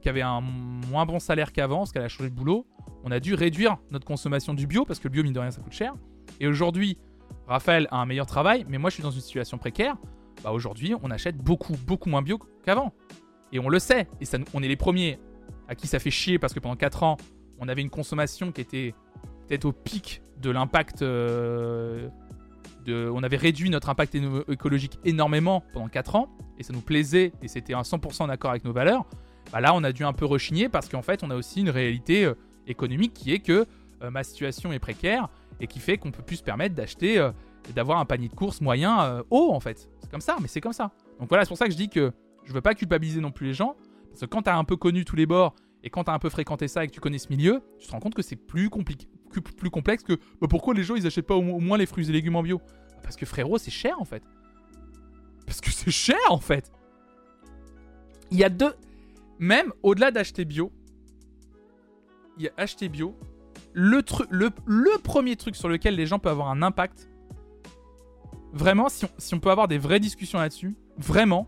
qui 0.00 0.08
avait 0.08 0.22
un 0.22 0.40
moins 0.40 1.06
bon 1.06 1.18
salaire 1.18 1.52
qu'avant, 1.52 1.78
parce 1.78 1.92
qu'elle 1.92 2.04
a 2.04 2.08
changé 2.08 2.30
de 2.30 2.34
boulot, 2.34 2.66
on 3.06 3.12
a 3.12 3.20
dû 3.20 3.34
réduire 3.34 3.76
notre 3.92 4.04
consommation 4.04 4.52
du 4.52 4.66
bio, 4.66 4.84
parce 4.84 4.98
que 4.98 5.06
le 5.06 5.12
bio, 5.12 5.22
mine 5.22 5.32
de 5.32 5.38
rien, 5.38 5.52
ça 5.52 5.62
coûte 5.62 5.72
cher. 5.72 5.94
Et 6.40 6.48
aujourd'hui, 6.48 6.98
Raphaël 7.46 7.86
a 7.92 7.98
un 7.98 8.04
meilleur 8.04 8.26
travail, 8.26 8.66
mais 8.68 8.78
moi, 8.78 8.90
je 8.90 8.94
suis 8.94 9.02
dans 9.02 9.12
une 9.12 9.20
situation 9.20 9.58
précaire. 9.58 9.96
Bah 10.42 10.50
aujourd'hui, 10.50 10.92
on 11.04 11.10
achète 11.12 11.36
beaucoup, 11.36 11.74
beaucoup 11.86 12.10
moins 12.10 12.20
bio 12.20 12.40
qu'avant. 12.64 12.92
Et 13.52 13.60
on 13.60 13.68
le 13.68 13.78
sait. 13.78 14.08
Et 14.20 14.24
ça, 14.24 14.38
on 14.54 14.62
est 14.62 14.66
les 14.68 14.76
premiers 14.76 15.20
à 15.68 15.76
qui 15.76 15.86
ça 15.86 16.00
fait 16.00 16.10
chier, 16.10 16.40
parce 16.40 16.52
que 16.52 16.58
pendant 16.58 16.74
4 16.74 17.04
ans, 17.04 17.16
on 17.60 17.68
avait 17.68 17.80
une 17.80 17.90
consommation 17.90 18.50
qui 18.50 18.60
était 18.60 18.92
peut-être 19.46 19.66
au 19.66 19.72
pic 19.72 20.20
de 20.42 20.50
l'impact. 20.50 21.02
Euh, 21.02 22.08
de, 22.86 23.08
on 23.14 23.22
avait 23.22 23.36
réduit 23.36 23.70
notre 23.70 23.88
impact 23.88 24.16
écologique 24.48 24.98
énormément 25.04 25.62
pendant 25.72 25.88
4 25.88 26.16
ans, 26.16 26.28
et 26.58 26.64
ça 26.64 26.72
nous 26.72 26.80
plaisait, 26.80 27.32
et 27.40 27.46
c'était 27.46 27.74
un 27.74 27.82
100% 27.82 28.24
en 28.24 28.28
accord 28.28 28.50
avec 28.50 28.64
nos 28.64 28.72
valeurs 28.72 29.06
bah 29.52 29.60
là 29.60 29.74
on 29.74 29.84
a 29.84 29.92
dû 29.92 30.04
un 30.04 30.12
peu 30.12 30.24
rechigner 30.24 30.68
parce 30.68 30.88
qu'en 30.88 31.02
fait 31.02 31.22
on 31.22 31.30
a 31.30 31.36
aussi 31.36 31.60
une 31.60 31.70
réalité 31.70 32.24
euh, 32.24 32.34
économique 32.66 33.14
qui 33.14 33.32
est 33.32 33.38
que 33.40 33.66
euh, 34.02 34.10
ma 34.10 34.24
situation 34.24 34.72
est 34.72 34.78
précaire 34.78 35.28
et 35.60 35.66
qui 35.66 35.78
fait 35.78 35.98
qu'on 35.98 36.10
peut 36.10 36.22
plus 36.22 36.36
se 36.36 36.42
permettre 36.42 36.74
d'acheter 36.74 37.18
euh, 37.18 37.30
d'avoir 37.74 37.98
un 37.98 38.04
panier 38.04 38.28
de 38.28 38.34
courses 38.34 38.60
moyen 38.60 39.22
haut 39.30 39.50
en 39.52 39.60
fait. 39.60 39.88
C'est 40.00 40.10
comme 40.10 40.20
ça, 40.20 40.36
mais 40.40 40.48
c'est 40.48 40.60
comme 40.60 40.72
ça. 40.72 40.92
Donc 41.18 41.28
voilà, 41.28 41.44
c'est 41.44 41.48
pour 41.48 41.58
ça 41.58 41.66
que 41.66 41.72
je 41.72 41.76
dis 41.76 41.88
que 41.88 42.12
je 42.44 42.52
veux 42.52 42.60
pas 42.60 42.74
culpabiliser 42.74 43.20
non 43.20 43.32
plus 43.32 43.48
les 43.48 43.54
gens 43.54 43.74
parce 44.08 44.20
que 44.20 44.26
quand 44.26 44.42
tu 44.42 44.50
as 44.50 44.56
un 44.56 44.64
peu 44.64 44.76
connu 44.76 45.04
tous 45.04 45.16
les 45.16 45.26
bords 45.26 45.54
et 45.82 45.90
quand 45.90 46.04
tu 46.04 46.10
as 46.10 46.14
un 46.14 46.18
peu 46.18 46.30
fréquenté 46.30 46.68
ça 46.68 46.84
et 46.84 46.86
que 46.86 46.92
tu 46.92 47.00
connais 47.00 47.18
ce 47.18 47.28
milieu, 47.28 47.62
tu 47.78 47.86
te 47.86 47.92
rends 47.92 48.00
compte 48.00 48.14
que 48.14 48.22
c'est 48.22 48.36
plus 48.36 48.70
compliqué 48.70 49.08
plus 49.40 49.70
complexe 49.70 50.02
que 50.02 50.14
bah, 50.40 50.46
pourquoi 50.48 50.74
les 50.74 50.82
gens 50.82 50.94
ils 50.94 51.06
achètent 51.06 51.26
pas 51.26 51.34
au 51.34 51.42
moins 51.42 51.78
les 51.78 51.86
fruits 51.86 52.08
et 52.08 52.12
légumes 52.12 52.36
en 52.36 52.42
bio? 52.42 52.60
Parce 53.02 53.16
que 53.16 53.26
frérot, 53.26 53.58
c'est 53.58 53.70
cher 53.70 54.00
en 54.00 54.04
fait. 54.04 54.22
Parce 55.46 55.60
que 55.60 55.70
c'est 55.70 55.90
cher 55.90 56.16
en 56.28 56.38
fait. 56.38 56.72
Il 58.30 58.38
y 58.38 58.44
a 58.44 58.48
deux 58.48 58.74
même 59.38 59.72
au-delà 59.82 60.10
d'acheter 60.10 60.44
bio, 60.44 60.72
il 62.36 62.44
y 62.44 62.48
a 62.48 62.52
acheter 62.56 62.88
bio. 62.88 63.14
Le, 63.72 64.00
premier 64.98 65.36
truc 65.36 65.56
sur 65.56 65.68
lequel 65.68 65.96
les 65.96 66.06
gens 66.06 66.18
peuvent 66.18 66.32
avoir 66.32 66.48
un 66.48 66.62
impact, 66.62 67.10
vraiment, 68.52 68.88
si 68.88 69.04
on, 69.04 69.08
si 69.18 69.34
on 69.34 69.40
peut 69.40 69.50
avoir 69.50 69.68
des 69.68 69.78
vraies 69.78 70.00
discussions 70.00 70.38
là-dessus, 70.38 70.74
vraiment, 70.96 71.46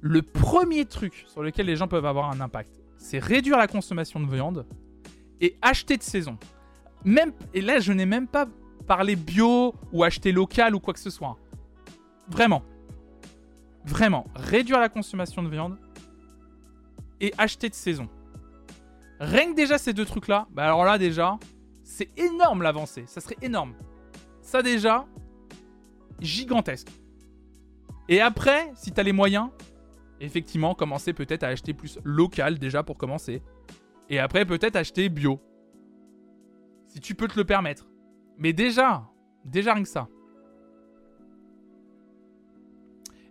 le 0.00 0.22
premier 0.22 0.84
truc 0.84 1.24
sur 1.28 1.42
lequel 1.42 1.66
les 1.66 1.76
gens 1.76 1.86
peuvent 1.86 2.06
avoir 2.06 2.30
un 2.30 2.40
impact, 2.40 2.80
c'est 2.96 3.18
réduire 3.18 3.58
la 3.58 3.68
consommation 3.68 4.20
de 4.20 4.26
viande 4.26 4.66
et 5.40 5.56
acheter 5.62 5.96
de 5.96 6.02
saison. 6.02 6.38
Même, 7.04 7.32
et 7.54 7.60
là, 7.60 7.80
je 7.80 7.92
n'ai 7.92 8.06
même 8.06 8.26
pas 8.26 8.46
parlé 8.86 9.16
bio 9.16 9.74
ou 9.92 10.04
acheter 10.04 10.32
local 10.32 10.74
ou 10.74 10.80
quoi 10.80 10.94
que 10.94 11.00
ce 11.00 11.10
soit. 11.10 11.36
Vraiment. 12.28 12.62
Vraiment. 13.84 14.26
Réduire 14.34 14.80
la 14.80 14.88
consommation 14.88 15.42
de 15.42 15.48
viande 15.48 15.78
et 17.20 17.32
acheter 17.38 17.68
de 17.68 17.74
saison. 17.74 18.08
Rien 19.22 19.52
que 19.52 19.54
déjà 19.54 19.78
ces 19.78 19.92
deux 19.92 20.04
trucs-là, 20.04 20.48
bah 20.50 20.64
alors 20.64 20.84
là 20.84 20.98
déjà, 20.98 21.38
c'est 21.84 22.10
énorme 22.18 22.62
l'avancée. 22.62 23.04
Ça 23.06 23.20
serait 23.20 23.36
énorme. 23.40 23.74
Ça 24.40 24.62
déjà, 24.62 25.06
gigantesque. 26.18 26.88
Et 28.08 28.20
après, 28.20 28.72
si 28.74 28.90
t'as 28.90 29.04
les 29.04 29.12
moyens, 29.12 29.50
effectivement, 30.18 30.74
commencer 30.74 31.12
peut-être 31.12 31.44
à 31.44 31.46
acheter 31.46 31.72
plus 31.72 32.00
local 32.02 32.58
déjà 32.58 32.82
pour 32.82 32.98
commencer. 32.98 33.42
Et 34.10 34.18
après, 34.18 34.44
peut-être 34.44 34.74
acheter 34.74 35.08
bio. 35.08 35.40
Si 36.88 36.98
tu 36.98 37.14
peux 37.14 37.28
te 37.28 37.38
le 37.38 37.44
permettre. 37.44 37.86
Mais 38.38 38.52
déjà, 38.52 39.08
déjà 39.44 39.74
rien 39.74 39.84
que 39.84 39.88
ça. 39.88 40.08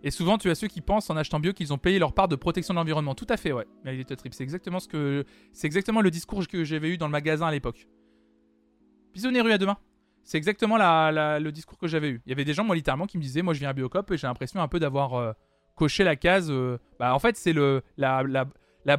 Et 0.02 0.10
souvent, 0.10 0.36
tu 0.36 0.50
as 0.50 0.54
ceux 0.54 0.66
qui 0.66 0.80
pensent 0.80 1.10
en 1.10 1.16
achetant 1.16 1.38
bio 1.38 1.52
qu'ils 1.52 1.72
ont 1.72 1.78
payé 1.78 1.98
leur 1.98 2.12
part 2.12 2.26
de 2.26 2.34
protection 2.34 2.74
de 2.74 2.78
l'environnement. 2.78 3.14
Tout 3.14 3.26
à 3.28 3.36
fait, 3.36 3.52
ouais. 3.52 3.66
Mais 3.84 4.02
trip, 4.04 4.34
c'est 4.34 4.42
exactement 4.42 4.80
ce 4.80 4.88
que, 4.88 5.24
c'est 5.52 5.66
exactement 5.66 6.00
le 6.00 6.10
discours 6.10 6.46
que 6.48 6.64
j'avais 6.64 6.90
eu 6.90 6.98
dans 6.98 7.06
le 7.06 7.12
magasin 7.12 7.46
à 7.46 7.52
l'époque. 7.52 7.86
Bisous 9.14 9.30
rue 9.30 9.52
à 9.52 9.58
demain. 9.58 9.76
C'est 10.24 10.38
exactement 10.38 10.76
le 10.78 11.50
discours 11.50 11.78
que 11.78 11.86
j'avais 11.86 12.10
eu. 12.10 12.22
Il 12.26 12.30
y 12.30 12.32
avait 12.32 12.44
des 12.44 12.54
gens, 12.54 12.64
moi, 12.64 12.74
littéralement, 12.74 13.06
qui 13.06 13.18
me 13.18 13.22
disaient, 13.22 13.42
moi, 13.42 13.54
je 13.54 13.60
viens 13.60 13.70
à 13.70 13.72
Biocop 13.72 14.10
et 14.10 14.16
j'ai 14.16 14.26
l'impression 14.26 14.60
un 14.60 14.68
peu 14.68 14.80
d'avoir 14.80 15.14
euh, 15.14 15.32
coché 15.76 16.04
la 16.04 16.16
case. 16.16 16.48
Euh, 16.50 16.78
bah, 16.98 17.14
en 17.14 17.18
fait, 17.18 17.36
c'est 17.36 17.52
le, 17.52 17.82
la, 17.96 18.22
la, 18.22 18.46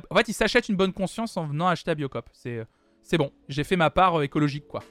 en 0.09 0.15
fait, 0.15 0.27
ils 0.27 0.33
s'achètent 0.33 0.69
une 0.69 0.75
bonne 0.75 0.93
conscience 0.93 1.35
en 1.37 1.45
venant 1.45 1.67
acheter 1.67 1.91
à 1.91 1.95
Biocop. 1.95 2.29
C'est, 2.33 2.65
c'est 3.01 3.17
bon. 3.17 3.31
J'ai 3.49 3.63
fait 3.63 3.75
ma 3.75 3.89
part 3.89 4.19
euh, 4.19 4.23
écologique, 4.23 4.67
quoi. 4.67 4.83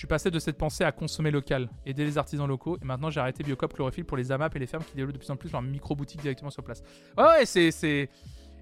Je 0.00 0.06
suis 0.06 0.08
passé 0.08 0.30
de 0.30 0.38
cette 0.38 0.56
pensée 0.56 0.82
à 0.82 0.92
consommer 0.92 1.30
local, 1.30 1.68
aider 1.84 2.06
les 2.06 2.16
artisans 2.16 2.48
locaux, 2.48 2.78
et 2.80 2.86
maintenant 2.86 3.10
j'ai 3.10 3.20
arrêté 3.20 3.44
Biocop 3.44 3.74
chlorophylle 3.74 4.06
pour 4.06 4.16
les 4.16 4.32
AMAP 4.32 4.56
et 4.56 4.58
les 4.58 4.66
fermes 4.66 4.82
qui 4.82 4.96
développent 4.96 5.12
de 5.12 5.18
plus 5.18 5.28
en 5.28 5.36
plus 5.36 5.52
leur 5.52 5.60
micro-boutique 5.60 6.22
directement 6.22 6.48
sur 6.48 6.64
place. 6.64 6.82
Ouais, 7.18 7.24
ouais, 7.24 7.44
c'est, 7.44 7.70
c'est. 7.70 8.08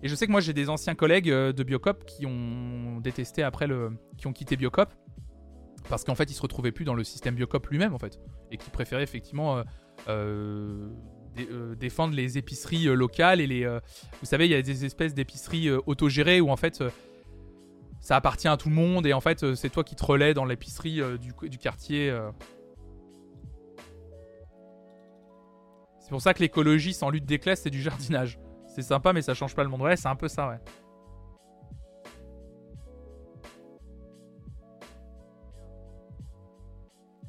Et 0.02 0.08
je 0.08 0.16
sais 0.16 0.26
que 0.26 0.32
moi 0.32 0.40
j'ai 0.40 0.52
des 0.52 0.68
anciens 0.68 0.96
collègues 0.96 1.30
euh, 1.30 1.52
de 1.52 1.62
Biocop 1.62 2.04
qui 2.06 2.26
ont 2.26 2.98
détesté 2.98 3.44
après 3.44 3.68
le. 3.68 3.92
qui 4.16 4.26
ont 4.26 4.32
quitté 4.32 4.56
Biocop. 4.56 4.92
Parce 5.88 6.02
qu'en 6.02 6.16
fait 6.16 6.28
ils 6.28 6.34
se 6.34 6.42
retrouvaient 6.42 6.72
plus 6.72 6.84
dans 6.84 6.94
le 6.94 7.04
système 7.04 7.36
Biocop 7.36 7.68
lui-même 7.68 7.94
en 7.94 8.00
fait. 8.00 8.18
Et 8.50 8.56
qui 8.56 8.70
préféraient 8.70 9.04
effectivement. 9.04 9.62
Euh, 10.08 10.88
euh, 11.38 11.76
défendre 11.76 12.16
les 12.16 12.36
épiceries 12.36 12.86
locales 12.86 13.40
et 13.40 13.46
les. 13.46 13.64
vous 13.64 14.26
savez, 14.26 14.46
il 14.46 14.50
y 14.50 14.56
a 14.56 14.62
des 14.62 14.84
espèces 14.84 15.14
d'épiceries 15.14 15.70
autogérées 15.70 16.40
où 16.40 16.50
en 16.50 16.56
fait 16.56 16.82
ça 18.00 18.16
appartient 18.16 18.48
à 18.48 18.56
tout 18.56 18.68
le 18.68 18.74
monde 18.74 19.06
et 19.06 19.12
en 19.12 19.20
fait 19.20 19.42
euh, 19.42 19.54
c'est 19.54 19.70
toi 19.70 19.84
qui 19.84 19.96
te 19.96 20.04
relais 20.04 20.34
dans 20.34 20.44
l'épicerie 20.44 21.00
euh, 21.00 21.18
du, 21.18 21.58
quartier. 21.58 22.10
Euh. 22.10 22.30
C'est 26.00 26.10
pour 26.10 26.22
ça 26.22 26.32
que 26.32 26.40
l'écologie 26.40 26.94
sans 26.94 27.10
lutte 27.10 27.26
des 27.26 27.38
classes 27.38 27.62
c'est 27.62 27.70
du 27.70 27.82
jardinage. 27.82 28.38
C'est 28.66 28.82
sympa 28.82 29.12
mais 29.12 29.22
ça 29.22 29.34
change 29.34 29.54
pas 29.54 29.62
le 29.62 29.68
monde. 29.68 29.82
Ouais 29.82 29.96
c'est 29.96 30.08
un 30.08 30.16
peu 30.16 30.28
ça 30.28 30.48
ouais. 30.48 30.58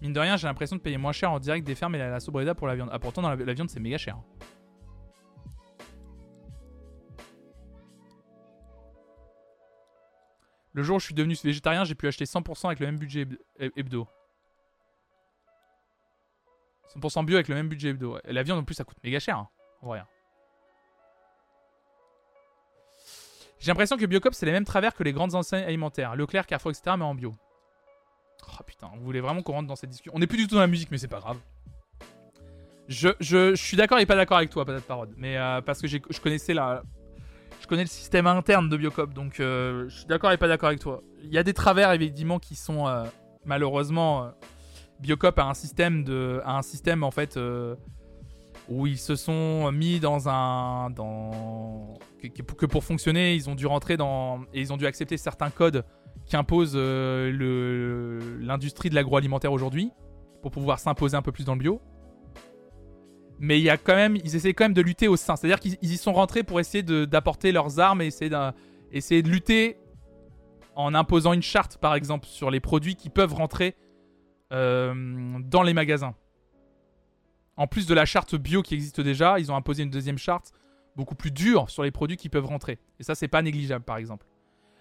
Mine 0.02 0.14
de 0.14 0.20
rien, 0.20 0.38
j'ai 0.38 0.48
l'impression 0.48 0.78
de 0.78 0.82
payer 0.82 0.98
moins 0.98 1.12
cher 1.12 1.32
en 1.32 1.40
direct 1.40 1.68
des 1.68 1.76
fermes 1.76 1.96
et 1.96 1.98
la, 1.98 2.20
sobriété 2.22 2.54
pour 2.54 2.68
la 2.68 2.76
viande. 2.76 2.90
Ah, 2.92 3.00
pourtant, 3.00 3.22
dans 3.22 3.36
la, 3.36 3.54
viande, 3.54 3.70
c'est 3.70 3.82
méga 3.82 3.98
cher. 3.98 4.18
Le 10.80 10.84
jour 10.84 10.96
où 10.96 11.00
je 11.02 11.04
suis 11.08 11.14
devenu 11.14 11.36
végétarien, 11.44 11.84
j'ai 11.84 11.94
pu 11.94 12.08
acheter 12.08 12.24
100% 12.24 12.68
avec 12.68 12.80
le 12.80 12.86
même 12.86 12.98
budget 12.98 13.28
hebdo. 13.60 14.08
100% 16.96 17.26
bio 17.26 17.36
avec 17.36 17.50
le 17.50 17.56
même 17.56 17.68
budget 17.68 17.90
hebdo. 17.90 18.18
Et 18.24 18.32
la 18.32 18.44
viande 18.44 18.60
en 18.60 18.64
plus 18.64 18.76
ça 18.76 18.86
coûte 18.86 18.96
méga 19.04 19.20
cher. 19.20 19.38
Hein. 19.38 19.50
En 19.82 19.88
vrai. 19.88 20.00
Hein. 20.00 20.08
J'ai 23.60 23.68
l'impression 23.72 23.98
que 23.98 24.06
Biocop 24.06 24.34
c'est 24.34 24.46
les 24.46 24.54
mêmes 24.54 24.64
travers 24.64 24.96
que 24.96 25.04
les 25.04 25.12
grandes 25.12 25.36
enseignes 25.36 25.66
alimentaires. 25.66 26.16
Leclerc, 26.16 26.48
Carrefour, 26.48 26.72
etc. 26.72 26.96
mais 26.98 27.04
en 27.04 27.14
bio. 27.14 27.36
Oh 28.48 28.64
putain, 28.66 28.90
vous 28.96 29.04
voulez 29.04 29.20
vraiment 29.20 29.42
qu'on 29.42 29.52
rentre 29.52 29.68
dans 29.68 29.76
cette 29.76 29.90
discussion? 29.90 30.14
On 30.16 30.20
n'est 30.20 30.28
plus 30.28 30.38
du 30.38 30.48
tout 30.48 30.56
dans 30.56 30.62
la 30.62 30.68
musique, 30.68 30.92
mais 30.92 30.98
c'est 30.98 31.10
pas 31.10 31.20
grave. 31.20 31.40
Je, 32.88 33.10
je, 33.20 33.54
suis 33.54 33.76
d'accord 33.76 34.00
et 34.00 34.06
pas 34.06 34.16
d'accord 34.16 34.38
avec 34.38 34.50
toi, 34.50 34.64
peut-être 34.64 34.86
parode. 34.86 35.14
Mais 35.18 35.38
euh, 35.38 35.60
parce 35.60 35.82
que 35.82 35.88
je 35.88 36.22
connaissais 36.22 36.54
la, 36.54 36.84
connais 37.70 37.84
le 37.84 37.88
système 37.88 38.26
interne 38.26 38.68
de 38.68 38.76
Biocop, 38.76 39.14
donc 39.14 39.40
euh, 39.40 39.88
je 39.88 40.00
suis 40.00 40.08
d'accord 40.08 40.32
et 40.32 40.38
pas 40.38 40.48
d'accord 40.48 40.70
avec 40.70 40.80
toi. 40.80 41.04
Il 41.24 41.32
y 41.32 41.38
a 41.38 41.44
des 41.44 41.54
travers 41.54 41.92
évidemment 41.92 42.40
qui 42.40 42.56
sont 42.56 42.88
euh, 42.88 43.04
malheureusement 43.46 44.24
euh, 44.24 44.30
Biocop 45.00 45.38
a 45.38 45.46
un 45.46 45.54
système 45.54 46.04
de, 46.04 46.42
a 46.44 46.58
un 46.58 46.64
système 46.64 47.04
en 47.04 47.12
fait 47.12 47.40
où 48.70 48.88
ils 48.88 48.98
se 48.98 49.16
sont 49.16 49.72
mis 49.72 50.00
dans 50.00 50.30
un, 50.30 50.90
dans 50.90 51.94
que, 52.22 52.66
pour 52.66 52.84
fonctionner, 52.84 53.36
ils 53.36 53.50
ont 53.50 53.56
dû 53.56 53.68
rentrer 53.68 53.98
dans 53.98 54.42
et 54.54 54.62
ils 54.62 54.74
ont 54.74 54.78
dû 54.78 54.88
accepter 54.88 55.18
certains 55.18 55.52
codes 55.52 55.86
qui 56.26 56.36
imposent 56.36 56.76
l'industrie 56.76 58.90
de 58.90 58.96
l'agroalimentaire 58.96 59.54
aujourd'hui 59.54 59.92
pour 60.42 60.52
pouvoir 60.52 60.80
s'imposer 60.80 61.16
un 61.16 61.22
peu 61.22 61.32
plus 61.32 61.46
dans 61.46 61.54
le 61.54 61.60
bio 61.60 61.82
mais 63.40 63.58
il 63.60 63.64
y 63.64 63.70
a 63.70 63.78
quand 63.78 63.96
même, 63.96 64.18
ils 64.18 64.36
essaient 64.36 64.54
quand 64.54 64.66
même 64.66 64.74
de 64.74 64.82
lutter 64.82 65.08
au 65.08 65.16
sein. 65.16 65.36
C'est-à-dire 65.36 65.60
qu'ils 65.60 65.78
y 65.82 65.98
sont 65.98 66.14
rentrés 66.14 66.44
pour 66.44 66.60
essayer 66.60 66.84
d'apporter 66.84 67.52
leurs 67.52 67.80
armes 67.80 68.02
et 68.02 68.08
essayer 68.92 69.22
de, 69.22 69.30
lutter 69.30 69.78
en 70.76 70.94
imposant 70.94 71.34
une 71.34 71.42
charte, 71.42 71.78
par 71.78 71.96
exemple, 71.96 72.28
sur 72.28 72.52
les 72.52 72.60
produits 72.60 72.96
qui 72.96 73.10
peuvent 73.10 73.34
rentrer 73.34 73.76
euh, 74.52 75.40
dans 75.40 75.64
les 75.64 75.74
magasins. 75.74 76.16
En 77.56 77.68
plus 77.68 77.88
de 77.88 77.94
la 77.94 78.06
charte 78.06 78.36
bio 78.36 78.62
qui 78.62 78.74
existe 78.74 79.02
déjà, 79.02 79.40
ils 79.40 79.52
ont 79.52 79.56
imposé 79.56 79.84
une 79.84 79.90
deuxième 79.90 80.18
charte 80.18 80.54
beaucoup 80.96 81.16
plus 81.16 81.32
dure 81.32 81.70
sur 81.70 81.84
les 81.84 81.92
produits 81.92 82.18
qui 82.18 82.30
peuvent 82.30 82.46
rentrer. 82.46 82.78
Et 83.00 83.04
ça, 83.04 83.16
c'est 83.16 83.28
pas 83.28 83.42
négligeable, 83.42 83.86
par 83.86 83.98
exemple. 83.98 84.26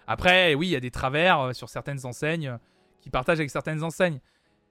Après, 0.07 0.55
oui, 0.55 0.69
il 0.69 0.71
y 0.71 0.77
a 0.77 0.81
des 0.81 0.91
travers 0.91 1.41
euh, 1.41 1.53
sur 1.53 1.69
certaines 1.69 2.05
enseignes 2.07 2.49
euh, 2.49 2.57
qui 3.01 3.11
partagent 3.11 3.39
avec 3.39 3.51
certaines 3.51 3.85
enseignes. 3.85 4.21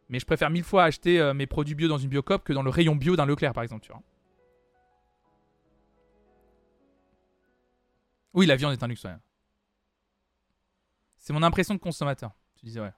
Mais 0.10 0.20
je 0.20 0.26
préfère 0.26 0.50
mille 0.50 0.64
fois 0.64 0.86
acheter 0.86 1.20
euh, 1.20 1.34
mes 1.34 1.48
produits 1.48 1.76
bio 1.76 1.88
dans 1.88 1.98
une 1.98 2.10
biocop 2.10 2.44
que 2.44 2.54
dans 2.54 2.64
le 2.64 2.70
rayon 2.70 2.96
bio 2.96 3.16
d'un 3.16 3.26
Leclerc, 3.26 3.54
par 3.54 3.64
exemple, 3.64 3.86
tu 3.86 3.92
vois. 3.92 4.02
Oui, 8.34 8.46
la 8.46 8.56
viande 8.56 8.74
est 8.74 8.84
un 8.84 8.88
luxe, 8.88 9.04
ouais. 9.04 9.16
C'est 11.18 11.34
mon 11.34 11.44
impression 11.44 11.74
de 11.74 11.80
consommateur. 11.80 12.32
Tu 12.56 12.66
disais, 12.66 12.80
ouais. 12.80 12.92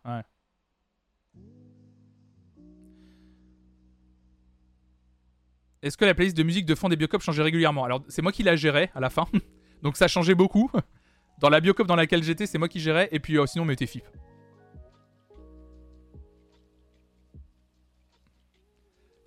Est-ce 5.82 5.98
que 5.98 6.06
la 6.06 6.14
playlist 6.14 6.36
de 6.36 6.44
musique 6.44 6.66
de 6.66 6.76
fond 6.76 6.90
des 6.90 6.96
biocop 6.98 7.22
changeait 7.22 7.42
régulièrement? 7.42 7.86
Alors, 7.86 8.04
c'est 8.10 8.22
moi 8.22 8.32
qui 8.32 8.44
la 8.44 8.56
gérais 8.56 8.92
à 8.94 9.00
la 9.00 9.10
fin. 9.10 9.26
Donc, 9.82 9.96
ça 9.96 10.08
changeait 10.08 10.36
beaucoup. 10.36 10.70
Dans 11.40 11.50
la 11.50 11.62
biocop 11.62 11.88
dans 11.88 11.96
laquelle 11.96 12.22
j'étais, 12.22 12.46
c'est 12.46 12.58
moi 12.58 12.68
qui 12.68 12.82
gérais. 12.82 13.08
Et 13.12 13.20
puis, 13.20 13.38
euh, 13.38 13.46
sinon, 13.46 13.64
on 13.64 13.68
mettait 13.68 13.88
FIP. 13.88 14.04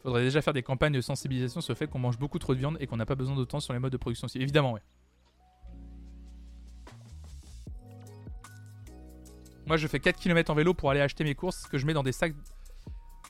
Faudrait 0.03 0.23
déjà 0.23 0.43
faire 0.43 0.53
des 0.53 0.63
campagnes 0.63 0.93
de 0.93 1.01
sensibilisation 1.01 1.61
sur 1.61 1.73
le 1.73 1.77
fait 1.77 1.87
qu'on 1.87 2.01
mange 2.01 2.19
beaucoup 2.19 2.39
trop 2.39 2.55
de 2.55 2.59
viande 2.59 2.77
et 2.81 2.87
qu'on 2.87 2.97
n'a 2.97 3.07
pas 3.07 3.15
besoin 3.15 3.43
temps 3.45 3.61
sur 3.61 3.73
les 3.73 3.79
modes 3.79 3.93
de 3.93 3.97
production. 3.97 4.27
Évidemment, 4.35 4.73
ouais. 4.73 4.81
Moi, 9.67 9.77
je 9.77 9.87
fais 9.87 10.01
4 10.01 10.19
km 10.19 10.51
en 10.51 10.55
vélo 10.55 10.75
pour 10.75 10.91
aller 10.91 11.01
acheter 11.01 11.23
mes 11.23 11.37
courses 11.37 11.67
que 11.69 11.79
je 11.79 11.87
mets 11.87 11.95
dans 11.95 12.03
des 12.03 12.13
sacs 12.13 12.35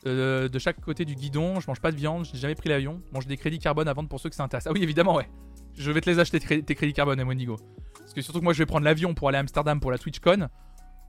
euh, 0.05 0.49
de 0.49 0.59
chaque 0.59 0.81
côté 0.81 1.05
du 1.05 1.13
guidon. 1.13 1.59
Je 1.59 1.67
mange 1.67 1.79
pas 1.79 1.91
de 1.91 1.95
viande, 1.95 2.25
je 2.25 2.33
n'ai 2.33 2.39
jamais 2.39 2.55
pris 2.55 2.69
l'avion. 2.69 3.01
Mange 3.11 3.27
des 3.27 3.37
crédits 3.37 3.59
carbone 3.59 3.87
à 3.87 3.93
vendre 3.93 4.09
pour 4.09 4.19
ceux 4.19 4.29
que 4.29 4.35
ça 4.35 4.43
intéresse. 4.43 4.65
Ah 4.67 4.71
oui, 4.73 4.81
évidemment, 4.81 5.15
ouais. 5.15 5.29
Je 5.75 5.91
vais 5.91 6.01
te 6.01 6.09
les 6.09 6.17
acheter, 6.17 6.39
tes 6.39 6.75
crédits 6.75 6.93
carbone, 6.93 7.19
à 7.19 7.25
Monigo. 7.25 7.57
Parce 7.99 8.13
que 8.13 8.21
surtout 8.21 8.39
que 8.39 8.43
moi, 8.43 8.53
je 8.53 8.59
vais 8.59 8.65
prendre 8.65 8.85
l'avion 8.85 9.13
pour 9.13 9.29
aller 9.29 9.37
à 9.37 9.41
Amsterdam 9.41 9.79
pour 9.79 9.91
la 9.91 9.99
TwitchCon. 9.99 10.49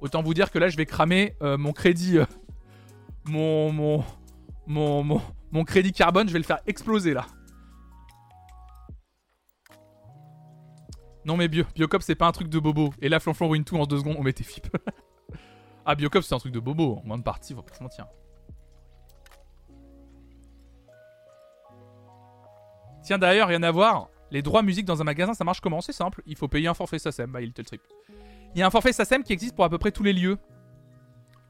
Autant 0.01 0.23
vous 0.23 0.35
dire 0.35 0.51
que 0.51 0.59
là, 0.59 0.69
je 0.69 0.77
vais 0.77 0.87
cramer 0.87 1.35
euh, 1.43 1.57
mon 1.57 1.73
crédit. 1.73 2.19
Euh, 2.19 2.27
mon, 3.27 3.73
mon, 3.73 4.05
mon, 4.67 5.03
mon, 5.03 5.21
crédit 5.63 5.93
carbone, 5.93 6.27
je 6.27 6.33
vais 6.33 6.41
le 6.41 6.45
faire 6.45 6.59
exploser 6.67 7.15
là. 7.15 7.27
Non 11.25 11.37
mais 11.37 11.47
Bio, 11.47 11.65
Biocop 11.77 12.03
c'est 12.03 12.17
pas 12.17 12.27
un 12.27 12.33
truc 12.33 12.49
de 12.49 12.59
bobo. 12.59 12.93
Et 13.01 13.09
là 13.09 13.21
Flonflon 13.21 13.49
ruine 13.49 13.65
tout 13.65 13.77
en 13.77 13.87
deux 13.87 13.99
secondes, 13.99 14.17
on 14.19 14.25
mettait 14.25 14.43
FIP. 14.43 14.67
ah 15.87 15.95
Biocop 15.95 16.25
c'est 16.25 16.35
un 16.35 16.39
truc 16.39 16.53
de 16.53 16.59
bobo, 16.59 16.97
en 16.97 17.07
moins 17.07 17.19
de 17.19 17.23
partie, 17.23 17.55
faut 17.55 17.63
pas 17.63 17.75
se 17.75 17.83
mentir. 17.83 18.07
Tiens 23.05 23.19
d'ailleurs, 23.19 23.49
rien 23.49 23.63
à 23.63 23.71
voir. 23.71 24.09
Les 24.31 24.43
droits 24.43 24.63
musique 24.63 24.87
dans 24.87 25.01
un 25.01 25.05
magasin, 25.05 25.35
ça 25.35 25.45
marche 25.45 25.61
comment? 25.61 25.81
C'est 25.81 25.93
simple, 25.93 26.23
il 26.27 26.37
faut 26.37 26.49
payer 26.49 26.67
un 26.67 26.75
forfait 26.75 26.99
SACEM, 26.99 27.31
bah 27.31 27.43
il 27.43 27.53
trip. 27.53 27.81
Il 28.55 28.59
y 28.59 28.63
a 28.63 28.67
un 28.67 28.71
forfait 28.71 28.93
SACEM 28.93 29.23
qui 29.23 29.33
existe 29.33 29.55
pour 29.55 29.65
à 29.65 29.69
peu 29.69 29.79
près 29.79 29.93
tous 29.93 30.03
les 30.03 30.13
lieux. 30.13 30.39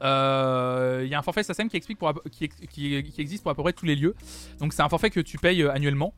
Euh, 0.01 1.01
il 1.03 1.09
y 1.09 1.15
a 1.15 1.19
un 1.19 1.21
forfait 1.21 1.43
SACEM 1.43 1.69
qui, 1.69 1.77
existe 1.77 1.97
pour 3.43 3.51
à 3.51 3.55
peu 3.55 3.63
près 3.63 3.73
tous 3.73 3.85
les 3.85 3.95
lieux. 3.95 4.15
Donc 4.59 4.73
c'est 4.73 4.81
un 4.81 4.89
forfait 4.89 5.09
que 5.09 5.19
tu 5.19 5.37
payes 5.37 5.61
euh, 5.61 5.71
annuellement. 5.71 6.13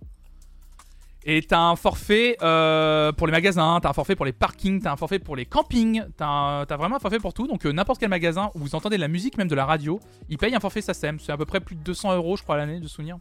Et 1.30 1.42
t'as 1.42 1.60
un 1.60 1.76
forfait 1.76 2.38
euh, 2.42 3.12
pour 3.12 3.28
les 3.28 3.34
magasins, 3.34 3.80
t'as 3.82 3.90
un 3.90 3.94
forfait 3.94 4.16
pour 4.16 4.26
les 4.26 4.32
parkings, 4.32 4.82
t'as 4.82 4.94
un 4.94 4.96
forfait 4.96 5.20
pour 5.20 5.36
les 5.36 5.46
campings, 5.46 6.06
t'as 6.16 6.64
vraiment 6.78 6.96
un 6.96 7.00
forfait 7.00 7.20
pour 7.20 7.34
tout. 7.34 7.48
Donc 7.48 7.66
euh, 7.66 7.74
n'importe 7.74 8.00
quel 8.00 8.08
magasin 8.08 8.50
où 8.56 8.60
vous 8.60 8.76
entendez 8.76 8.96
de 8.96 9.02
la 9.02 9.10
musique, 9.10 9.38
même 9.38 9.50
de 9.50 9.56
la 9.56 9.66
radio, 9.66 10.00
il 10.30 10.38
paye 10.38 10.56
un 10.56 10.62
forfait 10.62 10.80
SACEM. 10.80 11.20
C'est 11.20 11.34
à 11.34 11.38
peu 11.38 11.46
près 11.46 11.60
plus 11.60 11.76
de 11.76 11.82
200 11.82 12.16
euros, 12.16 12.38
je 12.38 12.44
crois, 12.44 12.56
à 12.56 12.60
l'année 12.60 12.80
de 12.80 12.88
souvenir. 12.88 13.18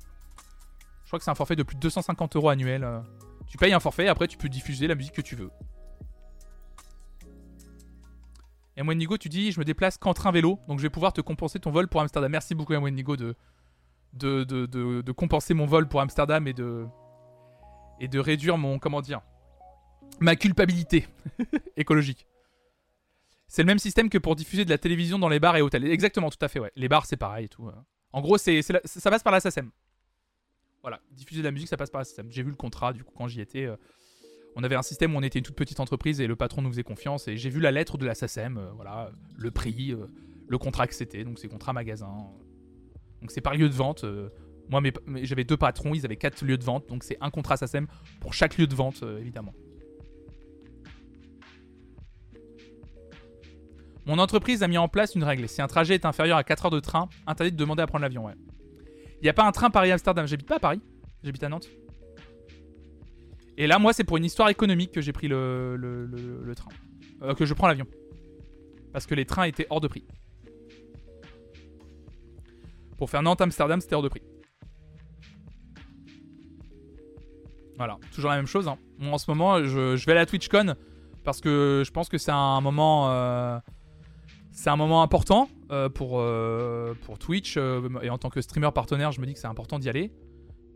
Je 1.03 1.09
crois 1.09 1.19
que 1.19 1.25
c'est 1.25 1.33
un 1.33 1.35
forfait 1.35 1.57
de 1.57 1.65
plus 1.65 1.75
de 1.75 1.81
250 1.81 2.37
euros 2.37 2.49
annuel. 2.49 2.85
euh. 2.85 3.01
Tu 3.49 3.59
payes 3.59 3.73
un 3.73 3.81
forfait, 3.81 4.05
et 4.05 4.09
après 4.09 4.29
tu 4.29 4.39
peux 4.39 4.49
diffuser 4.49 4.87
la 4.87 4.95
musique 4.95 5.15
que 5.15 5.21
tu 5.21 5.35
veux. 5.35 5.51
Et 8.77 8.83
Nigo, 8.83 9.17
tu 9.17 9.29
dis, 9.29 9.53
je 9.53 9.59
me 9.59 9.65
déplace 9.65 9.97
qu'en 9.97 10.13
train 10.13 10.31
vélo, 10.31 10.59
donc 10.69 10.79
je 10.79 10.83
vais 10.83 10.91
pouvoir 10.91 11.13
te 11.13 11.21
compenser 11.23 11.59
ton 11.59 11.71
vol 11.71 11.89
pour 11.89 12.03
Amsterdam. 12.03 12.31
Merci 12.31 12.55
beaucoup, 12.55 12.75
Nigo, 12.77 13.17
de, 13.17 13.35
de, 14.13 14.45
de, 14.45 15.13
compenser 15.13 15.55
mon 15.55 15.65
vol 15.67 15.89
pour 15.89 16.01
Amsterdam 16.03 16.47
et 16.47 16.53
de, 16.53 16.87
et 18.01 18.09
de 18.09 18.19
réduire 18.19 18.59
mon, 18.59 18.79
comment 18.79 19.01
dire, 19.01 19.23
ma 20.21 20.37
culpabilité 20.37 21.07
écologique. 21.77 22.27
C'est 23.49 23.63
le 23.63 23.67
même 23.67 23.79
système 23.79 24.11
que 24.11 24.19
pour 24.19 24.37
diffuser 24.37 24.65
de 24.65 24.71
la 24.71 24.79
télévision 24.79 25.19
dans 25.19 25.29
les 25.29 25.41
bars 25.41 25.57
et 25.57 25.63
hôtels. 25.63 25.85
Exactement, 25.91 26.29
tout 26.31 26.43
à 26.45 26.49
fait, 26.49 26.59
ouais. 26.59 26.73
Les 26.77 26.89
bars, 26.89 27.07
c'est 27.07 27.17
pareil 27.17 27.47
et 27.47 27.49
tout. 27.49 27.69
euh. 27.69 27.73
En 28.13 28.21
gros, 28.21 28.37
c'est, 28.39 28.61
ça 28.63 29.11
passe 29.11 29.23
par 29.23 29.33
la 29.33 29.41
SACEM. 29.41 29.71
Voilà, 30.83 31.01
diffuser 31.13 31.41
de 31.41 31.47
la 31.47 31.51
musique, 31.51 31.69
ça 31.69 31.77
passe 31.77 31.91
par 31.91 32.01
la 32.01 32.05
SACEM. 32.05 32.31
J'ai 32.31 32.43
vu 32.43 32.51
le 32.51 32.57
contrat, 32.57 32.93
du 32.93 33.05
coup, 33.05 33.13
quand 33.17 33.27
j'y 33.29 33.41
étais. 33.41 33.65
euh, 33.65 33.77
on 34.57 34.65
avait 34.65 34.75
un 34.75 34.83
système 34.83 35.15
où 35.15 35.19
on 35.19 35.23
était 35.23 35.39
une 35.39 35.45
toute 35.45 35.55
petite 35.55 35.81
entreprise 35.81 36.19
et 36.21 36.27
le 36.27 36.35
patron 36.35 36.63
nous 36.63 36.71
faisait 36.71 36.83
confiance. 36.83 37.29
Et 37.29 37.37
j'ai 37.37 37.51
vu 37.51 37.61
la 37.61 37.71
lettre 37.71 37.99
de 37.99 38.07
la 38.07 38.15
SACEM, 38.15 38.57
euh, 38.57 38.71
voilà, 38.75 39.11
le 39.37 39.51
prix, 39.51 39.93
euh, 39.93 40.07
le 40.49 40.59
contrat 40.59 40.87
que 40.87 40.95
c'était. 40.95 41.25
Donc 41.25 41.39
c'est 41.39 41.49
contrat 41.49 41.75
magasin. 41.75 42.09
Donc 43.21 43.31
c'est 43.31 43.43
par 43.43 43.55
lieu 43.55 43.69
de 43.69 43.75
vente. 43.75 44.05
euh, 44.05 44.31
moi, 44.71 44.83
j'avais 45.23 45.45
deux 45.45 45.59
patrons, 45.59 45.95
ils 45.95 46.05
avaient 46.07 46.17
quatre 46.17 46.43
lieux 46.43 46.57
de 46.57 46.65
vente. 46.65 46.89
Donc 46.89 47.05
c'est 47.05 47.19
un 47.21 47.31
contrat 47.31 47.59
SACEM 47.59 47.87
pour 48.19 48.33
chaque 48.33 48.57
lieu 48.57 48.67
de 48.67 48.75
vente, 48.75 49.05
évidemment. 49.21 49.53
Mon 54.07 54.19
entreprise 54.19 54.63
a 54.63 54.69
mis 54.69 54.79
en 54.79 54.89
place 54.89 55.15
une 55.15 55.25
règle. 55.25 55.49
Si 55.49 55.61
un 55.61 55.67
trajet 55.67 55.95
est 55.95 56.07
inférieur 56.07 56.39
à 56.39 56.45
4 56.45 56.67
heures 56.67 56.71
de 56.71 56.81
train, 56.81 57.09
interdit 57.27 57.53
de 57.53 57.57
demander 57.57 57.83
à 57.83 57.87
prendre 57.87 58.03
l'avion. 58.03 58.25
Ouais. 58.25 58.35
Il 59.21 59.25
n'y 59.25 59.29
a 59.29 59.35
pas 59.35 59.45
un 59.45 59.53
train 59.53 59.69
Paris-Amsterdam. 59.69 60.27
J'habite 60.27 60.47
pas 60.49 60.57
à 60.57 60.61
Paris. 60.61 60.81
J'habite 61.23 61.43
à 61.43 61.49
Nantes. 61.49 61.69
Et 63.59 63.67
là, 63.67 63.79
moi, 63.79 63.93
c'est 63.93 64.05
pour 64.05 64.17
une 64.19 64.25
histoire 64.25 64.49
économique 64.51 64.93
que 64.93 65.01
j'ai 65.01 65.13
pris 65.13 65.29
le, 65.29 65.77
le- 65.77 66.07
le- 66.07 66.55
train. 66.55 66.71
Euh, 67.23 67.35
que 67.35 67.47
je 67.47 67.55
prends 67.55 67.69
l'avion. 67.69 67.87
Parce 68.93 69.07
que 69.07 69.15
les 69.15 69.25
trains 69.25 69.45
étaient 69.45 69.67
hors 69.71 69.81
de 69.81 69.89
prix. 69.89 70.05
Pour 72.99 73.09
faire 73.11 73.23
Nantes-Amsterdam, 73.23 73.81
c'était 73.81 73.95
hors 73.95 74.03
de 74.03 74.09
prix. 74.09 74.23
Voilà, 77.77 77.99
toujours 78.15 78.31
la 78.31 78.37
même 78.37 78.47
chose. 78.47 78.69
hein. 78.69 78.79
En 79.03 79.19
ce 79.19 79.31
moment, 79.31 79.63
je, 79.65 80.05
vais 80.07 80.13
à 80.13 80.15
la 80.17 80.27
TwitchCon 80.27 80.75
parce 81.25 81.41
que 81.41 81.83
je 81.85 81.91
pense 81.91 82.09
que 82.09 82.17
c'est 82.19 82.31
un 82.31 82.61
moment, 82.61 83.11
euh, 83.11 83.59
c'est 84.53 84.71
un 84.71 84.77
moment 84.77 85.03
important 85.03 85.49
euh, 85.71 85.89
pour 85.91 86.23
pour 87.03 87.19
Twitch 87.19 87.59
et 87.59 88.09
en 88.11 88.17
tant 88.17 88.31
que 88.31 88.41
streamer 88.41 88.71
partenaire, 88.73 89.13
je 89.13 89.21
me 89.21 89.27
dis 89.27 89.35
que 89.35 89.39
c'est 89.39 89.47
important 89.47 89.79
d'y 89.79 89.89
aller. 89.91 90.11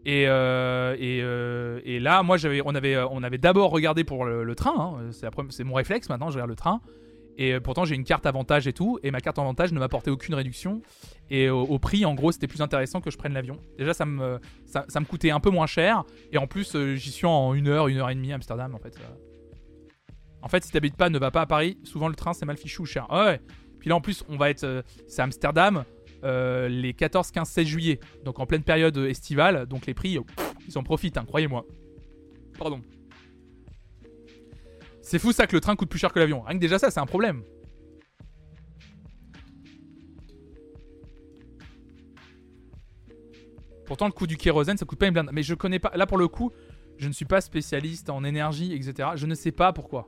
Et, 0.07 0.27
euh, 0.27 0.97
euh, 0.99 1.81
et 1.85 2.01
là, 2.01 2.23
moi, 2.23 2.37
on 2.65 2.75
avait, 2.75 3.39
d'abord 3.39 3.71
regardé 3.71 4.05
pour 4.05 4.25
le, 4.25 4.55
train. 4.55 4.99
hein. 5.01 5.11
C'est, 5.51 5.65
mon 5.65 5.75
réflexe 5.75 6.09
maintenant, 6.09 6.31
je 6.31 6.35
regarde 6.35 6.51
le 6.51 6.57
train. 6.57 6.81
Et 7.37 7.55
euh, 7.55 7.61
pourtant, 7.61 7.85
j'ai 7.85 7.95
une 7.95 8.05
carte 8.05 8.27
avantage 8.27 8.67
et 8.67 8.73
tout. 8.73 8.99
Et 9.03 9.11
ma 9.11 9.21
carte 9.21 9.39
avantage 9.39 9.73
ne 9.73 9.79
m'apportait 9.79 10.11
aucune 10.11 10.35
réduction. 10.35 10.83
Et 11.31 11.49
au, 11.51 11.79
prix, 11.79 12.05
en 12.05 12.15
gros, 12.15 12.33
c'était 12.33 12.49
plus 12.49 12.63
intéressant 12.63 13.01
que 13.01 13.11
je 13.11 13.19
prenne 13.19 13.35
l'avion. 13.35 13.59
Déjà, 13.79 13.95
ça 13.95 14.05
me, 14.05 14.41
coûtait 15.09 15.31
un 15.31 15.41
peu 15.41 15.51
moins 15.51 15.67
cher. 15.67 16.05
Et 16.33 16.39
en 16.39 16.47
plus, 16.47 16.77
j'y 16.95 17.11
suis 17.11 17.27
en 17.27 17.55
une 17.55 17.69
heure, 17.69 17.89
une 17.89 17.99
heure 17.99 18.11
et 18.11 18.15
demie 18.15 18.33
à 18.33 18.37
Amsterdam, 18.37 18.75
en 18.75 18.79
fait. 18.79 18.97
En 20.43 20.49
fait, 20.49 20.65
si 20.65 20.73
t'habites 20.73 20.97
pas, 20.97 21.11
ne 21.11 21.19
va 21.19 21.31
pas 21.31 21.43
à 21.43 21.47
Paris. 21.47 21.79
Souvent, 21.85 22.09
le 22.09 22.15
train, 22.15 22.33
c'est 22.33 22.47
mal 22.47 22.57
fichu 22.57 22.83
ou 22.83 22.87
cher. 22.87 23.07
Ah 23.11 23.27
ouais. 23.27 23.41
Puis 23.79 23.91
là, 23.91 23.97
en 23.97 24.01
plus, 24.01 24.25
on 24.29 24.37
va 24.37 24.51
être. 24.51 24.85
c'est 25.07 25.23
Amsterdam. 25.23 25.85
Euh, 26.25 26.69
les 26.69 26.95
14, 26.95 27.31
15, 27.31 27.49
16 27.49 27.67
juillet. 27.67 28.01
Donc 28.25 28.39
en 28.39 28.47
pleine 28.47 28.63
période 28.63 28.97
estivale. 28.97 29.67
Donc 29.67 29.87
les 29.87 29.95
prix, 29.95 30.19
ils 30.69 30.79
en 30.79 30.83
profitent, 30.83 31.17
hein, 31.17 31.25
croyez-moi. 31.27 31.67
Pardon. 32.59 32.81
C'est 35.03 35.19
fou 35.19 35.33
ça 35.33 35.47
que 35.47 35.57
le 35.57 35.61
train 35.61 35.77
coûte 35.77 35.89
plus 35.89 35.99
cher 35.99 36.13
que 36.13 36.19
l'avion. 36.19 36.43
Rien 36.43 36.55
que 36.55 36.61
déjà 36.61 36.79
ça, 36.79 36.91
c'est 36.91 37.01
un 37.01 37.07
problème. 37.07 37.43
Pourtant, 43.87 44.07
le 44.07 44.13
coût 44.13 44.29
du 44.29 44.37
kérosène, 44.37 44.77
ça 44.77 44.87
coûte 44.87 45.01
pas 45.01 45.09
une 45.09 45.15
blinde. 45.15 45.31
Mais 45.33 45.43
je 45.43 45.53
connais 45.55 45.81
pas. 45.81 45.91
Là, 45.97 46.07
pour 46.07 46.17
le 46.17 46.29
coup, 46.29 46.53
je 46.97 47.09
ne 47.09 47.13
suis 47.13 47.25
pas 47.25 47.41
spécialiste 47.41 48.09
en 48.09 48.23
énergie, 48.23 48.73
etc. 48.73 49.09
Je 49.17 49.27
ne 49.27 49.35
sais 49.35 49.51
pas 49.51 49.73
pourquoi. 49.73 50.07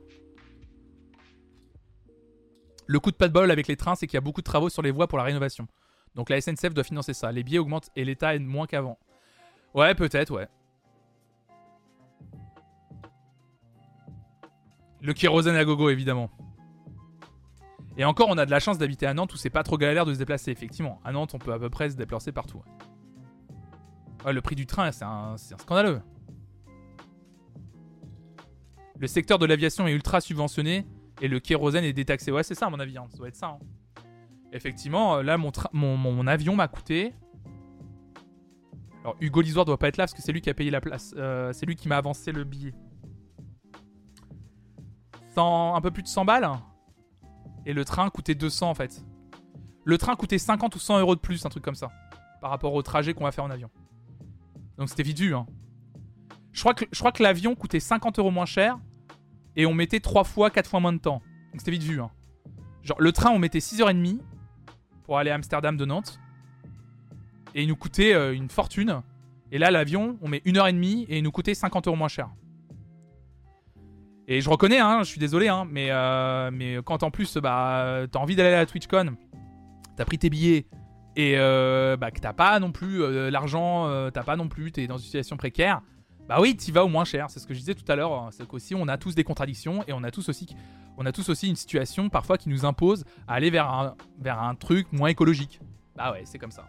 Le 2.85 2.99
coup 2.99 3.11
de 3.11 3.17
pas 3.17 3.27
de 3.27 3.33
bol 3.33 3.51
avec 3.51 3.67
les 3.67 3.75
trains, 3.75 3.95
c'est 3.95 4.07
qu'il 4.07 4.15
y 4.15 4.17
a 4.17 4.21
beaucoup 4.21 4.39
de 4.39 4.45
travaux 4.45 4.69
sur 4.69 4.81
les 4.81 4.91
voies 4.91 5.07
pour 5.07 5.17
la 5.17 5.25
rénovation. 5.25 5.67
Donc 6.15 6.29
la 6.29 6.39
SNCF 6.39 6.73
doit 6.73 6.83
financer 6.83 7.13
ça. 7.13 7.31
Les 7.31 7.43
billets 7.43 7.59
augmentent 7.59 7.89
et 7.95 8.05
l'État 8.05 8.35
aide 8.35 8.43
moins 8.43 8.67
qu'avant. 8.67 8.97
Ouais, 9.73 9.95
peut-être, 9.95 10.31
ouais. 10.31 10.47
Le 15.01 15.13
kérosène 15.13 15.55
à 15.55 15.65
gogo, 15.65 15.89
évidemment. 15.89 16.29
Et 17.97 18.05
encore, 18.05 18.29
on 18.29 18.37
a 18.37 18.45
de 18.45 18.51
la 18.51 18.59
chance 18.59 18.77
d'habiter 18.77 19.05
à 19.05 19.13
Nantes 19.13 19.33
où 19.33 19.37
c'est 19.37 19.49
pas 19.49 19.63
trop 19.63 19.77
galère 19.77 20.05
de 20.05 20.13
se 20.13 20.19
déplacer, 20.19 20.51
effectivement. 20.51 20.99
À 21.03 21.11
Nantes, 21.11 21.33
on 21.33 21.39
peut 21.39 21.53
à 21.53 21.59
peu 21.59 21.69
près 21.69 21.89
se 21.89 21.95
déplacer 21.95 22.31
partout. 22.31 22.57
ouais. 22.57 24.25
Ouais, 24.25 24.33
le 24.33 24.41
prix 24.41 24.55
du 24.55 24.65
train, 24.65 24.91
c'est 24.91 25.03
un, 25.03 25.35
c'est 25.37 25.53
un 25.53 25.57
scandaleux. 25.57 26.01
Le 28.97 29.07
secteur 29.07 29.37
de 29.37 29.45
l'aviation 29.45 29.85
est 29.87 29.91
ultra 29.91 30.21
subventionné 30.21 30.87
et 31.21 31.27
le 31.27 31.39
kérosène 31.39 31.83
est 31.83 31.93
détaxé. 31.93 32.31
Ouais, 32.31 32.43
c'est 32.43 32.55
ça, 32.55 32.67
à 32.67 32.69
mon 32.69 32.79
avis. 32.79 32.97
hein. 32.97 33.05
Ça 33.09 33.17
doit 33.17 33.27
être 33.27 33.35
ça. 33.35 33.47
hein. 33.47 33.59
Effectivement, 34.53 35.15
euh, 35.15 35.23
là, 35.23 35.37
mon, 35.37 36.27
avion 36.27 36.55
m'a 36.55 36.67
coûté. 36.67 37.13
Alors, 39.01 39.17
Hugo 39.19 39.41
Lisoire 39.41 39.65
doit 39.65 39.79
pas 39.79 39.87
être 39.87 39.97
là 39.97 40.03
parce 40.03 40.13
que 40.13 40.21
c'est 40.21 40.31
lui 40.31 40.41
qui 40.41 40.49
a 40.49 40.53
payé 40.53 40.69
la 40.69 40.79
place. 40.79 41.13
Euh, 41.17 41.51
c'est 41.53 41.65
lui 41.65 41.75
qui 41.75 41.89
m'a 41.89 41.97
avancé 41.97 42.31
le 42.31 42.43
billet. 42.43 42.73
100 45.33 45.75
un 45.75 45.81
peu 45.81 45.89
plus 45.89 46.03
de 46.03 46.07
100 46.07 46.25
balles. 46.25 46.47
Et 47.65 47.73
le 47.73 47.83
train 47.83 48.07
coûtait 48.11 48.35
200 48.35 48.69
en 48.69 48.75
fait. 48.75 49.03
Le 49.85 49.97
train 49.97 50.15
coûtait 50.15 50.37
50 50.37 50.75
ou 50.75 50.79
100 50.79 50.99
euros 50.99 51.15
de 51.15 51.19
plus, 51.19 51.43
un 51.45 51.49
truc 51.49 51.63
comme 51.63 51.75
ça. 51.75 51.89
Par 52.39 52.51
rapport 52.51 52.73
au 52.75 52.83
trajet 52.83 53.15
qu'on 53.15 53.23
va 53.23 53.31
faire 53.31 53.43
en 53.43 53.49
avion. 53.49 53.71
Donc 54.77 54.89
c'était 54.89 55.03
vite 55.03 55.19
vu. 55.19 55.35
Hein. 55.35 55.47
Je 56.51 56.59
crois 56.59 56.75
que, 56.75 56.85
je 56.91 56.99
crois 56.99 57.11
que 57.11 57.23
l'avion 57.23 57.55
coûtait 57.55 57.79
50 57.79 58.19
euros 58.19 58.31
moins 58.31 58.45
cher. 58.45 58.79
Et 59.55 59.65
on 59.65 59.73
mettait 59.73 59.99
3 59.99 60.23
fois, 60.23 60.51
4 60.51 60.69
fois 60.69 60.79
moins 60.79 60.93
de 60.93 60.99
temps. 60.99 61.23
Donc 61.51 61.59
c'était 61.59 61.71
vite 61.71 61.83
vu. 61.83 61.99
Hein. 61.99 62.11
Genre 62.83 63.01
le 63.01 63.11
train, 63.11 63.31
on 63.31 63.39
mettait 63.39 63.59
6h30 63.59 64.19
pour 65.03 65.17
aller 65.17 65.31
à 65.31 65.35
Amsterdam 65.35 65.77
de 65.77 65.85
Nantes. 65.85 66.19
Et 67.55 67.63
il 67.63 67.67
nous 67.67 67.75
coûtait 67.75 68.13
euh, 68.13 68.33
une 68.33 68.49
fortune. 68.49 69.01
Et 69.51 69.57
là, 69.57 69.69
l'avion, 69.69 70.17
on 70.21 70.27
met 70.27 70.39
1h30 70.45 71.05
et 71.09 71.17
il 71.17 71.23
nous 71.23 71.31
coûtait 71.31 71.53
50 71.53 71.87
euros 71.87 71.95
moins 71.95 72.07
cher. 72.07 72.29
Et 74.27 74.41
je 74.41 74.49
reconnais, 74.49 74.79
hein, 74.79 74.99
je 74.99 75.09
suis 75.09 75.19
désolé, 75.19 75.49
hein, 75.49 75.67
mais, 75.69 75.89
euh, 75.91 76.49
mais 76.51 76.77
quand 76.83 77.03
en 77.03 77.11
plus, 77.11 77.37
bah, 77.37 78.05
t'as 78.09 78.19
envie 78.19 78.35
d'aller 78.35 78.53
à 78.53 78.59
la 78.59 78.65
TwitchCon, 78.65 79.15
t'as 79.97 80.05
pris 80.05 80.17
tes 80.17 80.29
billets 80.29 80.65
et 81.15 81.33
euh, 81.37 81.97
bah, 81.97 82.09
que 82.09 82.19
t'as 82.19 82.33
pas 82.33 82.57
non 82.59 82.71
plus 82.71 83.29
l'argent, 83.29 84.09
t'as 84.11 84.23
pas 84.23 84.37
non 84.37 84.47
plus, 84.47 84.71
t'es 84.71 84.87
dans 84.87 84.97
une 84.97 85.03
situation 85.03 85.35
précaire, 85.35 85.81
bah 86.27 86.37
oui, 86.39 86.55
t'y 86.55 86.71
vas 86.71 86.85
au 86.85 86.87
moins 86.87 87.05
cher. 87.05 87.29
C'est 87.29 87.39
ce 87.39 87.47
que 87.47 87.53
je 87.53 87.59
disais 87.59 87.75
tout 87.75 87.89
à 87.91 87.95
l'heure, 87.95 88.13
hein, 88.13 88.29
c'est 88.31 88.47
qu'aussi 88.47 88.75
on 88.75 88.87
a 88.87 88.97
tous 88.97 89.15
des 89.15 89.23
contradictions 89.23 89.83
et 89.87 89.93
on 89.93 90.03
a 90.03 90.11
tous 90.11 90.29
aussi, 90.29 90.47
on 90.97 91.05
a 91.05 91.11
tous 91.11 91.29
aussi 91.29 91.49
une 91.49 91.55
situation 91.55 92.09
parfois 92.09 92.37
qui 92.37 92.49
nous 92.49 92.65
impose 92.65 93.03
à 93.27 93.33
aller 93.33 93.49
vers 93.49 93.69
un, 93.69 94.55
truc 94.55 94.91
moins 94.93 95.09
écologique. 95.09 95.59
Bah 95.95 96.11
ouais, 96.11 96.23
c'est 96.25 96.39
comme 96.39 96.51
ça. 96.51 96.65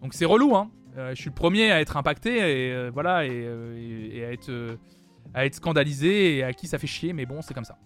Donc 0.00 0.14
c'est 0.14 0.24
relou, 0.24 0.56
hein. 0.56 0.70
Euh, 0.96 1.10
je 1.14 1.20
suis 1.20 1.28
le 1.28 1.34
premier 1.34 1.70
à 1.72 1.80
être 1.80 1.98
impacté 1.98 2.36
et 2.38 2.72
euh, 2.72 2.90
voilà 2.90 3.26
et, 3.26 3.30
euh, 3.30 4.10
et- 4.10 4.24
à 4.24 4.32
être 4.32 4.78
à 5.34 5.44
être 5.44 5.56
scandalisé 5.56 6.36
et 6.36 6.44
à 6.44 6.54
qui 6.54 6.66
ça 6.68 6.78
fait 6.78 6.86
chier, 6.86 7.12
mais 7.12 7.26
bon, 7.26 7.42
c'est 7.42 7.52
comme 7.52 7.64
ça. 7.64 7.76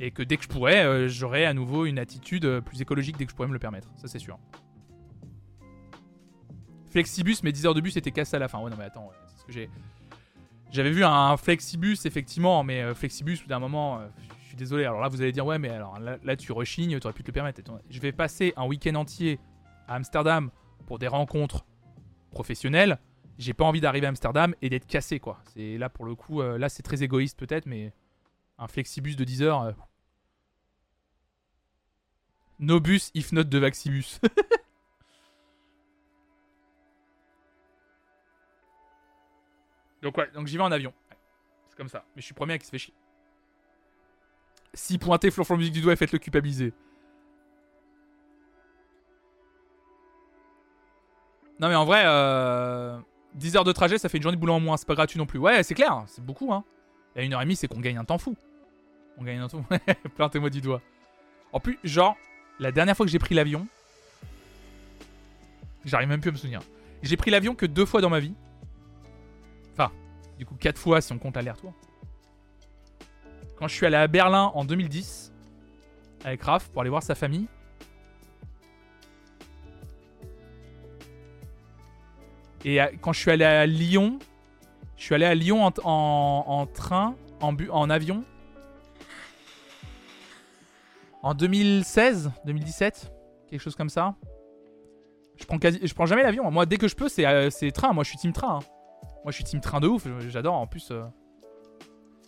Et 0.00 0.10
que 0.10 0.22
dès 0.22 0.38
que 0.38 0.44
je 0.44 0.48
pourrais, 0.48 0.84
euh, 0.84 1.08
j'aurai 1.08 1.44
à 1.44 1.52
nouveau 1.52 1.84
une 1.84 1.98
attitude 1.98 2.60
plus 2.60 2.80
écologique 2.80 3.18
dès 3.18 3.26
que 3.26 3.30
je 3.30 3.36
pourrais 3.36 3.48
me 3.48 3.52
le 3.52 3.58
permettre, 3.58 3.90
ça 3.96 4.08
c'est 4.08 4.18
sûr. 4.18 4.38
Flexibus, 6.94 7.42
mais 7.42 7.50
10 7.50 7.66
heures 7.66 7.74
de 7.74 7.80
bus 7.80 7.96
étaient 7.96 8.12
cassées 8.12 8.36
à 8.36 8.38
la 8.38 8.46
fin. 8.46 8.60
Ouais, 8.60 8.70
non, 8.70 8.76
mais 8.78 8.84
attends, 8.84 9.10
c'est 9.26 9.40
ce 9.40 9.44
que 9.44 9.50
j'ai. 9.52 9.68
J'avais 10.70 10.92
vu 10.92 11.04
un 11.04 11.36
Flexibus, 11.36 12.06
effectivement, 12.06 12.62
mais 12.62 12.82
euh, 12.82 12.94
Flexibus, 12.94 13.44
d'un 13.48 13.58
moment, 13.58 13.98
euh, 13.98 14.06
je 14.42 14.46
suis 14.46 14.56
désolé. 14.56 14.84
Alors 14.84 15.00
là, 15.00 15.08
vous 15.08 15.20
allez 15.20 15.32
dire, 15.32 15.44
ouais, 15.44 15.58
mais 15.58 15.70
alors 15.70 15.98
là, 15.98 16.36
tu 16.36 16.52
rechignes, 16.52 16.96
tu 17.00 17.04
aurais 17.04 17.12
pu 17.12 17.24
te 17.24 17.28
le 17.28 17.32
permettre. 17.32 17.60
Je 17.90 17.98
vais 18.00 18.12
passer 18.12 18.52
un 18.56 18.64
week-end 18.66 18.94
entier 18.94 19.40
à 19.88 19.96
Amsterdam 19.96 20.52
pour 20.86 21.00
des 21.00 21.08
rencontres 21.08 21.64
professionnelles. 22.30 23.00
J'ai 23.38 23.54
pas 23.54 23.64
envie 23.64 23.80
d'arriver 23.80 24.06
à 24.06 24.10
Amsterdam 24.10 24.54
et 24.62 24.70
d'être 24.70 24.86
cassé, 24.86 25.18
quoi. 25.18 25.40
C'est 25.52 25.76
là, 25.78 25.88
pour 25.88 26.04
le 26.04 26.14
coup, 26.14 26.42
euh, 26.42 26.58
là, 26.58 26.68
c'est 26.68 26.84
très 26.84 27.02
égoïste, 27.02 27.36
peut-être, 27.36 27.66
mais 27.66 27.92
Un 28.56 28.68
flexibus 28.68 29.16
de 29.16 29.24
10 29.24 29.42
heures. 29.42 29.62
euh. 29.62 29.72
No 32.60 32.78
bus, 32.78 33.10
if 33.14 33.32
not 33.32 33.42
de 33.44 33.58
Vaxibus. 33.58 34.20
donc 40.04 40.18
ouais, 40.18 40.30
donc 40.34 40.46
j'y 40.46 40.58
vais 40.58 40.62
en 40.62 40.70
avion. 40.70 40.92
C'est 41.70 41.76
comme 41.76 41.88
ça. 41.88 42.04
Mais 42.14 42.20
je 42.20 42.26
suis 42.26 42.34
premier 42.34 42.52
à 42.52 42.58
qui 42.58 42.66
se 42.66 42.70
fait 42.70 42.78
chier. 42.78 42.94
Si 44.74 44.98
pointez 44.98 45.30
Flonflon 45.30 45.56
Musique 45.56 45.72
du 45.72 45.80
doigt 45.80 45.94
et 45.94 45.96
faites-le 45.96 46.18
culpabiliser. 46.18 46.74
Non 51.58 51.68
mais 51.68 51.74
en 51.74 51.86
vrai, 51.86 52.02
euh, 52.04 52.98
10 53.34 53.56
heures 53.56 53.64
de 53.64 53.72
trajet, 53.72 53.96
ça 53.96 54.10
fait 54.10 54.18
une 54.18 54.22
journée 54.22 54.36
de 54.36 54.40
boulot 54.40 54.52
en 54.52 54.60
moins. 54.60 54.76
C'est 54.76 54.86
pas 54.86 54.94
gratuit 54.94 55.18
non 55.18 55.24
plus. 55.24 55.38
Ouais, 55.38 55.62
c'est 55.62 55.74
clair, 55.74 56.04
c'est 56.06 56.22
beaucoup. 56.22 56.52
Hein. 56.52 56.64
Et 57.16 57.20
à 57.20 57.22
une 57.22 57.32
heure 57.32 57.40
et 57.40 57.44
demie, 57.44 57.56
c'est 57.56 57.66
qu'on 57.66 57.80
gagne 57.80 57.96
un 57.96 58.04
temps 58.04 58.18
fou. 58.18 58.36
On 59.16 59.24
gagne 59.24 59.38
un 59.38 59.48
temps. 59.48 59.64
Plantez-moi 60.16 60.50
du 60.50 60.60
doigt. 60.60 60.82
En 61.52 61.60
plus, 61.60 61.78
genre, 61.82 62.16
la 62.58 62.72
dernière 62.72 62.94
fois 62.94 63.06
que 63.06 63.12
j'ai 63.12 63.18
pris 63.18 63.34
l'avion, 63.34 63.66
j'arrive 65.86 66.08
même 66.08 66.20
plus 66.20 66.28
à 66.28 66.32
me 66.32 66.36
souvenir. 66.36 66.60
J'ai 67.02 67.16
pris 67.16 67.30
l'avion 67.30 67.54
que 67.54 67.64
deux 67.64 67.86
fois 67.86 68.02
dans 68.02 68.10
ma 68.10 68.20
vie. 68.20 68.34
Du 70.38 70.46
coup, 70.46 70.54
quatre 70.56 70.78
fois 70.78 71.00
si 71.00 71.12
on 71.12 71.18
compte 71.18 71.36
l'aller-retour. 71.36 71.72
Quand 73.56 73.68
je 73.68 73.74
suis 73.74 73.86
allé 73.86 73.96
à 73.96 74.06
Berlin 74.08 74.50
en 74.54 74.64
2010 74.64 75.32
avec 76.24 76.42
Raph 76.42 76.68
pour 76.70 76.80
aller 76.82 76.90
voir 76.90 77.02
sa 77.02 77.14
famille. 77.14 77.46
Et 82.64 82.78
quand 83.00 83.12
je 83.12 83.20
suis 83.20 83.30
allé 83.30 83.44
à 83.44 83.66
Lyon, 83.66 84.18
je 84.96 85.04
suis 85.04 85.14
allé 85.14 85.26
à 85.26 85.34
Lyon 85.34 85.64
en, 85.66 85.72
en- 85.84 86.44
en 86.48 86.66
train, 86.66 87.14
en, 87.40 87.54
en 87.70 87.90
avion. 87.90 88.24
En 91.22 91.34
2016, 91.34 92.30
2017, 92.46 93.12
quelque 93.50 93.60
chose 93.60 93.76
comme 93.76 93.88
ça. 93.90 94.14
Je 95.36 95.44
prends, 95.46 95.58
quasi, 95.58 95.80
je 95.82 95.94
prends 95.94 96.06
jamais 96.06 96.22
l'avion. 96.22 96.50
Moi, 96.50 96.64
dès 96.64 96.76
que 96.76 96.86
je 96.88 96.94
peux, 96.94 97.08
c'est 97.08 97.26
euh, 97.26 97.50
train. 97.72 97.92
Moi, 97.92 98.04
je 98.04 98.10
suis 98.10 98.18
team 98.18 98.32
train. 98.32 98.58
hein. 98.58 98.73
Moi, 99.24 99.30
je 99.30 99.36
suis 99.36 99.44
team 99.44 99.60
train 99.60 99.80
de 99.80 99.88
ouf. 99.88 100.06
J'adore. 100.28 100.54
En 100.54 100.66
plus, 100.66 100.90
euh, 100.90 101.02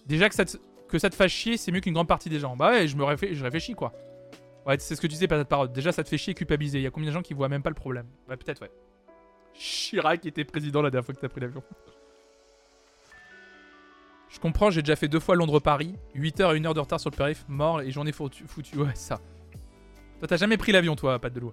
déjà 0.06 0.28
que 0.28 0.34
ça, 0.34 0.44
te, 0.44 0.56
que 0.88 0.98
ça 0.98 1.10
te 1.10 1.14
fasse 1.14 1.30
chier, 1.30 1.56
c'est 1.56 1.70
mieux 1.70 1.80
qu'une 1.80 1.94
grande 1.94 2.08
partie 2.08 2.30
des 2.30 2.40
gens. 2.40 2.56
Bah 2.56 2.70
ouais, 2.70 2.88
je 2.88 2.96
me 2.96 3.04
je 3.32 3.44
réfléchis 3.44 3.74
quoi. 3.74 3.92
Ouais, 4.66 4.76
c'est 4.80 4.96
ce 4.96 5.00
que 5.00 5.06
tu 5.06 5.12
disais, 5.12 5.28
pas 5.28 5.38
de 5.38 5.44
parole. 5.44 5.70
Déjà, 5.70 5.92
ça 5.92 6.02
te 6.02 6.08
fait 6.08 6.18
chier 6.18 6.34
culpabiliser. 6.34 6.78
Il 6.78 6.82
y 6.82 6.86
a 6.86 6.90
combien 6.90 7.08
de 7.08 7.14
gens 7.14 7.22
qui 7.22 7.34
voient 7.34 7.48
même 7.48 7.62
pas 7.62 7.70
le 7.70 7.74
problème? 7.76 8.06
Ouais, 8.28 8.36
peut-être, 8.36 8.62
ouais. 8.62 8.70
Chirac 9.54 10.26
était 10.26 10.44
président 10.44 10.82
la 10.82 10.90
dernière 10.90 11.04
fois 11.06 11.14
que 11.14 11.20
t'as 11.20 11.28
pris 11.28 11.40
l'avion. 11.40 11.62
Je 14.28 14.40
comprends, 14.40 14.70
j'ai 14.70 14.82
déjà 14.82 14.96
fait 14.96 15.08
deux 15.08 15.20
fois 15.20 15.36
Londres-Paris. 15.36 15.94
8 16.14 16.40
heures 16.40 16.52
et 16.52 16.58
1 16.58 16.64
heure 16.66 16.74
de 16.74 16.80
retard 16.80 16.98
sur 16.98 17.10
le 17.10 17.16
périph', 17.16 17.44
mort 17.48 17.80
et 17.80 17.90
journée 17.90 18.12
foutu. 18.12 18.44
foutu. 18.46 18.76
Ouais, 18.78 18.94
ça. 18.94 19.20
Toi, 20.18 20.28
t'as 20.28 20.36
jamais 20.36 20.56
pris 20.56 20.72
l'avion, 20.72 20.96
toi, 20.96 21.18
patte 21.18 21.34
de 21.34 21.40
loi? 21.40 21.52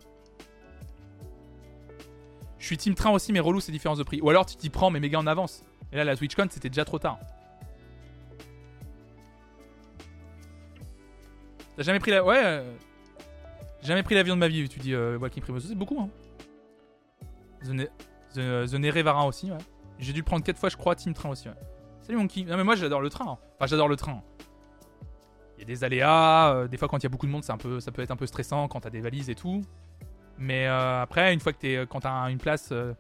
Je 2.64 2.68
suis 2.68 2.78
team 2.78 2.96
train 2.96 3.10
aussi, 3.12 3.34
mais 3.34 3.42
relou 3.42 3.60
ces 3.60 3.74
différences 3.74 3.98
de 3.98 4.04
prix. 4.04 4.22
Ou 4.22 4.30
alors 4.30 4.46
tu 4.46 4.56
t'y 4.56 4.70
prends, 4.70 4.90
mais 4.90 5.02
méga 5.02 5.20
en 5.20 5.28
avance. 5.28 5.66
Et 5.92 5.98
là, 5.98 6.06
la 6.06 6.16
TwitchCon, 6.16 6.48
c'était 6.50 6.70
déjà 6.70 6.86
trop 6.86 6.98
tard. 6.98 7.20
T'as 11.76 11.84
jamais 11.84 12.00
pris 12.00 12.12
la. 12.12 12.24
Ouais. 12.24 12.40
euh, 12.42 12.74
Jamais 13.82 14.02
pris 14.02 14.16
l'avion 14.16 14.36
de 14.36 14.40
ma 14.40 14.48
vie, 14.48 14.70
tu 14.70 14.80
dis 14.80 14.94
euh, 14.94 15.18
Walking 15.18 15.44
Primozo. 15.44 15.68
C'est 15.68 15.76
beaucoup, 15.76 16.00
hein. 16.00 16.10
The, 17.66 17.70
Ne- 17.72 17.88
The, 18.34 19.26
aussi, 19.28 19.52
ouais. 19.52 19.58
J'ai 20.00 20.14
dû 20.14 20.20
le 20.22 20.26
prendre 20.26 20.42
4 20.46 20.58
fois, 20.58 20.70
je 20.70 20.78
crois, 20.78 20.96
Team 20.96 21.14
Train 21.14 21.32
aussi, 21.32 21.50
ouais. 21.50 21.56
Salut 22.00 22.18
Monkey. 22.18 22.46
Non, 22.46 22.56
mais 22.56 22.64
moi, 22.64 22.76
j'adore 22.76 23.02
le 23.02 23.10
train. 23.10 23.26
hein. 23.30 23.38
Enfin, 23.58 23.66
j'adore 23.68 23.90
le 23.90 23.98
train. 23.98 24.24
Il 25.58 25.60
y 25.60 25.64
a 25.64 25.66
des 25.66 25.84
aléas. 25.84 26.54
euh, 26.56 26.68
des 26.70 26.78
fois, 26.78 26.88
quand 26.88 26.98
il 27.00 27.04
y 27.04 27.08
a 27.08 27.10
beaucoup 27.10 27.26
de 27.26 27.32
monde, 27.32 27.44
un 27.50 27.58
peu, 27.58 27.82
ça 27.82 27.92
peut 27.92 28.02
être 28.02 28.12
un 28.12 28.16
peu 28.16 28.26
stressant 28.26 28.70
quand 28.70 28.80
t'as 28.80 28.90
des 28.90 29.02
valises 29.02 29.30
et 29.30 29.36
tout. 29.36 29.62
Mais 30.38 30.68
euh, 30.68 31.02
après, 31.02 31.34
une 31.34 31.40
fois 31.40 31.54
que 31.54 31.60
t'es. 31.60 31.86
Quand 31.90 32.02
t'as 32.02 32.30
une 32.30 32.38
place. 32.40 32.70
euh, 32.72 32.94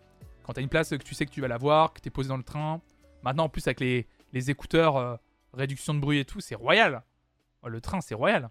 quand 0.44 0.54
t'as 0.54 0.62
une 0.62 0.70
place 0.70 0.90
que 0.90 0.96
tu 0.96 1.16
sais 1.16 1.26
que 1.26 1.32
tu 1.32 1.42
vas 1.42 1.48
la 1.48 1.58
voir, 1.58 1.94
que 1.94 2.02
t'es 2.02 2.10
posé 2.10 2.30
dans 2.30 2.38
le 2.38 2.44
train. 2.44 2.82
Maintenant, 3.24 3.46
en 3.46 3.50
plus, 3.50 3.66
avec 3.68 3.80
les, 3.80 4.06
écouteurs, 4.50 4.98
euh, 4.98 5.16
réduction 5.54 5.94
de 5.94 6.00
bruit 6.00 6.20
et 6.20 6.26
tout, 6.26 6.42
c'est 6.42 6.56
royal. 6.56 7.04
Oh, 7.64 7.70
le 7.70 7.80
train, 7.80 8.02
c'est 8.02 8.16
royal. 8.16 8.50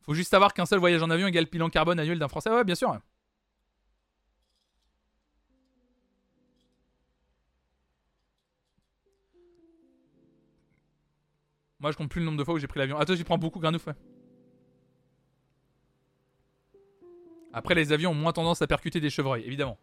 Faut 0.00 0.14
juste 0.14 0.30
savoir 0.30 0.54
qu'un 0.54 0.64
seul 0.64 0.78
voyage 0.78 1.02
en 1.02 1.10
avion 1.10 1.26
égale 1.26 1.44
bilan 1.44 1.68
carbone 1.68 2.00
annuel 2.00 2.18
d'un 2.18 2.28
Français. 2.28 2.50
Ouais, 2.50 2.64
bien 2.64 2.74
sûr. 2.74 2.98
Moi, 11.80 11.92
je 11.92 11.96
compte 11.96 12.10
plus 12.10 12.20
le 12.20 12.26
nombre 12.26 12.38
de 12.38 12.44
fois 12.44 12.54
où 12.54 12.58
j'ai 12.58 12.66
pris 12.66 12.80
l'avion. 12.80 12.96
Ah, 12.98 13.04
toi, 13.04 13.16
tu 13.16 13.24
prends 13.24 13.38
beaucoup, 13.38 13.60
Granouf, 13.60 13.86
ouais. 13.86 13.94
Après, 17.58 17.74
les 17.74 17.92
avions 17.92 18.12
ont 18.12 18.14
moins 18.14 18.32
tendance 18.32 18.62
à 18.62 18.68
percuter 18.68 19.00
des 19.00 19.10
chevreuils, 19.10 19.42
évidemment. 19.44 19.78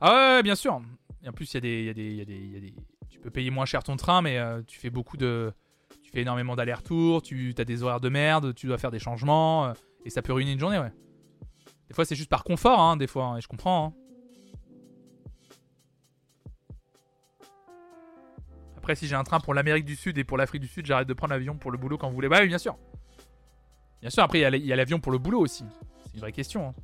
Ah 0.00 0.36
ouais, 0.36 0.42
bien 0.42 0.54
sûr. 0.54 0.80
Et 1.22 1.28
en 1.28 1.32
plus, 1.32 1.52
il 1.52 1.64
y, 1.64 1.68
y, 1.68 1.90
y, 1.90 2.16
y 2.16 2.20
a 2.22 2.24
des... 2.24 2.74
Tu 3.10 3.20
peux 3.20 3.30
payer 3.30 3.50
moins 3.50 3.66
cher 3.66 3.82
ton 3.84 3.96
train, 3.96 4.22
mais 4.22 4.38
euh, 4.38 4.62
tu 4.66 4.78
fais 4.78 4.88
beaucoup 4.88 5.18
de... 5.18 5.52
Tu 6.02 6.10
fais 6.10 6.22
énormément 6.22 6.56
d'allers-retours, 6.56 7.20
tu 7.20 7.54
as 7.58 7.64
des 7.66 7.82
horaires 7.82 8.00
de 8.00 8.08
merde, 8.08 8.54
tu 8.54 8.66
dois 8.66 8.78
faire 8.78 8.90
des 8.90 8.98
changements, 8.98 9.66
euh, 9.66 9.72
et 10.06 10.10
ça 10.10 10.22
peut 10.22 10.32
ruiner 10.32 10.52
une 10.52 10.58
journée, 10.58 10.78
ouais. 10.78 10.92
Des 11.88 11.94
fois, 11.94 12.06
c'est 12.06 12.16
juste 12.16 12.30
par 12.30 12.44
confort, 12.44 12.80
hein, 12.80 12.96
des 12.96 13.06
fois, 13.06 13.26
hein, 13.26 13.36
et 13.36 13.40
je 13.42 13.48
comprends. 13.48 13.94
hein. 13.94 14.01
Après, 18.82 18.96
si 18.96 19.06
j'ai 19.06 19.14
un 19.14 19.22
train 19.22 19.38
pour 19.38 19.54
l'Amérique 19.54 19.84
du 19.84 19.94
Sud 19.94 20.18
et 20.18 20.24
pour 20.24 20.36
l'Afrique 20.36 20.60
du 20.60 20.66
Sud, 20.66 20.86
j'arrête 20.86 21.06
de 21.06 21.14
prendre 21.14 21.32
l'avion 21.32 21.56
pour 21.56 21.70
le 21.70 21.78
boulot 21.78 21.96
quand 21.98 22.08
vous 22.08 22.16
voulez. 22.16 22.28
Bah 22.28 22.38
oui, 22.40 22.48
bien 22.48 22.58
sûr. 22.58 22.76
Bien 24.00 24.10
sûr, 24.10 24.24
après, 24.24 24.40
il 24.40 24.66
y 24.66 24.72
a 24.72 24.76
l'avion 24.76 24.98
pour 24.98 25.12
le 25.12 25.18
boulot 25.18 25.38
aussi. 25.38 25.64
C'est 26.06 26.14
une 26.14 26.20
vraie 26.20 26.32
question. 26.32 26.66
hein. 26.66 26.74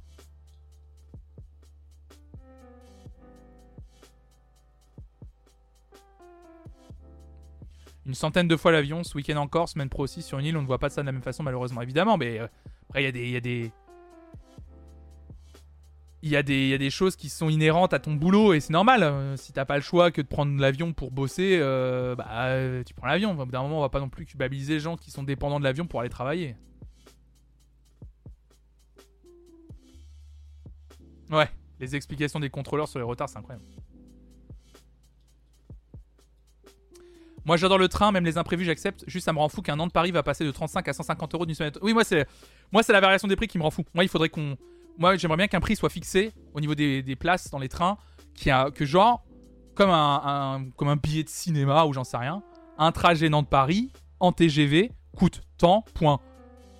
Une 8.06 8.14
centaine 8.14 8.46
de 8.46 8.56
fois 8.56 8.70
l'avion, 8.70 9.02
ce 9.02 9.16
week-end 9.16 9.36
encore, 9.38 9.68
semaine 9.68 9.88
pro 9.88 10.04
aussi 10.04 10.22
sur 10.22 10.38
une 10.38 10.46
île, 10.46 10.56
on 10.56 10.62
ne 10.62 10.68
voit 10.68 10.78
pas 10.78 10.90
ça 10.90 11.00
de 11.00 11.06
la 11.06 11.12
même 11.12 11.20
façon 11.20 11.42
malheureusement, 11.42 11.82
évidemment, 11.82 12.16
mais 12.16 12.38
euh, 12.38 12.46
après 12.88 13.02
il 13.02 13.06
y 13.06 13.08
a 13.08 13.12
des... 13.12 13.24
Il 13.24 13.30
y 13.30 13.36
a 13.36 13.40
des... 13.40 13.72
Il 16.22 16.30
y, 16.30 16.36
a 16.36 16.42
des, 16.42 16.90
choses 16.90 17.14
qui 17.14 17.28
sont 17.28 17.48
inhérentes 17.48 17.92
à 17.94 18.00
ton 18.00 18.14
boulot 18.14 18.52
et 18.52 18.58
c'est 18.58 18.72
normal. 18.72 19.04
Euh, 19.04 19.36
si 19.36 19.52
t'as 19.52 19.64
pas 19.64 19.76
le 19.76 19.82
choix 19.82 20.10
que 20.10 20.20
de 20.20 20.26
prendre 20.26 20.60
l'avion 20.60 20.92
pour 20.92 21.12
bosser, 21.12 21.58
euh, 21.60 22.16
bah 22.16 22.26
euh, 22.30 22.82
tu 22.82 22.92
prends 22.92 23.06
l'avion. 23.06 23.30
Au 23.30 23.46
bout 23.46 23.52
d'un 23.52 23.62
moment, 23.62 23.78
on 23.78 23.82
va 23.82 23.88
pas 23.88 24.00
non 24.00 24.08
plus 24.08 24.26
culpabiliser 24.26 24.74
les 24.74 24.80
gens 24.80 24.96
qui 24.96 25.12
sont 25.12 25.22
dépendants 25.22 25.60
de 25.60 25.64
l'avion 25.64 25.86
pour 25.86 26.00
aller 26.00 26.08
travailler. 26.08 26.56
Ouais, 31.30 31.48
les 31.78 31.94
explications 31.94 32.40
des 32.40 32.50
contrôleurs 32.50 32.88
sur 32.88 32.98
les 32.98 33.04
retards, 33.04 33.28
c'est 33.28 33.38
incroyable. 33.38 33.64
Moi 37.44 37.56
j'adore 37.56 37.78
le 37.78 37.88
train, 37.88 38.10
même 38.10 38.24
les 38.24 38.38
imprévus 38.38 38.64
j'accepte. 38.64 39.04
Juste 39.06 39.24
ça 39.24 39.32
me 39.32 39.38
rend 39.38 39.48
fou 39.48 39.62
qu'un 39.62 39.78
an 39.78 39.86
de 39.86 39.92
Paris 39.92 40.10
va 40.10 40.22
passer 40.22 40.44
de 40.44 40.50
35 40.50 40.86
à 40.88 40.92
150 40.92 41.34
euros 41.34 41.46
d'une 41.46 41.54
semaine. 41.54 41.72
Oui 41.80 41.94
moi 41.94 42.02
c'est 42.04 42.26
la 42.92 43.00
variation 43.00 43.28
des 43.28 43.36
prix 43.36 43.46
qui 43.46 43.56
me 43.56 43.62
rend 43.62 43.70
fou. 43.70 43.84
Moi 43.94 44.04
il 44.04 44.08
faudrait 44.08 44.28
qu'on, 44.28 44.58
moi 44.98 45.16
j'aimerais 45.16 45.36
bien 45.36 45.46
qu'un 45.46 45.60
prix 45.60 45.76
soit 45.76 45.88
fixé 45.88 46.32
au 46.52 46.60
niveau 46.60 46.74
des, 46.74 47.16
places 47.16 47.50
dans 47.50 47.58
les 47.58 47.68
trains, 47.68 47.96
qui 48.34 48.50
a 48.50 48.70
que 48.70 48.84
genre 48.84 49.24
comme 49.74 49.90
un, 49.90 50.66
comme 50.76 50.88
un 50.88 50.96
billet 50.96 51.22
de 51.22 51.28
cinéma 51.28 51.84
ou 51.86 51.92
j'en 51.92 52.04
sais 52.04 52.16
rien, 52.16 52.42
un 52.78 52.90
trajet 52.90 53.28
Nantes 53.28 53.48
Paris 53.48 53.92
en 54.18 54.32
TGV 54.32 54.90
coûte 55.16 55.40
tant 55.56 55.82
point. 55.94 56.18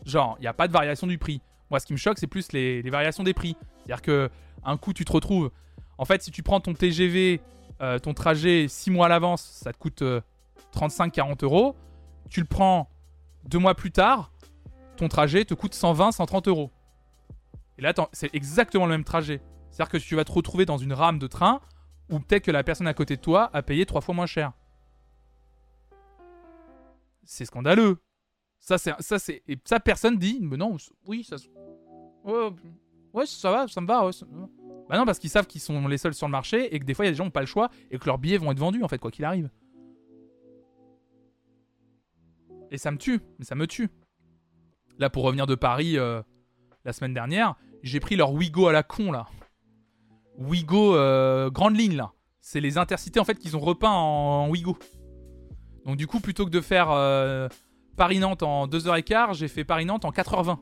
Genre 0.04 0.36
il 0.38 0.42
n'y 0.42 0.48
a 0.48 0.52
pas 0.52 0.66
de 0.66 0.72
variation 0.72 1.06
du 1.06 1.16
prix. 1.16 1.40
Moi 1.70 1.78
ce 1.78 1.86
qui 1.86 1.92
me 1.92 1.98
choque 1.98 2.18
c'est 2.18 2.26
plus 2.26 2.52
les, 2.52 2.82
variations 2.90 3.22
des 3.22 3.34
prix. 3.34 3.56
C'est-à-dire 3.78 4.02
que 4.02 4.28
un 4.64 4.76
coup 4.76 4.92
tu 4.92 5.04
te 5.04 5.12
retrouves, 5.12 5.50
en 5.96 6.04
fait 6.04 6.22
si 6.22 6.32
tu 6.32 6.42
prends 6.42 6.60
ton 6.60 6.74
TGV, 6.74 7.40
euh, 7.80 8.00
ton 8.00 8.14
trajet 8.14 8.66
6 8.68 8.90
mois 8.90 9.06
à 9.06 9.08
l'avance, 9.08 9.42
ça 9.42 9.72
te 9.72 9.78
coûte 9.78 10.02
euh, 10.02 10.20
35-40 10.74 11.44
euros. 11.44 11.76
Tu 12.28 12.40
le 12.40 12.46
prends 12.46 12.90
deux 13.44 13.58
mois 13.58 13.76
plus 13.76 13.92
tard, 13.92 14.32
ton 14.96 15.08
trajet 15.08 15.44
te 15.44 15.54
coûte 15.54 15.74
120-130 15.74 16.48
euros. 16.48 16.72
Et 17.78 17.82
là, 17.82 17.94
c'est 18.12 18.34
exactement 18.34 18.86
le 18.86 18.92
même 18.92 19.04
trajet. 19.04 19.40
C'est-à-dire 19.70 19.92
que 19.92 19.98
tu 19.98 20.16
vas 20.16 20.24
te 20.24 20.32
retrouver 20.32 20.66
dans 20.66 20.78
une 20.78 20.92
rame 20.92 21.18
de 21.18 21.26
train 21.26 21.60
où 22.10 22.18
peut-être 22.18 22.44
que 22.44 22.50
la 22.50 22.64
personne 22.64 22.86
à 22.86 22.94
côté 22.94 23.16
de 23.16 23.20
toi 23.20 23.50
a 23.52 23.62
payé 23.62 23.86
trois 23.86 24.00
fois 24.00 24.14
moins 24.14 24.26
cher. 24.26 24.52
C'est 27.24 27.44
scandaleux. 27.44 27.98
Ça, 28.58 28.78
c'est, 28.78 28.92
ça, 29.00 29.16
et 29.46 29.58
ça, 29.64 29.78
personne 29.78 30.16
dit, 30.16 30.40
mais 30.42 30.56
non, 30.56 30.76
oui, 31.06 31.22
ça, 31.22 31.36
ouais, 32.24 32.50
ouais, 33.12 33.26
ça 33.26 33.52
va, 33.52 33.68
ça 33.68 33.80
me 33.80 33.86
va. 33.86 34.04
ouais, 34.04 34.12
ça 34.12 34.26
me 34.26 34.40
va. 34.40 34.48
Bah 34.88 34.96
non, 34.96 35.04
parce 35.04 35.18
qu'ils 35.18 35.30
savent 35.30 35.46
qu'ils 35.46 35.60
sont 35.60 35.86
les 35.86 35.98
seuls 35.98 36.14
sur 36.14 36.26
le 36.26 36.32
marché 36.32 36.74
et 36.74 36.78
que 36.80 36.84
des 36.84 36.94
fois, 36.94 37.04
il 37.04 37.08
y 37.08 37.10
a 37.10 37.12
des 37.12 37.16
gens 37.16 37.24
qui 37.24 37.28
n'ont 37.28 37.32
pas 37.32 37.40
le 37.40 37.46
choix 37.46 37.70
et 37.90 37.98
que 37.98 38.06
leurs 38.06 38.18
billets 38.18 38.38
vont 38.38 38.50
être 38.50 38.58
vendus, 38.58 38.82
en 38.82 38.88
fait, 38.88 38.98
quoi 38.98 39.10
qu'il 39.10 39.24
arrive. 39.24 39.50
Et 42.70 42.78
ça 42.78 42.90
me 42.90 42.96
tue, 42.96 43.20
mais 43.38 43.44
ça 43.44 43.54
me 43.54 43.66
tue. 43.66 43.90
Là, 44.98 45.10
pour 45.10 45.22
revenir 45.24 45.46
de 45.46 45.54
Paris, 45.54 45.98
euh, 45.98 46.22
la 46.84 46.92
semaine 46.92 47.14
dernière, 47.14 47.54
j'ai 47.82 48.00
pris 48.00 48.16
leur 48.16 48.32
Wigo 48.32 48.66
à 48.66 48.72
la 48.72 48.82
con 48.82 49.12
là. 49.12 49.28
Wigo 50.38 50.94
euh, 50.94 51.50
grande 51.50 51.76
ligne 51.76 51.96
là. 51.96 52.12
C'est 52.40 52.60
les 52.60 52.78
intercités 52.78 53.20
en 53.20 53.24
fait 53.24 53.38
qu'ils 53.38 53.56
ont 53.56 53.60
repeint 53.60 53.90
en, 53.90 54.48
Wigo. 54.48 54.78
Donc 55.84 55.96
du 55.96 56.06
coup, 56.06 56.20
plutôt 56.20 56.44
que 56.44 56.50
de 56.50 56.60
faire 56.60 56.90
euh, 56.90 57.48
Paris-Nantes 57.96 58.42
en 58.42 58.66
2h15, 58.66 59.34
j'ai 59.34 59.48
fait 59.48 59.64
Paris-Nantes 59.64 60.04
en 60.04 60.10
4h20. 60.10 60.58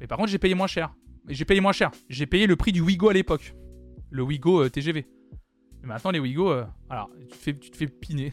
Mais 0.00 0.06
par 0.06 0.18
contre, 0.18 0.30
j'ai 0.30 0.38
payé 0.38 0.54
moins 0.54 0.66
cher. 0.66 0.94
J'ai 1.28 1.44
payé 1.44 1.60
moins 1.60 1.72
cher. 1.72 1.90
J'ai 2.08 2.26
payé 2.26 2.46
le 2.46 2.56
prix 2.56 2.72
du 2.72 2.80
Wigo 2.80 3.08
à 3.08 3.12
l'époque. 3.12 3.54
Le 4.10 4.22
Wigo 4.22 4.62
euh, 4.62 4.70
TGV. 4.70 5.06
Mais 5.82 5.88
maintenant, 5.88 6.10
les 6.10 6.20
Wigo, 6.20 6.50
alors, 6.88 7.10
tu 7.20 7.26
te 7.26 7.34
fais, 7.34 7.58
tu 7.58 7.70
te 7.70 7.76
fais 7.76 7.86
piner. 7.86 8.32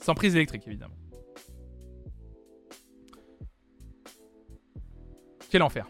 Sans 0.00 0.14
prise 0.14 0.36
électrique, 0.36 0.62
évidemment. 0.66 0.94
Quel 5.50 5.62
enfer. 5.62 5.86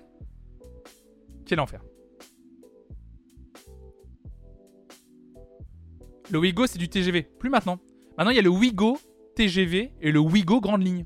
Quel 1.46 1.60
enfer. 1.60 1.80
Le 6.30 6.38
Wigo, 6.38 6.66
c'est 6.66 6.78
du 6.78 6.88
TGV. 6.88 7.22
Plus 7.22 7.50
maintenant. 7.50 7.78
Maintenant, 8.18 8.30
il 8.30 8.36
y 8.36 8.40
a 8.40 8.42
le 8.42 8.50
Wigo 8.50 8.98
TGV 9.36 9.92
et 10.00 10.10
le 10.10 10.18
Wigo 10.18 10.60
Grande 10.60 10.82
Ligne. 10.82 11.04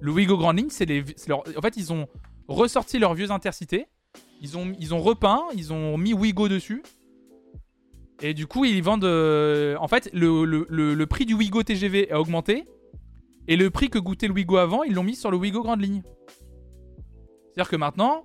Le 0.00 0.10
Wigo 0.12 0.36
Grande 0.36 0.58
Ligne, 0.58 0.70
c'est 0.70 0.86
les. 0.86 1.04
En 1.30 1.60
fait, 1.60 1.76
ils 1.76 1.92
ont 1.92 2.06
ressorti 2.48 2.98
leurs 2.98 3.14
vieux 3.14 3.30
intercités. 3.30 3.86
Ils 4.40 4.56
ont, 4.56 4.98
repeint, 5.00 5.42
ils 5.54 5.72
ont 5.72 5.96
mis 5.96 6.14
Wigo 6.14 6.48
dessus. 6.48 6.82
Et 8.22 8.34
du 8.34 8.46
coup, 8.46 8.64
ils 8.64 8.82
vendent. 8.82 9.04
Euh, 9.04 9.76
en 9.78 9.86
fait, 9.86 10.10
le, 10.12 10.44
le, 10.44 11.06
prix 11.06 11.26
du 11.26 11.34
Wigo 11.34 11.62
TGV 11.62 12.10
a 12.10 12.20
augmenté. 12.20 12.64
Et 13.46 13.56
le 13.56 13.70
prix 13.70 13.90
que 13.90 13.98
goûtait 13.98 14.26
le 14.26 14.34
Wigo 14.34 14.56
avant, 14.56 14.82
ils 14.82 14.94
l'ont 14.94 15.02
mis 15.04 15.16
sur 15.16 15.30
le 15.30 15.36
Wigo 15.36 15.62
Grande 15.62 15.80
Ligne. 15.80 16.02
C'est-à-dire 17.52 17.70
que 17.70 17.76
maintenant, 17.76 18.24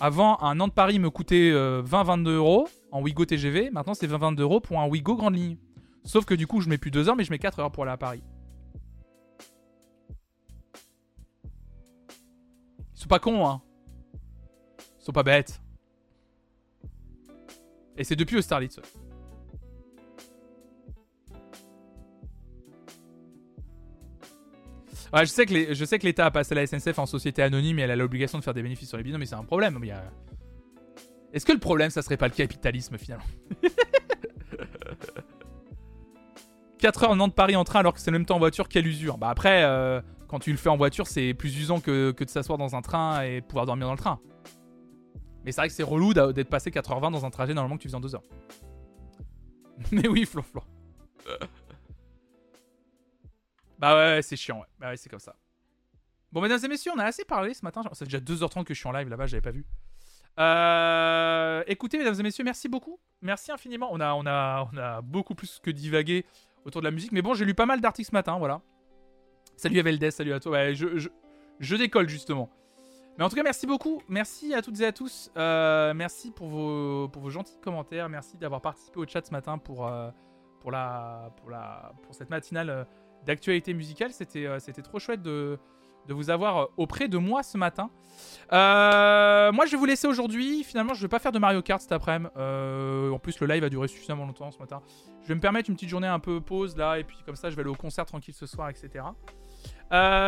avant, 0.00 0.40
un 0.42 0.56
Nantes-Paris 0.56 0.98
me 0.98 1.08
coûtait 1.08 1.52
20-22 1.52 2.26
euh, 2.28 2.36
euros 2.36 2.68
en 2.90 3.00
Wigo 3.00 3.24
TGV. 3.24 3.70
Maintenant, 3.70 3.94
c'est 3.94 4.08
20-22 4.08 4.40
euros 4.40 4.60
pour 4.60 4.80
un 4.80 4.88
Wigo 4.88 5.14
grande 5.14 5.36
ligne. 5.36 5.56
Sauf 6.04 6.24
que 6.24 6.34
du 6.34 6.48
coup, 6.48 6.60
je 6.60 6.68
mets 6.68 6.78
plus 6.78 6.90
2 6.90 7.08
heures, 7.08 7.16
mais 7.16 7.22
je 7.22 7.30
mets 7.30 7.38
4 7.38 7.60
heures 7.60 7.70
pour 7.70 7.84
aller 7.84 7.92
à 7.92 7.96
Paris. 7.96 8.22
Ils 12.94 13.00
sont 13.00 13.08
pas 13.08 13.20
cons, 13.20 13.46
hein. 13.46 13.62
Ils 14.98 15.04
sont 15.04 15.12
pas 15.12 15.22
bêtes. 15.22 15.60
Et 17.96 18.02
c'est 18.02 18.16
depuis 18.16 18.36
Austerlitz. 18.36 18.80
Je 25.14 25.24
sais 25.24 25.46
que 25.46 25.74
je 25.74 25.84
sais 25.84 25.98
que 25.98 26.06
l'État 26.06 26.26
a 26.26 26.30
passé 26.30 26.54
la 26.54 26.66
SNCF 26.66 26.98
en 26.98 27.06
société 27.06 27.42
anonyme 27.42 27.78
et 27.78 27.82
elle 27.82 27.90
a 27.90 27.96
l'obligation 27.96 28.38
de 28.38 28.44
faire 28.44 28.54
des 28.54 28.62
bénéfices 28.62 28.88
sur 28.88 28.96
les 28.96 29.02
binômes, 29.02 29.20
mais 29.20 29.26
c'est 29.26 29.34
un 29.34 29.44
problème. 29.44 29.78
Est-ce 31.32 31.44
que 31.44 31.52
le 31.52 31.58
problème, 31.58 31.90
ça 31.90 32.02
serait 32.02 32.16
pas 32.16 32.28
le 32.28 32.34
capitalisme 32.34 32.98
finalement 32.98 33.26
4 36.78 37.04
heures 37.04 37.14
de 37.14 37.32
Paris 37.32 37.56
en 37.56 37.64
train 37.64 37.80
alors 37.80 37.92
que 37.92 38.00
c'est 38.00 38.10
le 38.10 38.18
même 38.18 38.26
temps 38.26 38.36
en 38.36 38.38
voiture, 38.38 38.68
quelle 38.68 38.86
usure. 38.86 39.18
Bah 39.18 39.28
après, 39.28 39.64
euh, 39.64 40.00
quand 40.28 40.38
tu 40.38 40.50
le 40.50 40.56
fais 40.56 40.70
en 40.70 40.76
voiture, 40.76 41.06
c'est 41.06 41.34
plus 41.34 41.58
usant 41.58 41.80
que, 41.80 42.12
de 42.12 42.30
s'asseoir 42.30 42.56
dans 42.56 42.74
un 42.74 42.80
train 42.80 43.22
et 43.22 43.42
pouvoir 43.42 43.66
dormir 43.66 43.86
dans 43.86 43.92
le 43.92 43.98
train. 43.98 44.18
Mais 45.44 45.52
c'est 45.52 45.60
vrai 45.60 45.68
que 45.68 45.74
c'est 45.74 45.82
relou 45.82 46.14
d'être 46.14 46.48
passé 46.48 46.70
4h20 46.70 47.12
dans 47.12 47.26
un 47.26 47.30
trajet 47.30 47.52
normalement 47.52 47.76
que 47.76 47.82
tu 47.82 47.88
faisais 47.88 47.96
en 47.96 48.00
2 48.00 48.14
heures. 48.14 48.22
Mais 49.92 50.08
oui, 50.08 50.24
Flo 50.24 50.42
Flo. 50.42 50.62
Bah 53.80 53.96
ouais, 53.96 54.22
c'est 54.22 54.36
chiant, 54.36 54.58
ouais. 54.58 54.66
Bah 54.78 54.90
ouais, 54.90 54.96
c'est 54.96 55.08
comme 55.08 55.20
ça. 55.20 55.34
Bon, 56.32 56.42
mesdames 56.42 56.60
et 56.62 56.68
messieurs, 56.68 56.92
on 56.94 56.98
a 56.98 57.04
assez 57.04 57.24
parlé 57.24 57.54
ce 57.54 57.64
matin. 57.64 57.82
C'est 57.92 58.04
déjà 58.04 58.18
2h30 58.18 58.64
que 58.64 58.74
je 58.74 58.78
suis 58.78 58.88
en 58.88 58.92
live 58.92 59.08
là-bas, 59.08 59.26
j'avais 59.26 59.40
pas 59.40 59.50
vu. 59.50 59.64
Euh, 60.38 61.64
écoutez, 61.66 61.98
mesdames 61.98 62.14
et 62.20 62.22
messieurs, 62.22 62.44
merci 62.44 62.68
beaucoup. 62.68 63.00
Merci 63.22 63.50
infiniment. 63.50 63.88
On 63.90 63.98
a, 64.00 64.12
on, 64.12 64.26
a, 64.26 64.68
on 64.70 64.76
a 64.76 65.00
beaucoup 65.00 65.34
plus 65.34 65.58
que 65.62 65.70
divagué 65.70 66.26
autour 66.64 66.82
de 66.82 66.86
la 66.86 66.90
musique. 66.90 67.12
Mais 67.12 67.22
bon, 67.22 67.32
j'ai 67.32 67.46
lu 67.46 67.54
pas 67.54 67.66
mal 67.66 67.80
d'articles 67.80 68.10
ce 68.10 68.14
matin, 68.14 68.38
voilà. 68.38 68.60
Salut 69.56 69.78
Aveldes, 69.78 70.10
salut 70.10 70.34
à 70.34 70.40
toi. 70.40 70.72
Je, 70.72 70.98
je, 70.98 71.08
je, 71.58 71.76
décolle 71.76 72.08
justement. 72.08 72.50
Mais 73.18 73.24
en 73.24 73.30
tout 73.30 73.36
cas, 73.36 73.42
merci 73.42 73.66
beaucoup. 73.66 74.02
Merci 74.08 74.54
à 74.54 74.62
toutes 74.62 74.78
et 74.80 74.86
à 74.86 74.92
tous. 74.92 75.30
Euh, 75.36 75.94
merci 75.94 76.30
pour 76.30 76.48
vos, 76.48 77.08
pour 77.08 77.22
vos 77.22 77.30
gentils 77.30 77.58
commentaires. 77.60 78.08
Merci 78.10 78.36
d'avoir 78.36 78.60
participé 78.60 79.00
au 79.00 79.06
chat 79.06 79.24
ce 79.24 79.32
matin 79.32 79.58
pour, 79.58 79.86
euh, 79.86 80.10
pour, 80.60 80.70
la, 80.70 81.32
pour, 81.38 81.50
la, 81.50 81.92
pour 82.02 82.14
cette 82.14 82.30
matinale 82.30 82.86
d'actualité 83.26 83.74
musicale. 83.74 84.12
C'était 84.12 84.46
euh, 84.46 84.58
c'était 84.58 84.82
trop 84.82 84.98
chouette 84.98 85.22
de, 85.22 85.58
de 86.08 86.14
vous 86.14 86.30
avoir 86.30 86.58
euh, 86.58 86.66
auprès 86.76 87.08
de 87.08 87.18
moi 87.18 87.42
ce 87.42 87.58
matin. 87.58 87.90
Euh, 88.52 89.52
moi, 89.52 89.66
je 89.66 89.72
vais 89.72 89.76
vous 89.76 89.86
laisser 89.86 90.06
aujourd'hui. 90.06 90.64
Finalement, 90.64 90.94
je 90.94 91.02
vais 91.02 91.08
pas 91.08 91.18
faire 91.18 91.32
de 91.32 91.38
Mario 91.38 91.62
Kart 91.62 91.80
cet 91.80 91.92
après-midi. 91.92 92.30
en 92.36 93.18
plus, 93.18 93.40
le 93.40 93.46
live 93.46 93.64
a 93.64 93.68
duré 93.68 93.88
suffisamment 93.88 94.26
longtemps 94.26 94.50
ce 94.50 94.58
matin. 94.58 94.82
Je 95.22 95.28
vais 95.28 95.34
me 95.34 95.40
permettre 95.40 95.70
une 95.70 95.76
petite 95.76 95.88
journée 95.88 96.08
un 96.08 96.18
peu 96.18 96.40
pause 96.40 96.76
là, 96.76 96.98
et 96.98 97.04
puis 97.04 97.16
comme 97.24 97.36
ça, 97.36 97.50
je 97.50 97.56
vais 97.56 97.62
aller 97.62 97.70
au 97.70 97.74
concert 97.74 98.06
tranquille 98.06 98.34
ce 98.34 98.46
soir, 98.46 98.68
etc. 98.70 99.04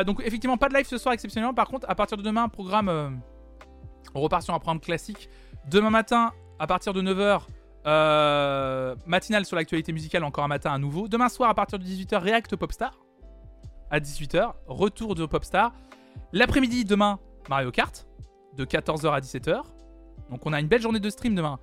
donc, 0.07 0.23
effectivement, 0.25 0.57
pas 0.57 0.69
de 0.69 0.75
live 0.75 0.87
ce 0.87 0.99
soir 0.99 1.13
exceptionnellement. 1.13 1.55
Par 1.55 1.69
contre, 1.69 1.89
à 1.89 1.95
partir 1.95 2.17
de 2.17 2.23
demain, 2.23 2.49
programme. 2.49 3.21
on 4.15 4.21
repart 4.21 4.43
sur 4.43 4.55
un 4.55 4.59
programme 4.59 4.81
classique. 4.81 5.29
Demain 5.71 5.91
matin, 5.91 6.33
à 6.59 6.67
partir 6.67 6.93
de 6.93 7.03
9h, 7.03 7.43
euh, 7.87 8.95
matinale 9.07 9.45
sur 9.45 9.57
l'actualité 9.57 9.93
musicale, 9.93 10.25
encore 10.25 10.45
un 10.45 10.49
matin 10.49 10.73
à 10.73 10.79
nouveau. 10.79 11.09
Demain 11.09 11.29
soir, 11.29 11.51
à 11.51 11.55
partir 11.55 11.79
de 11.79 11.85
18h, 11.85 12.19
React 12.19 12.57
Popstar. 12.57 12.99
À 13.91 14.01
18h, 14.01 14.53
retour 14.67 15.15
de 15.15 15.27
Popstar. 15.27 15.73
L'après-midi, 16.33 16.85
demain, 16.85 17.19
Mario 17.49 17.71
Kart. 17.71 18.07
De 18.57 18.65
14h 18.65 19.11
à 19.13 19.21
17h. 19.21 19.63
Donc 20.31 20.47
on 20.47 20.53
a 20.53 20.61
une 20.61 20.69
belle 20.69 20.83
journée 20.83 21.01
de 21.01 21.11
stream 21.11 21.35
demain. 21.35 21.59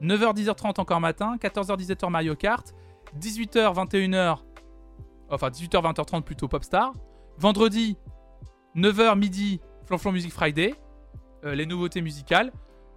9h, 0.00 0.34
10h30 0.34 0.80
encore 0.80 1.00
matin. 1.00 1.36
14h, 1.40 1.78
17h 1.78 2.08
Mario 2.10 2.36
Kart. 2.36 2.74
18h, 3.18 3.74
21h. 3.74 4.38
Enfin, 5.30 5.48
18h, 5.48 5.94
20h30 5.94 6.22
plutôt 6.22 6.48
Popstar. 6.48 6.92
Vendredi, 7.38 7.96
9h, 8.76 9.18
midi, 9.18 9.60
Flanflon 9.86 10.12
Music 10.12 10.32
Friday. 10.32 10.74
Euh, 11.44 11.54
les 11.54 11.66
nouveautés 11.66 12.00
musicales. 12.00 12.52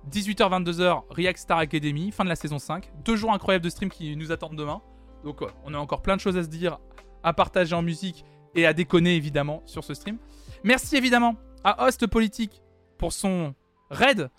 18h, 0.09 0.63
22h, 0.63 1.03
React 1.09 1.39
Star 1.39 1.57
Academy, 1.59 2.11
fin 2.11 2.23
de 2.23 2.29
la 2.29 2.35
saison 2.35 2.59
5. 2.59 2.91
Deux 3.03 3.15
jours 3.15 3.33
incroyables 3.33 3.63
de 3.63 3.69
stream 3.69 3.89
qui 3.89 4.15
nous 4.15 4.31
attendent 4.31 4.55
demain. 4.55 4.81
Donc 5.23 5.41
on 5.65 5.73
a 5.73 5.77
encore 5.77 6.01
plein 6.01 6.15
de 6.15 6.21
choses 6.21 6.37
à 6.37 6.43
se 6.43 6.47
dire, 6.47 6.79
à 7.23 7.33
partager 7.33 7.75
en 7.75 7.81
musique 7.81 8.23
et 8.55 8.65
à 8.65 8.73
déconner 8.73 9.15
évidemment 9.15 9.61
sur 9.65 9.83
ce 9.83 9.93
stream. 9.93 10.17
Merci 10.63 10.95
évidemment 10.97 11.35
à 11.63 11.85
Host 11.85 12.07
Politique 12.07 12.61
pour 12.97 13.13
son 13.13 13.53
raid 13.89 14.29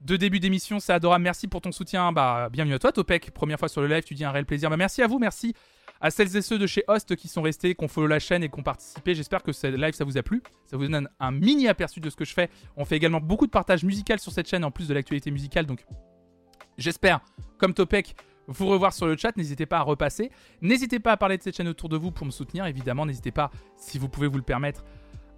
de 0.00 0.16
début 0.16 0.40
d'émission. 0.40 0.78
C'est 0.80 0.92
adorable. 0.92 1.24
Merci 1.24 1.48
pour 1.48 1.60
ton 1.60 1.72
soutien. 1.72 2.12
Bah, 2.12 2.48
bienvenue 2.50 2.74
à 2.74 2.78
toi, 2.78 2.92
Topek. 2.92 3.30
Première 3.32 3.58
fois 3.58 3.68
sur 3.68 3.80
le 3.80 3.88
live, 3.88 4.04
tu 4.04 4.14
dis 4.14 4.24
un 4.24 4.30
réel 4.30 4.46
plaisir. 4.46 4.70
Bah, 4.70 4.76
merci 4.76 5.02
à 5.02 5.06
vous. 5.06 5.18
Merci 5.18 5.54
à 6.00 6.10
celles 6.10 6.36
et 6.36 6.42
ceux 6.42 6.58
de 6.58 6.66
chez 6.66 6.84
Host 6.88 7.16
qui 7.16 7.28
sont 7.28 7.42
restés, 7.42 7.74
qui 7.74 7.84
ont 7.84 7.88
follow 7.88 8.06
la 8.06 8.18
chaîne 8.18 8.42
et 8.42 8.48
qui 8.48 8.58
ont 8.58 8.62
participé. 8.62 9.14
J'espère 9.14 9.42
que 9.42 9.52
ce 9.52 9.66
live 9.66 9.94
ça 9.94 10.04
vous 10.04 10.18
a 10.18 10.22
plu. 10.22 10.42
Ça 10.66 10.76
vous 10.76 10.86
donne 10.86 11.08
un, 11.18 11.30
mini 11.30 11.68
aperçu 11.68 12.00
de 12.00 12.10
ce 12.10 12.16
que 12.16 12.24
je 12.24 12.32
fais. 12.32 12.50
On 12.76 12.84
fait 12.84 12.96
également 12.96 13.20
beaucoup 13.20 13.46
de 13.46 13.50
partage 13.50 13.84
musical 13.84 14.18
sur 14.18 14.32
cette 14.32 14.48
chaîne 14.48 14.64
en 14.64 14.70
plus 14.70 14.88
de 14.88 14.94
l'actualité 14.94 15.30
musicale. 15.30 15.66
Donc 15.66 15.84
j'espère, 16.76 17.20
comme 17.58 17.74
Topek, 17.74 18.14
vous 18.46 18.66
revoir 18.66 18.92
sur 18.92 19.06
le 19.06 19.16
chat. 19.16 19.36
N'hésitez 19.36 19.66
pas 19.66 19.78
à 19.78 19.82
repasser. 19.82 20.30
N'hésitez 20.62 20.98
pas 20.98 21.12
à 21.12 21.16
parler 21.16 21.36
de 21.36 21.42
cette 21.42 21.56
chaîne 21.56 21.68
autour 21.68 21.88
de 21.88 21.96
vous 21.96 22.10
pour 22.10 22.26
me 22.26 22.30
soutenir. 22.30 22.66
Évidemment, 22.66 23.04
n'hésitez 23.04 23.30
pas, 23.30 23.50
si 23.76 23.98
vous 23.98 24.08
pouvez 24.08 24.26
vous 24.26 24.38
le 24.38 24.42
permettre, 24.42 24.84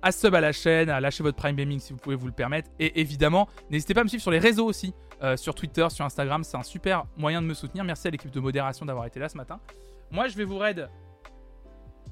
à 0.03 0.13
sub 0.13 0.35
à 0.35 0.41
la 0.41 0.53
chaîne, 0.53 0.89
à 0.89 1.01
lâcher 1.01 1.23
votre 1.23 1.37
Prime 1.37 1.57
Gaming 1.57 1.79
si 1.79 1.93
vous 1.93 1.99
pouvez 1.99 2.17
vous 2.17 2.27
le 2.27 2.33
permettre. 2.33 2.71
Et 2.79 3.01
évidemment, 3.01 3.49
n'hésitez 3.71 3.95
pas 3.95 4.01
à 4.01 4.05
me 4.05 4.09
suivre 4.09 4.23
sur 4.23 4.31
les 4.31 4.39
réseaux 4.39 4.67
aussi, 4.67 4.95
euh, 5.23 5.37
sur 5.37 5.55
Twitter, 5.55 5.87
sur 5.91 6.05
Instagram. 6.05 6.45
C'est 6.45 6.57
un 6.57 6.63
super 6.63 7.05
moyen 7.17 7.43
de 7.43 7.47
me 7.47 7.55
soutenir. 7.55 7.85
Merci 7.85 8.09
à 8.09 8.11
l'équipe 8.11 8.31
de 8.31 8.41
modération 8.41 8.87
d'avoir 8.87 9.07
été 9.07 9.19
là 9.19 9.29
ce 9.29 9.37
matin. 9.37 9.61
Moi, 10.13 10.27
je 10.27 10.37
vais 10.37 10.45
vous 10.45 10.59
raid 10.59 10.89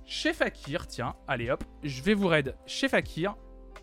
chez 0.04 0.32
Fakir. 0.32 0.86
Tiens, 0.86 1.14
allez 1.26 1.50
hop. 1.50 1.64
Je 1.82 2.00
vais 2.02 2.14
vous 2.14 2.28
raid 2.28 2.56
chez 2.64 2.88
Fakir. 2.88 3.34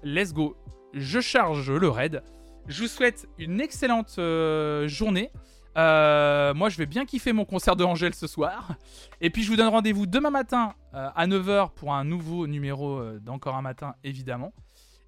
Let's 0.04 0.34
go. 0.34 0.56
Je 0.94 1.20
charge 1.20 1.70
le 1.70 1.90
raid. 1.90 2.24
Je 2.68 2.82
vous 2.82 2.88
souhaite 2.88 3.28
une 3.38 3.60
excellente 3.60 4.16
euh, 4.18 4.88
journée. 4.88 5.32
Euh, 5.78 6.54
moi, 6.54 6.70
je 6.70 6.78
vais 6.78 6.86
bien 6.86 7.06
kiffer 7.06 7.34
mon 7.34 7.44
concert 7.44 7.76
de 7.76 7.84
Angèle 7.84 8.16
ce 8.16 8.26
soir. 8.26 8.76
Et 9.20 9.30
puis, 9.30 9.44
je 9.44 9.50
vous 9.50 9.58
donne 9.58 9.68
rendez-vous 9.68 10.06
demain 10.06 10.30
matin 10.30 10.74
euh, 10.94 11.10
à 11.14 11.28
9h 11.28 11.74
pour 11.74 11.94
un 11.94 12.06
nouveau 12.06 12.48
numéro 12.48 13.04
d'Encore 13.20 13.56
un 13.56 13.62
matin, 13.62 13.96
évidemment. 14.06 14.54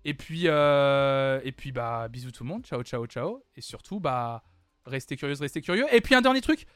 Et 0.03 0.13
puis, 0.13 0.47
et 0.47 1.51
puis, 1.55 1.71
bah, 1.71 2.09
bisous 2.09 2.31
tout 2.31 2.43
le 2.43 2.49
monde. 2.49 2.65
Ciao, 2.65 2.83
ciao, 2.83 3.05
ciao. 3.07 3.43
Et 3.55 3.61
surtout, 3.61 4.01
bah, 4.01 4.43
restez 4.85 5.15
curieux, 5.15 5.35
restez 5.39 5.61
curieux. 5.61 5.85
Et 5.93 6.01
puis, 6.01 6.13
un 6.13 6.21
dernier 6.21 6.41
truc 6.41 6.67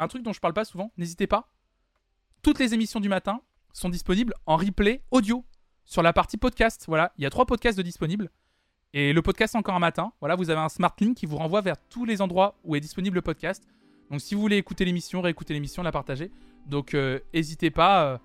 un 0.00 0.08
truc 0.08 0.22
dont 0.22 0.32
je 0.32 0.40
parle 0.40 0.54
pas 0.54 0.64
souvent, 0.64 0.90
n'hésitez 0.96 1.26
pas. 1.26 1.48
Toutes 2.42 2.58
les 2.58 2.74
émissions 2.74 3.00
du 3.00 3.08
matin 3.08 3.40
sont 3.72 3.90
disponibles 3.90 4.34
en 4.46 4.56
replay 4.56 5.02
audio 5.10 5.44
sur 5.84 6.02
la 6.02 6.12
partie 6.12 6.38
podcast. 6.38 6.84
Voilà, 6.88 7.12
il 7.18 7.22
y 7.22 7.26
a 7.26 7.30
trois 7.30 7.46
podcasts 7.46 7.78
de 7.78 7.82
disponibles. 7.82 8.30
Et 8.92 9.12
le 9.12 9.22
podcast 9.22 9.54
encore 9.54 9.74
un 9.74 9.80
matin. 9.80 10.12
Voilà, 10.20 10.34
vous 10.34 10.50
avez 10.50 10.60
un 10.60 10.68
smart 10.68 10.94
link 10.98 11.16
qui 11.16 11.26
vous 11.26 11.36
renvoie 11.36 11.60
vers 11.60 11.76
tous 11.88 12.04
les 12.04 12.20
endroits 12.20 12.56
où 12.64 12.74
est 12.74 12.80
disponible 12.80 13.16
le 13.16 13.22
podcast. 13.22 13.68
Donc 14.10 14.20
si 14.20 14.34
vous 14.34 14.40
voulez 14.40 14.56
écouter 14.56 14.84
l'émission, 14.84 15.20
réécouter 15.20 15.54
l'émission, 15.54 15.82
la 15.82 15.92
partager. 15.92 16.32
Donc 16.66 16.94
euh, 16.94 17.20
n'hésitez 17.32 17.70
pas. 17.70 18.04
Euh, 18.04 18.18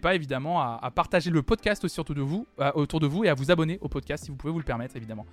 pas 0.00 0.14
évidemment 0.14 0.60
à, 0.60 0.90
partager 0.92 1.28
le 1.28 1.42
podcast 1.42 1.84
aussi 1.84 1.98
euh, 1.98 2.72
autour 2.76 3.00
de 3.00 3.06
vous 3.08 3.24
et 3.24 3.28
à 3.28 3.34
vous 3.34 3.50
abonner 3.50 3.78
au 3.80 3.88
podcast 3.88 4.24
si 4.24 4.30
vous 4.30 4.36
pouvez 4.36 4.52
vous 4.52 4.60
le 4.60 4.64
permettre 4.64 4.94
évidemment. 4.94 5.26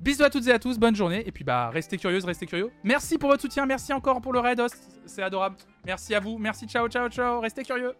Bisous 0.00 0.22
à 0.22 0.30
toutes 0.30 0.46
et 0.46 0.52
à 0.52 0.58
tous, 0.58 0.78
bonne 0.78 0.94
journée 0.94 1.22
et 1.26 1.32
puis 1.32 1.44
bah 1.44 1.70
restez 1.70 1.98
curieuses, 1.98 2.24
restez 2.24 2.46
curieux. 2.46 2.70
Merci 2.84 3.18
pour 3.18 3.30
votre 3.30 3.42
soutien, 3.42 3.66
merci 3.66 3.92
encore 3.92 4.20
pour 4.20 4.32
le 4.32 4.40
raid 4.40 4.60
c'est 5.06 5.22
adorable. 5.22 5.56
Merci 5.84 6.14
à 6.14 6.20
vous, 6.20 6.38
merci 6.38 6.66
ciao 6.66 6.88
ciao 6.88 7.08
ciao, 7.08 7.40
restez 7.40 7.64
curieux. 7.64 7.94